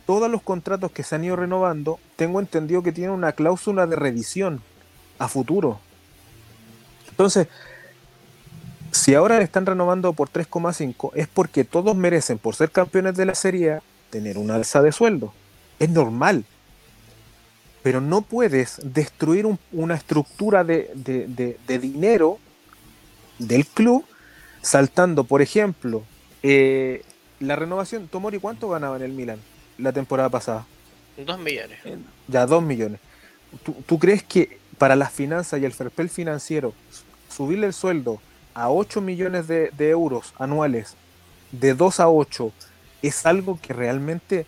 todos 0.06 0.30
los 0.30 0.42
contratos 0.42 0.90
que 0.92 1.02
se 1.02 1.14
han 1.14 1.24
ido 1.24 1.36
renovando, 1.36 1.98
tengo 2.16 2.38
entendido 2.40 2.82
que 2.82 2.92
tienen 2.92 3.12
una 3.12 3.32
cláusula 3.32 3.86
de 3.86 3.96
revisión 3.96 4.60
a 5.20 5.28
futuro. 5.28 5.78
Entonces, 7.10 7.46
si 8.90 9.14
ahora 9.14 9.38
le 9.38 9.44
están 9.44 9.66
renovando 9.66 10.12
por 10.14 10.28
3,5, 10.30 11.12
es 11.14 11.28
porque 11.28 11.64
todos 11.64 11.94
merecen, 11.94 12.38
por 12.38 12.56
ser 12.56 12.70
campeones 12.72 13.14
de 13.16 13.26
la 13.26 13.34
Serie 13.36 13.74
A, 13.74 13.82
tener 14.10 14.38
una 14.38 14.56
alza 14.56 14.82
de 14.82 14.90
sueldo. 14.90 15.32
Es 15.78 15.90
normal. 15.90 16.44
Pero 17.82 18.00
no 18.00 18.22
puedes 18.22 18.80
destruir 18.82 19.46
un- 19.46 19.58
una 19.72 19.94
estructura 19.94 20.64
de, 20.64 20.90
de- 20.94 21.26
de- 21.28 21.56
de 21.66 21.78
dinero 21.78 22.38
del 23.38 23.66
club 23.66 24.04
saltando, 24.62 25.24
por 25.24 25.40
ejemplo, 25.40 26.02
eh, 26.42 27.02
la 27.38 27.56
renovación. 27.56 28.08
Tomori, 28.08 28.38
¿cuánto 28.38 28.68
ganaba 28.68 28.96
en 28.96 29.02
el 29.02 29.12
Milan 29.12 29.38
la 29.78 29.92
temporada 29.92 30.28
pasada? 30.28 30.66
2 31.16 31.38
millones. 31.38 31.78
Ya, 32.28 32.44
2 32.46 32.62
millones. 32.62 33.00
¿Tú, 33.62 33.74
tú 33.86 33.98
crees 33.98 34.22
que 34.22 34.58
para 34.80 34.96
las 34.96 35.12
finanzas 35.12 35.60
y 35.60 35.66
el 35.66 35.74
fair 35.74 35.90
play 35.90 36.08
financiero, 36.08 36.72
subirle 37.28 37.66
el 37.66 37.74
sueldo 37.74 38.18
a 38.54 38.70
8 38.70 39.02
millones 39.02 39.46
de, 39.46 39.70
de 39.76 39.90
euros 39.90 40.32
anuales, 40.38 40.94
de 41.52 41.74
2 41.74 42.00
a 42.00 42.08
8, 42.08 42.50
es 43.02 43.26
algo 43.26 43.58
que 43.60 43.74
realmente 43.74 44.46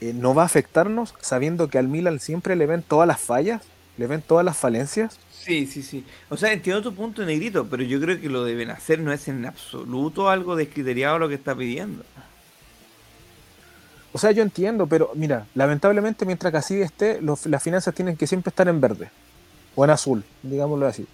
eh, 0.00 0.14
no 0.14 0.34
va 0.34 0.44
a 0.44 0.46
afectarnos, 0.46 1.14
sabiendo 1.20 1.68
que 1.68 1.76
al 1.76 1.88
Milan 1.88 2.20
siempre 2.20 2.56
le 2.56 2.64
ven 2.64 2.82
todas 2.82 3.06
las 3.06 3.20
fallas, 3.20 3.60
le 3.98 4.06
ven 4.06 4.22
todas 4.22 4.46
las 4.46 4.56
falencias? 4.56 5.18
Sí, 5.30 5.66
sí, 5.66 5.82
sí. 5.82 6.06
O 6.30 6.38
sea, 6.38 6.54
entiendo 6.54 6.80
tu 6.80 6.94
punto, 6.94 7.22
Negrito, 7.26 7.66
pero 7.68 7.82
yo 7.82 8.00
creo 8.00 8.18
que 8.18 8.30
lo 8.30 8.44
deben 8.44 8.70
hacer 8.70 8.98
no 9.00 9.12
es 9.12 9.28
en 9.28 9.44
absoluto 9.44 10.30
algo 10.30 10.56
descriteriado 10.56 11.18
lo 11.18 11.28
que 11.28 11.34
está 11.34 11.54
pidiendo. 11.54 12.02
O 14.14 14.18
sea, 14.18 14.30
yo 14.30 14.42
entiendo, 14.42 14.86
pero 14.86 15.10
mira, 15.14 15.44
lamentablemente 15.54 16.24
mientras 16.24 16.50
que 16.50 16.56
así 16.56 16.80
esté, 16.80 17.20
los- 17.20 17.44
las 17.44 17.62
finanzas 17.62 17.94
tienen 17.94 18.16
que 18.16 18.26
siempre 18.26 18.48
estar 18.48 18.66
en 18.68 18.80
verde 18.80 19.10
o 19.76 19.84
en 19.84 19.90
azul, 19.90 20.24
digámoslo 20.42 20.86
así. 20.88 21.06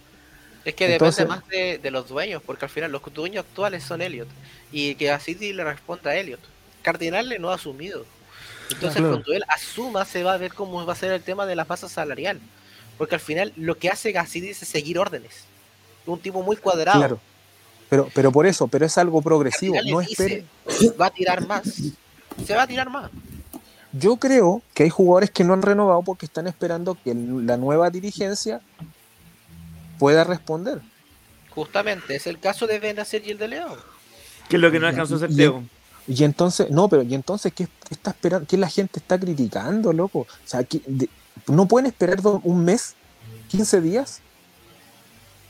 Es 0.64 0.74
que 0.74 0.90
Entonces- 0.92 1.24
depende 1.26 1.40
más 1.40 1.48
de, 1.50 1.78
de 1.78 1.90
los 1.90 2.08
dueños, 2.08 2.40
porque 2.46 2.64
al 2.64 2.70
final 2.70 2.90
los 2.92 3.02
dueños 3.12 3.44
actuales 3.44 3.82
son 3.84 4.00
Elliot. 4.00 4.28
Y 4.70 4.94
que 4.94 5.10
a 5.10 5.18
City 5.20 5.52
le 5.52 5.64
responda 5.64 6.12
a 6.12 6.16
Elliot. 6.16 6.40
Cardinal 6.82 7.34
no 7.40 7.50
ha 7.50 7.56
asumido. 7.56 8.06
Entonces, 8.70 8.96
Claro. 9.00 9.10
cuando 9.16 9.32
él 9.34 9.42
asuma, 9.48 10.04
se 10.06 10.22
va 10.22 10.32
a 10.32 10.38
ver 10.38 10.54
cómo 10.54 10.86
va 10.86 10.92
a 10.94 10.96
ser 10.96 11.12
el 11.12 11.22
tema 11.22 11.44
de 11.44 11.56
la 11.56 11.64
masa 11.66 11.88
salarial. 11.88 12.40
Porque 12.96 13.16
al 13.16 13.20
final 13.20 13.52
lo 13.56 13.76
que 13.76 13.90
hace 13.90 14.12
Cassidy 14.12 14.50
es 14.50 14.58
seguir 14.58 14.98
órdenes. 14.98 15.44
Un 16.06 16.20
tipo 16.20 16.42
muy 16.42 16.56
cuadrado. 16.56 16.98
Claro. 16.98 17.20
Pero, 17.90 18.08
pero 18.14 18.32
por 18.32 18.46
eso, 18.46 18.68
pero 18.68 18.86
es 18.86 18.96
algo 18.96 19.20
progresivo. 19.20 19.76
No 19.84 20.00
espere. 20.00 20.44
va 21.00 21.06
a 21.06 21.10
tirar 21.10 21.46
más. 21.46 21.64
Se 22.46 22.54
va 22.54 22.62
a 22.62 22.66
tirar 22.66 22.88
más. 22.88 23.10
Yo 23.92 24.16
creo 24.16 24.62
que 24.74 24.84
hay 24.84 24.90
jugadores 24.90 25.30
que 25.30 25.44
no 25.44 25.52
han 25.52 25.62
renovado 25.62 26.02
porque 26.02 26.26
están 26.26 26.46
esperando 26.46 26.96
que 27.02 27.14
la 27.14 27.56
nueva 27.56 27.90
dirigencia 27.90 28.60
pueda 29.98 30.24
responder. 30.24 30.80
Justamente, 31.50 32.16
es 32.16 32.26
el 32.26 32.38
caso 32.40 32.66
de 32.66 32.78
Benacer 32.78 33.22
y 33.26 33.30
el 33.32 33.38
de 33.38 33.48
León. 33.48 33.78
Que 34.48 34.56
es 34.56 34.62
lo 34.62 34.70
que 34.70 34.80
no 34.80 34.86
alcanzó 34.86 35.14
a 35.14 35.16
hacer 35.18 35.34
Teo. 35.36 35.62
Y 36.08 36.24
entonces, 36.24 36.70
no, 36.70 36.88
pero 36.88 37.02
y 37.02 37.14
entonces, 37.14 37.52
¿qué, 37.52 37.66
qué 37.66 37.94
está 37.94 38.10
esperando? 38.10 38.46
¿Qué 38.46 38.56
la 38.56 38.68
gente 38.68 38.98
está 38.98 39.18
criticando, 39.20 39.92
loco? 39.92 40.20
O 40.20 40.26
sea, 40.44 40.64
¿qué- 40.64 40.82
de- 40.86 41.08
¿no 41.46 41.66
pueden 41.66 41.86
esperar 41.86 42.20
do- 42.20 42.40
un 42.44 42.64
mes? 42.64 42.94
¿15 43.52 43.80
días? 43.80 44.20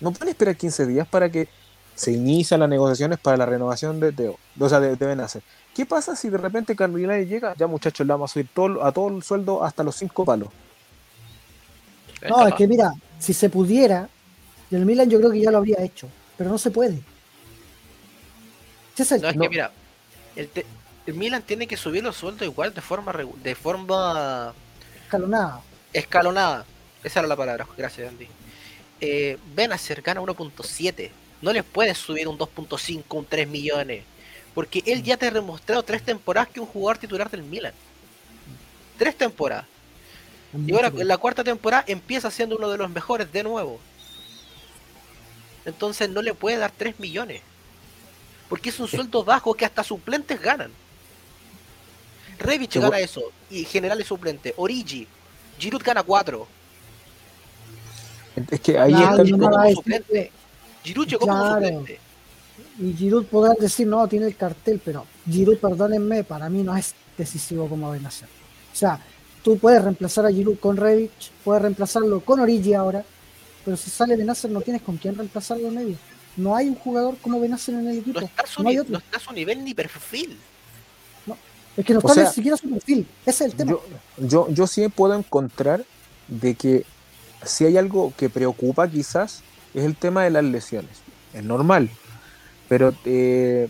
No 0.01 0.11
pueden 0.13 0.31
esperar 0.31 0.57
15 0.57 0.85
días 0.87 1.07
para 1.09 1.31
que 1.31 1.49
se 1.95 2.11
inician 2.13 2.61
las 2.61 2.69
negociaciones 2.69 3.19
para 3.19 3.37
la 3.37 3.47
renovación 3.47 4.01
de 4.01 4.13
Teo, 4.13 4.39
o 4.59 4.69
sea, 4.69 4.81
de, 4.81 4.97
de 4.97 5.07
Benacer. 5.07 5.43
¿Qué 5.75 5.87
pasa 5.87 6.15
si 6.15 6.29
de 6.29 6.37
repente 6.39 6.77
Cardinal 6.77 7.27
llega? 7.27 7.55
Ya 7.57 7.67
muchachos, 7.67 8.07
le 8.07 8.13
vamos 8.13 8.31
a 8.31 8.35
subir 8.35 8.49
todo, 8.53 8.85
a 8.85 8.93
todo 8.93 9.09
el 9.17 9.23
sueldo 9.23 9.65
hasta 9.65 9.83
los 9.83 9.97
5 9.97 10.25
palos. 10.25 10.49
No, 12.29 12.47
es 12.47 12.55
que 12.55 12.67
mira, 12.69 12.93
si 13.19 13.33
se 13.33 13.49
pudiera, 13.49 14.09
y 14.71 14.77
el 14.77 14.85
Milan 14.87 15.09
yo 15.11 15.19
creo 15.19 15.31
que 15.33 15.41
ya 15.41 15.51
lo 15.51 15.59
habría 15.59 15.83
hecho, 15.83 16.09
pero 16.37 16.51
no 16.51 16.59
se 16.59 16.71
puede. 16.71 17.01
Es 18.97 19.11
el 19.13 19.23
No, 19.23 19.29
es 19.31 19.37
No. 19.37 19.43
que 19.43 19.49
mira, 19.49 19.73
el, 20.37 20.49
te- 20.49 20.67
el 21.07 21.15
Milan 21.15 21.43
tiene 21.43 21.67
que 21.67 21.77
subir 21.77 22.03
los 22.05 22.17
sueldos 22.17 22.43
igual 22.47 22.73
de 22.75 22.81
forma 22.81 23.13
regu- 23.13 23.35
de 23.37 23.55
forma 23.55 24.55
escalonado. 25.05 25.63
escalonada. 25.93 26.65
Esa 27.03 27.21
era 27.21 27.29
la 27.29 27.37
palabra, 27.37 27.67
gracias 27.77 28.09
Andy. 28.09 28.29
Eh, 29.01 29.37
Benacer 29.57 30.03
gana 30.03 30.21
1.7. 30.21 31.11
No 31.41 31.53
les 31.53 31.65
puedes 31.65 31.99
subir 31.99 32.29
un 32.29 32.39
2.5, 32.39 33.03
un 33.19 33.27
3 33.27 33.49
millones. 33.49 34.05
Porque 34.55 34.83
él 34.87 35.03
ya 35.03 35.17
te 35.17 35.27
ha 35.27 35.31
demostrado 35.31 35.83
tres 35.83 36.03
temporadas 36.03 36.49
que 36.51 36.61
un 36.61 36.67
jugador 36.67 36.99
titular 36.99 37.31
del 37.31 37.43
Milan. 37.43 37.73
Tres 38.99 39.17
temporadas. 39.17 39.65
Y 40.67 40.75
ahora 40.75 40.89
en 40.89 41.09
la 41.09 41.17
cuarta 41.17 41.43
temporada 41.43 41.85
empieza 41.87 42.31
siendo 42.31 42.57
uno 42.57 42.69
de 42.71 42.77
los 42.77 42.91
mejores 42.91 43.33
de 43.33 43.43
nuevo. 43.43 43.81
Entonces 45.65 46.11
no 46.11 46.21
le 46.21 46.35
puede 46.35 46.59
dar 46.59 46.73
3 46.77 46.99
millones. 47.01 47.41
Porque 48.49 48.69
es 48.69 48.79
un 48.81 48.89
sueldo 48.89 49.25
bajo 49.25 49.55
que 49.55 49.65
hasta 49.65 49.83
suplentes 49.83 50.41
ganan. 50.41 50.71
Revich 52.39 52.77
gana 52.79 52.99
eso. 52.99 53.23
Y 53.49 53.65
general 53.65 54.01
es 54.01 54.07
suplente. 54.09 54.53
Origi. 54.57 55.07
Giroud 55.59 55.83
gana 55.83 56.03
4. 56.03 56.47
Es 58.51 58.61
que 58.61 58.79
ahí 58.79 58.93
está 58.93 59.23
el... 59.23 59.75
suplente. 59.75 60.33
Giroud 60.85 61.07
llegó 61.07 61.21
como 61.21 61.33
Claro. 61.33 61.55
suplente. 61.55 62.01
Y 62.79 62.93
Giroud 62.95 63.27
podrán 63.27 63.57
decir, 63.61 63.87
no, 63.87 64.07
tiene 64.09 64.27
el 64.27 64.37
cartel, 64.37 64.81
pero 64.85 65.07
Giroud, 65.29 65.59
perdónenme, 65.59 66.25
para 66.25 66.49
mí 66.49 66.63
no 66.63 66.77
es 66.77 66.95
decisivo 67.19 67.69
como 67.69 67.91
Benacer. 67.91 68.29
O 68.73 68.77
sea, 68.77 68.99
tú 69.43 69.59
puedes 69.59 69.83
reemplazar 69.83 70.27
a 70.27 70.31
Giroud 70.33 70.59
con 70.59 70.77
Revich, 70.77 71.31
puedes 71.45 71.63
reemplazarlo 71.63 72.21
con 72.21 72.41
Origi 72.41 72.75
ahora, 72.75 73.05
pero 73.65 73.77
si 73.77 73.91
sale 73.91 74.17
Benacer 74.17 74.51
no 74.51 74.61
tienes 74.63 74.83
con 74.83 74.97
quién 74.97 75.15
reemplazarlo 75.15 75.69
en 75.69 75.75
medio. 75.75 75.97
No 76.37 76.57
hay 76.57 76.69
un 76.69 76.75
jugador 76.77 77.17
como 77.21 77.39
Benacer 77.39 77.75
en 77.75 77.89
el 77.89 77.99
equipo. 77.99 78.21
No 78.21 78.27
está, 78.27 78.43
a 78.43 78.47
su 78.47 78.63
No 78.63 78.69
hay 78.71 78.75
ni- 78.77 78.81
otro. 78.81 78.93
no 78.93 78.99
está 78.99 79.17
a 79.19 79.21
su 79.21 79.33
nivel 79.33 79.63
ni 79.65 79.75
perfil. 79.75 80.39
Es 81.75 81.87
que 81.87 81.95
no 81.95 82.01
O 82.01 82.03
está 82.03 82.15
sea, 82.15 82.25
ni 82.25 82.31
siquiera 82.35 82.57
su 82.59 82.69
perfil. 82.69 83.07
Ese 83.25 83.45
es 83.47 83.51
el 83.53 83.57
tema. 83.57 83.71
Yo, 83.73 83.83
yo, 84.19 84.49
yo 84.51 84.67
sí 84.67 84.87
puedo 84.89 85.15
encontrar 85.15 85.85
de 86.29 86.55
que 86.55 86.85
si 87.47 87.65
hay 87.65 87.79
algo 87.79 88.13
que 88.17 88.29
preocupa 88.29 88.87
quizás 88.89 89.43
es 89.73 89.85
el 89.85 89.97
tema 89.97 90.23
de 90.25 90.31
las 90.31 90.45
lesiones. 90.45 90.91
Es 91.33 91.43
normal. 91.43 91.89
Pero 92.73 92.95
eh, 93.05 93.69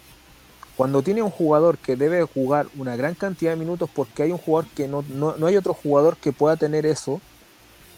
cuando 0.76 1.02
tiene 1.02 1.22
un 1.24 1.30
jugador 1.30 1.76
que 1.76 1.96
debe 1.96 2.22
jugar 2.22 2.68
una 2.78 2.94
gran 2.94 3.16
cantidad 3.16 3.50
de 3.50 3.56
minutos 3.56 3.90
porque 3.92 4.22
hay 4.22 4.30
un 4.30 4.38
jugador 4.38 4.70
que 4.76 4.86
no, 4.86 5.04
no, 5.08 5.34
no 5.36 5.46
hay 5.48 5.56
otro 5.56 5.74
jugador 5.74 6.16
que 6.16 6.30
pueda 6.30 6.54
tener 6.54 6.86
eso, 6.86 7.20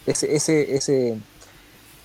ese, 0.06 0.34
ese, 0.34 0.74
ese, 0.74 1.18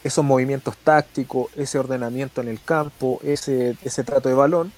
esos 0.04 0.26
movimientos 0.26 0.76
tácticos, 0.84 1.50
ese 1.56 1.80
ordenamiento 1.80 2.42
en 2.42 2.50
el 2.50 2.62
campo, 2.62 3.22
ese, 3.24 3.78
ese 3.86 4.04
trato 4.04 4.28
de 4.28 4.36
balón, 4.36 4.74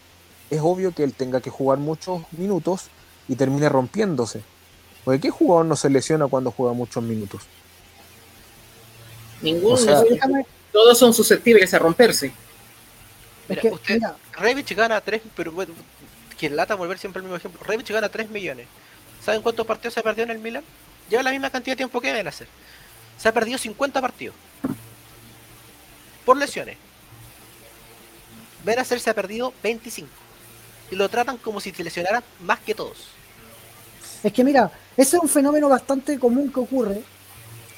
es 0.52 0.60
obvio 0.62 0.92
que 0.94 1.04
él 1.04 1.14
tenga 1.16 1.42
que 1.42 1.50
jugar 1.50 1.80
muchos 1.80 2.22
minutos 2.38 2.90
y 3.28 3.36
termine 3.38 3.70
rompiéndose. 3.70 4.44
Porque 5.04 5.20
¿qué 5.20 5.30
jugador 5.32 5.66
no 5.66 5.76
se 5.76 5.90
lesiona 5.90 6.28
cuando 6.28 6.52
juega 6.52 6.74
muchos 6.74 7.02
minutos? 7.04 7.42
Ninguno. 9.42 9.74
O 9.74 9.78
sea- 9.78 10.04
Déjame- 10.04 10.46
todos 10.72 10.96
son 11.00 11.12
susceptibles 11.12 11.74
a 11.74 11.80
romperse. 11.80 12.32
Es 13.52 13.58
Mira, 13.58 13.62
que, 13.62 13.70
usted- 13.70 13.94
mira, 13.96 14.16
Revich 14.34 14.76
gana 14.76 15.02
3, 15.02 15.22
pero 15.36 15.52
bueno, 15.52 15.74
que 16.38 16.50
lata 16.50 16.76
volver 16.76 16.98
siempre 16.98 17.20
al 17.20 17.24
mismo 17.24 17.38
ejemplo. 17.38 17.62
Revich 17.64 17.90
gana 17.92 18.10
3 18.10 18.30
millones. 18.30 18.68
¿Saben 19.24 19.42
cuántos 19.42 19.66
partidos 19.68 19.94
se 19.94 20.02
perdió 20.02 20.24
en 20.24 20.32
el 20.32 20.40
Milan? 20.40 20.64
Lleva 21.10 21.24
la 21.24 21.32
misma 21.32 21.50
cantidad 21.50 21.74
de 21.74 21.78
tiempo 21.78 22.02
que 22.02 22.08
deben 22.08 22.28
hacer. 22.28 22.48
Se 23.18 23.28
ha 23.30 23.34
perdido 23.34 23.58
50 23.58 24.02
partidos. 24.02 24.36
Por 26.26 26.38
lesiones. 26.38 26.78
Benacer 28.64 29.00
se 29.00 29.10
ha 29.10 29.14
perdido 29.14 29.54
25. 29.64 30.10
Y 30.92 30.96
lo 30.96 31.10
tratan 31.10 31.38
como 31.38 31.60
si 31.62 31.72
se 31.72 31.84
lesionara 31.84 32.24
más 32.42 32.60
que 32.60 32.76
todos. 32.76 32.98
Es 34.24 34.32
que 34.34 34.44
mira, 34.44 34.72
ese 34.98 35.18
es 35.18 35.22
un 35.24 35.30
fenómeno 35.30 35.68
bastante 35.70 36.20
común 36.20 36.52
que 36.52 36.60
ocurre. 36.60 37.02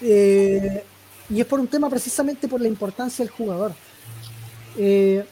eh, 0.02 0.84
y 1.30 1.40
es 1.40 1.46
por 1.48 1.58
un 1.60 1.68
tema 1.68 1.90
precisamente 1.90 2.50
por 2.50 2.60
la 2.60 2.68
importancia 2.68 3.24
del 3.24 3.34
jugador. 3.34 3.74
Eh, 4.78 5.24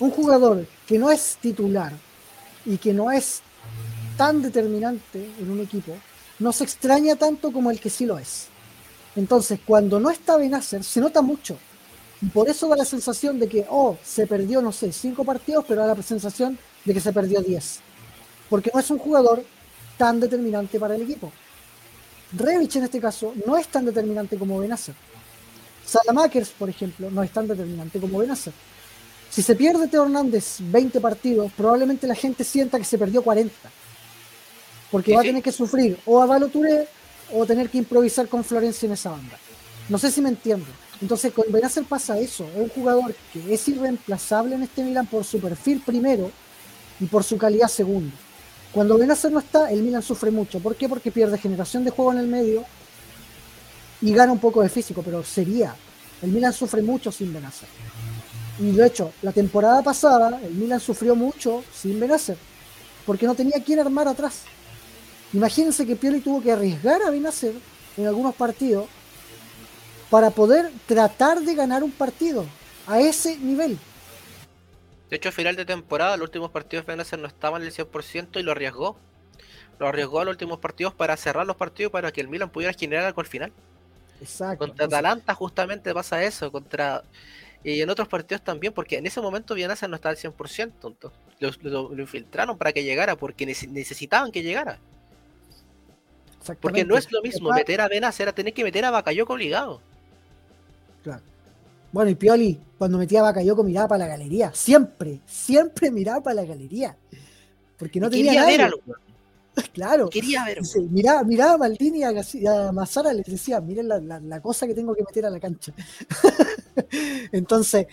un 0.00 0.10
jugador 0.10 0.66
que 0.86 0.98
no 0.98 1.10
es 1.10 1.38
titular 1.40 1.92
y 2.66 2.78
que 2.78 2.92
no 2.92 3.10
es 3.10 3.42
tan 4.16 4.42
determinante 4.42 5.30
en 5.38 5.50
un 5.50 5.60
equipo, 5.60 5.96
no 6.38 6.52
se 6.52 6.64
extraña 6.64 7.16
tanto 7.16 7.52
como 7.52 7.70
el 7.70 7.80
que 7.80 7.90
sí 7.90 8.06
lo 8.06 8.18
es. 8.18 8.46
Entonces, 9.16 9.60
cuando 9.64 10.00
no 10.00 10.10
está 10.10 10.36
Benacer, 10.36 10.82
se 10.82 11.00
nota 11.00 11.22
mucho. 11.22 11.56
Por 12.32 12.48
eso 12.48 12.68
da 12.68 12.76
la 12.76 12.84
sensación 12.84 13.38
de 13.38 13.48
que, 13.48 13.66
oh, 13.68 13.96
se 14.02 14.26
perdió, 14.26 14.62
no 14.62 14.72
sé, 14.72 14.92
cinco 14.92 15.24
partidos, 15.24 15.64
pero 15.68 15.86
da 15.86 15.94
la 15.94 16.02
sensación 16.02 16.58
de 16.84 16.94
que 16.94 17.00
se 17.00 17.12
perdió 17.12 17.40
10. 17.40 17.80
Porque 18.48 18.70
no 18.72 18.80
es 18.80 18.90
un 18.90 18.98
jugador 18.98 19.44
tan 19.96 20.20
determinante 20.20 20.78
para 20.78 20.94
el 20.96 21.02
equipo. 21.02 21.32
Revich 22.32 22.76
en 22.76 22.84
este 22.84 23.00
caso 23.00 23.32
no 23.46 23.56
es 23.56 23.68
tan 23.68 23.84
determinante 23.84 24.36
como 24.36 24.58
Benacer. 24.58 24.94
Salamakers, 25.86 26.50
por 26.50 26.68
ejemplo, 26.68 27.10
no 27.10 27.22
es 27.22 27.30
tan 27.30 27.46
determinante 27.46 28.00
como 28.00 28.18
Benacer. 28.18 28.52
Si 29.34 29.42
se 29.42 29.56
pierde 29.56 29.88
Teo 29.88 30.04
Hernández 30.04 30.58
20 30.60 31.00
partidos, 31.00 31.50
probablemente 31.56 32.06
la 32.06 32.14
gente 32.14 32.44
sienta 32.44 32.78
que 32.78 32.84
se 32.84 32.96
perdió 32.96 33.20
40. 33.20 33.52
Porque 34.92 35.10
Sí, 35.10 35.14
va 35.16 35.22
a 35.22 35.24
tener 35.24 35.42
que 35.42 35.50
sufrir 35.50 35.98
o 36.06 36.22
a 36.22 36.26
Valo 36.26 36.46
Touré 36.46 36.86
o 37.32 37.44
tener 37.44 37.68
que 37.68 37.78
improvisar 37.78 38.28
con 38.28 38.44
Florencia 38.44 38.86
en 38.86 38.92
esa 38.92 39.10
banda. 39.10 39.36
No 39.88 39.98
sé 39.98 40.12
si 40.12 40.20
me 40.20 40.28
entiendo. 40.28 40.66
Entonces 41.02 41.32
con 41.32 41.50
Benacer 41.50 41.82
pasa 41.82 42.16
eso. 42.16 42.46
Es 42.54 42.60
un 42.60 42.68
jugador 42.68 43.12
que 43.32 43.52
es 43.52 43.66
irreemplazable 43.66 44.54
en 44.54 44.62
este 44.62 44.84
Milan 44.84 45.08
por 45.08 45.24
su 45.24 45.40
perfil 45.40 45.82
primero 45.84 46.30
y 47.00 47.06
por 47.06 47.24
su 47.24 47.36
calidad 47.36 47.66
segundo. 47.66 48.14
Cuando 48.70 48.96
Benacer 48.96 49.32
no 49.32 49.40
está, 49.40 49.68
el 49.68 49.82
Milan 49.82 50.02
sufre 50.02 50.30
mucho. 50.30 50.60
¿Por 50.60 50.76
qué? 50.76 50.88
Porque 50.88 51.10
pierde 51.10 51.38
generación 51.38 51.82
de 51.82 51.90
juego 51.90 52.12
en 52.12 52.18
el 52.18 52.28
medio 52.28 52.64
y 54.00 54.14
gana 54.14 54.30
un 54.30 54.38
poco 54.38 54.62
de 54.62 54.68
físico, 54.68 55.02
pero 55.04 55.24
sería. 55.24 55.74
El 56.22 56.30
Milan 56.30 56.52
sufre 56.52 56.82
mucho 56.82 57.10
sin 57.10 57.34
Benacer. 57.34 57.68
Y 58.58 58.70
de 58.70 58.86
hecho, 58.86 59.12
la 59.22 59.32
temporada 59.32 59.82
pasada, 59.82 60.40
el 60.42 60.52
Milan 60.52 60.80
sufrió 60.80 61.16
mucho 61.16 61.64
sin 61.72 61.98
Benacer, 61.98 62.36
porque 63.04 63.26
no 63.26 63.34
tenía 63.34 63.62
quien 63.62 63.80
armar 63.80 64.06
atrás. 64.06 64.42
Imagínense 65.32 65.84
que 65.86 65.96
Pioli 65.96 66.20
tuvo 66.20 66.40
que 66.40 66.52
arriesgar 66.52 67.02
a 67.02 67.10
Benacer 67.10 67.54
en 67.96 68.06
algunos 68.06 68.34
partidos 68.34 68.86
para 70.08 70.30
poder 70.30 70.70
tratar 70.86 71.40
de 71.40 71.54
ganar 71.54 71.82
un 71.82 71.90
partido 71.90 72.44
a 72.86 73.00
ese 73.00 73.36
nivel. 73.38 73.76
De 75.10 75.16
hecho, 75.16 75.30
a 75.30 75.32
final 75.32 75.56
de 75.56 75.64
temporada, 75.64 76.16
los 76.16 76.26
últimos 76.26 76.50
partidos 76.50 76.86
de 76.86 76.92
Benacer 76.92 77.18
no 77.18 77.26
estaban 77.26 77.62
en 77.62 77.68
el 77.68 77.74
100% 77.74 78.38
y 78.38 78.42
lo 78.42 78.52
arriesgó. 78.52 78.96
Lo 79.80 79.88
arriesgó 79.88 80.20
a 80.20 80.24
los 80.24 80.32
últimos 80.32 80.60
partidos 80.60 80.94
para 80.94 81.16
cerrar 81.16 81.46
los 81.46 81.56
partidos 81.56 81.90
para 81.90 82.12
que 82.12 82.20
el 82.20 82.28
Milan 82.28 82.50
pudiera 82.50 82.72
generar 82.72 83.04
algo 83.04 83.20
al 83.20 83.26
final. 83.26 83.52
Exacto. 84.20 84.58
Contra 84.58 84.86
Atalanta 84.86 85.34
justamente 85.34 85.92
pasa 85.92 86.22
eso, 86.22 86.52
contra 86.52 87.02
y 87.64 87.80
en 87.80 87.88
otros 87.90 88.06
partidos 88.08 88.42
también, 88.44 88.72
porque 88.72 88.98
en 88.98 89.06
ese 89.06 89.20
momento 89.20 89.54
Benacer 89.54 89.88
no 89.88 89.96
estaba 89.96 90.10
al 90.12 90.18
100%, 90.18 90.72
entonces, 90.84 91.18
lo, 91.40 91.50
lo- 91.70 91.94
lo 91.94 92.02
infiltraron 92.02 92.56
para 92.58 92.72
que 92.72 92.84
llegara, 92.84 93.16
porque 93.16 93.46
nece- 93.46 93.68
necesitaban 93.68 94.30
que 94.30 94.42
llegara. 94.42 94.78
Porque 96.60 96.84
no 96.84 96.96
es 96.98 97.10
lo 97.10 97.22
mismo 97.22 97.48
meter 97.60 97.80
a 97.80 97.88
Benacer 97.88 98.28
a 98.28 98.32
tener 98.34 98.52
que 98.52 98.62
meter 98.64 98.84
a 98.84 98.90
Bakayoko 98.90 99.32
obligado. 99.32 99.80
Claro. 101.02 101.22
Bueno, 101.90 102.10
y 102.10 102.14
Pioli, 102.16 102.60
cuando 102.76 102.98
metía 102.98 103.20
a 103.20 103.22
Bakayoko, 103.22 103.64
miraba 103.64 103.88
para 103.88 104.04
la 104.04 104.08
galería. 104.08 104.52
Siempre, 104.52 105.20
siempre 105.24 105.90
miraba 105.90 106.22
para 106.22 106.34
la 106.34 106.44
galería. 106.44 106.96
Porque 107.78 107.98
no 107.98 108.10
tenía 108.10 108.32
nadie. 108.42 108.70
Claro. 109.72 110.08
quería 110.08 110.44
ver. 110.44 110.60
Dice, 110.60 110.80
miraba, 110.80 111.22
miraba 111.24 111.52
a 111.54 111.58
Maldini 111.58 112.00
y 112.00 112.02
a, 112.46 112.68
a 112.68 112.72
Massara 112.72 113.12
les 113.12 113.26
decía, 113.26 113.60
miren 113.60 113.88
la, 113.88 114.00
la- 114.00 114.20
la 114.20 114.40
cosa 114.40 114.66
que 114.66 114.74
tengo 114.74 114.94
que 114.94 115.02
meter 115.02 115.26
a 115.26 115.30
la 115.30 115.40
cancha. 115.40 115.72
Entonces, 117.32 117.86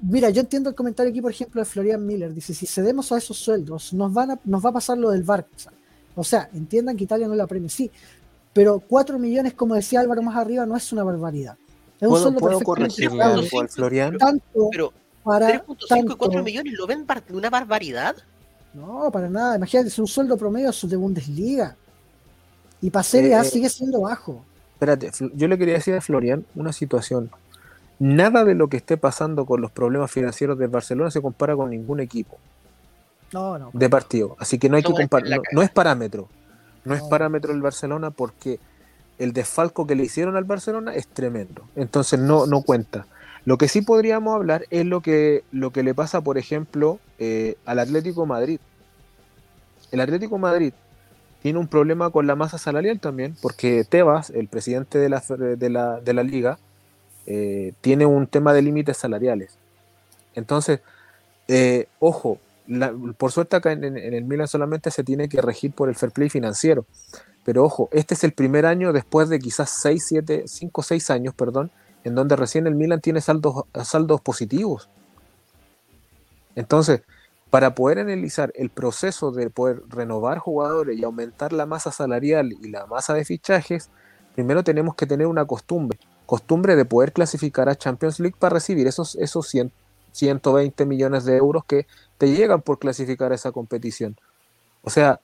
mira, 0.00 0.30
yo 0.30 0.40
entiendo 0.40 0.70
el 0.70 0.74
comentario 0.76 1.10
aquí, 1.10 1.20
por 1.20 1.30
ejemplo, 1.30 1.60
de 1.60 1.64
Florian 1.64 2.04
Miller. 2.04 2.32
Dice, 2.34 2.54
si 2.54 2.66
cedemos 2.66 3.10
a 3.12 3.18
esos 3.18 3.36
sueldos, 3.36 3.92
nos, 3.92 4.12
van 4.12 4.32
a- 4.32 4.40
nos 4.44 4.64
va 4.64 4.70
a 4.70 4.74
pasar 4.74 4.98
lo 4.98 5.10
del 5.10 5.24
Barça. 5.24 5.70
O 6.16 6.24
sea, 6.24 6.48
entiendan 6.54 6.96
que 6.96 7.04
Italia 7.04 7.26
no 7.28 7.34
la 7.34 7.46
premia, 7.46 7.68
sí. 7.68 7.90
Pero 8.52 8.78
4 8.80 9.18
millones, 9.18 9.54
como 9.54 9.74
decía 9.74 10.00
Álvaro 10.00 10.22
más 10.22 10.36
arriba, 10.36 10.64
no 10.64 10.76
es 10.76 10.92
una 10.92 11.02
barbaridad. 11.02 11.56
Es 12.00 12.02
un 12.08 12.08
¿Puedo, 12.10 12.34
puedo 12.36 12.58
algo 12.58 13.60
al 13.60 13.68
Florian? 13.68 14.16
tanto 14.18 14.68
Pero 14.70 14.92
para 15.24 15.48
3.5 15.48 15.62
y 15.62 15.86
4 15.86 16.16
tanto- 16.18 16.42
millones 16.44 16.72
lo 16.74 16.86
ven 16.86 17.06
una 17.30 17.50
barbaridad. 17.50 18.14
No, 18.74 19.10
para 19.12 19.28
nada. 19.28 19.56
Imagínate, 19.56 19.88
es 19.88 19.98
un 19.98 20.06
sueldo 20.06 20.36
promedio 20.36 20.70
de 20.82 20.96
Bundesliga. 20.96 21.76
Y 22.80 22.90
para 22.90 23.02
Serie 23.02 23.30
Eh, 23.30 23.34
A 23.36 23.40
eh. 23.42 23.44
sigue 23.44 23.68
siendo 23.68 24.02
bajo. 24.02 24.44
Espérate, 24.74 25.10
yo 25.34 25.48
le 25.48 25.56
quería 25.56 25.74
decir 25.74 25.94
a 25.94 26.00
Florian 26.00 26.44
una 26.54 26.72
situación. 26.72 27.30
Nada 27.98 28.44
de 28.44 28.54
lo 28.54 28.68
que 28.68 28.76
esté 28.76 28.96
pasando 28.96 29.46
con 29.46 29.60
los 29.60 29.70
problemas 29.70 30.10
financieros 30.10 30.58
de 30.58 30.66
Barcelona 30.66 31.10
se 31.12 31.22
compara 31.22 31.54
con 31.54 31.70
ningún 31.70 32.00
equipo 32.00 32.36
No, 33.32 33.56
no. 33.56 33.70
de 33.72 33.88
partido. 33.88 34.36
Así 34.40 34.58
que 34.58 34.68
no 34.68 34.76
hay 34.76 34.82
que 34.82 34.92
comparar. 34.92 35.40
No, 35.52 35.62
es 35.62 35.70
parámetro. 35.70 36.28
No 36.84 36.94
es 36.94 37.02
No. 37.02 37.08
parámetro 37.08 37.52
el 37.52 37.62
Barcelona 37.62 38.10
porque 38.10 38.58
el 39.18 39.32
desfalco 39.32 39.86
que 39.86 39.94
le 39.94 40.02
hicieron 40.02 40.36
al 40.36 40.44
Barcelona 40.44 40.92
es 40.94 41.06
tremendo. 41.06 41.62
Entonces 41.76 42.18
no, 42.18 42.46
no 42.46 42.62
cuenta. 42.62 43.06
Lo 43.44 43.58
que 43.58 43.68
sí 43.68 43.82
podríamos 43.82 44.34
hablar 44.34 44.66
es 44.70 44.86
lo 44.86 45.00
que, 45.00 45.44
lo 45.52 45.70
que 45.70 45.82
le 45.82 45.94
pasa, 45.94 46.22
por 46.22 46.38
ejemplo, 46.38 46.98
eh, 47.18 47.56
al 47.66 47.78
Atlético 47.78 48.24
Madrid. 48.24 48.58
El 49.92 50.00
Atlético 50.00 50.38
Madrid 50.38 50.72
tiene 51.42 51.58
un 51.58 51.68
problema 51.68 52.08
con 52.10 52.26
la 52.26 52.36
masa 52.36 52.56
salarial 52.56 53.00
también, 53.00 53.36
porque 53.42 53.84
Tebas, 53.84 54.30
el 54.30 54.48
presidente 54.48 54.98
de 54.98 55.10
la, 55.10 55.22
de 55.28 55.70
la, 55.70 56.00
de 56.00 56.14
la 56.14 56.22
liga, 56.22 56.58
eh, 57.26 57.74
tiene 57.82 58.06
un 58.06 58.26
tema 58.26 58.54
de 58.54 58.62
límites 58.62 58.96
salariales. 58.96 59.58
Entonces, 60.34 60.80
eh, 61.48 61.86
ojo, 61.98 62.38
por 63.18 63.30
suerte 63.30 63.56
acá 63.56 63.72
en, 63.72 63.84
el 63.84 64.24
Milan 64.24 64.48
solamente 64.48 64.90
se 64.90 65.04
tiene 65.04 65.28
que 65.28 65.42
regir 65.42 65.72
por 65.72 65.88
el 65.88 65.94
fair 65.94 66.12
play 66.12 66.30
financiero. 66.30 66.86
Pero 67.44 67.62
ojo, 67.62 67.90
este 67.92 68.14
es 68.14 68.24
el 68.24 68.32
primer 68.32 68.64
año 68.64 68.92
después 68.92 69.28
de 69.28 69.38
quizás 69.38 69.68
6, 69.82 70.04
7, 70.06 70.44
5, 70.46 70.82
6 70.82 71.10
años, 71.10 71.34
perdón, 71.34 71.70
en 72.04 72.14
donde 72.14 72.36
recién 72.36 72.66
el 72.66 72.74
Milan 72.74 73.00
tiene 73.00 73.20
saldos, 73.20 73.64
saldos 73.82 74.20
positivos. 74.20 74.88
Entonces, 76.54 77.02
para 77.50 77.74
poder 77.74 77.98
analizar 77.98 78.52
el 78.54 78.70
proceso 78.70 79.30
de 79.30 79.50
poder 79.50 79.82
renovar 79.88 80.38
jugadores 80.38 80.98
y 80.98 81.04
aumentar 81.04 81.52
la 81.52 81.66
masa 81.66 81.90
salarial 81.90 82.52
y 82.52 82.68
la 82.68 82.86
masa 82.86 83.14
de 83.14 83.24
fichajes, 83.24 83.90
primero 84.34 84.62
tenemos 84.62 84.94
que 84.94 85.06
tener 85.06 85.26
una 85.26 85.44
costumbre, 85.46 85.98
costumbre 86.26 86.76
de 86.76 86.84
poder 86.84 87.12
clasificar 87.12 87.68
a 87.68 87.76
Champions 87.76 88.20
League 88.20 88.36
para 88.38 88.54
recibir 88.54 88.86
esos, 88.86 89.16
esos 89.16 89.48
100, 89.48 89.72
120 90.12 90.84
millones 90.86 91.24
de 91.24 91.36
euros 91.36 91.64
que 91.64 91.86
te 92.18 92.32
llegan 92.32 92.60
por 92.60 92.78
clasificar 92.78 93.32
a 93.32 93.34
esa 93.34 93.52
competición. 93.52 94.16
O 94.82 94.90
sea, 94.90 95.20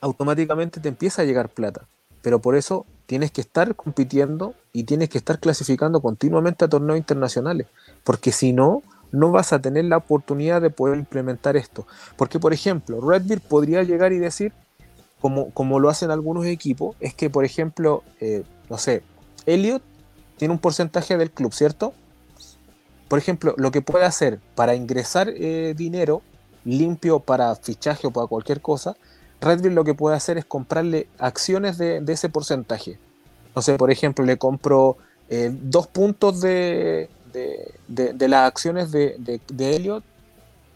automáticamente 0.00 0.80
te 0.80 0.88
empieza 0.88 1.22
a 1.22 1.24
llegar 1.24 1.48
plata. 1.48 1.86
Pero 2.22 2.40
por 2.40 2.56
eso 2.56 2.86
tienes 3.10 3.32
que 3.32 3.40
estar 3.40 3.74
compitiendo 3.74 4.54
y 4.72 4.84
tienes 4.84 5.08
que 5.08 5.18
estar 5.18 5.40
clasificando 5.40 6.00
continuamente 6.00 6.64
a 6.64 6.68
torneos 6.68 6.96
internacionales. 6.96 7.66
Porque 8.04 8.30
si 8.30 8.52
no, 8.52 8.84
no 9.10 9.32
vas 9.32 9.52
a 9.52 9.60
tener 9.60 9.86
la 9.86 9.96
oportunidad 9.96 10.62
de 10.62 10.70
poder 10.70 10.96
implementar 10.96 11.56
esto. 11.56 11.88
Porque, 12.16 12.38
por 12.38 12.52
ejemplo, 12.52 13.00
Redbeard 13.00 13.40
podría 13.40 13.82
llegar 13.82 14.12
y 14.12 14.18
decir, 14.18 14.52
como, 15.20 15.50
como 15.50 15.80
lo 15.80 15.90
hacen 15.90 16.12
algunos 16.12 16.46
equipos, 16.46 16.94
es 17.00 17.12
que, 17.12 17.28
por 17.30 17.44
ejemplo, 17.44 18.04
eh, 18.20 18.44
no 18.68 18.78
sé, 18.78 19.02
Elliot 19.44 19.82
tiene 20.36 20.54
un 20.54 20.60
porcentaje 20.60 21.16
del 21.16 21.32
club, 21.32 21.52
¿cierto? 21.52 21.92
Por 23.08 23.18
ejemplo, 23.18 23.56
lo 23.56 23.72
que 23.72 23.82
puede 23.82 24.04
hacer 24.04 24.38
para 24.54 24.76
ingresar 24.76 25.28
eh, 25.30 25.74
dinero 25.76 26.22
limpio 26.64 27.18
para 27.18 27.56
fichaje 27.56 28.06
o 28.06 28.12
para 28.12 28.28
cualquier 28.28 28.60
cosa, 28.60 28.96
Redville 29.40 29.74
lo 29.74 29.84
que 29.84 29.94
puede 29.94 30.16
hacer 30.16 30.38
es 30.38 30.44
comprarle 30.44 31.08
acciones 31.18 31.78
de, 31.78 32.02
ese 32.06 32.28
porcentaje. 32.28 32.98
No 33.54 33.62
sé, 33.62 33.76
por 33.76 33.90
ejemplo, 33.90 34.24
le 34.24 34.36
compro 34.36 34.98
eh, 35.28 35.50
dos 35.52 35.86
puntos 35.86 36.40
de, 36.40 37.08
las 38.18 38.46
acciones 38.46 38.92
de, 38.92 39.16
de, 39.18 39.76
Elliot 39.76 40.04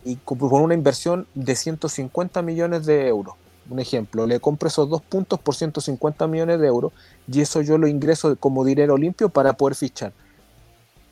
y 0.05 0.17
con 0.17 0.63
una 0.63 0.75
inversión 0.75 1.27
de 1.35 1.55
150 1.55 2.43
millones 2.43 2.87
de 2.87 3.07
euros. 3.07 3.35
Un 3.69 3.79
ejemplo, 3.79 4.27
le 4.27 4.41
compro 4.41 4.69
esos 4.69 4.89
dos 4.91 5.03
puntos 5.03 5.41
por 5.41 5.55
150 5.55 6.27
millones 6.27 6.61
de 6.61 6.67
euros 6.67 6.93
y 7.27 7.41
eso 7.41 7.63
yo 7.63 7.79
lo 7.79 7.87
ingreso 7.87 8.37
como 8.37 8.65
dinero 8.65 8.97
limpio 8.97 9.29
para 9.31 9.55
poder 9.55 9.75
fichar. 9.75 10.13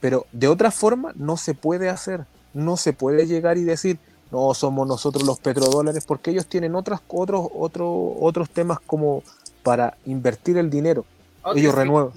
Pero 0.00 0.26
de 0.32 0.48
otra 0.48 0.70
forma 0.70 1.12
no 1.14 1.36
se 1.36 1.54
puede 1.54 1.88
hacer. 1.88 2.26
No 2.54 2.76
se 2.76 2.92
puede 2.92 3.26
llegar 3.26 3.56
y 3.56 3.64
decir, 3.64 3.98
no 4.32 4.54
somos 4.54 4.88
nosotros 4.88 5.24
los 5.24 5.38
petrodólares, 5.38 6.06
porque 6.06 6.30
ellos 6.30 6.46
tienen 6.46 6.74
otras, 6.74 7.00
otros, 7.08 7.48
otros, 7.54 8.14
otros 8.18 8.48
temas 8.48 8.80
como 8.80 9.22
para 9.62 9.98
invertir 10.06 10.56
el 10.56 10.70
dinero. 10.70 11.04
ellos 11.54 11.74
renuevan. 11.74 12.12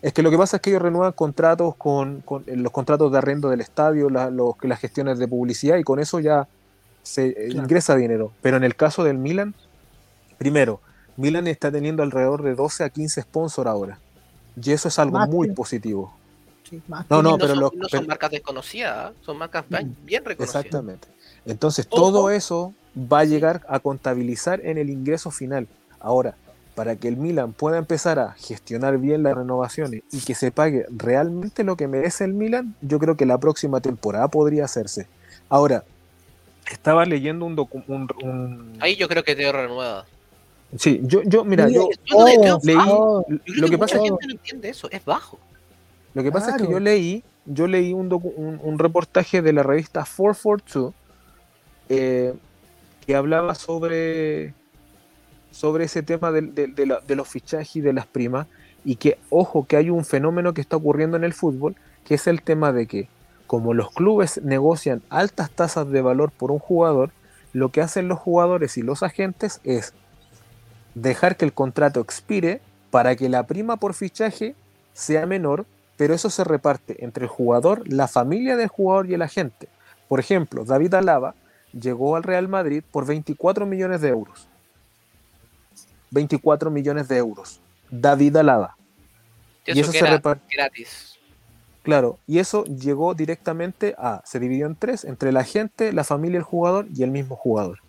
Es 0.00 0.12
que 0.14 0.22
lo 0.22 0.30
que 0.30 0.38
pasa 0.38 0.56
es 0.56 0.62
que 0.62 0.70
ellos 0.70 0.82
renuevan 0.82 1.12
contratos 1.12 1.76
con, 1.76 2.24
los 2.46 2.72
contratos 2.72 3.12
de 3.12 3.18
arrendo 3.18 3.50
del 3.50 3.60
estadio, 3.60 4.08
los, 4.08 4.56
las 4.62 4.80
gestiones 4.80 5.18
de 5.18 5.28
publicidad 5.28 5.76
y 5.76 5.84
con 5.84 6.00
eso 6.00 6.18
ya 6.20 6.48
se 7.02 7.50
ingresa 7.50 7.94
dinero. 7.96 8.32
Pero 8.40 8.56
en 8.56 8.64
el 8.64 8.74
caso 8.74 9.04
del 9.04 9.18
Milan, 9.18 9.54
primero, 10.38 10.80
Milan 11.18 11.46
está 11.46 11.70
teniendo 11.70 12.02
alrededor 12.02 12.42
de 12.42 12.54
12 12.54 12.84
a 12.84 12.90
15 12.90 13.22
sponsors 13.22 13.68
ahora. 13.68 13.98
Y 14.60 14.72
eso 14.72 14.88
es 14.88 14.98
algo 14.98 15.18
muy 15.26 15.50
positivo. 15.52 16.14
no, 17.10 17.22
no, 17.22 17.36
pero 17.36 17.54
son, 17.54 17.78
no 17.78 17.88
son 17.88 18.06
marcas 18.06 18.30
desconocidas, 18.30 19.12
¿eh? 19.12 19.14
son 19.20 19.36
marcas 19.36 19.64
mm, 19.68 20.04
bien 20.04 20.24
reconocidas. 20.24 20.64
Exactamente. 20.64 21.08
Entonces, 21.46 21.86
todo 21.86 22.30
eso 22.30 22.74
va 22.96 23.20
a 23.20 23.24
llegar 23.24 23.62
a 23.68 23.80
contabilizar 23.80 24.60
en 24.64 24.78
el 24.78 24.90
ingreso 24.90 25.30
final. 25.30 25.66
Ahora, 26.00 26.34
para 26.74 26.96
que 26.96 27.08
el 27.08 27.16
Milan 27.16 27.52
pueda 27.52 27.78
empezar 27.78 28.18
a 28.18 28.32
gestionar 28.32 28.98
bien 28.98 29.22
las 29.22 29.36
renovaciones 29.36 30.02
y 30.10 30.20
que 30.20 30.34
se 30.34 30.50
pague 30.50 30.86
realmente 30.90 31.64
lo 31.64 31.76
que 31.76 31.86
merece 31.88 32.24
el 32.24 32.32
Milan, 32.32 32.74
yo 32.80 32.98
creo 32.98 33.16
que 33.16 33.26
la 33.26 33.38
próxima 33.38 33.80
temporada 33.80 34.28
podría 34.28 34.64
hacerse. 34.64 35.06
Ahora, 35.48 35.84
estaba 36.70 37.04
leyendo 37.04 37.44
un 37.44 37.56
documento. 37.56 38.14
Ahí 38.80 38.96
yo 38.96 39.08
creo 39.08 39.22
que 39.22 39.34
te 39.34 39.50
renueva. 39.50 40.06
Sí, 40.78 41.00
yo, 41.02 41.22
yo 41.22 41.44
mira, 41.44 41.68
yo, 41.68 41.88
leí. 42.62 42.76
lo 43.46 43.68
que 43.68 43.76
pasa 43.76 43.96
es 43.96 44.02
que 44.02 44.10
no 44.10 44.18
entiende 44.30 44.70
eso, 44.70 44.90
es 44.90 45.04
bajo. 45.04 45.38
Lo 46.14 46.22
que 46.22 46.32
pasa 46.32 46.56
es 46.56 46.62
que 46.62 46.70
yo 46.70 46.80
leí, 46.80 47.22
yo 47.44 47.66
leí 47.66 47.92
un, 47.92 48.10
un, 48.62 48.78
reportaje 48.78 49.42
de 49.42 49.52
la 49.52 49.62
revista 49.62 50.00
442 50.00 50.94
eh, 51.88 52.34
que 53.06 53.16
hablaba 53.16 53.54
sobre, 53.54 54.54
sobre 55.50 55.84
ese 55.84 56.02
tema 56.02 56.30
de, 56.30 56.42
de, 56.42 57.16
los 57.16 57.28
fichajes 57.28 57.76
y 57.76 57.80
de 57.80 57.92
las 57.92 58.06
primas, 58.06 58.46
y 58.84 58.96
que, 58.96 59.18
ojo, 59.30 59.66
que 59.66 59.76
hay 59.76 59.90
un 59.90 60.04
fenómeno 60.04 60.54
que 60.54 60.60
está 60.60 60.76
ocurriendo 60.76 61.16
en 61.16 61.24
el 61.24 61.34
fútbol, 61.34 61.76
que 62.04 62.14
es 62.14 62.26
el 62.26 62.42
tema 62.42 62.72
de 62.72 62.86
que, 62.86 63.08
como 63.46 63.74
los 63.74 63.90
clubes 63.90 64.40
negocian 64.42 65.02
altas 65.08 65.50
tasas 65.50 65.88
de 65.90 66.02
valor 66.02 66.30
por 66.30 66.50
un 66.50 66.58
jugador, 66.58 67.10
lo 67.52 67.70
que 67.70 67.82
hacen 67.82 68.08
los 68.08 68.18
jugadores 68.18 68.78
y 68.78 68.82
los 68.82 69.02
agentes 69.02 69.60
es 69.64 69.92
dejar 70.94 71.36
que 71.36 71.44
el 71.44 71.52
contrato 71.52 72.00
expire 72.00 72.60
para 72.90 73.16
que 73.16 73.28
la 73.28 73.46
prima 73.46 73.76
por 73.76 73.94
fichaje 73.94 74.54
sea 74.94 75.26
menor, 75.26 75.66
pero 75.96 76.14
eso 76.14 76.30
se 76.30 76.44
reparte 76.44 77.04
entre 77.04 77.24
el 77.24 77.30
jugador, 77.30 77.82
la 77.86 78.08
familia 78.08 78.56
del 78.56 78.68
jugador 78.68 79.08
y 79.08 79.14
el 79.14 79.22
agente. 79.22 79.68
Por 80.08 80.20
ejemplo, 80.20 80.64
David 80.64 80.94
Alaba 80.94 81.34
llegó 81.72 82.16
al 82.16 82.22
Real 82.22 82.48
Madrid 82.48 82.82
por 82.90 83.06
24 83.06 83.66
millones 83.66 84.00
de 84.00 84.08
euros. 84.08 84.48
24 86.10 86.70
millones 86.70 87.08
de 87.08 87.16
euros. 87.16 87.60
David 87.90 88.36
Alaba. 88.36 88.76
Y 89.66 89.80
eso, 89.80 89.92
se 89.92 90.04
reparte 90.04 90.54
gratis. 90.54 91.18
Claro, 91.82 92.18
y 92.26 92.38
eso 92.38 92.64
llegó 92.64 93.14
directamente 93.14 93.94
a, 93.98 94.22
se 94.24 94.38
dividió 94.38 94.66
en 94.66 94.76
tres, 94.76 95.04
entre 95.04 95.32
la 95.32 95.44
gente, 95.44 95.92
la 95.92 96.04
familia, 96.04 96.38
el 96.38 96.44
jugador 96.44 96.86
y 96.94 97.02
el 97.02 97.10
mismo 97.10 97.34
jugador. 97.34 97.80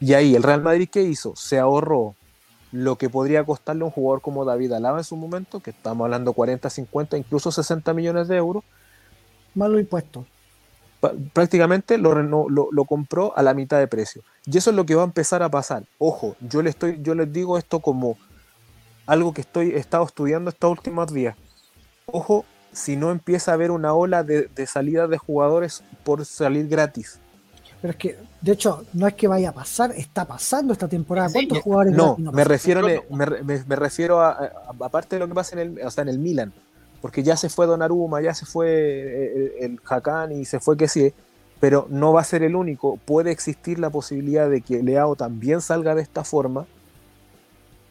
Y 0.00 0.12
ahí 0.12 0.34
el 0.34 0.42
Real 0.42 0.62
Madrid, 0.62 0.88
¿qué 0.90 1.02
hizo? 1.02 1.34
Se 1.36 1.58
ahorró 1.58 2.14
lo 2.72 2.96
que 2.96 3.08
podría 3.08 3.44
costarle 3.44 3.82
a 3.82 3.86
un 3.86 3.90
jugador 3.90 4.20
como 4.20 4.44
David 4.44 4.72
Alaba 4.72 4.98
en 4.98 5.04
su 5.04 5.16
momento, 5.16 5.60
que 5.60 5.70
estamos 5.70 6.04
hablando 6.04 6.34
40, 6.34 6.68
50, 6.68 7.16
incluso 7.16 7.50
60 7.50 7.94
millones 7.94 8.28
de 8.28 8.36
euros. 8.36 8.64
Más 9.54 9.70
los 9.70 9.80
impuestos. 9.80 10.26
Prácticamente 11.32 11.98
lo, 11.98 12.14
lo, 12.22 12.48
lo, 12.48 12.84
compró 12.84 13.36
a 13.36 13.42
la 13.42 13.54
mitad 13.54 13.78
de 13.78 13.86
precio. 13.86 14.22
Y 14.44 14.56
eso 14.56 14.70
es 14.70 14.76
lo 14.76 14.86
que 14.86 14.94
va 14.94 15.02
a 15.02 15.06
empezar 15.06 15.42
a 15.42 15.48
pasar. 15.48 15.84
Ojo, 15.98 16.36
yo, 16.40 16.62
le 16.62 16.70
estoy, 16.70 17.00
yo 17.02 17.14
les 17.14 17.32
digo 17.32 17.58
esto 17.58 17.80
como 17.80 18.16
algo 19.06 19.32
que 19.32 19.42
estoy, 19.42 19.70
he 19.70 19.78
estado 19.78 20.04
estudiando 20.04 20.50
estos 20.50 20.70
últimos 20.70 21.12
días. 21.12 21.36
Ojo, 22.06 22.44
si 22.72 22.96
no 22.96 23.10
empieza 23.10 23.50
a 23.50 23.54
haber 23.54 23.70
una 23.70 23.94
ola 23.94 24.24
de, 24.24 24.48
de 24.54 24.66
salida 24.66 25.06
de 25.06 25.18
jugadores 25.18 25.82
por 26.02 26.24
salir 26.24 26.66
gratis 26.68 27.20
pero 27.80 27.90
es 27.92 27.96
que, 27.98 28.18
de 28.40 28.52
hecho, 28.52 28.84
no 28.94 29.06
es 29.06 29.14
que 29.14 29.28
vaya 29.28 29.50
a 29.50 29.52
pasar, 29.52 29.92
está 29.92 30.24
pasando 30.24 30.72
esta 30.72 30.88
temporada. 30.88 31.28
¿Cuántos 31.32 31.58
jugadores 31.58 31.94
no, 31.94 32.16
me 32.18 32.44
refiero, 32.44 32.86
me, 33.10 33.76
refiero 33.76 34.20
a, 34.20 34.50
aparte 34.80 35.16
de 35.16 35.20
lo 35.20 35.28
que 35.28 35.34
pasa 35.34 35.60
en 35.60 35.78
el, 35.78 35.86
o 35.86 35.90
sea, 35.90 36.02
en 36.02 36.08
el 36.08 36.18
Milan, 36.18 36.52
porque 37.06 37.22
ya 37.22 37.36
se 37.36 37.48
fue 37.48 37.66
Donnarumma, 37.66 38.20
ya 38.20 38.34
se 38.34 38.46
fue 38.46 38.68
eh, 38.68 39.54
el, 39.60 39.78
el 39.78 40.40
y 40.40 40.44
se 40.44 40.58
fue 40.58 40.76
que 40.76 40.88
sí, 40.88 41.14
pero 41.60 41.86
no 41.88 42.12
va 42.12 42.22
a 42.22 42.24
ser 42.24 42.42
el 42.42 42.56
único. 42.56 42.96
Puede 43.04 43.30
existir 43.30 43.78
la 43.78 43.90
posibilidad 43.90 44.50
de 44.50 44.60
que 44.60 44.82
Leao 44.82 45.14
también 45.14 45.60
salga 45.60 45.94
de 45.94 46.02
esta 46.02 46.24
forma. 46.24 46.66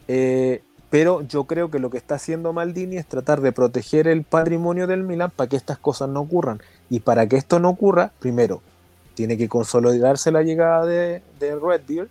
Eh, 0.06 0.62
pero 0.90 1.22
yo 1.22 1.44
creo 1.44 1.70
que 1.70 1.78
lo 1.78 1.88
que 1.88 1.96
está 1.96 2.16
haciendo 2.16 2.52
Maldini 2.52 2.98
es 2.98 3.06
tratar 3.06 3.40
de 3.40 3.52
proteger 3.52 4.06
el 4.06 4.22
patrimonio 4.22 4.86
del 4.86 5.02
Milan 5.02 5.32
para 5.34 5.48
que 5.48 5.56
estas 5.56 5.78
cosas 5.78 6.10
no 6.10 6.20
ocurran. 6.20 6.60
Y 6.90 7.00
para 7.00 7.26
que 7.26 7.38
esto 7.38 7.58
no 7.58 7.70
ocurra, 7.70 8.12
primero, 8.18 8.60
tiene 9.14 9.38
que 9.38 9.48
consolidarse 9.48 10.30
la 10.30 10.42
llegada 10.42 10.84
de, 10.84 11.22
de 11.40 11.54
Redbeard 11.56 12.10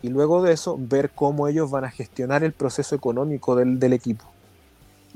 y 0.00 0.10
luego 0.10 0.44
de 0.44 0.52
eso 0.52 0.76
ver 0.78 1.10
cómo 1.10 1.48
ellos 1.48 1.72
van 1.72 1.86
a 1.86 1.90
gestionar 1.90 2.44
el 2.44 2.52
proceso 2.52 2.94
económico 2.94 3.56
del, 3.56 3.92
equipo. 3.92 4.26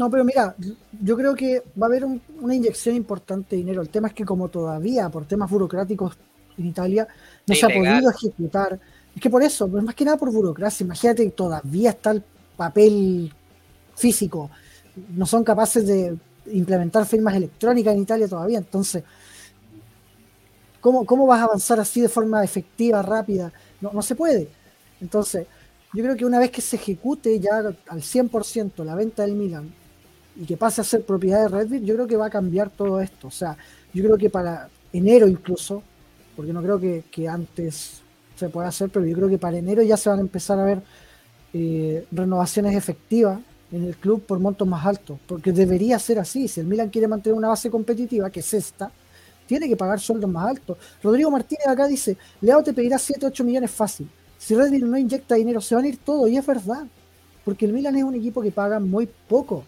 No, 0.00 0.08
pero 0.08 0.24
mira, 0.24 0.56
yo 1.02 1.14
creo 1.14 1.34
que 1.34 1.62
va 1.78 1.84
a 1.84 1.90
haber 1.90 2.06
una 2.06 2.54
inyección 2.54 2.96
importante 2.96 3.50
de 3.50 3.56
dinero. 3.58 3.82
El 3.82 3.90
tema 3.90 4.08
es 4.08 4.14
que 4.14 4.24
como 4.24 4.48
todavía 4.48 5.10
por 5.10 5.26
temas 5.26 5.50
burocráticos 5.50 6.16
en 6.56 6.64
Italia 6.64 7.06
no 7.46 7.54
se 7.54 7.66
ha 7.66 7.68
podido 7.68 8.10
ejecutar, 8.10 8.80
es 9.14 9.20
que 9.20 9.28
por 9.28 9.42
eso, 9.42 9.68
pues 9.68 9.84
más 9.84 9.94
que 9.94 10.06
nada 10.06 10.16
por 10.16 10.32
burocracia, 10.32 10.84
imagínate 10.84 11.24
que 11.24 11.32
todavía 11.32 11.90
está 11.90 12.12
el 12.12 12.24
papel 12.56 13.30
físico, 13.94 14.50
no 15.10 15.26
son 15.26 15.44
capaces 15.44 15.86
de 15.86 16.16
implementar 16.46 17.04
firmas 17.04 17.34
electrónicas 17.34 17.92
en 17.92 18.00
Italia 18.00 18.26
todavía, 18.26 18.56
entonces 18.56 19.04
¿Cómo, 20.80 21.26
vas 21.26 21.40
a 21.40 21.44
avanzar 21.44 21.78
así 21.78 22.00
de 22.00 22.08
forma 22.08 22.42
efectiva, 22.42 23.02
rápida? 23.02 23.52
No, 23.82 23.92
no 23.92 24.00
se 24.00 24.14
puede. 24.14 24.48
Entonces, 25.02 25.46
yo 25.92 26.02
creo 26.02 26.16
que 26.16 26.24
una 26.24 26.38
vez 26.38 26.50
que 26.50 26.62
se 26.62 26.76
ejecute 26.76 27.38
ya 27.38 27.58
al 27.58 28.00
100% 28.00 28.82
la 28.82 28.94
venta 28.94 29.24
del 29.24 29.34
Milan 29.34 29.74
y 30.40 30.46
que 30.46 30.56
pase 30.56 30.80
a 30.80 30.84
ser 30.84 31.04
propiedad 31.04 31.42
de 31.42 31.48
Redbird, 31.48 31.84
yo 31.84 31.94
creo 31.94 32.06
que 32.06 32.16
va 32.16 32.26
a 32.26 32.30
cambiar 32.30 32.70
todo 32.70 32.98
esto. 33.00 33.28
O 33.28 33.30
sea, 33.30 33.56
yo 33.92 34.02
creo 34.02 34.16
que 34.16 34.30
para 34.30 34.70
enero 34.90 35.28
incluso, 35.28 35.82
porque 36.34 36.52
no 36.52 36.62
creo 36.62 36.80
que, 36.80 37.04
que 37.10 37.28
antes 37.28 38.00
se 38.36 38.48
pueda 38.48 38.68
hacer, 38.68 38.88
pero 38.88 39.04
yo 39.04 39.14
creo 39.14 39.28
que 39.28 39.36
para 39.36 39.58
enero 39.58 39.82
ya 39.82 39.98
se 39.98 40.08
van 40.08 40.18
a 40.18 40.22
empezar 40.22 40.58
a 40.58 40.64
ver 40.64 40.82
eh, 41.52 42.06
renovaciones 42.10 42.74
efectivas 42.74 43.38
en 43.70 43.84
el 43.84 43.96
club 43.96 44.24
por 44.24 44.38
montos 44.38 44.66
más 44.66 44.84
altos, 44.86 45.18
porque 45.26 45.52
debería 45.52 45.98
ser 45.98 46.18
así. 46.18 46.48
Si 46.48 46.58
el 46.58 46.66
Milan 46.66 46.88
quiere 46.88 47.06
mantener 47.06 47.36
una 47.36 47.48
base 47.48 47.70
competitiva, 47.70 48.30
que 48.30 48.40
es 48.40 48.54
esta, 48.54 48.90
tiene 49.46 49.68
que 49.68 49.76
pagar 49.76 50.00
sueldos 50.00 50.30
más 50.30 50.48
altos. 50.48 50.78
Rodrigo 51.02 51.30
Martínez 51.30 51.66
acá 51.66 51.86
dice, 51.86 52.16
Leao 52.40 52.62
te 52.62 52.72
pedirá 52.72 52.98
7, 52.98 53.26
8 53.26 53.44
millones 53.44 53.70
fácil. 53.70 54.08
Si 54.38 54.54
Red 54.54 54.70
Bull 54.70 54.90
no 54.90 54.96
inyecta 54.96 55.34
dinero, 55.34 55.60
se 55.60 55.74
van 55.74 55.84
a 55.84 55.88
ir 55.88 55.98
todo, 55.98 56.26
y 56.26 56.38
es 56.38 56.46
verdad, 56.46 56.86
porque 57.44 57.66
el 57.66 57.74
Milan 57.74 57.94
es 57.96 58.04
un 58.04 58.14
equipo 58.14 58.40
que 58.40 58.50
paga 58.50 58.80
muy 58.80 59.06
poco. 59.28 59.64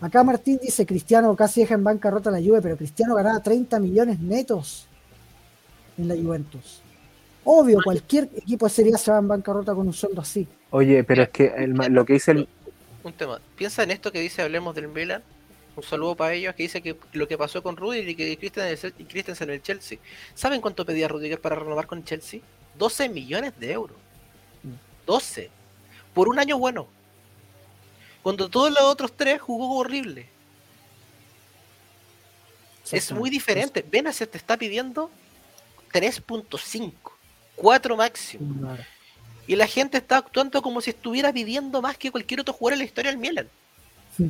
Acá 0.00 0.22
Martín 0.22 0.60
dice, 0.62 0.86
Cristiano 0.86 1.34
casi 1.34 1.60
deja 1.60 1.74
en 1.74 1.82
bancarrota 1.82 2.30
la 2.30 2.38
Juve, 2.38 2.62
pero 2.62 2.76
Cristiano 2.76 3.14
ganaba 3.14 3.40
30 3.42 3.80
millones 3.80 4.20
netos 4.20 4.86
en 5.96 6.08
la 6.08 6.14
Juventus. 6.14 6.82
Obvio, 7.44 7.80
cualquier 7.82 8.28
equipo 8.36 8.66
de 8.66 8.70
Serie 8.70 8.94
A 8.94 8.98
se 8.98 9.10
va 9.10 9.18
en 9.18 9.26
bancarrota 9.26 9.74
con 9.74 9.86
un 9.86 9.92
sueldo 9.92 10.20
así. 10.20 10.46
Oye, 10.70 11.02
pero 11.02 11.22
es 11.22 11.30
que 11.30 11.46
el 11.56 11.72
lo 11.72 12.04
que 12.04 12.12
dice 12.12 12.32
el, 12.32 12.48
Un 13.02 13.12
tema. 13.12 13.40
Piensa 13.56 13.82
en 13.82 13.90
esto 13.90 14.12
que 14.12 14.20
dice 14.20 14.42
Hablemos 14.42 14.74
del 14.74 14.88
Milan. 14.88 15.22
Un 15.74 15.82
saludo 15.82 16.14
para 16.14 16.34
ellos 16.34 16.54
que 16.54 16.64
dice 16.64 16.82
que 16.82 16.96
lo 17.12 17.26
que 17.26 17.38
pasó 17.38 17.62
con 17.62 17.76
Rudiger 17.76 18.08
y 18.08 18.14
que 18.14 18.36
Christensen 18.36 19.48
en 19.48 19.54
el 19.54 19.62
Chelsea. 19.62 19.98
¿Saben 20.34 20.60
cuánto 20.60 20.84
pedía 20.84 21.08
Rudiger 21.08 21.40
para 21.40 21.56
renovar 21.56 21.86
con 21.86 22.04
Chelsea? 22.04 22.40
12 22.76 23.08
millones 23.08 23.52
de 23.58 23.72
euros. 23.72 23.96
12. 25.06 25.50
Por 26.14 26.28
un 26.28 26.38
año 26.38 26.58
bueno. 26.58 26.86
Cuando 28.22 28.48
todos 28.48 28.70
los 28.70 28.82
otros 28.82 29.12
tres 29.16 29.40
jugó 29.40 29.76
horrible. 29.78 30.28
Es 32.90 33.12
muy 33.12 33.30
diferente. 33.30 33.84
Benacer 33.88 34.28
te 34.28 34.38
está 34.38 34.56
pidiendo 34.56 35.10
3.5. 35.92 36.92
4 37.56 37.96
máximo. 37.96 38.76
Y 39.46 39.56
la 39.56 39.66
gente 39.66 39.98
está 39.98 40.18
actuando 40.18 40.62
como 40.62 40.80
si 40.80 40.90
estuviera 40.90 41.32
pidiendo 41.32 41.82
más 41.82 41.96
que 41.96 42.10
cualquier 42.10 42.40
otro 42.40 42.54
jugador 42.54 42.74
en 42.74 42.78
la 42.80 42.84
historia 42.84 43.10
del 43.10 43.18
Milan. 43.18 43.48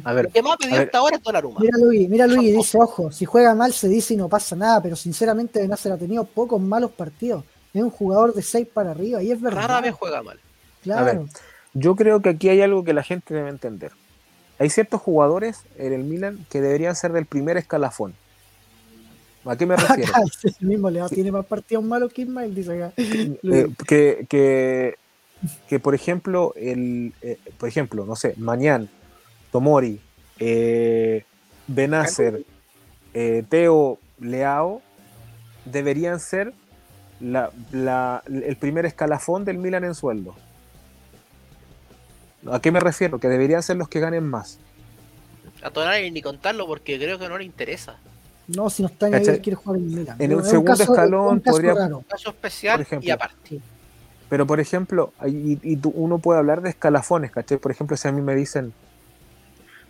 a 0.04 0.12
ver, 0.12 0.24
Lo 0.26 0.30
que 0.30 0.42
más 0.42 0.52
ha 0.54 0.56
pedido 0.56 0.80
hasta 0.80 0.98
ahora 0.98 1.16
es 1.16 1.22
Donnarumma. 1.22 1.60
Mira 1.60 1.78
Luis, 1.78 2.08
mira 2.08 2.26
Luis, 2.26 2.52
Son 2.52 2.62
dice, 2.62 2.78
ojo, 2.80 3.12
si 3.12 3.24
juega 3.24 3.54
mal 3.54 3.72
se 3.72 3.88
dice 3.88 4.14
y 4.14 4.16
no 4.16 4.28
pasa 4.28 4.56
nada, 4.56 4.80
pero 4.82 4.96
sinceramente 4.96 5.60
Benacer 5.60 5.92
ha 5.92 5.98
tenido 5.98 6.24
pocos 6.24 6.60
malos 6.60 6.92
partidos. 6.92 7.44
Es 7.74 7.82
un 7.82 7.90
jugador 7.90 8.32
de 8.32 8.42
6 8.42 8.68
para 8.72 8.92
arriba 8.92 9.22
y 9.22 9.30
es 9.30 9.40
verdad. 9.40 9.62
Rara 9.62 9.80
vez 9.80 9.94
juega 9.94 10.22
mal. 10.22 10.40
Claro. 10.82 11.00
A 11.00 11.04
ver, 11.04 11.20
yo 11.74 11.94
creo 11.96 12.20
que 12.20 12.30
aquí 12.30 12.48
hay 12.48 12.60
algo 12.62 12.84
que 12.84 12.92
la 12.92 13.02
gente 13.02 13.34
debe 13.34 13.48
entender. 13.50 13.92
Hay 14.58 14.70
ciertos 14.70 15.00
jugadores 15.00 15.62
en 15.76 15.92
el 15.92 16.02
Milan 16.04 16.44
que 16.50 16.60
deberían 16.60 16.96
ser 16.96 17.12
del 17.12 17.26
primer 17.26 17.56
escalafón. 17.56 18.14
¿A 19.44 19.56
qué 19.56 19.66
me 19.66 19.76
refiero? 19.76 20.12
El 20.60 20.66
mismo 20.66 20.90
Leao 20.90 21.08
tiene 21.08 21.30
más 21.32 21.46
partidos 21.46 21.84
malos 21.84 22.12
que 22.12 22.22
Ismael, 22.22 22.54
dice 22.54 22.82
acá. 22.82 22.92
Eh, 23.42 23.68
que, 23.86 24.26
que, 24.28 24.96
que, 25.68 25.78
por 25.80 25.94
ejemplo, 25.94 26.52
el, 26.56 27.12
eh, 27.22 27.38
por 27.56 27.68
ejemplo, 27.68 28.04
no 28.04 28.16
sé, 28.16 28.34
Mañán, 28.36 28.88
Tomori, 29.52 30.00
eh, 30.40 31.24
Benacer, 31.68 32.42
eh, 33.14 33.44
Teo, 33.48 33.98
Leao, 34.20 34.82
deberían 35.64 36.18
ser 36.18 36.52
la- 37.20 37.50
la- 37.72 38.22
el 38.26 38.56
primer 38.56 38.84
escalafón 38.86 39.44
del 39.44 39.58
Milan 39.58 39.84
en 39.84 39.94
sueldo. 39.94 40.34
¿A 42.50 42.60
qué 42.60 42.70
me 42.70 42.80
refiero? 42.80 43.18
Que 43.18 43.28
deberían 43.28 43.62
ser 43.62 43.76
los 43.76 43.88
que 43.88 44.00
ganen 44.00 44.24
más. 44.26 44.58
A 45.62 45.70
Tonali 45.70 46.10
ni 46.10 46.22
contarlo 46.22 46.66
porque 46.66 46.98
creo 46.98 47.18
que 47.18 47.28
no 47.28 47.36
le 47.38 47.44
interesa. 47.44 47.96
No, 48.46 48.70
si 48.70 48.82
no 48.82 48.88
está 48.88 49.08
en 49.08 49.14
ahí, 49.16 49.24
quiere 49.40 49.56
jugar 49.56 49.78
en 49.80 49.86
Milan. 49.88 50.16
En 50.18 50.34
un 50.34 50.44
segundo 50.44 50.70
caso- 50.72 50.84
escalón 50.84 51.34
un 51.34 51.40
caso 51.40 51.56
podría- 51.56 51.74
raro. 51.74 52.04
Caso 52.08 52.30
especial 52.30 52.76
Por 52.78 52.82
ejemplo. 52.82 53.08
y 53.08 53.10
aparte. 53.10 53.60
Pero, 54.30 54.46
por 54.46 54.60
ejemplo, 54.60 55.12
y, 55.26 55.58
y 55.62 55.76
tú- 55.76 55.92
uno 55.94 56.18
puede 56.18 56.38
hablar 56.38 56.60
de 56.62 56.70
escalafones, 56.70 57.30
¿cachai? 57.30 57.58
Por 57.58 57.70
ejemplo, 57.72 57.96
si 57.96 58.08
a 58.08 58.12
mí 58.12 58.20
me 58.22 58.34
dicen, 58.34 58.72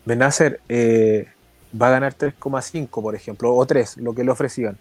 Benacer 0.04 0.60
eh, 0.68 1.28
va 1.80 1.88
a 1.88 1.90
ganar 1.90 2.14
3,5, 2.14 3.02
por 3.02 3.14
ejemplo, 3.14 3.54
o 3.54 3.66
3, 3.66 3.96
lo 3.98 4.14
que 4.14 4.24
le 4.24 4.30
ofrecían. 4.30 4.76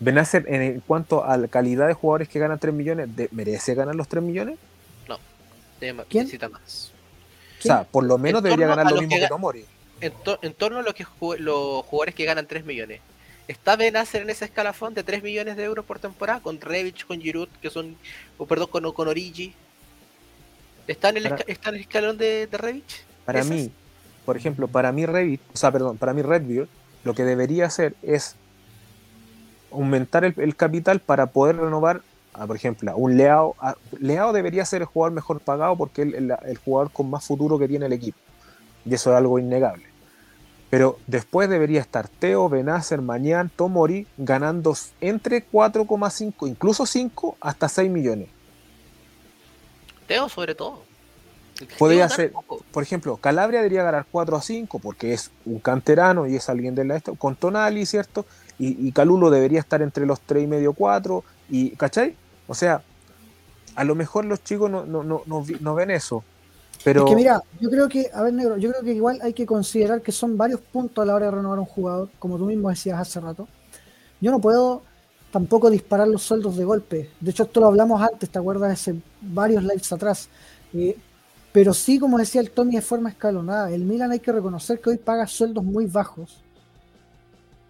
Benacer, 0.00 0.44
en 0.48 0.80
cuanto 0.80 1.24
a 1.24 1.36
la 1.36 1.46
calidad 1.48 1.86
de 1.86 1.94
jugadores 1.94 2.28
que 2.28 2.38
ganan 2.38 2.58
3 2.58 2.74
millones, 2.74 3.14
de- 3.14 3.28
¿merece 3.32 3.74
ganar 3.74 3.94
los 3.94 4.08
3 4.08 4.22
millones? 4.22 4.58
¿Quién? 5.80 6.24
necesita 6.24 6.48
más. 6.48 6.92
O 7.58 7.62
sea, 7.62 7.84
por 7.84 8.04
lo 8.04 8.18
menos 8.18 8.40
En 8.40 8.44
debería 8.44 8.66
ganar 8.68 8.86
lo 8.86 8.92
los 8.92 9.00
mismo 9.00 9.16
que 9.16 9.22
que 9.22 9.28
Tomori. 9.28 9.64
En, 10.00 10.12
to- 10.24 10.38
en 10.42 10.52
torno 10.54 10.78
a 10.80 10.82
lo 10.82 10.94
que 10.94 11.04
ju- 11.06 11.38
los 11.38 11.84
jugadores 11.86 12.14
que 12.14 12.24
ganan 12.24 12.46
3 12.46 12.64
millones. 12.64 13.00
¿Está 13.48 13.76
Benacer 13.76 14.22
en 14.22 14.30
ese 14.30 14.44
escalafón 14.46 14.94
de 14.94 15.02
3 15.02 15.22
millones 15.22 15.56
de 15.56 15.64
euros 15.64 15.84
por 15.84 15.98
temporada? 15.98 16.40
Con 16.40 16.60
Revich, 16.60 17.06
con 17.06 17.20
Giroud, 17.20 17.48
que 17.62 17.70
son. 17.70 17.96
O 18.38 18.46
perdón, 18.46 18.68
con, 18.70 18.92
con 18.92 19.08
Origi. 19.08 19.54
¿Está 20.86 21.08
en 21.10 21.18
el, 21.18 21.22
Para- 21.24 21.36
esca- 21.36 21.44
está 21.48 21.68
en 21.70 21.74
el 21.76 21.80
escalón 21.82 22.18
de, 22.18 22.46
de 22.46 22.56
Revich? 22.58 23.04
Para 23.24 23.40
¿Esas? 23.40 23.50
mí, 23.50 23.70
por 24.26 24.36
ejemplo, 24.36 24.68
para 24.68 24.92
mí 24.92 25.06
Revit, 25.06 25.40
o 25.52 25.56
sea, 25.56 25.70
perdón, 25.72 25.96
para 25.96 26.12
mí 26.12 26.20
Redbeard, 26.22 26.68
lo 27.04 27.14
que 27.14 27.24
debería 27.24 27.66
hacer 27.66 27.94
es 28.02 28.36
aumentar 29.70 30.24
el, 30.24 30.34
el 30.38 30.54
capital 30.56 31.00
para 31.00 31.26
poder 31.26 31.56
renovar, 31.56 32.02
a, 32.34 32.46
por 32.46 32.56
ejemplo, 32.56 32.90
a 32.90 32.96
un 32.96 33.16
Leao. 33.16 33.54
a- 33.60 33.76
Leao 33.98 34.32
debería 34.32 34.64
ser 34.64 34.82
el 34.82 34.86
jugador 34.86 35.12
mejor 35.14 35.40
pagado 35.40 35.76
porque 35.76 36.02
es 36.02 36.08
el, 36.08 36.14
el- 36.14 36.36
el 36.44 36.58
jugador 36.58 36.90
con 36.92 37.08
más 37.10 37.24
futuro 37.24 37.58
que 37.58 37.68
tiene 37.68 37.86
el 37.86 37.92
equipo. 37.92 38.18
Y 38.84 38.92
eso 38.94 39.10
es 39.10 39.16
algo 39.16 39.38
innegable. 39.38 39.84
Pero 40.70 40.98
después 41.06 41.48
debería 41.48 41.80
estar 41.80 42.08
Teo, 42.08 42.48
Benacer, 42.48 43.00
Mañán, 43.00 43.50
Tomori 43.54 44.06
ganando 44.18 44.76
entre 45.00 45.46
4,5, 45.46 46.48
incluso 46.48 46.84
5, 46.84 47.36
hasta 47.40 47.68
6 47.68 47.90
millones. 47.90 48.28
Teo, 50.06 50.28
sobre 50.28 50.54
todo. 50.54 50.82
Podría 51.78 52.08
ser-. 52.08 52.32
Por 52.72 52.82
ejemplo, 52.82 53.16
Calabria 53.16 53.60
debería 53.60 53.84
ganar 53.84 54.06
4 54.10 54.36
a 54.36 54.42
5 54.42 54.80
porque 54.80 55.12
es 55.14 55.30
un 55.46 55.60
canterano 55.60 56.26
y 56.26 56.34
es 56.36 56.48
alguien 56.48 56.74
de 56.74 56.84
la 56.84 56.96
esto, 56.96 57.14
con 57.14 57.36
Tonali, 57.36 57.86
¿cierto? 57.86 58.26
Y, 58.58 58.88
y 58.88 58.92
Calulo 58.92 59.30
debería 59.30 59.60
estar 59.60 59.80
entre 59.80 60.04
los 60.06 60.20
3 60.20 60.44
y 60.44 60.46
medio 60.48 60.72
4 60.72 61.22
y 61.48 61.70
¿cachai? 61.76 62.16
O 62.46 62.54
sea, 62.54 62.82
a 63.74 63.84
lo 63.84 63.94
mejor 63.94 64.24
los 64.24 64.42
chicos 64.42 64.70
no, 64.70 64.84
no, 64.84 65.02
no, 65.02 65.22
no 65.26 65.74
ven 65.74 65.90
eso. 65.90 66.24
Pero 66.82 67.04
Es 67.04 67.10
que 67.10 67.16
mira, 67.16 67.42
yo 67.60 67.70
creo 67.70 67.88
que, 67.88 68.10
a 68.12 68.22
ver, 68.22 68.32
negro, 68.34 68.56
yo 68.58 68.70
creo 68.70 68.82
que 68.82 68.92
igual 68.92 69.18
hay 69.22 69.32
que 69.32 69.46
considerar 69.46 70.02
que 70.02 70.12
son 70.12 70.36
varios 70.36 70.60
puntos 70.60 71.02
a 71.02 71.06
la 71.06 71.14
hora 71.14 71.26
de 71.26 71.32
renovar 71.32 71.58
un 71.58 71.64
jugador, 71.64 72.10
como 72.18 72.36
tú 72.36 72.44
mismo 72.44 72.68
decías 72.68 73.00
hace 73.00 73.20
rato. 73.20 73.48
Yo 74.20 74.30
no 74.30 74.38
puedo 74.38 74.82
tampoco 75.30 75.70
disparar 75.70 76.08
los 76.08 76.22
sueldos 76.22 76.56
de 76.56 76.64
golpe. 76.64 77.10
De 77.20 77.30
hecho, 77.30 77.44
esto 77.44 77.60
lo 77.60 77.66
hablamos 77.66 78.02
antes, 78.02 78.28
¿te 78.28 78.38
acuerdas? 78.38 78.72
Hace 78.72 78.96
varios 79.20 79.62
lives 79.62 79.90
atrás. 79.92 80.28
Eh, 80.74 80.96
pero 81.52 81.72
sí, 81.72 81.98
como 81.98 82.18
decía 82.18 82.40
el 82.40 82.50
Tommy, 82.50 82.74
de 82.74 82.82
forma 82.82 83.08
escalonada. 83.08 83.70
El 83.70 83.84
Milan 83.84 84.10
hay 84.12 84.20
que 84.20 84.32
reconocer 84.32 84.80
que 84.80 84.90
hoy 84.90 84.98
paga 84.98 85.26
sueldos 85.26 85.64
muy 85.64 85.86
bajos 85.86 86.36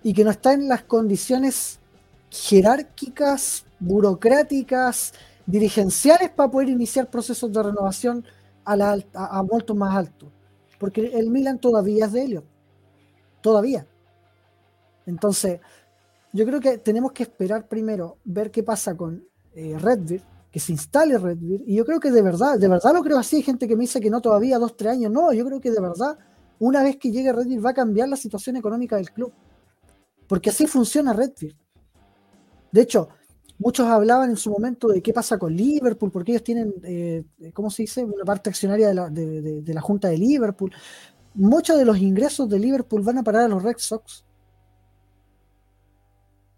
y 0.02 0.12
que 0.12 0.24
no 0.24 0.30
está 0.30 0.52
en 0.52 0.68
las 0.68 0.82
condiciones 0.82 1.78
jerárquicas, 2.34 3.64
burocráticas, 3.78 5.12
dirigenciales 5.46 6.30
para 6.30 6.50
poder 6.50 6.68
iniciar 6.68 7.08
procesos 7.08 7.52
de 7.52 7.62
renovación 7.62 8.24
a, 8.64 8.76
la, 8.76 8.98
más 9.76 9.96
altos. 9.96 10.30
Porque 10.78 11.12
el 11.14 11.30
Milan 11.30 11.60
todavía 11.60 12.06
es 12.06 12.12
de 12.12 12.24
Elliot. 12.24 12.44
Todavía. 13.40 13.86
Entonces, 15.06 15.60
yo 16.32 16.44
creo 16.44 16.60
que 16.60 16.78
tenemos 16.78 17.12
que 17.12 17.22
esperar 17.22 17.68
primero, 17.68 18.18
ver 18.24 18.50
qué 18.50 18.62
pasa 18.62 18.96
con 18.96 19.24
eh, 19.54 19.78
Redbeard, 19.78 20.22
que 20.50 20.58
se 20.58 20.72
instale 20.72 21.18
Redbeard. 21.18 21.62
Y 21.66 21.76
yo 21.76 21.84
creo 21.84 22.00
que 22.00 22.10
de 22.10 22.22
verdad, 22.22 22.58
de 22.58 22.68
verdad 22.68 22.92
lo 22.94 23.02
creo 23.02 23.18
así. 23.18 23.36
Hay 23.36 23.42
gente 23.42 23.68
que 23.68 23.76
me 23.76 23.82
dice 23.82 24.00
que 24.00 24.10
no 24.10 24.20
todavía, 24.20 24.58
dos, 24.58 24.76
tres 24.76 24.92
años. 24.92 25.12
No, 25.12 25.32
yo 25.32 25.44
creo 25.44 25.60
que 25.60 25.70
de 25.70 25.80
verdad, 25.80 26.18
una 26.58 26.82
vez 26.82 26.96
que 26.96 27.12
llegue 27.12 27.32
Redbeard 27.32 27.64
va 27.64 27.70
a 27.70 27.74
cambiar 27.74 28.08
la 28.08 28.16
situación 28.16 28.56
económica 28.56 28.96
del 28.96 29.12
club. 29.12 29.32
Porque 30.26 30.50
así 30.50 30.66
funciona 30.66 31.12
Redbeard. 31.12 31.63
De 32.74 32.80
hecho, 32.82 33.08
muchos 33.58 33.86
hablaban 33.86 34.30
en 34.30 34.36
su 34.36 34.50
momento 34.50 34.88
de 34.88 35.00
qué 35.00 35.12
pasa 35.12 35.38
con 35.38 35.54
Liverpool, 35.54 36.10
porque 36.10 36.32
ellos 36.32 36.42
tienen, 36.42 36.74
eh, 36.82 37.22
¿cómo 37.52 37.70
se 37.70 37.82
dice?, 37.84 38.02
una 38.04 38.24
parte 38.24 38.50
accionaria 38.50 38.88
de 38.88 38.94
la, 38.94 39.08
de- 39.08 39.62
de- 39.62 39.74
la 39.74 39.80
Junta 39.80 40.08
de 40.08 40.18
Liverpool. 40.18 40.72
Muchos 41.34 41.78
de 41.78 41.84
los 41.84 41.98
ingresos 41.98 42.48
de 42.48 42.58
Liverpool 42.58 43.02
van 43.02 43.18
a 43.18 43.22
parar 43.22 43.42
a 43.44 43.48
los 43.48 43.62
Red 43.62 43.76
Sox. 43.78 44.24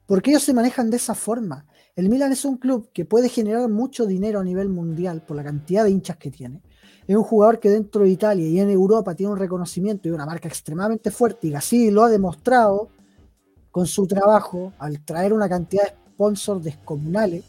Porque 0.06 0.30
ellos 0.30 0.42
se 0.42 0.54
manejan 0.54 0.88
de 0.88 0.96
esa 0.96 1.14
forma. 1.14 1.66
El 1.96 2.08
Milan 2.08 2.32
es 2.32 2.46
un 2.46 2.56
club 2.56 2.88
que 2.94 3.04
puede 3.04 3.28
generar 3.28 3.68
mucho 3.68 4.06
dinero 4.06 4.40
a 4.40 4.44
nivel 4.44 4.70
mundial 4.70 5.22
por 5.26 5.36
la 5.36 5.44
cantidad 5.44 5.84
de 5.84 5.90
hinchas 5.90 6.16
que 6.16 6.30
tiene. 6.30 6.62
Es 7.06 7.14
un 7.14 7.24
jugador 7.24 7.60
que 7.60 7.68
dentro 7.68 8.04
de 8.04 8.08
Italia 8.08 8.46
y 8.48 8.58
en 8.58 8.70
Europa 8.70 9.14
tiene 9.14 9.32
un 9.32 9.38
reconocimiento 9.38 10.08
y 10.08 10.12
una 10.12 10.24
marca 10.24 10.48
extremadamente 10.48 11.10
fuerte 11.10 11.48
y 11.48 11.54
así 11.54 11.90
lo 11.90 12.04
ha 12.04 12.08
demostrado 12.08 12.88
con 13.70 13.86
su 13.86 14.06
trabajo 14.06 14.72
al 14.78 15.04
traer 15.04 15.34
una 15.34 15.48
cantidad 15.48 15.84
de 15.84 16.05
sponsors 16.16 16.64
descomunales. 16.64 17.44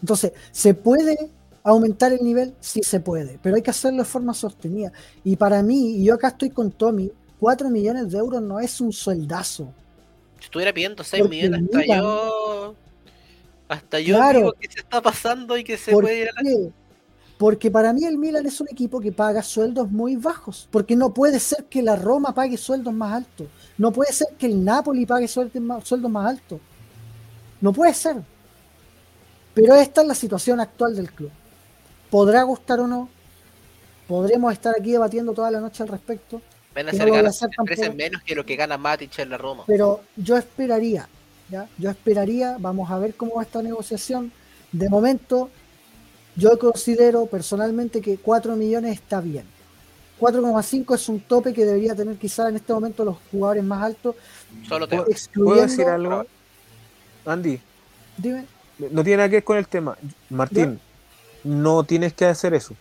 Entonces, 0.00 0.32
¿se 0.52 0.74
puede 0.74 1.30
aumentar 1.62 2.12
el 2.12 2.22
nivel? 2.22 2.54
Sí 2.60 2.80
se 2.82 3.00
puede, 3.00 3.38
pero 3.42 3.56
hay 3.56 3.62
que 3.62 3.70
hacerlo 3.70 3.98
de 3.98 4.04
forma 4.04 4.34
sostenida. 4.34 4.92
Y 5.24 5.36
para 5.36 5.62
mí, 5.62 5.96
y 5.96 6.04
yo 6.04 6.14
acá 6.14 6.28
estoy 6.28 6.50
con 6.50 6.70
Tommy, 6.70 7.10
4 7.38 7.70
millones 7.70 8.10
de 8.10 8.18
euros 8.18 8.42
no 8.42 8.60
es 8.60 8.80
un 8.80 8.92
sueldazo. 8.92 9.72
Si 10.38 10.44
estuviera 10.44 10.72
pidiendo 10.72 11.02
6 11.02 11.22
Porque 11.22 11.36
millones, 11.36 11.62
hasta 11.74 11.96
yo. 11.96 12.74
Hasta 13.68 14.00
yo 14.00 14.16
Claro. 14.16 14.38
digo 14.38 14.52
que 14.54 14.68
se 14.70 14.80
está 14.80 15.00
pasando 15.00 15.56
y 15.56 15.64
que 15.64 15.76
se 15.78 15.92
¿Por 15.92 16.04
puede 16.04 16.22
ir 16.22 16.28
a 16.28 16.42
la. 16.42 16.70
Porque 17.38 17.70
para 17.70 17.94
mí 17.94 18.04
el 18.04 18.18
Milan 18.18 18.44
es 18.44 18.60
un 18.60 18.66
equipo 18.70 19.00
que 19.00 19.12
paga 19.12 19.42
sueldos 19.42 19.90
muy 19.90 20.16
bajos. 20.16 20.68
Porque 20.70 20.94
no 20.94 21.14
puede 21.14 21.40
ser 21.40 21.64
que 21.64 21.82
la 21.82 21.96
Roma 21.96 22.34
pague 22.34 22.58
sueldos 22.58 22.92
más 22.92 23.14
altos. 23.14 23.46
No 23.78 23.92
puede 23.92 24.12
ser 24.12 24.28
que 24.38 24.44
el 24.46 24.62
Napoli 24.62 25.06
pague 25.06 25.26
sueldos 25.26 25.62
más, 25.62 25.88
sueldos 25.88 26.10
más 26.10 26.26
altos. 26.28 26.60
No 27.60 27.72
puede 27.72 27.94
ser. 27.94 28.16
Pero 29.54 29.74
esta 29.74 30.02
es 30.02 30.06
la 30.06 30.14
situación 30.14 30.60
actual 30.60 30.96
del 30.96 31.12
club. 31.12 31.30
¿Podrá 32.10 32.42
gustar 32.42 32.80
o 32.80 32.86
no? 32.86 33.08
Podremos 34.08 34.52
estar 34.52 34.74
aquí 34.78 34.92
debatiendo 34.92 35.32
toda 35.32 35.50
la 35.50 35.60
noche 35.60 35.82
al 35.82 35.88
respecto. 35.88 36.40
Van 36.74 36.88
a 36.88 36.92
ser 36.92 37.08
no 37.08 37.14
a 37.14 37.16
ganas 37.16 37.40
menos 37.94 38.22
que 38.22 38.34
lo 38.34 38.46
que 38.46 38.56
gana 38.56 38.76
Matic 38.76 39.18
en 39.18 39.30
la 39.30 39.38
Roma. 39.38 39.64
Pero 39.66 40.00
yo 40.16 40.36
esperaría, 40.36 41.08
¿ya? 41.48 41.68
Yo 41.78 41.90
esperaría, 41.90 42.56
vamos 42.58 42.90
a 42.90 42.98
ver 42.98 43.14
cómo 43.14 43.36
va 43.36 43.42
esta 43.42 43.62
negociación. 43.62 44.32
De 44.72 44.88
momento, 44.88 45.50
yo 46.36 46.58
considero 46.58 47.26
personalmente 47.26 48.00
que 48.00 48.18
4 48.18 48.56
millones 48.56 48.94
está 48.94 49.20
bien. 49.20 49.44
4,5 50.20 50.94
es 50.94 51.08
un 51.08 51.20
tope 51.20 51.52
que 51.52 51.64
debería 51.64 51.94
tener 51.94 52.16
quizá 52.16 52.48
en 52.48 52.56
este 52.56 52.72
momento 52.72 53.04
los 53.04 53.16
jugadores 53.30 53.64
más 53.64 53.82
altos, 53.82 54.16
Solo 54.68 54.86
te. 54.86 54.96
¿Puedo 54.96 55.10
excluyendo... 55.10 55.62
decir 55.62 55.86
algo? 55.86 56.26
Andy, 57.26 57.60
Dime. 58.16 58.44
no 58.90 59.02
tiene 59.04 59.18
nada 59.18 59.28
que 59.28 59.36
ver 59.36 59.44
con 59.44 59.56
el 59.58 59.66
tema. 59.68 59.96
Martín, 60.30 60.80
no 61.44 61.84
tienes 61.84 62.12
que 62.12 62.24
hacer 62.26 62.54
eso. 62.54 62.74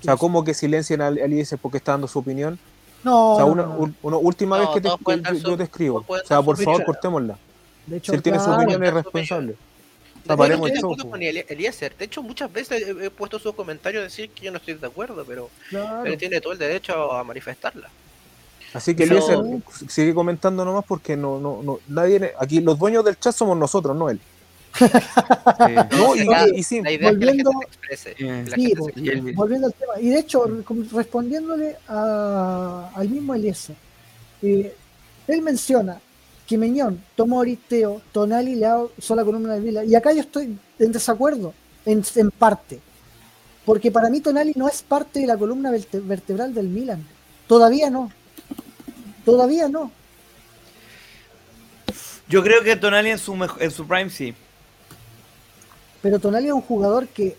O 0.00 0.02
sea, 0.02 0.16
como 0.16 0.44
que 0.44 0.54
silencien 0.54 1.00
al 1.00 1.18
al 1.18 1.32
IS 1.32 1.56
porque 1.60 1.78
está 1.78 1.92
dando 1.92 2.06
su 2.08 2.18
opinión. 2.18 2.58
No, 3.02 3.34
o 3.34 3.36
sea, 3.36 3.44
no, 3.46 3.52
una, 3.52 3.62
no, 3.62 3.68
no. 3.68 3.78
un- 3.78 3.96
una 4.02 4.16
última 4.16 4.58
No, 4.58 4.62
vez 4.64 4.70
que 4.74 4.80
te, 4.80 4.88
yo, 4.88 4.98
su- 5.40 5.50
yo 5.50 5.56
te 5.56 5.62
escribo. 5.64 6.04
O 6.06 6.18
sea, 6.26 6.42
por 6.42 6.56
favor, 6.62 6.84
cortémosla. 6.84 7.38
De 7.86 7.96
hecho, 7.98 8.12
Si 8.12 8.16
él 8.16 8.22
tiene 8.22 8.38
su 8.40 8.50
opinión, 8.50 8.82
es 8.82 8.92
responsable. 8.92 9.46
De 9.48 9.52
hecho, 9.52 10.28
Taparemos 10.28 10.68
estoy 10.68 10.82
de 10.82 10.86
acuerdo 10.94 11.10
con 11.10 11.22
Eli- 11.22 11.44
Eliezer. 11.48 11.96
De 11.96 12.04
hecho, 12.06 12.20
muchas 12.22 12.52
veces 12.52 12.82
he, 12.82 13.06
he 13.06 13.10
puesto 13.10 13.38
sus 13.38 13.54
comentarios 13.54 14.00
a 14.00 14.04
decir 14.04 14.28
que 14.30 14.44
yo 14.46 14.50
no 14.50 14.58
estoy 14.58 14.74
de 14.74 14.86
acuerdo, 14.86 15.24
pero 15.24 15.50
claro. 15.70 16.04
él 16.04 16.18
tiene 16.18 16.40
todo 16.40 16.52
el 16.52 16.58
derecho 16.58 17.12
a 17.12 17.22
manifestarla. 17.22 17.88
Así 18.74 18.94
que 18.94 19.06
No. 19.06 19.12
Eliezer 19.16 19.38
sigue 19.88 20.14
comentando 20.14 20.64
nomás 20.64 20.84
porque 20.86 21.16
no, 21.16 21.38
no, 21.40 21.62
no, 21.62 21.78
nadie, 21.88 22.32
aquí 22.38 22.60
los 22.60 22.78
dueños 22.78 23.04
del 23.04 23.18
chat 23.18 23.34
somos 23.34 23.56
nosotros, 23.56 23.96
no 23.96 24.10
él. 24.10 24.20
No, 25.96 26.14
y, 26.14 26.24
la- 26.24 26.48
y 26.48 26.62
sí, 26.62 26.82
La 26.82 26.92
idea 26.92 27.10
es 27.10 27.18
que 27.18 27.24
la 27.24 27.32
gente 27.32 27.44
Volviendo- 27.44 27.50
se 27.60 27.66
exprese. 27.66 28.14
Que 28.14 28.24
la 28.24 28.56
sí, 28.56 28.62
gente 28.62 28.76
po. 28.76 28.84
se 28.84 28.90
exprese. 28.90 29.32
Volviendo 29.32 29.66
al 29.68 29.74
tema, 29.74 29.92
y 30.00 30.08
de 30.10 30.18
hecho, 30.18 30.44
respondiéndole 30.92 31.76
a- 31.88 32.90
al 32.94 33.08
mismo 33.08 33.34
Eliezer, 33.34 33.76
eh, 34.42 34.74
él 35.28 35.42
menciona 35.42 36.00
que 36.46 36.58
Meñón, 36.58 37.02
Tomori, 37.16 37.56
Teo, 37.56 38.02
Tonali, 38.12 38.54
Leao 38.54 38.92
son 38.98 39.16
la 39.16 39.24
columna 39.24 39.54
de 39.54 39.60
Vila. 39.60 39.84
Y 39.84 39.94
acá 39.94 40.12
yo 40.12 40.20
estoy 40.20 40.56
en 40.78 40.92
desacuerdo, 40.92 41.54
en, 41.84 42.04
en 42.14 42.30
parte. 42.30 42.80
Porque 43.64 43.90
para 43.90 44.08
mí 44.10 44.20
Tonali 44.20 44.52
no 44.54 44.68
es 44.68 44.82
parte 44.82 45.20
de 45.20 45.26
la 45.26 45.36
columna 45.36 45.72
verte- 45.72 46.00
vertebral 46.00 46.54
del 46.54 46.68
Milan. 46.68 47.04
Todavía 47.48 47.90
no. 47.90 48.12
Todavía 49.26 49.68
no. 49.68 49.90
Yo 52.28 52.42
creo 52.42 52.62
que 52.62 52.76
Tonali 52.76 53.10
en 53.10 53.18
su, 53.18 53.34
en 53.58 53.70
su 53.70 53.86
prime 53.86 54.08
sí. 54.08 54.34
Pero 56.00 56.18
Tonali 56.18 56.46
es 56.46 56.52
un 56.52 56.62
jugador 56.62 57.08
que 57.08 57.36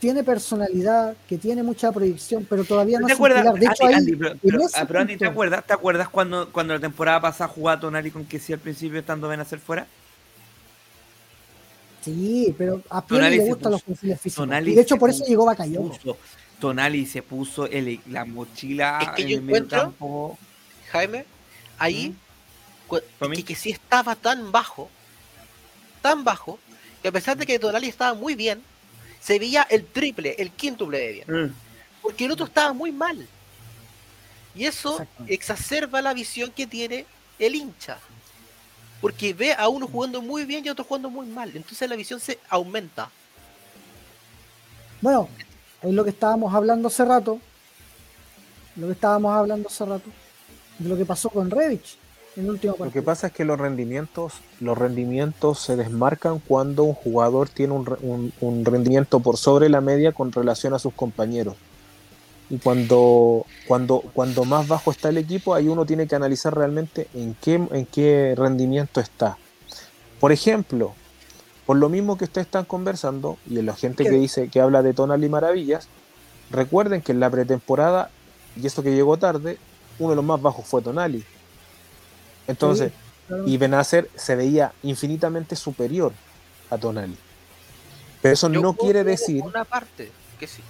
tiene 0.00 0.24
personalidad, 0.24 1.14
que 1.28 1.36
tiene 1.38 1.62
mucha 1.62 1.92
proyección, 1.92 2.46
pero 2.48 2.64
todavía 2.64 2.98
no 2.98 3.06
¿Te 3.06 3.12
es 3.12 3.18
un 3.18 3.26
acuerdas? 3.26 3.42
pilar. 3.42 3.58
De 3.60 3.66
hecho, 3.66 3.84
Andy, 3.84 3.94
ahí, 3.94 4.00
Andy, 4.00 4.16
pero, 4.16 4.34
pero- 4.42 4.58
ah, 4.74 4.84
pero 4.86 5.00
Andy, 5.00 5.16
¿te 5.16 5.26
acuerdas? 5.26 5.66
¿Te 5.66 5.72
acuerdas 5.74 6.08
cuando, 6.08 6.50
cuando 6.50 6.74
la 6.74 6.80
temporada 6.80 7.20
pasada 7.20 7.48
jugaba 7.48 7.80
Tonali 7.80 8.10
con 8.10 8.24
que 8.24 8.38
sí 8.38 8.52
al 8.52 8.58
principio 8.58 8.98
estando 8.98 9.28
ven 9.28 9.40
a 9.40 9.42
hacer 9.42 9.58
fuera? 9.58 9.86
Sí, 12.02 12.54
pero 12.56 12.82
a 12.88 13.04
Pioli 13.04 13.20
Tonali 13.24 13.36
le 13.38 13.44
gustan 13.44 13.72
los 13.72 13.82
perfiles 13.82 14.20
físicos. 14.20 14.44
Tonali 14.46 14.72
y 14.72 14.74
de 14.74 14.82
hecho 14.82 14.94
se 14.94 14.98
por 15.00 15.10
eso 15.10 15.18
puso- 15.24 15.28
llegó 15.28 15.90
puso- 15.90 16.16
Tonali 16.60 17.04
se 17.06 17.22
puso 17.22 17.66
el- 17.66 18.00
la 18.06 18.24
mochila 18.24 18.98
Es 19.02 19.08
que 19.10 19.22
en 19.22 19.28
yo 19.28 19.36
el 19.38 19.42
medio 19.42 19.68
campo. 19.68 20.38
Jaime, 20.90 21.24
ahí 21.78 22.14
cu- 22.86 23.00
¿Para 23.18 23.28
mí? 23.30 23.36
que, 23.36 23.44
que 23.44 23.54
sí 23.54 23.70
estaba 23.70 24.14
tan 24.14 24.52
bajo, 24.52 24.88
tan 26.02 26.24
bajo, 26.24 26.58
que 27.02 27.08
a 27.08 27.12
pesar 27.12 27.36
de 27.36 27.46
que 27.46 27.58
Tonali 27.58 27.88
estaba 27.88 28.14
muy 28.14 28.34
bien, 28.34 28.62
se 29.20 29.38
veía 29.38 29.62
el 29.70 29.84
triple, 29.86 30.36
el 30.38 30.50
quíntuple 30.52 30.98
de 30.98 31.12
bien. 31.12 31.44
Mm. 31.46 31.54
Porque 32.02 32.24
el 32.26 32.32
otro 32.32 32.46
estaba 32.46 32.72
muy 32.72 32.92
mal. 32.92 33.26
Y 34.54 34.64
eso 34.64 35.04
exacerba 35.26 36.00
la 36.00 36.14
visión 36.14 36.50
que 36.50 36.66
tiene 36.66 37.04
el 37.38 37.54
hincha. 37.54 37.98
Porque 39.00 39.34
ve 39.34 39.52
a 39.52 39.68
uno 39.68 39.86
jugando 39.86 40.22
muy 40.22 40.44
bien 40.44 40.64
y 40.64 40.68
a 40.68 40.72
otro 40.72 40.84
jugando 40.84 41.10
muy 41.10 41.26
mal. 41.26 41.50
Entonces 41.54 41.88
la 41.90 41.96
visión 41.96 42.20
se 42.20 42.38
aumenta. 42.48 43.10
Bueno, 45.02 45.28
es 45.82 45.92
lo 45.92 46.04
que 46.04 46.10
estábamos 46.10 46.54
hablando 46.54 46.88
hace 46.88 47.04
rato. 47.04 47.38
Lo 48.76 48.86
que 48.86 48.92
estábamos 48.94 49.34
hablando 49.34 49.68
hace 49.68 49.84
rato. 49.84 50.08
De 50.78 50.88
lo 50.88 50.96
que 50.96 51.04
pasó 51.06 51.30
con 51.30 51.50
Revich 51.50 51.96
en 52.36 52.44
el 52.44 52.50
último 52.50 52.72
Lo 52.72 52.76
que 52.76 52.82
partido. 52.84 53.04
pasa 53.04 53.26
es 53.28 53.32
que 53.32 53.44
los 53.46 53.58
rendimientos, 53.58 54.34
los 54.60 54.76
rendimientos 54.76 55.58
se 55.60 55.74
desmarcan 55.76 56.38
cuando 56.38 56.84
un 56.84 56.92
jugador 56.94 57.48
tiene 57.48 57.72
un, 57.72 57.88
un- 58.02 58.32
un 58.40 58.64
rendimiento 58.64 59.20
por 59.20 59.38
sobre 59.38 59.68
la 59.70 59.80
media 59.80 60.12
con 60.12 60.32
relación 60.32 60.74
a 60.74 60.78
sus 60.78 60.92
compañeros. 60.92 61.56
Y 62.50 62.58
cuando, 62.58 63.44
cuando, 63.66 64.02
cuando 64.12 64.44
más 64.44 64.68
bajo 64.68 64.90
está 64.90 65.08
el 65.08 65.16
equipo, 65.18 65.54
ahí 65.54 65.66
uno 65.66 65.84
tiene 65.86 66.06
que 66.06 66.14
analizar 66.14 66.54
realmente 66.54 67.08
en 67.14 67.34
qué, 67.40 67.54
en 67.54 67.86
qué 67.86 68.34
rendimiento 68.36 69.00
está. 69.00 69.36
Por 70.20 70.30
ejemplo, 70.30 70.94
por 71.64 71.76
lo 71.76 71.88
mismo 71.88 72.16
que 72.16 72.24
ustedes 72.24 72.46
están 72.46 72.64
conversando, 72.64 73.38
y 73.50 73.60
la 73.62 73.74
gente 73.74 74.04
que 74.04 74.10
dice 74.10 74.48
que 74.48 74.60
habla 74.60 74.82
de 74.82 74.92
Tonali 74.94 75.28
Maravillas, 75.28 75.88
recuerden 76.50 77.02
que 77.02 77.10
en 77.12 77.18
la 77.18 77.30
pretemporada, 77.30 78.10
y 78.54 78.64
esto 78.66 78.82
que 78.84 78.94
llegó 78.94 79.16
tarde, 79.16 79.58
uno 79.98 80.10
de 80.10 80.16
los 80.16 80.24
más 80.24 80.40
bajos 80.40 80.66
fue 80.66 80.82
Tonali. 80.82 81.24
Entonces, 82.46 82.92
Claro. 83.26 83.42
y 83.46 83.56
Benacer 83.56 84.08
se 84.14 84.36
veía 84.36 84.72
infinitamente 84.84 85.56
superior 85.56 86.12
a 86.70 86.78
Tonali. 86.78 87.16
Pero 88.22 88.32
eso 88.34 88.48
Yo 88.50 88.60
no 88.60 88.74
quiere 88.74 89.02
decir, 89.02 89.42
Una 89.42 89.64
parte, 89.64 90.12
que 90.38 90.46
sí. 90.46 90.62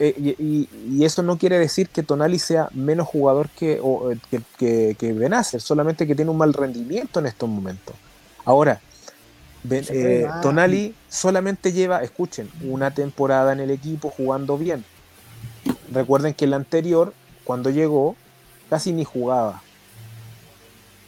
eh, 0.00 0.14
y, 0.18 0.30
y- 0.44 0.68
y 0.98 1.04
eso 1.04 1.22
no 1.22 1.38
quiere 1.38 1.58
decir 1.58 1.88
que 1.88 2.02
Tonali 2.02 2.38
sea 2.40 2.68
menos 2.72 3.06
jugador 3.06 3.48
que, 3.50 3.78
o, 3.82 4.10
eh, 4.10 4.18
que, 4.30 4.42
que, 4.58 4.96
que 4.98 5.12
Benacer, 5.12 5.60
solamente 5.60 6.06
que 6.08 6.14
tiene 6.16 6.30
un 6.32 6.38
mal 6.38 6.52
rendimiento 6.52 7.20
en 7.20 7.26
estos 7.26 7.48
momentos. 7.48 7.94
Ahora, 8.44 8.80
Ben- 9.62 9.84
eh. 9.90 10.26
Tonali 10.42 10.94
solamente 11.08 11.72
lleva, 11.72 12.02
escuchen, 12.02 12.50
una 12.64 12.90
temporada 12.90 13.52
en 13.52 13.60
el 13.60 13.70
equipo 13.70 14.10
jugando 14.10 14.58
bien. 14.58 14.84
Recuerden 15.92 16.34
que 16.34 16.46
el 16.46 16.54
anterior, 16.54 17.12
cuando 17.44 17.70
llegó, 17.70 18.16
casi 18.70 18.92
ni 18.92 19.04
jugaba. 19.04 19.60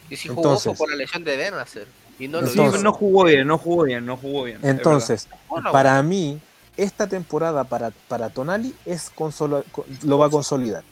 Y 0.09 0.15
si 0.17 0.27
jugó 0.27 0.41
Entonces- 0.41 0.65
fue 0.65 0.75
por 0.75 0.89
la 0.91 0.95
lesión 0.97 1.23
de 1.23 1.37
Benacer. 1.37 1.87
Y 2.19 2.27
no 2.27 2.41
lo 2.41 2.47
Sí, 2.47 2.53
Entonces- 2.53 2.75
hizo. 2.75 2.83
no 2.83 2.93
jugó 2.93 3.23
bien, 3.23 3.47
no 3.47 3.57
jugó 3.57 3.83
bien, 3.83 4.05
no 4.05 4.17
jugó 4.17 4.43
bien. 4.43 4.59
es 4.61 4.69
Entonces, 4.69 5.27
para 5.71 6.01
mí, 6.03 6.39
esta 6.77 7.07
temporada 7.07 7.63
para, 7.63 7.91
para 8.07 8.29
Tonali 8.29 8.75
es 8.85 9.11
consolo- 9.15 9.63
co- 9.71 9.85
lo 10.03 10.17
va 10.19 10.27
a 10.27 10.29
consolidar. 10.29 10.83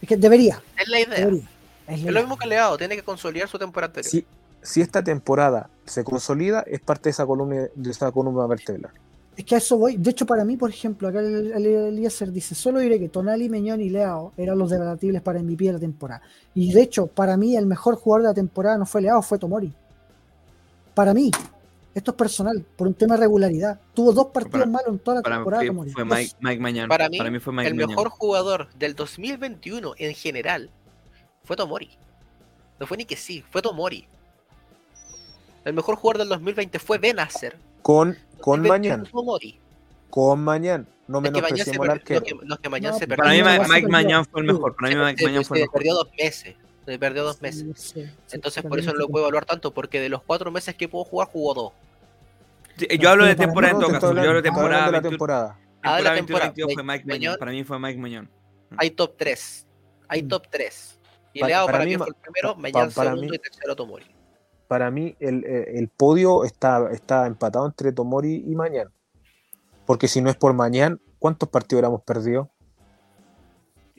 Es 0.00 0.08
que 0.08 0.16
debería, 0.16 0.60
es 0.76 0.88
la 0.88 1.00
idea. 1.00 1.16
debería. 1.18 1.42
Es 1.42 1.86
la 1.86 1.94
Es 1.94 2.00
idea. 2.00 2.12
lo 2.12 2.20
mismo 2.20 2.36
que 2.38 2.46
Leao, 2.48 2.76
tiene 2.76 2.96
que 2.96 3.02
consolidar 3.04 3.48
su 3.48 3.58
temporada 3.58 3.88
anterior. 3.90 4.10
Si, 4.10 4.26
si 4.62 4.80
esta 4.80 5.02
temporada 5.04 5.68
se 5.86 6.02
consolida, 6.02 6.64
es 6.66 6.80
parte 6.80 7.04
de 7.04 7.10
esa 7.10 7.24
columna, 7.26 7.68
de 7.74 7.90
esa 7.90 8.10
columna 8.10 8.46
vertebral. 8.46 8.92
Es 9.36 9.44
que 9.46 9.54
a 9.54 9.58
eso 9.58 9.78
voy. 9.78 9.96
De 9.96 10.10
hecho, 10.10 10.26
para 10.26 10.44
mí, 10.44 10.56
por 10.58 10.68
ejemplo, 10.70 11.08
acá 11.08 11.20
el, 11.20 11.52
el- 11.52 11.66
Eliezer 11.66 12.30
dice: 12.30 12.54
Solo 12.54 12.80
diré 12.80 12.98
que 12.98 13.08
Tonali, 13.08 13.48
Meñón 13.48 13.80
y 13.80 13.88
Leao 13.88 14.32
eran 14.36 14.58
los 14.58 14.70
debatibles 14.70 15.22
para 15.22 15.42
MVP 15.42 15.64
de 15.64 15.72
la 15.72 15.78
temporada. 15.78 16.20
Y 16.54 16.72
de 16.72 16.82
hecho, 16.82 17.06
para 17.06 17.36
mí, 17.38 17.56
el 17.56 17.64
mejor 17.66 17.96
jugador 17.96 18.22
de 18.22 18.28
la 18.28 18.34
temporada 18.34 18.76
no 18.76 18.84
fue 18.84 19.00
Leao, 19.00 19.22
fue 19.22 19.38
Tomori. 19.38 19.72
Para 20.94 21.14
mí, 21.14 21.30
esto 21.94 22.10
es 22.10 22.16
personal, 22.18 22.62
por 22.76 22.86
un 22.86 22.92
tema 22.94 23.14
de 23.14 23.22
regularidad. 23.22 23.80
Tuvo 23.94 24.12
dos 24.12 24.26
partidos 24.26 24.52
Para- 24.60 24.66
malos 24.70 24.88
en 24.88 24.98
toda 24.98 25.16
la 25.16 25.22
Para 25.22 25.36
temporada. 25.36 25.62
mí 25.62 25.68
Tomori. 25.68 25.90
fue. 25.92 26.04
Mike, 26.04 26.32
Mike 26.40 26.60
Mañán. 26.60 26.88
Para 26.90 27.08
mí, 27.08 27.38
fue 27.38 27.52
Mike 27.54 27.68
el 27.68 27.74
mejor 27.74 28.10
jugador 28.10 28.68
del 28.78 28.94
2021 28.94 29.94
en 29.96 30.14
general 30.14 30.68
fue 31.44 31.56
Tomori. 31.56 31.88
No 32.78 32.86
fue 32.86 32.98
ni 32.98 33.06
que 33.06 33.16
sí, 33.16 33.42
fue 33.50 33.62
Tomori. 33.62 34.06
El 35.64 35.72
mejor 35.72 35.96
jugador 35.96 36.18
del 36.18 36.28
2020 36.28 36.78
fue 36.78 36.98
Benacer. 36.98 37.56
Con, 37.82 38.16
con 38.42 38.62
2021 38.62 38.96
Mañán, 38.98 39.10
Tomori. 39.10 39.58
con 40.10 40.44
Mañán. 40.44 40.86
No 41.08 41.20
Mañán 41.20 41.34
se 41.34 41.40
menospreciemos 41.42 41.84
al 41.88 41.90
arquero. 41.94 42.20
los 42.42 42.58
que, 42.58 42.68
Mañán 42.68 42.92
No, 42.92 42.98
se 42.98 43.06
para 43.08 43.22
perdió. 43.24 43.44
Para 43.44 43.58
mí 43.58 43.68
Mike 43.70 43.82
no, 43.82 43.88
Mañán 43.88 44.24
fue 44.26 44.40
el 44.42 44.46
mejor. 44.46 44.76
Para 44.76 44.88
mí 44.88 44.94
se, 44.94 45.00
Mike 45.00 45.18
se- 45.18 45.24
Mañán 45.24 45.44
fue 45.44 45.56
el 45.56 45.60
se 45.60 45.64
mejor. 45.64 45.72
perdió 45.78 45.94
dos 45.94 46.08
meses. 46.18 46.54
Se 46.84 46.98
perdió 46.98 47.24
dos 47.24 47.40
meses. 47.42 47.64
Sí, 47.76 48.02
sí, 48.04 48.10
Entonces 48.32 48.62
por 48.64 48.78
eso 48.78 48.92
no 48.92 48.98
lo 48.98 49.08
puedo 49.08 49.24
evaluar 49.24 49.44
tanto, 49.44 49.72
porque 49.72 50.00
de 50.00 50.08
los 50.08 50.22
cuatro 50.22 50.50
meses 50.50 50.74
que 50.74 50.88
puedo 50.88 51.04
jugar, 51.04 51.28
jugó 51.28 51.54
dos. 51.54 51.72
Sí, 52.76 52.86
Yo 52.98 53.10
hablo 53.10 53.24
de 53.24 53.34
temporada 53.36 53.72
en 53.74 53.80
todo 53.80 53.90
caso. 53.92 54.12
Yo 54.14 54.20
hablo 54.20 54.34
de 54.34 54.42
temporada 54.42 54.86
hablando 54.86 54.86
de 54.86 54.92
la 54.92 55.00
21, 55.00 55.10
temporada. 55.10 55.58
Ah, 55.82 55.96
de 55.96 56.02
la 56.02 56.14
temporada 56.14 56.14
21 56.14 56.16
temporada. 56.16 56.46
22 56.52 56.74
fue 56.74 56.82
Mike. 56.82 57.04
Mañón. 57.06 57.36
Para 57.38 57.50
mí 57.52 57.64
fue 57.64 57.78
Mike 57.78 57.98
Mañón. 58.00 58.30
Hay 58.78 58.90
top 58.90 59.14
3. 59.16 59.66
Hay 60.08 60.22
Mm. 60.22 60.28
top 60.28 60.46
3. 60.50 60.98
Y 61.34 61.44
Leao 61.44 61.66
para 61.66 61.78
para, 61.78 61.84
mí 61.88 61.96
fue 61.96 62.06
el 62.08 62.14
primero, 62.14 62.56
para 62.72 62.90
segundo 62.90 63.22
mí- 63.22 63.28
y 63.32 63.38
tercero 63.38 63.76
Tomori. 63.76 64.06
Para 64.72 64.90
mí, 64.90 65.14
el, 65.20 65.44
eh, 65.44 65.72
el 65.78 65.88
podio 65.88 66.44
está, 66.44 66.90
está 66.92 67.26
empatado 67.26 67.66
entre 67.66 67.92
Tomori 67.92 68.42
y 68.46 68.54
Mañán. 68.54 68.88
Porque 69.84 70.08
si 70.08 70.22
no 70.22 70.30
es 70.30 70.36
por 70.36 70.54
Mañán, 70.54 70.98
¿cuántos 71.18 71.50
partidos 71.50 71.80
hubiéramos 71.80 72.00
perdido? 72.04 72.48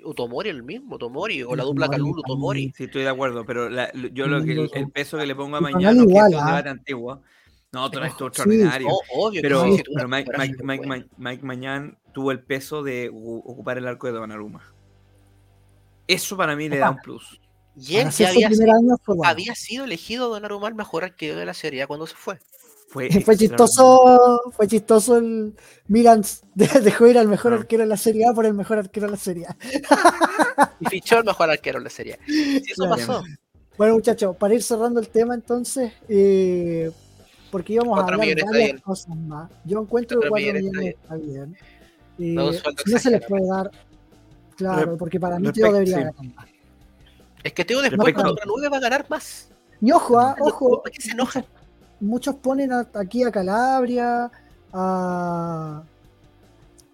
O 0.04 0.16
Tomori 0.16 0.50
el 0.50 0.64
mismo, 0.64 0.98
Tomori, 0.98 1.44
o 1.44 1.56
la 1.56 1.62
Sí, 1.62 1.70
dupla 1.70 1.90
Calulu. 1.90 2.24
Tomori. 2.24 2.74
Sí, 2.76 2.86
estoy 2.86 3.04
de 3.04 3.10
acuerdo, 3.10 3.46
pero 3.46 3.70
la- 3.70 3.92
yo 4.14 4.26
lo 4.26 4.44
que 4.44 4.54
el, 4.54 4.68
el 4.74 4.90
peso 4.90 5.20
que 5.20 5.28
le 5.28 5.36
pongo 5.36 5.58
a 5.58 5.60
Tonali 5.60 6.08
no, 6.08 6.58
es 6.58 6.66
antiguo. 6.66 7.22
No, 7.72 7.92
Tonali 7.92 8.10
estuvo 8.10 8.30
Sí. 8.30 8.42
extraordinario. 8.42 8.88
No, 8.88 8.96
obvio 9.14 9.42
que 9.44 9.48
Pero, 9.48 9.64
sí, 9.66 9.78
sí, 9.78 9.84
pero 9.94 10.08
Mike, 10.08 10.32
Mike, 10.36 10.64
Mike. 10.64 10.88
Mike, 10.88 11.10
Mike 11.18 11.46
Mañán 11.46 12.00
tuvo 12.14 12.32
el 12.32 12.40
peso 12.40 12.82
de 12.82 13.12
ocupar 13.14 13.78
el 13.78 13.86
arco 13.86 14.08
de 14.08 14.14
Donnarumma. 14.14 14.74
Eso 16.08 16.36
para 16.36 16.56
mí 16.56 16.68
le 16.68 16.80
da 16.80 16.90
un 16.90 16.98
plus. 16.98 17.40
Y 17.76 17.96
él 17.98 18.06
ya 18.06 18.12
su 18.12 18.26
había, 18.26 18.48
primer 18.50 18.68
sido- 18.70 18.78
año 18.80 18.98
fue 19.04 19.16
bueno. 19.16 19.32
había 19.32 19.56
sido 19.56 19.86
elegido 19.86 20.30
Donnarumma 20.30 20.68
el 20.68 20.76
mejor 20.76 21.04
arquero 21.04 21.38
de 21.38 21.46
la 21.46 21.54
serie 21.54 21.82
A 21.84 21.88
cuando 21.88 22.06
se 22.08 22.16
fue. 22.16 22.40
Fue, 22.90 23.10
Fue 23.26 23.36
chistoso, 23.36 24.42
fue 24.56 24.68
chistoso 24.68 25.18
el 25.18 25.56
Milan 25.88 26.22
de- 26.56 26.68
dejó 26.82 27.08
ir 27.08 27.18
al 27.18 27.28
mejor 27.28 27.54
Ah. 27.54 27.58
arquero 27.58 27.82
de 27.84 27.90
la 27.90 27.98
Serie 27.98 28.28
A 28.28 28.34
por 28.34 28.46
el 28.46 28.54
mejor 28.54 28.78
arquero 28.78 29.08
de 29.08 29.12
la 29.12 29.18
Serie 29.18 29.48
A. 29.48 29.58
Y 30.80 30.86
fichó 30.86 31.18
el 31.18 31.24
mejor 31.24 31.50
arquero 31.50 31.80
de 31.80 31.84
la 31.86 31.90
serie 31.90 32.14
A. 32.14 32.18
Eso 32.28 32.84
Claro. 32.86 32.96
pasó. 32.96 33.24
Bueno, 33.78 33.96
muchachos, 33.96 34.36
para 34.38 34.54
ir 34.54 34.62
cerrando 34.62 35.00
el 35.00 35.08
tema 35.08 35.34
entonces, 35.34 35.92
eh, 36.08 36.92
porque 37.50 37.74
íbamos 37.74 37.94
a 37.98 38.02
Cuatro 38.04 38.16
hablar 38.22 38.38
está 38.38 38.46
varias 38.46 38.66
bien. 38.66 38.78
cosas 38.80 39.16
más. 39.18 39.50
Yo 39.66 39.82
encuentro 39.82 40.20
que 40.20 40.30
Cuatro 40.30 40.46
4 40.52 40.60
millones 40.62 40.96
está 40.96 41.16
está 41.16 41.16
bien. 41.16 41.58
Eh, 42.20 42.34
No, 42.36 42.52
no 42.52 43.00
se 43.00 43.10
les 43.10 43.26
puede 43.26 43.48
dar, 43.48 43.72
claro, 44.56 44.96
porque 44.98 45.20
para 45.20 45.40
mí 45.40 45.52
Teo 45.52 45.72
debería 45.74 45.98
sí. 45.98 46.04
ganar 46.04 46.36
más. 46.36 46.48
Es 47.44 47.54
que 47.54 47.66
Teo 47.66 47.82
después 47.82 48.14
contra 48.14 48.46
9 48.46 48.70
va 48.70 48.78
a 48.78 48.80
ganar 48.80 49.06
más. 49.10 49.50
Y 49.82 49.92
ojo, 49.92 50.18
ah, 50.18 50.36
ojo, 50.40 50.82
muchos 52.00 52.36
ponen 52.36 52.72
a- 52.72 52.88
aquí 52.94 53.24
a 53.24 53.32
Calabria, 53.32 54.32
a, 54.72 55.84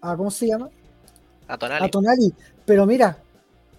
a 0.02 0.16
¿cómo 0.16 0.30
se 0.30 0.48
llama? 0.48 0.68
A 1.46 1.54
A 1.54 1.58
Tonali. 1.58 1.90
Tonali. 1.90 2.34
Pero 2.66 2.84
mira, 2.86 3.16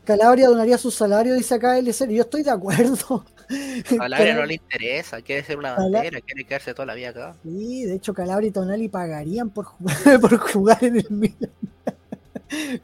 Calabria 0.06 0.48
donaría 0.48 0.78
su 0.78 0.92
salario, 0.92 1.34
dice 1.34 1.56
acá 1.56 1.78
LC, 1.78 2.12
y 2.12 2.16
yo 2.16 2.24
estoy 2.24 2.44
de 2.44 2.52
acuerdo. 2.52 3.26
A 3.50 3.98
Calabria 3.98 4.36
no 4.36 4.46
le 4.46 4.54
interesa, 4.54 5.22
quiere 5.22 5.44
ser 5.44 5.58
una 5.58 5.76
bandera, 5.76 6.22
quiere 6.22 6.46
quedarse 6.46 6.74
toda 6.74 6.86
la 6.86 6.94
vida 6.94 7.10
acá. 7.10 7.36
Sí, 7.44 7.84
de 7.84 7.96
hecho 7.96 8.14
Calabria 8.14 8.48
y 8.48 8.52
Tonali 8.52 8.88
pagarían 8.88 9.50
por 9.50 9.66
jugar, 9.66 9.96
por 10.22 10.38
jugar 10.38 10.84
en 10.84 10.98
el 10.98 11.08
Milan. 11.10 11.52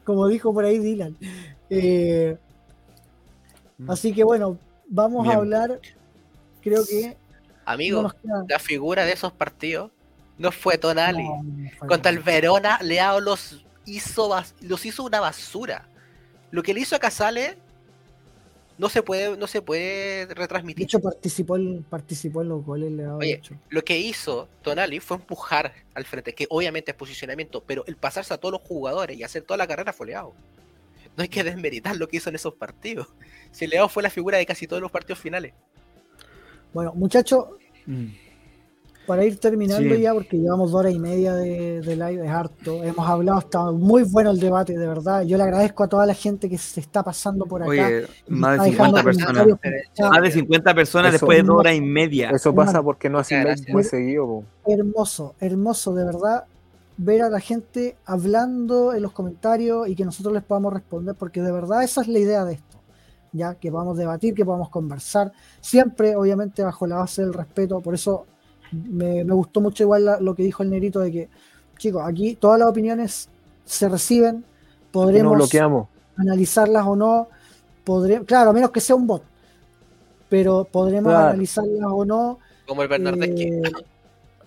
Como 0.04 0.28
dijo 0.28 0.52
por 0.52 0.64
ahí 0.64 0.78
Dylan. 0.78 1.16
Eh, 1.70 2.36
así 3.86 4.12
que 4.12 4.24
bueno, 4.24 4.58
vamos 4.88 5.28
a 5.28 5.34
hablar. 5.34 5.80
Creo 6.62 6.84
que 6.84 7.16
Amigo, 7.64 7.98
no 7.98 8.02
nos 8.04 8.14
queda- 8.14 8.44
la 8.48 8.58
figura 8.58 9.04
de 9.04 9.12
esos 9.12 9.32
partidos 9.32 9.90
no 10.38 10.50
fue 10.52 10.78
Tonali. 10.78 11.22
no, 11.24 11.42
no 11.42 11.70
fue 11.78 11.88
Contra 11.88 12.10
el. 12.10 12.18
Verona, 12.20 12.78
Leao 12.82 13.20
los 13.20 13.64
hizo, 13.84 14.30
los 14.62 14.86
hizo 14.86 15.04
una 15.04 15.20
basura. 15.20 15.86
Lo 16.50 16.62
que 16.62 16.72
le 16.74 16.80
hizo 16.80 16.96
a 16.96 16.98
Casale 16.98 17.58
no 18.78 18.88
se 18.88 19.02
puede, 19.02 19.36
no 19.36 19.46
se 19.46 19.60
puede 19.60 20.26
De 20.26 20.34
retransmitir. 20.34 20.84
hecho, 20.84 21.00
participó, 21.00 21.56
en- 21.56 21.82
participó 21.82 22.42
en 22.42 22.48
los 22.48 22.64
goles. 22.64 22.90
Le 22.92 23.06
Oye, 23.08 23.42
Lo 23.70 23.82
que 23.82 23.98
hizo 23.98 24.48
Tonali 24.62 25.00
fue 25.00 25.16
empujar 25.16 25.72
al 25.94 26.04
frente, 26.04 26.32
que 26.34 26.46
obviamente 26.48 26.92
es 26.92 26.96
posicionamiento, 26.96 27.62
pero 27.66 27.84
el 27.86 27.96
pasarse 27.96 28.32
a 28.32 28.38
todos 28.38 28.52
los 28.52 28.62
jugadores 28.62 29.16
y 29.18 29.22
hacer 29.24 29.42
toda 29.42 29.58
la 29.58 29.66
carrera 29.66 29.92
fue 29.92 30.06
Leao. 30.08 30.32
No 31.18 31.22
hay 31.22 31.28
que 31.28 31.42
desmeritar 31.42 31.96
lo 31.96 32.06
que 32.06 32.18
hizo 32.18 32.28
en 32.30 32.36
esos 32.36 32.54
partidos. 32.54 33.08
Si 33.50 33.66
Leao 33.66 33.88
fue 33.88 34.04
la 34.04 34.08
figura 34.10 34.38
de 34.38 34.46
casi 34.46 34.68
todos 34.68 34.80
los 34.80 34.90
partidos 34.92 35.18
finales. 35.18 35.52
Bueno, 36.72 36.92
muchachos, 36.94 37.44
Mm. 37.86 38.06
para 39.06 39.24
ir 39.24 39.40
terminando 39.40 39.96
Sí. 39.96 40.00
ya, 40.02 40.12
porque 40.14 40.36
llevamos 40.36 40.70
dos 40.70 40.78
horas 40.80 40.92
y 40.94 40.98
media 41.00 41.34
de, 41.34 41.80
de 41.80 41.96
live, 41.96 42.24
es 42.24 42.30
harto. 42.30 42.84
Hemos 42.84 43.08
hablado, 43.08 43.38
está 43.40 43.72
muy 43.72 44.04
bueno 44.04 44.30
el 44.30 44.38
debate, 44.38 44.78
de 44.78 44.86
verdad. 44.86 45.22
Yo 45.22 45.36
le 45.38 45.42
agradezco 45.42 45.82
a 45.82 45.88
toda 45.88 46.06
la 46.06 46.14
gente 46.14 46.48
que 46.48 46.56
se 46.58 46.78
está 46.78 47.02
pasando 47.02 47.46
por 47.46 47.62
acá. 47.62 47.70
Oye, 47.70 48.06
más 48.28 48.62
de 48.62 48.70
dejando 48.70 48.98
50 48.98 49.02
personas. 49.02 49.46
Más 50.10 50.22
de 50.22 50.30
50 50.30 50.74
personas 50.74 51.06
Eso- 51.08 51.12
después 51.26 51.38
de 51.38 51.42
dos 51.42 51.56
horas 51.58 51.74
y 51.74 51.80
media. 51.80 52.30
Eso 52.30 52.54
pasa 52.54 52.80
porque 52.80 53.08
no 53.08 53.18
muy 53.18 53.40
gracias. 53.40 53.88
seguido. 53.88 54.44
hermoso, 54.66 55.34
hermoso, 55.40 55.94
de 55.94 56.04
verdad, 56.04 56.44
ver 56.98 57.22
a 57.22 57.30
la 57.30 57.40
gente 57.40 57.96
hablando 58.04 58.92
en 58.92 59.02
los 59.02 59.12
comentarios 59.12 59.88
y 59.88 59.94
que 59.94 60.04
nosotros 60.04 60.34
les 60.34 60.42
podamos 60.42 60.72
responder, 60.72 61.14
porque 61.14 61.40
de 61.40 61.52
verdad 61.52 61.82
esa 61.82 62.02
es 62.02 62.08
la 62.08 62.18
idea 62.18 62.44
de 62.44 62.54
esto, 62.54 62.78
ya 63.32 63.54
que 63.54 63.70
podamos 63.70 63.96
debatir, 63.96 64.34
que 64.34 64.44
podamos 64.44 64.68
conversar, 64.68 65.32
siempre 65.60 66.16
obviamente 66.16 66.62
bajo 66.62 66.86
la 66.86 66.96
base 66.96 67.22
del 67.22 67.32
respeto, 67.32 67.80
por 67.80 67.94
eso 67.94 68.26
me, 68.72 69.24
me 69.24 69.32
gustó 69.32 69.60
mucho 69.60 69.84
igual 69.84 70.04
la- 70.04 70.20
lo 70.20 70.34
que 70.34 70.42
dijo 70.42 70.62
el 70.62 70.70
negrito 70.70 71.00
de 71.00 71.12
que, 71.12 71.28
chicos, 71.78 72.02
aquí 72.04 72.34
todas 72.34 72.58
las 72.58 72.68
opiniones 72.68 73.28
se 73.64 73.88
reciben, 73.88 74.44
podremos 74.90 75.34
bloqueamos. 75.36 75.86
analizarlas 76.16 76.84
o 76.86 76.96
no, 76.96 77.28
podré, 77.84 78.24
claro, 78.24 78.50
a 78.50 78.52
menos 78.52 78.70
que 78.72 78.80
sea 78.80 78.96
un 78.96 79.06
bot, 79.06 79.22
pero 80.28 80.64
podremos 80.64 81.12
Claro. 81.12 81.28
analizarlas 81.28 81.90
o 81.92 82.04
no. 82.04 82.38
Como 82.66 82.82
el 82.82 82.88
Bernardeschi. 82.88 83.44
Eh, 83.44 83.62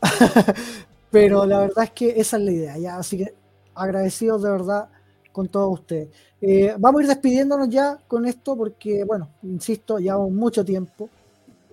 pero 1.12 1.46
la 1.46 1.60
verdad 1.60 1.84
es 1.84 1.92
que 1.92 2.10
esa 2.20 2.38
es 2.38 2.44
la 2.44 2.52
idea, 2.52 2.78
ya. 2.78 2.98
Así 2.98 3.18
que 3.18 3.34
agradecidos 3.76 4.42
de 4.44 4.52
verdad 4.52 4.90
con 5.32 5.48
todos 5.48 5.80
ustedes. 5.80 6.10
Eh, 6.42 6.74
vamos 6.78 7.02
a 7.02 7.04
ir 7.04 7.10
despidiéndonos 7.10 7.70
ya 7.70 7.98
con 8.08 8.26
esto 8.26 8.56
porque, 8.56 9.04
bueno, 9.04 9.30
insisto, 9.44 10.00
llevamos 10.00 10.32
mucho 10.32 10.64
tiempo. 10.66 11.10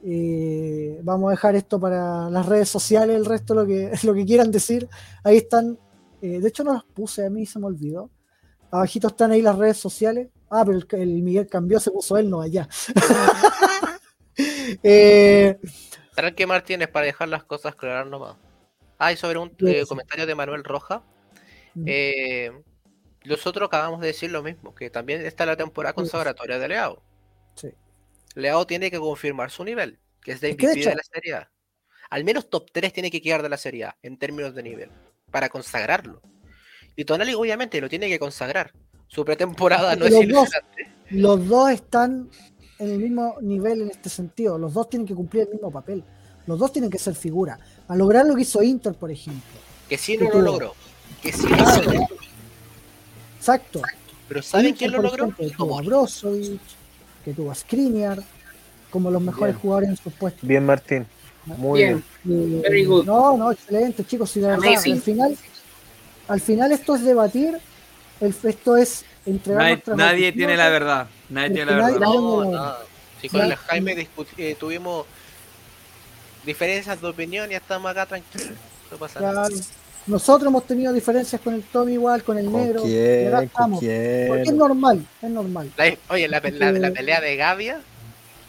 Eh, 0.05 1.01
vamos 1.03 1.29
a 1.29 1.31
dejar 1.33 1.57
esto 1.57 1.81
para 1.81 2.31
las 2.31 2.47
redes 2.47 2.69
sociales, 2.69 3.17
el 3.17 3.25
resto 3.25 3.55
lo 3.55 3.67
que, 3.67 3.91
lo 4.05 4.15
que 4.15 4.25
quieran 4.25 4.51
decir. 4.51 4.89
Ahí 5.25 5.39
están. 5.39 5.79
eh, 6.21 6.41
de 6.41 6.49
hecho, 6.49 6.65
no 6.65 6.73
las 6.75 6.85
puse, 6.85 7.27
a 7.27 7.31
mí 7.31 7.47
se 7.47 7.59
me 7.59 7.67
olvidó. 7.67 8.11
Abajito 8.71 9.09
están 9.09 9.31
ahí 9.31 9.41
las 9.41 9.57
redes 9.57 9.79
sociales. 9.79 10.29
Ah, 10.51 10.65
pero 10.65 10.79
el, 10.79 10.87
el 11.01 11.23
Miguel 11.23 11.47
cambió, 11.47 11.79
se 11.79 11.91
puso 11.91 12.17
él, 12.17 12.29
no 12.29 12.41
allá. 12.41 12.69
Tranque 16.15 16.47
Martínez 16.47 16.89
para 16.89 17.07
dejar 17.07 17.29
las 17.29 17.45
cosas 17.45 17.75
claras 17.75 18.07
nomás. 18.09 18.37
Ah, 18.99 19.13
y 19.13 19.17
sobre 19.17 19.39
un 19.39 19.51
Sí, 19.59 19.67
eh, 19.67 19.87
comentario 19.87 20.27
de 20.27 20.35
Manuel 20.35 20.65
Roja. 20.65 21.03
Mm. 21.75 21.85
Eh, 21.87 22.63
nosotros 23.25 23.67
acabamos 23.69 24.01
de 24.01 24.09
decir 24.09 24.31
lo 24.31 24.43
mismo, 24.43 24.75
que 24.75 24.91
también 24.91 25.25
está 25.25 25.47
la 25.47 25.57
temporada 25.57 25.93
Sí. 25.93 25.97
consagratoria 25.97 26.59
de 26.59 26.69
Leao. 26.69 27.03
Sí. 27.55 27.69
Leao 28.35 28.67
tiene 28.67 28.91
que 28.91 28.99
confirmar 28.99 29.51
su 29.51 29.65
nivel, 29.65 29.99
que 30.23 30.33
es 30.33 30.41
de 30.41 30.53
MVP 30.53 30.81
de, 30.85 30.95
la 30.95 31.03
Serie 31.03 31.35
A. 31.35 31.51
Al 32.11 32.25
menos 32.25 32.49
top 32.49 32.71
3 32.73 32.93
tiene 32.93 33.11
que 33.11 33.21
quedar 33.21 33.43
de 33.43 33.49
la 33.49 33.57
Serie 33.57 33.85
A 33.85 33.97
en 34.03 34.19
términos 34.19 34.55
de 34.55 34.63
nivel, 34.63 34.91
para 35.31 35.49
consagrarlo. 35.49 36.23
Y 36.97 37.05
Tonali 37.05 37.35
obviamente 37.35 37.81
lo 37.81 37.89
tiene 37.89 38.09
que 38.09 38.19
consagrar. 38.19 38.73
Su 39.07 39.25
pretemporada 39.25 39.95
no 39.97 40.07
es 40.07 40.13
dos. 40.13 40.23
ilusionante. 40.25 40.93
los 41.11 41.47
dos 41.47 41.71
están 41.71 42.29
en 42.79 42.91
el 42.91 42.99
mismo 42.99 43.37
nivel 43.41 43.83
en 43.83 43.91
este 43.91 44.09
sentido. 44.09 44.59
Los 44.59 44.75
dos 44.75 44.89
tienen 44.89 45.07
que 45.07 45.15
cumplir 45.15 45.45
el 45.45 45.51
mismo 45.51 45.71
papel. 45.71 46.05
Los 46.49 46.59
dos 46.59 46.73
tienen 46.73 46.91
que 46.91 46.99
ser 46.99 47.15
figura. 47.15 47.59
A 47.89 47.95
lograr 47.95 48.25
lo 48.27 48.35
que 48.35 48.43
hizo 48.43 48.63
Inter, 48.63 48.95
por 48.95 49.11
ejemplo. 49.11 49.43
Que 49.89 49.99
sí 49.99 50.17
Que 50.17 50.25
no 50.25 50.31
lo 50.31 50.33
tuvo. 50.33 50.43
logró. 50.43 50.75
Que 51.23 51.33
sí 51.33 51.47
lo 51.47 51.57
logró. 51.57 52.07
Exacto. 53.39 53.83
Pero 54.29 54.43
¿saben 54.43 54.67
Inter, 54.69 54.79
quién 54.79 54.93
lo 54.93 55.03
logró? 55.03 55.25
ejemplo, 55.27 55.47
que 55.49 55.55
tuvo 55.55 55.79
a. 55.79 55.83
Brozovic, 55.83 56.61
que 57.25 57.33
tuvo 57.35 57.51
a 57.51 57.55
Skriniar, 57.55 58.23
como 58.91 59.11
los 59.11 59.21
mejores 59.23 59.55
Bien. 59.55 59.61
jugadores 59.61 59.89
en 59.91 59.97
sus 59.99 60.13
puestos. 60.15 60.49
Bien, 60.49 60.65
Martín. 60.65 61.07
Muy 61.45 61.81
bien. 61.83 62.05
Bien. 62.25 62.63
Very 62.63 62.85
good. 62.85 63.05
No, 63.05 63.37
no, 63.37 63.53
excelente, 63.53 64.05
chicos. 64.05 64.33
De 64.35 64.41
verdad, 64.41 64.69
al 64.87 65.01
final, 65.03 65.37
al 66.29 66.41
final 66.41 66.73
esto 66.73 66.97
es 66.97 67.05
debatir, 67.05 67.59
el- 68.21 68.35
esto 68.43 68.77
es 68.77 69.05
entregar 69.27 69.63
Nadie, 69.63 69.83
nadie 69.97 70.33
tiene 70.33 70.57
la 70.57 70.69
verdad. 70.71 71.09
Nadie 71.29 71.51
tiene 71.51 71.71
la 71.73 71.77
verdad. 71.91 72.01
No, 72.01 72.45
no, 72.45 72.51
no. 72.51 72.75
Si 73.21 73.29
con 73.29 73.41
el 73.43 73.55
Jaime 73.57 74.09
eh, 74.37 74.57
tuvimos 74.59 75.07
diferencias 76.49 77.01
de 77.01 77.07
opinión 77.07 77.51
y 77.53 77.55
estamos 77.55 77.91
acá 77.91 78.07
tranquilos. 78.07 78.49
No 78.91 78.97
pasa 78.97 79.21
nada. 79.21 79.47
Claro. 79.49 79.63
Nosotros 80.07 80.49
hemos 80.49 80.67
tenido 80.67 80.93
diferencias 80.93 81.41
con 81.43 81.53
el 81.55 81.63
Tommy 81.63 81.93
igual, 81.93 82.25
con 82.25 82.39
el 82.39 82.47
¿Con 82.51 82.55
negro. 82.63 82.81
y 82.81 82.89
quién? 82.91 83.31
¿Con 83.31 83.45
estamos. 83.45 83.79
Porque 83.81 84.43
es 84.47 84.53
normal, 84.55 85.07
es 85.23 85.31
normal. 85.31 85.71
La- 85.77 85.95
oye, 86.09 86.27
la, 86.29 86.41
la- 86.41 86.73
la 86.73 86.91
pelea 86.91 87.21
de 87.21 87.37
Gavia. 87.37 87.81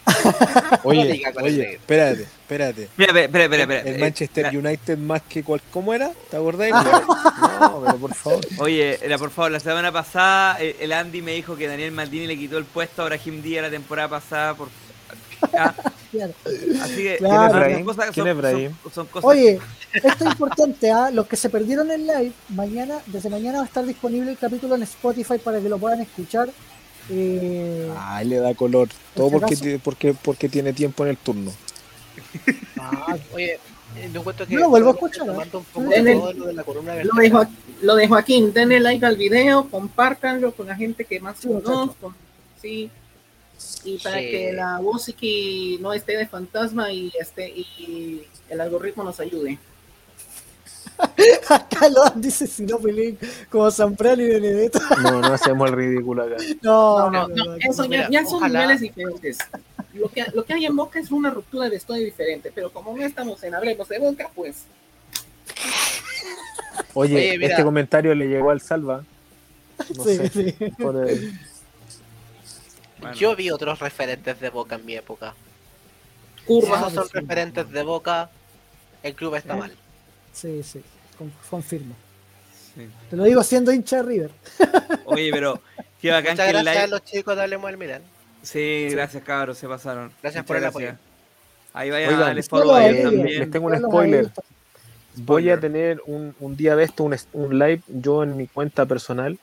Oye, 0.82 1.22
oye, 1.42 1.74
espérate, 1.74 2.22
espérate. 2.22 2.88
Mira, 2.96 3.20
espera, 3.20 3.44
espera, 3.44 3.62
espera. 3.62 3.80
El 3.82 3.94
Eh, 3.96 3.98
Manchester 3.98 4.56
United 4.56 4.98
más 4.98 5.22
que 5.22 5.44
cual, 5.44 5.60
¿cómo 5.70 5.92
era? 5.94 6.10
¿Te 6.30 6.36
acordás? 6.36 6.70
No, 7.60 7.82
pero 7.84 7.98
por 7.98 8.14
favor. 8.14 8.40
Oye, 8.58 8.98
era, 9.02 9.18
por 9.18 9.30
favor, 9.30 9.50
la 9.52 9.60
semana 9.60 9.92
pasada 9.92 10.56
eh, 10.60 10.76
el 10.80 10.92
Andy 10.92 11.20
me 11.22 11.32
dijo 11.32 11.54
que 11.56 11.68
Daniel 11.68 11.92
Maldini 11.92 12.26
le 12.26 12.36
quitó 12.38 12.56
el 12.58 12.64
puesto 12.64 13.02
a 13.02 13.04
Brahim 13.04 13.42
Díaz 13.42 13.62
la 13.64 13.70
temporada 13.70 14.08
pasada 14.08 14.54
por... 14.54 14.68
Ah, 15.56 15.74
Claro. 16.10 16.32
Así 16.82 16.96
que 16.96 17.16
Claro. 17.18 17.52
son 17.52 17.60
Brahim? 17.60 17.84
cosas- 17.84 18.10
¿Quién 18.10 18.24
son- 18.24 18.28
es 18.28 18.36
Brahim? 18.36 18.72
son- 18.82 18.92
son 18.92 19.06
cosas 19.06 19.30
Oye, 19.30 19.58
esto 19.92 20.08
es 20.24 20.30
importante, 20.32 20.90
¿ah? 20.90 21.10
los 21.12 21.26
que 21.26 21.36
se 21.36 21.48
perdieron 21.50 21.90
el 21.90 22.06
live, 22.06 22.32
mañana, 22.48 22.98
desde 23.06 23.30
mañana 23.30 23.58
va 23.58 23.64
a 23.64 23.66
estar 23.66 23.84
disponible 23.86 24.30
el 24.32 24.38
capítulo 24.38 24.74
en 24.74 24.82
Spotify 24.82 25.38
para 25.38 25.60
que 25.60 25.68
lo 25.68 25.78
puedan 25.78 26.00
escuchar. 26.00 26.48
Eh, 27.10 27.90
Ay, 27.98 28.26
le 28.28 28.36
da 28.38 28.54
color. 28.54 28.88
Todo 29.14 29.30
¿Por 29.30 29.48
si 29.48 29.56
porque, 29.56 29.80
porque, 29.82 30.14
porque 30.14 30.48
tiene 30.48 30.72
tiempo 30.72 31.04
en 31.04 31.10
el 31.10 31.16
turno. 31.16 31.52
Ah, 32.78 33.16
oye, 33.34 33.58
yo 34.12 34.20
encuentro 34.20 34.46
que. 34.46 34.54
No 34.54 34.68
lo 37.82 37.94
de 37.96 38.08
Joaquín, 38.08 38.52
denle 38.52 38.78
like 38.80 39.04
al 39.06 39.16
video, 39.16 39.68
compártanlo 39.70 40.52
con 40.52 40.66
la 40.66 40.76
gente 40.76 41.04
que 41.04 41.18
más 41.20 41.38
Sí. 41.40 41.48
Sí. 42.60 42.90
Y 43.84 43.98
para 43.98 44.18
Sí. 44.18 44.30
que 44.30 44.52
la 44.52 44.78
música 44.80 45.26
no 45.80 45.92
esté 45.92 46.16
de 46.16 46.26
fantasma 46.26 46.92
y 46.92 47.12
este 47.18 47.48
y 47.48 48.22
el 48.48 48.60
algoritmo 48.60 49.04
nos 49.04 49.18
ayude. 49.20 49.58
acá 51.48 51.88
lo 51.88 52.02
dice 52.16 52.46
si 52.46 52.64
no 52.64 52.78
como 53.48 53.70
Zambrano 53.70 54.22
y 54.22 54.26
Benedetto. 54.28 54.80
No, 55.02 55.20
no 55.22 55.32
hacemos 55.32 55.68
el 55.70 55.76
ridículo 55.76 56.24
acá. 56.24 56.36
No, 56.62 57.10
No, 57.10 57.28
no, 57.28 57.28
no, 57.28 57.44
no, 57.44 57.56
eso 57.56 57.84
ya, 57.84 57.88
Mira, 57.88 58.08
ya 58.10 58.24
son 58.26 58.34
ojalá- 58.36 58.60
niveles 58.60 58.80
diferentes. 58.82 59.38
Lo 59.94 60.08
que, 60.08 60.24
lo 60.34 60.44
que 60.44 60.52
hay 60.54 60.66
en 60.66 60.76
Boca 60.76 61.00
es 61.00 61.10
una 61.10 61.30
ruptura 61.30 61.68
de 61.68 61.76
estudio 61.76 62.04
diferente, 62.04 62.52
pero 62.54 62.70
como 62.72 62.96
no 62.96 63.02
estamos 63.04 63.42
en 63.42 63.54
Hablemos 63.54 63.88
de 63.88 63.98
Boca, 63.98 64.30
pues 64.34 64.64
Oye, 66.94 67.34
Oye, 67.36 67.46
este 67.46 67.62
comentario 67.64 68.14
le 68.14 68.26
llegó 68.26 68.50
al 68.50 68.60
Salva. 68.60 69.04
No 69.96 70.04
Sí, 70.04 70.16
sé, 70.16 70.28
sí. 70.28 70.54
por 70.78 71.08
el- 71.08 71.32
Bueno. 73.00 73.16
Yo 73.16 73.34
vi 73.36 73.50
otros 73.50 73.78
referentes 73.78 74.40
de 74.40 74.50
Boca 74.50 74.74
en 74.76 74.86
mi 74.86 74.94
época. 74.94 75.34
Si 76.38 76.44
curvas. 76.46 76.80
esos 76.80 76.92
son 76.94 77.04
sí. 77.08 77.10
referentes 77.14 77.70
de 77.70 77.82
Boca, 77.82 78.30
el 79.02 79.14
club 79.14 79.34
está 79.36 79.54
Eh. 79.54 79.58
mal. 79.58 79.72
Sí, 80.32 80.62
sí, 80.62 80.82
con- 81.18 81.32
confirmo. 81.48 81.94
Sí. 82.74 82.88
Te 83.10 83.16
lo 83.16 83.24
digo 83.24 83.42
siendo 83.42 83.72
hincha 83.72 83.96
de 83.96 84.02
River. 84.04 84.30
Oye, 85.06 85.30
pero 85.32 85.60
qué 86.00 86.10
bacán 86.10 86.32
Muchas 86.32 86.46
que 86.46 86.50
el 86.58 86.64
gracias 86.64 86.76
a 86.76 86.86
live. 86.86 86.90
los 86.98 87.04
chicos 87.04 87.36
de 87.36 87.42
Hablemos 87.42 87.76
Milan. 87.76 88.02
Sí, 88.42 88.88
gracias 88.90 89.22
cabros, 89.24 89.58
se 89.58 89.66
pasaron. 89.68 90.12
Gracias 90.22 90.42
Muchas 90.42 90.46
por 90.46 90.56
el 90.56 90.62
gracias. 90.62 90.96
Ahí 91.72 91.90
vayan 91.90 92.14
Oigan, 92.14 92.38
a 92.38 92.42
solo 92.42 92.62
follow 92.62 92.74
a 92.74 92.78
a 92.78 92.88
ellos 92.88 93.02
también. 93.12 93.38
Les 93.40 93.50
tengo 93.50 93.66
un 93.66 93.76
spoiler. 93.78 94.30
Voy 95.16 95.50
a 95.50 95.58
tener 95.60 96.00
un, 96.06 96.34
un 96.40 96.56
día 96.56 96.74
de 96.76 96.84
esto, 96.84 97.04
un, 97.04 97.16
un 97.32 97.58
live 97.58 97.82
yo 97.88 98.22
en 98.22 98.36
mi 98.36 98.46
cuenta 98.46 98.86
personal 98.86 99.38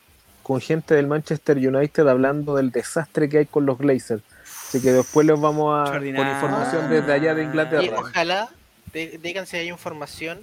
con 0.47 0.61
gente 0.61 0.95
del 0.95 1.07
Manchester 1.07 1.57
United 1.57 2.07
hablando 2.07 2.55
del 2.55 2.71
desastre 2.71 3.27
que 3.27 3.39
hay 3.39 3.45
con 3.45 3.65
los 3.65 3.77
Glazers. 3.77 4.23
Así 4.69 4.81
que 4.81 4.93
después 4.93 5.27
les 5.27 5.37
vamos 5.39 5.89
a 5.89 5.91
con 5.91 6.07
información 6.07 6.89
desde 6.89 7.11
allá 7.11 7.35
de 7.35 7.43
Y 7.43 7.45
Inglaterra. 7.47 7.99
ojalá 7.99 8.49
de- 8.93 9.19
digan 9.21 9.45
si 9.45 9.57
hay 9.57 9.67
información 9.69 10.39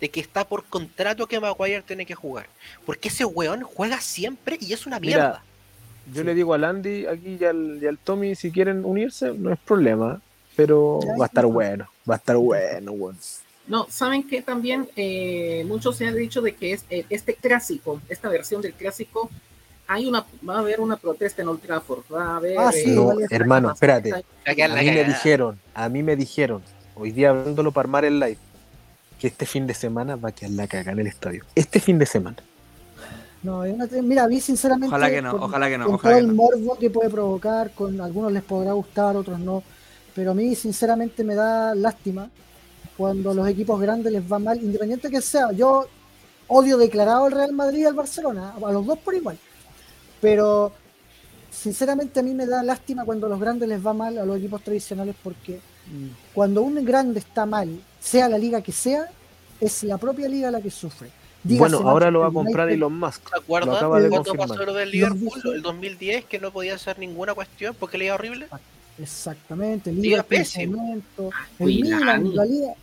de 0.00 0.10
que 0.10 0.20
está 0.20 0.46
por 0.46 0.64
contrato 0.64 1.26
que 1.26 1.40
Maguire 1.40 1.82
tiene 1.82 2.06
que 2.06 2.14
jugar. 2.14 2.46
Porque 2.86 3.08
ese 3.08 3.24
weón 3.24 3.62
juega 3.62 4.00
siempre 4.00 4.56
y 4.60 4.72
es 4.72 4.86
una 4.86 5.00
Mira, 5.00 5.16
mierda. 5.18 5.42
Yo 6.14 6.22
le 6.22 6.34
digo 6.34 6.54
al 6.54 6.62
Andy 6.64 7.06
aquí 7.06 7.36
y 7.40 7.44
al, 7.44 7.80
y 7.82 7.86
al 7.86 7.98
Tommy 7.98 8.36
si 8.36 8.52
quieren 8.52 8.84
unirse, 8.84 9.32
no 9.34 9.52
es 9.52 9.58
problema. 9.58 10.20
Pero 10.54 11.00
va 11.20 11.24
a 11.24 11.28
estar 11.28 11.46
bueno, 11.46 11.88
va 12.08 12.14
a 12.14 12.18
estar 12.18 12.36
bueno, 12.36 12.92
weón. 12.92 13.16
No, 13.68 13.86
saben 13.90 14.26
que 14.26 14.40
también 14.42 14.88
eh, 14.96 15.64
muchos 15.68 15.96
se 15.96 16.06
han 16.06 16.16
dicho 16.16 16.40
de 16.40 16.54
que 16.54 16.72
es, 16.72 16.84
eh, 16.90 17.04
este 17.10 17.34
clásico, 17.34 18.00
esta 18.08 18.28
versión 18.28 18.62
del 18.62 18.72
clásico, 18.72 19.30
hay 19.86 20.06
una, 20.06 20.24
va 20.48 20.56
a 20.56 20.58
haber 20.60 20.80
una 20.80 20.96
protesta 20.96 21.42
en 21.42 21.48
Old 21.48 21.60
Trafford, 21.60 22.02
va 22.12 22.24
a 22.32 22.36
haber. 22.36 22.58
Ah, 22.58 22.72
sí, 22.72 22.90
eh, 22.90 22.94
No, 22.94 23.12
hermano, 23.30 23.72
espérate. 23.72 24.12
A 24.14 24.52
mí 24.54 24.90
me 24.90 25.04
dijeron, 25.04 25.58
a 25.74 25.88
mí 25.88 26.02
me 26.02 26.16
dijeron, 26.16 26.62
hoy 26.94 27.10
día 27.12 27.30
hablándolo 27.30 27.70
para 27.72 27.84
armar 27.84 28.04
el 28.06 28.18
live, 28.18 28.38
que 29.18 29.26
este 29.28 29.44
fin 29.46 29.66
de 29.66 29.74
semana 29.74 30.16
va 30.16 30.30
a 30.30 30.32
quedar 30.32 30.52
la 30.52 30.66
caga 30.66 30.92
en 30.92 31.00
el 31.00 31.06
estadio. 31.06 31.44
Este 31.54 31.80
fin 31.80 31.98
de 31.98 32.06
semana. 32.06 32.36
No, 33.42 33.66
yo 33.66 33.76
no 33.76 33.86
te- 33.86 34.02
mira, 34.02 34.24
a 34.24 34.28
mí 34.28 34.40
sinceramente. 34.40 34.88
Ojalá 34.88 35.10
que 35.10 35.22
no, 35.22 35.30
con- 35.32 35.42
ojalá 35.44 35.68
que 35.68 35.78
no, 35.78 35.84
Con 35.86 35.94
ojalá 35.94 36.14
todo 36.14 36.20
que 36.26 36.30
el 36.30 36.36
no. 36.36 36.42
morbo 36.42 36.78
que 36.78 36.90
puede 36.90 37.10
provocar, 37.10 37.70
con 37.72 38.00
algunos 38.00 38.32
les 38.32 38.42
podrá 38.42 38.72
gustar, 38.72 39.16
otros 39.16 39.38
no. 39.38 39.62
Pero 40.14 40.32
a 40.32 40.34
mí, 40.34 40.54
sinceramente, 40.56 41.22
me 41.22 41.34
da 41.34 41.74
lástima 41.74 42.28
cuando 42.98 43.30
a 43.30 43.34
los 43.34 43.48
equipos 43.48 43.80
grandes 43.80 44.12
les 44.12 44.30
va 44.30 44.40
mal, 44.40 44.60
independiente 44.60 45.08
que 45.08 45.22
sea. 45.22 45.52
Yo 45.52 45.86
odio 46.48 46.76
declarado 46.76 47.26
al 47.26 47.32
Real 47.32 47.52
Madrid 47.52 47.82
y 47.82 47.84
al 47.84 47.94
Barcelona, 47.94 48.54
a 48.62 48.72
los 48.72 48.84
dos 48.84 48.98
por 48.98 49.14
igual. 49.14 49.38
Pero, 50.20 50.72
sinceramente, 51.48 52.18
a 52.18 52.22
mí 52.24 52.34
me 52.34 52.44
da 52.44 52.62
lástima 52.64 53.04
cuando 53.04 53.26
a 53.26 53.30
los 53.30 53.38
grandes 53.40 53.68
les 53.68 53.86
va 53.86 53.94
mal 53.94 54.18
a 54.18 54.24
los 54.24 54.36
equipos 54.38 54.62
tradicionales, 54.62 55.14
porque 55.22 55.60
cuando 56.34 56.62
un 56.62 56.84
grande 56.84 57.20
está 57.20 57.46
mal, 57.46 57.80
sea 58.00 58.28
la 58.28 58.36
liga 58.36 58.60
que 58.62 58.72
sea, 58.72 59.08
es 59.60 59.84
la 59.84 59.96
propia 59.96 60.28
liga 60.28 60.50
la 60.50 60.60
que 60.60 60.70
sufre. 60.70 61.08
Dígase 61.44 61.76
bueno, 61.76 61.88
ahora 61.88 62.10
lo 62.10 62.20
va 62.20 62.26
a 62.26 62.32
comprar 62.32 62.68
Elon 62.68 62.98
Musk. 62.98 63.28
¿Se 63.28 63.30
Lo 63.36 63.40
acuerdan 63.40 63.76
acaba 63.76 64.00
de 64.00 64.08
cuando 64.08 64.30
confirmar. 64.30 64.48
pasó 64.48 64.64
lo 64.66 64.74
del 64.74 64.90
Liverpool, 64.90 65.40
el 65.54 65.62
2010, 65.62 66.24
que 66.24 66.40
no 66.40 66.50
podía 66.50 66.74
hacer 66.74 66.98
ninguna 66.98 67.32
cuestión 67.32 67.76
porque 67.78 67.96
le 67.96 68.06
iba 68.06 68.16
horrible? 68.16 68.48
Exactamente, 69.00 69.92
Liga 69.92 70.02
Liga 70.02 70.22
pésimo. 70.24 70.94
el 70.94 71.02
Cuidado. 71.56 72.00
Milan, 72.00 72.34
la 72.34 72.44
Liga, 72.44 72.74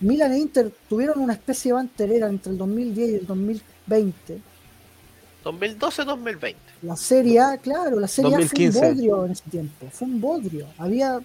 Milan 0.00 0.32
e 0.32 0.38
Inter 0.38 0.72
tuvieron 0.88 1.20
una 1.20 1.32
especie 1.32 1.70
de 1.70 1.74
banterera 1.74 2.28
entre 2.28 2.52
el 2.52 2.58
2010 2.58 3.10
y 3.10 3.14
el 3.14 3.26
2020. 3.26 4.40
2012-2020. 5.44 6.54
La 6.82 6.96
Serie 6.96 7.40
A, 7.40 7.56
claro, 7.58 7.98
la 8.00 8.08
Serie 8.08 8.34
A 8.34 8.38
2015. 8.38 8.78
fue 8.78 8.88
un 8.88 8.94
bodrio 8.96 9.24
en 9.26 9.32
ese 9.32 9.50
tiempo, 9.50 9.86
fue 9.90 10.08
un 10.08 10.20
bodrio. 10.20 10.66
Había 10.78 11.20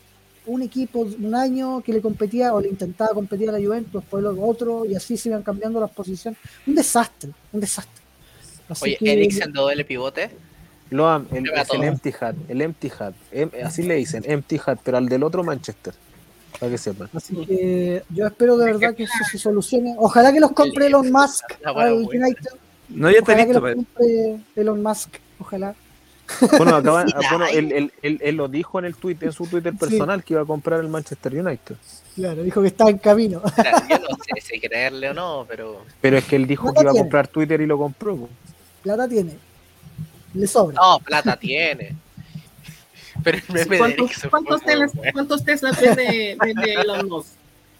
un 0.45 0.61
equipo 0.61 0.99
un 1.01 1.35
año 1.35 1.81
que 1.81 1.93
le 1.93 2.01
competía 2.01 2.53
o 2.53 2.61
le 2.61 2.69
intentaba 2.69 3.13
competir 3.13 3.49
a 3.49 3.53
la 3.53 3.59
Juventus, 3.59 3.93
después 4.01 4.23
los 4.23 4.37
otro 4.39 4.85
y 4.85 4.95
así 4.95 5.17
se 5.17 5.29
iban 5.29 5.43
cambiando 5.43 5.79
las 5.79 5.91
posiciones. 5.91 6.39
Un 6.65 6.75
desastre, 6.75 7.31
un 7.51 7.59
desastre. 7.59 8.01
Así 8.69 8.83
Oye, 8.85 8.97
que- 8.97 9.13
Eriksen 9.13 9.51
de 9.51 9.59
doble 9.59 9.85
pivote. 9.85 10.29
Loam, 10.91 11.25
el, 11.31 11.49
es 11.49 11.69
el. 11.73 11.83
Empty 11.83 12.13
Hat, 12.19 12.35
el 12.49 12.61
Empty 12.61 12.91
Hat. 12.99 13.13
Em- 13.31 13.49
así 13.63 13.81
le 13.83 13.95
dicen, 13.95 14.23
Empty 14.25 14.59
Hat, 14.65 14.79
pero 14.83 14.97
al 14.97 15.07
del 15.07 15.23
otro 15.23 15.41
Manchester. 15.43 15.93
Para 16.59 16.71
que 16.71 16.77
sepan. 16.77 17.09
Así 17.13 17.35
que 17.45 18.03
yo 18.09 18.27
espero 18.27 18.57
de 18.57 18.65
verdad 18.65 18.93
que 18.95 19.03
eso 19.03 19.13
se 19.31 19.37
solucione. 19.37 19.95
Ojalá 19.97 20.31
que 20.31 20.39
los 20.39 20.51
compre 20.51 20.87
Elon 20.87 21.11
Musk 21.11 21.45
al. 21.65 21.93
United. 21.93 22.51
No, 22.89 23.09
ya 23.09 23.19
está 23.19 23.31
Ojalá 23.33 23.45
que 23.47 23.53
listo. 23.53 23.59
los 23.61 23.61
pues. 23.61 23.75
compre 23.75 24.39
Elon 24.55 24.83
Musk. 24.83 25.09
Ojalá. 25.39 25.75
Bueno, 26.57 26.75
acaban- 26.77 27.07
Sí, 27.09 27.13
bueno 27.29 27.45
él, 27.47 27.71
él- 27.73 27.93
él- 28.01 28.19
él 28.21 28.35
lo 28.35 28.47
dijo 28.47 28.79
en 28.79 28.85
el 28.85 28.95
tweet, 28.95 29.17
en 29.21 29.33
su 29.33 29.47
Twitter 29.47 29.73
personal 29.73 30.23
que 30.23 30.33
iba 30.33 30.41
a 30.43 30.45
comprar 30.45 30.79
el 30.79 30.87
Manchester 30.87 31.33
United. 31.35 31.75
Claro, 32.15 32.43
dijo 32.43 32.61
que 32.61 32.67
está 32.67 32.89
en 32.89 32.99
camino. 32.99 33.41
Mira, 33.57 33.87
Yo 33.89 33.97
no 33.99 34.07
sé 34.23 34.41
si 34.41 34.59
creerle 34.59 35.09
o 35.09 35.13
no, 35.13 35.45
pero. 35.47 35.81
Pero 35.99 36.17
es 36.17 36.23
que 36.25 36.35
él 36.37 36.47
dijo 36.47 36.73
que 36.73 36.81
iba 36.81 36.91
a 36.91 36.95
comprar 36.95 37.27
Twitter 37.27 37.59
y 37.59 37.65
lo 37.65 37.77
compró. 37.77 38.29
Plata 38.83 39.07
tiene. 39.09 39.33
Le 40.33 40.47
sobra. 40.47 40.75
No, 40.81 40.99
plata 40.99 41.35
tiene. 41.35 41.95
Pero 43.23 43.37
el 43.37 43.43
meme 43.49 43.69
de 43.69 43.77
¿Cuántos, 43.77 44.11
cuántos 44.29 44.61
muy 44.61 44.65
Teslas, 44.71 44.93
bueno. 44.95 45.11
cuántos 45.13 45.43
Teslas 45.45 45.81
vende, 45.81 46.37
vende 46.39 46.73
Elon 46.73 47.07
Musk? 47.09 47.29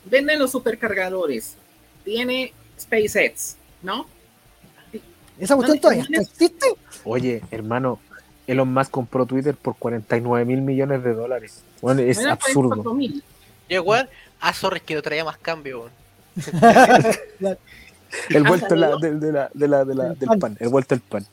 Vende 0.06 0.36
los 0.38 0.52
supercargadores. 0.52 1.56
Tiene 2.04 2.54
SpaceX, 2.80 3.56
¿no? 3.82 4.08
¿Esa 5.40 5.56
cuestión 5.56 5.80
todavía 5.80 6.06
existe? 6.20 6.68
Oye, 7.04 7.42
hermano, 7.52 8.00
Elon 8.48 8.72
Musk 8.74 8.92
compró 8.92 9.26
Twitter 9.26 9.56
por 9.56 9.76
49 9.78 10.46
mil 10.46 10.62
millones 10.62 11.04
de 11.04 11.14
dólares. 11.14 11.62
Bueno, 11.82 12.02
es 12.02 12.18
Era 12.20 12.34
absurdo. 12.34 12.84
44.000. 12.84 13.24
Y 13.70 13.74
igual, 13.76 14.10
ah, 14.42 14.54
sorry, 14.54 14.82
que 14.82 14.96
no 14.96 15.02
traía 15.02 15.24
más 15.24 15.38
cambio. 15.38 15.90
El 18.30 18.44
vuelto 18.44 18.68
de 18.68 18.76
la- 18.76 18.90
¿Salió? 18.92 19.00
de, 19.00 19.20
de 19.26 19.32
la, 19.32 19.50
de 19.54 19.68
la- 19.68 19.86
de 19.86 19.96
la- 19.96 20.08
El 20.08 20.20
del 20.20 20.28
pan. 20.28 20.40
pan, 20.40 20.58
el 20.60 20.70
vuelto 20.70 20.96
del 20.96 21.02
pan. 21.02 21.26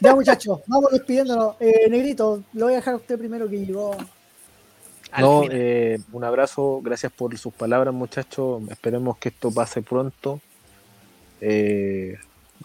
Ya, 0.00 0.14
muchachos, 0.14 0.60
vamos 0.66 0.92
despidiéndonos. 0.92 1.56
Eh, 1.60 1.88
Negrito, 1.88 2.42
lo 2.52 2.66
voy 2.66 2.74
a 2.74 2.76
dejar 2.76 2.94
a 2.94 2.96
usted 2.98 3.18
primero 3.18 3.48
que 3.48 3.64
llegó. 3.64 3.96
No, 5.18 5.44
eh, 5.50 6.00
un 6.12 6.24
abrazo, 6.24 6.80
gracias 6.82 7.12
por 7.12 7.36
sus 7.38 7.54
palabras, 7.54 7.94
muchachos. 7.94 8.62
Esperemos 8.68 9.16
que 9.18 9.28
esto 9.28 9.50
pase 9.50 9.80
pronto. 9.82 10.40
Eh, 11.40 12.16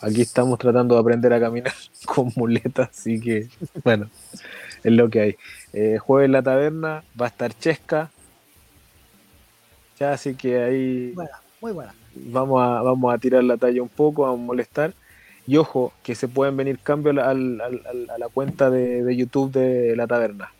aquí 0.02 0.22
estamos 0.22 0.58
tratando 0.58 0.96
de 0.96 1.02
aprender 1.02 1.32
a 1.34 1.40
caminar 1.40 1.74
con 2.06 2.32
muletas, 2.36 2.90
así 2.90 3.20
que, 3.20 3.50
bueno, 3.84 4.10
es 4.84 4.92
lo 4.92 5.10
que 5.10 5.22
hay. 5.22 5.36
Eh, 5.74 5.98
jueves 6.00 6.26
en 6.26 6.32
la 6.32 6.42
taberna, 6.42 7.04
va 7.20 7.26
a 7.26 7.30
estar 7.30 7.54
Chesca. 7.58 8.10
Ya, 10.00 10.14
así 10.14 10.34
que 10.34 10.64
ahí 10.64 11.12
Buena, 11.12 11.42
muy 11.62 11.74
buena. 11.74 11.94
vamos 12.16 12.62
a, 12.62 12.82
vamos 12.82 13.14
a 13.14 13.18
tirar 13.18 13.44
la 13.44 13.58
talla 13.58 13.82
un 13.82 13.90
poco, 13.90 14.26
a 14.26 14.36
molestar. 14.36 14.94
Y 15.50 15.58
ojo, 15.58 15.94
que 16.04 16.14
se 16.14 16.28
pueden 16.28 16.56
venir 16.56 16.78
cambios 16.78 17.18
al- 17.18 17.60
al- 17.60 17.82
al- 17.88 18.10
a 18.12 18.18
la 18.20 18.30
cuenta 18.30 18.70
de, 18.70 19.04
de 19.04 19.16
YouTube 19.16 19.52
de 19.52 19.96
la 19.96 20.06
taberna. 20.06 20.52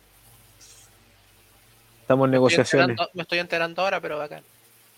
Estamos 2.00 2.24
en 2.24 2.30
estoy 2.30 2.38
negociaciones. 2.40 2.88
enterando- 2.90 3.10
Me 3.14 3.22
estoy 3.22 3.38
enterando 3.38 3.82
ahora, 3.82 4.00
pero 4.00 4.18
bacán. 4.18 4.42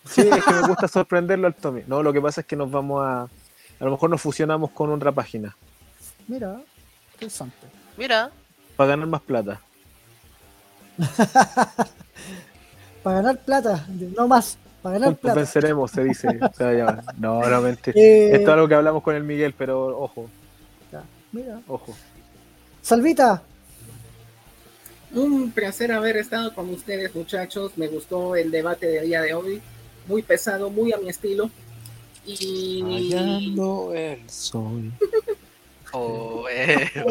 Sí, 0.03 0.21
es 0.21 0.43
que 0.43 0.51
me 0.51 0.67
gusta 0.67 0.87
sorprenderlo 0.87 1.45
al 1.45 1.53
Tommy. 1.53 1.83
No, 1.85 2.01
lo 2.01 2.11
que 2.11 2.19
pasa 2.21 2.41
es 2.41 2.47
que 2.47 2.55
nos 2.55 2.71
vamos 2.71 3.03
a. 3.05 3.21
A 3.79 3.85
lo 3.85 3.91
mejor 3.91 4.09
nos 4.09 4.19
fusionamos 4.19 4.71
con 4.71 4.91
otra 4.91 5.11
página 5.11 5.55
Mira, 6.27 6.59
interesante. 7.13 7.67
Mira, 7.95 8.31
para 8.75 8.89
ganar 8.89 9.05
más 9.07 9.21
plata. 9.21 9.61
para 13.03 13.17
ganar 13.17 13.37
plata, 13.39 13.85
no 14.17 14.27
más, 14.27 14.57
para 14.83 14.93
ganar 14.93 15.07
Juntos 15.09 15.21
plata. 15.21 15.35
venceremos, 15.39 15.89
se 15.91 16.03
dice. 16.03 16.27
se 16.55 16.63
va 16.63 16.69
a 16.69 16.73
llamar. 16.73 17.03
No, 17.17 17.49
no, 17.49 17.61
mentira. 17.61 17.99
Eh, 17.99 18.27
Esto 18.33 18.41
es 18.43 18.49
algo 18.49 18.67
que 18.67 18.75
hablamos 18.75 19.01
con 19.01 19.15
el 19.15 19.23
Miguel, 19.23 19.55
pero 19.57 19.97
ojo, 19.99 20.29
ya, 20.91 21.01
Mira. 21.31 21.59
ojo. 21.67 21.95
Salvita, 22.81 23.41
Un 25.13 25.51
placer 25.51 25.91
haber 25.91 26.17
estado 26.17 26.53
con 26.53 26.69
ustedes, 26.69 27.15
muchachos. 27.15 27.71
Me 27.77 27.87
gustó 27.87 28.35
el 28.35 28.51
debate 28.51 28.85
del 28.87 29.05
día 29.07 29.21
de 29.21 29.33
hoy. 29.33 29.61
Muy 30.07 30.21
pesado, 30.21 30.69
muy 30.69 30.91
a 30.93 30.97
mi 30.97 31.09
estilo. 31.09 31.49
Y 32.25 32.81
Rayando 32.83 33.93
el 33.95 34.29
sol. 34.29 34.91
Oh, 35.95 36.45
eh, 36.49 36.89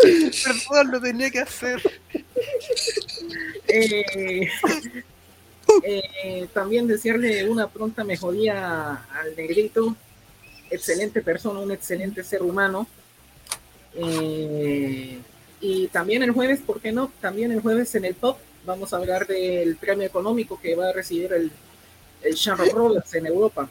perdón, 0.00 0.90
lo 0.90 1.00
tenía 1.02 1.30
que 1.30 1.40
hacer. 1.40 1.82
eh, 3.72 4.48
eh, 5.82 6.48
también 6.52 6.86
desearle 6.86 7.48
una 7.48 7.68
pronta 7.68 8.04
mejoría 8.04 9.04
al 9.12 9.36
negrito. 9.36 9.96
Excelente 10.70 11.22
persona, 11.22 11.60
un 11.60 11.72
excelente 11.72 12.22
ser 12.22 12.42
humano. 12.42 12.86
Eh, 13.94 15.18
y 15.60 15.86
también 15.88 16.22
el 16.22 16.32
jueves, 16.32 16.60
¿por 16.60 16.80
qué 16.80 16.92
no? 16.92 17.12
También 17.20 17.52
el 17.52 17.60
jueves 17.60 17.94
en 17.94 18.04
el 18.04 18.14
pop 18.14 18.38
vamos 18.64 18.92
a 18.92 18.96
hablar 18.96 19.26
del 19.26 19.76
premio 19.76 20.06
económico 20.06 20.60
que 20.60 20.74
va 20.74 20.88
a 20.88 20.92
recibir 20.92 21.32
el, 21.32 21.50
el 22.22 22.34
Shamrock 22.34 22.72
Rovers 22.72 23.14
en 23.14 23.26
Europa. 23.26 23.68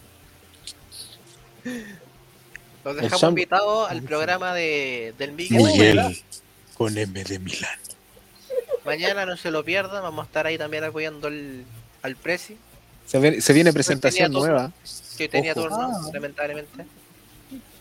Los 2.84 2.96
dejamos 2.96 3.24
invitados 3.24 3.90
al 3.90 4.02
programa 4.02 4.54
de, 4.54 5.14
del 5.18 5.34
Miguel. 5.34 5.64
Miguel 5.64 6.18
con 6.76 6.98
M 6.98 7.24
de 7.24 7.40
Milán. 7.40 7.80
Mañana 8.86 9.26
no 9.26 9.38
se 9.38 9.52
lo 9.52 9.64
pierdan, 9.64 10.02
vamos 10.04 10.24
a 10.24 10.26
estar 10.28 10.46
ahí 10.48 10.58
también 10.58 10.84
apoyando 10.84 11.28
al, 11.28 11.64
al 12.02 12.16
Prezi, 12.16 12.58
Se, 13.06 13.20
ve- 13.20 13.42
se 13.42 13.54
viene 13.54 13.72
presentación 13.74 14.32
tenía 14.32 14.40
nueva. 14.48 14.72
que 15.18 15.28
tenía 15.30 15.52
Ojo. 15.54 15.64
turno, 15.64 15.92
Ah. 15.94 16.10
lamentablemente. 16.14 16.86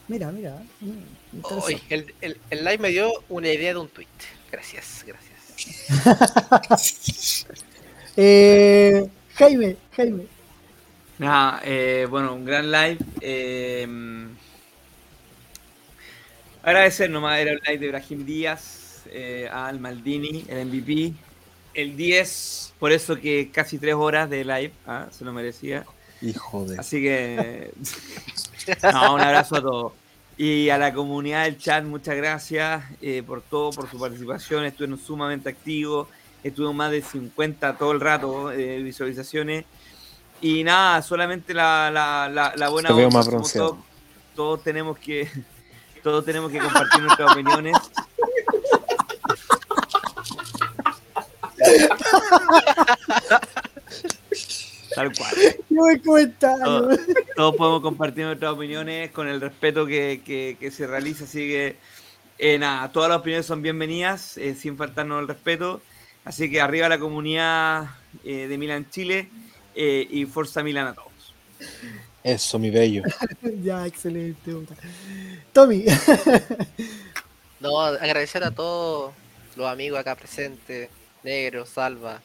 mira, 0.08 0.30
mira. 0.32 0.62
Hoy 1.42 1.80
el, 1.88 2.12
el, 2.20 2.36
el 2.50 2.58
live 2.64 2.78
me 2.78 2.88
dio 2.90 3.10
una 3.28 3.48
idea 3.48 3.72
de 3.72 3.78
un 3.78 3.88
tweet. 3.88 4.06
Gracias, 4.50 5.04
gracias. 5.06 5.30
Eh, 8.16 9.06
Jaime, 9.36 9.76
Jaime. 9.96 10.24
Nada, 11.18 11.60
eh, 11.64 12.06
bueno, 12.10 12.34
un 12.34 12.44
gran 12.44 12.70
live. 12.70 12.98
eh, 13.20 13.86
agradecer 16.62 17.08
nomás, 17.08 17.38
era 17.38 17.52
el 17.52 17.60
live 17.66 17.78
de 17.78 17.86
Ibrahim 17.86 18.24
Díaz, 18.26 18.89
eh, 19.12 19.48
al 19.50 19.80
Maldini, 19.80 20.44
el 20.48 20.66
MVP. 20.66 21.12
El 21.72 21.96
10, 21.96 22.74
por 22.78 22.92
eso 22.92 23.16
que 23.16 23.50
casi 23.52 23.78
tres 23.78 23.94
horas 23.94 24.28
de 24.28 24.44
live, 24.44 24.72
ah, 24.86 25.06
se 25.10 25.24
lo 25.24 25.32
merecía. 25.32 25.84
Hijo 26.20 26.64
de. 26.64 26.78
Así 26.78 27.00
que, 27.00 27.72
no, 28.92 29.14
un 29.14 29.20
abrazo 29.20 29.56
a 29.56 29.60
todos. 29.60 29.92
Y 30.36 30.70
a 30.70 30.78
la 30.78 30.92
comunidad 30.92 31.44
del 31.44 31.58
chat, 31.58 31.84
muchas 31.84 32.16
gracias 32.16 32.82
eh, 33.02 33.22
por 33.24 33.42
todo, 33.42 33.70
por 33.72 33.90
su 33.90 33.98
participación. 33.98 34.64
Estuvieron 34.64 34.98
sumamente 34.98 35.50
activos. 35.50 36.08
Estuvieron 36.42 36.76
más 36.76 36.90
de 36.90 37.02
50 37.02 37.76
todo 37.76 37.92
el 37.92 38.00
rato 38.00 38.50
eh, 38.50 38.82
visualizaciones. 38.82 39.66
Y 40.40 40.64
nada, 40.64 41.02
solamente 41.02 41.52
la, 41.52 41.90
la, 41.92 42.30
la, 42.30 42.54
la 42.56 42.68
buena 42.70 42.90
onda, 42.90 43.10
más. 43.10 43.52
Todos, 43.52 43.76
todos 44.34 44.62
tenemos 44.62 44.98
que 44.98 45.28
todos 46.02 46.24
tenemos 46.24 46.50
que 46.50 46.58
compartir 46.58 47.02
nuestras 47.02 47.32
opiniones. 47.32 47.76
Tal 54.94 55.12
cual. 55.16 55.34
Buen 55.68 55.98
comentario. 56.00 56.64
Todo- 56.64 56.96
todos 57.36 57.56
podemos 57.56 57.80
compartir 57.82 58.24
nuestras 58.24 58.52
opiniones 58.52 59.10
con 59.12 59.28
el 59.28 59.40
respeto 59.40 59.86
que, 59.86 60.22
que- 60.24 60.56
que 60.58 60.70
se 60.70 60.86
realiza, 60.86 61.24
así 61.24 61.38
que 61.48 61.76
eh, 62.38 62.58
nada, 62.58 62.90
todas 62.90 63.08
las 63.08 63.18
opiniones 63.20 63.46
son 63.46 63.62
bienvenidas, 63.62 64.36
eh, 64.38 64.54
sin 64.54 64.76
faltarnos 64.76 65.20
el 65.20 65.28
respeto, 65.28 65.80
así 66.24 66.50
que 66.50 66.60
arriba 66.60 66.88
la 66.88 66.98
comunidad 66.98 67.90
eh, 68.24 68.46
de 68.48 68.58
Milan 68.58 68.88
Chile 68.90 69.28
eh, 69.74 70.06
y 70.10 70.24
Forza 70.26 70.62
Milan 70.62 70.88
a 70.88 70.94
todos. 70.94 71.08
Eso, 72.24 72.58
mi 72.58 72.70
bello. 72.70 73.02
ya, 73.62 73.86
excelente. 73.86 74.52
Tommy, 75.52 75.84
No, 77.60 77.78
agradecer 77.80 78.42
a 78.42 78.50
todos 78.50 79.12
los 79.54 79.68
amigos 79.68 80.00
acá 80.00 80.16
presentes, 80.16 80.88
Negro, 81.22 81.66
Salva, 81.66 82.20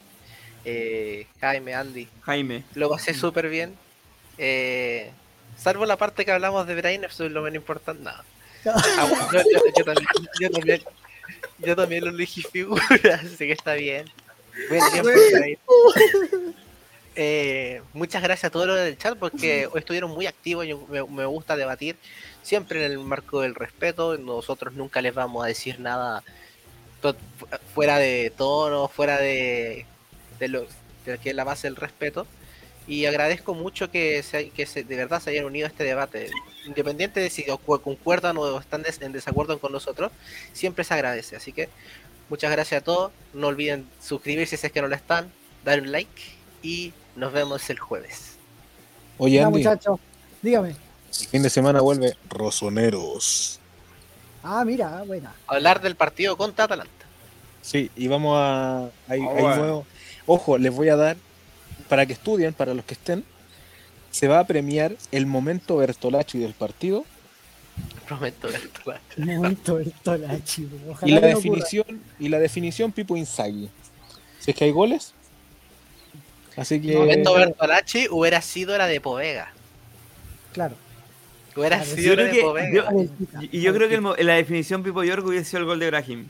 eh, 0.64 1.26
Jaime, 1.40 1.74
Andy. 1.74 2.08
Jaime, 2.22 2.64
Lo 2.74 2.88
pasé 2.90 3.14
súper 3.14 3.48
bien. 3.48 3.74
Eh, 4.38 5.10
salvo 5.56 5.86
la 5.86 5.96
parte 5.96 6.24
que 6.24 6.32
hablamos 6.32 6.66
de 6.66 6.74
Brain, 6.74 7.04
eso 7.04 7.24
es 7.24 7.32
lo 7.32 7.42
menos 7.42 7.56
importante. 7.56 8.02
No. 8.02 8.12
Ah, 8.98 9.06
bueno, 9.08 9.28
yo, 9.32 9.38
yo- 9.42 9.72
yo 9.78 9.84
también, 9.84 10.08
yo, 10.40 10.50
también, 10.50 10.82
yo 11.58 11.76
también 11.76 12.04
lo 12.04 12.10
elegí 12.10 12.42
figura, 12.42 12.82
así 13.22 13.36
que 13.46 13.52
está 13.52 13.74
bien. 13.74 14.06
Buen 14.68 14.82
tiempo, 14.90 15.10
Brain. 15.32 15.58
Eh, 17.18 17.80
muchas 17.94 18.22
gracias 18.22 18.44
a 18.44 18.50
todos 18.50 18.66
los 18.66 18.76
del 18.76 18.98
chat 18.98 19.16
porque 19.18 19.66
hoy 19.72 19.78
estuvieron 19.78 20.10
muy 20.10 20.26
activos 20.26 20.66
y 20.66 20.74
me, 20.74 21.02
me 21.06 21.24
gusta 21.24 21.56
debatir 21.56 21.96
siempre 22.42 22.84
en 22.84 22.92
el 22.92 22.98
marco 22.98 23.40
del 23.40 23.54
respeto. 23.54 24.18
Nosotros 24.18 24.74
nunca 24.74 25.00
les 25.00 25.14
vamos 25.14 25.42
a 25.44 25.48
decir 25.48 25.80
nada 25.80 26.22
fuera 27.74 27.98
de 27.98 28.32
tono, 28.36 28.88
fuera 28.88 29.18
de, 29.18 29.86
de 30.38 30.48
lo 30.48 30.66
de 31.04 31.12
lo 31.16 31.20
que 31.20 31.30
es 31.30 31.36
la 31.36 31.44
base 31.44 31.66
del 31.68 31.76
respeto. 31.76 32.26
Y 32.88 33.06
agradezco 33.06 33.54
mucho 33.54 33.90
que, 33.90 34.22
se, 34.22 34.50
que 34.50 34.64
se- 34.66 34.84
de 34.84 34.96
verdad 34.96 35.20
se 35.20 35.30
hayan 35.30 35.44
unido 35.44 35.66
a 35.66 35.70
este 35.70 35.82
debate. 35.84 36.30
Independiente 36.66 37.18
de 37.20 37.30
si 37.30 37.44
cu- 37.44 37.80
concuerdan 37.80 38.36
o 38.38 38.58
están 38.60 38.82
des- 38.82 39.00
en 39.02 39.12
desacuerdo 39.12 39.58
con 39.58 39.72
nosotros, 39.72 40.12
siempre 40.52 40.84
se 40.84 40.94
agradece. 40.94 41.34
Así 41.36 41.52
que 41.52 41.68
muchas 42.28 42.50
gracias 42.52 42.82
a 42.82 42.84
todos. 42.84 43.12
No 43.34 43.48
olviden 43.48 43.88
suscribirse 44.02 44.56
si 44.56 44.66
es 44.66 44.72
que 44.72 44.82
no 44.82 44.88
lo 44.88 44.94
están, 44.96 45.32
dar 45.64 45.80
un 45.80 45.90
like 45.92 46.22
y 46.62 46.92
nos 47.16 47.32
vemos 47.32 47.68
el 47.70 47.78
jueves. 47.80 48.36
Oye, 49.18 49.40
Andy, 49.42 49.58
muchachos. 49.58 49.98
Dígame. 50.42 50.70
el 50.70 51.26
fin 51.28 51.42
de 51.42 51.50
semana 51.50 51.80
vuelve 51.80 52.16
Rosoneros. 52.28 53.58
Ah, 54.44 54.64
mira, 54.64 55.02
buena. 55.04 55.34
Hablar 55.48 55.80
del 55.80 55.96
partido 55.96 56.36
contra 56.36 56.66
Atalanta. 56.66 56.92
Sí, 57.66 57.90
y 57.96 58.06
vamos 58.06 58.36
a. 58.38 58.90
Hay, 59.08 59.20
hay 59.20 59.26
bueno. 59.42 59.56
nuevo- 59.56 59.86
Ojo, 60.26 60.56
les 60.56 60.72
voy 60.72 60.88
a 60.88 60.94
dar, 60.96 61.16
para 61.88 62.06
que 62.06 62.12
estudien, 62.12 62.54
para 62.54 62.74
los 62.74 62.84
que 62.84 62.94
estén, 62.94 63.24
se 64.12 64.28
va 64.28 64.38
a 64.38 64.46
premiar 64.46 64.94
el 65.10 65.26
momento 65.26 65.76
Bertolacci 65.78 66.38
del 66.38 66.52
partido 66.54 67.04
momento, 69.18 70.16
la 70.16 70.44
chivo. 70.44 70.78
Ojalá 70.90 71.08
y 71.08 71.10
la 71.10 71.18
ocurra. 71.18 71.34
definición 71.34 72.00
y 72.20 72.28
la 72.28 72.38
definición 72.38 72.92
Pipo 72.92 73.16
Inzaghi. 73.16 73.68
Si 74.38 74.52
es 74.52 74.56
que 74.56 74.64
hay 74.64 74.70
goles. 74.70 75.12
Así 76.56 76.80
que 76.80 76.96
Momento 76.96 77.34
Bertolacci 77.34 78.06
hubiera 78.10 78.40
sido 78.42 78.78
la 78.78 78.86
de 78.86 79.00
Povega. 79.00 79.52
Claro. 80.52 80.76
Hubiera 81.56 81.78
Claro, 81.82 81.94
sido 81.96 82.02
yo 82.02 82.10
la 82.10 82.16
creo 82.16 82.26
de 82.26 82.32
que- 82.32 82.42
Povega. 82.42 82.90
yo- 82.92 83.48
y 83.52 83.60
yo 83.60 83.74
creo 83.74 83.88
que 83.88 84.20
el 84.20 84.26
la 84.26 84.34
definición 84.34 84.82
Pipo 84.84 85.02
York 85.04 85.26
hubiese 85.26 85.44
sido 85.50 85.60
el 85.60 85.66
gol 85.66 85.78
de 85.80 85.88
Brahim. 85.88 86.26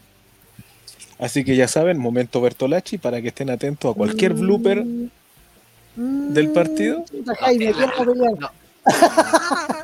Así 1.18 1.44
que 1.44 1.56
ya 1.56 1.68
saben, 1.68 1.98
momento 1.98 2.40
Bertolacci 2.40 2.98
para 2.98 3.20
que 3.22 3.28
estén 3.28 3.50
atentos 3.50 3.92
a 3.92 3.96
cualquier 3.96 4.32
blooper. 4.34 4.84
Mm, 5.96 6.32
del 6.34 6.50
partido. 6.52 7.04
puta, 7.04 7.34
Jaime, 7.36 7.72
¿quién 7.72 7.88
va 7.88 7.92
a 8.02 8.04
pelear? 8.04 8.32
No. 8.38 8.50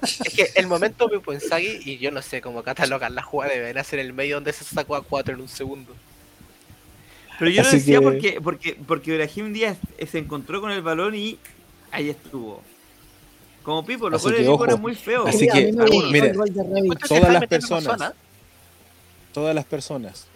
es 0.02 0.34
que 0.34 0.50
el 0.56 0.66
momento 0.66 1.08
Pipo 1.08 1.32
Inzaghi, 1.32 1.80
y 1.84 1.98
yo 1.98 2.10
no 2.10 2.20
sé 2.22 2.40
cómo 2.40 2.62
catalogan 2.62 3.14
la 3.14 3.22
jugada, 3.22 3.52
deben 3.54 3.78
hacer 3.78 3.98
el 3.98 4.12
medio 4.12 4.36
donde 4.36 4.52
se 4.52 4.62
sacó 4.64 4.94
a 4.94 5.02
4 5.02 5.34
en 5.34 5.40
un 5.40 5.48
segundo. 5.48 5.94
Pero 7.38 7.50
yo 7.50 7.62
lo 7.62 7.68
Así 7.68 7.78
decía 7.78 7.98
que- 7.98 8.04
porque, 8.04 8.40
porque, 8.42 8.76
porque 8.86 9.10
Ibrahim 9.14 9.52
Díaz 9.52 9.78
se 10.10 10.18
encontró 10.18 10.60
con 10.60 10.70
el 10.70 10.82
balón 10.82 11.14
y 11.14 11.38
ahí 11.90 12.10
estuvo. 12.10 12.62
Como 13.62 13.84
Pipo, 13.86 14.10
los 14.10 14.22
goles 14.22 14.38
de 14.40 14.44
Pipo 14.44 14.54
ojo. 14.54 14.64
eran 14.66 14.80
muy 14.80 14.94
feos. 14.94 15.28
Así 15.28 15.48
que, 15.48 15.72
me 15.72 15.82
gustó 15.86 16.10
mire, 16.10 16.28
el 16.30 16.36
gol 16.36 16.52
de 16.52 16.62
Rey. 16.62 16.82
Encuentro 16.82 17.08
que 17.08 17.20
Todas 17.20 17.32
las 17.32 17.46
personas. 17.46 18.12
todas 19.32 19.54
las 19.54 19.64
personas 19.64 20.26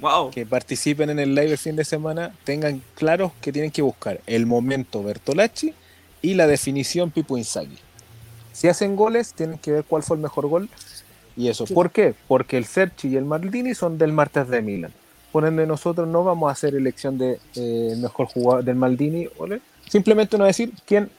Wow. 0.00 0.30
que 0.30 0.44
participen 0.44 1.10
en 1.10 1.18
el 1.18 1.34
live 1.34 1.52
el 1.52 1.58
fin 1.58 1.76
de 1.76 1.84
semana 1.84 2.34
tengan 2.44 2.82
claros 2.94 3.32
que 3.40 3.52
tienen 3.52 3.70
que 3.70 3.80
buscar 3.80 4.20
el 4.26 4.44
momento 4.44 5.02
Bertolacci 5.02 5.72
y 6.20 6.34
la 6.34 6.46
definición 6.46 7.10
Pipo 7.10 7.38
Inzaghi. 7.38 7.78
Si 8.52 8.68
hacen 8.68 8.96
goles, 8.96 9.34
tienen 9.34 9.58
que 9.58 9.72
ver 9.72 9.84
cuál 9.84 10.02
fue 10.02 10.16
el 10.16 10.22
mejor 10.22 10.46
gol 10.48 10.68
y 11.36 11.48
eso. 11.48 11.64
¿Por 11.66 11.90
qué? 11.90 12.14
Porque 12.28 12.56
el 12.56 12.64
Cerchi 12.66 13.08
y 13.08 13.16
el 13.16 13.24
Maldini 13.24 13.74
son 13.74 13.98
del 13.98 14.12
martes 14.12 14.48
de 14.48 14.62
Milan. 14.62 14.92
Por 15.32 15.44
ende, 15.44 15.66
nosotros 15.66 16.06
no 16.06 16.22
vamos 16.22 16.48
a 16.48 16.52
hacer 16.52 16.74
elección 16.76 17.18
de 17.18 17.40
eh, 17.56 17.94
mejor 17.98 18.28
jugador 18.28 18.64
del 18.64 18.76
Maldini. 18.76 19.28
Simplemente 19.88 20.38
no 20.38 20.44
decir 20.44 20.72
quién 20.86 21.10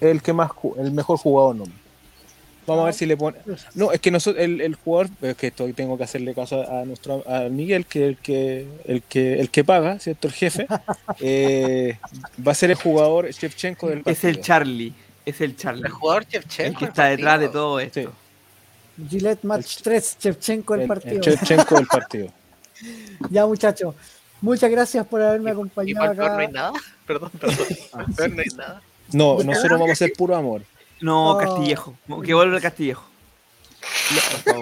es 0.00 0.10
el 0.10 0.22
que 0.22 0.32
más 0.32 0.50
el 0.76 0.92
mejor 0.92 1.16
jugador 1.16 1.56
no. 1.56 1.64
Vamos 2.66 2.82
a 2.82 2.84
ver 2.86 2.94
si 2.94 3.06
le 3.06 3.16
pone. 3.16 3.38
No, 3.74 3.90
es 3.90 4.00
que 4.00 4.10
nosotros, 4.10 4.42
el, 4.44 4.60
el 4.60 4.74
jugador, 4.76 5.08
es 5.22 5.34
que 5.36 5.48
estoy, 5.48 5.72
tengo 5.72 5.96
que 5.98 6.04
hacerle 6.04 6.34
caso 6.34 6.62
a, 6.70 6.84
nuestro 6.84 7.24
a 7.28 7.48
Miguel, 7.48 7.86
que 7.86 8.06
el 8.06 8.16
que 8.18 8.66
el 8.84 9.02
que 9.02 9.40
el 9.40 9.50
que 9.50 9.64
paga, 9.64 9.98
¿cierto? 9.98 10.28
El 10.28 10.34
jefe, 10.34 10.66
eh, 11.20 11.98
va 12.46 12.52
a 12.52 12.54
ser 12.54 12.70
el 12.70 12.76
jugador 12.76 13.28
Shevchenko 13.30 13.88
del 13.88 14.02
Es 14.06 14.22
el 14.24 14.34
partido. 14.36 14.42
Charlie. 14.44 14.92
Es 15.26 15.40
el 15.40 15.56
Charlie. 15.56 15.82
El 15.86 15.90
jugador 15.92 16.22
El 16.22 16.28
Chevchenko. 16.28 16.78
que 16.78 16.84
el 16.84 16.88
está 16.90 17.04
detrás 17.06 17.40
de 17.40 17.46
partido. 17.46 17.62
todo 17.62 17.80
esto. 17.80 18.00
Sí. 18.00 18.08
Gillette 19.08 19.44
Match 19.44 19.78
3, 19.82 20.16
Chevchenko 20.18 20.74
el 20.74 20.80
El- 20.82 20.88
partido. 20.88 21.14
el 21.16 21.20
Shevchenko 21.22 21.74
del 21.76 21.86
partido. 21.86 22.28
Ya, 23.30 23.44
muchachos. 23.46 23.94
Muchas 24.40 24.70
gracias 24.70 25.06
por 25.06 25.20
haberme 25.20 25.50
¿Y 25.50 25.52
acompañado 25.52 26.10
el 26.12 26.16
peor 26.16 26.30
no 26.30 26.36
hay 26.38 26.44
acá. 26.46 26.52
nada? 26.52 26.72
Perdón, 27.06 27.30
perdón. 27.38 27.66
El 28.24 28.36
no 28.36 28.42
hay 28.42 28.48
nada. 28.56 28.82
No, 29.12 29.42
nosotros 29.42 29.72
vamos 29.72 29.90
a 29.90 29.92
hacer 29.92 30.12
puro 30.16 30.34
amor. 30.36 30.62
No, 31.00 31.32
Oh. 31.32 31.38
Castillejo. 31.38 31.94
Que 32.24 32.34
vuelva 32.34 32.60
Castillejo. 32.60 33.04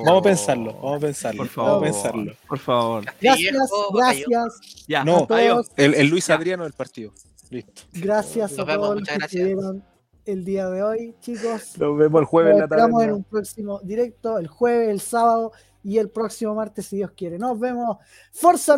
Vamos 0.04 0.20
a 0.20 0.22
pensarlo, 0.22 0.72
vamos 0.74 0.96
a 0.96 1.00
pensarlo, 1.00 1.46
Por 1.46 1.56
vamos 1.56 1.66
a 1.66 1.72
favor. 1.72 1.82
pensarlo. 1.82 2.32
Por 2.48 2.58
favor. 2.58 3.04
Gracias, 3.20 3.54
gracias, 3.92 4.84
Ya. 4.86 5.04
No, 5.04 5.26
a 5.28 5.34
adiós. 5.36 5.66
todos. 5.66 5.70
El, 5.76 5.94
el 5.94 6.06
Luis 6.08 6.26
Ya. 6.28 6.34
Adriano 6.34 6.64
del 6.64 6.72
partido. 6.72 7.12
Listo. 7.50 7.82
Gracias 7.94 8.50
Nos 8.52 8.60
a 8.60 8.64
vemos, 8.64 8.84
todos 8.86 9.00
los 9.00 9.08
que 9.08 9.14
gracias. 9.14 9.42
estuvieron 9.42 9.84
el 10.26 10.44
día 10.44 10.68
de 10.68 10.82
hoy, 10.82 11.14
chicos. 11.20 11.78
Nos 11.78 11.96
vemos 11.98 12.20
el 12.20 12.26
jueves 12.26 12.50
Nos 12.50 12.54
en 12.56 12.58
la 12.60 12.64
esperamos 12.66 12.90
en 12.90 13.08
taberna. 13.08 13.16
un 13.16 13.24
próximo 13.24 13.80
directo, 13.82 14.38
el 14.38 14.46
jueves, 14.48 14.88
el 14.90 15.00
sábado 15.00 15.52
y 15.82 15.96
el 15.98 16.10
próximo 16.10 16.54
martes, 16.54 16.86
si 16.86 16.96
Dios 16.96 17.10
quiere. 17.16 17.38
Nos 17.38 17.58
vemos. 17.58 17.96
Forza 18.32 18.76